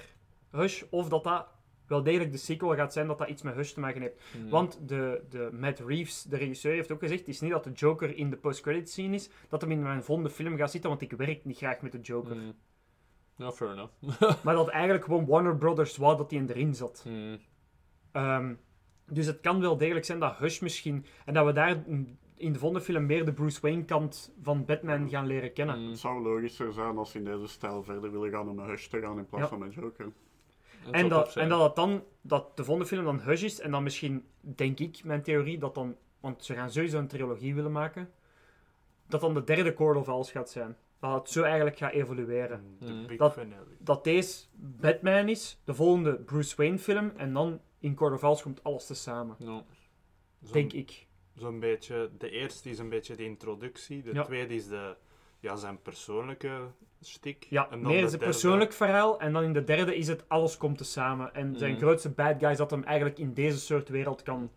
Hush, 0.52 0.84
of 0.90 1.10
dat 1.10 1.24
dat 1.24 1.48
wel 1.88 2.04
degelijk 2.04 2.32
de 2.32 2.38
sequel 2.38 2.76
gaat 2.76 2.94
zijn 2.94 3.08
dat 3.08 3.18
dat 3.18 3.30
iets 3.30 3.42
met 3.42 3.56
Hush 3.56 3.72
te 3.72 3.80
maken 3.80 4.02
heeft. 4.02 4.22
Hmm. 4.32 4.50
Want 4.50 4.80
de, 4.88 5.24
de 5.30 5.50
Matt 5.52 5.80
Reeves, 5.80 6.24
de 6.24 6.38
regisseur, 6.38 6.74
heeft 6.74 6.92
ook 6.92 7.00
gezegd: 7.00 7.20
het 7.20 7.30
is 7.30 7.42
niet 7.42 7.52
dat 7.52 7.64
de 7.64 7.72
Joker 7.72 8.18
in 8.18 8.30
de 8.30 8.38
post-credit 8.38 8.90
scene 8.90 9.16
is, 9.16 9.30
dat 9.50 9.62
hem 9.62 9.72
in 9.72 9.82
mijn 9.82 10.04
volgende 10.04 10.30
film 10.30 10.58
gaat 10.58 10.72
zitten, 10.72 10.90
want 10.90 11.02
ik 11.02 11.12
werk 11.12 11.46
niet 11.46 11.58
graag 11.58 11.82
met 11.82 11.92
de 11.92 12.00
Joker. 12.00 12.32
Hmm. 12.32 12.56
Ja, 13.36 13.52
fair 13.52 13.72
enough. 13.72 13.94
Maar 14.44 14.56
dat 14.56 14.68
eigenlijk 14.68 15.04
gewoon 15.06 15.26
Warner 15.26 15.58
Brothers 15.58 15.98
wou 15.98 16.18
dat 16.18 16.32
hij 16.32 16.46
erin 16.48 16.76
zat. 16.76 17.02
Hmm. 17.04 17.38
Ehm, 18.12 18.54
dus 19.06 19.26
het 19.26 19.40
kan 19.40 19.62
wel 19.62 19.78
degelijk 19.78 20.06
zijn 20.06 20.20
dat 20.20 20.38
Hush 20.38 20.60
misschien. 20.60 21.06
En 21.26 21.34
dat 21.34 21.46
we 21.46 21.52
daar 21.54 21.84
in 22.38 22.54
de 22.54 22.60
volgende 22.60 22.84
film 22.84 23.06
meer 23.06 23.26
de 23.26 23.34
Bruce 23.34 23.62
Wayne-kant 23.62 24.34
van 24.42 24.66
Batman 24.66 25.10
gaan 25.10 25.28
leren 25.28 25.54
kennen. 25.54 25.76
Hmm. 25.76 25.90
Het 25.90 26.00
zou 26.00 26.22
logischer 26.22 26.74
zijn 26.74 26.98
als 26.98 27.12
ze 27.12 27.18
in 27.18 27.26
deze 27.26 27.48
stijl 27.48 27.84
verder 27.84 28.12
willen 28.12 28.32
gaan 28.32 28.50
om 28.50 28.56
met 28.56 28.66
Hush 28.66 28.88
te 28.88 29.02
gaan 29.02 29.18
in 29.18 29.26
plaats 29.26 29.44
Ja. 29.44 29.50
van 29.50 29.60
met 29.60 29.74
Joker. 29.74 30.12
En 30.92 31.10
dat, 31.10 31.36
en 31.36 31.50
dat 31.50 31.62
het 31.62 31.76
dan, 31.76 32.04
dat 32.22 32.58
de 32.58 32.64
volgende 32.64 32.90
film 32.90 33.04
dan 33.06 33.20
Hush 33.20 33.44
is, 33.44 33.60
en 33.60 33.72
dan 33.72 33.84
misschien, 33.84 34.26
denk 34.42 34.80
ik, 34.80 35.04
mijn 35.04 35.22
theorie, 35.22 35.58
dat 35.58 35.76
dan, 35.76 35.96
want 36.20 36.44
ze 36.44 36.54
gaan 36.54 36.72
sowieso 36.72 36.98
een 36.98 37.08
trilogie 37.08 37.56
willen 37.56 37.72
maken, 37.72 38.12
dat 39.08 39.22
dan 39.22 39.34
de 39.34 39.44
derde 39.44 39.74
Court 39.74 39.98
of 39.98 40.10
Owls 40.10 40.32
gaat 40.32 40.50
zijn. 40.50 40.78
Dat 41.12 41.20
het 41.22 41.30
zo 41.30 41.44
eigenlijk 41.44 41.78
gaat 41.78 41.92
evolueren. 41.92 42.78
Hmm. 42.80 43.08
big 43.08 43.18
Dat- 43.80 44.04
deze 44.04 44.46
Batman 44.56 45.30
is, 45.30 45.60
de 45.64 45.74
volgende 45.74 46.16
Bruce 46.16 46.56
Wayne 46.56 46.80
film, 46.80 47.12
en 47.18 47.34
dan 47.34 47.60
in 47.80 47.96
Court 47.96 48.14
of 48.14 48.24
Owls 48.24 48.42
komt 48.42 48.64
alles 48.64 48.86
tezamen. 48.86 49.36
Ja. 49.40 49.46
Zo'n- 49.46 49.64
Denk 50.54 50.74
ik. 50.74 51.08
Zo'n 51.36 51.60
beetje, 51.60 52.10
de 52.18 52.30
eerste 52.30 52.70
is 52.70 52.80
een 52.80 52.90
beetje 52.90 53.16
de 53.16 53.24
introductie, 53.24 54.02
de 54.04 54.14
Ja. 54.14 54.24
tweede 54.24 54.56
is 54.56 54.68
de, 54.68 54.96
ja, 55.40 55.56
zijn 55.56 55.82
persoonlijke 55.82 56.60
stik. 57.02 57.46
Ja, 57.50 57.64
en 57.64 57.70
dan 57.70 57.80
meer 57.82 57.90
de 58.00 58.06
is 58.06 58.12
het 58.12 58.12
derde- 58.12 58.26
persoonlijk 58.26 58.74
verhaal, 58.74 59.20
en 59.20 59.34
dan 59.34 59.44
in 59.44 59.54
de 59.54 59.64
derde 59.64 59.96
is 59.96 60.08
het 60.08 60.30
alles 60.30 60.58
komt 60.58 60.78
tezamen. 60.78 61.34
En 61.34 61.56
zijn 61.58 61.72
Mhm. 61.72 61.82
grootste 61.82 62.10
bad 62.10 62.36
guys 62.40 62.58
dat 62.58 62.72
hem 62.72 62.84
eigenlijk 62.84 63.20
in 63.20 63.34
deze 63.34 63.60
soort 63.60 63.90
wereld 63.90 64.24
kan, 64.24 64.52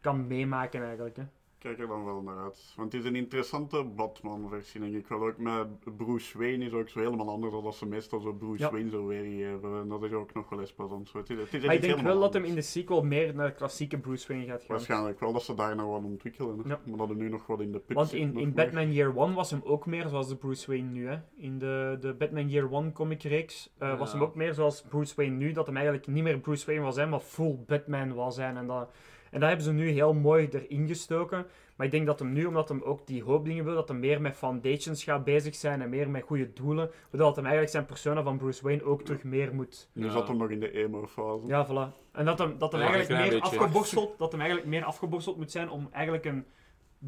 kan 0.00 0.26
meemaken 0.26 0.82
eigenlijk. 0.82 1.16
Hè. 1.16 1.22
Kijk 1.58 1.78
er 1.78 1.86
dan 1.86 2.04
wel 2.04 2.22
naar 2.22 2.38
uit. 2.38 2.72
Want 2.76 2.92
het 2.92 3.02
is 3.02 3.08
een 3.08 3.16
interessante 3.16 3.84
Batman-versie, 3.84 4.80
denk 4.80 4.94
ik 4.94 5.06
wel. 5.06 5.26
Ook 5.26 5.38
met 5.38 5.96
Bruce 5.96 6.38
Wayne 6.38 6.64
is 6.64 6.72
ook 6.72 6.88
zo 6.88 6.98
helemaal 6.98 7.28
anders 7.28 7.52
dan 7.52 7.64
dat 7.64 7.74
ze 7.74 7.86
meestal 7.86 8.20
zo 8.20 8.32
Bruce 8.32 8.62
Ja. 8.62 8.70
Wayne 8.70 8.90
zo 8.90 9.06
weer 9.06 9.48
hebben. 9.48 9.80
En 9.80 9.88
dat 9.88 10.02
is 10.02 10.12
ook 10.12 10.34
nog 10.34 10.48
wel 10.48 10.60
eens 10.60 10.72
plezant. 10.72 11.08
Zo, 11.08 11.18
het 11.18 11.30
is, 11.30 11.38
het 11.38 11.54
is 11.54 11.64
Maar 11.64 11.74
ik 11.74 11.80
denk 11.80 12.00
wel 12.00 12.20
dat 12.20 12.34
hem 12.34 12.44
in 12.44 12.54
de 12.54 12.62
sequel 12.62 13.02
meer 13.02 13.34
naar 13.34 13.46
de 13.46 13.54
klassieke 13.54 13.98
Bruce 13.98 14.28
Wayne 14.28 14.46
gaat 14.46 14.58
gaan. 14.60 14.68
Waarschijnlijk 14.68 15.20
wel 15.20 15.32
dat 15.32 15.42
ze 15.42 15.54
daar 15.54 15.76
wat 15.76 16.04
ontwikkelen. 16.04 16.62
Ja. 16.64 16.80
Maar 16.84 16.98
dat 16.98 17.10
er 17.10 17.16
nu 17.16 17.28
nog 17.28 17.46
wat 17.46 17.60
in 17.60 17.72
de 17.72 17.78
put 17.78 17.96
Want 17.96 18.12
in, 18.12 18.20
in 18.20 18.32
meer. 18.32 18.52
Batman 18.52 18.92
Year 18.92 19.16
One 19.16 19.34
was 19.34 19.50
hem 19.50 19.60
ook 19.64 19.86
meer 19.86 20.08
zoals 20.08 20.28
de 20.28 20.36
Bruce 20.36 20.70
Wayne 20.70 20.90
nu. 20.90 21.06
Hè. 21.08 21.18
In 21.36 21.58
de, 21.58 21.96
de 22.00 22.14
Batman 22.14 22.48
Year 22.48 22.72
One 22.72 22.92
comic 22.92 23.22
reeks 23.22 23.74
eh, 23.78 23.98
was 23.98 24.12
hem 24.12 24.22
ook 24.22 24.34
meer 24.34 24.54
zoals 24.54 24.82
Bruce 24.82 25.14
Wayne 25.16 25.36
nu. 25.36 25.52
Dat 25.52 25.66
hem 25.66 25.76
eigenlijk 25.76 26.06
niet 26.06 26.22
meer 26.22 26.38
Bruce 26.38 26.66
Wayne 26.66 26.82
was 26.82 26.94
zijn, 26.94 27.08
maar 27.08 27.20
full 27.20 27.58
Batman 27.66 28.14
was 28.14 28.34
zijn. 28.34 28.56
En 28.56 28.66
dat, 28.66 28.90
en 29.30 29.40
dat 29.40 29.48
hebben 29.48 29.66
ze 29.66 29.72
nu 29.72 29.88
heel 29.88 30.14
mooi 30.14 30.48
erin 30.50 30.86
gestoken. 30.86 31.46
Maar 31.76 31.86
ik 31.86 31.92
denk 31.92 32.06
dat 32.06 32.18
hem 32.18 32.32
nu, 32.32 32.44
omdat 32.44 32.68
hem 32.68 32.82
ook 32.82 33.06
die 33.06 33.22
hoop 33.22 33.44
dingen 33.44 33.64
wil, 33.64 33.74
dat 33.74 33.88
hem 33.88 33.98
meer 33.98 34.20
met 34.20 34.36
foundations 34.36 35.04
gaat 35.04 35.24
bezig 35.24 35.54
zijn 35.54 35.82
en 35.82 35.88
meer 35.88 36.10
met 36.10 36.22
goede 36.22 36.52
doelen. 36.52 36.90
Waardoor 37.10 37.20
dat 37.26 37.34
hem 37.36 37.44
eigenlijk 37.44 37.72
zijn 37.74 37.86
persona 37.86 38.22
van 38.22 38.38
Bruce 38.38 38.62
Wayne 38.62 38.84
ook 38.84 39.02
terug 39.02 39.22
meer 39.24 39.54
moet 39.54 39.88
Nu 39.92 40.04
Ja. 40.04 40.10
zat 40.12 40.28
hem 40.28 40.36
nog 40.36 40.50
in 40.50 40.60
de 40.60 40.70
emo-fase. 40.72 41.46
Ja, 41.46 41.66
voilà. 41.66 42.06
En 42.12 42.24
dat 42.24 42.38
hem, 42.38 42.58
dat 42.58 42.72
hem 42.72 42.80
Ja, 42.80 42.86
eigenlijk 42.88 43.20
meer 43.20 43.30
beetje. 43.40 43.58
afgeborsteld, 43.58 44.18
dat 44.18 44.30
hem 44.32 44.40
eigenlijk 44.40 44.70
meer 44.70 44.84
afgeborsteld 44.84 45.36
moet 45.36 45.50
zijn 45.50 45.70
om 45.70 45.88
eigenlijk 45.92 46.24
een 46.24 46.44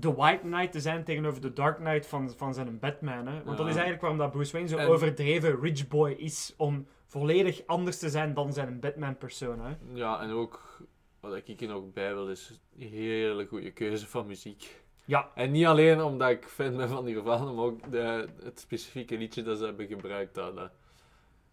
The 0.01 0.15
White 0.15 0.41
Knight 0.43 0.73
te 0.73 0.81
zijn 0.81 1.05
tegenover 1.05 1.41
de 1.41 1.53
Dark 1.53 1.77
Knight 1.77 2.07
van, 2.07 2.31
van 2.37 2.55
zijn 2.55 2.79
Batman. 2.79 3.27
Hè? 3.27 3.43
Want 3.45 3.57
dat 3.57 3.67
is 3.67 3.73
eigenlijk 3.73 4.01
waarom 4.01 4.19
dat 4.19 4.31
Bruce 4.31 4.53
Wayne 4.53 4.69
zo 4.69 4.77
En- 4.77 4.89
overdreven 4.89 5.61
rich 5.61 5.89
boy 5.89 6.11
is, 6.11 6.55
om 6.57 6.87
volledig 7.07 7.63
anders 7.67 7.99
te 7.99 8.09
zijn 8.09 8.35
dan 8.35 8.53
zijn 8.53 8.81
Batman 8.81 9.17
persona. 9.17 9.65
Hè? 9.69 9.75
Ja, 9.95 10.21
en 10.21 10.31
ook, 10.31 10.83
wat 11.21 11.49
ik 11.49 11.61
er 11.61 11.69
nog 11.69 11.93
bij 11.93 12.15
wil, 12.15 12.29
is 12.29 12.61
een 12.79 12.89
hele 12.89 13.47
goede 13.47 13.71
keuze 13.71 14.07
van 14.07 14.27
muziek. 14.27 14.81
Ja. 15.05 15.31
En 15.35 15.51
niet 15.51 15.67
alleen 15.67 16.03
omdat 16.03 16.31
ik 16.31 16.45
fan 16.45 16.77
ben 16.77 16.89
van 16.89 17.05
Nirvana, 17.05 17.53
maar 17.53 17.65
ook 17.65 17.91
de, 17.91 18.29
het 18.43 18.61
specifieke 18.61 19.19
liedje 19.19 19.43
dat 19.43 19.59
ze 19.59 19.65
hebben 19.65 19.87
gebruikt, 19.87 20.35
dat, 20.35 20.71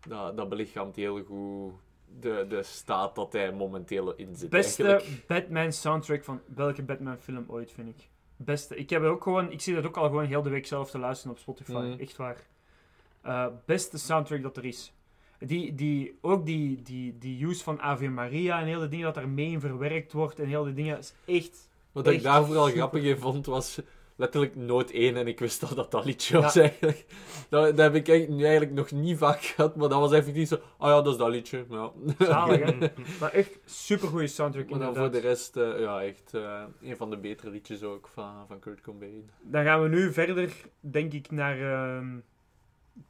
dat, 0.08 0.38
dat, 0.38 0.50
belichaamt 0.50 0.96
heel 0.96 1.24
goed 1.24 1.74
de, 2.20 2.46
de 2.50 2.64
staat 2.64 3.16
dat 3.16 3.34
hij 3.34 3.54
momenteel 3.54 4.16
in 4.16 4.36
zit. 4.36 4.50
Beste 4.50 4.88
eigenlijk. 4.88 5.28
Batman 5.28 5.72
soundtrack 5.72 6.24
van 6.24 6.42
welke 6.56 6.84
Batman 6.84 7.18
film 7.18 7.46
ooit, 7.48 7.72
vind 7.72 7.90
ik. 7.90 8.10
Beste. 8.36 8.76
Ik 8.76 8.90
heb 8.90 9.04
ook 9.04 9.24
gewoon, 9.24 9.52
ik 9.52 9.62
zie 9.62 9.76
dat 9.76 9.86
ook 9.86 9.98
al 9.98 10.08
gewoon 10.08 10.26
heel 10.26 10.42
de 10.42 10.50
week 10.50 10.68
zelf 10.68 10.90
te 10.90 10.98
luisteren 10.98 11.32
op 11.32 11.40
Spotify. 11.40 11.72
Mhm. 11.72 12.00
Echt 12.00 12.18
waar. 12.18 12.48
Eh, 13.22 13.48
beste 13.66 13.98
soundtrack 13.98 14.42
dat 14.42 14.58
er 14.58 14.66
is. 14.66 14.94
Die, 15.40 15.76
die, 15.76 16.18
ook 16.22 16.46
die, 16.46 16.82
die, 16.82 17.18
die 17.18 17.46
use 17.46 17.64
van 17.64 17.82
Ave 17.82 18.08
Maria 18.08 18.60
en 18.60 18.66
heel 18.66 18.80
de 18.80 18.88
dingen 18.88 19.06
dat 19.06 19.18
er 19.18 19.30
mee 19.30 19.52
in 19.52 19.60
verwerkt 19.60 20.14
wordt 20.14 20.40
en 20.40 20.48
heel 20.48 20.64
die 20.64 20.74
dingen 20.74 20.98
is 20.98 21.14
echt... 21.26 21.70
Wat 21.92 22.08
ik 22.08 22.24
daar 22.24 22.46
vooral 22.46 22.66
super. 22.66 22.80
grappig 22.80 23.04
in 23.04 23.18
vond, 23.18 23.46
was 23.46 23.80
letterlijk 24.18 24.56
noot 24.56 24.92
1 24.92 25.16
en 25.16 25.28
ik 25.28 25.40
wist 25.40 25.64
al 25.64 25.76
dat 25.76 25.92
dat 25.92 26.06
liedje 26.06 26.42
was 26.42 26.56
eigenlijk. 26.56 27.06
Dat, 27.50 27.66
dat 27.66 27.78
heb 27.78 27.96
ik 27.96 28.08
eigenlijk, 28.10 28.40
nu 28.40 28.46
eigenlijk 28.46 28.76
nog 28.76 28.92
niet 28.92 29.18
vaak 29.18 29.42
gehad, 29.42 29.76
maar 29.76 29.90
dat 29.90 30.00
was 30.00 30.12
effectief 30.12 30.48
zo, 30.48 30.56
oh 30.56 30.88
ja, 30.88 31.02
dat 31.02 31.14
is 31.14 31.18
dat 31.18 31.30
liedje. 31.30 31.66
Ja. 31.70 31.92
Zalig, 32.20 32.60
hè? 32.60 32.88
Maar 33.20 33.32
echt 33.32 33.60
super 33.66 34.08
goede 34.08 34.28
soundtrack 34.28 34.70
Maar 34.70 34.80
dan 34.80 34.96
voor 34.96 35.12
de 35.12 35.20
rest, 35.20 35.58
eh, 35.58 35.80
ja, 35.80 36.04
echt 36.04 36.34
eh, 36.34 36.64
een 36.82 36.98
van 36.98 37.10
de 37.10 37.18
betere 37.18 37.52
liedjes 37.52 37.84
ook 37.84 38.08
van, 38.08 38.48
van 38.48 38.60
Kurt 38.60 38.82
Cobain. 38.82 39.30
Dan 39.42 39.64
gaan 39.64 39.82
we 39.82 39.90
nu 39.90 40.14
verder, 40.14 40.52
denk 40.80 41.14
ik, 41.14 41.32
naar 41.32 41.60
ehm, 41.60 42.18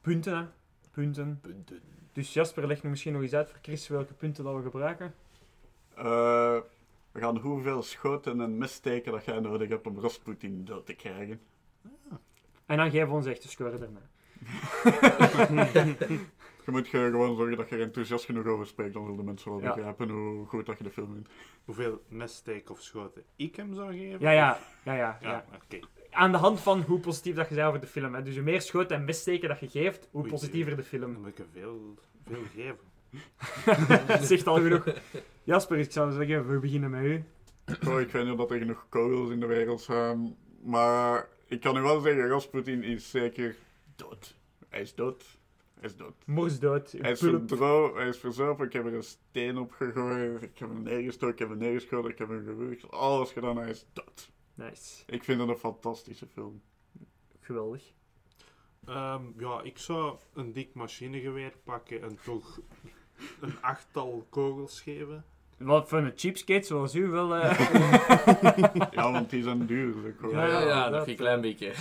punten. 0.00 0.36
Hè? 0.36 0.44
Punten. 0.90 1.38
Punten. 1.42 1.80
Dus 2.18 2.32
Jasper, 2.32 2.66
leg 2.66 2.82
nog 2.82 2.90
misschien 2.90 3.12
nog 3.12 3.22
eens 3.22 3.34
uit 3.34 3.50
voor 3.50 3.58
Chris 3.62 3.88
welke 3.88 4.12
punten 4.12 4.44
dat 4.44 4.54
we 4.56 4.62
gebruiken. 4.62 5.14
Eh, 5.94 6.04
we 7.12 7.20
gaan 7.20 7.36
hoeveel 7.36 7.82
schoten 7.82 8.40
en 8.40 8.58
messteken 8.58 9.12
dat 9.12 9.24
jij 9.24 9.40
nodig 9.40 9.68
hebt 9.68 9.86
om 9.86 10.00
Rasputin 10.00 10.64
dood 10.64 10.86
te 10.86 10.94
krijgen. 10.94 11.40
En 12.66 12.76
dan 12.76 12.90
geven 12.90 13.08
we 13.08 13.14
ons 13.14 13.26
echt 13.26 13.42
de 13.42 13.48
score 13.48 13.78
daarna. 13.78 14.00
Je 16.64 16.74
moet 16.74 16.88
ge- 16.88 17.08
gewoon 17.10 17.36
zorgen 17.36 17.56
dat 17.56 17.68
je 17.68 17.76
er 17.76 17.82
enthousiast 17.82 18.24
genoeg 18.24 18.46
over 18.46 18.66
spreekt, 18.66 18.92
dan 18.92 19.06
zullen 19.06 19.24
mensen 19.24 19.50
wel 19.50 19.60
Ja. 19.60 19.74
begrijpen 19.74 20.08
hoe 20.10 20.46
goed 20.46 20.66
dat 20.66 20.78
je 20.78 20.84
de 20.84 20.90
film 20.90 21.12
vindt. 21.12 21.28
Hoeveel 21.64 22.02
messteek 22.08 22.70
of 22.70 22.80
schoten 22.82 23.22
ik 23.36 23.56
hem 23.56 23.74
zou 23.74 23.92
geven? 23.96 24.20
Ja, 24.20 24.30
ja, 24.30 24.58
ja, 24.82 24.94
ja. 24.94 25.18
ja. 25.20 25.28
Ja, 25.30 25.44
oké. 25.54 25.78
Aan 26.18 26.32
de 26.32 26.38
hand 26.38 26.60
van 26.60 26.80
hoe 26.82 26.98
positief 26.98 27.34
dat 27.34 27.48
je 27.48 27.54
bent 27.54 27.66
over 27.66 27.80
de 27.80 27.86
film. 27.86 28.14
Hè. 28.14 28.22
Dus 28.22 28.34
hoe 28.34 28.44
meer 28.44 28.60
schoten 28.60 28.96
en 28.96 29.04
missteken 29.04 29.48
dat 29.48 29.60
je 29.60 29.68
geeft, 29.68 30.08
hoe 30.10 30.20
Oei, 30.20 30.30
positiever 30.30 30.70
de 30.70 30.76
Dan 30.76 30.84
film. 30.84 31.12
moet 31.12 31.26
ik 31.28 31.38
er 31.38 31.46
veel, 31.52 31.94
veel 32.26 32.42
geven. 32.54 34.06
Dat 34.06 34.24
zegt 34.32 34.46
al 34.46 34.54
genoeg. 34.56 34.84
Jasper, 35.44 35.78
ik 35.78 35.92
zou 35.92 36.12
zeggen, 36.12 36.48
we 36.48 36.58
beginnen 36.58 36.90
met 36.90 37.04
u. 37.04 37.24
Oh, 37.88 38.00
ik 38.00 38.10
weet 38.10 38.24
niet 38.26 38.38
of 38.38 38.50
er 38.50 38.58
genoeg 38.58 38.86
kogels 38.88 39.30
in 39.30 39.40
de 39.40 39.46
wereld 39.46 39.80
zijn, 39.80 40.36
maar 40.62 41.28
ik 41.46 41.60
kan 41.60 41.76
u 41.76 41.80
wel 41.80 42.00
zeggen, 42.00 42.28
Rasputin 42.28 42.82
is 42.82 43.10
zeker 43.10 43.56
dood. 43.96 44.34
Hij 44.68 44.80
is 44.80 44.94
dood. 44.94 45.38
Hij 45.74 45.88
is 45.88 45.96
dood. 45.96 46.14
Morsdood. 46.24 46.94
Hij 46.98 47.10
is, 47.10 47.20
hij 47.20 48.08
is 48.08 48.18
verzopen, 48.18 48.66
ik 48.66 48.72
heb 48.72 48.86
er 48.86 48.94
een 48.94 49.02
steen 49.02 49.58
op 49.58 49.72
gegooid, 49.72 50.42
ik 50.42 50.58
heb 50.58 50.68
hem 50.68 50.82
neergestoken, 50.82 51.32
ik 51.32 51.38
heb 51.38 51.48
hem 51.48 51.58
neergeschoten, 51.58 52.10
ik 52.10 52.18
heb 52.18 52.28
hem 52.28 52.44
gewurgd, 52.44 52.90
alles 52.90 53.30
gedaan, 53.30 53.56
hij 53.56 53.70
is 53.70 53.86
dood. 53.92 54.30
Nice. 54.58 55.02
Ik 55.06 55.24
vind 55.24 55.40
het 55.40 55.48
een 55.48 55.56
fantastische 55.56 56.26
film. 56.26 56.62
Geweldig. 57.40 57.82
Ehm, 58.86 59.22
ja, 59.38 59.60
ik 59.62 59.78
zou 59.78 60.16
een 60.34 60.52
dik 60.52 60.74
machinegeweer 60.74 61.52
pakken 61.64 62.02
en 62.02 62.18
toch 62.24 62.60
een 63.40 63.60
achttal 63.62 64.26
kogels 64.28 64.80
geven. 64.80 65.24
Wat 65.58 65.88
voor 65.88 65.98
een 65.98 66.12
cheapskate 66.16 66.66
zoals 66.66 66.94
u 66.94 67.06
wel... 67.08 67.34
eh, 67.34 67.58
Ja, 68.90 69.12
want 69.12 69.30
die 69.30 69.42
zijn 69.42 69.66
duur. 69.66 69.94
zeg 70.02 70.18
hoor. 70.20 70.30
Ja, 70.32 70.46
ja, 70.60 70.88
dat- 70.90 71.08
een 71.08 71.16
klein 71.16 71.40
beetje. 71.40 71.74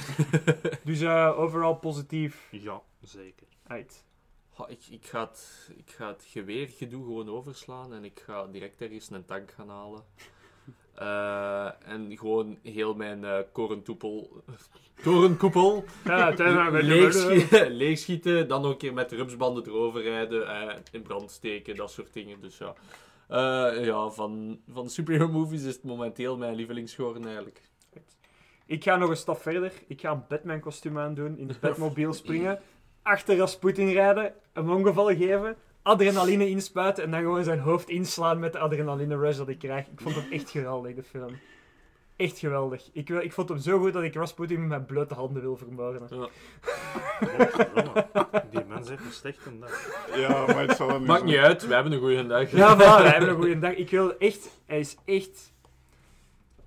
dus 0.83 1.01
eh, 1.01 1.39
overal 1.39 1.75
positief 1.75 2.47
Ja, 2.51 2.81
zeker. 3.01 3.47
uit. 3.67 4.05
Ha, 4.53 4.67
ik, 4.67 4.85
ik, 4.89 5.05
ga 5.05 5.19
het, 5.27 5.69
ik 5.77 5.89
ga 5.91 6.07
het 6.07 6.23
geweergedoe 6.27 7.03
gewoon 7.03 7.29
overslaan 7.29 7.93
en 7.93 8.03
ik 8.03 8.19
ga 8.19 8.45
direct 8.47 8.81
ergens 8.81 9.09
een 9.09 9.25
tank 9.25 9.51
gaan 9.51 9.69
halen. 9.69 10.03
Eh, 10.97 11.69
en 11.85 12.17
gewoon 12.17 12.57
heel 12.63 12.93
mijn 12.95 13.23
eh 13.23 13.39
korentoepel... 13.51 14.43
Torenkoepel 15.03 15.83
Ja, 16.03 16.33
leegschieten, 16.71 17.71
leegschieten, 17.83 18.47
dan 18.47 18.61
nog 18.61 18.71
een 18.71 18.77
keer 18.77 18.93
met 18.93 19.11
rupsbanden 19.11 19.65
erover 19.65 20.01
rijden, 20.01 20.47
eh, 20.47 20.75
in 20.91 21.01
brand 21.01 21.31
steken, 21.31 21.75
dat 21.75 21.91
soort 21.91 22.13
dingen. 22.13 22.41
Dus 22.41 22.57
ja, 22.57 22.73
Eh, 23.27 23.85
ja 23.85 24.09
van, 24.09 24.59
van 24.71 24.89
superhero 24.89 25.27
movies 25.27 25.63
is 25.63 25.73
het 25.73 25.83
momenteel 25.83 26.37
mijn 26.37 26.55
lievelingsgeworden 26.55 27.25
eigenlijk. 27.25 27.61
Ik 28.65 28.83
ga 28.83 28.95
nog 28.95 29.09
een 29.09 29.17
stap 29.17 29.41
verder. 29.41 29.73
Ik 29.87 30.01
ga 30.01 30.11
een 30.11 30.23
Batman 30.27 30.59
kostuum 30.59 30.97
aandoen, 30.97 31.37
in 31.37 31.47
de 31.47 31.55
Batmobile 31.61 32.13
springen, 32.13 32.59
achter 33.01 33.37
Rasputin 33.37 33.91
rijden, 33.91 34.33
hem 34.53 34.69
ongeval 34.69 35.15
geven, 35.15 35.55
adrenaline 35.87 36.49
inspuiten 36.49 37.03
en 37.03 37.11
dan 37.11 37.19
gewoon 37.19 37.43
zijn 37.43 37.59
hoofd 37.59 37.89
inslaan 37.89 38.39
met 38.39 38.51
de 38.53 38.59
adrenaline 38.59 39.17
rush 39.17 39.37
dat 39.37 39.47
ik 39.49 39.59
krijg. 39.59 39.85
Ik 39.87 39.99
vond 40.01 40.15
het 40.15 40.29
echt 40.29 40.49
geweldig, 40.49 40.95
de 40.95 41.03
film. 41.03 41.39
Echt 42.15 42.39
geweldig. 42.39 42.89
Ik, 42.93 43.07
wil, 43.07 43.19
ik 43.21 43.33
vond 43.33 43.49
hem 43.49 43.57
zo 43.59 43.79
goed 43.79 43.93
dat 43.93 44.03
ik 44.03 44.15
Rasputin 44.15 44.59
met 44.59 44.67
mijn 44.69 44.85
blote 44.85 45.13
handen 45.13 45.41
wil 45.41 45.57
vermoorden. 45.57 46.01
Godverdomme. 47.19 48.05
Die 48.49 48.63
mens 48.67 48.89
heeft 48.89 49.05
een 49.05 49.11
slechte 49.11 49.59
dag. 49.59 50.05
Ja, 50.15 50.45
maar 50.45 50.67
het 50.67 50.77
zal 50.77 50.87
wel 50.87 50.99
Maakt 50.99 51.19
zo- 51.19 51.25
niet 51.25 51.37
uit, 51.37 51.67
we 51.67 51.73
hebben 51.73 51.91
een 51.91 51.99
goede 51.99 52.27
dag. 52.27 52.51
Ja, 52.51 52.75
voilà, 52.75 53.03
we 53.03 53.09
hebben 53.09 53.29
een 53.29 53.35
goede 53.35 53.59
dag. 53.59 53.73
Ik 53.73 53.89
wil 53.89 54.17
echt... 54.17 54.49
Hij 54.65 54.79
is 54.79 54.95
echt... 55.05 55.53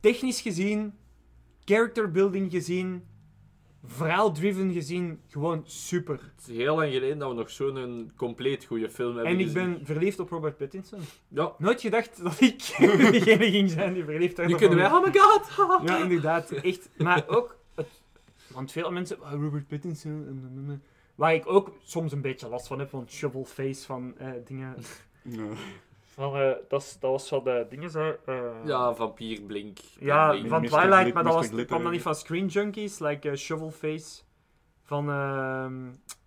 Technisch 0.00 0.40
gezien, 0.40 0.94
character 1.64 2.10
building 2.10 2.50
gezien, 2.50 3.04
verhaal-driven 3.84 4.72
gezien, 4.72 5.20
gewoon 5.28 5.62
super. 5.66 6.14
Het 6.36 6.48
is 6.48 6.56
heel 6.56 6.76
lang 6.76 6.92
geleden 6.92 7.18
dat 7.18 7.28
we 7.28 7.34
nog 7.34 7.50
zo'n 7.50 8.12
compleet 8.16 8.64
goede 8.64 8.90
film 8.90 9.14
hebben 9.14 9.32
En 9.32 9.38
ik 9.40 9.46
gezien. 9.46 9.74
ben 9.76 9.86
verliefd 9.86 10.18
op 10.18 10.30
Robert 10.30 10.56
Pattinson. 10.56 10.98
Ja, 11.28 11.52
Nooit 11.58 11.80
gedacht 11.80 12.22
dat 12.22 12.40
ik 12.40 12.58
degene 13.12 13.50
ging 13.50 13.70
zijn 13.70 13.92
die 13.94 14.04
verliefd 14.04 14.36
werd 14.36 14.48
nu 14.48 14.54
op 14.54 14.60
kunnen 14.60 14.78
wij... 14.78 14.86
Oh 14.92 15.04
my 15.04 15.12
god! 15.18 15.48
Ja, 15.88 16.02
inderdaad. 16.02 16.50
Echt. 16.50 16.90
Maar 16.98 17.24
ook... 17.28 17.56
Het, 17.74 17.86
want 18.52 18.72
veel 18.72 18.90
mensen... 18.90 19.22
ah, 19.22 19.32
Robert 19.32 19.66
Pattinson... 19.68 20.24
en- 20.26 20.82
Waar 21.14 21.34
ik 21.34 21.46
ook 21.46 21.72
soms 21.82 22.12
een 22.12 22.20
beetje 22.20 22.48
last 22.48 22.66
van 22.66 22.78
heb, 22.78 22.88
van 22.90 23.08
shovel 23.08 23.44
face, 23.44 23.86
van 23.86 24.14
eh, 24.18 24.30
dingen... 24.44 24.76
Ja. 25.22 25.42
Van, 26.20 26.34
eh, 26.36 26.50
dat, 26.68 26.96
dat 27.00 27.10
was 27.10 27.28
van 27.28 27.44
de 27.44 27.66
dingen, 27.70 27.90
zo... 27.90 28.16
eh, 28.26 28.34
Ja, 28.64 28.94
vampier, 28.94 29.40
blink. 29.42 29.78
Ja, 30.00 30.30
blink. 30.30 30.48
van 30.48 30.60
Mr. 30.60 30.68
Twilight, 30.68 31.14
maar 31.14 31.24
dat 31.24 31.34
was, 31.34 31.44
Glitter. 31.46 31.66
kwam 31.66 31.82
dan 31.82 31.92
niet 31.92 32.02
van 32.02 32.14
Screen 32.14 32.46
Junkies, 32.46 32.98
like 32.98 33.28
uh, 33.28 33.36
Shovelface. 33.36 34.20
Van, 34.82 35.10
ehm 35.10 35.72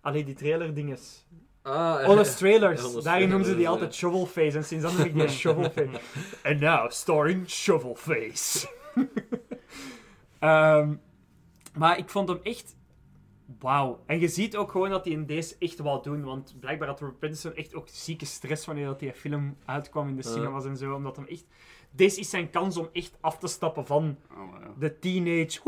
allee, 0.00 0.24
die 0.24 0.34
trailer 0.34 0.74
dinges. 0.74 1.26
Ah, 1.62 2.04
Honest 2.04 2.36
Trailers, 2.38 2.92
daarin 2.94 3.28
noemden 3.28 3.50
ze 3.50 3.56
die 3.56 3.68
altijd 3.68 3.94
Shovelface, 3.94 4.56
en 4.56 4.64
sinds 4.64 4.84
dan 4.84 4.96
noem 4.96 5.04
ik 5.06 5.14
die 5.14 5.28
Shovelface. 5.42 6.00
And 6.44 6.60
now, 6.60 6.90
starring 6.90 7.50
Shovelface. 7.50 8.68
Ehm, 10.38 10.94
maar 11.74 11.98
ik 11.98 12.08
vond 12.08 12.28
hem 12.28 12.40
echt... 12.42 12.76
Wauw. 13.58 14.02
En 14.06 14.20
je 14.20 14.28
ziet 14.28 14.56
ook 14.56 14.70
gewoon 14.70 14.90
dat 14.90 15.04
hij 15.04 15.12
in 15.14 15.26
deze 15.26 15.56
echt 15.58 15.78
wou 15.78 16.02
doen, 16.02 16.24
want 16.24 16.56
blijkbaar 16.60 16.88
had 16.88 17.00
Robert 17.00 17.18
Pattinson 17.18 17.54
echt 17.54 17.74
ook 17.74 17.88
zieke 17.88 18.24
stress 18.26 18.66
wanneer 18.66 18.86
dat 18.86 18.98
die 19.00 19.12
film 19.12 19.56
uitkwam 19.64 20.08
in 20.08 20.16
de 20.16 20.22
cinemas 20.22 20.64
en 20.64 20.76
zo, 20.76 20.94
omdat 20.94 21.16
hem 21.16 21.26
echt... 21.26 21.46
Deze 21.90 22.20
is 22.20 22.30
zijn 22.30 22.50
kans 22.50 22.76
om 22.76 22.88
echt 22.92 23.16
af 23.20 23.38
te 23.38 23.46
stappen 23.46 23.86
van 23.86 24.16
Oh, 24.30 24.60
ja. 24.60 24.72
de 24.78 24.98
teenage 24.98 25.60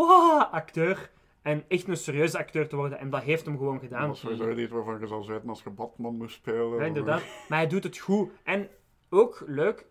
acteur 0.51 1.11
en 1.43 1.65
echt 1.69 1.89
een 1.89 1.97
serieuze 1.97 2.39
acteur 2.39 2.69
te 2.69 2.77
worden. 2.77 2.99
En 2.99 3.11
dat 3.11 3.23
heeft 3.23 3.45
hem 3.47 3.57
gewoon 3.57 3.75
Dat 3.75 3.83
gedaan. 3.83 4.09
was 4.09 4.21
sowieso 4.21 4.51
iets 4.57 4.73
waarvan 4.73 5.01
je 5.01 5.07
zou 5.07 5.27
weten 5.27 5.49
als 5.49 5.63
je 5.63 5.71
Batman 5.71 6.17
moest 6.17 6.35
spelen. 6.35 6.79
Ja, 6.79 6.85
inderdaad. 6.85 7.23
Maar 7.49 7.59
hij 7.59 7.67
doet 7.69 7.85
het 7.85 7.99
goed. 7.99 8.31
En 8.45 8.69
ook 9.11 9.43
leuk, 9.47 9.87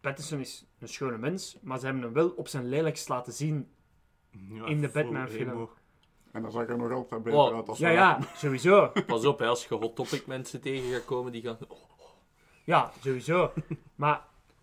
Pattinson 0.00 0.38
is 0.40 0.66
een 0.78 0.88
schone 0.88 1.18
mens, 1.18 1.58
maar 1.62 1.78
ze 1.78 1.84
hebben 1.84 2.02
hem 2.02 2.12
wel 2.12 2.28
op 2.30 2.48
zijn 2.48 2.68
lelijkst 2.68 3.08
laten 3.08 3.32
zien. 3.32 3.68
Ja, 4.30 4.66
In 4.66 4.80
de 4.80 4.88
Batman-film. 4.88 5.68
En 6.34 6.42
dan 6.42 6.50
zag 6.50 6.68
er 6.68 6.76
nog 6.76 6.92
altijd 6.92 7.22
beter 7.22 7.38
Oh, 7.38 7.54
uit 7.54 7.68
als 7.68 7.78
Ja, 7.78 7.90
ja, 7.90 8.18
sowieso. 8.36 8.92
Pas 9.06 9.24
op, 9.26 9.38
hè, 9.38 9.46
als 9.46 9.66
je 9.66 9.74
hot 9.74 9.96
topic 9.96 10.26
mensen 10.26 10.60
tegen 10.60 10.90
gaat 10.92 11.04
komen 11.04 11.32
die 11.32 11.42
gaan... 11.42 11.58
Oh, 11.68 11.78
Ja, 12.64 12.92
sowieso. 13.02 13.52
Maar, 13.94 14.20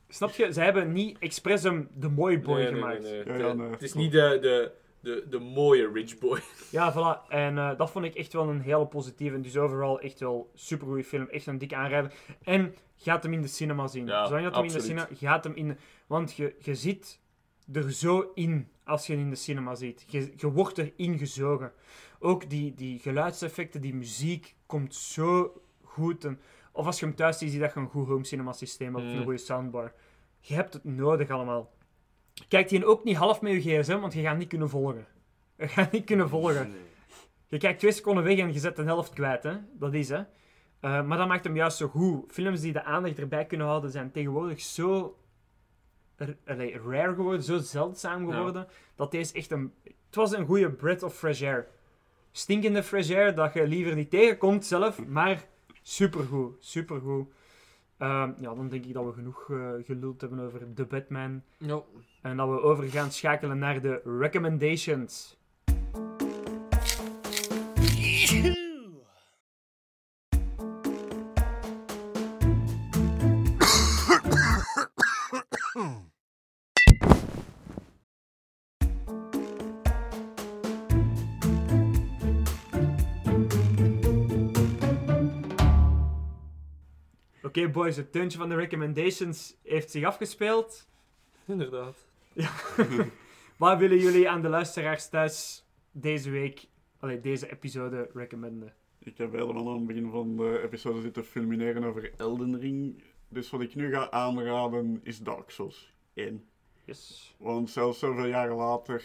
snap 0.08 0.30
je, 0.32 0.54
ze 0.54 0.62
hebben 0.62 0.92
niet 0.92 1.18
expres 1.20 1.64
hem 1.64 1.90
de 1.94 2.10
mooie 2.10 2.40
boy 2.40 2.56
nee, 2.60 2.68
gemaakt. 2.68 3.02
nee, 3.02 3.12
nee. 3.12 3.26
Ja, 3.26 3.38
De- 3.38 3.44
ja, 3.44 3.54
nee. 3.54 3.70
Het 3.70 3.82
is 3.82 3.94
niet 3.94 4.12
de, 4.12 4.38
de, 4.42 4.72
de, 5.00 5.26
de 5.30 5.40
mooie 5.40 5.92
rich 5.94 6.18
boy. 6.18 6.40
Ja, 6.70 6.94
voilà. 6.94 7.28
En 7.30 7.58
eh, 7.58 7.78
dat 7.78 7.92
vond 7.92 8.06
ik 8.06 8.16
echt 8.16 8.34
wel 8.34 8.50
een 8.50 8.62
hele 8.62 8.86
positieve. 8.88 9.36
En 9.36 9.42
dus 9.42 9.58
overal 9.58 10.00
echt 10.00 10.20
wel 10.20 10.52
super 10.54 10.88
goede 10.88 11.04
film. 11.04 11.28
Echt 11.30 11.46
een 11.48 11.58
dikke 11.58 11.76
aanrader. 11.76 12.14
En 12.44 12.76
gaat 12.98 13.24
hem 13.24 13.34
in 13.34 13.42
de 13.42 13.48
cinema 13.48 13.88
zien. 13.88 14.06
Ja, 14.08 14.26
Zolang 14.26 14.44
je 14.44 14.50
dat 14.50 14.58
hem 14.60 14.68
in 14.68 14.74
de 14.78 14.82
cinema... 14.82 15.08
Gaat 15.14 15.44
hem 15.44 15.54
in 15.56 15.68
de- 15.68 15.76
Want 16.08 16.36
je, 16.36 16.56
je 16.60 16.76
zit 16.76 17.20
er 17.74 17.92
zo 17.92 18.32
in 18.34 18.70
als 18.92 19.08
je 19.08 19.14
hem 19.14 19.22
in 19.22 19.30
de 19.30 19.36
cinema 19.36 19.76
ziet. 19.76 20.06
Je, 20.08 20.34
je 20.36 20.52
wordt 20.52 20.78
erin 20.78 21.18
gezogen. 21.18 21.72
Ook 22.20 22.50
die, 22.50 22.74
die 22.74 23.00
geluidseffecten, 23.00 23.82
die 23.82 23.96
muziek 23.96 24.56
komt 24.66 24.96
zo 24.96 25.62
goed. 25.84 26.26
En, 26.26 26.40
of 26.72 26.86
als 26.86 27.00
je 27.00 27.06
hem 27.06 27.16
thuis 27.16 27.38
ziet, 27.38 27.50
zie 27.50 27.60
je 27.60 27.66
dat 27.66 27.74
je 27.74 27.80
een 27.80 27.88
goed 27.88 28.08
home 28.08 28.26
cinema 28.26 28.54
systeem 28.54 28.96
hebt. 28.96 29.08
Of 29.08 29.14
een 29.14 29.24
goede 29.24 29.38
soundbar. 29.38 29.94
Je 30.40 30.54
hebt 30.54 30.74
het 30.74 30.84
nodig 30.84 31.30
allemaal. 31.30 31.74
Kijk 32.48 32.70
die 32.70 32.86
ook 32.86 33.04
niet 33.04 33.18
half 33.18 33.42
met 33.42 33.64
je 33.64 33.80
gsm, 33.80 34.00
want 34.00 34.14
je 34.14 34.22
gaat 34.22 34.38
niet 34.38 34.48
kunnen 34.48 34.70
volgen. 34.70 35.08
Je 35.58 35.68
gaat 35.68 35.92
niet 35.92 36.06
kunnen 36.06 36.30
volgen. 36.30 36.74
Je 37.48 37.58
kijkt 37.58 37.80
twee 37.80 37.92
seconden 37.92 38.24
weg 38.24 38.38
en 38.38 38.54
je 38.54 38.60
zet 38.60 38.76
de 38.76 38.84
helft 38.84 39.14
kwijt, 39.14 39.44
hè. 39.44 39.54
Dat 39.74 39.94
is, 39.94 40.10
hè. 40.10 40.24
Eh, 40.80 41.04
maar 41.04 41.18
dat 41.18 41.28
maakt 41.28 41.44
hem 41.44 41.56
juist 41.56 41.78
zo 41.78 41.88
goed. 41.88 42.32
Films 42.32 42.62
die 42.62 42.74
de 42.74 42.84
aandacht 42.84 43.20
erbij 43.20 43.46
kunnen 43.46 43.68
houden, 43.68 43.92
zijn 43.92 44.12
tegenwoordig 44.12 44.60
zo 44.60 45.16
rare 46.86 47.14
geworden, 47.14 47.44
zo 47.44 47.58
zeldzaam 47.58 48.28
Ja. 48.28 48.34
geworden, 48.36 48.68
dat 48.96 49.12
deze 49.12 49.34
echt 49.34 49.52
een... 49.52 49.74
Het 49.84 50.16
was 50.16 50.32
een 50.34 50.46
goede 50.46 50.72
breath 50.72 51.04
of 51.04 51.16
fresh 51.16 51.42
air. 51.44 51.68
Stinkende 52.32 52.84
fresh 52.84 53.12
air, 53.12 53.36
dat 53.36 53.54
je 53.54 53.68
liever 53.68 53.96
niet 53.96 54.10
tegenkomt 54.10 54.66
zelf, 54.66 55.06
maar 55.06 55.44
supergoed, 55.82 56.56
supergoed. 56.60 57.28
Ehm 57.98 58.32
ja, 58.40 58.54
dan 58.56 58.68
denk 58.70 58.86
ik 58.86 58.94
dat 58.94 59.06
we 59.06 59.14
genoeg 59.14 59.50
eh, 59.52 59.70
geluld 59.86 60.22
hebben 60.22 60.40
over 60.40 60.74
The 60.74 60.86
Batman. 60.86 61.42
Ja. 61.58 61.82
En 62.22 62.38
dat 62.38 62.50
we 62.50 62.62
over 62.62 62.84
gaan 62.84 63.12
schakelen 63.12 63.58
naar 63.58 63.82
de 63.82 64.02
recommendations. 64.20 65.38
Oké 87.52 87.70
boys, 87.70 87.96
het 87.96 88.12
teuntje 88.12 88.38
van 88.38 88.50
de 88.50 88.56
recommendations 88.56 89.56
heeft 89.64 89.92
zich 89.92 90.04
afgespeeld. 90.04 90.88
Inderdaad. 91.46 92.06
Wat 93.58 93.78
willen 93.78 93.98
jullie 93.98 94.30
aan 94.30 94.42
de 94.42 94.50
luisteraars 94.50 95.10
thuis 95.10 95.66
deze 95.92 96.30
week, 96.30 96.68
allee, 97.00 97.20
deze 97.20 97.52
episode 97.52 98.10
recommenden? 98.14 98.74
Ik 99.00 99.18
heb 99.18 99.32
helemaal 99.32 99.70
aan 99.70 99.78
het 99.78 99.88
begin 99.88 100.10
van 100.10 100.38
de 100.38 100.62
episode 100.64 101.02
zitten 101.02 101.26
fulmineren 101.26 101.84
over 101.84 102.14
Elden 102.18 102.60
Ring. 102.60 103.04
Dus 103.28 103.50
wat 103.50 103.62
ik 103.62 103.76
nu 103.76 103.94
ga 103.94 104.12
aanraden 104.12 105.00
is 105.04 105.20
Dark 105.20 105.50
Souls 105.50 105.94
1. 106.14 106.46
Yes. 106.86 107.36
Want 107.38 107.70
zelfs 107.70 108.00
zoveel 108.00 108.28
jaren 108.28 108.56
later, 108.56 109.04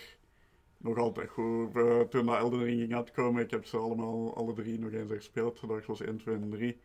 nog 0.77 0.99
altijd 0.99 1.31
goed. 1.31 1.77
Eh, 1.77 2.01
toen 2.01 2.27
dat 2.27 2.39
Elden 2.39 2.65
Ring 2.65 2.81
ging 2.81 2.95
uitkomen, 2.95 3.43
ik 3.43 3.51
heb 3.51 3.65
ze 3.65 3.77
allemaal, 3.77 4.37
alle 4.37 4.53
drie 4.53 4.79
nog 4.79 4.93
eens 4.93 5.13
gespeeld. 5.13 5.69
Dark 5.69 5.85
Souls 5.85 6.01
1, 6.01 6.17
2 6.17 6.35
en 6.35 6.51
3. 6.51 6.81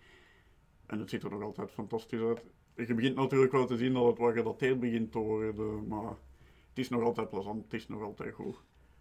En 0.91 0.99
het 0.99 1.09
ziet 1.09 1.23
er 1.23 1.30
nog 1.30 1.41
altijd 1.41 1.72
fantastisch 1.72 2.19
uit. 2.19 2.41
Je 2.76 2.93
begint 2.93 3.15
natuurlijk 3.15 3.51
wel 3.51 3.65
te 3.65 3.77
zien 3.77 3.93
dat 3.93 4.05
het 4.05 4.18
wat 4.18 4.34
gedateerd 4.34 4.80
begint 4.80 5.11
te 5.11 5.19
worden, 5.19 5.88
maar 5.88 6.09
het 6.69 6.80
is 6.80 6.89
nog 6.89 7.03
altijd 7.03 7.30
plezant, 7.30 7.63
het 7.63 7.73
is 7.73 7.88
nog 7.88 8.01
altijd 8.01 8.34
goed. 8.34 8.55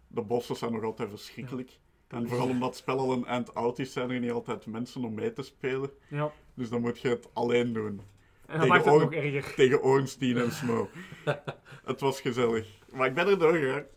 De 0.07 0.21
bossen 0.21 0.55
zijn 0.55 0.71
nog 0.71 0.83
altijd 0.83 1.09
verschrikkelijk. 1.09 1.79
En 2.07 2.27
vooral 2.27 2.49
omdat 2.49 2.69
het 2.69 2.77
spel 2.77 2.99
al 2.99 3.11
een 3.11 3.25
eind 3.25 3.53
oud 3.53 3.79
is, 3.79 3.93
zijn 3.93 4.11
er 4.11 4.19
niet 4.19 4.31
altijd 4.31 4.65
mensen 4.65 5.03
om 5.03 5.13
mee 5.13 5.33
te 5.33 5.41
spelen. 5.41 5.89
Ja. 6.07 6.31
Dus 6.53 6.69
dan 6.69 6.81
moet 6.81 6.99
je 6.99 7.07
het 7.07 7.29
alleen 7.33 7.73
doen. 7.73 8.01
En 8.45 8.59
dat 8.59 8.67
maakt 8.67 8.85
het 8.85 8.99
nog 8.99 9.13
erger. 9.13 9.53
Tegen 9.53 9.83
Ornstein 9.83 10.37
en 10.37 10.51
Smo. 10.51 10.89
het 11.91 11.99
was 11.99 12.21
gezellig. 12.21 12.79
Maar 12.91 13.07
ik 13.07 13.13
ben 13.13 13.27
er 13.27 13.39
doorgeraakt. 13.39 13.93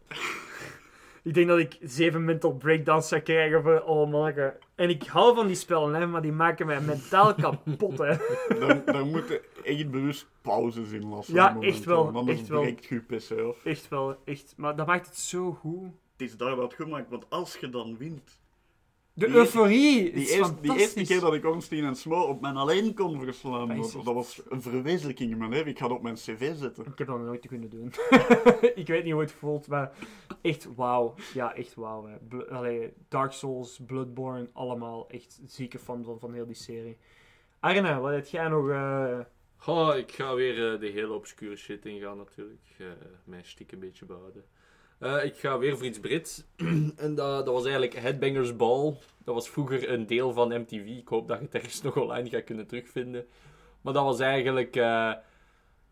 Ik 1.24 1.34
denk 1.34 1.48
dat 1.48 1.58
ik 1.58 1.78
zeven 1.82 2.24
mental 2.24 2.52
breakdowns 2.52 3.08
zou 3.08 3.20
krijgen 3.20 3.62
voor 3.62 3.80
oh 3.80 4.10
manneke. 4.10 4.58
En 4.74 4.88
ik 4.88 5.02
hou 5.02 5.34
van 5.34 5.46
die 5.46 5.56
spellen, 5.56 5.94
hè, 5.94 6.06
maar 6.06 6.22
die 6.22 6.32
maken 6.32 6.66
mij 6.66 6.80
mentaal 6.80 7.34
kapot, 7.42 7.98
hè. 7.98 8.16
Daar, 8.58 8.84
daar 8.84 9.06
moeten 9.06 9.40
echt 9.62 9.90
bewust 9.90 10.26
pauzes 10.42 10.90
in 10.90 11.08
lassen. 11.08 11.34
Ja, 11.34 11.52
momenten, 11.52 11.68
echt 11.68 11.84
wel, 11.84 12.06
Anders 12.12 12.38
echt 12.38 12.48
wel. 12.48 12.60
breekt 12.60 12.84
je. 12.84 13.54
Echt 13.64 13.88
wel, 13.88 14.16
echt. 14.24 14.54
Maar 14.56 14.76
dat 14.76 14.86
maakt 14.86 15.06
het 15.06 15.16
zo 15.16 15.52
goed. 15.52 15.84
Het 16.12 16.22
is 16.28 16.36
daar 16.36 16.56
het 16.56 16.74
goed 16.74 16.88
maakt, 16.88 17.10
want 17.10 17.30
als 17.30 17.56
je 17.56 17.70
dan 17.70 17.96
wint... 17.98 18.42
De 19.16 19.26
Die- 19.26 19.34
euforie 19.34 20.12
Die 20.12 20.22
is 20.22 20.30
eerste, 20.32 20.60
die 20.60 20.78
eerste 20.78 21.02
keer 21.04 21.20
dat 21.20 21.34
ik 21.34 21.44
Ornstein 21.44 21.84
en 21.84 21.96
Smo 21.96 22.20
op 22.20 22.40
mijn 22.40 22.56
alleen 22.56 22.94
kon 22.94 23.20
verslaan, 23.20 23.76
Dat 24.04 24.04
was 24.14 24.42
een 24.48 24.62
verwezenlijking 24.62 25.30
in 25.30 25.38
mijn 25.38 25.50
leven. 25.50 25.66
Ik 25.66 25.78
ga 25.78 25.88
dat 25.88 25.96
op 25.96 26.02
mijn 26.02 26.14
cv 26.14 26.54
zetten. 26.56 26.84
Ik 26.86 26.98
heb 26.98 27.06
dat 27.06 27.16
nog 27.16 27.26
nooit 27.26 27.46
kunnen 27.46 27.70
doen. 27.70 27.92
ik 28.74 28.86
weet 28.86 29.04
niet 29.04 29.12
hoe 29.12 29.22
het 29.22 29.32
voelt, 29.32 29.66
maar 29.68 29.92
echt 30.42 30.68
wauw. 30.74 31.14
Ja, 31.34 31.54
echt 31.54 31.74
wauw. 31.74 32.08
allee, 32.50 32.92
Dark 33.08 33.32
Souls, 33.32 33.80
Bloodborne, 33.86 34.48
allemaal 34.52 35.08
echt 35.08 35.40
zieke 35.46 35.78
fan 35.78 36.04
van, 36.04 36.18
van 36.20 36.32
heel 36.32 36.46
die 36.46 36.54
serie. 36.54 36.96
Arne, 37.60 37.98
wat 38.00 38.12
heb 38.12 38.26
jij 38.26 38.48
nog... 38.48 38.68
eh, 38.70 39.18
Oh, 39.66 39.96
ik 39.96 40.12
ga 40.12 40.34
weer 40.34 40.72
eh, 40.74 40.80
de 40.80 40.86
hele 40.86 41.12
obscure 41.12 41.56
shit 41.56 41.86
ingaan 41.86 42.16
natuurlijk. 42.16 42.60
Eh 42.78 42.86
mijn 43.24 43.44
stiek 43.44 43.72
een 43.72 43.78
beetje 43.78 44.04
behouden. 44.04 44.44
Eh, 45.04 45.24
ik 45.24 45.36
ga 45.36 45.58
weer 45.58 45.76
voor 45.76 45.86
iets 45.86 46.00
Brits. 46.00 46.44
en 46.96 47.14
dat, 47.14 47.44
dat 47.44 47.54
was 47.54 47.62
eigenlijk 47.62 47.94
Headbangers 47.94 48.56
Ball. 48.56 48.94
Dat 49.24 49.34
was 49.34 49.48
vroeger 49.48 49.90
een 49.90 50.06
deel 50.06 50.32
van 50.32 50.60
MTV. 50.60 50.86
Ik 50.86 51.08
hoop 51.08 51.28
dat 51.28 51.38
je 51.38 51.44
het 51.44 51.54
ergens 51.54 51.82
nog 51.82 51.96
online 51.96 52.28
gaat 52.28 52.44
kunnen 52.44 52.66
terugvinden. 52.66 53.26
Maar 53.80 53.92
dat 53.92 54.04
was 54.04 54.20
eigenlijk 54.20 54.76
eh, 54.76 55.12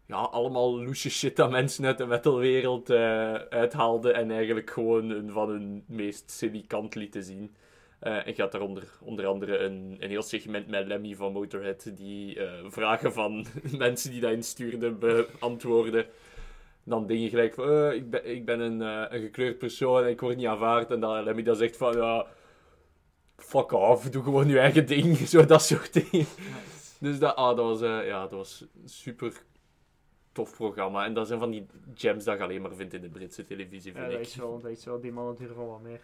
ja, 0.07 0.17
allemaal 0.17 0.83
loesje 0.85 1.11
shit 1.11 1.37
dat 1.37 1.51
mensen 1.51 1.85
uit 1.85 1.99
de 1.99 2.07
metalwereld 2.07 2.91
eh 2.91 3.35
uithaalden. 3.35 4.15
En 4.15 4.31
eigenlijk 4.31 4.71
gewoon 4.71 5.11
een 5.11 5.31
van 5.31 5.49
hun 5.49 5.85
meest 5.87 6.31
silly 6.31 6.65
kant 6.67 6.95
lieten 6.95 7.23
zien. 7.23 7.55
Eh, 7.99 8.27
en 8.27 8.35
gaat 8.35 8.53
daaronder 8.53 8.85
onder 9.01 9.27
andere 9.27 9.59
een, 9.59 9.97
een 10.01 10.11
heel 10.11 10.23
segment 10.23 10.69
met 10.69 10.87
Lemmy 10.87 11.15
van 11.15 11.33
Motorhead, 11.33 11.93
die 11.97 12.39
vragen 12.69 13.13
van 13.13 13.47
mensen 13.79 14.11
die 14.11 14.21
dat 14.21 14.33
instuurden 14.33 14.99
beantwoorden. 14.99 16.07
Dan 16.85 17.07
dingen 17.07 17.29
gelijk 17.29 17.55
van, 17.55 17.69
eh, 17.71 17.93
ik 17.93 18.11
ben, 18.11 18.31
ik 18.31 18.45
ben 18.45 18.61
een, 18.61 18.83
eh, 18.83 19.05
een 19.17 19.21
gekleurd 19.23 19.59
persoon 19.59 20.03
en 20.03 20.09
ik 20.09 20.21
word 20.21 20.37
niet 20.37 20.47
aanvaard. 20.47 20.91
En 20.91 21.01
dan 21.01 21.23
Lemmy 21.25 21.43
dan 21.43 21.57
zegt 21.57 21.77
van, 21.77 21.97
ja, 21.97 22.27
fuck 23.37 23.73
off, 23.73 24.11
doe 24.11 24.23
gewoon 24.23 24.49
je 24.49 24.59
eigen 24.59 24.87
ding. 24.87 25.17
Zo 25.29 25.45
dat 25.45 25.63
soort 25.63 25.93
dingen. 25.93 26.27
Dus 27.01 27.19
dat, 27.19 27.37
ah, 27.37 27.57
dat, 27.57 27.65
was, 27.67 27.81
eh, 27.83 28.07
ja, 28.07 28.21
dat 28.21 28.31
was 28.31 28.67
een 28.83 28.89
super 28.89 29.33
tof 30.33 30.57
programma. 30.57 31.05
En 31.05 31.15
dat 31.15 31.27
zijn 31.27 31.39
van 31.39 31.51
die 31.51 31.67
gems 31.95 32.25
dat 32.25 32.39
je 32.39 32.43
alleen 32.45 32.63
maar 32.63 32.75
vindt 32.75 32.95
in 32.95 33.01
de 33.01 33.09
Britse 33.09 33.45
televisie, 33.45 33.93
Ja, 33.93 33.99
vind 33.99 34.11
dat 34.13 34.21
ik. 34.21 34.27
is 34.27 34.37
wel, 34.37 34.61
dat 34.61 34.71
is 34.71 34.85
wel, 34.85 35.01
die 35.01 35.13
mannen 35.13 35.37
durven 35.37 35.57
wel 35.57 35.69
wat 35.69 35.83
meer. 35.83 36.01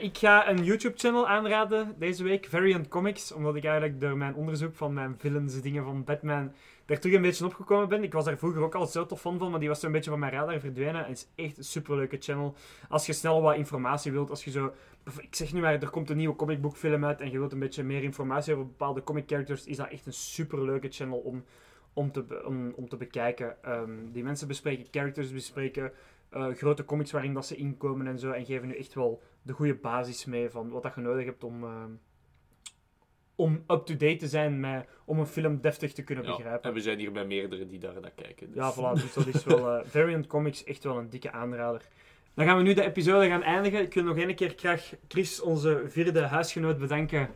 Ik 0.00 0.18
ga 0.18 0.48
een 0.48 0.64
YouTube-channel 0.64 1.28
aanraden 1.28 1.94
deze 1.98 2.24
week, 2.24 2.46
Variant 2.46 2.88
Comics, 2.88 3.32
omdat 3.32 3.54
ik 3.56 3.64
eigenlijk 3.64 4.00
door 4.00 4.16
mijn 4.16 4.34
onderzoek 4.34 4.74
van 4.74 4.92
mijn 4.92 5.14
villains, 5.18 5.60
dingen 5.60 5.84
van 5.84 6.04
Batman, 6.04 6.52
daar 6.88 6.98
terug 6.98 7.16
een 7.16 7.22
beetje 7.22 7.44
opgekomen 7.44 7.88
ben. 7.88 8.02
Ik 8.02 8.12
was 8.12 8.24
daar 8.24 8.38
vroeger 8.38 8.62
ook 8.62 8.74
al 8.74 8.86
zo 8.86 9.06
tof 9.06 9.20
van, 9.20 9.50
maar 9.50 9.60
die 9.60 9.68
was 9.68 9.80
zo'n 9.80 9.92
beetje 9.92 10.10
van 10.10 10.18
mijn 10.18 10.32
radar 10.32 10.60
verdwenen. 10.60 11.04
En 11.04 11.08
het 11.08 11.18
is 11.18 11.44
echt 11.44 11.58
een 11.58 11.64
superleuke 11.64 12.16
channel. 12.20 12.54
Als 12.88 13.06
je 13.06 13.12
snel 13.12 13.42
wat 13.42 13.56
informatie 13.56 14.12
wilt, 14.12 14.30
als 14.30 14.44
je 14.44 14.50
zo... 14.50 14.72
Ik 15.20 15.34
zeg 15.34 15.52
nu 15.52 15.60
maar, 15.60 15.82
er 15.82 15.90
komt 15.90 16.10
een 16.10 16.16
nieuwe 16.16 16.36
comicboekfilm 16.36 17.04
uit 17.04 17.20
en 17.20 17.30
je 17.30 17.38
wilt 17.38 17.52
een 17.52 17.58
beetje 17.58 17.82
meer 17.82 18.02
informatie 18.02 18.52
over 18.52 18.66
bepaalde 18.66 19.02
comic 19.02 19.24
characters, 19.26 19.66
is 19.66 19.76
dat 19.76 19.88
echt 19.88 20.06
een 20.06 20.12
superleuke 20.12 20.88
channel 20.90 21.18
om, 21.18 21.44
om, 21.92 22.12
te, 22.12 22.44
om 22.76 22.88
te 22.88 22.96
bekijken. 22.96 23.62
Ehm, 23.62 24.10
die 24.12 24.24
mensen 24.24 24.48
bespreken 24.48 24.86
characters, 24.90 25.32
bespreken 25.32 25.92
eh, 26.30 26.46
grote 26.46 26.84
comics 26.84 27.12
waarin 27.12 27.34
dat 27.34 27.46
ze 27.46 27.56
inkomen 27.56 28.06
en 28.06 28.18
zo. 28.18 28.30
En 28.30 28.44
geven 28.44 28.68
nu 28.68 28.76
echt 28.76 28.94
wel 28.94 29.22
de 29.42 29.52
goede 29.52 29.74
basis 29.74 30.24
mee 30.24 30.50
van 30.50 30.70
wat 30.70 30.82
dat 30.82 30.94
je 30.94 31.00
nodig 31.00 31.24
hebt 31.24 31.44
om, 31.44 31.64
ehm, 31.64 31.90
om 33.40 33.62
up-to-date 33.68 34.16
te 34.16 34.28
zijn, 34.28 34.60
met, 34.60 34.86
om 35.04 35.18
een 35.18 35.26
film 35.26 35.60
deftig 35.60 35.92
te 35.92 36.02
kunnen 36.02 36.24
Ja, 36.24 36.30
begrijpen. 36.36 36.62
en 36.68 36.74
we 36.74 36.80
zijn 36.80 36.98
hier 36.98 37.12
bij 37.12 37.24
meerdere 37.24 37.66
die 37.66 37.78
daar 37.78 38.00
naar 38.00 38.12
kijken. 38.14 38.46
Dus. 38.52 38.56
Ja, 38.56 38.72
voilà. 38.74 38.92
Dus 39.02 39.12
dat 39.12 39.26
is 39.26 39.44
wel... 39.44 39.70
eh, 39.70 39.84
Variant 39.86 40.26
Comics, 40.26 40.64
echt 40.64 40.84
wel 40.84 40.98
een 40.98 41.10
dikke 41.10 41.32
aanrader. 41.32 41.82
Dan 42.34 42.46
gaan 42.46 42.56
we 42.56 42.62
nu 42.62 42.74
de 42.74 42.82
episode 42.84 43.28
gaan 43.28 43.42
eindigen. 43.42 43.80
Ik 43.82 43.94
wil 43.94 44.02
nog 44.04 44.16
één 44.16 44.34
keer 44.34 44.52
graag 44.56 44.92
Chris, 45.08 45.40
onze 45.40 45.82
vierde 45.86 46.20
huisgenoot, 46.20 46.78
bedanken 46.78 47.28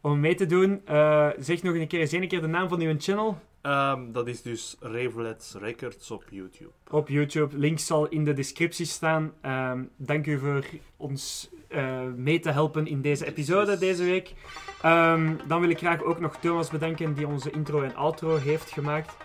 om 0.00 0.20
mee 0.20 0.34
te 0.34 0.46
doen. 0.46 0.80
Eh, 0.84 1.28
zeg 1.38 1.62
nog 1.62 1.74
een 1.74 1.86
keer, 1.88 2.00
eens 2.00 2.12
een 2.12 2.28
keer 2.28 2.40
de 2.40 2.46
naam 2.46 2.68
van 2.68 2.80
uw 2.80 2.94
channel 2.98 3.38
Ehm, 3.68 4.12
dat 4.12 4.26
is 4.26 4.42
dus 4.42 4.76
Ravelets 4.80 5.54
Records 5.54 6.10
op 6.10 6.24
YouTube. 6.30 6.70
op 6.90 7.08
YouTube. 7.08 7.58
Link 7.58 7.78
zal 7.78 8.08
in 8.08 8.24
de 8.24 8.32
descriptie 8.32 8.86
staan. 8.86 9.32
Ehm, 9.40 9.82
dank 9.96 10.26
u 10.26 10.38
voor 10.38 10.64
ons 10.96 11.50
eh, 11.68 12.02
mee 12.16 12.40
te 12.40 12.50
helpen 12.50 12.86
in 12.86 13.00
deze 13.00 13.26
episode 13.26 13.78
deze 13.78 14.04
week. 14.04 14.34
Ehm, 14.82 15.32
dan 15.46 15.60
wil 15.60 15.70
ik 15.70 15.78
graag 15.78 16.02
ook 16.02 16.20
nog 16.20 16.36
Thomas 16.36 16.70
bedanken 16.70 17.14
die 17.14 17.26
onze 17.26 17.50
intro 17.50 17.82
en 17.82 17.96
outro 17.96 18.36
heeft 18.36 18.70
gemaakt. 18.70 19.16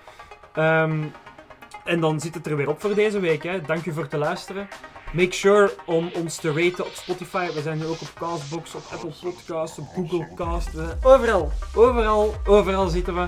En 1.84 2.00
dan 2.00 2.20
zit 2.20 2.34
het 2.34 2.48
er 2.48 2.56
weer 2.56 2.70
op 2.70 2.82
voor 2.82 2.94
deze 2.94 3.20
week. 3.20 3.44
Hè. 3.44 3.62
Dank 3.62 3.86
u 3.86 3.94
voor 3.94 4.04
het 4.04 4.14
luisteren. 4.14 4.68
Make 5.14 5.32
sure 5.32 5.72
om 5.86 6.10
ons 6.16 6.36
te 6.36 6.54
raten 6.54 6.86
op 6.86 6.94
Spotify. 6.94 7.54
We 7.54 7.62
zijn 7.62 7.78
nu 7.78 7.86
ook 7.86 8.02
op 8.02 8.12
Castbox, 8.14 8.76
op 8.76 8.84
Apple 8.92 9.14
Podcasts, 9.22 9.78
op 9.78 9.88
Google 9.88 10.28
Cast. 10.36 10.70
Overal, 11.04 11.52
overal, 11.76 12.34
overal 12.46 12.88
zitten 12.88 13.16
we. 13.16 13.28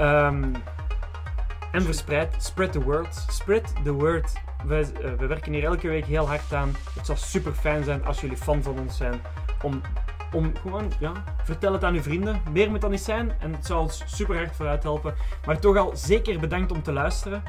Ehm, 0.00 0.54
en 1.72 1.82
verspreid, 1.82 2.34
spread 2.38 2.72
the 2.72 2.82
word. 2.82 3.14
Spread 3.28 3.72
the 3.84 3.92
word. 3.92 4.32
We, 4.66 4.76
eh, 4.76 5.12
we 5.18 5.26
werken 5.26 5.52
hier 5.52 5.64
elke 5.64 5.88
week 5.88 6.04
heel 6.04 6.26
hard 6.26 6.52
aan. 6.52 6.74
Het 6.94 7.06
zou 7.06 7.18
super 7.18 7.52
fijn 7.52 7.84
zijn 7.84 8.04
als 8.04 8.20
jullie 8.20 8.36
fan 8.36 8.62
van 8.62 8.78
ons 8.78 8.96
zijn. 8.96 9.20
Om, 9.62 9.80
om 10.32 10.56
gewoon, 10.56 10.92
ja, 11.00 11.12
vertel 11.44 11.72
het 11.72 11.84
aan 11.84 11.94
uw 11.94 12.02
vrienden. 12.02 12.42
Meer 12.52 12.70
moet 12.70 12.80
dat 12.80 12.90
niet 12.90 13.00
zijn. 13.00 13.32
En 13.40 13.52
het 13.52 13.66
zou 13.66 13.80
ons 13.80 14.02
super 14.06 14.36
hard 14.36 14.56
vooruit 14.56 14.82
helpen. 14.82 15.14
Maar 15.46 15.58
toch 15.58 15.76
al 15.76 15.96
zeker 15.96 16.40
bedankt 16.40 16.72
om 16.72 16.82
te 16.82 16.92
luisteren. 16.92 17.42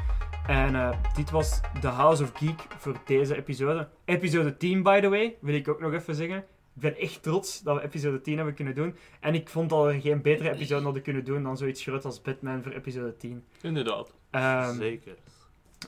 En 0.47 0.75
eh, 0.75 0.89
dit 1.15 1.29
was 1.29 1.59
The 1.81 1.87
House 1.87 2.23
of 2.23 2.31
Geek 2.33 2.61
voor 2.77 2.95
deze 3.05 3.35
episode. 3.35 3.87
Episode 4.05 4.57
10, 4.57 4.83
by 4.83 4.99
the 4.99 5.09
way, 5.09 5.35
wil 5.41 5.55
ik 5.55 5.67
ook 5.67 5.79
nog 5.79 5.93
even 5.93 6.15
zeggen. 6.15 6.43
Ik 6.75 6.81
ben 6.81 6.97
echt 6.97 7.23
trots 7.23 7.61
dat 7.61 7.75
we 7.75 7.83
episode 7.83 8.21
10 8.21 8.35
hebben 8.35 8.53
kunnen 8.53 8.75
doen. 8.75 8.95
En 9.19 9.35
ik 9.35 9.49
vond 9.49 9.69
dat 9.69 9.85
we 9.85 10.01
geen 10.01 10.21
betere 10.21 10.51
episode 10.51 10.83
hadden 10.83 11.01
kunnen 11.01 11.25
doen 11.25 11.43
dan 11.43 11.57
zoiets 11.57 11.83
groot 11.83 12.05
als 12.05 12.21
Batman 12.21 12.63
voor 12.63 12.71
episode 12.71 13.17
10. 13.17 13.43
Inderdaad. 13.61 14.13
Ehm, 14.29 14.75
Zeker. 14.75 15.15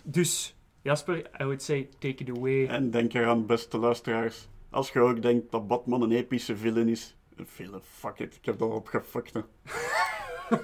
dus, 0.03 0.55
Jasper, 0.81 1.17
I 1.17 1.43
would 1.43 1.61
say 1.61 1.89
take 1.99 2.23
it 2.23 2.37
away. 2.37 2.67
En 2.67 2.91
denk 2.91 3.13
eraan, 3.13 3.45
beste 3.45 3.77
luisteraars, 3.77 4.47
als 4.69 4.91
je 4.91 4.99
ook 4.99 5.21
denkt 5.21 5.51
dat 5.51 5.67
Batman 5.67 6.01
een 6.01 6.11
epische 6.11 6.57
villain 6.57 6.87
is... 6.87 7.17
Een 7.35 7.47
villain, 7.47 7.81
fuck 7.81 8.19
it, 8.19 8.35
ik 8.35 8.45
heb 8.45 8.57
dat 8.57 8.71
opgefuckt, 8.71 9.33
hè. 9.33 9.41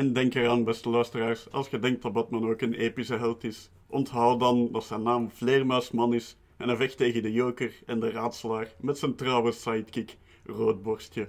en 0.00 0.12
denk 0.12 0.34
eraan, 0.34 0.64
beste 0.64 0.88
luisteraars, 0.88 1.50
als 1.50 1.68
je 1.68 1.78
denkt 1.78 2.02
dat 2.02 2.12
Batman 2.12 2.48
ook 2.48 2.60
een 2.60 2.74
epische 2.74 3.16
held 3.16 3.44
is, 3.44 3.70
onthoud 3.86 4.40
dan 4.40 4.68
dat 4.72 4.84
zijn 4.84 5.02
naam 5.02 5.30
Vleermuisman 5.30 6.14
is 6.14 6.36
en 6.56 6.68
hij 6.68 6.76
vecht 6.76 6.96
tegen 6.96 7.22
de 7.22 7.32
joker 7.32 7.82
en 7.86 8.00
de 8.00 8.10
raadselaar 8.10 8.74
met 8.80 8.98
zijn 8.98 9.14
trouwe 9.14 9.52
sidekick, 9.52 10.16
Roodborstje. 10.44 11.28